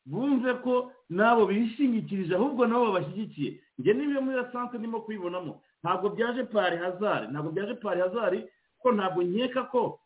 bumve 0.07 0.55
ko 0.63 0.93
nabo 1.11 1.47
bishingikirije 1.47 2.35
ahubwo 2.35 2.67
nabo 2.67 2.85
babashyigikiye. 2.93 3.61
Njye 3.79 3.93
n'ibyo 3.95 4.21
muri 4.23 4.43
sanse 4.53 4.79
ndimo 4.79 5.01
kubibonamo. 5.01 5.63
Ntabwo 5.83 6.09
byaje 6.11 6.45
pari 6.45 6.77
hazari 6.77 7.27
ntabwo 7.29 7.51
byaje 7.53 7.75
pari 7.75 8.01
hazari 8.01 8.49
ko 8.83 8.93
ntabwo 8.93 9.23
nkeka 9.23 9.63
ko 9.71 10.01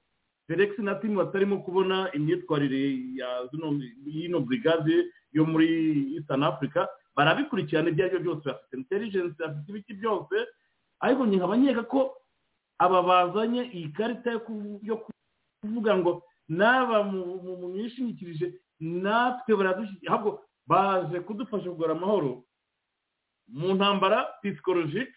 felix 0.48 0.78
na 0.78 0.94
timu 0.96 1.16
batarimo 1.20 1.60
kubona 1.62 2.08
imyitwarire 2.16 2.80
y'ino 4.06 4.40
burigade 4.40 5.06
yo 5.32 5.44
muri 5.44 5.68
eastern 6.16 6.42
africa 6.42 6.88
barabikurikirana 7.16 7.90
ibyo 7.92 8.04
ari 8.04 8.18
byo 8.18 8.20
byose 8.34 8.44
bafite. 8.48 8.72
Intelligence 8.76 9.36
bafite 9.38 9.68
ibiki 9.70 9.94
byose 9.94 10.36
ariko 11.00 11.26
nkaba 11.26 11.56
nkeka 11.56 11.82
ko 11.84 12.00
aba 12.78 13.02
bazanye 13.02 13.62
iyi 13.76 13.92
karita 13.92 14.30
yo 14.82 14.96
kuvuga 15.60 15.92
ngo 16.00 16.22
n'aba 16.48 17.02
mu 17.04 17.20
mwishingikirije 17.74 18.54
natwe 18.80 19.52
baradushyigikira 19.56 20.12
ahubwo 20.14 20.40
baje 20.66 21.20
kudufasha 21.26 21.68
kugura 21.70 21.92
amahoro 21.92 22.44
mu 23.52 23.74
ntambara 23.76 24.24
pisikolojike 24.42 25.12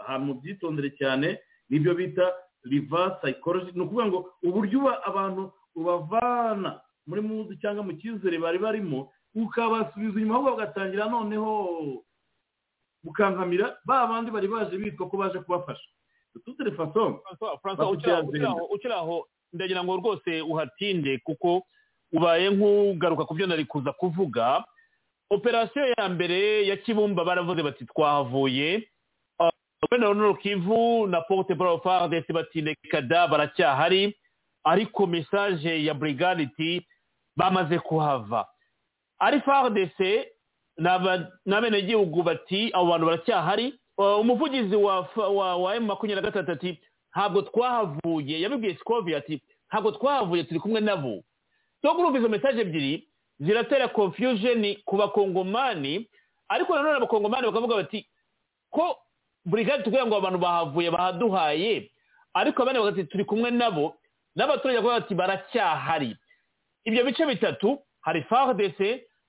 ahantu 0.00 0.24
mu 0.26 0.34
byitondere 0.40 0.90
cyane 0.96 1.28
ni 1.68 1.78
byo 1.82 1.92
bita 1.94 2.24
riva 2.64 3.10
psychology 3.20 3.72
ni 3.74 3.82
ukuvuga 3.82 4.06
ngo 4.06 4.18
uburyo 4.42 4.80
abantu 5.08 5.52
ubavana 5.74 6.80
muri 7.06 7.20
muzi 7.22 7.56
cyangwa 7.60 7.84
mu 7.84 7.92
cyizere 7.98 8.38
bari 8.38 8.58
barimo 8.58 9.12
ukabasubiza 9.34 10.18
inyuma 10.20 10.34
ahubwo 10.34 10.50
bagatangira 10.56 11.06
noneho 11.08 11.50
bukankamira 13.04 13.76
ba 13.84 14.06
bandi 14.06 14.30
bari 14.30 14.48
baje 14.48 14.76
bitwa 14.78 15.08
ko 15.08 15.16
baje 15.16 15.38
kubafasha. 15.38 15.88
Tutire 16.44 16.70
faso 16.72 17.22
ukiri 18.70 18.92
aho 18.94 19.26
ndagira 19.52 19.84
ngo 19.84 19.96
rwose 19.96 20.40
uhatinde 20.42 21.18
kuko 21.24 21.62
ubaye 22.12 22.50
nk'ugaruka 22.50 23.24
ku 23.24 23.34
byo 23.34 23.46
nari 23.46 23.64
kuza 23.64 23.92
kuvuga. 23.92 24.64
Operasiyo 25.30 25.94
ya 25.98 26.08
mbere 26.08 26.66
ya 26.66 26.76
kibumba 26.76 27.24
baravuze 27.24 27.62
bati 27.62 27.84
twahavuye 27.86 28.89
wenda 29.90 30.06
noneho 30.08 30.34
kivu 30.34 31.06
na 31.06 31.20
porute 31.20 31.54
barofardesi 31.54 32.32
bati 32.32 32.60
reka 32.60 33.00
da 33.02 33.28
baracyahari 33.28 34.16
ariko 34.64 35.06
mesaje 35.06 35.84
ya 35.84 35.94
burigadi 35.94 36.86
bamaze 37.36 37.78
kuhava. 37.78 38.46
Ari 39.18 39.40
fardese 39.40 40.28
ni 41.46 41.54
abenegihugu 41.54 42.22
bati 42.22 42.70
abo 42.74 42.86
bantu 42.90 43.06
baracyahari 43.06 43.74
umuvugizi 43.98 44.76
wa 44.76 45.74
emu 45.76 45.86
makumyabiri 45.86 46.14
na 46.14 46.30
gatatu 46.30 46.52
ati 46.52 46.80
ntabwo 47.12 47.42
twahavuye 47.42 48.40
yabibwiye 48.40 48.74
sikovi 48.76 49.14
ati 49.14 49.42
ntabwo 49.68 49.90
twahavuye 49.92 50.44
turi 50.44 50.60
kumwe 50.60 50.80
nabo 50.80 51.22
so 51.82 51.94
kurumva 51.94 52.18
izo 52.18 52.28
mesaje 52.28 52.60
ebyiri 52.60 53.08
ziratera 53.40 53.88
confusion 53.88 54.76
ku 54.84 54.96
bakongomani 54.96 56.08
ariko 56.48 56.74
nanone 56.76 56.96
abakongomani 56.96 57.46
bakavuga 57.46 57.76
bati 57.76 58.06
ko 58.70 58.96
burigade 59.44 59.82
tukugira 59.82 60.06
ngo 60.06 60.16
abantu 60.16 60.38
bahavuye 60.38 60.90
bahaduhaye 60.90 61.90
ariko 62.34 62.62
abandi 62.62 62.80
bagati 62.80 63.04
turi 63.10 63.24
kumwe 63.24 63.50
nabo 63.50 63.96
n'abaturage 64.36 64.78
bakavuga 64.78 65.00
bati 65.00 65.14
baracyahari. 65.14 66.16
Ibyo 66.84 67.04
bice 67.04 67.26
bitatu 67.26 67.78
hari 68.00 68.22
fardc 68.22 68.80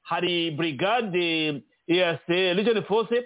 hari 0.03 0.51
burigade 0.51 1.61
eac 1.87 2.27
region 2.29 2.83
force 2.83 3.17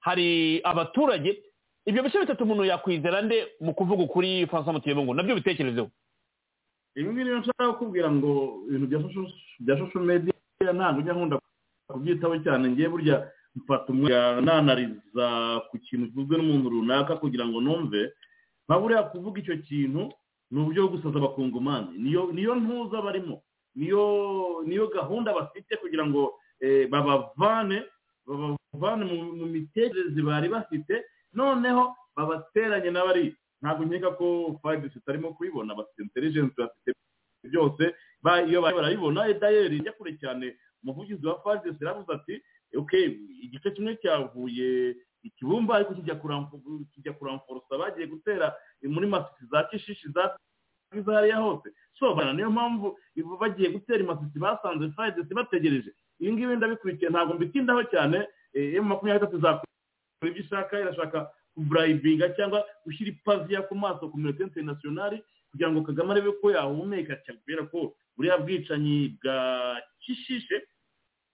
hari 0.00 0.60
abaturage. 0.64 1.42
Ibyo 1.86 2.02
bice 2.02 2.18
bitatu 2.20 2.44
umuntu 2.44 2.64
yakwizera 2.64 3.22
nde 3.22 3.46
mu 3.60 3.74
kuvuga 3.74 4.02
ukuri 4.02 4.46
francois 4.46 4.74
mutiyebungu 4.74 5.14
na 5.14 5.22
byo 5.22 5.34
bitekerezeho 5.34 5.90
ibi 6.96 7.10
ngibi 7.12 7.30
nshaka 7.30 7.72
kukubwira 7.72 8.10
ngo 8.10 8.62
ibintu 8.68 8.86
bya 9.60 9.78
social 9.78 10.04
media 10.04 10.32
ntabwo 10.74 10.98
ujya 11.00 11.12
nkunda 11.14 11.36
kubyitaho 11.88 12.34
cyane 12.42 12.68
ngewe 12.74 12.88
burya 12.88 13.30
mfata 13.56 13.92
umwanya 13.92 14.40
nanariza 14.40 15.26
ku 15.70 15.78
kintu 15.78 16.06
kivuzwe 16.12 16.36
n'umuntu 16.38 16.68
runaka 16.70 17.16
kugira 17.16 17.46
ngo 17.46 17.60
numve. 17.60 18.12
Nka 18.68 18.76
buriya 18.78 19.02
kuvuga 19.12 19.40
icyo 19.40 19.56
kintu 19.64 20.12
ni 20.50 20.56
uburyo 20.60 20.88
bwo 20.88 20.92
gusaza 20.96 21.18
abakungumani 21.18 21.98
niyo 22.34 22.54
ntuza 22.54 23.02
barimo. 23.02 23.42
Niyo 23.74 24.84
gahunda 24.94 25.32
bafite 25.34 25.76
kugira 25.80 26.06
ngo 26.06 26.34
babavane 26.90 27.84
babavane 28.26 29.04
mu 29.08 29.46
mitekerereze 29.46 30.20
bari 30.22 30.48
bafite. 30.48 31.04
Noneho 31.32 31.94
babateranye 32.16 32.90
n'abari 32.90 33.34
ntabwo 33.62 33.84
nkeka 33.84 34.10
ko 34.18 34.26
fayidesi 34.62 34.98
itarimo 34.98 35.34
kubibona 35.34 35.74
bafite 35.74 35.98
intelligence 36.02 36.54
bafite 36.58 36.90
byose. 37.44 37.94
Iyo 38.48 38.60
barabibona 38.62 39.28
edayeri 39.28 39.76
ijya 39.80 39.92
kure 39.92 40.12
cyane 40.20 40.56
umuvugizi 40.82 41.26
wa 41.26 41.40
fayidesi 41.42 41.80
yaravuze 41.84 42.12
ati 42.12 42.34
igice 43.42 43.70
kimwe 43.70 43.96
cyavuye 44.02 44.96
ikibumba 45.22 45.74
ariko 45.76 45.94
kijya 45.94 47.12
kuramforosa 47.12 47.78
bagiye 47.78 48.06
gutera 48.06 48.54
muri 48.82 49.06
masisi 49.06 49.46
za 49.50 49.64
kishishi 49.64 50.08
za 50.12 50.38
hariya 51.06 51.36
hose. 51.36 51.68
So 51.98 52.14
niyo 52.32 52.50
mpamvu 52.50 52.98
bagiye 53.40 53.70
gutera 53.70 53.98
imasisi 54.00 54.38
basanze 54.38 54.90
fayidesi 54.96 55.34
bategereje 55.34 55.92
ibi 56.20 56.32
ngibi 56.32 56.56
ndabikurikiye 56.56 57.10
ntabwo 57.10 57.34
mbitindaho 57.34 57.82
cyane 57.84 58.26
emu 58.54 58.88
makumyabiri 58.88 59.24
n'itatu 59.26 59.38
zakora 59.42 59.68
ibyo 60.30 60.42
ishaka 60.42 60.80
irashaka 60.80 61.30
kuburayibinga 61.54 62.28
cyangwa 62.36 62.64
gushyira 62.84 63.10
ipaziya 63.10 63.62
ku 63.68 63.74
maso 63.74 64.08
ku 64.08 64.16
minota 64.18 64.42
interinasiyonari 64.42 65.22
kugira 65.50 65.70
ngo 65.70 65.82
kagame 65.82 66.10
arebe 66.12 66.32
ko 66.40 66.50
yahumeka 66.50 67.16
kubera 67.26 67.62
ko 67.70 67.94
buriya 68.16 68.38
bwicanyi 68.38 69.18
bwa 69.22 69.36
kishishe 70.00 70.62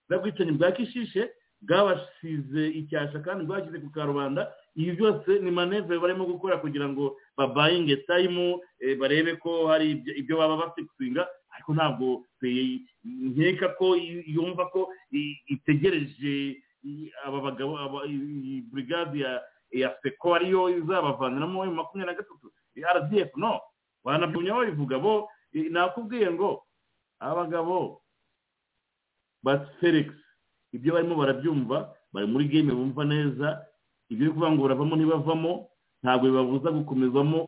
bwicanyi 0.09 0.51
bwa 0.57 0.71
kishishe 0.71 1.31
bwabasize 1.61 2.63
icyasha 2.79 3.19
kandi 3.25 3.45
bwashyize 3.45 3.79
ku 3.79 3.89
karubanda. 3.89 4.51
Ibi 4.75 4.91
byose 4.99 5.39
ni 5.41 5.51
manevure 5.51 5.99
barimo 5.99 6.25
gukora 6.27 6.57
kugira 6.61 6.85
ngo 6.89 7.17
babayinge 7.37 7.95
tayimu 8.05 8.59
barebe 8.99 9.35
ko 9.41 9.67
hari 9.71 9.91
ibyo 10.19 10.37
baba 10.37 10.57
bafikisinga 10.57 11.23
ariko 11.55 11.73
ntabwo 11.73 12.07
nkeka 13.03 13.69
ko 13.79 13.95
yumva 14.27 14.65
ko 14.69 14.91
itegereje 15.47 16.61
aba 17.25 17.39
bagabo 17.41 17.79
burigade 18.69 19.19
ya 19.71 19.89
seko 20.03 20.35
ariyo 20.35 20.69
izabavaniramo 20.69 21.65
makumyabiri 21.65 22.05
na 22.05 22.19
gatatu. 22.19 22.51
Rdf 22.77 23.31
no? 23.37 23.61
Wanabyumya 24.03 24.53
babivuga 24.53 24.99
bo 24.99 25.29
nakubwiye 25.53 26.29
ngo 26.31 26.61
abagabo 27.19 28.01
ba 29.45 29.61
felix 29.79 30.09
ibyo 30.73 30.93
barimo 30.97 31.15
barabyumva 31.15 31.93
bari 32.13 32.25
muri 32.27 32.45
game 32.49 32.73
bumva 32.73 33.05
neza 33.05 33.61
ibyo 34.09 34.33
kuvuga 34.33 34.49
ngo 34.51 34.61
baravamo 34.65 34.93
ntibavamo 34.97 35.51
ntabwo 36.03 36.25
bibabuza 36.29 36.69
gukomezamo 36.73 37.39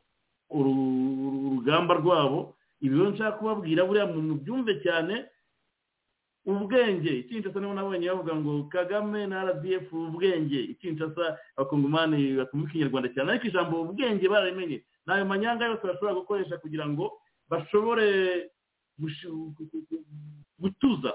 urugamba 0.50 1.93
rwabo. 2.01 2.53
Ibyo 2.82 3.09
nshaka 3.11 3.38
kubabwira 3.42 3.85
buriya 3.85 4.06
muntu 4.08 4.34
byumve 4.42 4.74
cyane 4.85 5.26
ubwenge. 6.45 7.09
Ikinshasa 7.26 7.59
nibo 7.59 7.74
nabonye 7.74 8.08
bavuga 8.09 8.34
ngo 8.38 8.53
kagame 8.72 9.27
na 9.27 9.43
rdf 9.50 9.90
ubwenge. 9.93 10.59
Ikinshasa 10.77 11.38
abakongomani 11.58 12.38
batumva 12.38 12.69
ikinyarwanda 12.69 13.09
cyane. 13.14 13.27
Ariko 13.34 13.48
ijambo 13.50 13.82
ubwenge 13.82 14.26
bararimenye 14.30 14.77
ni 15.06 15.09
ayo 15.14 15.26
manyanga 15.26 15.66
yose 15.69 15.84
bashobora 15.88 16.14
gukoresha 16.22 16.58
kugira 16.61 16.85
ngo 16.88 17.11
bashobore 17.50 18.08
gutuza. 20.59 21.14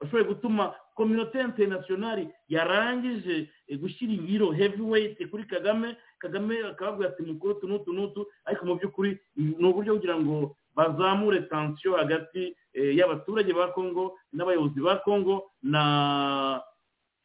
Bashoboye 0.00 0.24
gutuma 0.24 0.74
kominote 0.94 1.40
interinasiyonari 1.40 2.28
yarangije 2.48 3.48
gushyira 3.80 4.12
ibiro 4.12 4.52
heavyweight 4.52 5.18
kuri 5.30 5.44
kagame. 5.44 5.96
Kagame 6.18 6.58
akababwira 6.70 7.10
ati 7.10 7.22
mukuru 7.22 7.52
utu 7.56 7.66
n'utu 7.68 7.90
n'utu 7.92 8.20
ariko 8.44 8.62
mu 8.66 8.74
by'ukuri 8.78 9.18
ni 9.36 9.64
uburyo 9.66 9.94
kugira 9.94 10.16
ngo 10.20 10.56
bazamure 10.76 11.40
tansiyo 11.50 11.96
hagati 11.96 12.56
y'abaturage 12.74 13.52
ba 13.52 13.68
kongo 13.76 14.18
n'abayobozi 14.32 14.80
ba 14.80 14.96
kongo 15.04 15.50
na 15.62 16.60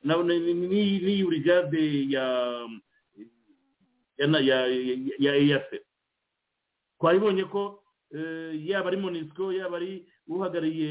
n'iyi 0.03 1.23
burigade 1.23 2.09
ya 2.11 2.25
ya 5.19 5.33
eyase 5.35 5.81
twabibonye 6.99 7.43
ko 7.45 7.83
yaba 8.53 8.87
ari 8.89 8.97
monisco 8.97 9.53
yaba 9.53 9.77
ari 9.77 10.05
uhagarariye 10.29 10.89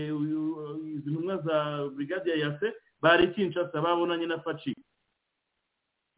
izi 0.96 1.08
ntumwa 1.10 1.36
za 1.46 1.56
burigade 1.94 2.30
ya 2.30 2.36
yase 2.36 2.66
bari 3.02 3.28
kinshasa 3.34 3.80
babonanye 3.80 4.26
na 4.26 4.38
faci. 4.42 4.74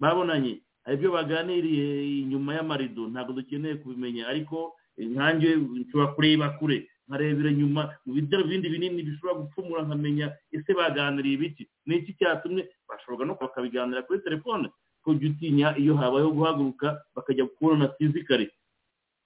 Babonanye. 0.00 0.62
Hari 0.84 0.97
ibyo 0.97 1.12
baganiriye 1.12 1.86
inyuma 2.24 2.55
y'amarido 2.57 3.02
ntabwo 3.12 3.32
dukeneye 3.36 3.74
kubimenya 3.84 4.28
ariko 4.32 4.73
nkange 4.99 5.49
nshobora 5.57 6.12
kureba 6.16 6.47
kure 6.58 6.89
nkarebera 7.08 7.50
inyuma 7.52 7.82
mu 8.07 8.12
bindi 8.16 8.68
binini 8.73 9.02
bishobora 9.05 9.39
gupfumura 9.44 9.82
nkamenya 9.84 10.26
ese 10.57 10.73
baganiriye 10.73 11.34
ibiki. 11.36 11.65
Ni 11.86 11.97
iki 12.00 12.16
cyatumye 12.18 12.62
bashobora 12.89 13.26
no 13.28 13.36
bakabiganira 13.40 14.02
kuri 14.08 14.24
telefone 14.24 14.73
kujya 15.05 15.28
utinya 15.31 15.68
iyo 15.76 15.94
habayeho 16.00 16.31
guhaguruka 16.32 16.89
bakajya 17.15 17.44
kubona 17.47 17.89
fizikari 18.00 18.49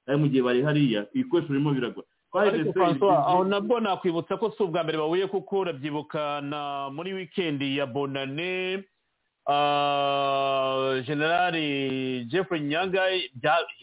ari 0.06 0.16
mu 0.18 0.26
gihe 0.28 0.42
bari 0.42 0.60
hariya 0.62 1.06
ibikoresho 1.14 1.48
birimo 1.54 1.70
biragwa. 1.74 2.02
Aho 2.34 3.44
nabwo 3.44 3.80
nakwibutsa 3.80 4.36
ko 4.36 4.50
si 4.56 4.62
ubwa 4.62 4.82
mbere 4.82 4.98
bahuye 4.98 5.26
kuko 5.26 5.58
urabyibuka 5.58 6.40
na 6.40 6.90
muri 6.90 7.12
wikendi 7.12 7.78
ya 7.78 7.86
bonane 7.86 8.82
generali 11.06 12.24
jeffrey 12.30 12.60
nyaga 12.60 13.02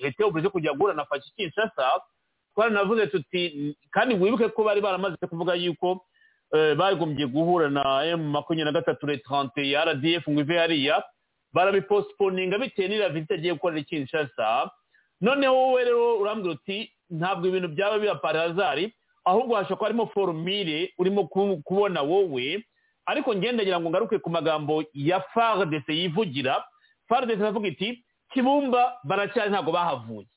leta 0.02 0.24
y'uburezi 0.24 0.50
kujya 0.50 0.74
guhura 0.74 0.94
na 0.94 1.06
fashi 1.06 1.32
kinshasa. 1.36 2.02
Twaranavuze 2.56 3.08
tuti 3.08 3.76
kandi 3.92 4.16
wibuke 4.16 4.50
ko 4.50 4.64
bari 4.64 4.82
baramaze 4.82 5.16
kuvuga 5.30 5.54
yuko 5.56 6.06
bagombye 6.78 7.28
guhura 7.28 7.70
na 7.70 8.04
emu 8.06 8.30
makumyabiri 8.30 8.66
na 8.66 8.72
gatatu 8.80 9.06
retrante 9.06 9.70
ya 9.72 9.86
rdf 9.86 10.28
ngo 10.30 10.40
ive 10.42 10.58
hariya 10.58 11.04
barabiposiponinga 11.54 12.58
bitewe 12.60 12.88
n'iriya 12.88 13.10
vizita 13.10 13.34
agiye 13.36 13.54
gukorera 13.54 13.84
kinshasa. 13.84 14.70
Noneho 15.22 15.56
wowe 15.56 15.84
rero 15.84 16.18
urambwira 16.20 16.54
uti 16.54 16.92
ntabwo 17.12 17.48
ibintu 17.48 17.68
byaba 17.68 18.00
biba 18.00 18.16
parazari 18.16 18.94
ahubwo 19.26 19.56
hashobora 19.56 19.76
kuba 19.78 19.86
harimo 19.88 20.06
forumire 20.08 20.94
urimo 20.98 21.28
kubona 21.64 22.02
wowe. 22.02 22.64
Ariko 23.06 23.36
ngendagira 23.36 23.80
ngo 23.80 23.90
ngaruke 23.90 24.20
ku 24.20 24.30
magambo 24.30 24.84
ya 24.94 25.20
fardese 25.34 25.94
yivugira. 25.94 26.64
Fardese 27.08 27.40
iravuga 27.42 27.68
iti 27.68 28.04
kibumba 28.34 28.98
baracyari 29.04 29.50
ntabwo 29.52 29.72
bahavuye. 29.72 30.28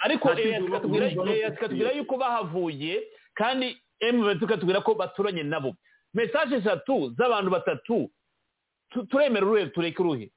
Ariko 0.00 0.28
ikatubwira 0.32 1.90
yuko 1.92 2.16
bahavuye 2.16 3.02
kandi 3.34 3.76
emu 4.00 4.34
tukatubwira 4.38 4.80
ko 4.80 4.94
baturanye 4.94 5.42
nabo. 5.42 5.74
Mesaje 6.14 6.56
eshatu 6.56 7.14
z'abantu 7.18 7.50
batatu. 7.50 8.10
Turemera 9.10 9.46
uruhe 9.46 9.66
tureke 9.74 9.98
uruhe? 10.02 10.30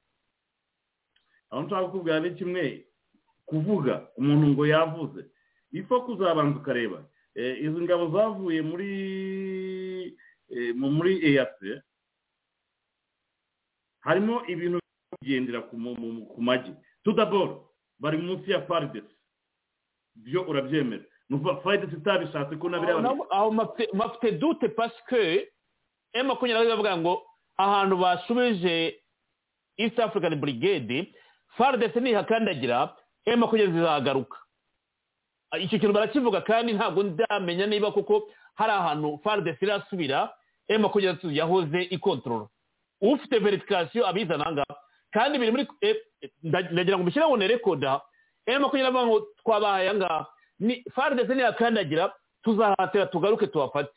Aho 1.50 1.62
nshaka 1.62 1.84
kukubwira 1.86 2.20
ni 2.20 2.30
kimwe. 2.34 2.84
Kuvuga 3.48 4.06
umuntu 4.16 4.46
ngo 4.52 4.66
yavuze. 4.66 5.20
Ifo 5.72 6.00
kuzabanza 6.04 6.58
ukareba. 6.60 7.02
Izi 7.34 7.80
ngabo 7.80 8.10
zavuye 8.12 8.62
muri 8.62 8.90
muri 10.76 11.12
eyase 11.28 11.82
harimo 14.00 14.42
ibintu 14.48 14.78
bigendera 15.20 15.60
ku 15.62 15.76
magi. 16.40 16.72
Tudaboro 17.04 17.70
bari 18.00 18.18
munsi 18.18 18.50
ya 18.50 18.62
faridesi 18.66 19.14
byo 20.16 20.42
urabyemera. 20.48 21.04
Faridesi 21.64 21.96
itabishatse 21.96 22.56
ko 22.56 22.68
na 22.68 22.78
biriya 22.80 23.14
aho 23.30 23.50
mafite 23.94 24.32
dute 24.40 24.68
pasike 24.68 25.48
emu 26.12 26.28
makumyabiri 26.28 26.70
bavuga 26.72 26.96
ngo 26.96 27.22
ahantu 27.56 27.96
bashubije 27.96 28.96
east 29.76 29.98
african 29.98 30.34
brigade 30.40 31.12
faridesi 31.56 32.00
nihakandagira 32.00 32.96
emu 33.28 33.36
makumyabiri 33.44 33.76
zizagaruka 33.78 34.38
icyo 35.60 35.78
kintu 35.78 35.92
barakivuga 35.94 36.40
kandi 36.40 36.72
ntabwo 36.72 37.02
ndamenya 37.02 37.66
niba 37.68 37.92
kuko 37.92 38.28
hari 38.54 38.72
ahantu 38.72 39.20
faridesi 39.24 39.64
irasubira 39.64 40.32
emu 40.68 40.82
makumyabiri 40.88 41.36
yahoze 41.38 41.82
ikontorora 41.92 42.46
ufite 43.00 43.38
verifikasiyo 43.38 44.06
abizana 44.08 44.44
aha 44.46 44.52
ngaha 44.52 44.74
kandi 45.12 45.38
biri 45.38 45.50
muri 45.52 45.64
ndagira 46.42 46.96
ngo 46.98 47.04
mushyire 47.04 47.26
ngo 47.28 47.36
ni 47.36 47.48
rekoda 47.48 48.00
emu 48.46 48.60
makumyabiri 48.64 49.22
twabahaye 49.44 49.88
aha 49.88 49.96
ngaha 49.98 50.20
ni 50.58 50.82
faridesi 50.94 51.34
nihakandagira 51.34 52.12
tuzahatira 52.42 53.06
tugaruke 53.06 53.46
tuhafate. 53.46 53.94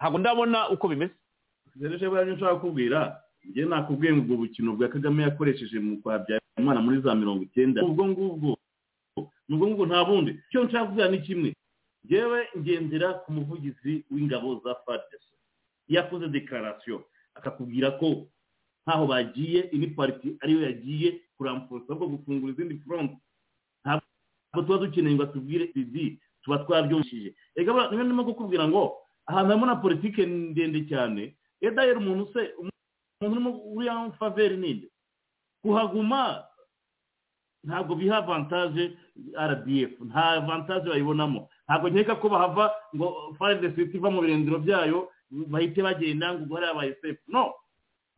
Ntabwo 0.00 0.18
ndabona 0.18 0.68
uko 0.68 0.88
bimeze. 0.88 1.14
Buriya 1.76 2.24
nshaka 2.24 2.54
kukubwira 2.54 3.20
njye 3.44 3.64
nakubwiye 3.64 4.12
ngo 4.12 4.22
ubwo 4.22 4.36
bukino 4.36 4.72
bwa 4.76 4.88
kagame 4.88 5.22
yakoresheje 5.22 5.78
mu 5.78 6.02
kwa 6.02 6.18
Habyarimana 6.56 6.80
muri 6.80 7.00
za 7.00 7.14
mirongo 7.14 7.42
icyenda. 7.44 7.84
Ubwo 7.84 8.06
ngubwo 8.08 8.56
ubwo 9.48 9.66
ngubwo 9.68 9.86
nta 9.86 10.04
bundi. 10.04 10.30
Icyo 10.48 10.64
nshaka 10.64 10.86
kuvuga 10.86 11.08
ni 11.08 11.18
kimwe. 11.20 11.54
Ngewe 12.06 12.48
ngendera 12.58 13.14
ku 13.14 13.32
muvugizi 13.32 14.04
w'ingabo 14.10 14.60
za 14.64 14.74
fadesi. 14.86 15.34
Yakoze 15.88 16.28
dekarasiyo 16.28 17.04
akakubwira 17.34 17.90
ko 18.00 18.26
ntaho 18.86 19.06
bagiye 19.06 19.60
ini 19.72 19.86
pariti 19.92 20.36
ariyo 20.40 20.62
yagiye 20.62 21.20
kuramfusa 21.36 21.94
bwo 21.94 22.06
gufungura 22.08 22.52
izindi 22.52 22.78
foronti 22.80 23.16
ntabwo 23.84 24.62
tuba 24.64 24.78
dukeneye 24.86 25.14
ngo 25.14 25.22
atubwire 25.28 25.64
ibi 25.74 26.18
tuba 26.42 26.58
twabyumvishije 26.64 27.34
reka 27.54 27.70
niba 27.90 28.04
ndimo 28.04 28.24
kukubwira 28.24 28.64
ngo 28.68 28.96
ahantu 29.26 29.48
harimo 29.52 29.66
na 29.66 29.76
politike 29.76 30.26
ndende 30.26 30.86
cyane. 30.88 31.36
Edayeri 31.60 31.98
umuntu 32.00 32.32
se 32.32 32.40
umuntu 32.58 32.72
urimo 33.20 33.50
uriya 33.76 34.10
faveri 34.18 34.56
ninde 34.56 34.86
kuhaguma 35.66 36.46
ntabwo 37.66 37.94
biha 37.98 38.16
avantaje 38.22 38.94
rdf 39.50 39.92
nta 40.06 40.22
avantaje 40.38 40.86
bayibonamo. 40.88 41.48
Ntabwo 41.66 41.88
nkeka 41.90 42.14
ko 42.22 42.28
bahava 42.30 42.70
ngo 42.94 43.34
faride 43.38 43.74
siti 43.74 43.96
iva 43.98 44.10
mu 44.10 44.20
birindiro 44.22 44.58
byayo 44.62 45.10
bahite 45.50 45.82
bagenda 45.82 46.34
ngo 46.38 46.42
ubwo 46.46 46.54
hariya 46.62 46.74
bayisefu 46.78 47.26
no! 47.28 47.54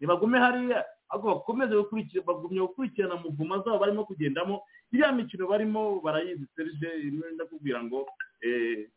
Nibagume 0.01 0.36
hariya. 0.39 0.85
Ahubwo 1.09 1.35
bakomeze 1.41 1.73
gukurikira 1.77 2.20
bagumye 2.28 2.60
gukurikirana 2.60 3.17
muvuma 3.17 3.65
zabo 3.65 3.78
barimo 3.81 4.05
kugendamo. 4.05 4.60
Iriya 4.93 5.12
mikino 5.17 5.49
barimo 5.49 6.01
barayizi 6.05 6.44
serije 6.57 7.09
imwe 7.09 7.33
ndakubwira 7.33 7.81
ngo 7.85 8.05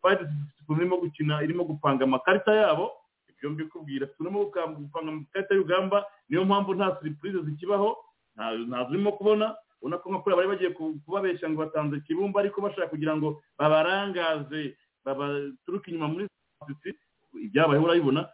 faride 0.04 0.28
siti 0.28 0.74
irimo 0.76 0.98
gukina 1.00 1.40
irimo 1.44 1.64
gupanga 1.64 2.04
amakarita 2.04 2.52
yabo. 2.52 2.92
Ibyo 3.32 3.50
mbikubwira. 3.56 4.08
Turimo 4.20 4.52
gupanga 4.52 5.10
amakarita 5.16 5.56
y'urugamba. 5.56 6.04
Niyo 6.30 6.44
mpamvu 6.46 6.74
nta 6.76 6.98
siripurize 7.00 7.40
zikibaho. 7.48 7.96
Ntazo 8.36 8.90
urimo 8.90 9.12
kubona. 9.12 9.56
Ubona 9.82 9.98
ko 9.98 10.10
nka 10.14 10.36
bari 10.36 10.48
bagiye 10.48 10.70
kubabeshya 11.06 11.50
ngo 11.50 11.60
batanze 11.66 11.98
ikibumba 11.98 12.40
ariko 12.40 12.62
bashaka 12.62 12.88
kugira 12.94 13.18
ngo 13.18 13.42
babarangaze 13.58 14.78
babaturuke 15.06 15.90
inyuma 15.92 16.08
muri 16.08 16.26
siti 16.68 16.94
ibyabayeho 17.46 17.86
urabibona 17.86 18.30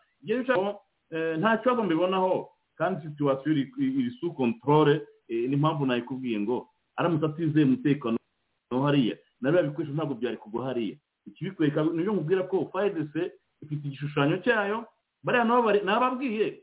nta 1.39 1.57
kibazo 1.63 1.83
mbibonaho 1.87 2.49
kandi 2.75 3.01
situwasiyo 3.07 3.51
iri 3.79 4.11
su 4.19 4.33
kontorore 4.35 5.07
n'impamvu 5.29 5.85
nayikubwiye 5.87 6.39
ngo 6.43 6.67
aramutse 6.99 7.25
atizeye 7.25 7.65
umutekano 7.65 8.17
hariya. 8.83 9.15
Na 9.41 9.51
biriya 9.51 9.69
bikoresho 9.71 9.93
ntabwo 9.95 10.15
byari 10.19 10.37
kugwa 10.37 10.65
hariya. 10.67 10.95
Ikibikwereka 11.27 11.83
niyo 11.83 12.11
nkubwira 12.13 12.43
ko 12.51 12.67
fayidese 12.73 13.31
ifite 13.63 13.87
igishushanyo 13.87 14.37
cyayo 14.43 14.83
bariya 15.23 15.43
nababwiye 15.87 16.59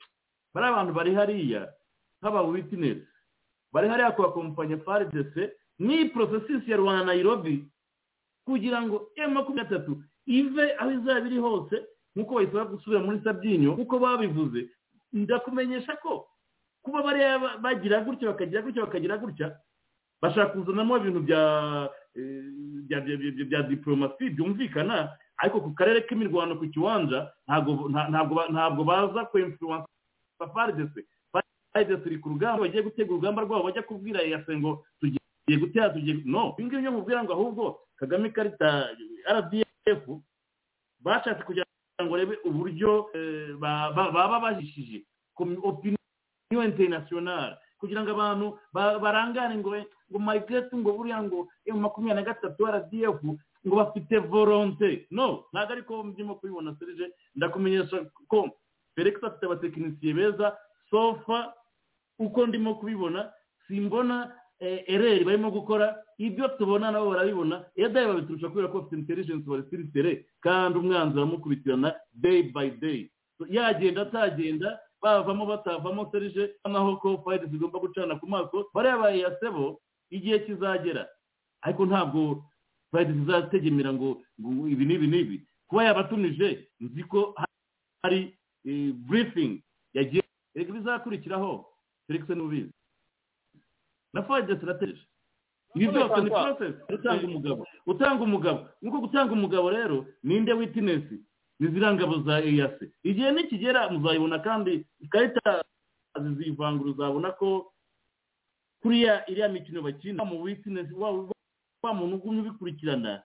bariya 0.55 0.71
abantu 0.77 0.93
bari 0.93 1.15
hariya 1.17 1.73
nk'aba 2.21 2.43
witinesi 2.53 3.07
bari 3.75 3.89
hariya 3.91 4.15
kubakompanya 4.15 4.79
faridese 4.87 5.53
ni 5.79 6.05
porosesisi 6.15 6.71
ya 6.71 6.77
rwanda 6.79 7.05
nayirobi 7.11 7.67
kugira 8.47 8.79
ngo 8.87 9.11
emu 9.19 9.35
makumyabiri 9.35 9.57
na 9.57 9.79
gatatu 9.79 9.93
ive 10.27 10.65
aho 10.79 10.91
izaba 10.95 11.27
iri 11.27 11.39
hose 11.43 11.77
nk'uko 12.15 12.35
bayisaba 12.39 12.71
gusubira 12.71 13.03
muri 13.03 13.19
sabyinyo 13.27 13.75
nk'uko 13.75 13.99
babivuze. 13.99 14.71
Ndakumenyesha 15.13 15.97
ko 15.99 16.27
kuba 16.83 17.03
bariya 17.03 17.59
bagira 17.59 18.01
gutya 18.07 18.31
bakagira 18.31 18.63
gutya 18.63 18.83
bakagira 18.87 19.17
gutya 19.19 19.49
bashaka 20.23 20.55
kuzanamo 20.55 20.95
ibintu 21.03 21.21
bya 21.27 21.43
bya 23.49 23.63
diporomasi 23.63 24.31
byumvikana 24.31 25.11
ariko 25.43 25.61
ku 25.61 25.71
karere 25.75 26.01
k'imirwano 26.07 26.55
ku 26.57 26.67
kiwanja 26.71 27.33
ntabwo 27.49 28.83
baza 28.85 29.25
kwemfuransa 29.31 29.89
faridese 30.55 31.05
faridese 31.75 32.07
iri 32.07 32.19
ku 32.23 32.29
rugamba 32.31 32.63
bagiye 32.63 32.83
gutega 32.87 33.11
urugamba 33.11 33.43
rwabo 33.43 33.65
bajya 33.67 33.83
kubwira 33.83 34.23
yase 34.23 34.55
ngo 34.57 34.85
tugiye 35.03 35.59
gutera 35.59 35.91
tugiye 35.91 36.23
no 36.25 36.55
ibi 36.59 36.67
ngibi 36.71 36.89
mubwira 36.89 37.25
ngo 37.27 37.33
ahubwo 37.35 37.65
kagame 37.99 38.29
ikarita 38.31 38.95
rdf 39.27 40.03
bashatse 41.03 41.43
kugira 41.45 41.67
ngo 42.03 42.11
barebe 42.15 42.39
uburyo 42.47 43.11
eh, 43.15 43.55
ba- 43.59 43.91
ba- 43.93 44.11
baba 44.15 44.41
bahishije 44.41 45.03
opinion 45.63 45.99
international. 46.71 47.59
Kugira 47.79 48.03
ngo 48.03 48.11
abantu 48.15 48.47
ba- 48.73 48.99
barangane 48.99 49.59
ngo 49.59 49.71
ngo 50.11 50.19
migrate 50.19 50.71
ngo 50.77 50.93
buriya 50.97 51.23
ngo 51.27 51.49
emu 51.67 51.81
makumyabiri 51.81 52.23
na 52.23 52.29
gatatu 52.29 52.67
rdf 52.67 53.19
ngo 53.67 53.75
bafite 53.77 54.19
volonte 54.31 55.07
no 55.11 55.45
ntabwo 55.53 55.73
ariko 55.73 55.93
ndimo 56.07 56.35
kubibona 56.39 56.77
serije 56.79 57.11
ndakumenyesha 57.35 58.07
ko 58.29 58.51
felix 58.95 59.19
afite 59.25 59.45
abatekinisiye 59.47 60.15
beza 60.15 60.57
sofa 60.91 61.53
uko 62.19 62.47
ndimo 62.47 62.75
kubibona 62.75 63.33
simbona 63.69 64.33
eh, 64.61 64.85
ereri 64.87 65.25
barimo 65.25 65.51
gukora. 65.51 65.97
Ibyo 66.19 66.49
tubona 66.49 66.91
nabo 66.91 67.11
barabibona. 67.11 67.65
Edaye 67.77 68.07
babiturusha 68.07 68.49
kubera 68.49 68.69
ko 68.69 68.79
bafite 68.81 68.97
intelligence 68.97 69.45
barisirisere 69.51 70.27
kandi 70.41 70.79
umwanzi 70.79 71.19
aramukurikirana 71.19 71.95
day 72.15 72.43
by 72.43 72.71
day. 72.71 73.11
Yagenda 73.51 74.03
atagenda 74.03 74.79
bavamo 75.03 75.47
batavamo 75.47 76.09
serije 76.13 76.55
naho 76.65 76.97
ko 77.03 77.19
fayili 77.27 77.47
zigomba 77.51 77.79
gucana 77.83 78.15
ku 78.21 78.27
maso 78.31 78.71
bariya 78.75 78.99
bayasebo 78.99 79.81
igihe 80.11 80.39
kizagera. 80.47 81.09
Ariko 81.67 81.87
ntabwo 81.87 82.45
fayili 82.95 83.13
zizategemera 83.27 83.91
ngo 83.93 84.23
ibi 84.71 84.85
n'ibi 84.87 85.07
n'ibi. 85.11 85.37
Kuba 85.67 85.85
yabatumije 85.85 86.69
nzi 86.81 87.03
ko 87.11 87.35
hari 88.07 88.37
burifingi 89.09 89.65
yagiye. 89.95 90.23
Reka 90.55 90.73
bizakurikiraho 90.73 91.67
felix 92.07 92.29
n'ubizi 92.29 92.73
na 94.13 94.23
fayili 94.23 94.57
zirategereje 94.61 95.07
ibi 95.75 95.89
byose 95.89 96.21
ni 96.21 96.31
porosesi 96.31 96.79
utanga 96.95 97.27
umugabo 97.27 97.67
utanga 97.87 98.23
umugabo 98.23 98.59
nk'uko 98.83 98.99
gutanga 99.01 99.33
umugabo 99.33 99.71
rero 99.71 100.07
ninde 100.23 100.53
witinesi 100.53 101.17
ni 101.61 101.67
ziriya 101.69 101.95
ngabo 101.95 102.23
za 102.23 102.39
eyase 102.43 102.93
igihe 103.03 103.31
nikigera 103.33 103.91
muzayibona 103.91 104.39
kandi 104.39 104.87
ikarita 105.01 105.65
zizivangura 106.23 106.91
uzabona 106.91 107.33
ko 107.35 107.73
kuriya 108.83 109.27
iriya 109.31 109.49
mikino 109.49 109.83
bakina 109.83 110.23
mu 110.25 110.43
witinesi 110.43 110.95
wa 110.95 111.91
muntu 111.95 112.17
ugumye 112.17 112.41
ubikurikirana 112.41 113.23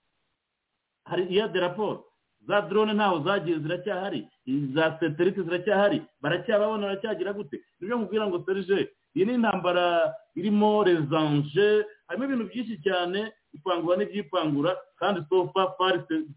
hari 1.06 1.24
iya 1.30 1.48
de 1.48 1.60
raporo 1.60 2.09
za 2.46 2.60
drone 2.60 2.92
ntaho 2.92 3.20
zagiye 3.24 3.58
ziracyahari 3.58 4.26
za 4.74 4.96
satelite 5.00 5.42
ziracyahari 5.42 6.02
baracyababona 6.20 6.86
baracyagira 6.86 7.32
gute? 7.32 7.60
Nibyo 7.80 7.96
nkubwira 7.98 8.26
ngo 8.26 8.42
serije 8.46 8.88
iyi 9.14 9.24
ni 9.26 9.34
intambara 9.34 10.14
irimo 10.34 10.84
rezanje 10.84 11.84
harimo 12.08 12.24
ibintu 12.24 12.44
byinshi 12.50 12.76
cyane 12.82 13.32
ipangura 13.52 13.96
n'ibyipangura 13.98 14.76
kandi 15.00 15.20
sofa 15.28 15.74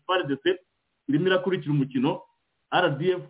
faridese 0.08 0.60
irimo 1.08 1.28
irakurikira 1.28 1.72
umukino 1.74 2.22
rdf 2.74 3.28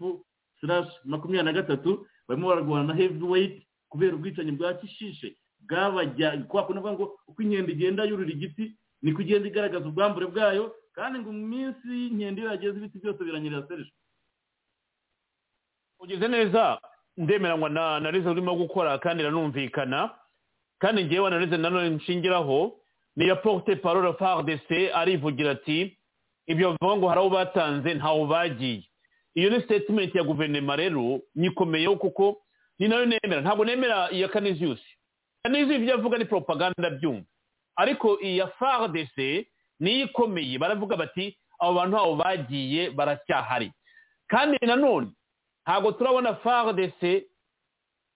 makumyabiri 1.06 1.44
na 1.46 1.54
gatatu 1.54 2.08
barimo 2.28 2.48
bararwana 2.48 2.84
na 2.88 2.94
heavyweight 2.96 3.64
kubera 3.90 4.16
ubwicanyi 4.16 4.52
bwa 4.52 4.74
kishishe 4.74 5.36
bwabajya 5.60 6.38
kwa 6.48 6.64
kundi 6.66 6.82
ngo 6.82 7.20
uko 7.28 7.42
inkende 7.44 7.72
igenda 7.72 8.04
yurira 8.04 8.32
igiti 8.32 8.76
niko 9.02 9.22
igenda 9.22 9.48
igaragaza 9.48 9.86
ubwambure 9.88 10.28
bwayo 10.28 10.76
kandi 10.96 11.20
ngo 11.20 11.32
mu 11.32 11.48
minsi 11.48 11.88
y'inkende 11.90 12.42
iyo 12.42 12.50
yageze 12.52 12.78
ibiti 12.78 13.00
byose 13.00 13.24
biranyerera 13.24 13.68
serije 13.68 13.92
ugeze 16.00 16.28
neza 16.28 16.80
ndemeranywa 17.18 17.70
na 18.00 18.12
rizo 18.12 18.32
urimo 18.32 18.56
gukora 18.56 18.98
kandi 19.00 19.24
iranumvikana 19.24 20.10
kandi 20.80 21.06
ngewe 21.06 21.30
na 21.30 21.38
rizo 21.38 21.58
nanone 21.58 21.90
nshingiraho 21.90 22.80
ni 23.16 23.28
ya 23.28 23.36
porte 23.36 23.76
parole 23.76 24.14
fardc 24.14 24.70
arivugira 24.94 25.52
ati 25.52 25.98
ibyo 26.48 26.76
bavuga 26.82 26.98
ngo 26.98 27.08
hari 27.10 27.20
abo 27.22 27.30
batanze 27.30 27.94
ntawo 27.94 28.26
bagiye. 28.26 28.84
Iyo 29.36 29.50
ni 29.50 29.62
statement 29.62 30.16
ya 30.16 30.24
guverinoma 30.24 30.76
rero 30.76 31.22
nyikomeyeho 31.36 31.96
kuko 31.96 32.42
ni 32.80 32.88
na 32.88 32.96
yo 32.96 33.06
nemera. 33.06 33.42
Ntabwo 33.42 33.66
nemera 33.66 34.12
iya 34.12 34.28
kaniziyusi. 34.28 34.90
Kaniziyusi 35.44 35.76
ibyo 35.82 35.94
avuga 35.94 36.18
ni 36.18 36.26
propaganda 36.26 36.90
byumva. 36.90 37.26
Ariko 37.76 38.20
iya 38.22 38.48
fardc 38.48 39.46
niyo 39.84 40.06
ikomeye 40.08 40.56
baravuga 40.58 40.96
bati 40.98 41.36
abo 41.60 41.74
bantu 41.76 41.98
abo 42.00 42.16
bagiye 42.16 42.90
baracyahari. 42.96 43.72
Kandi 44.32 44.58
nanone 44.66 45.08
ntabwo 45.68 45.92
turabona 45.92 46.36
fardc 46.40 47.02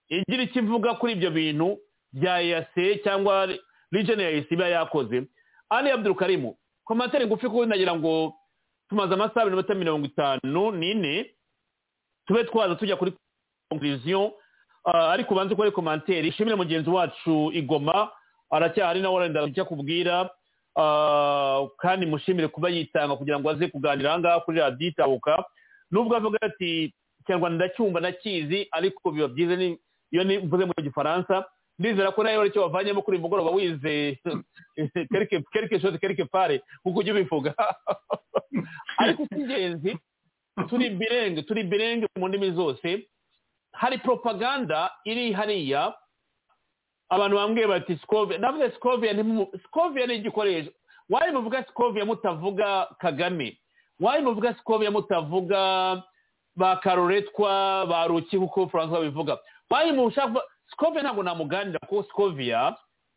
igira 0.09 0.43
icyo 0.43 0.61
ivuga 0.63 0.93
kuri 0.95 1.13
ibyo 1.13 1.31
bintu 1.31 1.77
bya 2.13 2.39
eyase 2.41 2.99
cyangwa 3.03 3.47
region 3.91 4.19
ya 4.19 4.29
eyase 4.29 4.53
iba 4.55 4.67
yakoze. 4.67 5.27
Ali 5.69 5.91
abdurukarimu 5.91 6.55
komantere 6.85 7.25
ngufi 7.27 7.47
kuko 7.47 7.65
nagira 7.65 7.95
ngo 7.95 8.33
tumaze 8.89 9.13
amasaha 9.13 9.45
minota 9.45 9.75
mirongo 9.75 10.05
itanu 10.05 10.71
n'ine 10.71 11.31
tube 12.27 12.43
twaza 12.43 12.75
tujya 12.75 12.95
kuri 12.95 13.13
conclusion. 13.69 14.31
Ariko 14.87 15.33
ubanze 15.33 15.53
ukore 15.53 15.71
komantere 15.71 16.27
ishimire 16.27 16.55
mugenzi 16.55 16.89
wacu 16.89 17.51
igoma 17.53 18.09
aracyahari 18.51 19.01
nawe 19.01 19.15
wenda 19.27 19.43
icyo 19.43 19.63
akubwira 19.63 20.29
kandi 21.77 22.05
mushimire 22.05 22.47
kuba 22.47 22.69
yitanga 22.69 23.15
kugira 23.15 23.39
ngo 23.39 23.49
aze 23.49 23.67
kuganira 23.67 24.09
aha 24.09 24.19
ngaha 24.19 24.39
kuri 24.45 24.59
radiyo 24.59 24.89
itabuka 24.89 25.43
nubwo 25.91 26.15
avuga 26.17 26.37
ati 26.41 26.93
ikinyarwanda 27.21 27.55
ndacyumva 27.55 27.99
nakizi 27.99 28.67
ariko 28.71 29.11
biba 29.11 29.27
byiza 29.27 29.53
iyo 30.11 30.23
mvuze 30.43 30.65
mu 30.65 30.73
gifaransa 30.83 31.45
ndizera 31.79 32.11
ko 32.11 32.23
nawe 32.23 32.47
icyo 32.47 32.61
wavanyemo 32.61 33.01
kuri 33.01 33.17
mugoroba 33.17 33.51
wize 33.51 34.17
kereke 35.51 35.79
shoti 35.79 35.97
kereke 35.99 36.25
pare 36.25 36.61
kuko 36.83 36.99
ujya 36.99 37.13
ubivuga. 37.13 37.53
Ariko 39.01 39.23
icy'ingenzi 39.23 39.97
turi 40.69 40.89
birenge 40.89 41.41
turi 41.41 41.63
birenge 41.63 42.07
mu 42.17 42.27
ndimi 42.27 42.51
zose. 42.51 43.07
Hari 43.71 43.97
propaganda 43.97 44.89
iri 45.05 45.33
hariya 45.33 45.93
abantu 47.09 47.35
bambwiye 47.35 47.67
bati 47.67 47.97
sikovia 47.97 48.37
ndavuga 48.37 48.71
sikovia 48.71 49.15
sikovia 49.63 50.07
ni 50.07 50.15
igikoresho. 50.15 50.71
Wayi 51.09 51.31
muvuga 51.31 51.63
sikovia 51.63 52.05
mutavuga 52.05 52.85
kagame? 52.99 53.57
Wayi 53.99 54.23
muvuga 54.23 54.53
sikovia 54.53 54.91
mutavuga 54.91 56.03
ba 56.55 56.75
karoretwa 56.75 57.85
ba 57.85 58.07
ruki 58.07 58.37
kuko 58.37 58.67
francois 58.67 59.01
bivuga? 59.03 59.37
Wayi 59.69 59.91
mushaka 59.91 60.41
sikovia 60.69 61.01
ntabwo 61.01 61.23
namuganira 61.23 61.79
kuko 61.79 62.03
sikovia 62.03 62.75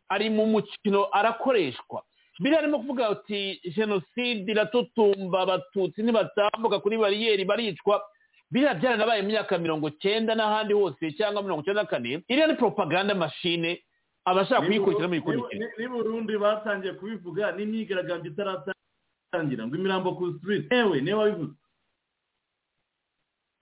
ari 0.08 0.30
mu 0.30 0.46
mukino 0.46 1.08
arakoreshwa. 1.12 2.02
Biriya 2.40 2.58
arimo 2.58 2.78
kuvuga 2.78 3.08
ati 3.08 3.60
jenoside 3.76 4.52
iratutumba 4.52 5.40
abatutsi 5.40 6.02
ntibatambuka 6.02 6.78
kuri 6.80 6.98
bariyeri 6.98 7.44
baricwa. 7.44 8.02
Biriya 8.50 8.74
byaranabaye 8.74 9.22
mu 9.22 9.28
myaka 9.28 9.58
mirongo 9.58 9.90
cyenda 10.02 10.34
n'ahandi 10.34 10.74
hose 10.74 11.12
cyangwa 11.16 11.42
mirongo 11.42 11.62
cyenda 11.62 11.82
na 11.82 11.88
kane 11.88 12.22
iriya 12.28 12.46
ni 12.46 12.54
propaganda 12.58 13.14
mashine 13.14 13.82
abashaka 14.24 14.66
kuyikurikira 14.66 15.08
muyikurikira 15.08 15.66
ni 15.78 15.86
burundi 15.88 16.34
batangiye 16.38 16.92
kubivuga 16.98 17.52
n'imyigaragambyo 17.56 18.30
itaratangira. 18.32 19.66
Ngo 19.66 19.74
imirambo 19.76 20.14
ku 20.18 20.34
street. 20.38 20.66
Yewe 20.72 21.00
ni 21.00 21.12
we 21.14 21.18
wabivuze. 21.18 21.54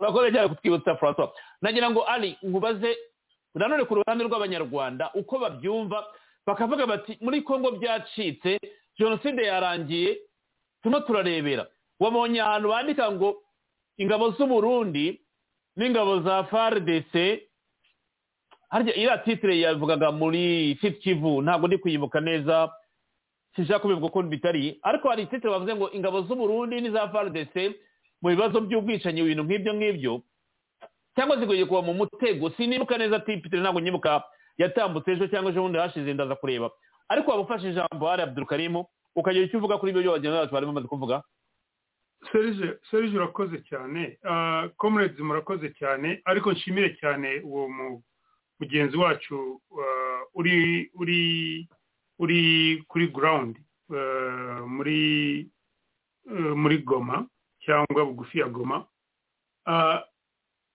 Urakoze 0.01 0.33
cyane 0.33 0.49
kutwibutsa 0.49 0.97
francois. 0.97 1.31
Nagira 1.63 1.91
ngo 1.91 2.09
ari 2.09 2.37
nkubaze 2.43 2.97
nanone 3.55 3.85
ku 3.85 3.95
ruhande 3.95 4.25
rw'abanyarwanda 4.25 5.11
uko 5.15 5.39
babyumva 5.39 6.07
bakavuga 6.47 6.87
bati 6.87 7.19
muri 7.21 7.43
congo 7.43 7.71
byacitse 7.77 8.59
jenoside 8.99 9.43
yarangiye 9.45 10.19
turimo 10.83 11.01
turarebera. 11.01 11.67
Wabonye 12.01 12.41
ahantu 12.43 12.69
bandika 12.69 13.11
ngo 13.13 13.43
ingabo 13.99 14.31
z'uburundi 14.31 15.21
n'ingabo 15.77 16.21
za 16.21 16.45
fardc 16.45 17.15
harya 18.71 18.95
iriya 18.95 19.19
titire 19.19 19.61
yavugaga 19.61 20.13
muri 20.13 20.75
kivu 21.03 21.43
ntabwo 21.43 21.67
ndi 21.69 21.79
kuyibuka 21.79 22.21
neza 22.21 22.71
sinshaka 23.57 23.79
kubivuga 23.81 24.07
uko 24.07 24.23
bitari. 24.23 24.79
Ariko 24.83 25.09
hari 25.09 25.27
titire 25.27 25.51
bavuze 25.51 25.75
ngo 25.75 25.91
ingabo 25.93 26.23
z'uburundi 26.23 26.81
n'iza 26.81 27.09
fardc 27.09 27.55
mu 28.23 28.29
bibazo 28.31 28.61
by'ubwicanyi 28.61 29.21
ibintu 29.21 29.43
nk'ibyo 29.45 29.73
ngibyo. 29.75 30.23
Cyangwa 31.17 31.37
zigoye 31.41 31.65
kuba 31.67 31.83
mu 31.83 31.95
mutego 31.95 32.51
sinibuka 32.55 32.99
neza 32.99 33.19
titire 33.21 33.61
ntabwo 33.63 33.81
nyibuka 33.81 34.23
yatambutse 34.59 35.13
ejo 35.13 35.27
cyangwa 35.33 35.51
ejo 35.51 35.63
bundi 35.63 35.79
hashize 35.79 36.13
ndaza 36.15 36.35
kureba. 36.37 36.71
Ariko 37.09 37.31
waba 37.31 37.43
ufashe 37.43 37.71
ijambo 37.71 38.07
hari 38.07 38.23
abdurukarimu 38.23 38.85
ukagira 39.17 39.45
icyo 39.47 39.59
uvuga 39.59 39.79
kuri 39.79 39.91
ibyo 39.91 40.03
byo 40.03 40.13
bagenzi 40.13 40.39
bacu 40.39 40.53
bari 40.55 40.67
bamaze 40.67 40.87
kuvuga. 40.89 41.23
Serije 42.91 43.17
urakoze 43.17 43.63
cyane. 43.69 44.19
Komerezi 44.77 45.23
murakoze 45.23 45.71
cyane 45.79 46.21
ariko 46.25 46.53
nshimire 46.53 46.97
cyane 47.01 47.41
uwo 47.45 47.69
mugenzi 48.61 48.97
wacu 48.97 49.61
uri 50.35 50.91
uri 50.95 51.69
uri 52.19 52.41
kuri 52.89 53.07
gurawundi 53.09 53.61
muri 54.67 55.01
muri 56.57 56.79
goma 56.79 57.27
cyangwa 57.65 58.05
bugufi 58.05 58.39
ya 58.39 58.49
goma. 58.49 58.87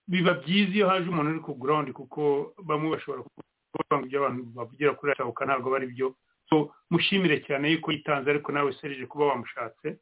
Biba 0.08 0.34
byiza 0.34 0.72
iyo 0.76 0.88
haje 0.90 1.10
umuntu 1.10 1.32
uri 1.32 1.40
ku 1.40 1.54
gurawundi 1.56 1.92
kuko 1.94 2.54
bamwe 2.64 2.90
bashobora 2.92 3.24
kuvuga 3.24 4.06
ibyo 4.06 4.20
abantu 4.20 4.42
bavugira 4.56 4.92
kuri 5.00 5.14
radiyo 5.16 5.46
ntabwo 5.46 5.70
bari 5.72 5.88
byo 5.88 6.16
mushimire 6.92 7.40
cyane 7.48 7.72
yuko 7.72 7.92
yitanze 7.92 8.30
ariko 8.30 8.52
nawe 8.52 8.74
serije 8.80 9.06
kuba 9.08 9.26
wamushatse. 9.32 9.88
Ah, 9.88 9.98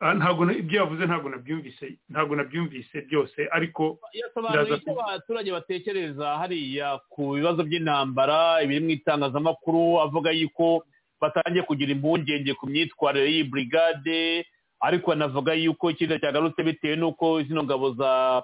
ntabwo 0.00 0.44
na- 0.44 0.52
ibyo 0.56 0.80
yavuze 0.80 1.06
ntabwo 1.06 1.28
nabyumvise 1.28 1.86
ntabwo 2.08 2.36
nabyumvise 2.36 2.96
byose 3.08 3.48
ariko 3.52 3.98
yasobanuye 4.12 4.76
icyo 4.76 4.92
abaturage 5.00 5.50
batekereza 5.52 6.26
hariya 6.40 6.98
ku 7.12 7.34
bibazo 7.36 7.60
by'intambara 7.68 8.62
ibiri 8.64 8.80
mu 8.80 8.90
itangazamakuru 8.96 10.00
avuga 10.00 10.30
yuko 10.32 10.84
batangiye 11.20 11.62
kugira 11.68 11.92
impungenge 11.92 12.54
ku 12.56 12.64
myitwarire 12.66 13.28
y'iyi 13.28 13.44
burigade 13.44 14.46
ariko 14.80 15.12
anavuga 15.12 15.52
yuko 15.54 15.90
ikiza 15.92 16.16
cyagarutse 16.18 16.62
bitewe 16.64 16.96
n'uko 16.96 17.42
zino 17.44 17.60
ngabo 17.68 17.92
za 18.00 18.40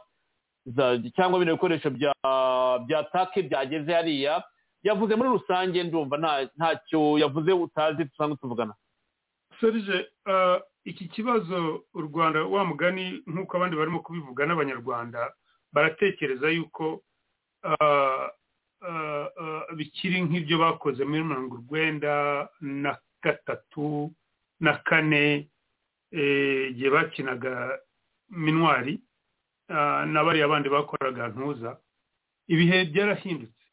za 0.66 0.84
cyangwa 1.16 1.38
bino 1.40 1.52
bikoresho 1.56 1.88
bya 1.90 2.12
bya 2.86 3.00
take 3.12 3.42
byageze 3.48 3.88
hariya 3.96 4.44
yavuze 4.84 5.16
muri 5.16 5.28
rusange 5.32 5.80
ndumva 5.88 6.16
nta 6.20 6.32
ntacyo 6.56 7.16
yavuze 7.18 7.52
utazi 7.52 8.04
dusanzwe 8.04 8.36
tuvugana. 8.36 8.74
Serge 9.60 10.06
ah, 10.28 10.60
iki 10.86 11.08
kibazo 11.08 11.82
u 11.94 12.00
rwanda 12.06 12.44
wa 12.46 12.62
mugani 12.64 13.22
nk'uko 13.26 13.52
abandi 13.58 13.74
barimo 13.76 14.00
kubivuga 14.06 14.46
n'abanyarwanda 14.46 15.34
baratekereza 15.74 16.46
yuko 16.50 17.02
ah, 17.66 18.30
ah, 18.88 19.26
ah, 19.42 19.64
bikiri 19.76 20.22
nk'ibyo 20.22 20.56
bakoze 20.62 21.02
muri 21.04 21.22
mirongo 21.26 21.54
urwenda 21.58 22.14
na 22.60 22.94
gatatu 23.22 24.12
na 24.60 24.72
kane 24.86 25.48
eh, 26.14 26.70
igihe 26.70 26.90
bakinaga 26.90 27.78
minwari 28.30 29.00
na 30.12 30.22
bariya 30.24 30.48
bandi 30.48 30.68
bakoraga 30.70 31.28
ntuza 31.34 31.80
ibihe 32.48 32.84
byarahindutse. 32.94 33.64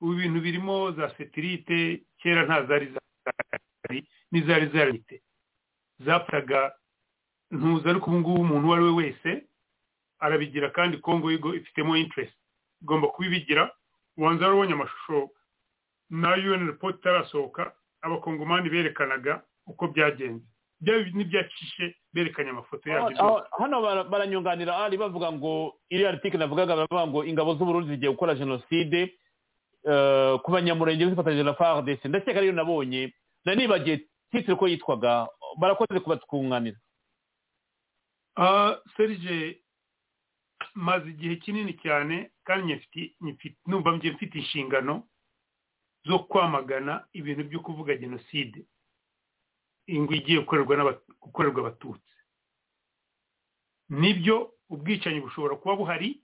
Ubu 0.00 0.12
ibintu 0.16 0.40
birimo 0.40 0.92
za 0.96 1.12
setirite 1.16 2.00
kera 2.18 2.44
nta 2.48 2.64
zari 2.66 2.86
zahari 2.96 4.00
n'izari 4.32 4.66
zarite 4.72 5.20
zapfaga 6.04 6.72
ntuza 7.50 7.90
ariko 7.90 8.10
ubu 8.10 8.18
ngubu 8.20 8.40
umuntu 8.40 8.66
uwo 8.66 8.74
ari 8.74 8.84
we 8.84 8.90
wese 8.92 9.30
arabigira 10.18 10.70
kandi 10.70 10.98
kongo 10.98 11.30
yigo 11.30 11.54
ifitemo 11.54 11.96
interest. 11.96 12.34
Igomba 12.82 13.08
kubibigira 13.08 13.70
ubanza 14.16 14.44
warabonye 14.46 14.72
amashusho 14.72 15.30
na 16.10 16.34
un 16.34 16.66
report 16.66 16.96
itarasohoka 16.98 17.72
abakongomani 18.02 18.70
berekanaga 18.70 19.42
uko 19.66 19.88
byagenze. 19.88 20.44
N'ibyacishe 21.14 21.94
berekanye 22.12 22.50
amafoto 22.50 22.90
yabyo. 22.90 23.44
Hano 23.58 23.82
bara- 23.82 24.04
baranyunganira 24.04 24.76
ari 24.78 24.96
bavuga 24.96 25.32
ngo 25.32 25.76
iriya 25.90 26.08
article 26.10 26.38
navugaga 26.38 26.76
bavuga 26.76 27.06
ngo 27.06 27.24
ingabo 27.24 27.54
z'uburundi 27.54 27.90
zigiye 27.90 28.10
gukora 28.12 28.34
jenoside 28.34 29.12
eh, 29.84 30.38
ku 30.42 30.50
banyamurenge 30.52 31.06
zifatanyije 31.10 31.42
na 31.44 31.54
fardc 31.54 32.04
ndakeka 32.04 32.38
ariyo 32.38 32.52
nabonye 32.52 33.12
nari 33.44 33.58
nibagiye 33.60 34.00
titire 34.30 34.56
ko 34.56 34.68
yitwaga 34.68 35.28
barakoze 35.58 36.00
kubatwunganira 36.00 36.78
Ah, 38.36 38.76
serge 38.96 39.62
maze 40.74 41.10
igihe 41.10 41.36
kinini 41.36 41.72
cyane 41.82 42.30
kandi 42.44 42.80
numva 43.66 43.92
mfite 43.92 44.34
inshingano 44.38 45.08
zo 46.06 46.18
kwamagana 46.24 47.04
ibintu 47.12 47.44
byo 47.44 47.60
kuvuga 47.60 47.96
jenoside. 47.96 48.64
Ingwe 49.86 50.16
igiye 50.16 50.40
gukorerwa 50.40 51.60
abatutsi. 51.60 52.14
Nibyo 53.88 54.54
ubwicanyi 54.70 55.20
bushobora 55.20 55.56
kuba 55.56 55.76
buhari 55.76 56.22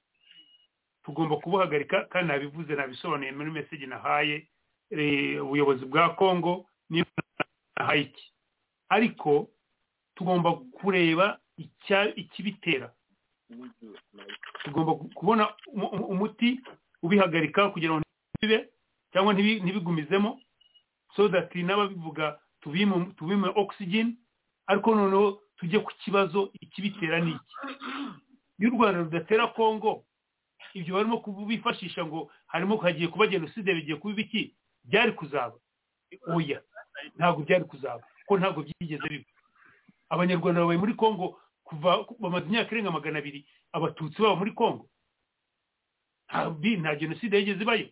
tugomba 1.05 1.37
kubuhagarika 1.37 2.05
kandi 2.09 2.29
nabivuze 2.33 2.75
nabisobanuye 2.75 3.33
muri 3.33 3.51
meseji 3.51 3.87
nahaye 3.87 4.49
eh, 4.91 5.43
ubuyobozi 5.45 5.85
bwa 5.85 6.15
kongo 6.15 6.71
iki 8.11 8.33
ariko 8.89 9.49
tugomba 10.15 10.53
kureba 10.73 11.41
ikibitera. 12.17 12.93
Tugomba 14.65 14.93
kubona 15.15 15.55
umu- 15.67 15.89
umu- 15.89 16.07
umuti 16.07 16.61
ubihagarika 17.03 17.71
kugira 17.71 17.93
ngo 17.95 18.03
ntibibe 18.03 18.69
cyangwa 19.13 19.33
ntibi- 19.35 19.61
ntibigumizemo 19.63 20.41
so 21.17 21.29
that 21.29 21.55
n'ababivuga 21.55 22.41
tubime 22.61 23.49
oxygen 23.57 24.17
ariko 24.67 24.95
noneho 24.95 25.41
tujye 25.57 25.79
ku 25.81 25.93
kibazo 26.05 26.51
ikibitera 26.61 27.21
ni 27.21 27.31
iki. 27.31 27.55
Iyo 28.59 28.69
u 28.73 28.75
rwanda 28.77 29.01
rudatera 29.07 29.47
kongo 29.55 30.05
ibyo 30.75 30.95
barimo 30.97 31.19
kubifashisha 31.23 32.05
ngo 32.07 32.33
harimo 32.51 32.77
hagiye 32.77 33.09
kuba 33.09 33.27
jenoside 33.31 33.75
bigiye 33.75 33.97
kuba 33.97 34.13
ibiki 34.13 34.57
byari 34.85 35.13
kuzaba. 35.13 35.57
Oya. 36.35 36.61
Ntabwo 37.17 37.43
byari 37.45 37.65
kuzaba. 37.65 38.03
Kuko 38.27 38.39
ntabwo 38.39 38.61
byigeze 38.63 39.07
biba. 39.09 39.31
Abanyarwanda 40.09 40.61
babaye 40.61 40.79
muri 40.79 40.95
kongo 40.95 41.41
kuva 41.67 42.07
bamaze 42.21 42.47
imyaka 42.47 42.71
irenga 42.73 42.91
magana 42.95 43.19
abiri 43.19 43.41
abatutsi 43.73 44.23
baba 44.23 44.37
muri 44.39 44.53
kongo 44.55 44.87
nta 46.81 46.95
jenoside 47.01 47.37
yigeze 47.39 47.63
ibayo. 47.63 47.89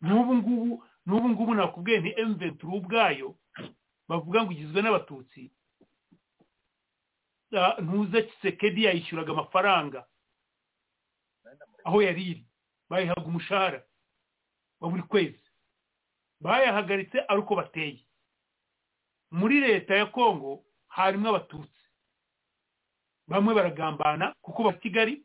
N'ubu 0.00 0.34
ngubu 0.38 0.84
n'ubu 1.06 1.28
ngubu 1.28 1.52
nakubwiye 1.54 1.98
ni 2.00 2.10
emuventuri 2.20 2.72
ubwayo 2.78 3.28
bavuga 4.08 4.42
ngo 4.44 4.52
igizwe 4.54 4.82
n'abatutsi. 4.82 5.50
Ntuza 7.82 8.22
kisekedi 8.22 8.84
yayishyuraga 8.84 9.32
amafaranga. 9.32 10.06
Aho 11.84 12.02
yari 12.02 12.22
iri. 12.30 12.44
Bayihaga 12.88 13.22
umushahara 13.26 13.82
wa 14.80 14.90
buri 14.90 15.02
kwezi. 15.02 15.42
Bayahagaritse 16.40 17.18
ari 17.28 17.40
uko 17.40 17.54
bateye. 17.56 18.00
Muri 19.30 19.60
leta 19.60 19.94
ya 19.96 20.06
kongo 20.06 20.64
harimo 20.88 21.28
abatutsi. 21.28 21.80
Bamwe 23.28 23.54
baragambana 23.54 24.34
kuko 24.42 24.62
ba 24.64 24.72
kigali 24.72 25.22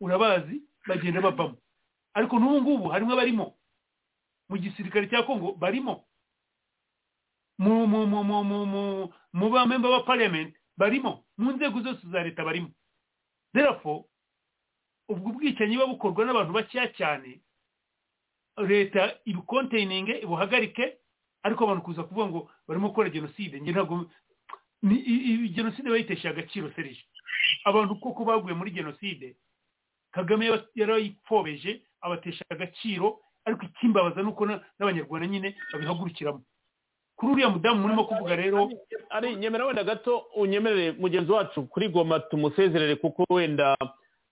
urabazi 0.00 0.62
bagenda 0.86 1.20
bavamo. 1.20 1.56
Ariko 2.14 2.38
n'ubu 2.38 2.60
ngubu 2.62 2.88
harimo 2.88 3.12
abarimo 3.12 3.54
mu 4.48 4.56
gisirikare 4.58 5.06
cya 5.10 5.22
kongo 5.22 5.52
barimo. 5.54 6.04
Mu 7.58 7.86
mu 7.86 9.50
ba 9.50 9.66
member 9.66 9.90
ba 9.90 10.02
parliament 10.04 10.54
barimo. 10.76 11.24
Mu 11.38 11.52
nzego 11.52 11.80
zose 11.80 12.06
za 12.10 12.22
leta 12.22 12.44
barimo. 12.44 12.70
Therefore 13.54 14.04
ubwo 15.08 15.32
bwicanyi 15.32 15.76
buba 15.78 15.86
bukorwa 15.86 16.24
n'abantu 16.26 16.52
bakeya 16.52 16.90
cyane 16.98 17.40
leta 18.56 19.14
ibukonteyinge 19.24 20.18
ibuhagarike 20.24 20.96
ariko 21.42 21.64
abantu 21.64 21.82
kuza 21.84 22.02
kuvuga 22.04 22.26
ngo 22.26 22.40
barimo 22.68 22.88
gukora 22.88 23.10
jenoside 23.10 23.60
ntabwo 23.60 24.06
jenoside 25.54 25.90
bayitesha 25.90 26.30
agaciro 26.30 26.70
serije 26.76 27.04
abantu 27.64 27.96
koko 28.00 28.24
baguye 28.24 28.54
muri 28.54 28.70
jenoside 28.70 29.36
kagame 30.10 30.50
yarayipfobeje 30.74 31.82
abatesha 32.00 32.44
agaciro 32.50 33.20
ariko 33.44 33.62
ikimbabaza 33.64 34.22
ni 34.22 34.28
uko 34.28 34.46
na- 34.46 34.60
n'abanyarwanda 34.78 35.26
nyine 35.26 35.54
babihagurukiramo. 35.72 36.42
Kuri 37.16 37.32
uriya 37.32 37.48
mudamu 37.50 37.80
murimo 37.82 38.04
kuvuga 38.04 38.36
rero 38.36 38.70
ari 39.10 39.36
nyemera 39.36 39.66
wenda 39.66 39.84
gato 39.84 40.18
unyemerere 40.36 40.92
mugenzi 40.92 41.32
wacu 41.32 41.66
kuri 41.66 41.88
goma 41.88 42.20
tumusezerere 42.20 42.96
kuko 42.96 43.24
wenda 43.30 43.76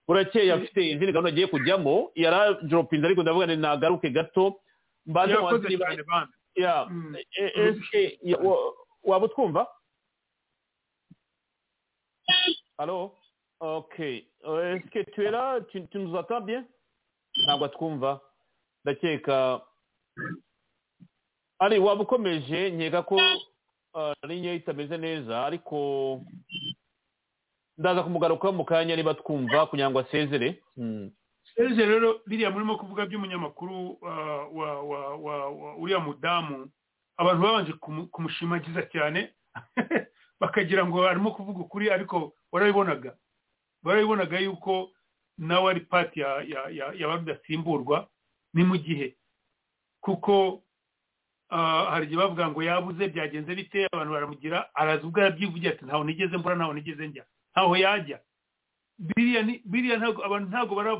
burakeye 0.08 0.52
afite 0.52 0.80
izindi 0.90 1.12
gahunda 1.12 1.28
agiye 1.32 1.46
kujyamo 1.46 2.10
yarajoropinze 2.14 3.06
ariko 3.06 3.22
ndavuga 3.22 3.46
ngo 3.46 3.56
nagaruke 3.56 4.10
gato. 4.10 4.60
Mbanze 5.06 5.34
Yakoze 5.34 5.54
mubaze 5.56 5.68
niba- 5.68 5.86
cyane 5.86 6.02
bana. 6.02 6.28
ya. 6.56 6.88
E- 7.40 7.52
eske 7.62 8.18
ya- 8.22 8.38
wa- 8.38 8.72
waba 9.02 9.26
utwumva? 9.26 9.66
Allô 12.78 13.12
Ok. 13.60 13.98
Euh, 14.44 14.74
Est-ce 14.76 14.90
que 14.90 15.10
tu 15.12 15.24
es 15.24 15.30
là? 15.30 15.60
Tu, 15.70 15.86
tu 15.88 15.98
nous 15.98 16.14
entends 16.14 16.40
bien? 16.40 16.66
Ntabwo 17.46 17.64
atwumva 17.64 18.20
ndakeka. 18.84 19.60
Ari 21.58 21.78
waba 21.78 22.02
ukomeje 22.02 22.70
nkeka 22.70 23.02
ko 23.02 23.16
uh, 23.94 24.12
linya 24.28 24.52
itameze 24.52 24.96
neza 24.98 25.46
ariko 25.46 26.20
ndaza 27.78 28.02
kumugarukaho 28.02 28.52
mu 28.54 28.64
kanya 28.64 28.96
niba 28.96 29.14
twumva 29.14 29.66
kugira 29.66 29.90
ngo 29.90 29.98
asezere. 30.00 30.62
Hmm. 30.76 31.10
serge 31.54 31.86
rero 31.86 32.20
biriya 32.26 32.50
murimo 32.50 32.76
kuvuga 32.78 33.06
by'umunyamakuru 33.06 33.98
wa 34.00 34.46
wa 34.48 34.82
wa 34.82 35.00
wa 35.16 35.34
wa 35.50 35.76
uriya 35.76 35.98
mudamu 36.00 36.70
abantu 37.16 37.42
babanje 37.42 37.72
kumu- 37.78 38.06
kumushimagiza 38.10 38.82
cyane. 38.90 39.30
Bakagira 40.40 40.86
ngo 40.86 41.06
arimo 41.08 41.30
kuvuga 41.30 41.60
ukuri 41.60 41.90
ariko 41.90 42.34
warabibonaga. 42.52 43.14
Warabibonaga 43.84 44.38
yuko 44.38 44.90
nawe 45.38 45.70
ari 45.70 45.80
pati 45.80 46.20
ya 46.20 46.42
ya 46.42 46.60
ya 46.70 46.86
ya 46.94 47.06
rudasimburwa 47.16 48.08
ni 48.54 48.64
mu 48.64 48.76
gihe. 48.78 49.16
Kuko 50.00 50.62
ah, 51.50 51.86
hari 51.90 52.06
igihe 52.06 52.18
bavuga 52.18 52.48
ngo 52.50 52.62
yabuze 52.62 53.08
byagenze 53.08 53.54
bite 53.54 53.86
abantu 53.92 54.12
baramugira 54.12 54.74
araza 54.74 55.06
ubwo 55.06 55.20
arabyivugira 55.20 55.72
ati 55.74 55.84
ntaho 55.84 56.04
nigeze 56.04 56.36
mbura 56.36 56.54
ntaho 56.58 56.72
nigeze 56.74 57.08
njya. 57.08 57.24
Ntaho 57.54 57.76
yajya. 57.76 58.18
Biriya 58.98 59.96
abantu 60.26 60.48
ntabwo 60.50 60.74
bara 60.74 60.92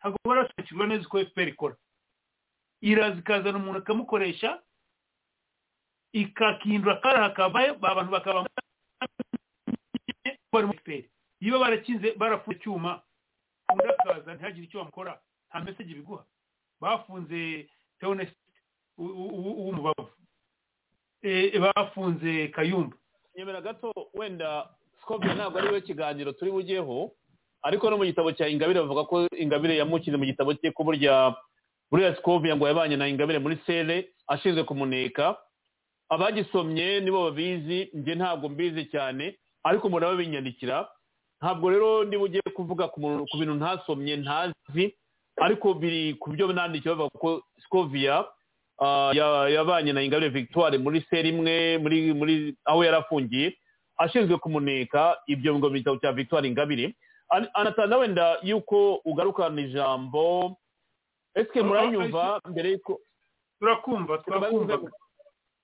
ntabwo 0.00 0.18
barasobanukirwa 0.24 0.86
neza 0.88 1.04
uko 1.06 1.18
fpr 1.24 1.48
ikora. 1.48 1.76
Iraza 2.80 3.18
ikazana 3.20 3.58
umuntu 3.58 3.78
akamukoresha 3.84 4.62
ikakihindura 6.12 6.94
akara 6.98 7.22
hakavayo 7.22 7.72
abantu 7.76 8.10
bakaba 8.12 8.46
barimo 10.52 10.72
efuperi 10.74 11.10
niba 11.40 11.58
barakinze 11.58 12.12
barafunze 12.16 12.58
icyuma 12.58 13.02
undi 13.72 13.84
akaza 13.88 14.34
ntihagire 14.34 14.64
icyo 14.66 14.78
bamukora 14.80 15.20
nta 15.50 15.60
meseji 15.60 15.94
biguha. 15.94 16.24
Bafunze 16.80 17.68
teonesite 18.00 18.38
w'umubavu 18.96 20.10
bafunze 21.60 22.48
kayumba. 22.48 22.96
Nyemera 23.36 23.60
gato 23.60 23.92
wenda 24.14 24.68
sikobye 25.08 25.34
ntabwo 25.34 25.58
ari 25.58 25.68
we 25.72 25.80
kiganiro 25.80 26.32
turi 26.32 26.50
bugeho 26.52 27.10
ariko 27.64 27.90
no 27.90 27.96
mu 27.96 28.04
gitabo 28.04 28.32
cya 28.36 28.48
ingabire 28.48 28.80
bavuga 28.84 29.04
ko 29.08 29.24
ingabire 29.40 29.76
yamukize 29.80 30.16
mu 30.20 30.24
gitabo 30.28 30.52
cye 30.54 30.68
ko 30.70 30.84
burya 30.84 31.32
buriya 31.90 32.12
sikovia 32.20 32.52
ngo 32.56 32.68
yabanye 32.68 32.96
na 33.00 33.08
ingabire 33.08 33.38
muri 33.40 33.56
sere 33.66 34.12
ashinzwe 34.28 34.64
kumuneka. 34.68 35.36
Abagisomye 36.12 37.00
nibo 37.00 37.24
babizi 37.24 37.88
njye 37.94 38.14
ntabwo 38.14 38.48
mbizi 38.48 38.84
cyane 38.92 39.36
ariko 39.64 39.86
umuntu 39.88 40.06
aba 40.06 40.16
binyandikira. 40.20 40.88
Ntabwo 41.40 41.70
rero 41.70 42.04
niba 42.04 42.22
ugiye 42.28 42.42
kuvuga 42.54 42.88
ku 42.92 43.00
bintu 43.40 43.54
ntasomye 43.56 44.16
ntazi 44.20 44.92
ariko 45.40 45.74
biri 45.74 46.14
ku 46.20 46.30
byo 46.36 46.52
nandikiye 46.52 46.92
bavuga 46.94 47.16
ko 47.18 47.30
sikovia 47.64 48.24
yabanye 49.56 49.92
na 49.92 50.02
ingabire 50.04 50.28
victoire 50.30 50.78
muri 50.78 51.00
seri 51.10 51.28
imwe 51.32 51.78
muri 51.80 52.54
aho 52.64 52.84
yari 52.84 52.96
afungiye 53.00 53.56
ashinzwe 53.98 54.38
kumuneka 54.38 55.18
ibyo 55.26 55.58
ngo 55.58 55.70
bitabo 55.70 55.96
gitabo 55.96 55.96
cya 56.00 56.12
victoire 56.12 56.48
ingabire. 56.48 56.94
Anatanda 57.54 57.96
wenda 57.96 58.38
yuko 58.42 58.94
ugarukana 59.04 59.60
ijambo. 59.60 60.56
Esike 61.34 61.62
muranyumva 61.62 62.40
mbere 62.48 62.70
yuko 62.70 63.00
turakumva 63.60 64.18
turakumva 64.18 64.78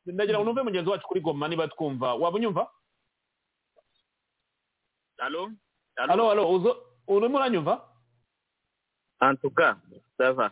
ndagira 0.06 0.38
ngo 0.38 0.44
numve 0.44 0.62
mugenzi 0.62 0.90
wacu 0.90 1.06
kuri 1.06 1.20
goma 1.20 1.48
niba 1.48 1.68
twumva. 1.68 2.14
Waba 2.14 2.36
unyumva? 2.36 2.68
Alo 5.18 5.50
alo 5.96 6.30
alo 6.30 6.76
urimo 7.08 7.38
uranyumva 7.38 7.80
antuka 9.20 9.78
sava 10.18 10.50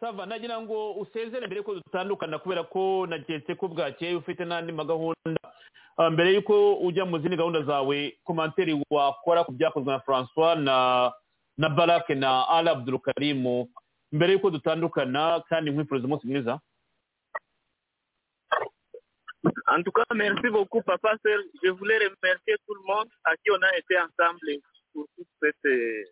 sava 0.00 0.26
nagira 0.26 0.60
ngo 0.60 0.92
usezere 1.02 1.46
mbere 1.46 1.58
yuko 1.60 1.74
dutandukana 1.74 2.38
kubera 2.38 2.62
ko 2.64 3.06
naketse 3.06 3.54
ko 3.58 3.68
bwakeye 3.68 4.14
ufite 4.16 4.44
n'andi 4.46 4.72
magahunda 4.72 5.40
mbere 6.12 6.34
yuko 6.34 6.78
ujya 6.86 7.04
mu 7.04 7.18
zindi 7.18 7.36
gahunda 7.36 7.62
zawe 7.62 8.18
komanteri 8.24 8.78
wakora 8.90 9.44
ku 9.44 9.52
byakozwe 9.52 9.90
na 9.92 10.00
francois 10.06 10.58
na 10.58 10.76
na 11.58 11.68
barake 11.68 12.14
na 12.14 12.46
ara 12.48 12.70
abdurukarimu 12.78 13.66
mbere 14.12 14.32
yuko 14.38 14.50
dutandukana 14.50 15.40
kandi 15.48 15.70
nkwifuriza 15.70 16.06
umunsi 16.06 16.26
mwiza 16.26 16.60
En 19.70 19.82
tout 19.84 19.92
cas, 19.92 20.04
merci 20.14 20.48
beaucoup, 20.50 20.82
Papa 20.82 21.14
Serge. 21.22 21.44
Je 21.62 21.68
voulais 21.70 21.98
remercier 21.98 22.56
tout 22.66 22.74
le 22.74 22.82
monde 22.86 23.08
à 23.24 23.36
qui 23.36 23.50
on 23.50 23.62
a 23.62 23.76
été 23.76 23.98
ensemble 24.00 24.48
pour 24.92 25.06
toute 25.14 25.28
cette, 25.42 26.08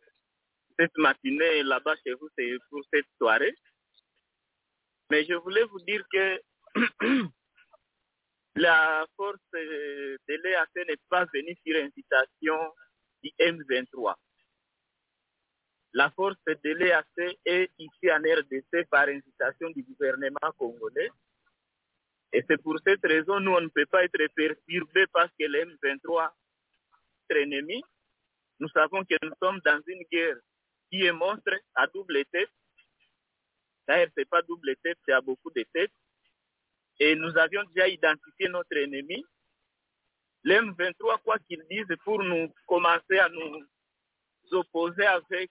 cette 0.78 0.97
matinée 0.98 1.62
là-bas 1.62 1.94
chez 2.05 2.12
vous, 2.15 2.28
c'est 2.36 2.52
pour 2.70 2.82
cette 2.92 3.06
soirée. 3.18 3.55
Mais 5.10 5.25
je 5.25 5.35
voulais 5.35 5.65
vous 5.65 5.81
dire 5.81 6.05
que 6.12 6.41
la 8.57 9.07
force 9.17 9.39
de 9.52 10.18
l'EAC 10.28 10.89
n'est 10.89 10.97
pas 11.09 11.25
venue 11.33 11.57
sur 11.65 11.76
incitation 11.76 12.59
du 13.23 13.31
M23. 13.39 14.15
La 15.93 16.10
force 16.10 16.36
de 16.47 16.70
l'EAC 16.70 17.39
est 17.44 17.70
ici 17.78 18.10
en 18.10 18.18
RDC 18.18 18.89
par 18.91 19.09
incitation 19.09 19.70
du 19.70 19.83
gouvernement 19.83 20.52
congolais. 20.59 21.10
Et 22.33 22.44
c'est 22.49 22.60
pour 22.60 22.76
cette 22.85 23.05
raison 23.05 23.41
nous 23.41 23.52
on 23.52 23.60
ne 23.60 23.68
peut 23.68 23.86
pas 23.86 24.05
être 24.05 24.26
perturbés 24.35 25.07
parce 25.12 25.31
que 25.39 25.44
le 25.47 25.65
M23 25.65 26.31
est 27.31 27.43
ennemi. 27.43 27.83
Nous 28.59 28.68
savons 28.70 29.05
que 29.05 29.15
nous 29.23 29.33
sommes 29.41 29.60
dans 29.65 29.81
une 29.86 30.02
guerre 30.10 30.36
qui 30.91 31.05
est 31.05 31.12
monstre 31.12 31.55
à 31.75 31.86
double 31.86 32.25
tête. 32.26 32.51
D'ailleurs, 33.86 34.08
ce 34.15 34.20
n'est 34.20 34.26
pas 34.26 34.42
double 34.42 34.74
tête, 34.82 34.98
c'est 35.05 35.12
à 35.12 35.20
beaucoup 35.20 35.50
de 35.50 35.65
têtes. 35.73 35.92
Et 36.98 37.15
nous 37.15 37.36
avions 37.36 37.62
déjà 37.74 37.89
identifié 37.89 38.48
notre 38.48 38.76
ennemi. 38.76 39.24
Le 40.42 40.55
M23, 40.55 41.23
quoi 41.23 41.39
qu'il 41.40 41.62
dise, 41.70 41.86
pour 42.05 42.23
nous 42.23 42.52
commencer 42.66 43.18
à 43.18 43.28
nous 43.28 43.66
opposer 44.52 45.05
avec 45.05 45.50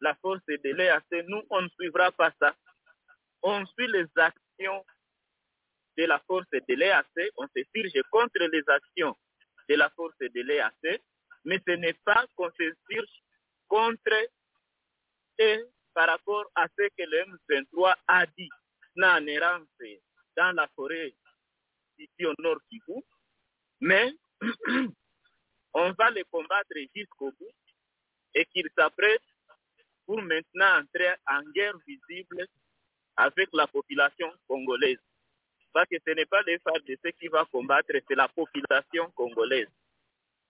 la 0.00 0.14
force 0.16 0.44
de 0.46 0.70
l'EAC, 0.70 1.26
nous, 1.28 1.42
on 1.50 1.62
ne 1.62 1.68
suivra 1.70 2.12
pas 2.12 2.32
ça. 2.40 2.54
On 3.42 3.64
suit 3.66 3.88
les 3.88 4.06
actions 4.16 4.84
de 5.96 6.04
la 6.04 6.18
force 6.20 6.46
de 6.52 6.74
l'EAC, 6.74 7.06
on 7.36 7.46
se 7.48 7.62
dirige 7.74 8.02
contre 8.10 8.38
les 8.38 8.62
actions 8.68 9.16
de 9.68 9.74
la 9.74 9.90
force 9.90 10.18
de 10.18 10.40
l'EAC, 10.40 11.00
mais 11.44 11.60
ce 11.66 11.72
n'est 11.72 11.98
pas 12.04 12.26
qu'on 12.36 12.50
se 12.50 12.72
dirige 12.88 13.22
contre 13.68 14.28
et 15.38 15.64
par 15.94 16.08
rapport 16.08 16.44
à 16.54 16.66
ce 16.68 16.88
que 16.88 17.02
le 17.02 17.24
M23 17.48 17.94
a 18.06 18.26
dit 18.26 18.50
en 19.02 19.26
errance 19.26 19.66
dans 20.36 20.52
la 20.52 20.68
forêt 20.74 21.14
ici 21.98 22.26
au 22.26 22.34
nord 22.38 22.58
Kivu, 22.68 23.02
mais 23.80 24.12
on 25.74 25.92
va 25.92 26.10
les 26.10 26.24
combattre 26.24 26.74
jusqu'au 26.94 27.30
bout 27.32 27.54
et 28.34 28.44
qu'ils 28.46 28.70
s'apprêtent 28.76 29.20
pour 30.06 30.22
maintenant 30.22 30.80
entrer 30.80 31.14
en 31.26 31.42
guerre 31.52 31.76
visible 31.86 32.46
avec 33.16 33.48
la 33.52 33.66
population 33.66 34.32
congolaise. 34.46 34.98
Parce 35.72 35.88
que 35.88 35.96
ce 36.04 36.12
n'est 36.14 36.26
pas 36.26 36.42
les 36.42 36.58
FARDC 36.58 37.16
qui 37.18 37.28
va 37.28 37.44
combattre, 37.44 37.92
c'est 38.08 38.14
la 38.14 38.28
population 38.28 39.10
congolaise. 39.12 39.68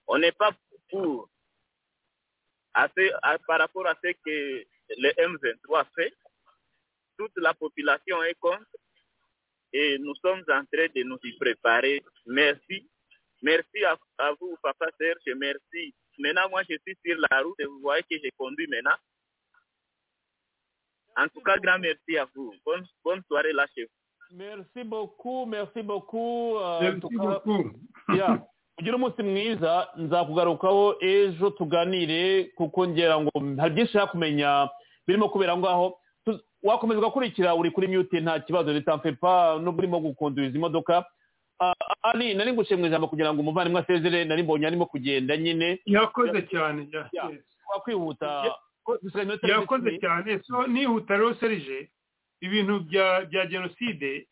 On 0.07 0.19
n'est 0.19 0.33
pas 0.33 0.51
pour, 0.89 1.29
par 2.73 3.59
rapport 3.59 3.87
à 3.87 3.95
ce 4.03 4.13
que 4.25 4.67
le 4.99 5.11
M23 5.11 5.87
fait, 5.95 6.13
toute 7.17 7.33
la 7.37 7.55
population 7.55 8.23
est 8.25 8.39
contre 8.39 8.65
et 9.73 9.99
nous 9.99 10.15
sommes 10.17 10.41
en 10.49 10.65
train 10.73 10.89
de 10.95 11.03
nous 11.05 11.19
y 11.23 11.33
préparer. 11.39 12.03
Merci. 12.27 12.89
Merci 13.43 13.85
à, 13.85 13.97
à 14.19 14.33
vous, 14.39 14.57
Papa 14.63 14.87
Serge. 14.99 15.23
Merci. 15.37 15.95
Maintenant, 16.19 16.49
moi, 16.51 16.63
je 16.69 16.77
suis 16.87 16.97
sur 17.05 17.17
la 17.31 17.41
route 17.43 17.59
et 17.61 17.65
vous 17.65 17.81
voyez 17.81 18.03
que 18.03 18.17
je 18.23 18.29
conduis 18.37 18.67
maintenant. 18.69 18.97
En 21.17 21.29
tout 21.29 21.41
cas, 21.43 21.57
grand 21.59 21.79
merci 21.79 22.17
à 22.19 22.27
vous. 22.35 22.53
Bonne, 22.65 22.87
bonne 23.05 23.23
soirée 23.29 23.53
là 23.53 23.67
chez 23.75 23.85
vous. 23.85 24.37
merci 24.37 24.85
beaucoup 24.85 25.45
merci 25.47 25.83
beaucoup 25.83 26.57
Merci 26.81 27.17
beaucoup. 27.17 27.63
ya 28.15 28.47
ugire 28.81 28.97
umunsi 28.97 29.23
mwiza 29.23 29.89
nzakugarukaho 29.97 30.97
ejo 31.01 31.51
tuganire 31.51 32.45
kuko 32.57 32.89
ngira 32.89 33.21
ngo 33.21 33.31
hari 33.61 33.75
byinshi 33.75 33.99
kumenya 34.11 34.69
birimo 35.07 35.29
kubera 35.29 35.53
aho 35.53 35.61
ngaho 35.61 35.87
wakomeza 36.63 36.99
ugakurikira 37.01 37.55
uri 37.55 37.71
kuri 37.71 37.89
mute 37.89 38.21
nta 38.21 38.41
kibazo. 38.41 38.73
Leta 38.73 38.97
mfepa 38.97 39.59
n'ubwo 39.63 39.79
urimo 39.81 40.01
gukunduriza 40.01 40.57
imodoka 40.59 41.05
ari 42.03 42.35
nari 42.35 42.53
ngushe 42.53 42.77
mu 42.77 42.87
ijambo 42.87 43.09
kugira 43.09 43.33
ngo 43.33 43.41
umuvandimwe 43.41 43.81
asezere 43.81 44.25
nari 44.25 44.43
mbonye 44.43 44.67
arimo 44.67 44.87
kugenda 44.87 45.37
nyine. 45.37 45.81
Yakoze 45.87 46.43
cyane 46.49 46.89
wakwihuta. 47.75 48.45
Yakoze 49.49 49.99
cyane. 50.01 50.41
So 50.45 50.67
nihuta 50.67 51.17
rero 51.17 51.35
serije 51.35 51.89
ibintu 52.41 52.81
bya 52.81 53.25
bya 53.29 53.47
jenoside 53.47 54.27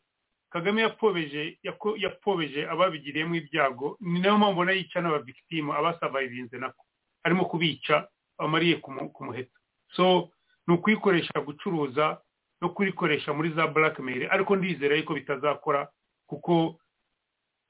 kagame 0.50 0.82
yapfobeje 0.82 1.58
yapfobeje 1.96 2.68
ababigiriyemo 2.70 3.34
ibyago. 3.34 3.96
Ni 4.00 4.20
na 4.20 4.28
yo 4.28 4.38
mpamvu 4.38 4.52
ubona 4.52 4.72
yica 4.72 5.00
n'abavictimu 5.00 5.72
abasavayivinze 5.74 6.58
nako. 6.58 6.84
Arimo 7.24 7.44
kubica 7.44 8.08
bamariye 8.38 8.76
ku 8.80 8.90
mu- 8.92 9.10
ku 9.12 9.24
muheto. 9.24 9.52
So 9.92 10.30
ni 10.66 10.74
ukuyikoresha 10.74 11.40
gucuruza 11.44 12.20
no 12.60 12.68
kuyikoresha 12.70 13.32
muri 13.32 13.50
za 13.52 13.66
blackmail. 13.66 14.28
Ariko 14.30 14.56
ndizera 14.56 14.96
yuko 14.96 15.14
bitazakora 15.14 15.88
kuko 16.26 16.80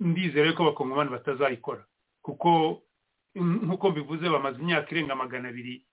ndizera 0.00 0.46
yuko 0.50 0.62
abakongomani 0.62 1.10
batazayikora. 1.10 1.84
Kuko 2.22 2.82
nk'uko 3.34 3.90
mbivuze 3.90 4.28
bamaze 4.28 4.58
imyaka 4.62 4.90
irenga 4.90 5.14
magana 5.14 5.48
abiri 5.48 5.84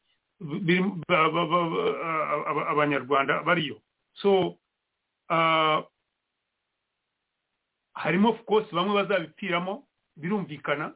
biri- 0.41 0.83
ba- 1.07 1.29
ba- 1.31 1.45
ba- 1.47 1.69
ba- 1.69 2.47
aba- 2.49 2.67
abanyarwanda 2.67 3.43
bariyo. 3.43 3.81
So 4.13 4.57
ah, 5.29 5.83
harimo 7.95 8.29
of 8.29 8.43
course 8.45 8.67
bamwe 8.75 8.93
bazabipfiramo 8.95 9.87
birumvikana 10.15 10.93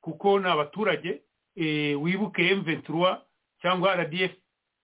kuko 0.00 0.38
ni 0.40 0.48
abaturage 0.48 1.22
eh, 1.56 2.02
wibuke 2.02 2.54
M23 2.54 3.20
cyangwa 3.60 3.94
RDF 3.96 4.32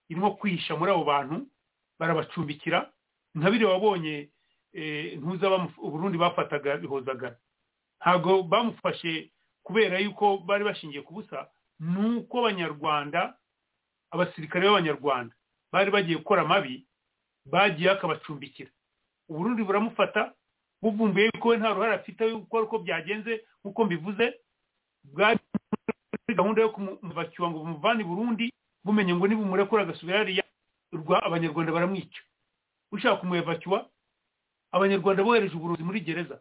irimo 0.09 0.31
kwihisha 0.37 0.77
muri 0.77 0.93
abo 0.93 1.05
bantu 1.05 1.47
barabacumbikira 1.99 2.91
nka 3.35 3.51
biriya 3.51 3.71
wabonye 3.71 4.29
eh, 4.73 5.19
ntuza 5.19 5.69
uburundi 5.79 6.19
bafataga 6.19 6.77
bihozagara 6.77 7.37
ntabwo 8.01 8.43
bamufashe 8.43 9.31
kubera 9.63 9.99
yuko 9.99 10.39
bari 10.39 10.65
bashingiye 10.65 11.03
ku 11.03 11.15
busa 11.15 11.49
ni 11.81 12.17
uko 12.17 12.39
abanyarwanda 12.39 13.35
abasirikare 14.11 14.67
b'abanyarwanda 14.69 15.35
bari 15.73 15.91
bagiye 15.91 16.17
gukora 16.21 16.43
amabi 16.43 16.87
bagiye 17.47 17.91
akabacumbikira. 17.91 18.71
Uburundi 19.29 19.63
buramufata 19.65 20.35
buvumbuye 20.85 21.27
yuko 21.33 21.49
we 21.49 21.57
nta 21.57 21.73
ruhare 21.75 21.95
afite 21.97 22.21
yuko 22.29 22.63
uko 22.63 22.79
byagenze 22.85 23.41
nk'uko 23.65 23.85
mbivuze 23.85 24.35
bwari 25.05 25.39
gahunda 26.35 26.63
yo 26.63 26.71
kumuvacyuwa 26.71 27.51
ngo 27.51 27.59
bumuvane 27.59 28.01
i 28.03 28.05
burundi 28.07 28.47
bumenye 28.85 29.15
ngo 29.17 29.25
nibumurekura 29.29 29.83
agasubira 29.83 30.19
hariya 30.19 30.45
rwa 30.93 31.23
abanyarwanda 31.23 31.73
baramwica. 31.73 32.21
Ushaka 32.93 33.17
kumuvacyuwa 33.21 33.89
abanyarwanda 34.73 35.23
bohereje 35.25 35.55
uburozi 35.57 35.83
muri 35.83 36.01
gereza. 36.01 36.41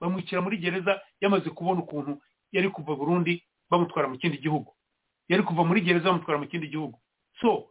Bamwicira 0.00 0.40
muri 0.40 0.56
gereza 0.58 1.00
yamaze 1.20 1.50
kubona 1.50 1.80
ukuntu 1.80 2.20
yari 2.52 2.68
kuva 2.70 2.94
burundi 2.96 3.42
bamutwara 3.70 4.08
mu 4.08 4.18
kindi 4.18 4.38
gihugu. 4.38 4.72
Yari 5.28 5.42
kuva 5.42 5.64
muri 5.64 5.80
gereza 5.80 6.08
bamutwara 6.12 6.38
mu 6.40 6.46
kindi 6.46 6.68
gihugu. 6.68 6.98
So 7.40 7.70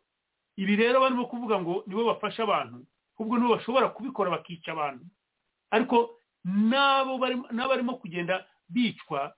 ibi 0.58 0.76
rero 0.76 1.00
barimo 1.00 1.26
kuvuga 1.26 1.62
ngo 1.62 1.84
nibo 1.88 2.06
bafasha 2.06 2.44
abantu 2.44 2.86
ahubwo 3.18 3.38
nibo 3.38 3.56
bashobora 3.56 3.90
kubikora 3.90 4.30
bakica 4.32 4.70
abantu. 4.74 5.06
Ariko 5.72 6.20
n'abo 6.44 7.18
n'abarimo 7.52 7.96
kugenda 7.98 8.46
bicwa 8.70 9.34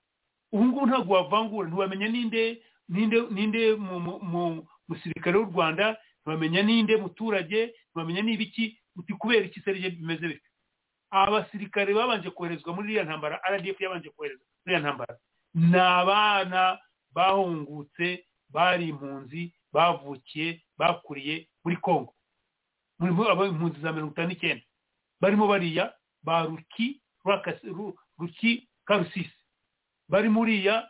ubu 0.52 0.64
ngubu 0.66 0.86
ntabwo 0.86 1.14
wavangura 1.14 1.68
ntiwamenya 1.68 2.08
ninde 2.08 2.62
ninde 2.88 3.18
ninde 3.30 3.62
musirikare 4.88 5.36
w'u 5.38 5.50
rwanda 5.52 5.96
ntiwamenya 6.22 6.62
ninde 6.62 6.96
muturage 6.96 7.74
ntiwamenya 7.90 8.22
n'ibiki 8.22 8.78
uti 8.96 9.12
kubera 9.14 9.46
iki 9.46 9.60
serije 9.60 9.90
bimeze 9.90 10.26
bityo 10.28 10.50
abasirikare 11.10 11.94
babanje 11.94 12.30
koherezwa 12.30 12.74
muri 12.74 12.88
iriya 12.94 13.04
ntambara 13.06 13.40
rdf 13.50 13.80
yabanje 13.80 14.10
koherezwa 14.10 14.46
muri 14.46 14.66
iriya 14.66 14.80
ntambara 14.80 15.14
ni 15.54 15.78
abana 15.78 16.78
bahungutse 17.14 18.24
bari 18.50 18.88
impunzi 18.90 19.54
bavukiye 19.72 20.62
bakuriye 20.78 21.46
muri 21.64 21.76
congo 21.78 22.14
impunzi 23.00 23.80
za 23.80 23.92
mirongo 23.92 24.12
itanu 24.12 24.28
n'icyenda 24.28 24.64
barimo 25.20 25.46
bariya 25.46 25.94
ba 26.24 26.44
ruki 26.46 27.00
ruki 28.18 28.68
karusisi 28.84 29.36
bari 30.08 30.28
muriya 30.28 30.88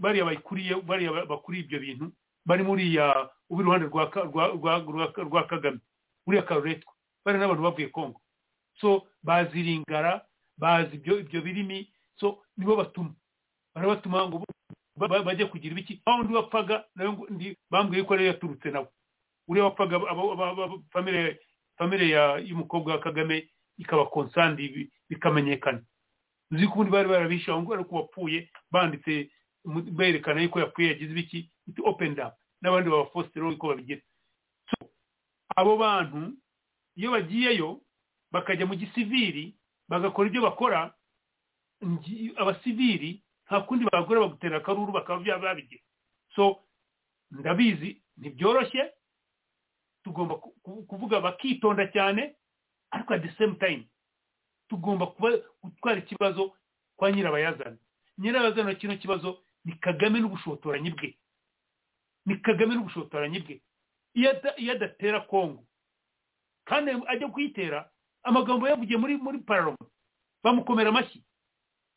bariya 0.00 0.24
bayikuriye 0.24 0.74
bariya 0.82 1.26
bakuriye 1.26 1.64
ibyo 1.64 1.78
bintu. 1.80 2.12
Bari 2.46 2.62
muriya 2.64 3.30
uba 3.50 3.62
iruhande 3.62 3.86
rwa 5.24 5.42
kagame. 5.46 5.80
Uriya 6.26 6.42
karuretwa 6.42 6.92
bari 7.24 7.38
n'abantu 7.38 7.62
bavuye 7.62 7.88
congo 7.92 8.20
so 8.80 9.06
baziringara 9.22 10.24
bazi 10.58 10.96
ibyo 10.96 11.40
birimi. 11.42 11.92
So 12.16 12.42
nibo 12.56 12.76
batuma. 12.76 13.14
Barabatuma 13.74 14.28
ngo 14.28 14.44
bajye 14.96 15.46
kugira 15.46 15.72
ibiki. 15.72 16.02
Aho 16.06 16.20
undi 16.20 16.34
wapfaga 16.34 16.84
nawe 16.94 17.56
bambwiye 17.70 18.04
ko 18.04 18.14
ariyo 18.14 18.28
yaturutse 18.32 18.70
nawe. 18.70 18.88
Uriya 19.48 19.64
wapfaga 19.64 19.98
famire 20.92 21.40
y'umukobwa 22.38 22.92
wa 22.92 22.98
kagame 23.00 23.48
ikaba 23.78 24.06
konsandi 24.06 24.90
bikamenyekana. 25.08 25.82
Uzi 26.50 26.66
ko 26.66 26.72
ubundi 26.74 26.90
bari 26.92 27.08
barabishe 27.08 27.50
aho 27.50 27.62
ngaho 27.62 27.84
ko 27.84 27.96
wapfuye 27.96 28.50
banditse 28.70 29.30
berekana 29.96 30.40
yuko 30.42 30.60
yapfuye 30.60 30.88
yagize 30.88 31.10
ibiki? 31.12 31.50
Iti 31.68 31.80
openi 31.84 32.20
up. 32.20 32.34
N'abandi 32.62 32.90
babafositero 32.90 33.48
uko 33.54 33.68
babigira 33.68 34.00
abo 35.56 35.76
bantu 35.76 36.32
iyo 36.96 37.10
bagiyeyo 37.10 37.80
bakajya 38.32 38.66
mu 38.66 38.74
gisiviri 38.74 39.54
bagakora 39.88 40.28
ibyo 40.28 40.42
bakora 40.42 40.94
abasiviri 42.36 43.22
nta 43.46 43.60
kundi 43.66 43.84
bagura 43.92 44.20
bagutera 44.20 44.56
akaruru 44.60 44.92
bakaba 44.92 45.38
babigira 45.38 45.82
so 46.36 46.60
ndabizi 47.30 48.02
ntibyoroshye 48.18 48.92
tugomba 50.04 50.34
kuvuga 50.88 51.20
bakitonda 51.20 51.86
cyane 51.92 52.36
ariko 52.90 53.14
at 53.14 53.22
the 53.22 53.32
same 53.38 53.54
time 53.54 53.88
tugomba 54.68 55.06
gutwara 55.62 55.98
ikibazo 55.98 56.56
kwa 56.96 57.12
nyirabayazana. 57.12 57.76
Nyirabayazana 58.18 58.74
kino 58.74 58.96
kibazo 58.96 59.42
ni 59.64 59.72
kagame 59.72 60.20
n'ubushotoranyi 60.20 60.90
bwe. 60.90 61.18
Ni 62.26 62.36
kagame 62.36 62.74
n'ubushotoranyi 62.74 63.40
bwe. 63.40 63.62
Iyo 64.14 64.72
adatera 64.72 65.20
kongo 65.20 65.64
kandi 66.64 66.90
ajya 67.06 67.28
kuyitera 67.28 67.90
amagambo 68.22 68.68
yavugiye 68.68 68.98
muri 68.98 69.16
muri 69.16 69.38
pararoma 69.38 69.86
bamukomera 70.42 70.88
amashyi. 70.90 71.24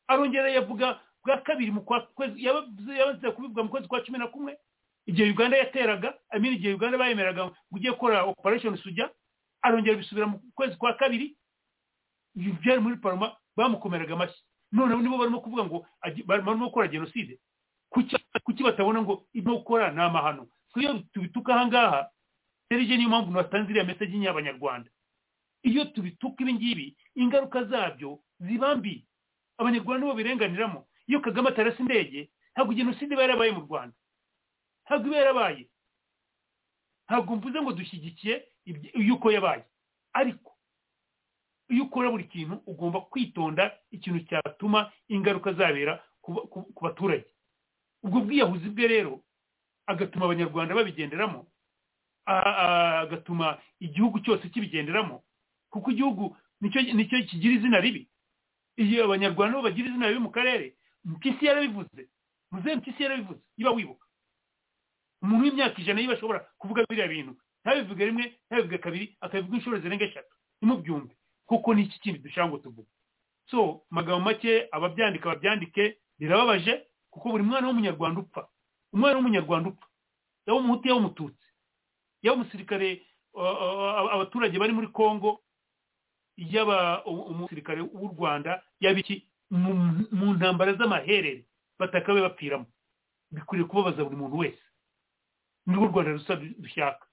Arongera 0.07 0.49
yavuga 0.49 0.99
bwa 1.23 1.37
kabiri 1.41 1.71
mu 1.71 1.81
kwezi 1.85 2.43
yabaze 2.45 3.31
kubivuga 3.31 3.63
mu 3.63 3.69
kwezi 3.69 3.87
kwa 3.87 4.01
cumi 4.01 4.17
na 4.19 4.27
kumwe 4.27 4.57
igihe 5.05 5.31
uganda 5.31 5.57
yateraga 5.57 6.13
amini 6.29 6.55
igihe 6.55 6.73
uganda 6.73 6.97
bayemeraga 6.97 7.45
ngo 7.45 7.55
ugiye 7.71 7.91
gukora 7.93 8.23
operation 8.25 8.77
sujya 8.77 9.09
arongera 9.61 9.97
bisubira 9.97 10.27
mu 10.27 10.39
kwezi 10.55 10.75
kwa 10.77 10.93
kabiri 10.93 11.35
byari 12.35 12.79
muri 12.81 12.97
paroma 12.97 13.35
bamukomeraga 13.57 14.13
amashyi 14.13 14.41
none 14.71 14.95
nibo 14.97 15.17
barimo 15.17 15.39
kuvuga 15.41 15.63
ngo 15.65 15.85
barimo 16.25 16.65
gukora 16.69 16.87
jenoside 16.87 17.39
kuki 18.43 18.63
batabona 18.63 19.01
ngo 19.01 19.25
ibyo 19.33 19.53
gukora 19.61 19.91
ni 19.91 20.01
amahano? 20.01 20.47
Iyo 20.75 20.99
tubituka 21.13 21.53
ahangaha 21.55 22.09
serije 22.69 22.97
niyo 22.97 23.09
mpamvu 23.09 23.31
natanze 23.31 23.69
iriya 23.69 23.85
meseji 23.85 24.17
y'abanyarwanda 24.25 24.89
iyo 25.63 25.85
tubituka 25.85 26.41
ibi 26.43 26.53
ngibi 26.53 26.97
ingaruka 27.15 27.63
zabyo 27.63 28.19
ziba 28.39 28.75
mbi. 28.75 29.05
Abanyarwanda 29.57 30.07
bo 30.07 30.13
birenganiramo. 30.17 30.87
Iyo 31.07 31.19
kagame 31.21 31.49
atarasa 31.53 31.77
indege 31.79 32.29
ntabwo 32.57 32.73
jenoside 32.73 33.13
iba 33.13 33.21
yarabaye 33.21 33.51
mu 33.53 33.61
rwanda. 33.69 33.93
Ntabwo 34.85 35.07
iba 35.07 35.17
yarabaye. 35.17 35.67
Ntabwo 37.07 37.35
mvuze 37.35 37.61
ngo 37.61 37.71
dushyigikiye 37.73 38.47
yuko 38.95 39.31
yabaye. 39.31 39.63
Ariko 40.13 40.51
iyo 41.69 41.83
ukora 41.83 42.09
buri 42.11 42.23
kintu 42.27 42.61
ugomba 42.67 43.01
kwitonda 43.01 43.71
ikintu 43.91 44.19
cyatuma 44.29 44.91
ingaruka 45.07 45.53
zabera 45.53 46.03
ku 46.21 46.79
baturage. 46.81 47.25
Ubwo 48.03 48.19
bwiyahuzi 48.21 48.69
bwe 48.69 48.87
rero 48.87 49.19
agatuma 49.87 50.25
abanyarwanda 50.25 50.75
babigenderamo 50.75 51.47
agatuma 52.25 53.57
igihugu 53.79 54.19
cyose 54.19 54.49
kibigenderamo 54.49 55.23
kuko 55.69 55.91
igihugu 55.91 56.37
ni 56.61 56.69
cyo 57.09 57.23
kigira 57.27 57.53
izina 57.55 57.79
ribi. 57.79 58.07
Iyo 58.77 59.05
abanyarwanda 59.05 59.61
bagira 59.61 59.87
izina 59.89 60.07
ribi 60.07 60.19
mu 60.19 60.31
karere 60.31 60.75
mpyisi 61.03 61.45
yarabivuze. 61.45 62.07
Muzehe 62.51 62.75
mpyisi 62.75 63.03
yarabivuze. 63.03 63.41
Iba 63.57 63.71
wibuka. 63.71 64.02
Umuntu 65.23 65.43
w'imyaka 65.45 65.81
ijana 65.81 66.01
yiba 66.01 66.13
ashobora 66.13 66.39
kuvuga 66.59 66.83
biriya 66.89 67.07
bintu 67.07 67.33
ntabivuge 67.63 68.05
rimwe 68.05 68.25
ntabivuge 68.47 68.77
kabiri 68.77 69.05
akabivuga 69.21 69.55
inshuro 69.57 69.79
zirenga 69.79 70.05
eshatu 70.05 70.33
ntimubyumve 70.61 71.13
kuko 71.47 71.73
ni 71.73 71.81
iki 71.83 71.99
kindi 71.99 72.19
dushaka 72.19 72.47
ngo 72.47 72.57
tuvuge. 72.57 72.89
So 73.51 73.83
amagambo 73.91 74.19
make 74.25 74.67
ababyandika 74.71 75.29
babyandike 75.29 75.97
birababaje 76.19 76.87
kuko 77.11 77.29
buri 77.31 77.43
mwana 77.43 77.67
w'umunyarwanda 77.67 78.21
upfa. 78.21 78.47
Umwana 78.93 79.15
w'umunyarwanda 79.17 79.69
upfa. 79.69 79.87
Yaba 80.47 80.59
umuhutu 80.59 80.87
yaba 80.87 80.99
umututsi. 80.99 81.47
Yaba 82.21 82.35
umusirikare 82.35 83.03
abaturage 84.13 84.59
bari 84.59 84.73
muri 84.73 84.87
congo 84.87 85.43
yaba 86.37 87.03
umusirikare 87.05 87.81
w'u 87.81 88.07
rwanda 88.17 88.63
yaba 88.79 88.99
iki? 88.99 89.27
Mu 89.51 90.33
ntambara 90.35 90.73
z'amaherere 90.73 91.45
batakabe 91.79 92.21
bapfiramo. 92.21 92.65
Bikwiriye 93.31 93.67
kubabaza 93.69 94.03
buri 94.03 94.15
muntu 94.15 94.37
wese. 94.37 94.63
Nirwo 95.67 95.87
rwanda 95.87 96.11
rusa 96.11 96.35
dushaka 96.35 97.05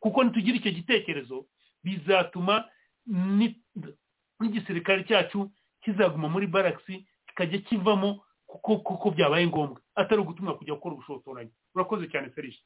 kuko 0.00 0.24
nitugira 0.24 0.56
icyo 0.56 0.70
gitekerezo 0.72 1.46
bizatuma 1.84 2.64
n'igisirikare 4.40 5.04
cyacu 5.04 5.50
kizaguma 5.82 6.28
muri 6.28 6.46
barakisi 6.46 7.06
kikajya 7.28 7.58
kivamo 7.58 8.24
kuko 8.46 9.10
byabaye 9.10 9.46
ngombwa. 9.46 9.80
Atari 9.94 10.20
ugutumwa 10.20 10.54
kujya 10.58 10.74
gukora 10.74 10.94
ubushotoranyi. 10.94 11.50
Urakoze 11.74 12.06
cyane 12.08 12.30
serije 12.34 12.60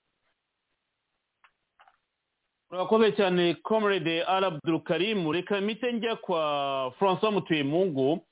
urakoze 2.71 3.13
cyane 3.17 3.55
comrade 3.63 4.23
arabdurukarimu 4.25 5.33
reka 5.33 5.61
mite 5.61 5.93
njya 5.93 6.17
kwa 6.17 6.93
francois 6.99 7.33
mutuyemungu 7.33 8.27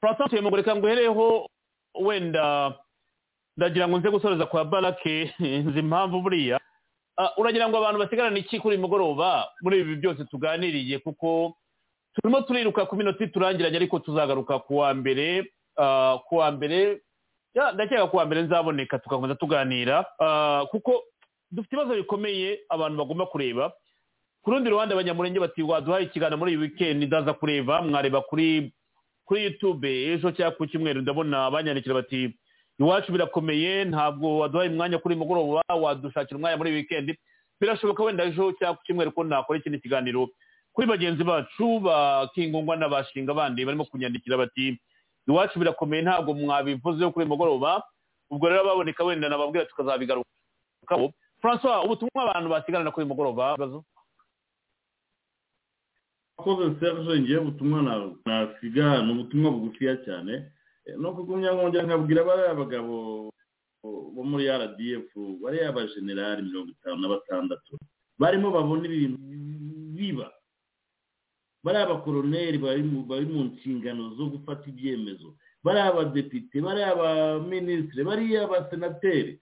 francois 0.00 0.24
mutuyemungu 0.26 0.56
reka 0.56 0.76
nguhereho 0.76 1.48
wenda 1.94 2.74
ndagira 3.56 3.88
ngo 3.88 3.98
nze 3.98 4.10
gusoreza 4.10 4.46
kwa 4.46 4.64
barake 4.64 5.34
nzi 5.66 5.78
impamvu 5.78 6.20
buriya. 6.22 6.60
Uragira 7.36 7.68
ngo 7.68 7.76
abantu 7.78 7.98
basigarane 7.98 8.40
iki 8.40 8.58
kuri 8.60 8.76
mugoroba? 8.78 9.46
Muri 9.62 9.80
ibi 9.80 9.96
byose 9.96 10.24
tuganiriye 10.24 10.98
kuko 10.98 11.54
turimo 12.14 12.40
turiruka 12.42 12.86
ku 12.86 12.96
minota 12.96 13.26
turangiranye 13.26 13.76
ariko 13.76 13.98
tuzagaruka 13.98 14.58
ku 14.66 14.76
wa 14.82 14.94
mbere. 14.94 15.46
Ku 16.28 16.36
wa 16.42 16.50
mbere 16.50 17.00
ndakeka 17.54 18.06
ku 18.10 18.16
wa 18.16 18.26
mbere 18.26 18.42
nzaboneka 18.42 18.98
tugakomeza 18.98 19.34
tuganira. 19.38 20.02
Kuko 20.70 21.02
dufite 21.50 21.72
ibibazo 21.76 21.94
bikomeye 21.94 22.60
abantu 22.68 22.98
bagomba 22.98 23.26
kureba. 23.26 23.70
Ku 24.42 24.50
rundi 24.50 24.70
ruhande 24.70 24.94
abanyamurenge 24.94 25.38
bati 25.40 25.62
waduhaye 25.62 26.04
ikiganiro 26.10 26.38
muri 26.38 26.52
iyi 26.52 26.60
wikendi 26.60 27.06
ndaza 27.06 27.32
kureba 27.32 27.82
mwareba 27.82 28.20
kuri 28.20 28.74
kuri 29.24 29.44
yutube 29.44 30.12
ejo 30.12 30.32
cyangwa 30.34 30.56
ku 30.58 30.66
cyumweru. 30.66 31.00
Ndabona 31.00 31.50
banyandikira 31.50 31.94
bati 31.94 32.34
iwacu 32.78 33.12
birakomeye 33.12 33.84
ntabwo 33.84 34.38
waduhaye 34.38 34.70
umwanya 34.70 34.98
kuri 34.98 35.14
mugoroba 35.16 35.62
wadushakira 35.74 36.36
umwanya 36.38 36.56
muri 36.56 36.72
wikendi 36.72 37.18
birashoboka 37.60 38.02
wenda 38.04 38.24
ejo 38.26 38.52
cyangwa 38.58 38.76
ku 38.76 38.82
cyumweru 38.86 39.12
ko 39.12 39.24
nakora 39.24 39.58
ikindi 39.58 39.78
kiganiro 39.80 40.28
kuri 40.74 40.86
bagenzi 40.90 41.22
bacu 41.24 41.78
bakingungwa 41.80 42.76
n'abashinga 42.76 43.30
bandi 43.34 43.64
barimo 43.64 43.84
kunyandikira 43.86 44.36
bati 44.36 44.74
iwacu 45.28 45.58
birakomeye 45.58 46.02
ntabwo 46.02 46.34
mwabivuzeho 46.34 47.10
kuri 47.14 47.26
mugoroba 47.26 47.82
ubwo 48.30 48.48
rero 48.50 48.64
baboneka 48.64 49.04
wenda 49.04 49.28
nababwira 49.28 49.64
tukazabigarukaho. 49.70 51.12
Francois 51.40 51.84
ubutumwa 51.84 52.22
abantu 52.26 52.48
basigarana 52.50 52.90
kuri 52.90 53.06
mugoroba 53.06 53.54
ibibazo? 53.54 53.84
Akoze 56.38 56.80
serge 56.80 57.20
ngewe 57.20 57.38
ubutumwa 57.40 57.82
na- 57.82 58.10
nasiga 58.26 59.02
ni 59.02 59.12
ubutumwa 59.12 59.50
bugufiya 59.50 59.96
cyane. 60.04 60.50
No 61.00 61.12
kugumya 61.16 61.52
nkongera 61.56 61.84
nkabwira 61.88 62.24
bariya 62.28 62.54
bagabo 62.60 63.30
bo 64.14 64.22
muri 64.24 64.44
rdf 64.48 65.08
bariya 65.42 65.68
abajenerali 65.72 66.42
mirongo 66.44 66.70
itanu 66.76 66.98
na 67.00 67.08
batandatu 67.08 67.72
barimo 68.20 68.48
babona 68.52 68.84
ibintu 68.88 69.18
biba. 69.96 70.28
Bariya 71.64 71.84
abakoroneri 71.88 72.58
bari 72.60 72.82
mu 73.32 73.40
nshingano 73.48 74.12
zo 74.16 74.26
gufata 74.28 74.68
ibyemezo. 74.68 75.34
Bariya 75.64 75.88
abadepite 75.88 76.56
bariya 76.60 76.92
abaminisitiri 76.92 78.02
bariya 78.04 78.44
abasenateri 78.44 79.40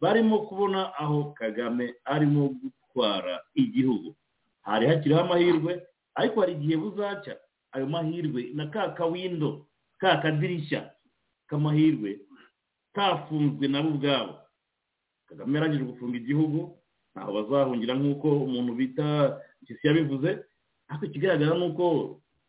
barimo 0.00 0.46
kubona 0.46 0.94
aho 1.02 1.34
kagame 1.34 1.94
arimo 2.06 2.54
gutwara 2.62 3.42
igihugu. 3.54 4.14
Hari 4.62 4.86
hakiriho 4.86 5.20
amahirwe 5.20 5.82
ariko 6.14 6.36
hari 6.40 6.52
igihe 6.54 6.76
buzacya 6.78 7.34
ayo 7.74 7.86
mahirwe 7.90 8.50
na 8.54 8.66
ka 8.70 8.94
kawindo. 8.94 9.66
Ka 10.00 10.16
kadirishya 10.22 10.90
k'amahirwe 11.48 12.20
kafunzwe 12.94 13.68
nabo 13.68 13.88
ubwabo. 13.94 14.34
Kagame 15.28 15.54
yarangije 15.58 15.84
gufunga 15.84 16.16
igihugu 16.18 16.78
ntaho 17.12 17.30
bazahungira 17.36 17.94
nk'uko 17.98 18.28
umuntu 18.46 18.72
bita 18.78 19.06
mpyisi 19.62 19.86
yabivuze. 19.86 20.30
Ariko 20.88 21.04
ikigaragara 21.06 21.58
ni 21.58 21.64
uko 21.66 21.84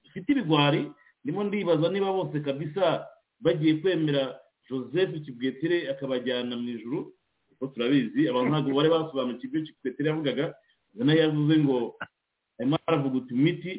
dufite 0.04 0.28
ibigwari 0.32 0.92
ndimo 1.24 1.44
ndibaza 1.44 1.90
niba 1.90 2.14
bose 2.14 2.40
kabisa 2.40 3.08
bagiye 3.40 3.74
kwemera 3.82 4.40
joseph 4.70 5.14
kibwetire 5.26 5.90
akabajyana 5.92 6.54
mu 6.58 6.70
ijuru. 6.70 7.00
Kuko 7.50 7.68
turabizi 7.74 8.30
abantu 8.30 8.50
ntabwo 8.52 8.72
bari 8.78 8.90
basobanukiwe 8.90 9.48
ibyo 9.60 9.62
kibwetire 9.74 10.08
yavugaga. 10.10 10.46
Ubona 10.94 11.14
yavuze 11.14 11.54
ngo 11.64 11.78
arimo 12.60 12.76
aravuguta 12.88 13.30
imiti 13.34 13.72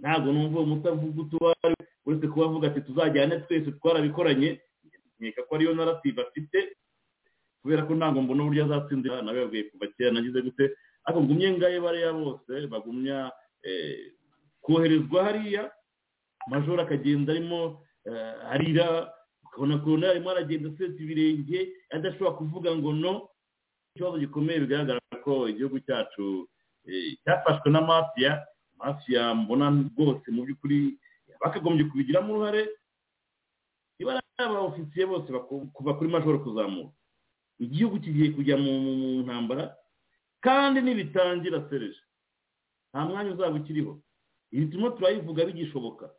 ntabwo 0.00 0.32
numva 0.32 0.56
uwo 0.60 0.66
muti 0.70 0.86
avuguta 0.88 1.36
uwo 1.36 1.48
ari 1.64 1.74
we 1.78 1.86
uretse 2.06 2.26
kuba 2.28 2.44
avuga 2.46 2.68
ati 2.68 2.80
tuzajyane 2.80 3.40
twese 3.44 3.72
twarabikoranye. 3.78 4.60
Nkeka 5.20 5.42
ko 5.48 5.54
ariyo 5.54 5.74
narative 5.74 6.22
afite 6.22 6.58
kubera 7.62 7.82
ko 7.84 7.92
ntabwo 7.94 8.22
mbona 8.22 8.42
uburyo 8.42 8.64
azatsindira. 8.64 9.22
Nawe 9.22 9.40
yabwiye 9.40 9.64
kuva 9.70 9.86
kera 9.96 10.10
nagize 10.12 10.40
gute. 10.42 10.64
Ariko 11.04 11.20
ngumye 11.22 11.48
ngaye 11.56 11.78
bariya 11.80 12.12
bose 12.12 12.52
bagumya 12.72 13.32
eh, 13.62 14.12
koherezwa 14.64 15.24
hariya 15.24 15.62
majoro 16.48 16.82
akagenda 16.82 17.32
arimo 17.32 17.84
eh, 18.08 18.34
arira 18.52 19.12
ukabona 19.44 19.78
ko 19.84 19.96
arimo 20.00 20.30
aragenda 20.30 20.68
aseta 20.72 21.00
ibirenge 21.02 21.60
adashobora 21.92 22.36
kuvuga 22.40 22.70
ngo 22.76 22.92
no. 22.92 23.12
Ikibazo 23.92 24.18
gikomeye 24.24 24.60
bigaragara 24.64 25.00
ko 25.24 25.48
igihugu 25.48 25.80
cyacu 25.84 26.48
eh, 26.88 27.16
cyafashwe 27.24 27.68
na 27.70 27.80
mafiya 27.84 28.40
mafiya 28.80 29.34
mbona 29.34 29.68
rwose 29.92 30.26
mu 30.32 30.48
by'ukuri 30.48 30.96
bakagombye 31.40 31.84
kubigiramo 31.88 32.32
uruhare 32.34 32.68
niba 33.98 34.12
ari 34.12 34.20
aba 34.38 34.60
ofisiye 34.68 35.06
bose 35.06 35.28
kuva 35.74 35.94
kuri 35.96 36.08
majoro 36.10 36.38
kuzamuka. 36.40 36.92
Igihugu 37.60 38.00
kigiye 38.00 38.30
kujya 38.32 38.56
mu 38.56 38.72
ntambara 39.24 39.76
kandi 40.40 40.80
nibitangira 40.80 41.68
sereje. 41.68 42.00
Nta 42.92 43.04
mwanya 43.04 43.32
uzaba 43.36 43.56
ukiriho. 43.60 44.00
Ibi 44.52 44.66
turimo 44.66 44.90
turayivuga 44.90 45.44
bigishoboka 45.44 46.10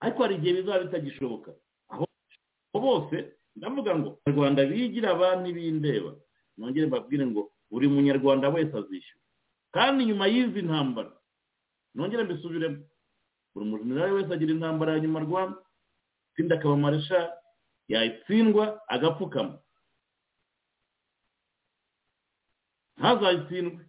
ariko 0.00 0.22
hari 0.22 0.34
igihe 0.42 0.54
bizaba 0.62 0.84
bitagishoboka. 0.84 1.50
Aho 1.88 2.04
bose 2.74 3.32
ndavuga 3.56 3.94
ngo 3.98 4.08
abanyarwanda 4.26 4.66
bigira 4.66 5.10
abandi 5.14 5.52
bindeba 5.54 6.14
nongere 6.58 6.86
mbabwire 6.86 7.26
ngo 7.26 7.50
buri 7.70 7.86
munyarwanda 7.88 8.48
wese 8.50 8.74
azishyura. 8.76 9.22
Kandi 9.70 10.04
nyuma 10.10 10.26
y'izi 10.26 10.62
ntambara 10.62 11.12
nongere 11.94 12.24
mbisubiremo. 12.26 12.82
Buri 13.58 13.66
mujenerali 13.70 14.12
wese 14.14 14.30
agira 14.34 14.52
intambara 14.54 14.92
ya 14.94 15.00
nyuma 15.02 15.20
rwanda 15.26 15.58
itsinda 16.30 16.54
akaba 16.56 16.76
maresha 16.76 17.18
yayitsindwa 17.90 18.64
agapfukama. 18.88 19.58
Ntazayitsindwe. 22.98 23.84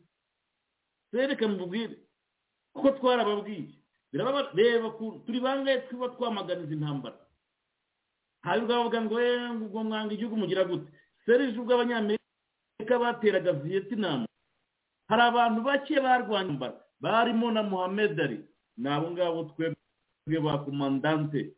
Sereka 1.11 1.47
mubwire 1.47 1.95
kuko 2.73 2.89
twarababwiye. 2.97 3.73
Reba 4.13 4.49
turi 5.25 5.39
bangahe 5.39 5.81
twiba 5.89 6.09
twamaganiza 6.17 6.73
intambara? 6.73 7.17
Hari 8.41 8.61
ubwavuga 8.63 9.01
ngo 9.01 9.15
"Eh, 9.21 9.51
ngo 9.53 9.65
ubwo 9.65 9.83
mwanga 9.83 10.13
igihugu 10.13 10.37
mugira 10.37 10.63
gute? 10.65 10.89
Serije 11.25 11.59
ubwo 11.59 11.73
abanyamerika 11.75 12.95
bateraga 12.99 13.53
vietnam. 13.53 14.25
Hari 15.09 15.21
abantu 15.21 15.59
bake 15.61 15.99
barwanya 16.01 16.49
intambara. 16.53 16.77
Barimo 17.01 17.51
na 17.51 17.63
muhammed 17.63 18.19
ali. 18.19 18.39
Ni 18.79 18.87
abo 18.89 19.11
ngabo 19.11 19.43
twebwe 19.51 20.39
ba 20.43 20.63
komandante. 20.63 21.51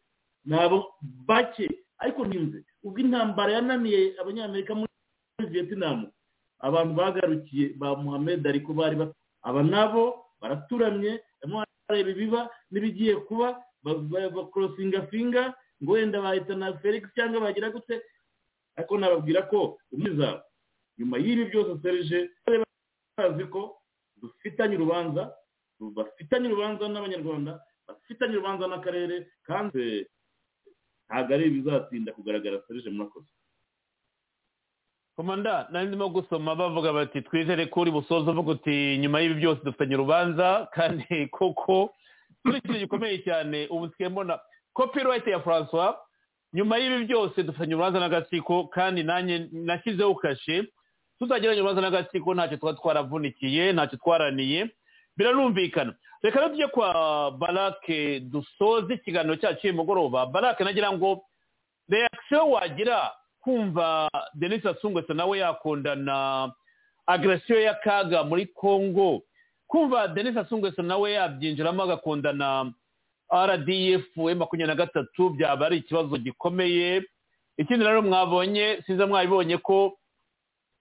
Ni 0.45 0.55
abo 0.57 0.89
bake 1.29 1.69
ariko 2.01 2.25
ntinze 2.25 2.65
ubwo 2.83 2.97
intambara 2.99 3.53
yananiye 3.61 4.17
abanyamerika 4.19 4.73
muri 4.73 4.89
vietnam 5.53 6.09
abantu 6.59 6.93
bagarukiye 6.97 7.77
ba 7.77 7.93
muhammed 7.95 8.41
ali 8.47 8.59
ko 8.65 8.73
bari 8.73 8.95
ba- 8.97 9.13
aba 9.45 9.61
nabo 9.63 10.25
baraturamye 10.41 11.21
barareba 11.45 12.09
ibiba 12.09 12.41
n'ibigiye 12.73 13.15
kuba 13.29 13.61
ba- 13.85 14.01
ba- 14.11 14.29
bakorosinga 14.33 15.05
finga 15.13 15.53
ngo 15.81 15.91
wenda 15.93 16.21
bahita 16.21 16.53
na 16.57 16.73
felix 16.81 17.05
cyangwa 17.13 17.41
bagira 17.49 17.69
gute? 17.69 18.01
Ariko 18.77 18.97
nababwira 18.97 19.41
ko 19.49 19.77
umwiza 19.93 20.41
nyuma 20.97 21.17
y'ibi 21.21 21.45
byose 21.53 21.77
serije 21.85 22.29
bazi 23.17 23.45
ko 23.53 23.77
dufitanye 24.21 24.75
urubanza 24.77 25.33
bafitanye 25.97 26.47
urubanza 26.47 26.83
n'abanyarwanda 26.89 27.51
bafitanye 27.87 28.33
urubanza 28.35 28.65
n'akarere 28.67 29.15
kandi 29.47 29.83
ntabwo 31.07 31.31
ari 31.35 31.45
ibizatinda 31.47 32.15
kugaragara 32.15 32.63
serije 32.67 32.89
murakoze. 32.89 33.31
Komanda 35.15 35.67
nari 35.71 35.87
ndimo 35.87 36.09
gusoma 36.09 36.55
bavuga 36.55 36.93
bati 36.93 37.21
twizere 37.21 37.65
ko 37.65 37.81
uri 37.81 37.91
busoze 37.91 38.31
uvuga 38.31 38.51
uti 38.51 38.97
nyuma 39.01 39.19
y'ibi 39.19 39.35
byose 39.41 39.61
dufitanye 39.63 39.95
urubanza 39.95 40.67
kandi 40.75 41.05
koko 41.37 41.93
kuri 42.41 42.57
ikintu 42.57 42.79
gikomeye 42.79 43.17
cyane 43.27 43.67
ubu 43.69 43.85
nsigaye 43.85 44.09
mbona 44.09 44.39
copyright 44.73 45.27
ya 45.27 45.39
francois 45.39 45.95
nyuma 46.53 46.77
y'ibi 46.77 47.05
byose 47.05 47.43
dufitanye 47.43 47.73
urubanza 47.75 47.99
n'agatsiko 47.99 48.67
kandi 48.67 49.03
nanjye 49.03 49.49
nashyizeho 49.51 50.15
kashe 50.15 50.55
tutagiranye 51.19 51.59
urubanza 51.61 51.81
n'agatsiko 51.81 52.33
ntacyo 52.33 52.57
tuba 52.57 52.73
twaravunikiye 52.73 53.73
ntacyo 53.73 53.97
twaraniye 53.97 54.69
biranumvikana 55.17 55.93
reka 56.23 56.49
tujye 56.49 56.67
kwa 56.67 57.31
barake 57.31 58.19
dusoze 58.19 58.93
ikiganiro 58.93 59.35
cyacu 59.35 59.61
cy'uyu 59.61 59.73
mugoroba. 59.73 60.25
Barake 60.25 60.63
nagira 60.63 60.91
ngo 60.91 61.21
reakisiyo 61.89 62.49
wagira 62.49 63.11
kumva 63.41 64.09
denis 64.33 64.65
asungwese 64.65 65.13
nawe 65.13 65.37
yakundana 65.39 66.51
agresiyo 67.05 67.59
y'akaga 67.61 68.23
muri 68.23 68.45
congo. 68.45 69.21
Kumva 69.67 70.07
denis 70.07 70.37
asungwese 70.37 70.81
nawe 70.81 71.11
yabyinjiramo 71.11 71.83
agakundana 71.83 72.71
rdf 73.33 74.17
makumyabiri 74.17 74.67
na 74.67 74.75
gatatu 74.75 75.29
byaba 75.29 75.65
ari 75.65 75.77
ikibazo 75.77 76.17
gikomeye. 76.17 77.03
Ikindi 77.57 77.85
rero 77.85 78.01
mwabonye 78.01 78.83
sinzi 78.87 79.05
mwabibonye 79.05 79.57
ko 79.57 79.97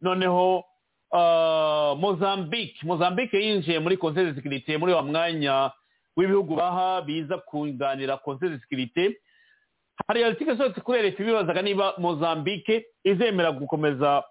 noneho 0.00 0.64
mozambique. 1.12 2.82
Mozambique 2.84 3.34
yinjiye 3.34 3.78
muri 3.78 3.96
conseil 3.96 4.26
de 4.26 4.34
sécurité 4.40 4.76
muri 4.78 4.92
wa 4.92 5.02
mwanya 5.02 5.72
w'ibihugu 6.16 6.56
baha 6.56 7.02
biza 7.02 7.38
kunganira 7.38 8.16
conseil 8.18 8.50
de 8.50 8.58
sécurité. 8.58 9.18
Hari 10.08 10.24
article 10.24 10.56
zose 10.56 10.80
kuri 10.80 11.02
leta 11.02 11.24
bibazaga 11.24 11.62
niba 11.62 11.94
mozambique 11.98 12.84
izemera 13.04 13.52
gukomeza 13.52 14.24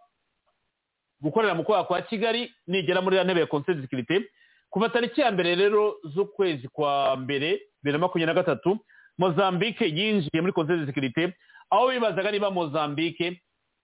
gukorera 1.22 1.54
mu 1.56 1.64
kwaha 1.64 1.84
kwa 1.84 2.02
kigali 2.02 2.52
nigera 2.68 3.02
muri 3.02 3.18
ya 3.18 3.24
ntebe 3.24 3.40
ya 3.40 3.46
conseil 3.48 3.78
de 3.78 3.88
sécurité. 3.88 4.26
Kuva 4.70 4.90
tariki 4.90 5.22
ya 5.22 5.32
mbere 5.32 5.56
rero 5.56 5.96
z'ukwezi 6.04 6.68
kwa 6.68 7.16
mbere 7.18 7.60
bibiri 7.84 7.92
na 7.94 7.98
makumyabiri 7.98 8.36
na 8.36 8.42
gatatu 8.44 8.80
mozambique 9.18 9.82
yinjiye 9.82 10.42
muri 10.42 10.54
conseil 10.54 10.80
de 10.86 10.92
sécurité. 10.92 11.34
Aho 11.70 11.90
bibazaga 11.90 12.32
niba 12.32 12.52
mozambique 12.52 13.42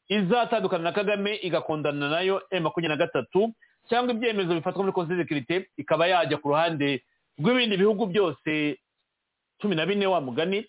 izatandukana 0.10 0.84
na 0.84 0.92
kagame 0.92 1.36
igakundana 1.36 2.10
na 2.10 2.20
yo 2.22 2.42
m 2.52 2.64
makumyabiri 2.64 2.88
na 3.00 3.06
gatatu 3.06 3.54
cyangwa 3.90 4.14
ibyemezo 4.14 4.54
bifatwa 4.56 4.84
muri 4.84 5.08
de 5.08 5.24
sécurité 5.24 5.66
ikaba 5.78 6.08
yajya 6.08 6.38
ku 6.38 6.50
ruhande 6.50 7.02
rw'ibindi 7.40 7.78
bihugu 7.78 8.06
byose 8.06 8.78
cumi 9.62 9.76
na 9.76 9.86
bine 9.86 10.08
wa 10.08 10.22
mugani. 10.22 10.66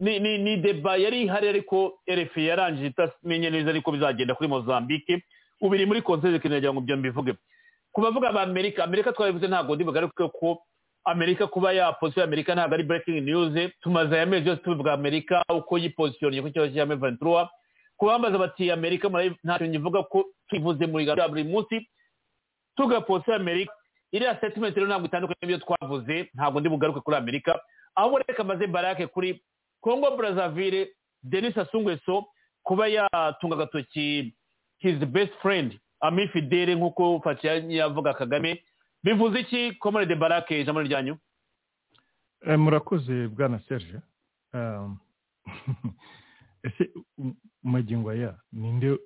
Ni 0.00 0.18
ni 0.20 0.56
deba 0.56 0.96
yari 0.96 1.22
ihari 1.22 1.48
ariko 1.48 1.98
rfi 2.08 2.46
yarangije 2.46 2.86
itamenye 2.86 3.50
neza 3.50 3.70
ariko 3.70 3.92
bizagenda 3.92 4.34
kuri 4.34 4.48
mozambique. 4.48 5.22
Ubu 5.60 5.74
iri 5.74 5.86
muri 5.86 6.00
de 6.00 6.06
sécurité 6.06 6.48
nagira 6.48 6.72
ngo 6.72 6.80
ibyo 6.80 6.96
mbivuge. 6.96 7.34
Ku 7.92 8.00
bavuga 8.00 8.32
ba 8.32 8.42
amerika 8.42 8.84
amerika 8.84 9.12
twabivuze 9.12 9.46
ntabwo 9.48 9.74
ndi 9.74 9.84
bugaruke 9.84 10.28
ko 10.40 10.58
amerika 11.04 11.46
kuba 11.46 11.72
yapozisiyo 11.72 12.24
amerika 12.24 12.54
ntabwo 12.54 12.74
ari 12.74 12.82
breaking 12.84 13.20
news. 13.24 13.54
Tumaze 13.82 14.14
aya 14.14 14.26
mezi 14.26 14.48
yose 14.48 14.62
tubivuga 14.62 14.92
amerika 14.92 15.42
uko 15.48 15.78
yipozisiyoniye 15.78 16.42
ku 16.42 16.50
kibazo 16.50 16.74
cya 16.74 16.86
meventura 16.86 17.48
ku 17.96 18.06
bambaza 18.06 18.38
bati 18.38 18.70
amerika 18.70 19.08
ntacyo 19.44 19.66
nyivuga 19.66 20.02
ko 20.02 20.24
tuyivuze 20.48 20.86
muri 20.86 21.04
gahunda 21.04 21.28
buri 21.28 21.44
munsi. 21.44 21.88
Tuga 22.76 23.00
pozisiyo 23.00 23.36
amerika. 23.36 23.72
Iriya 24.12 24.36
statement 24.38 24.74
rero 24.76 24.86
ntabwo 24.86 25.06
itandukanye 25.06 25.38
n'ibyo 25.42 25.58
twavuze 25.58 26.30
ntabwo 26.34 26.60
ndi 26.60 26.68
bugaruke 26.68 27.00
kuri 27.00 27.16
amerika. 27.16 27.60
Ahubwo 27.94 28.18
reka 28.18 28.44
maze 28.44 28.66
barake 28.66 29.06
kuri 29.06 29.42
congo 29.80 30.16
brazzaville 30.16 30.90
denis 31.22 31.56
asungweso 31.58 32.26
kuba 32.62 32.86
yatunga 32.88 33.54
agatoki 33.54 34.34
his 34.78 34.98
best 35.06 35.32
friend 35.42 35.78
ami 36.00 36.28
fidele 36.28 36.74
nk'uko 36.74 37.20
faciya 37.24 37.54
yavuga 37.68 38.14
kagame. 38.14 38.62
Bivuze 39.04 39.40
iki 39.40 39.74
komore 39.78 40.06
de 40.06 40.14
barake 40.14 40.60
ijambo 40.60 40.82
ryanyu? 40.82 41.16
Murakoze 42.58 43.28
bwana 43.28 43.58
serge. 43.68 43.98
ese 46.66 46.90
magingo 47.62 48.10
aya 48.10 48.32
ninde 48.52 48.98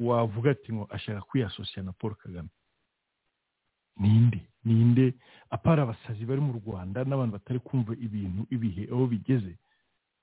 wavuga 0.00 0.50
ati 0.50 0.72
ngo 0.72 0.84
ashaka 0.90 1.20
kwiyasosiya 1.20 1.82
na 1.84 1.92
paul 1.92 2.14
kagame? 2.14 2.48
Ninde 4.00 4.40
ninde 4.64 5.14
apara 5.50 5.82
abasazi 5.82 6.24
bari 6.24 6.40
mu 6.40 6.52
rwanda 6.60 7.04
n'abantu 7.04 7.32
batari 7.32 7.60
kumva 7.60 7.92
ibintu 7.92 8.42
ibihe 8.50 8.82
aho 8.92 9.06
bigeze 9.06 9.54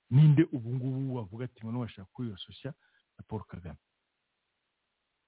ninde 0.10 0.44
ubu 0.52 0.70
ngubu 0.76 1.16
wavuga 1.16 1.46
ati 1.46 1.62
ngo 1.62 1.72
n'uwashaka 1.72 2.10
kwiyasosiya 2.14 2.74
na 3.18 3.24
paul 3.28 3.42
kagame? 3.44 3.80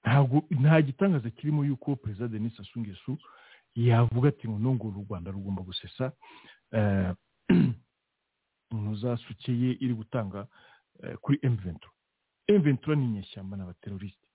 Ntabwo 0.03 0.37
nta 0.49 0.81
gitangaza 0.81 1.29
kirimo 1.29 1.65
yuko 1.65 1.95
perezida 1.95 2.27
denis 2.27 2.59
asungesu 2.59 3.17
yavuga 3.75 4.29
ati 4.29 4.49
ngo 4.49 4.59
nungu 4.59 4.87
u 4.87 5.05
rwanda 5.05 5.31
rugomba 5.31 5.61
gusesa 5.61 6.11
ntuzasukeye 8.71 9.69
iri 9.83 9.93
gutanga 9.93 10.47
kuri 11.21 11.39
emventura 11.41 11.93
emventura 12.47 12.95
ni 12.95 13.05
inyeshyamba 13.05 13.57
n'abaterorisite 13.57 14.27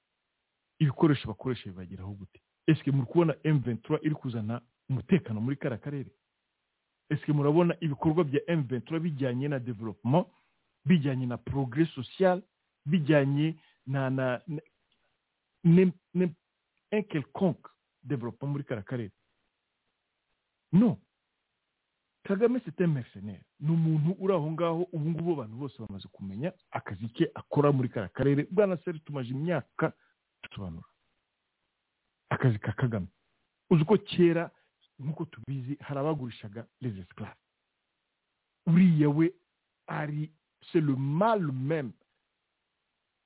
ibikoresho 0.78 1.28
bakoresha 1.28 1.70
bibageraho 1.70 2.12
gute? 2.14 2.40
Ese 2.66 2.90
muri 2.90 3.06
kubona 3.06 3.34
emventura 3.42 3.98
iri 4.02 4.14
kuzana 4.14 4.60
umutekano 4.90 5.40
muri 5.40 5.56
kariya 5.56 5.78
karere? 5.80 6.10
Ese 7.10 7.32
murabona 7.32 7.76
ibikorwa 7.80 8.24
bya 8.24 8.40
emventura 8.50 9.00
bijyanye 9.00 9.48
na 9.48 9.58
development 9.58 10.26
bijyanye 10.84 11.26
na 11.26 11.36
progrès 11.38 11.88
social 11.94 12.42
bijyanye 12.86 13.54
na 13.86 14.10
na 14.10 14.40
un 15.64 17.02
quelconque 17.10 17.70
development 18.02 18.52
muri 18.52 18.64
kariya 18.64 18.84
karere? 18.84 19.12
No 20.72 20.98
kagame 22.26 22.60
mercenaire 22.86 23.44
ni 23.60 23.70
umuntu 23.70 24.16
uri 24.18 24.34
aho 24.34 24.50
ngaho 24.50 24.82
ubu 24.92 25.10
ngubu 25.10 25.32
abantu 25.32 25.56
bose 25.56 25.76
bamaze 25.78 26.08
kumenya 26.08 26.52
akazi 26.70 27.08
ke 27.08 27.30
akora 27.34 27.72
muri 27.72 27.88
kariya 27.88 28.08
karere. 28.12 28.46
Bwana 28.50 28.76
seri 28.84 28.98
tumaze 29.00 29.28
imyaka 29.30 29.92
tusobanura. 30.42 30.88
Akazi 32.30 32.58
ka 32.58 32.72
kagame. 32.72 33.06
Uzi 33.70 33.84
ko 33.84 33.96
kera 33.98 34.50
nk'uko 34.98 35.24
tubizi 35.24 35.76
hari 35.80 35.98
abagurishaga 36.00 36.66
esclaves 37.00 37.36
uriya 38.66 39.08
we 39.10 39.30
ari 39.86 40.30
le 40.80 40.96
mal 40.96 41.40
même 41.52 41.92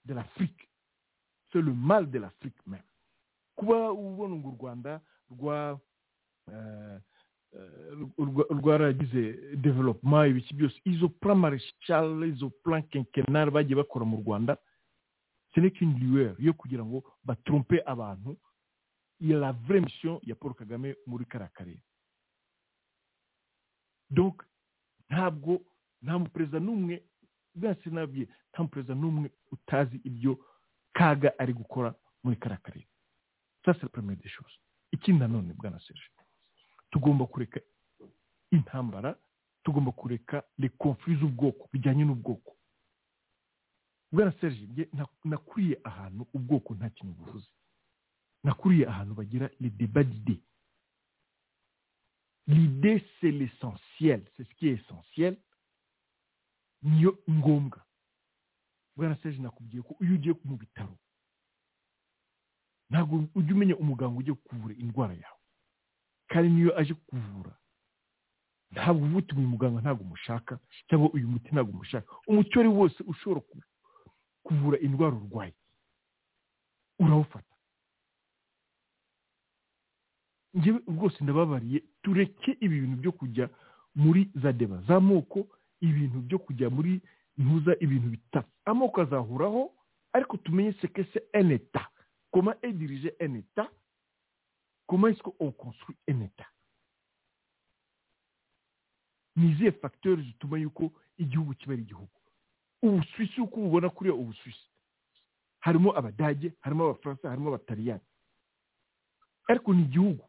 de 0.05 0.15
c'est 1.53 1.63
le 1.63 1.73
mal 1.73 2.11
de 2.11 2.19
l'afrique 2.19 2.67
même. 2.67 2.83
Kuba 3.57 3.93
ubona 3.93 4.35
ngo 4.37 4.49
u 4.49 4.57
rwanda 4.61 5.01
rwa 5.31 5.81
rwaragize 8.51 9.57
development 9.57 10.31
ibiki 10.31 10.55
byose. 10.55 10.81
Izo 10.85 11.09
plan 11.09 11.39
marechal 11.39 12.25
izo 12.29 12.51
plan 12.51 12.83
quinquennal 12.83 13.51
bagiye 13.51 13.77
bakora 13.77 14.05
mu 14.05 14.17
rwanda 14.23 14.57
qu'une 15.55 15.99
lueur 15.99 16.37
yo 16.39 16.53
kugira 16.55 16.85
ngo 16.85 17.03
batrompe 17.25 17.83
abantu. 17.87 18.37
La 19.21 19.53
vraie 19.53 19.81
mission 19.81 20.19
ya 20.23 20.35
paul 20.35 20.55
kagame 20.55 20.97
muri 21.07 21.25
kariya 21.27 21.51
karere 21.53 21.83
donc 24.11 24.43
ntabwo 25.11 25.61
nta 26.03 26.19
muperezida 26.19 26.59
n'umwe 26.61 27.03
bwase 27.55 27.91
nabwiye 27.91 28.27
nta 28.53 28.63
muperezida 28.63 28.95
n'umwe 28.95 29.31
utazi 29.53 30.01
ibyo 30.05 30.39
kaga 30.93 31.33
ari 31.39 31.53
gukora 31.53 31.95
muri 32.25 32.37
kariya 32.37 32.61
karere 32.65 32.87
ça 33.65 33.75
c'est 33.75 33.83
la 33.83 33.89
première 33.89 34.17
des 34.17 34.29
choses. 34.31 34.57
Ikindi 34.93 35.21
nanone 35.21 35.53
bwana 35.55 35.79
serge. 35.81 36.09
Tugomba 36.91 37.27
kureka 37.27 37.61
intambara 38.51 39.17
tugomba 39.63 39.93
kureka 39.93 40.43
conflits 40.79 41.21
z'ubwoko 41.21 41.69
bijyanye 41.73 42.05
n'ubwoko. 42.05 42.57
Bwana 44.13 44.33
serge 44.41 44.89
nakuriye 45.25 45.81
ahantu 45.85 46.27
ubwoko 46.35 46.75
nta 46.75 46.91
kintu 46.91 47.13
buvuze. 47.15 47.49
Nakuriye 48.45 48.87
ahantu 48.89 49.15
bagira 49.15 49.49
d'idées. 50.05 50.41
L'idée 52.47 53.05
c'est 53.21 53.31
l'essentiel 53.31 54.25
c'est 54.37 54.45
ce 54.49 54.55
qui 54.55 54.69
est 54.69 54.81
essentiel 54.81 55.37
niyo 56.83 57.19
ngombwa. 57.31 57.85
Bwana 58.97 59.17
serge 59.23 59.39
nakubwiye 59.39 59.83
ko 59.83 59.97
iyo 60.01 60.15
ugiye 60.15 60.35
mu 60.45 60.57
bitaro 60.57 60.97
ntabwo 62.91 63.25
ujya 63.35 63.55
umenya 63.55 63.77
umuganga 63.77 64.19
ugiye 64.19 64.35
kuvura 64.35 64.75
indwara 64.75 65.15
yawe. 65.15 65.40
Kandi 66.31 66.49
niyo 66.51 66.71
aje 66.79 66.95
kuvura. 66.95 67.53
Ntabwo 68.71 69.03
uvuga 69.05 69.19
uti 69.19 69.35
uyu 69.35 69.49
muganga 69.49 69.81
ntabwo 69.83 70.03
umushaka 70.07 70.59
cyangwa 70.89 71.11
uyu 71.13 71.27
muti 71.29 71.49
ntabwo 71.53 71.73
umushaka. 71.75 72.07
Umuti 72.31 72.51
uwo 72.55 72.61
ari 72.63 72.69
wose 72.79 72.99
ushobora 73.07 73.41
kuvura 74.47 74.77
indwara 74.79 75.17
urwaye. 75.17 75.55
Urawufata. 77.03 77.55
Njyewe 80.55 80.81
rwose 80.89 81.25
ndababariye 81.25 81.83
tureke 82.03 82.57
ibi 82.61 82.81
bintu 82.81 82.97
byo 82.97 83.13
kujya 83.13 83.51
muri 83.95 84.31
za 84.43 84.53
deba. 84.53 84.83
Z'amoko 84.87 85.47
ibintu 85.81 86.19
byo 86.27 86.39
kujya 86.39 86.71
muri 86.71 87.01
ntuza 87.39 87.77
ibintu 87.81 88.09
bitatu 88.09 88.49
amoko 88.65 89.01
azahuraho 89.01 89.71
ariko 90.13 90.37
tumenye 90.37 90.73
seke 90.73 91.05
se 91.05 91.23
eneta 91.33 91.87
dirigé 92.63 93.11
un 93.21 93.35
État, 93.37 93.69
comment 94.91 95.07
est-ce 95.07 95.23
qu'on 95.23 95.53
construit 95.53 95.97
un 96.09 96.21
État. 96.21 96.49
ni 99.37 99.51
izihe 99.53 99.73
fagiteri 99.73 100.23
zituma 100.23 100.59
yuko 100.59 100.93
igihugu 101.19 101.55
kiba 101.55 101.73
ari 101.73 101.83
igihugu. 101.83 102.11
Ubusuwisi 102.83 103.41
uko 103.41 103.61
ububona 103.61 103.91
kuriya 103.91 104.15
ubusuwisi. 104.15 104.69
Harimo 105.61 105.97
abadage 105.99 106.53
harimo 106.61 106.85
abafaransa 106.85 107.29
harimo 107.31 107.49
abataliyani. 107.49 108.01
Ariko 109.49 109.75
ni 109.75 109.83
igihugu. 109.83 110.25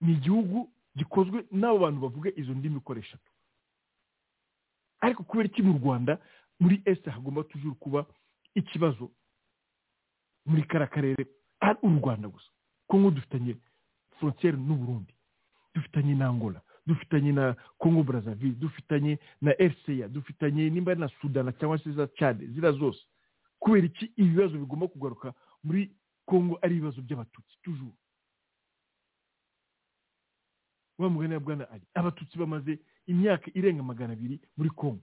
Ni 0.00 0.12
igihugu 0.12 0.70
gikozwe 0.96 1.46
n'abo 1.50 1.78
bantu 1.78 2.00
bavuga 2.00 2.30
izo 2.36 2.52
ndimi 2.54 2.76
uko 2.76 2.96
eshatu 2.96 3.30
ariko 5.00 5.22
kubera 5.22 5.48
iki 5.48 5.62
mu 5.62 5.78
rwanda 5.78 6.18
muri 6.60 6.82
ese 6.84 7.10
hagomba 7.10 7.44
tujuru 7.44 7.74
kuba 7.74 8.06
ikibazo. 8.54 9.10
Muri 10.46 10.62
kariya 10.62 10.88
karere 10.90 11.24
ari 11.60 11.78
u 11.82 11.88
rwanda 12.00 12.28
gusa 12.28 12.50
kongo 12.88 13.10
dufitanye 13.10 13.56
frontiere 14.18 14.56
n'uburundi 14.56 15.14
dufitanye 15.74 16.14
na 16.14 16.26
angola. 16.28 16.60
Dufitanye 16.86 17.32
na 17.32 17.54
congo 17.78 18.02
brazzaville. 18.02 18.54
Dufitanye 18.58 19.18
na 19.40 19.52
rca 19.52 20.08
dufitanye 20.08 20.70
nimba 20.70 20.94
na 20.94 21.08
sudana 21.20 21.52
cyangwa 21.52 21.78
se 21.78 21.92
za 21.92 22.06
cade 22.06 22.46
ziriya 22.46 22.72
zose 22.72 23.00
kubera 23.58 23.86
iki 23.86 24.12
ibibazo 24.16 24.58
bigomba 24.58 24.88
kugaruka 24.88 25.34
muri 25.64 25.90
congo 26.26 26.58
ari 26.62 26.76
ibibazo 26.76 27.02
by'abatutsi 27.02 27.54
tujuru 27.62 27.92
wa 30.98 31.10
mugani 31.10 31.34
wa 31.34 31.40
bwana 31.40 31.70
ari 31.70 31.82
abatutsi 31.94 32.38
bamaze 32.38 32.78
imyaka 33.06 33.50
irenga 33.54 33.82
magana 33.82 34.12
abiri 34.12 34.40
muri 34.56 34.70
congo 34.70 35.00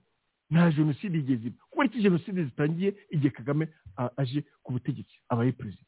nta 0.50 0.72
jenoside 0.72 1.18
igeze 1.20 1.48
iba 1.48 1.64
kubera 1.70 1.90
iki 1.90 2.02
jenoside 2.02 2.44
zitangiye 2.44 2.96
igihe 3.10 3.30
kagame 3.30 3.68
aje 4.18 4.42
ku 4.64 4.72
butegetsi 4.74 5.16
abaye 5.30 5.52
perezida 5.52 5.86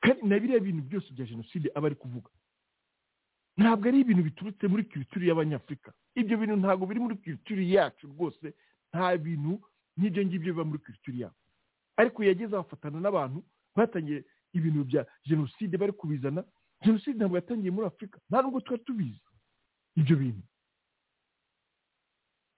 kandi 0.00 0.22
na 0.28 0.38
biriya 0.40 0.60
bintu 0.60 0.82
byose 0.88 1.08
bya 1.12 1.26
jenoside 1.26 1.68
aba 1.74 1.86
ari 1.86 1.96
kuvuga. 1.96 2.30
Ntabwo 3.56 3.88
ari 3.88 4.00
ibintu 4.00 4.22
biturutse 4.22 4.64
muri 4.68 4.84
kirituri 4.88 5.28
y'abanyafurika 5.28 5.92
ibyo 6.14 6.36
bintu 6.40 6.56
ntabwo 6.56 6.86
biri 6.86 7.00
muri 7.00 7.16
kirituri 7.20 7.68
yacu 7.74 8.06
rwose 8.08 8.54
nta 8.92 9.16
bintu 9.18 9.60
nk'ibyo 9.96 10.20
ngibyo 10.24 10.52
biba 10.52 10.64
muri 10.64 10.78
kirituri 10.84 11.20
yabo 11.20 11.36
ariko 12.00 12.24
yageze 12.24 12.52
abafatana 12.56 13.00
n'abantu 13.00 13.38
batangiye 13.76 14.24
ibintu 14.56 14.84
bya 14.88 15.02
jenoside 15.28 15.76
bari 15.76 15.92
kubizana. 15.92 16.44
Jenoside 16.84 17.16
ntabwo 17.20 17.36
yatangiye 17.36 17.70
muri 17.70 17.86
afurika 17.86 18.16
nta 18.30 18.40
nubwo 18.42 18.60
twari 18.64 18.82
tubizi 18.84 19.20
ibyo 20.00 20.16
bintu. 20.16 20.42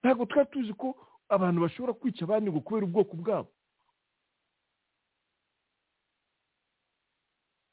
Ntabwo 0.02 0.26
twari 0.26 0.48
tuzi 0.50 0.72
ko 0.74 0.94
abantu 1.28 1.58
bashobora 1.64 1.92
kwica 1.98 2.22
abandi 2.24 2.50
ngo 2.50 2.60
kubera 2.60 2.86
ubwoko 2.86 3.16
bwabo. 3.16 3.50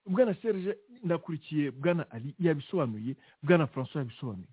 Bwana 0.09 0.33
serge 0.41 0.75
ndakurikiye 1.03 1.71
bwana 1.71 2.09
ali 2.11 2.35
yabisobanuye 2.39 3.15
bwana 3.43 3.67
francois 3.67 3.95
yabisobanuye. 4.03 4.47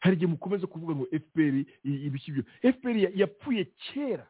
Hari 0.00 0.16
igihe 0.16 0.30
mukomeza 0.32 0.66
kuvuga 0.66 0.94
ngo 0.94 1.06
fpr 1.12 1.54
i- 1.84 2.02
ibiki 2.06 2.32
byo. 2.32 2.42
Fpr 2.72 2.96
ya- 2.96 3.12
yapfuye 3.14 3.64
kera. 3.64 4.26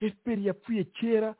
Fpr 0.00 0.38
yapfuye 0.38 0.84
kera. 0.84 1.34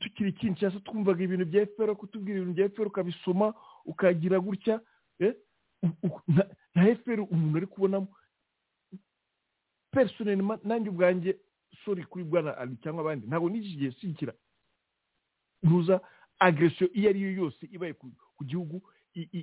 Tukiri 0.00 0.32
kinshasa 0.32 0.80
twumvaga 0.80 1.20
ibintu 1.24 1.44
bya 1.44 1.66
fpr 1.68 1.92
kutubwira 1.96 2.38
ibintu 2.40 2.54
bya 2.56 2.68
fpr 2.72 2.86
ukabisoma 2.88 3.52
ukagira 3.84 4.40
gutya 4.40 4.80
eh, 5.20 5.34
nta 6.72 6.82
fpr 6.96 7.20
umuntu 7.28 7.56
ari 7.60 7.66
kubonamo. 7.68 8.08
Personelma 9.92 10.58
nanjye 10.64 10.88
ubwanjye 10.90 11.36
sorry 11.84 12.04
kuri 12.04 12.24
bwana 12.24 12.56
ali 12.56 12.76
cyangwa 12.82 13.00
abandi 13.04 13.26
ntabwo 13.26 13.48
n'igihe 13.50 13.92
shyigikira 13.92 14.32
ntuza 15.62 16.00
agresiyo 16.38 16.90
iyo 16.92 17.10
ari 17.10 17.20
yo 17.22 17.30
yose 17.32 17.66
ibaye 17.72 17.92
ku, 17.94 18.10
gihugu 18.44 18.82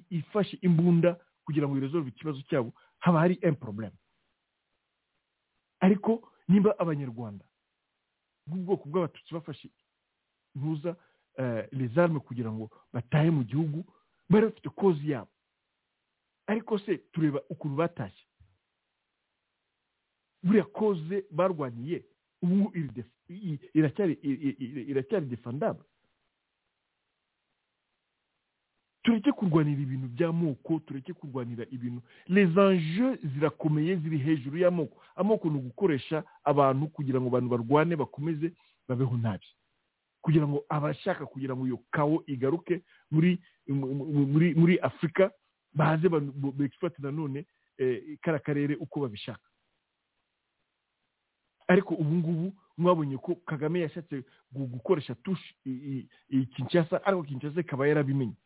ifashe 0.09 0.57
imbunda 0.61 1.15
kugira 1.45 1.67
ngo 1.67 1.77
iresolve 1.77 2.09
ikibazo 2.09 2.41
cyabo 2.49 2.73
haba 2.99 3.19
hari 3.19 3.39
un 3.43 3.55
problème. 3.55 3.95
Ariko 5.79 6.31
niba 6.47 6.75
abanyarwanda 6.79 7.45
bw'ubwoko 8.47 8.89
bw'abatutsi 8.89 9.33
bafashe 9.33 9.69
ntuza 10.55 10.95
eh, 11.37 11.67
les 11.71 11.97
armes 11.97 12.23
kugira 12.23 12.51
ngo 12.51 12.69
batahe 12.93 13.31
mu 13.31 13.43
gihugu 13.43 13.83
bari 14.29 14.45
bafite 14.51 14.69
kozi 14.69 15.09
yabo. 15.11 15.31
Ariko 16.47 16.77
se 16.79 16.97
tureba 16.97 17.39
ukuntu 17.49 17.75
batashye. 17.75 18.25
Buriya 20.43 20.63
koze 20.65 21.25
barwaniye 21.31 22.05
ubu 22.41 22.71
iracyari 23.73 24.13
i- 24.21 24.41
i- 24.47 24.57
i- 24.65 24.85
iracyari 24.91 25.25
defendable 25.25 25.85
tureke 29.03 29.31
kurwanira 29.31 29.81
ibintu 29.81 30.07
by'amoko 30.07 30.80
tureke 30.85 31.13
kurwanira 31.13 31.65
ibintu. 31.71 32.01
Enjeux 32.30 33.17
zirakomeye 33.33 33.95
ziri 33.97 34.17
hejuru 34.17 34.57
y'amoko. 34.57 34.97
Amoko 35.15 35.49
ni 35.49 35.57
ugukoresha 35.57 36.23
abantu 36.43 36.88
kugira 36.93 37.19
ngo 37.21 37.27
abantu 37.30 37.49
barwane 37.49 37.95
bakomeze 37.95 38.53
babeho 38.88 39.17
nabi. 39.17 39.45
Kugira 40.21 40.47
ngo 40.47 40.65
abashaka 40.69 41.25
kugira 41.25 41.55
ngo 41.55 41.65
iyo 41.67 41.80
kawo 41.91 42.23
igaruke 42.27 42.81
muri 43.11 43.39
mu- 43.67 43.93
mu- 43.93 44.27
muri 44.27 44.53
muri 44.55 44.77
afurika 44.80 45.31
baze 45.73 46.09
begifate 46.53 47.01
nanone 47.01 47.45
eh, 47.77 48.17
kara 48.21 48.39
karere 48.39 48.75
uko 48.77 48.99
babishaka. 49.01 49.41
Ariko 51.67 51.95
ubu 51.95 52.15
ngubu 52.15 52.53
mwabonye 52.77 53.17
ko 53.17 53.35
kagame 53.45 53.80
yashatse 53.80 54.23
gu- 54.53 54.67
gukoresha 54.67 55.15
tushe 55.15 55.55
i- 55.65 55.69
i- 55.71 56.07
i 56.30 56.45
kinshasa 56.45 57.01
ariko 57.05 57.23
kinshasa 57.23 57.59
ikaba 57.61 57.88
yarabimenye. 57.88 58.33
Bi- 58.33 58.38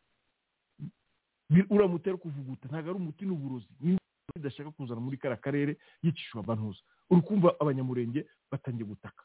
uriya 1.50 1.88
muti 1.88 2.10
ari 2.10 2.18
kuvuguta 2.18 2.68
ntabwo 2.68 2.90
ari 2.92 3.00
umuti 3.00 3.26
n'uburozi. 3.26 3.68
Ni 3.82 3.98
idashaka 4.36 4.72
kuzana 4.72 5.00
muri 5.02 5.18
kara 5.18 5.38
karere 5.38 5.78
yicishwa 6.04 6.42
abantuza 6.44 6.80
uri 7.10 7.22
kumva 7.22 7.56
abanyamurenge 7.62 8.26
batangiye 8.52 8.86
gutaka. 8.88 9.24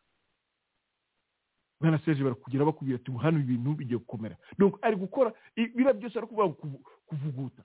Bwana 1.80 1.98
serge 2.04 2.22
barakugera 2.22 2.64
bakubwira 2.64 2.98
ati 3.00 3.10
hano 3.12 3.38
ibintu 3.40 3.74
bigiye 3.74 3.98
gukomera. 3.98 4.36
Donc 4.58 4.76
ari 4.82 4.96
gukora 4.96 5.32
biriya 5.56 5.92
byose 5.96 6.18
ari 6.18 6.26
kuvuga 6.26 6.54
kuvuguta. 7.08 7.62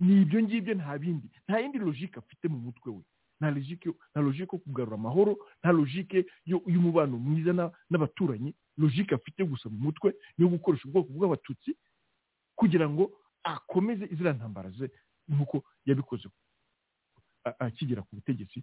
Ni 0.00 0.22
ibyo 0.22 0.42
ngibyo 0.42 0.74
nta 0.74 0.98
bindi. 0.98 1.28
Nta 1.48 1.60
yindi 1.60 1.78
logike 1.78 2.18
afite 2.18 2.48
mu 2.48 2.58
mutwe 2.58 2.92
we. 2.92 3.02
Nta 3.40 3.50
logike 3.50 3.88
nta 4.12 4.20
logike 4.20 4.56
yo 4.56 4.62
kugarura 4.64 4.94
amahoro 4.96 5.36
nta 5.60 5.72
logike 5.72 6.24
y'umubano 6.46 7.16
mwiza 7.18 7.52
na- 7.52 7.72
n'abaturanyi. 7.90 8.54
Logike 8.78 9.14
afite 9.14 9.44
gusa 9.44 9.68
mu 9.68 9.78
mutwe 9.92 10.14
ni 10.38 10.44
yo 10.44 10.48
gukoresha 10.48 10.88
ubwoko 10.88 11.12
bw'abatutsi 11.12 11.76
kugira 12.56 12.88
ngo 12.88 13.12
akomeze 13.46 14.06
ziriya 14.10 14.32
ntambara 14.34 14.70
ze 14.74 14.90
nk'uko 15.30 15.62
yabikoze 15.86 16.26
akigera 17.58 18.02
ku 18.02 18.16
butegetsi 18.18 18.58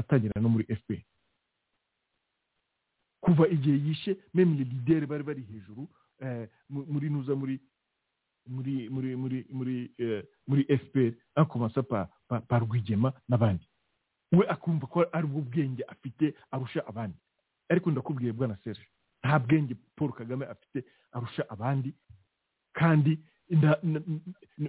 atangira 0.00 0.34
no 0.42 0.48
muri 0.50 0.64
fpr 0.80 1.00
kuva 3.20 3.48
igihe 3.48 3.76
yishe 3.86 4.16
meme 4.34 4.56
les 4.58 4.66
leaders 4.68 5.06
bari 5.08 5.22
bari 5.22 5.42
hejuru 5.42 5.88
eh, 6.20 6.48
mu- 6.68 6.86
muri 6.86 7.10
nuza 7.10 7.34
muri 7.34 7.60
muri 8.46 8.88
muri 8.90 9.16
muri 9.16 9.38
muri 9.50 9.76
eh, 9.98 10.22
muri 10.46 10.62
fpr 10.78 11.12
akomansa 11.34 11.82
pa 11.82 12.58
rwigema 12.58 13.12
n'abandi. 13.28 13.66
We 14.32 14.44
akumva 14.48 14.86
ko 14.86 15.04
ari 15.12 15.26
bwo 15.26 15.40
bwenge 15.40 15.82
afite 15.88 16.34
arusha 16.50 16.80
abandi. 16.86 17.16
Ariko 17.68 17.90
ndakubwiye 17.90 18.32
bwana 18.32 18.56
serge 18.64 18.84
nta 19.24 19.38
bwenge 19.38 19.74
paul 19.96 20.12
kagame 20.12 20.46
afite 20.46 20.84
arusha 21.12 21.42
abandi. 21.48 21.94
Kandi 22.72 23.18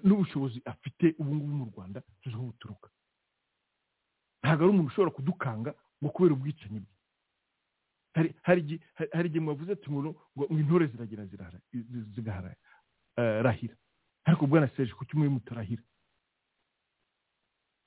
n'ubushobozi 0.04 0.62
afite 0.66 1.16
ubu 1.20 1.36
ngubu 1.36 1.54
mu 1.60 1.66
rwanda 1.76 2.02
tuzi 2.22 2.36
aho 2.36 2.46
buturuka 2.52 2.90
ntabwo 4.42 4.64
ari 4.64 4.72
umuntu 4.74 4.88
ushobora 4.92 5.12
kudukanga 5.16 5.72
ngo 6.04 6.10
kubera 6.16 6.34
ubwicanyi 6.36 6.80
bwe. 6.80 6.94
Hari 9.14 9.28
igihe 9.28 9.40
mwavuze 9.44 9.72
ati 9.74 9.88
ngo 9.92 10.16
intore 10.50 10.88
ziragira 10.88 11.26
zirahara 11.26 11.60
zi- 11.74 12.06
zigahara 12.16 12.56
eh, 13.18 13.70
ariko 14.26 14.48
bwana 14.48 14.68
serge 14.76 14.94
kuki 14.94 15.18
mwe 15.18 15.30
mutarahira 15.30 15.84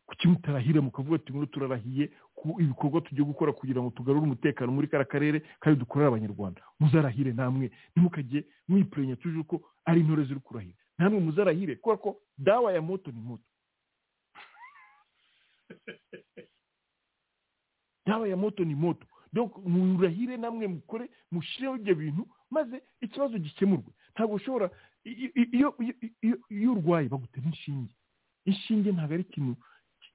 kuki 0.07 0.29
mutarahira 0.29 0.81
mukavuga 0.81 1.17
ati 1.17 1.33
ngo 1.33 1.47
turarahiye 1.47 2.11
ku 2.37 2.61
ibikorwa 2.61 3.01
tugiye 3.01 3.25
gukora 3.27 3.53
kugira 3.53 3.81
ngo 3.83 3.91
tugarure 3.97 4.25
umutekano 4.25 4.73
muri 4.73 4.89
kara 4.89 5.05
karere 5.09 5.41
kandi 5.61 5.79
dukorere 5.81 6.09
abanyarwanda. 6.09 6.61
Muzarahire 6.81 7.33
namwe 7.33 7.71
ntimukajye 7.97 8.45
mwipurenya 8.69 9.17
tuje 9.17 9.43
ko 9.49 9.63
ari 9.89 10.01
intore 10.05 10.25
ziri 10.29 10.41
kurahira. 10.41 10.82
Namwe 11.03 11.19
muzarahire 11.21 11.77
kubera 11.83 11.99
ko 12.03 12.21
dawa 12.39 12.73
ya 12.73 12.83
moto 12.83 13.11
ni 13.11 13.21
moto. 13.21 13.45
Dawa 18.07 18.29
ya 18.29 18.37
moto 18.37 18.65
ni 18.65 18.75
moto. 18.75 19.07
Murahire 19.65 20.37
namwe 20.37 20.67
mukore 20.67 21.11
mushireho 21.31 21.77
ibyo 21.77 21.95
bintu 21.95 22.29
maze 22.51 22.83
ikibazo 23.01 23.39
gikemurwe. 23.39 23.93
Ntabwo 24.15 24.35
ushobora 24.37 24.71
iyo 26.51 26.73
urwaye 26.73 27.09
bagutera 27.09 27.47
inshinge. 27.47 27.95
Inshinge 28.45 28.93
ntabwo 28.93 29.15
ari 29.15 29.23
ikintu 29.23 29.57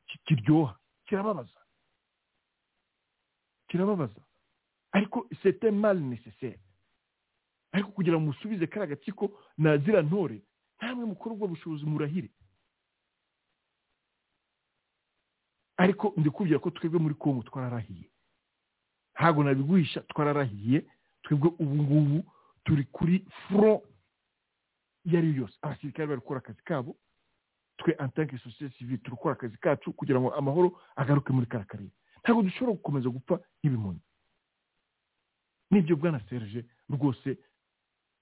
ki- 0.07 0.19
kiryoha. 0.25 0.80
Kirababaza. 1.06 1.59
Kirababaza. 3.67 4.22
Ariko 4.91 5.27
sete 5.43 5.72
mal 5.72 5.98
necessaire 5.99 6.59
ariko 7.72 7.91
kugira 7.91 8.17
ngo 8.17 8.25
musubize 8.32 8.67
kariya 8.67 8.88
gatsiko 8.95 9.32
na 9.57 9.77
ziriya 9.77 10.01
ntore 10.01 10.41
namwe 10.81 11.06
mukore 11.06 11.35
ubwo 11.35 11.47
bushobozi 11.47 11.85
murahire. 11.85 12.30
Ariko 15.77 16.14
ndikubwira 16.17 16.59
ko 16.59 16.69
twebwe 16.72 16.99
muri 16.99 17.15
kongo 17.15 17.43
twararahiye. 17.43 18.09
Ntabwo 19.15 19.43
nabiguhisha 19.43 20.01
twararahiye. 20.01 20.85
Twebwe 21.23 21.49
ubu 21.59 21.75
ngubu 21.75 22.31
turi 22.65 22.83
kuri 22.89 23.25
front 23.47 23.83
iyo 25.06 25.17
ari 25.19 25.27
yo 25.27 25.35
yose. 25.41 25.56
Abasirikare 25.61 26.07
bari 26.07 26.22
gukora 26.22 26.39
akazi 26.39 26.61
kabo. 26.64 26.95
Twe 27.77 27.93
que 28.27 28.38
société 28.38 28.73
civile 28.77 28.97
turi 28.97 29.11
gukora 29.15 29.33
akazi 29.35 29.57
kacu 29.57 29.93
kugira 29.93 30.19
ngo 30.19 30.33
amahoro 30.33 30.80
agaruke 30.95 31.31
muri 31.33 31.45
kara 31.47 31.64
karere 31.65 31.91
ntabwo 32.23 32.41
dushobora 32.43 32.73
gukomeza 32.75 33.09
gupfa 33.09 33.39
nk'ibimuni 33.61 34.01
n'ibyo 35.72 35.95
bwana 35.95 36.19
serge 36.30 36.65
rwose 36.89 37.38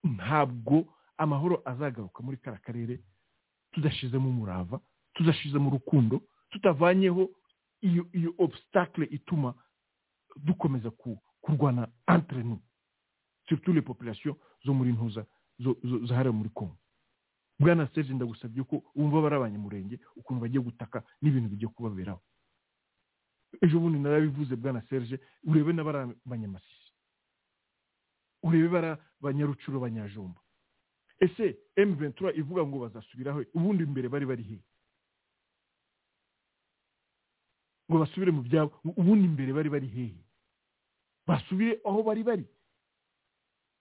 ntabwo 0.03 0.85
amahoro 1.17 1.61
azagaruka 1.65 2.23
muri 2.23 2.37
kara 2.37 2.57
karere 2.57 2.99
tudashizemo 3.71 4.29
umurava 4.29 4.79
tudashizemo 5.13 5.67
urukundo 5.69 6.21
tutavanyeho 6.51 7.29
iyo 7.81 8.03
iyo 8.13 8.33
obstacle 8.37 9.05
ituma 9.11 9.53
dukomeza 10.35 10.89
ku- 10.91 11.19
kurwana 11.41 11.87
entre 12.07 12.43
nous 12.43 12.59
surtout 13.47 13.73
les 13.73 13.83
zo 14.65 14.73
muri 14.73 14.91
ntuza 14.93 15.25
zahariwe 16.07 16.33
muri 16.35 16.49
congo. 16.49 16.77
Bwana 17.59 17.87
serge 17.93 18.13
ndagusabye 18.13 18.63
ko 18.63 18.83
wumva 18.95 19.21
bari 19.21 19.35
abanyamurenge 19.35 19.99
ukuntu 20.17 20.41
bagiye 20.41 20.59
gutaka 20.63 21.03
n'ibintu 21.21 21.49
bigiye 21.49 21.69
kubaberaho. 21.71 22.19
Ejo 23.61 23.79
bundi 23.79 23.99
narabivuze 23.99 24.55
bwana 24.59 24.81
serge 24.89 25.19
urebe 25.47 25.71
n'abari 25.73 26.17
abanyamasisi 26.25 26.91
urebe 28.43 28.67
bari 28.69 28.87
abanyarucuro 29.21 29.77
abanyajomba 29.77 30.41
ese 31.19 31.57
m23 31.77 32.37
ivuga 32.39 32.65
ngo 32.65 32.79
bazasubiraho 32.79 33.43
ubundi 33.53 33.83
imbere 33.83 34.09
bari 34.09 34.25
bari 34.25 34.43
hehe 34.43 34.63
ngo 37.89 37.99
basubire 37.99 38.31
mu 38.31 38.41
byabo 38.41 38.71
ubundi 38.83 39.25
imbere 39.25 39.53
bari 39.53 39.69
bari 39.69 39.87
hehe 39.87 40.15
basubire 41.27 41.79
aho 41.85 42.03
bari 42.03 42.23
bari? 42.23 42.45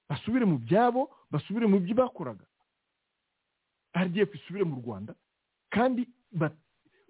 Basubire 0.08 0.44
mu 0.44 0.58
byabo? 0.58 1.10
Basubire 1.30 1.66
mu 1.66 1.80
byo 1.80 1.94
bakoraga? 1.96 2.44
Rdf 3.96 4.34
isubire 4.34 4.64
mu 4.64 4.76
rwanda? 4.84 5.14
Kandi 5.70 6.08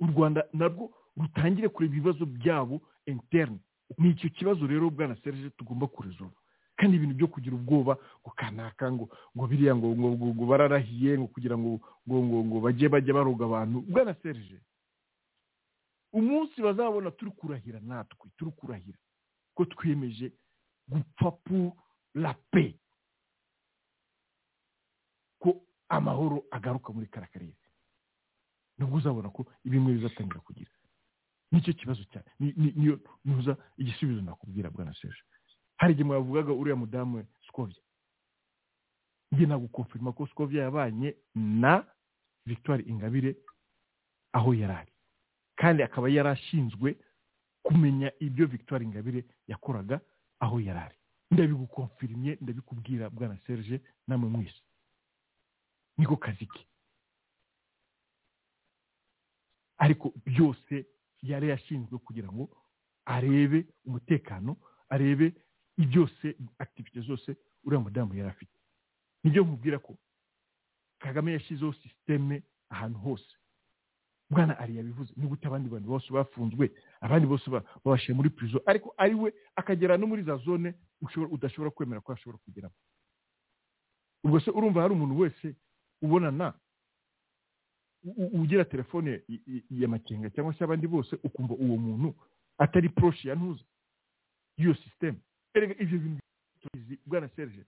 u 0.00 0.06
rwanda 0.06 0.46
narwo 0.52 0.90
rutangire 1.16 1.68
kureba 1.68 1.94
ibibazo 1.94 2.26
byabo 2.26 2.80
interne. 3.06 3.58
Ni 3.98 4.10
icyo 4.10 4.30
kibazo 4.30 4.66
rero 4.66 4.90
bwana 4.90 5.16
serge 5.22 5.50
tugomba 5.50 5.86
kuresolva 5.86 6.38
kandi 6.84 6.96
ibintu 7.00 7.14
byo 7.16 7.28
kugira 7.32 7.56
ubwoba 7.56 7.96
ngo 8.20 8.30
kanaka 8.36 8.92
ngo 8.92 9.08
ngo 9.36 9.44
biriya 9.48 9.72
ngo 9.74 9.88
ngo 9.96 10.08
ngo, 10.20 10.26
ngo 10.36 10.44
bararahiye 10.46 11.16
ngo 11.18 11.26
kugira 11.32 11.56
ngo 11.56 11.80
ngo 12.06 12.16
ngo 12.28 12.38
ngo 12.44 12.56
bajye 12.60 12.88
bajya 12.92 13.14
baroga 13.16 13.44
abantu. 13.48 13.80
Bwana 13.88 14.12
serge 14.22 14.60
umunsi 16.12 16.60
bazabona 16.62 17.10
turi 17.16 17.30
kurahira 17.32 17.80
natwe 17.80 18.28
turi 18.36 18.52
kurahira 18.52 18.98
ko 19.56 19.64
twiyemeje 19.64 20.32
gupfa 20.88 21.32
la 22.14 22.34
paix 22.52 22.76
ko 25.40 25.64
amahoro 25.88 26.44
agaruka 26.50 26.92
muri 26.92 27.06
kara 27.08 27.26
ni 28.78 28.84
bwo 28.86 28.96
uzabona 28.98 29.30
ko 29.30 29.46
ibimwe 29.64 29.92
bizatangira 29.96 30.40
kugira. 30.40 30.70
Nicyo 31.52 31.72
kibazo 31.72 32.02
cyane 32.10 32.26
ni- 32.40 32.54
ni- 32.56 32.72
niyo 32.76 32.98
nuza 33.24 33.56
igisubizo 33.78 34.20
nakubwira 34.22 34.70
bwana 34.70 34.94
hari 35.84 35.92
igihe 35.92 36.04
mwavugaga 36.08 36.52
uriya 36.52 36.76
mudamu 36.76 37.16
we 37.16 37.26
sikovia 37.46 37.82
njye 39.32 39.46
nagukonfirima 39.46 40.12
ko 40.12 40.26
sikovia 40.26 40.62
yabanye 40.62 41.14
na 41.34 41.84
victoire 42.46 42.84
ingabire 42.86 43.36
aho 44.32 44.54
yari 44.54 44.72
ari. 44.72 44.92
Kandi 45.56 45.82
akaba 45.82 46.08
yari 46.08 46.28
ashinzwe 46.28 46.96
kumenya 47.62 48.12
ibyo 48.20 48.46
victoire 48.46 48.84
ingabire 48.84 49.24
yakoraga 49.48 50.00
aho 50.40 50.60
yari 50.60 50.78
ari. 50.80 50.96
Ndabigukonfirimye 51.30 52.38
ndabikubwira 52.40 53.10
bwana 53.10 53.38
serge 53.46 53.80
namwe 54.06 54.28
mwese. 54.28 54.62
Niko 55.98 56.16
kazi 56.16 56.46
ke. 56.46 56.66
Ariko 59.78 60.12
byose 60.26 60.86
yari 61.22 61.48
yashinzwe 61.48 61.98
kugira 61.98 62.28
ngo 62.32 62.48
arebe 63.04 63.66
umutekano 63.84 64.56
arebe 64.88 65.32
ibyose 65.78 66.36
akitivite 66.58 67.00
zose 67.00 67.36
uriya 67.64 67.80
mudamu 67.82 68.14
yari 68.14 68.28
afite. 68.30 68.52
Nibyo 69.24 69.42
nkubwira 69.44 69.78
ko 69.78 69.96
kagame 70.98 71.32
yashyizeho 71.32 71.72
sisiteme 71.72 72.42
ahantu 72.70 72.98
hose. 72.98 73.32
Bwana 74.30 74.58
ari 74.58 74.76
yabivuze. 74.76 75.12
Ni 75.16 75.26
gute 75.26 75.46
abandi 75.46 75.68
bantu 75.68 75.88
bose 75.88 76.08
bafunzwe 76.12 76.70
abandi 77.00 77.26
bose 77.26 77.50
ba- 77.50 77.64
babashyira 77.84 78.14
muri 78.16 78.30
prison. 78.30 78.60
Ariko 78.66 78.94
ari 78.96 79.14
we 79.14 79.32
akagera 79.56 79.96
no 79.98 80.06
muri 80.06 80.22
za 80.22 80.36
zone 80.36 80.74
udashobora 81.30 81.70
kwemera 81.70 82.00
ko 82.00 82.12
ashobora 82.12 82.38
kugeramo 82.44 82.74
ubwo 84.24 84.40
se 84.40 84.50
urumva 84.50 84.80
hari 84.82 84.94
umuntu 84.94 85.18
wese 85.20 85.54
ubonana 86.02 86.54
ugira 88.32 88.64
telefone 88.64 89.20
ya 89.70 89.88
makenga 89.88 90.30
cyangwa 90.30 90.54
se 90.54 90.64
abandi 90.64 90.86
bose 90.86 91.16
ukumva 91.24 91.54
uwo 91.54 91.76
muntu 91.76 92.14
atari 92.58 92.88
proche 92.88 93.28
ya 93.28 93.34
ntuza 93.34 93.64
y'iyo 94.56 94.74
sisiteme 94.74 95.18
ibyo 95.55 95.99
bintu 95.99 96.23
tubizi 96.60 96.99
bwana 97.07 97.28
serge 97.28 97.65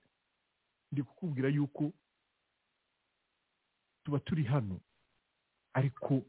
ndi 0.93 1.03
kukubwira 1.03 1.49
yuko 1.49 1.93
tuba 4.05 4.19
turi 4.21 4.45
hano 4.45 4.81
ariko 5.75 6.23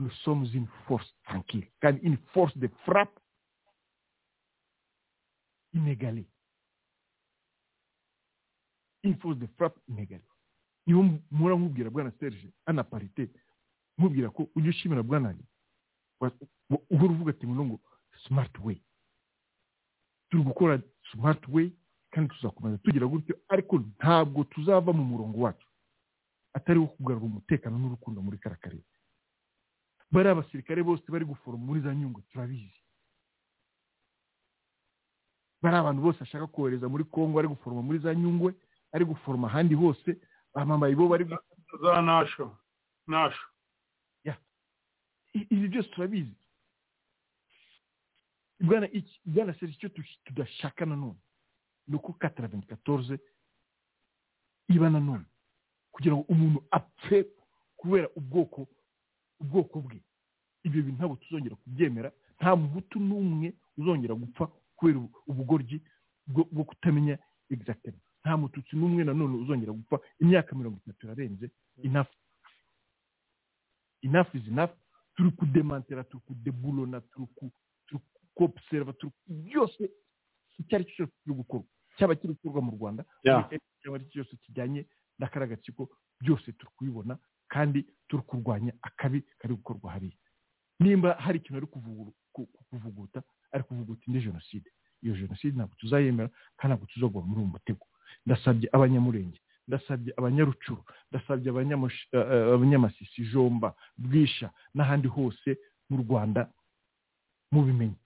nous 0.00 0.12
sommes 0.24 0.52
une 0.54 0.66
force 0.88 1.08
tranquille. 1.24 1.70
Kandi 1.80 2.00
une 2.02 2.16
force 2.32 2.56
de 2.58 2.66
frappe 2.84 3.16
inégalée. 5.72 6.26
Une 9.04 9.16
force 9.18 9.38
de 9.38 9.46
frappe 9.56 9.78
inégalée. 9.88 10.24
Niyo 10.86 11.02
mpora 11.30 11.54
nkubwira 11.56 11.90
bwana 11.90 12.10
serge 12.18 12.52
ana 12.66 12.84
parite 12.84 13.30
nkubwira 13.98 14.30
ko 14.30 14.48
ujya 14.54 14.70
ushimira 14.70 15.02
bwana 15.02 15.34
uhora 16.90 17.12
uvuga 17.12 17.30
ati 17.30 17.46
ngo 17.46 17.80
smart 18.26 18.58
way 18.58 18.80
turi 20.34 20.42
gukora 20.44 20.82
smart 21.12 21.46
way 21.48 21.70
kandi 22.10 22.34
tuzakomeza 22.34 22.78
tugira 22.82 23.06
gutyo 23.06 23.36
ariko 23.48 23.78
ntabwo 23.98 24.44
tuzava 24.44 24.90
mu 24.92 25.04
murongo 25.04 25.38
wacu. 25.46 25.66
Atari 26.54 26.78
wo 26.78 26.86
kugarura 26.86 27.24
umutekano 27.26 27.78
n'urukundo 27.78 28.18
muri 28.22 28.38
karere 28.38 28.82
bari 30.10 30.28
abasirikare 30.28 30.82
bose 30.82 31.02
bari 31.08 31.24
guforoma 31.24 31.64
muri 31.64 31.80
za 31.80 31.94
nyungwe 31.94 32.22
turabizi. 32.34 32.80
Bari 35.62 35.76
abantu 35.76 36.02
bose 36.02 36.18
ashaka 36.22 36.46
kohereza 36.46 36.88
muri 36.88 37.04
kongo 37.04 37.38
ari 37.38 37.48
guforoma 37.48 37.82
muri 37.82 37.98
za 37.98 38.14
nyungwe 38.14 38.54
ari 38.92 39.04
guforoma 39.04 39.46
ahandi 39.48 39.74
hose 39.74 40.18
bamamaye 40.54 40.94
bo 40.94 41.08
bari 41.08 41.24
za 41.82 42.02
nasho. 42.02 42.56
Nasho. 43.06 43.46
Ibi 45.34 45.68
byose 45.68 45.88
turabizi. 45.90 46.36
Bwana 48.66 48.86
iki 48.92 49.20
bwana 49.24 49.54
seri 49.54 49.72
icyo 49.72 49.88
tudashaka 50.24 50.86
nanone 50.86 51.18
ni 51.88 51.94
uko 51.96 52.12
kataraventy 52.12 52.66
katorze 52.66 53.18
iba 54.68 54.90
nanone 54.90 55.24
kugira 55.92 56.14
ngo 56.16 56.24
umuntu 56.28 56.64
apfe 56.70 57.26
kubera 57.76 58.08
ubwoko 58.16 58.66
ubwoko 59.40 59.80
bwe. 59.80 60.00
Ibyo 60.64 60.82
bintu 60.82 60.96
ntabwo 60.98 61.16
tuzongera 61.16 61.56
kubyemera 61.56 62.08
nta 62.40 62.56
muhutu 62.56 62.96
n'umwe 63.00 63.52
uzongera 63.78 64.14
gupfa 64.16 64.46
kubera 64.76 64.98
ubu- 64.98 65.22
ubugoryi 65.26 65.78
bwo 66.26 66.64
kutamenya 66.64 67.18
exactement 67.50 68.00
nta 68.24 68.36
mututsi 68.40 68.72
n'umwe 68.76 69.04
nanone 69.04 69.34
uzongera 69.44 69.72
gupfa. 69.76 70.00
Imyaka 70.18 70.56
mirongo 70.56 70.78
itatu 70.80 71.06
irarenze 71.06 71.50
enough. 71.84 72.08
Enough 74.02 74.34
is 74.34 74.48
enough. 74.48 74.70
Turi 75.16 75.30
kudemantera 75.30 76.04
turi 76.04 76.22
kudebulona 76.26 77.00
turi 77.00 77.26
kobuserva 78.36 78.92
turi 78.98 79.12
byose 79.28 79.82
icyo 80.58 80.74
ari 80.76 80.84
cyo 80.84 80.94
cyose 80.96 81.12
kiri 81.22 81.34
gukorwa 81.36 81.66
cyaba 81.96 82.14
kiri 82.14 82.32
gukorwa 82.34 82.60
mu 82.62 82.72
rwanda 82.76 83.02
cyaba 83.82 83.94
ari 83.96 84.04
cyo 84.10 84.22
cyose 84.24 84.36
kijyanye 84.42 84.86
n'akari 85.18 85.44
agatsiko 85.46 85.88
byose 86.20 86.52
turi 86.58 86.70
kubibona 86.76 87.18
kandi 87.48 87.86
turi 88.08 88.22
kurwanya 88.26 88.72
akabi 88.82 89.22
kari 89.38 89.54
gukorwa 89.54 89.92
hariya. 89.94 90.16
Nimba 90.80 91.14
hari 91.24 91.38
ikintu 91.38 91.56
ari 91.62 91.66
kuvugu- 91.66 92.14
ku- 92.34 92.46
ku- 92.52 92.64
kuvuguta 92.70 93.22
ari 93.52 93.62
kuvuguta 93.62 94.02
indi 94.06 94.20
jenoside. 94.26 94.68
Iyo 95.02 95.14
jenoside 95.16 95.54
ntabwo 95.56 95.74
tuzayemera 95.78 96.28
kandi 96.58 96.70
ntabwo 96.74 96.86
tuzagwa 96.90 97.22
muri 97.22 97.40
uwo 97.40 97.50
mutego. 97.54 97.86
Ndasabye 98.26 98.66
abanyamurenge 98.72 99.38
ndasabye 99.68 100.10
abanyarucuru 100.18 100.82
ndasabye 101.10 101.48
eh, 102.12 102.26
eh, 102.32 102.54
abanyamasisi 102.54 103.22
jomba 103.32 103.74
bwisha 103.96 104.50
n'ahandi 104.74 105.08
hose 105.08 105.50
mu 105.90 105.96
rwanda 106.02 106.50
mubimenye. 107.52 107.96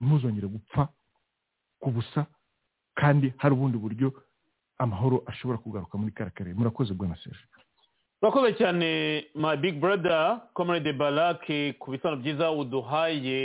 Ntuzongere 0.00 0.46
gupfa 0.48 0.88
ku 1.80 1.90
busa 1.90 2.26
kandi 2.94 3.32
hari 3.36 3.54
ubundi 3.54 3.78
buryo 3.78 4.12
amahoro 4.78 5.22
ashobora 5.26 5.58
kugaruka 5.58 5.98
muri 5.98 6.12
kara 6.12 6.30
karere 6.30 6.54
murakoze 6.54 6.94
bwana 6.94 7.16
serge. 7.16 7.38
Urakoze 8.22 8.52
cyane 8.58 9.24
my 9.34 9.56
big 9.56 9.80
brother 9.80 10.40
comrade 10.54 10.92
barake 10.92 11.72
ku 11.78 11.90
bisobanuro 11.90 12.22
byiza 12.22 12.50
uduhaye. 12.52 13.44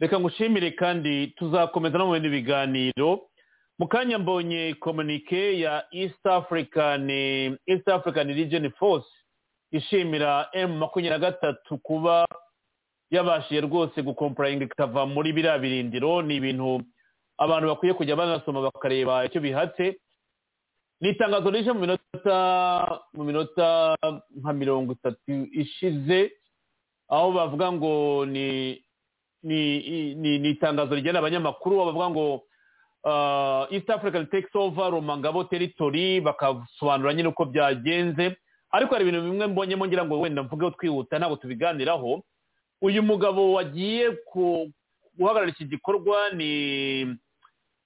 Reka 0.00 0.20
ngushimire 0.20 0.70
kandi 0.70 1.26
tuzakomeza 1.38 1.98
no 1.98 2.06
mu 2.06 2.12
bindi 2.12 2.28
biganiro. 2.28 3.30
Mu 3.78 3.86
kanya 3.88 4.18
mbonye 4.18 4.74
komunike 4.80 5.60
ya 5.60 5.84
east 5.92 6.26
african 6.26 7.10
east 7.66 7.88
african 7.88 8.28
region 8.28 8.70
force 8.78 9.06
ishimira 9.70 10.48
m 10.52 10.78
makumyabiri 10.78 11.10
na 11.10 11.18
gatatu 11.18 11.78
kuba 11.78 12.26
yabashije 13.10 13.60
rwose 13.60 14.02
gukomporayinga 14.02 14.64
ikava 14.64 15.06
muri 15.06 15.32
biriya 15.32 15.58
birindiro 15.58 16.22
ni 16.22 16.36
ibintu 16.36 16.80
abantu 17.38 17.68
bakwiye 17.68 17.94
kujya 17.94 18.16
banasoma 18.16 18.60
bakareba 18.60 19.24
icyo 19.24 19.40
bihatse 19.40 19.96
ni 21.00 21.08
itangazo 21.10 21.50
rije 21.50 21.72
mu 21.72 21.80
minota 21.80 22.38
mu 23.14 23.24
minota 23.24 23.96
nka 24.40 24.52
mirongo 24.52 24.92
itatu 24.92 25.46
ishize 25.52 26.32
aho 27.08 27.32
bavuga 27.32 27.72
ngo 27.72 28.26
ni 28.26 28.76
ni 29.42 29.60
ni 30.14 30.38
ni 30.38 30.48
itangazo 30.50 30.94
rigena 30.94 31.18
abanyamakuru 31.18 31.80
aho 31.80 31.86
bavuga 31.92 32.10
ngo 32.10 32.26
uh, 33.04 33.72
east 33.74 33.90
african 33.90 34.26
takes 34.26 34.50
over 34.54 34.90
rumangabo 34.90 35.44
territory 35.44 36.20
bakasobanura 36.20 37.14
nyine 37.14 37.28
uko 37.28 37.44
byagenze. 37.44 38.36
Ariko 38.70 38.94
hari 38.94 39.08
ibintu 39.08 39.22
bimwe 39.30 39.46
mbonyemo 39.46 39.86
ngira 39.86 40.04
ngo 40.04 40.20
wenda 40.20 40.42
mvugeho 40.42 40.70
twihuta 40.70 41.18
ntabwo 41.18 41.36
tubiganiraho. 41.36 42.22
Uyu 42.82 43.02
mugabo 43.02 43.52
wagiye 43.52 44.16
guhagarara 45.16 45.50
iki 45.50 45.64
gikorwa 45.64 46.30
ni 46.30 47.04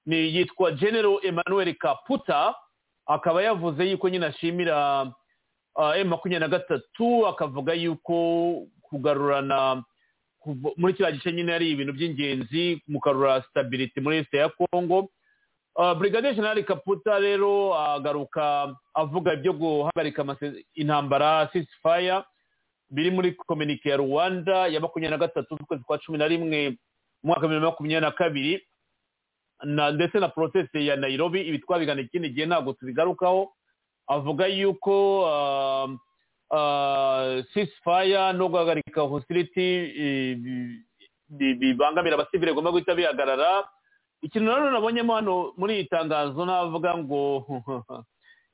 ni 0.06 0.16
yitwa 0.36 0.72
general 0.72 1.18
emmanuel 1.22 1.74
kaputa 1.74 2.54
akaba 3.06 3.42
yavuze 3.42 3.90
yuko 3.90 4.08
nyine 4.08 4.26
ashimira 4.26 5.12
emu 5.96 6.10
makumyabiri 6.10 6.40
na 6.40 6.48
gatatu 6.58 7.26
akavuga 7.26 7.72
yuko 7.74 8.16
kugarurana 8.82 9.82
muri 10.76 10.94
kiriya 10.94 11.12
gice 11.12 11.32
nyine 11.32 11.54
ari 11.54 11.70
ibintu 11.70 11.92
by'ingenzi 11.92 12.82
mu 12.88 13.00
kugarura 13.00 13.42
sitabiriti 13.42 14.00
muri 14.00 14.16
esite 14.16 14.36
ya 14.36 14.48
kongo 14.48 15.08
Uh, 15.74 15.94
brigadier 15.94 16.34
general 16.34 16.64
kaputa 16.64 17.18
rero 17.18 17.72
agaruka 17.74 18.76
avuga 18.94 19.32
ibyo 19.32 19.52
guhagarika 19.52 20.36
intambara 20.74 21.48
ceasefire. 21.48 22.24
Biri 22.92 23.10
muri 23.10 23.32
kominike 23.32 23.88
ya 23.88 23.96
rwanda 23.96 24.66
ya 24.68 24.80
makumyabiri 24.80 25.18
na 25.18 25.26
gatatu 25.26 25.56
z'ukwezi 25.56 25.84
kwa 25.84 25.98
cumi 25.98 26.18
na 26.18 26.28
rimwe 26.28 26.70
mu 26.70 26.76
mwaka 27.24 27.40
wa 27.40 27.48
bibiri 27.48 27.60
na 27.60 27.66
makumyabiri 27.66 28.00
na 28.00 28.10
kabiri 28.10 28.54
ndetse 29.94 30.20
na 30.20 30.28
porosesi 30.28 30.86
ya 30.86 30.96
nayirobi 30.96 31.40
ibi 31.40 31.58
twabigana 31.58 32.00
ikindi 32.00 32.30
gihe 32.30 32.46
ntabwo 32.46 32.72
tubigarukaho. 32.72 33.52
Avuga 34.06 34.46
yuko 34.46 34.94
sisifaya 37.54 38.32
no 38.32 38.48
guhagarika 38.48 39.00
hostility 39.00 39.66
bibangamira 41.30 42.14
abasivile 42.14 42.52
bigomba 42.52 42.70
guhita 42.70 42.94
bihagarara. 42.94 43.64
Ikintu 44.22 44.50
rero 44.50 44.70
nabonyemo 44.70 45.14
hano 45.14 45.52
muri 45.56 45.74
iyi 45.74 45.84
tangazo 45.84 46.46
navuga 46.46 46.98
ngo 46.98 47.46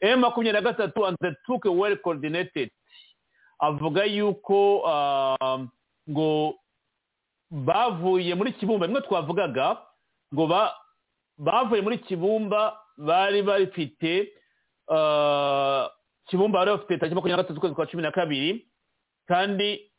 emu 0.00 0.20
makumyabiri 0.20 0.52
na 0.52 0.70
gatatu 0.70 1.02
undertook 1.02 1.64
well 1.64 1.96
coordinated. 1.96 2.70
Avuga 3.58 4.04
yuko 4.04 4.82
ngo 6.10 6.54
bavuye 7.50 8.34
muri 8.34 8.52
kibumba 8.52 8.86
bimwe 8.86 9.00
twavugaga 9.02 9.76
ngo 10.34 10.44
bavuye 11.38 11.80
muri 11.82 11.98
kibumba 11.98 12.76
bari 12.96 13.42
bafite 13.42 14.32
kibumba 16.28 16.58
bari 16.58 16.70
bafite 16.70 16.98
tariki 16.98 17.14
makumyabiri 17.14 17.36
na 17.36 17.42
gatatu 17.42 17.58
ukwezi 17.58 17.74
kwa 17.74 17.86
cumi 17.86 18.02
na 18.02 18.10
kabiri 18.10 18.66
kandi 19.26 19.90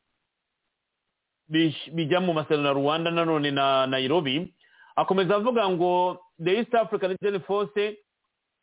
bijya 1.93 2.19
mu 2.21 2.33
masezerano 2.33 2.63
na 2.63 2.73
rwanda 2.73 3.11
nanone 3.11 3.51
na 3.51 3.87
nairobi 3.87 4.53
akomeza 4.95 5.35
avuga 5.35 5.69
ngo 5.69 6.19
the 6.43 6.57
east 6.57 6.73
african 6.75 7.11
intelligence 7.11 7.45
force 7.47 7.97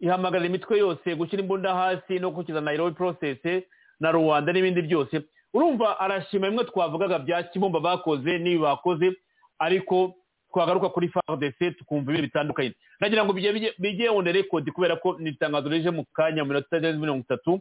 ihamagarira 0.01 0.47
imitwe 0.49 0.79
yose 0.79 1.15
gushyira 1.15 1.43
imbunda 1.43 1.75
hasi 1.75 2.19
no 2.19 2.31
gukurikiza 2.31 2.61
nairobi 2.61 2.95
process 2.97 3.39
na 4.01 4.11
rwanda 4.13 4.53
n'ibindi 4.53 4.83
byose. 4.83 5.23
Urumva 5.55 5.99
arashima 6.01 6.49
bimwe 6.51 6.65
twavugaga 6.65 7.19
bya 7.19 7.43
kibumba 7.43 7.81
bakoze 7.81 8.39
n'ibi 8.39 8.59
bakoze 8.59 9.13
ariko 9.59 10.15
twagaruka 10.53 10.89
kuri 10.89 11.09
fardc 11.09 11.77
tukumva 11.79 12.11
ibintu 12.13 12.29
bitandukanye. 12.29 12.73
Nagira 13.01 13.25
ngo 13.25 13.33
bijye 13.79 14.09
on 14.09 14.25
record 14.25 14.65
kubera 14.73 14.97
ko 14.97 15.17
ni 15.19 15.31
itangazo 15.31 15.69
rije 15.69 15.91
mu 15.91 16.05
kanya 16.13 16.45
mu 16.45 16.49
minota 16.53 16.67
itarenze 16.77 16.99
mirongo 17.01 17.25
itatu. 17.25 17.61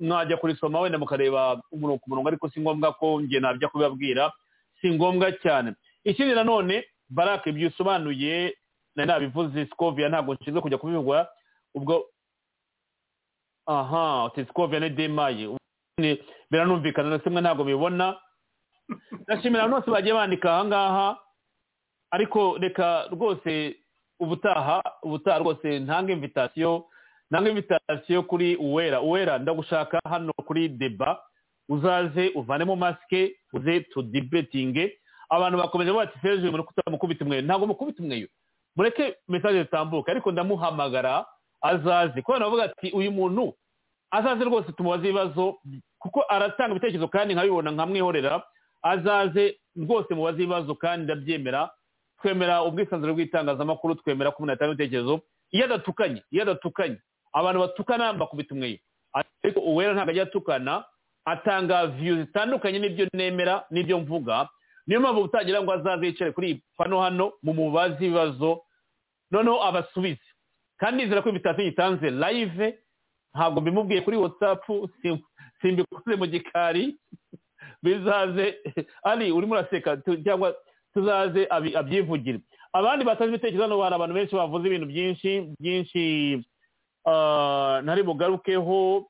Mwajya 0.00 0.36
kurisoma 0.36 0.80
wenda 0.80 0.98
mukareba 0.98 1.62
umurongo 1.72 1.98
ku 1.98 2.10
murongo 2.10 2.28
ariko 2.28 2.48
si 2.50 2.60
ngombwa 2.60 2.92
ko 2.92 3.20
njye 3.20 3.40
na 3.40 3.54
byo 3.54 3.68
kubibabwira 3.68 4.32
si 4.80 4.90
ngombwa 4.90 5.32
cyane. 5.42 5.74
Ikindi 6.04 6.34
nanone 6.34 6.84
barake 7.08 7.50
ibyo 7.50 7.68
usobanuye 7.68 8.54
nari 8.96 9.08
nabivuze 9.08 9.66
sikovia 9.66 10.08
ntabwo 10.08 10.34
nshinzwe 10.34 10.60
kujya 10.62 10.78
kubivugwa 10.78 11.28
ubwo 11.74 12.04
aha 13.66 14.24
uti 14.24 14.44
sikovia 14.44 14.80
ni 14.80 14.90
demaye 14.90 15.48
biranumvikana 16.50 17.10
na 17.10 17.18
simwe 17.20 17.40
ntabwo 17.40 17.64
bibona. 17.64 18.16
Ndashimira 19.12 19.64
abantu 19.64 19.76
bose 19.80 19.90
bagiye 19.90 20.14
bandika 20.14 20.54
aha 20.54 20.64
ngaha 20.64 21.18
ariko 22.10 22.58
reka 22.58 23.06
rwose 23.12 23.76
ubutaha 24.20 24.82
ubutaha 25.02 25.38
rwose 25.38 25.78
ntanga 25.78 26.12
invitasiyo 26.12 26.84
ntanga 27.30 27.50
invitasiyo 27.50 28.22
kuri 28.22 28.56
uwera. 28.56 29.00
Uwera 29.00 29.38
ndagushaka 29.38 30.00
hano 30.08 30.32
kuri 30.32 30.68
deba 30.68 31.20
uzaze 31.68 32.28
uvanemo 32.34 32.76
masike 32.76 33.36
uze 33.52 33.80
tudibetinge 33.80 34.98
abantu 35.28 35.58
bakomeje 35.58 35.92
bati 35.92 36.28
uyu 36.28 36.50
muntu 36.50 36.64
kutamukubita 36.64 37.24
umweyo 37.24 37.42
ntabwo 37.42 37.66
mukubita 37.66 38.02
umweyo 38.02 38.28
mureke 38.76 39.16
mesaje 39.28 39.62
zitambuka 39.62 40.12
ariko 40.12 40.32
ndamuhamagara. 40.32 41.26
Azaze. 41.62 42.22
Kubera 42.22 42.44
bavuga 42.44 42.64
ati 42.64 42.90
uyu 42.90 43.12
muntu 43.12 43.54
azaze 44.10 44.44
rwose 44.44 44.72
tumubaze 44.72 45.04
ibibazo 45.08 45.58
kuko 45.98 46.24
aratanga 46.28 46.70
ibitekerezo 46.72 47.08
kandi 47.08 47.34
nkabibona 47.34 47.70
nkamwihorera 47.70 48.42
azaze 48.82 49.58
rwose 49.76 50.14
mubaze 50.14 50.42
ibibazo 50.42 50.74
kandi 50.74 51.04
ndabyemera. 51.04 51.70
Twemera 52.20 52.62
ubwisanzure 52.62 53.12
bw'itangazamakuru 53.12 53.94
twemera 54.04 54.30
ko 54.30 54.36
umuntu 54.42 54.52
yatanga 54.52 54.72
ibitekerezo. 54.72 55.20
Iyo 55.50 55.64
adatukanye 55.64 56.22
iyo 56.30 56.42
adatukanye 56.42 56.96
abantu 57.32 57.60
batukana 57.60 58.12
bakubita 58.12 58.54
umweyo 58.54 58.78
ariko 59.42 59.60
uwera 59.60 59.94
ntabwo 59.94 60.10
ajya 60.10 60.22
atukana 60.22 60.84
atanga 61.24 61.86
viyu 61.86 62.16
zitandukanye 62.22 62.78
n'ibyo 62.78 63.06
nemera 63.14 63.64
n'ibyo 63.70 63.98
mvuga. 64.00 64.48
Niyo 64.86 65.00
mpamvu 65.00 65.20
utagira 65.22 65.62
ngo 65.62 65.72
azaze 65.72 66.06
yicare 66.06 66.32
kuri 66.32 66.62
pano 66.76 67.00
hano 67.00 67.32
mu 67.42 67.52
mubazi 67.54 68.06
ibibazo. 68.06 68.62
Noneho 69.30 69.62
abasubize. 69.64 70.22
Kandi 70.80 71.02
nizera 71.04 71.22
ko 71.22 71.28
invitasiyo 71.28 71.66
yitanze 71.66 72.10
live 72.10 72.78
ntabwo 73.34 73.60
mbimubwiye 73.60 74.00
kuri 74.00 74.16
watsapu 74.16 74.88
simbikoze 75.60 76.16
mu 76.16 76.26
gikari. 76.26 76.96
Bizaze 77.82 78.56
ari 79.02 79.32
urimo 79.32 79.54
uraseka 79.54 79.96
cyangwa 80.24 80.56
tuzaze 80.94 81.46
abyivugire. 81.80 82.40
Abandi 82.72 83.04
batanze 83.04 83.30
ibitekerezo 83.32 83.62
hano 83.62 83.82
hari 83.82 83.94
abantu 83.94 84.14
benshi 84.14 84.34
bavuze 84.36 84.66
ibintu 84.66 84.86
byinshi 84.86 85.30
byinshi 85.60 86.02
ntari 87.84 88.02
bugarukeho. 88.02 89.08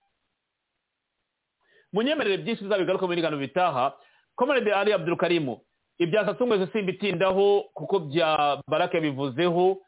Munyemerere 1.92 2.42
byinshi 2.42 2.64
bizabigaruka 2.64 3.06
muri 3.06 3.22
gano 3.22 3.36
bitaha. 3.36 3.94
Komerede 4.34 4.74
ari 4.74 4.92
abdurukarimu 4.92 5.60
ibya 5.98 6.24
satungo 6.26 6.66
simbitindaho 6.66 7.70
kuko 7.74 7.98
bya 7.98 8.62
barake 8.68 9.00
bivuzeho 9.00 9.82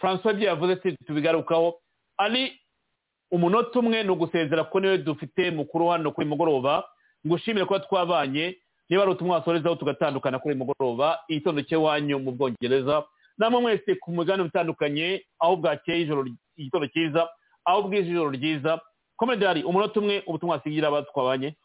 francois 0.00 0.34
ibyo 0.34 0.48
yavuze 0.48 0.76
tubigarukaho. 1.06 1.78
Ari 2.18 2.60
umunota 3.30 3.78
umwe 3.78 4.02
ni 4.02 4.10
ugusezera 4.10 4.64
kuko 4.64 4.80
ni 4.80 4.86
we 4.88 4.98
dufite 4.98 5.50
mukuru 5.50 5.86
hano 5.88 6.12
kuri 6.12 6.26
mugoroba. 6.26 6.84
Ngo 7.26 7.34
ushimire 7.34 7.64
kuba 7.66 7.80
twabanye. 7.80 8.56
Niba 8.88 9.02
ari 9.02 9.10
ubutumwa 9.10 9.36
wasorezaho 9.36 9.74
tugatandukana 9.76 10.38
kuri 10.38 10.54
mugoroba. 10.54 11.18
Igitondo 11.28 11.62
cy'iwanyu 11.62 12.18
mu 12.18 12.32
bwongereza. 12.32 13.04
Namwe 13.38 13.60
mwese 13.60 13.94
ku 14.00 14.10
mugani 14.12 14.42
utandukanye 14.42 15.24
aho 15.40 15.56
bwakeye 15.56 16.02
ijoro 16.06 16.24
igitondo 16.56 16.86
cyiza 16.88 17.28
aho 17.64 17.82
bwije 17.82 18.10
ijoro 18.10 18.30
ryiza. 18.30 18.80
Komedari 19.16 19.62
umunota 19.64 20.00
umwe 20.00 20.22
ubutumwa 20.26 20.56
wasigira 20.56 20.88
aba 20.88 21.02
twabanye. 21.02 21.56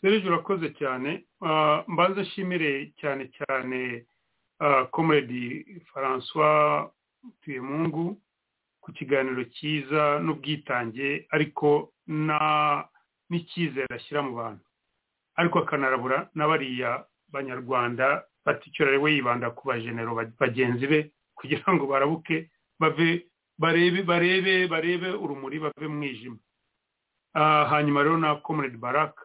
Serije 0.00 0.28
urakoze 0.28 0.70
cyane. 0.78 1.24
Mbanza 1.88 2.20
nshimire 2.22 2.92
cyane 3.00 3.28
cyane 3.36 4.04
komedi 4.90 5.64
francois 5.92 6.88
tuyemungu 7.42 8.20
ku 8.80 8.92
kiganiro 8.92 9.44
cyiza 9.56 10.20
n'ubwitange 10.24 11.26
ariko 11.30 11.92
n'icyizere 13.30 13.94
ashyira 13.94 14.22
mu 14.22 14.32
bantu. 14.40 14.64
Ariko 15.38 15.56
akanarabura 15.62 16.28
n'abariya 16.34 17.04
banyarwanda 17.32 18.24
baticyorere 18.44 18.96
we 18.98 19.14
yibanda 19.14 19.50
ku 19.56 19.68
bajenero 19.68 20.12
bagenzi 20.38 20.86
be 20.86 21.00
kugira 21.38 21.64
ngo 21.72 21.86
barabuke 21.86 22.50
bave 22.80 23.26
barebe 23.58 24.02
barebe 24.02 24.66
barebe 24.72 25.08
urumuri 25.22 25.58
bave 25.64 25.86
mwijima. 25.88 26.36
Hanyuma 27.70 28.02
rero 28.02 28.18
na 28.18 28.34
comrade 28.42 28.76
baraka 28.76 29.22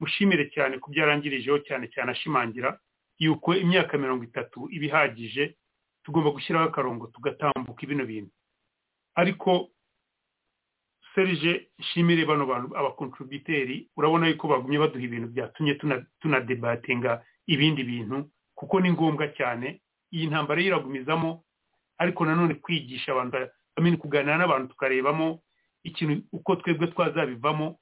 mushimire 0.00 0.48
cyane 0.54 0.78
ku 0.78 0.90
byarangirijeho 0.92 1.58
cyane 1.66 1.88
cyane 1.92 2.10
ashimangira 2.14 2.78
yuko 3.20 3.54
imyaka 3.54 3.98
mirongo 3.98 4.24
itatu 4.24 4.68
iba 4.72 4.84
ihagije 4.88 5.54
tugomba 6.02 6.30
gushyiraho 6.32 6.68
akarongo 6.72 7.06
tugatambuka 7.12 7.86
bino 7.86 8.04
bintu. 8.08 8.32
Ariko 9.14 9.68
serije 11.14 11.70
shimire 11.80 12.24
bano 12.24 12.46
bantu 12.46 12.76
abakontributeri 12.76 13.90
urabona 13.96 14.28
yuko 14.28 14.48
bagumye 14.48 14.78
baduha 14.78 15.04
ibintu 15.04 15.28
byatumye 15.28 15.74
tunadebatinga 16.20 17.24
ibindi 17.46 17.84
bintu 17.84 18.30
kuko 18.54 18.80
ni 18.80 18.90
ngombwa 18.92 19.28
cyane. 19.36 19.82
Iyi 20.12 20.26
ntambara 20.26 20.60
yiragumizamo 20.62 21.44
ariko 21.98 22.24
nanone 22.26 22.54
kwigisha 22.58 23.12
abantu 23.12 23.36
kuganira 24.00 24.36
n'abantu 24.38 24.68
tukarebamo 24.74 25.42
ikintu 25.84 26.22
uko 26.32 26.56
twebwe 26.56 26.86
twazabivamo 26.92 27.78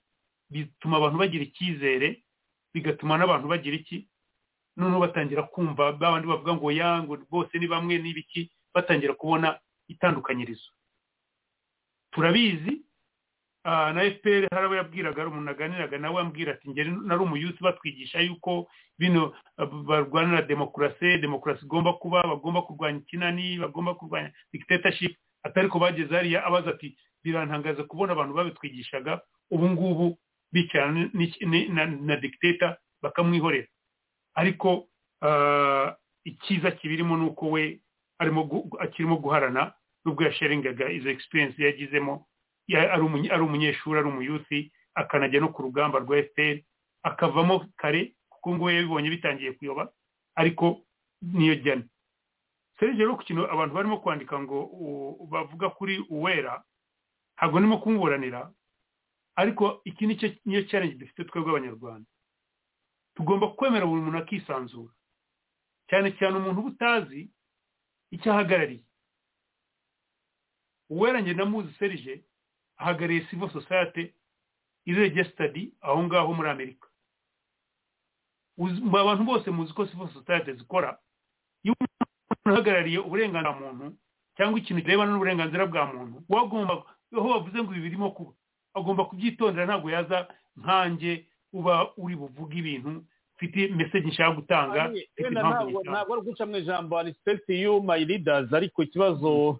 bituma 0.50 0.97
abantu 0.97 1.18
bagira 1.18 1.44
icyizere 1.44 2.23
bigatuma 2.75 3.18
n'abantu 3.18 3.49
bagira 3.49 3.76
iki? 3.76 4.08
Noneho 4.79 5.01
batangira 5.03 5.43
kumva 5.51 5.93
babandi 5.93 6.27
bavuga 6.31 6.55
ngo 6.55 6.71
ya 6.73 7.03
ngo 7.03 7.19
bose 7.31 7.59
ni 7.59 7.67
bamwe 7.67 7.99
n'ibiki 7.99 8.51
batangira 8.75 9.15
kubona 9.15 9.59
itandukanyirizo. 9.89 10.71
Turabizi 12.11 12.83
na 13.65 14.01
fpr 14.11 14.49
hari 14.55 14.65
abo 14.67 14.75
yabwiraga 14.75 15.27
umuntu 15.29 15.51
aganiraga 15.51 15.99
nawe 15.99 16.21
ambwira 16.21 16.53
ati 16.53 16.71
ngeri 16.71 16.91
nari 17.05 17.23
umuyuti 17.23 17.61
batwigisha 17.63 18.21
yuko 18.21 18.71
bino 18.99 19.35
barwanira 19.87 20.43
demokarasi 20.43 21.19
demokarasi 21.19 21.65
igomba 21.65 21.93
kuba 21.93 22.23
bagomba 22.23 22.63
kurwanya 22.63 22.99
ikinani 22.99 23.59
bagomba 23.59 23.95
kurwanya 23.95 24.33
dictatorship. 24.53 25.17
Atari 25.43 25.69
ko 25.69 25.79
bageze 25.79 26.15
hariya 26.15 26.45
abaza 26.47 26.71
ati 26.71 26.97
birantangaza 27.25 27.85
kubona 27.85 28.13
abantu 28.13 28.35
babitwigishaga 28.35 29.21
ubu 29.51 29.69
ngubu 29.71 30.19
bicara 30.53 30.93
na 32.07 32.17
dictator 32.17 32.77
bakamwihorera. 33.03 33.69
Ariko 34.39 34.86
icyiza 36.25 36.70
kibirimo 36.70 37.17
ni 37.17 37.25
uko 37.26 37.50
we 37.50 37.81
akirimo 38.78 39.17
guharana 39.17 39.73
nubwo 40.05 40.23
yasharingaga 40.25 40.91
izo 40.91 41.10
experience 41.10 41.58
yagizemo. 41.62 42.26
Ari 43.33 43.42
umunyeshuri 43.42 43.99
ari 43.99 44.08
umuyuthi 44.08 44.73
akanajya 44.94 45.41
no 45.41 45.49
ku 45.49 45.62
rugamba 45.62 45.99
rwa 45.99 46.23
fpr 46.23 46.58
akavamo 47.02 47.67
kare 47.76 48.15
kuko 48.31 48.50
ngubu 48.55 48.70
yabibonye 48.70 49.10
bitangiye 49.10 49.52
kuyoba 49.57 49.89
ariko 50.36 50.84
niyo 51.23 51.55
jyana. 51.55 51.83
Serije 52.78 52.99
rero 53.02 53.17
ku 53.17 53.25
kintu 53.25 53.42
abantu 53.50 53.75
barimo 53.75 53.99
kwandika 54.05 54.36
ngo 54.39 54.58
bavuga 55.31 55.70
kuri 55.70 55.99
uwera 56.10 56.62
ntabwo 57.36 57.58
ndimo 57.58 57.78
kumuburanira 57.81 58.50
ariko 59.36 59.81
iki 59.84 60.07
ni 60.07 60.15
cyo 60.20 60.28
niyo 60.44 60.62
challenge 60.68 60.94
dufite 61.00 61.25
twebwe 61.25 61.50
abanyarwanda. 61.50 62.07
Tugomba 63.19 63.49
kwemera 63.59 63.87
buri 63.87 64.03
muntu 64.03 64.19
akisanzura. 64.23 64.93
Cyane 65.91 66.13
cyane 66.19 66.37
umuntu 66.39 66.61
uba 66.61 66.71
utazi 66.71 67.31
icyo 68.15 68.31
ahagarariye 68.33 68.85
uwera 70.91 71.21
njye 71.21 71.35
ndamuzi 71.35 71.73
serije 71.79 72.25
ahagarariye 72.77 73.27
civil 73.27 73.51
society 73.51 74.15
iri 74.87 75.01
registered 75.01 75.73
aho 75.81 76.03
ngaho 76.03 76.31
muri 76.35 76.49
amerika. 76.51 76.89
Abantu 79.01 79.25
bose 79.25 79.51
muzi 79.51 79.73
ko 79.75 79.87
civil 79.87 80.09
society 80.15 80.53
zikora 80.53 80.99
iyo 81.65 81.75
umuntu 81.75 82.51
ahagarariye 82.55 82.99
uburenganzira 82.99 83.53
bwa 83.53 83.73
muntu 83.73 83.97
cyangwa 84.37 84.59
ikintu 84.63 84.83
kirebana 84.83 85.13
n'uburenganzira 85.13 85.67
bwa 85.67 85.85
muntu 85.93 86.23
wagomba 86.29 86.75
aho 87.17 87.27
bavuze 87.35 87.59
ngo 87.63 87.73
ibi 87.75 87.81
birimo 87.91 88.11
kuba 88.15 88.33
agomba 88.75 89.05
kubyitondera 89.11 89.67
ntabwo 89.67 89.91
yaza 89.91 90.29
nkanjye 90.57 91.27
uba 91.52 91.91
uri 91.97 92.17
buvuge 92.17 92.59
ibintu 92.59 93.02
mfite 93.36 93.68
message 93.68 94.07
nshaka 94.09 94.31
gutanga 94.31 94.93
ntabwo 95.85 96.12
ari 96.15 96.23
guca 96.23 96.44
mu 96.47 96.57
ijambo 96.57 97.02
respect 97.02 97.49
you 97.49 97.83
my 97.83 98.05
leaders 98.05 98.52
ariko 98.52 98.83
ikibazo 98.83 99.59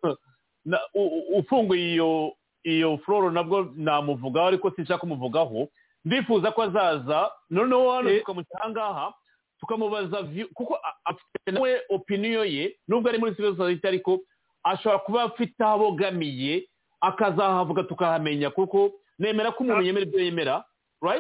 ufunguye 1.39 1.93
iyo 1.93 2.33
iyo 2.65 2.99
floro 2.99 3.31
nabwo 3.31 3.73
namuvugaho 3.77 4.47
ariko 4.47 4.71
sinshaka 4.71 5.01
kumuvugaho. 5.01 5.69
Ndifuza 6.05 6.53
ko 6.53 6.63
azaza 6.63 7.31
noneho 7.51 7.93
hano 7.93 8.19
tukamushyira 8.19 8.61
aha 8.61 8.71
ngaha 8.71 9.15
tukamubaza 9.61 10.19
kuko 10.55 10.79
afite 11.05 11.51
nawe 11.53 11.81
opinion 11.89 12.47
ye 12.47 12.77
nubwo 12.89 13.09
ari 13.09 13.19
muri 13.19 13.35
civil 13.35 13.57
society 13.57 13.87
ariko 13.87 14.21
ashobora 14.63 14.99
kuba 14.99 15.23
afite 15.23 15.61
aho 15.61 15.75
abogamiye 15.75 16.69
akazahavuga 17.01 17.83
tukahamenya 17.83 18.51
kuko 18.51 18.93
nemera 19.19 19.53
ko 19.53 19.65
umuntu 19.65 19.83
yemera 19.83 20.07
ibyo 20.07 20.21
yemera. 20.21 20.65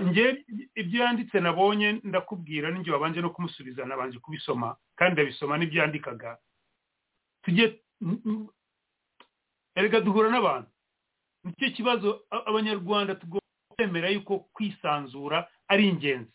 Njye 0.00 0.44
ibyo 0.74 1.04
yanditse 1.04 1.40
nabonye 1.40 1.92
ndakubwira 2.04 2.70
n'ingihe 2.70 2.92
wabanje 2.94 3.20
no 3.20 3.30
kumusubiza 3.30 3.84
nabanje 3.86 4.18
kubisoma. 4.18 4.76
Kandi 4.98 5.12
ndabisoma 5.14 5.58
n'ibyo 5.58 5.80
yandikaga 5.82 6.38
tujye 7.42 7.80
erega 9.74 10.00
duhura 10.00 10.30
n'abantu. 10.30 10.70
Nicyo 11.44 11.70
kibazo 11.70 12.22
abanyarwanda 12.30 13.14
tugomba 13.14 13.46
kwemera 13.76 14.08
yuko 14.10 14.38
kwisanzura 14.52 15.48
ari 15.68 15.88
ingenzi? 15.88 16.32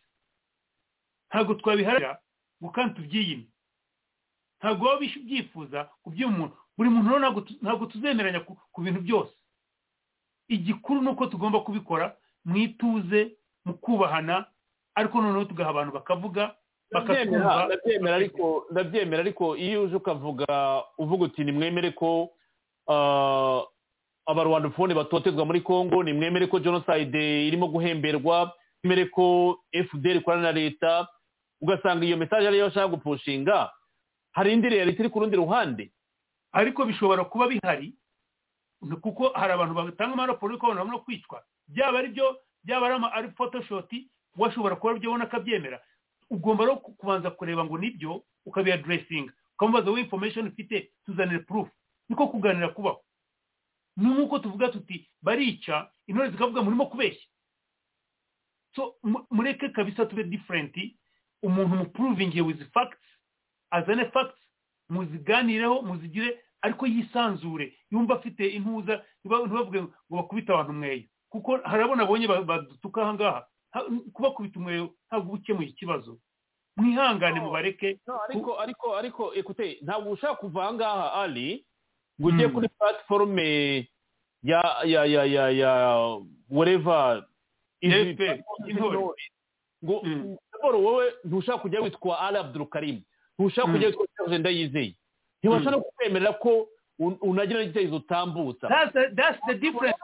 Ntabwo 1.30 1.54
twabiharira 1.60 2.20
ngo 2.64 2.70
kandi 2.72 2.96
tubyiyime 2.96 3.48
ntabwo 4.60 4.88
waba 4.88 5.04
ubyifuza 5.06 5.84
kubyima 6.04 6.32
umuntu. 6.32 6.56
Buri 6.78 6.90
muntu 6.90 7.20
ntabwo 7.20 7.42
tu- 7.44 7.58
ntabwo 7.62 7.86
tuzemeranya 7.92 8.40
ku- 8.48 8.56
ku 8.72 8.80
bintu 8.82 9.02
byose. 9.04 9.36
Igikuru 10.48 11.02
ni 11.02 11.10
uko 11.12 11.28
tugomba 11.28 11.60
kubikora 11.60 12.16
mu 12.46 12.58
ituze 12.58 13.32
mu 13.66 13.74
kubahana 13.74 14.46
ariko 14.96 15.22
noneho 15.22 15.46
tugaha 15.46 15.70
abantu 15.70 15.92
bakavuga 15.94 16.56
ndabyemera 16.92 18.16
ariko 18.16 18.66
ndabyemera 18.72 19.22
ariko 19.24 19.58
iyo 19.58 19.84
uje 19.84 19.96
ukavuga 19.96 20.46
uvuga 20.98 21.26
uti 21.26 21.44
nimwemere 21.44 21.92
ko 21.92 22.30
ah, 22.90 23.62
abarwandafone 24.26 24.94
batotezwa 24.94 25.46
muri 25.46 25.62
congo 25.62 26.04
nimwemere 26.04 26.48
ko 26.48 26.60
genocide 26.60 27.48
irimo 27.48 27.68
guhemberwa 27.68 28.52
nimwemere 28.84 29.10
ko 29.10 29.58
fdr 29.90 30.16
ikorana 30.22 30.44
na 30.44 30.52
leta 30.52 31.08
ugasanga 31.62 32.06
iyo 32.06 32.18
mesaje 32.18 32.48
ariyo 32.48 32.66
bashaka 32.68 32.88
gupushinga 32.88 33.72
hari 34.32 34.54
indi 34.54 34.70
reality 34.70 35.00
iri 35.00 35.10
ku 35.10 35.20
rundi 35.20 35.36
ruhande. 35.38 35.92
Ariko 36.52 36.86
bishobora 36.86 37.24
kuba 37.26 37.48
bihari 37.48 37.94
kuko 39.02 39.30
hari 39.34 39.54
abantu 39.54 39.74
batanga 39.74 40.14
amaraporo 40.14 40.54
y'uko 40.54 40.66
abantu 40.68 40.84
barimo 40.84 41.00
kwicwa. 41.06 41.40
Byaba 41.68 42.00
ari 42.00 42.10
byo 42.10 42.38
byaba 42.64 43.12
ari 43.14 43.30
photoshoti 43.32 44.10
washobora 44.38 44.76
kuba 44.76 44.92
ari 44.92 45.00
byo 45.00 45.10
ubona 45.10 45.24
akabyemera. 45.26 45.82
Ugomba 46.30 46.76
ku- 46.82 46.94
kubanza 46.98 47.32
kureba 47.32 47.64
ngo 47.66 47.78
ni 47.78 47.92
byo 47.92 48.24
ukabiyaduresinga 48.46 49.34
ukamubaza 49.56 49.90
wowe 49.90 50.02
information 50.02 50.48
ufite 50.48 50.92
tuzanire 51.06 51.40
proof? 51.46 51.70
Niko 52.10 52.28
kuganira 52.28 52.70
kubaho. 52.74 53.04
Ni 53.98 54.10
nk'uko 54.10 54.40
tuvuga 54.40 54.70
tuti 54.70 55.08
barica 55.22 55.92
intore 56.08 56.30
zikavuga 56.32 56.62
murimo 56.62 56.86
kubeshya. 56.90 57.28
So 58.76 58.96
mu- 59.04 59.26
mureke 59.32 59.70
kabisa 59.70 60.06
tube 60.06 60.24
different. 60.24 60.76
Umuntu 61.44 61.76
mupuruvingiye 61.76 62.42
with 62.42 62.64
facts 62.74 63.04
azane 63.72 64.06
facts 64.12 64.40
muziganireho 64.90 65.82
muzigire 65.82 66.40
ariko 66.62 66.88
yisanzure. 66.88 67.74
Yumva 67.92 68.16
afite 68.16 68.48
intuza 68.48 69.04
ntiba- 69.24 69.46
ntibavuge 69.46 69.82
ngo 69.84 69.94
bakubite 70.10 70.50
abantu 70.54 70.72
umweyo 70.72 71.04
kuko 71.34 71.58
harabona 71.66 72.04
abonye 72.06 72.28
ba- 72.30 72.46
badutuka 72.46 73.02
aha 73.02 73.14
ngaha 73.18 73.42
Ha- 73.74 73.90
kubakubita 74.14 74.60
umweyo 74.62 74.94
ntabwo 75.10 75.34
uba 75.34 75.40
ukemuye 75.42 75.70
ikibazo. 75.74 76.18
Mwihangane 76.78 77.40
mubareke. 77.42 77.98
Ariko 78.30 78.60
ariko 78.62 78.86
ariko 78.98 79.24
ekute 79.34 79.78
ntabwo 79.82 80.12
ushaka 80.14 80.36
kuva 80.38 80.62
aha 80.64 80.74
ngaha 80.78 81.14
ali 81.26 81.66
ngo 82.22 82.28
ujye 82.30 82.48
kuri 82.54 82.70
platforme 82.70 83.90
ya 84.46 84.62
ya 84.86 85.06
ya 85.10 85.26
ya 85.26 85.50
ya 85.50 85.72
z'intore. 88.66 89.00
ngo 89.84 89.96
siporo 90.54 90.78
wowe 90.82 91.06
ntushaka 91.26 91.58
kujya 91.66 91.82
witwa 91.82 92.20
ali 92.22 92.38
abdurukarim 92.38 93.02
ntushaka 93.40 93.72
kujya 93.72 93.88
witwa 93.88 94.06
serge 94.18 94.38
ndayizeye. 94.38 94.96
Ntibashaka 95.42 95.72
no 95.72 95.82
kukwemerera 95.82 96.34
ko 96.38 96.70
unagira 97.00 97.60
n'igitekerezo 97.60 97.96
utambutsa 97.96 98.68
That's 98.68 98.94
the- 98.94 99.10
that's 99.16 99.40
the 99.48 99.54
difference. 99.56 99.98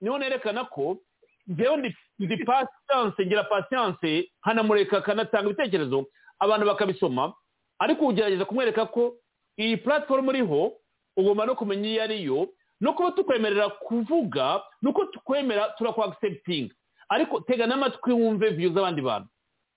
Niho 0.00 0.18
nerekana 0.18 0.64
ko- 0.64 0.98
njyewe 1.46 1.94
ndi 2.18 2.36
patience 2.44 3.26
ngira 3.26 3.44
patience 3.44 4.30
nkanamureka 4.42 4.98
akanatanga 4.98 5.46
ibitekerezo 5.50 6.06
abantu 6.38 6.66
bakabisoma. 6.66 7.34
Ariko 7.78 8.06
ugerageza 8.06 8.44
kumwereka 8.44 8.86
ko 8.86 9.16
iyi 9.58 9.76
platform 9.76 10.28
uriho 10.28 10.72
ugomba 11.16 11.46
no 11.46 11.54
kumenya 11.54 11.88
iyo 11.88 12.02
ari 12.02 12.22
yo. 12.24 12.48
No 12.80 12.92
kuba 12.92 13.10
tukwemerera 13.12 13.68
kuvuga 13.68 14.62
nuko 14.82 15.04
tukwemera 15.04 15.68
turakwagiseputinga 15.78 16.74
ariko 17.08 17.40
tega 17.40 17.66
n'amatwi 17.66 18.12
wumve 18.12 18.50
view 18.50 18.72
z'abandi 18.72 19.02
bantu. 19.02 19.28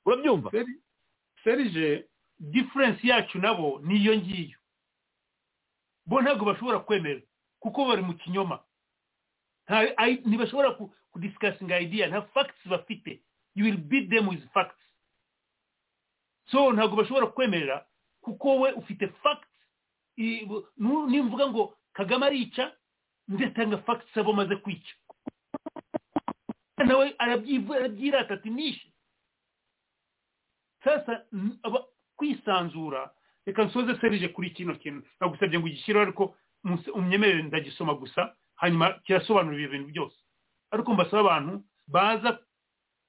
Urabyumva? 0.05 0.49
Serije 1.43 2.05
difference 2.39 3.07
yacu 3.07 3.37
nabo 3.39 3.79
niyo 3.83 4.15
ngiyo. 4.17 4.58
Bo 6.09 6.21
ntabwo 6.21 6.45
bashobora 6.45 6.79
kwemera 6.81 7.21
kuko 7.61 7.85
bari 7.85 8.01
mu 8.01 8.13
kinyoma. 8.17 8.59
Ntibashobora 10.25 10.71
ku- 10.73 10.89
kudisikasinga 11.13 11.79
idea 11.79 12.07
nta 12.09 12.21
facts 12.33 12.57
bafite. 12.65 13.21
You 13.55 13.65
will 13.65 13.77
beat 13.77 14.09
them 14.09 14.27
with 14.27 14.41
facts. 14.53 14.81
So 16.51 16.71
ntabwo 16.73 16.95
bashobora 16.97 17.27
kwemerera 17.27 17.85
kuko 18.21 18.59
we 18.59 18.71
ufite 18.73 19.07
facts 19.23 19.47
nimvuga 20.17 21.47
ngo 21.47 21.77
kagame 21.93 22.25
arica 22.25 22.73
ndatanga 23.27 23.77
facts 23.85 24.17
abo 24.17 24.33
maze 24.33 24.55
kwica? 24.55 24.93
Nawe 26.77 27.15
arabyirata 27.17 28.33
ati 28.33 28.49
nishe. 28.49 28.91
Sasa 30.83 31.25
kwisanzura 32.15 33.13
reka 33.45 33.63
nsoze 33.65 33.95
serije 34.01 34.27
kuri 34.29 34.49
kino 34.51 34.75
kintu. 34.75 35.03
Nagusabye 35.19 35.59
ngo 35.59 35.65
ugishyireho 35.67 36.03
ariko 36.03 36.35
unyemerere 36.93 37.43
ndagisoma 37.43 37.93
gusa 37.93 38.35
hanyuma 38.55 38.93
kirasobanura 39.03 39.55
ibyo 39.55 39.69
bintu 39.69 39.87
byose. 39.91 40.17
Ariko 40.71 40.93
mbasaba 40.93 41.19
abantu 41.35 41.63
baza 41.87 42.39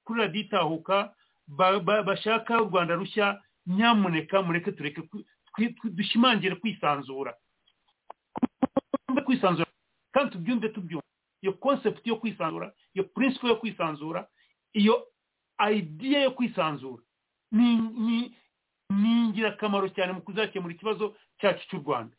kuri 0.03 0.19
radiyo 0.21 0.41
itahuka 0.45 1.13
ba- 1.47 1.79
ba- 1.79 2.03
bashaka 2.03 2.61
u 2.61 2.65
rwanda 2.69 2.95
rushya 2.95 3.41
nyamuneka 3.67 4.41
mureke 4.41 4.71
tureke 4.71 5.01
dushimangire 5.83 6.55
kwisanzura. 6.55 7.33
Kwisanzura 9.25 9.67
kandi 10.11 10.31
tubyumve 10.31 10.69
tubyumve. 10.69 11.05
Iyo 11.41 11.53
concept 11.53 12.07
yo 12.07 12.15
kwisanzura 12.15 12.73
iyo 12.95 13.03
principle 13.13 13.49
yo 13.49 13.55
kwisanzura 13.55 14.27
iyo 14.73 15.07
idea 15.71 16.21
yo 16.23 16.31
kwisanzura 16.31 17.03
ni 18.91 19.11
ingirakamaro 19.31 19.87
cyane 19.95 20.11
mu 20.13 20.21
kuzakemura 20.21 20.73
ikibazo 20.75 21.15
cyacu 21.39 21.63
cy'u 21.69 21.79
rwanda. 21.83 22.15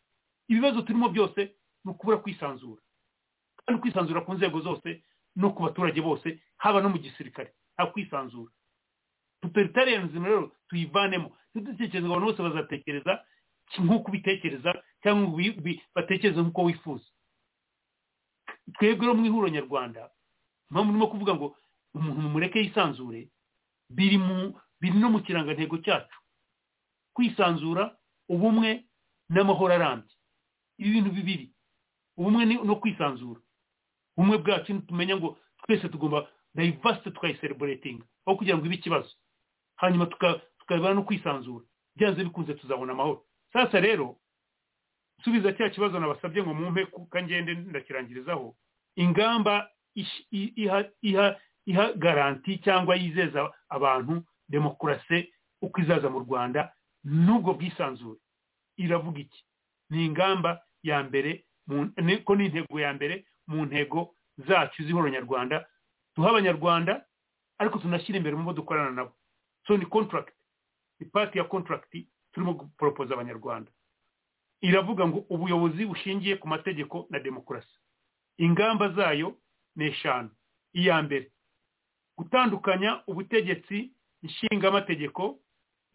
Ibibazo 0.49 0.83
turimo 0.83 1.09
byose 1.09 1.55
ni 1.85 1.91
ukubura 1.93 2.19
kwisanzura. 2.25 2.83
Kandi 3.67 3.81
kwisanzura 3.83 4.21
ku 4.25 4.33
nzego 4.35 4.61
zose 4.61 5.03
no 5.37 5.51
ku 5.53 5.63
baturage 5.63 6.01
bose 6.01 6.41
haba 6.57 6.81
no 6.83 6.89
mu 6.89 6.99
gisirikare. 6.99 7.53
Nta 7.77 7.87
kwisanzura. 7.93 8.53
Totalitarianism 9.43 10.25
rero 10.25 10.53
tuyivanemo. 10.69 11.37
Ntidutekereze 11.55 12.07
abantu 12.07 12.27
bose 12.27 12.43
bazatekereza 12.43 13.13
nk'uko 13.79 14.09
ubitekereza 14.09 14.71
cyangwa 15.03 15.29
ngo 15.29 15.39
batekereze 15.95 16.41
nk'uko 16.43 16.63
wifuza. 16.69 17.09
Twebwe 18.75 19.07
rero 19.07 19.15
mu 19.15 19.25
ihuriro 19.27 19.49
nyarwanda 19.49 20.11
mpamvu 20.71 20.91
urimo 20.93 21.07
kuvuga 21.07 21.33
ngo 21.35 21.57
umuntu 21.95 22.21
mumureke 22.21 22.59
yisanzure 22.61 23.29
biri 23.91 24.19
mu 24.19 24.55
biri 24.81 24.97
no 24.99 25.11
mu 25.11 25.21
kirangantego 25.21 25.79
cyacu. 25.85 26.19
Kwisanzura 27.15 27.97
ubumwe 28.29 28.85
n'amahoro 29.29 29.75
arambye. 29.75 30.11
Ibi 30.79 30.91
bintu 30.91 31.11
bibiri 31.11 31.47
ubumwe 32.17 32.45
no 32.45 32.77
kwisanzura. 32.77 33.41
Ubumwe 34.17 34.39
bwacu 34.39 34.81
tumenya 34.87 35.17
ngo 35.17 35.39
twese 35.67 35.89
tugomba 35.89 36.29
dayivasite 36.55 37.11
tukayisereburetinga 37.11 38.05
aho 38.27 38.37
kugira 38.37 38.57
ngo 38.59 38.67
ibe 38.67 38.75
ikibazo. 38.75 39.11
Hanyuma 39.77 40.07
tukabona 40.59 40.95
no 40.95 41.03
kwisanzura. 41.03 41.65
Byanze 41.97 42.25
bikunze 42.25 42.55
tuzabona 42.55 42.93
amahoro. 42.93 43.25
Sasa 43.53 43.81
rero 43.81 44.17
subiza 45.25 45.53
cya 45.53 45.71
kibazo 45.71 46.01
nabasabye 46.01 46.43
ngo 46.43 46.55
mumpe 46.55 46.87
ngende 47.23 47.55
ndakirangirizaho. 47.55 48.57
Ingamba 48.97 49.71
iha 51.67 51.93
garanti 51.97 52.59
cyangwa 52.59 52.97
yizeza 52.97 53.53
abantu 53.69 54.23
demokarasi 54.49 55.33
uko 55.63 55.81
izaza 55.81 56.11
mu 56.11 56.19
rwanda 56.27 56.73
n'ubwo 57.05 57.55
bwisanzure. 57.55 58.21
Iravuga 58.77 59.21
iki? 59.21 59.45
Ni 59.91 60.07
ingamba 60.07 60.63
ya 60.83 61.03
mbere 61.03 61.45
ko 62.25 62.35
ni 62.37 62.47
intego 62.47 62.81
ya 62.81 62.93
mbere 62.95 63.25
mu 63.47 63.65
ntego 63.67 64.15
zacu 64.39 64.83
z'ihoro 64.83 65.09
nyarwanda. 65.09 65.67
Duha 66.17 66.31
abanyarwanda 66.31 67.07
ariko 67.59 67.79
tunashyira 67.79 68.17
imbere 68.19 68.37
mu 68.37 68.45
bo 68.45 68.53
dukorana 68.53 68.91
nabo. 68.91 69.13
So 69.67 69.77
ni 69.77 69.87
contract. 69.87 70.35
Ni 71.01 71.07
pati 71.07 71.39
ya 71.39 71.45
contract 71.45 71.93
turimo 72.33 72.53
guporopoza 72.55 73.15
abanyarwanda. 73.15 73.71
Iravuga 74.61 75.07
ngo 75.07 75.19
ubuyobozi 75.29 75.87
bushingiye 75.87 76.37
ku 76.37 76.49
mategeko 76.49 77.07
na 77.11 77.19
demokarasi. 77.19 77.79
Ingamba 78.39 78.89
zayo 78.89 79.37
ni 79.77 79.85
eshanu. 79.85 80.31
Iya 80.73 81.03
mbere 81.03 81.33
gutandukanya 82.19 83.03
ubutegetsi 83.07 83.93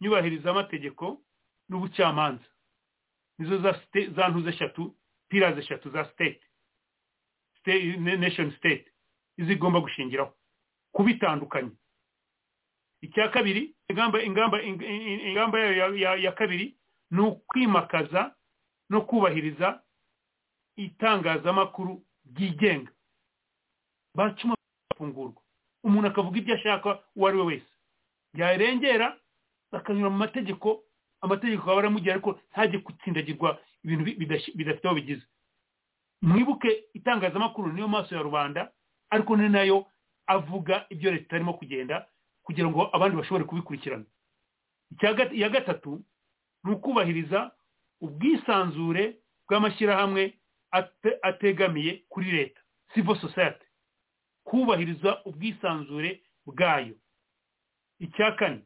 nyubahirizaamategeko 0.00 1.20
n'ubucamanza. 1.68 2.44
Nizo 3.38 3.58
za 4.14 4.28
ntuze 4.28 4.48
eshatu 4.50 4.94
pirazi 5.28 5.60
eshatu 5.60 5.90
za 5.90 6.04
state. 6.04 6.40
Nation 7.98 8.50
state. 8.56 8.92
Izigomba 9.36 9.80
gushingiraho. 9.80 10.34
Kubitandukanya. 10.92 11.70
Icya 13.00 13.28
kabiri 13.28 13.74
ingamba 13.88 14.22
ingamba 14.22 14.62
ingamba 14.62 15.58
ya 15.60 16.32
kabiri 16.32 16.76
ni 17.10 17.20
ukwimakaza 17.20 18.34
no 18.90 19.00
kubahiriza 19.00 19.82
itangazamakuru 20.76 22.02
ryigenga. 22.36 22.92
Bacuma 24.14 24.56
bafungurwa. 24.90 25.42
Umuntu 25.84 26.08
akavuga 26.08 26.38
ibyo 26.38 26.54
ashaka 26.54 26.98
uwo 27.16 27.28
ari 27.28 27.36
we 27.38 27.44
wese. 27.44 27.72
Yarengera 28.34 29.20
bakanyura 29.72 30.10
mu 30.10 30.16
mategeko 30.16 30.84
amategeko 31.20 31.62
akaba 31.62 31.78
aramugira 31.80 32.14
ariko 32.14 32.40
ntajye 32.52 32.78
gutsindagirwa 32.78 33.58
ibintu 33.84 34.04
bidafite 34.54 34.84
aho 34.86 34.94
bigize. 34.94 35.22
Mwibuke 36.22 36.84
itangazamakuru 36.94 37.72
niyo 37.72 37.88
maso 37.88 38.14
ya 38.14 38.22
rubanda 38.22 38.72
ariko 39.10 39.36
ni 39.36 39.48
na 39.48 39.62
yo 39.62 39.86
avuga 40.26 40.86
ibyo 40.90 41.10
leta 41.10 41.24
itarimo 41.24 41.52
kugenda 41.54 42.06
kugira 42.42 42.68
ngo 42.68 42.90
abandi 42.92 43.16
bashobore 43.16 43.44
kubikurikirana. 43.44 44.04
Iya 45.32 45.48
gatatu 45.48 46.00
ni 46.64 46.72
ukubahiriza 46.72 47.50
ubwisanzure 48.00 49.16
bw'amashyirahamwe 49.48 50.34
ategamiye 51.22 52.02
kuri 52.08 52.30
leta 52.32 52.60
civil 52.94 53.16
society. 53.20 53.64
Kubahiriza 54.44 55.24
ubwisanzure 55.24 56.22
bwayo. 56.46 56.94
Icya 57.98 58.32
kane 58.32 58.60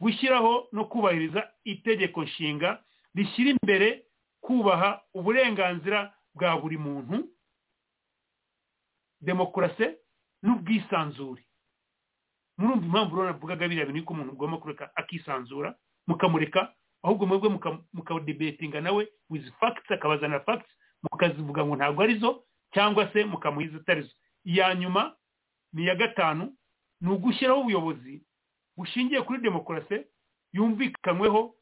gushyiraho 0.00 0.68
no 0.72 0.84
kubahiriza 0.84 1.50
itegeko 1.64 2.22
nshinga 2.24 2.82
rishyira 3.14 3.50
imbere 3.50 4.04
kubaha 4.40 5.00
uburenganzira 5.14 6.14
bwa 6.34 6.56
buri 6.60 6.78
muntu 6.78 7.28
demokarasi 9.20 9.86
n'ubwisanzure. 10.42 11.42
Murumva 12.58 12.86
impamvu 12.86 13.16
rero 13.16 13.26
navugaga 13.32 13.68
biriya 13.68 13.86
bintu 13.86 14.04
ko 14.04 14.12
umuntu 14.14 14.32
ugomba 14.32 14.58
kureka 14.58 14.90
akisanzura 14.96 15.74
mukamureka 16.06 16.74
ahubwo 17.02 17.26
mwebwe 17.26 17.48
mukadebetinga 17.92 18.80
nawe 18.80 19.08
wizi 19.30 19.50
fagitsi 19.58 19.94
akabazana 19.94 20.40
fagitsi 20.40 20.72
mukazivuga 21.02 21.64
ngo 21.66 21.76
ntabwo 21.76 22.02
ari 22.02 22.18
zo 22.18 22.44
cyangwa 22.74 23.10
se 23.12 23.24
mukamuha 23.24 23.66
izitarizo 23.66 24.14
iya 24.44 24.74
nyuma 24.74 25.16
ni 25.72 25.82
iya 25.82 25.94
gatanu 25.94 26.54
ni 27.00 27.10
ugushyiraho 27.10 27.60
ubuyobozi 27.60 28.22
bushingiye 28.76 29.22
kuri 29.22 29.38
demokarasi 29.42 30.06
yumvikanyweho 30.52 31.54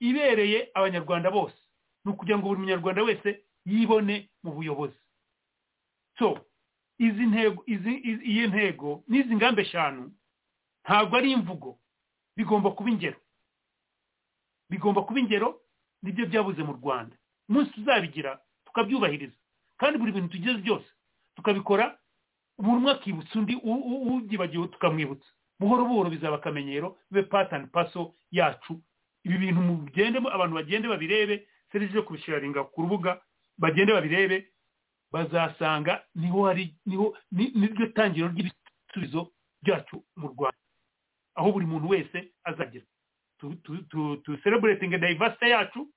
ibereye 0.00 0.70
abanyarwanda 0.74 1.30
bose 1.30 1.56
ni 2.04 2.10
ukugira 2.12 2.38
ngo 2.38 2.48
buri 2.48 2.60
munyarwanda 2.60 3.02
wese 3.02 3.42
yibone 3.66 4.30
mu 4.42 4.50
buyobozi 4.52 4.98
so 6.18 6.38
izi 6.98 7.26
ntego 7.26 7.64
iyi 7.66 8.46
ntego 8.48 9.02
n'izi 9.08 9.36
ngamba 9.36 9.62
eshanu 9.62 10.12
ntabwo 10.84 11.16
ari 11.16 11.30
imvugo 11.32 11.78
bigomba 12.36 12.70
kuba 12.70 12.90
ingero 12.90 13.18
bigomba 14.70 15.02
kuba 15.02 15.20
ingero 15.20 15.60
ni 16.02 16.12
byo 16.12 16.26
byabuze 16.26 16.62
mu 16.62 16.72
rwanda 16.78 17.16
umunsi 17.48 17.72
tuzabigira 17.72 18.40
tukabyubahiriza 18.66 19.36
kandi 19.76 19.98
buri 19.98 20.12
bintu 20.12 20.28
tugize 20.32 20.58
byose 20.62 20.88
tukabikora 21.36 21.98
buri 22.58 22.76
umwe 22.78 22.90
akibutsa 22.92 23.38
undi 23.38 23.54
ubyibagiwe 23.62 24.68
tukamwibutsa 24.68 25.30
buhoro 25.60 25.84
buhoro 25.84 26.10
bizaba 26.10 26.36
akamenyero 26.36 26.96
bibe 27.10 27.28
patani 27.28 27.66
paso 27.66 28.14
yacu. 28.30 28.80
Ibi 29.24 29.38
bintu 29.38 29.60
mugende 29.62 30.18
abantu 30.18 30.54
bagende 30.54 30.88
babirebe 30.88 31.46
serivisi 31.72 31.96
yo 31.96 32.02
kubisharinga 32.02 32.64
ku 32.64 32.82
rubuga 32.82 33.20
bagende 33.58 33.92
babirebe 33.92 34.46
bazasanga 35.12 36.02
ni 36.14 36.28
ho 36.30 36.44
hari 36.46 36.74
ni 36.86 36.96
ho 36.96 37.16
niryo 37.32 37.86
tangiro 37.94 38.28
ry'ibisubizo 38.28 39.32
byacu 39.62 40.04
mu 40.16 40.28
rwanda. 40.28 40.58
Aho 41.34 41.52
buri 41.52 41.66
muntu 41.66 41.88
wese 41.88 42.30
azagera 42.44 42.84
tusereburetinge 44.24 44.98
dayivasite 44.98 45.48
yacu 45.48 45.88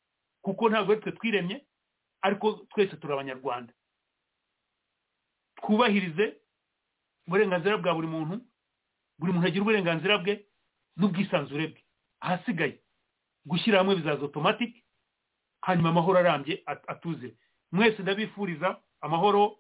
kuko 0.42 0.70
ntabwo 0.70 0.96
twe 0.96 1.12
twiremye 1.12 1.64
ariko 2.22 2.52
twese 2.74 2.96
turi 2.98 3.14
abanyarwanda. 3.14 3.74
Twubahirize 5.56 6.36
uburenganzira 7.28 7.78
bwa 7.78 7.94
buri 7.94 8.08
muntu 8.08 8.42
buri 9.19 9.31
muntu 9.33 9.48
agira 9.48 9.61
uburenganzira 9.64 10.17
bwe 10.17 10.45
n'ubwisanzure 10.98 11.67
bwe. 11.67 11.81
Ahasigaye 12.19 12.80
gushyira 13.45 13.77
hamwe 13.80 13.95
bizaza 13.95 14.25
otomatike 14.25 14.83
hanyuma 15.61 15.89
amahoro 15.89 16.19
arambye 16.19 16.64
atuze. 16.65 17.35
Mwese 17.72 18.01
ndabifuriza 18.01 18.81
amahoro 19.01 19.59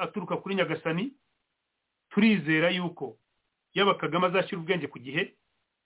aturuka 0.00 0.36
kuri 0.36 0.54
nyagasani 0.54 1.12
turizera 2.10 2.70
yuko 2.70 3.18
yaba 3.74 3.94
kagame 3.94 4.26
azashyira 4.26 4.58
ubwenge 4.60 4.86
ku 4.86 4.98
gihe 4.98 5.34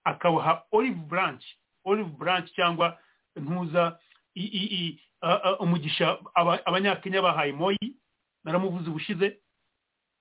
akabaha 0.05 0.65
olive 0.73 1.01
branch 1.09 1.45
olive 1.85 2.11
branch 2.17 2.53
cyangwa 2.55 2.99
ntuza 3.37 3.99
umugisha 5.61 6.19
abanyakenya 6.65 7.23
bahaye 7.23 7.53
moyi 7.53 7.97
naramuvuze 8.45 8.89
ubushize 8.91 9.39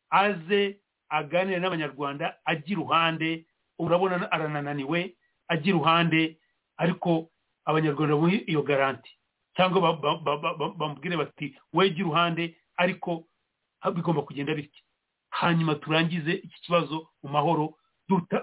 aze 0.09 0.79
aganire 1.09 1.59
n'abanyarwanda 1.59 2.37
ajya 2.45 2.71
iruhande 2.73 3.45
urabona 3.79 4.31
aranananiwe 4.31 5.15
ajya 5.47 5.69
iruhande 5.69 6.37
ariko 6.77 7.29
abanyarwanda 7.65 8.15
bamuhe 8.15 8.37
iyo 8.47 8.61
garanti. 8.61 9.11
Cyangwa 9.55 9.93
bamubwire 10.77 11.17
bati 11.17 11.55
we 11.73 11.89
jya 11.89 11.99
iruhande 12.05 12.57
ariko 12.77 13.23
bigomba 13.95 14.21
kugenda 14.21 14.55
bityo. 14.55 14.81
Hanyuma 15.29 15.75
turangize 15.75 16.31
iki 16.33 16.61
kibazo 16.61 17.07
mu 17.23 17.29
mahoro 17.29 17.73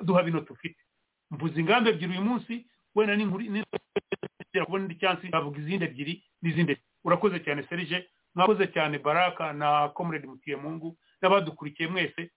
duha 0.02 0.22
bino 0.22 0.40
tufite. 0.40 0.78
Mvuze 1.30 1.60
ingamba 1.60 1.90
ebyiri 1.90 2.12
uyu 2.12 2.22
munsi 2.22 2.66
wenda 2.94 3.16
kubona 4.64 4.82
indi 4.84 4.94
cyansi 4.98 5.28
bavuga 5.30 5.58
izindi 5.60 5.84
ebyiri 5.84 6.14
n'izindi. 6.42 6.76
Urakoze 7.04 7.38
cyane 7.44 7.62
serije 7.68 8.08
mwakoze 8.34 8.66
cyane 8.74 8.98
baraka 8.98 9.52
na 9.52 9.88
comrade 9.94 10.26
mutiyemungu 10.26 10.96
n'abadukurikiye 11.22 11.88
mwese. 11.88 12.30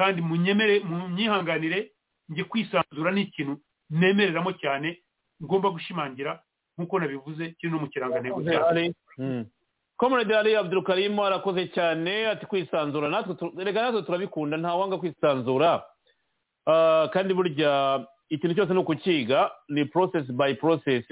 Kandi 0.00 0.22
munyemere 0.24 0.80
munyihanganire 0.80 1.92
njye 2.28 2.44
kwisanzura 2.48 3.10
ni 3.12 3.22
ikintu 3.28 3.60
nemereramo 3.92 4.52
cyane 4.56 4.96
ngomba 5.44 5.68
gushimangira 5.70 6.40
nk'uko 6.78 6.98
nabivuze 6.98 7.50
kiri 7.60 7.72
no 7.72 7.78
mu 7.78 7.88
kirangantego 7.92 8.40
cyacu. 8.42 8.64
Comrade 10.00 10.32
ali 10.38 10.56
abdurukarimu 10.56 11.20
arakoze 11.24 11.68
cyane 11.76 12.26
ati 12.32 12.46
kwisanzura 12.46 13.08
natwe 13.12 13.34
reka 13.64 13.82
natwe 13.82 14.02
turabikunda 14.02 14.56
ntawanga 14.56 14.96
kwisanzura. 14.98 15.84
Kandi 17.12 17.34
burya 17.34 18.06
ikintu 18.32 18.54
cyose 18.56 18.72
ni 18.72 18.78
ukukiga 18.80 19.50
ni 19.68 19.84
process 19.84 20.24
by 20.32 20.54
process. 20.54 21.04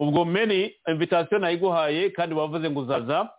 Ubwo 0.00 0.24
meni 0.24 0.74
invitation 0.88 1.40
nayiguhaye 1.40 2.10
kandi 2.10 2.34
wavuze 2.34 2.70
ngo 2.70 2.80
uzaza 2.80 3.30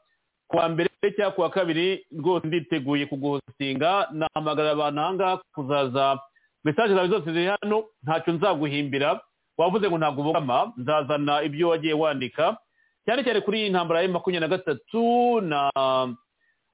kuwa 0.47 0.69
mbere 0.69 0.89
cyangwa 1.15 1.31
kuwa 1.31 1.49
kabiri 1.49 2.05
rwose 2.19 2.47
nditeguye 2.47 3.05
kuguhosinga 3.05 4.07
nahamagarira 4.11 4.71
abantu 4.71 5.01
ahangaha 5.01 5.37
kuzaza 5.55 6.19
mesaje 6.63 6.93
zawe 6.95 7.07
zose 7.07 7.31
ziri 7.33 7.45
hano. 7.45 7.83
Ntacyo 8.03 8.33
nzaguhimbira. 8.33 9.19
Wavuze 9.57 9.87
ngo 9.89 9.97
ntabwo 9.97 10.21
ubogama. 10.21 10.71
Nzazana 10.77 11.43
ibyo 11.43 11.69
wagiye 11.69 11.93
wandika. 11.93 12.57
Cyane 13.05 13.23
cyane 13.23 13.41
kuri 13.41 13.59
iyi 13.61 13.69
ntambara 13.69 14.01
ya 14.01 14.09
makumyabiri 14.09 14.49
na 14.49 14.57
gatatu 14.57 15.41
na 15.41 15.71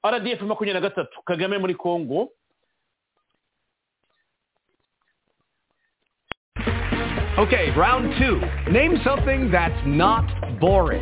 rdf 0.06 0.42
makumyabiri 0.42 0.74
na 0.74 0.82
gatatu 0.90 1.22
kagame 1.26 1.58
muri 1.58 1.76
congo. 1.76 2.30
Okay, 7.38 7.72
round 7.76 8.14
two. 8.20 8.38
Name 8.72 8.98
something 9.04 9.50
that's 9.52 9.82
not 9.86 10.26
boring. 10.60 11.02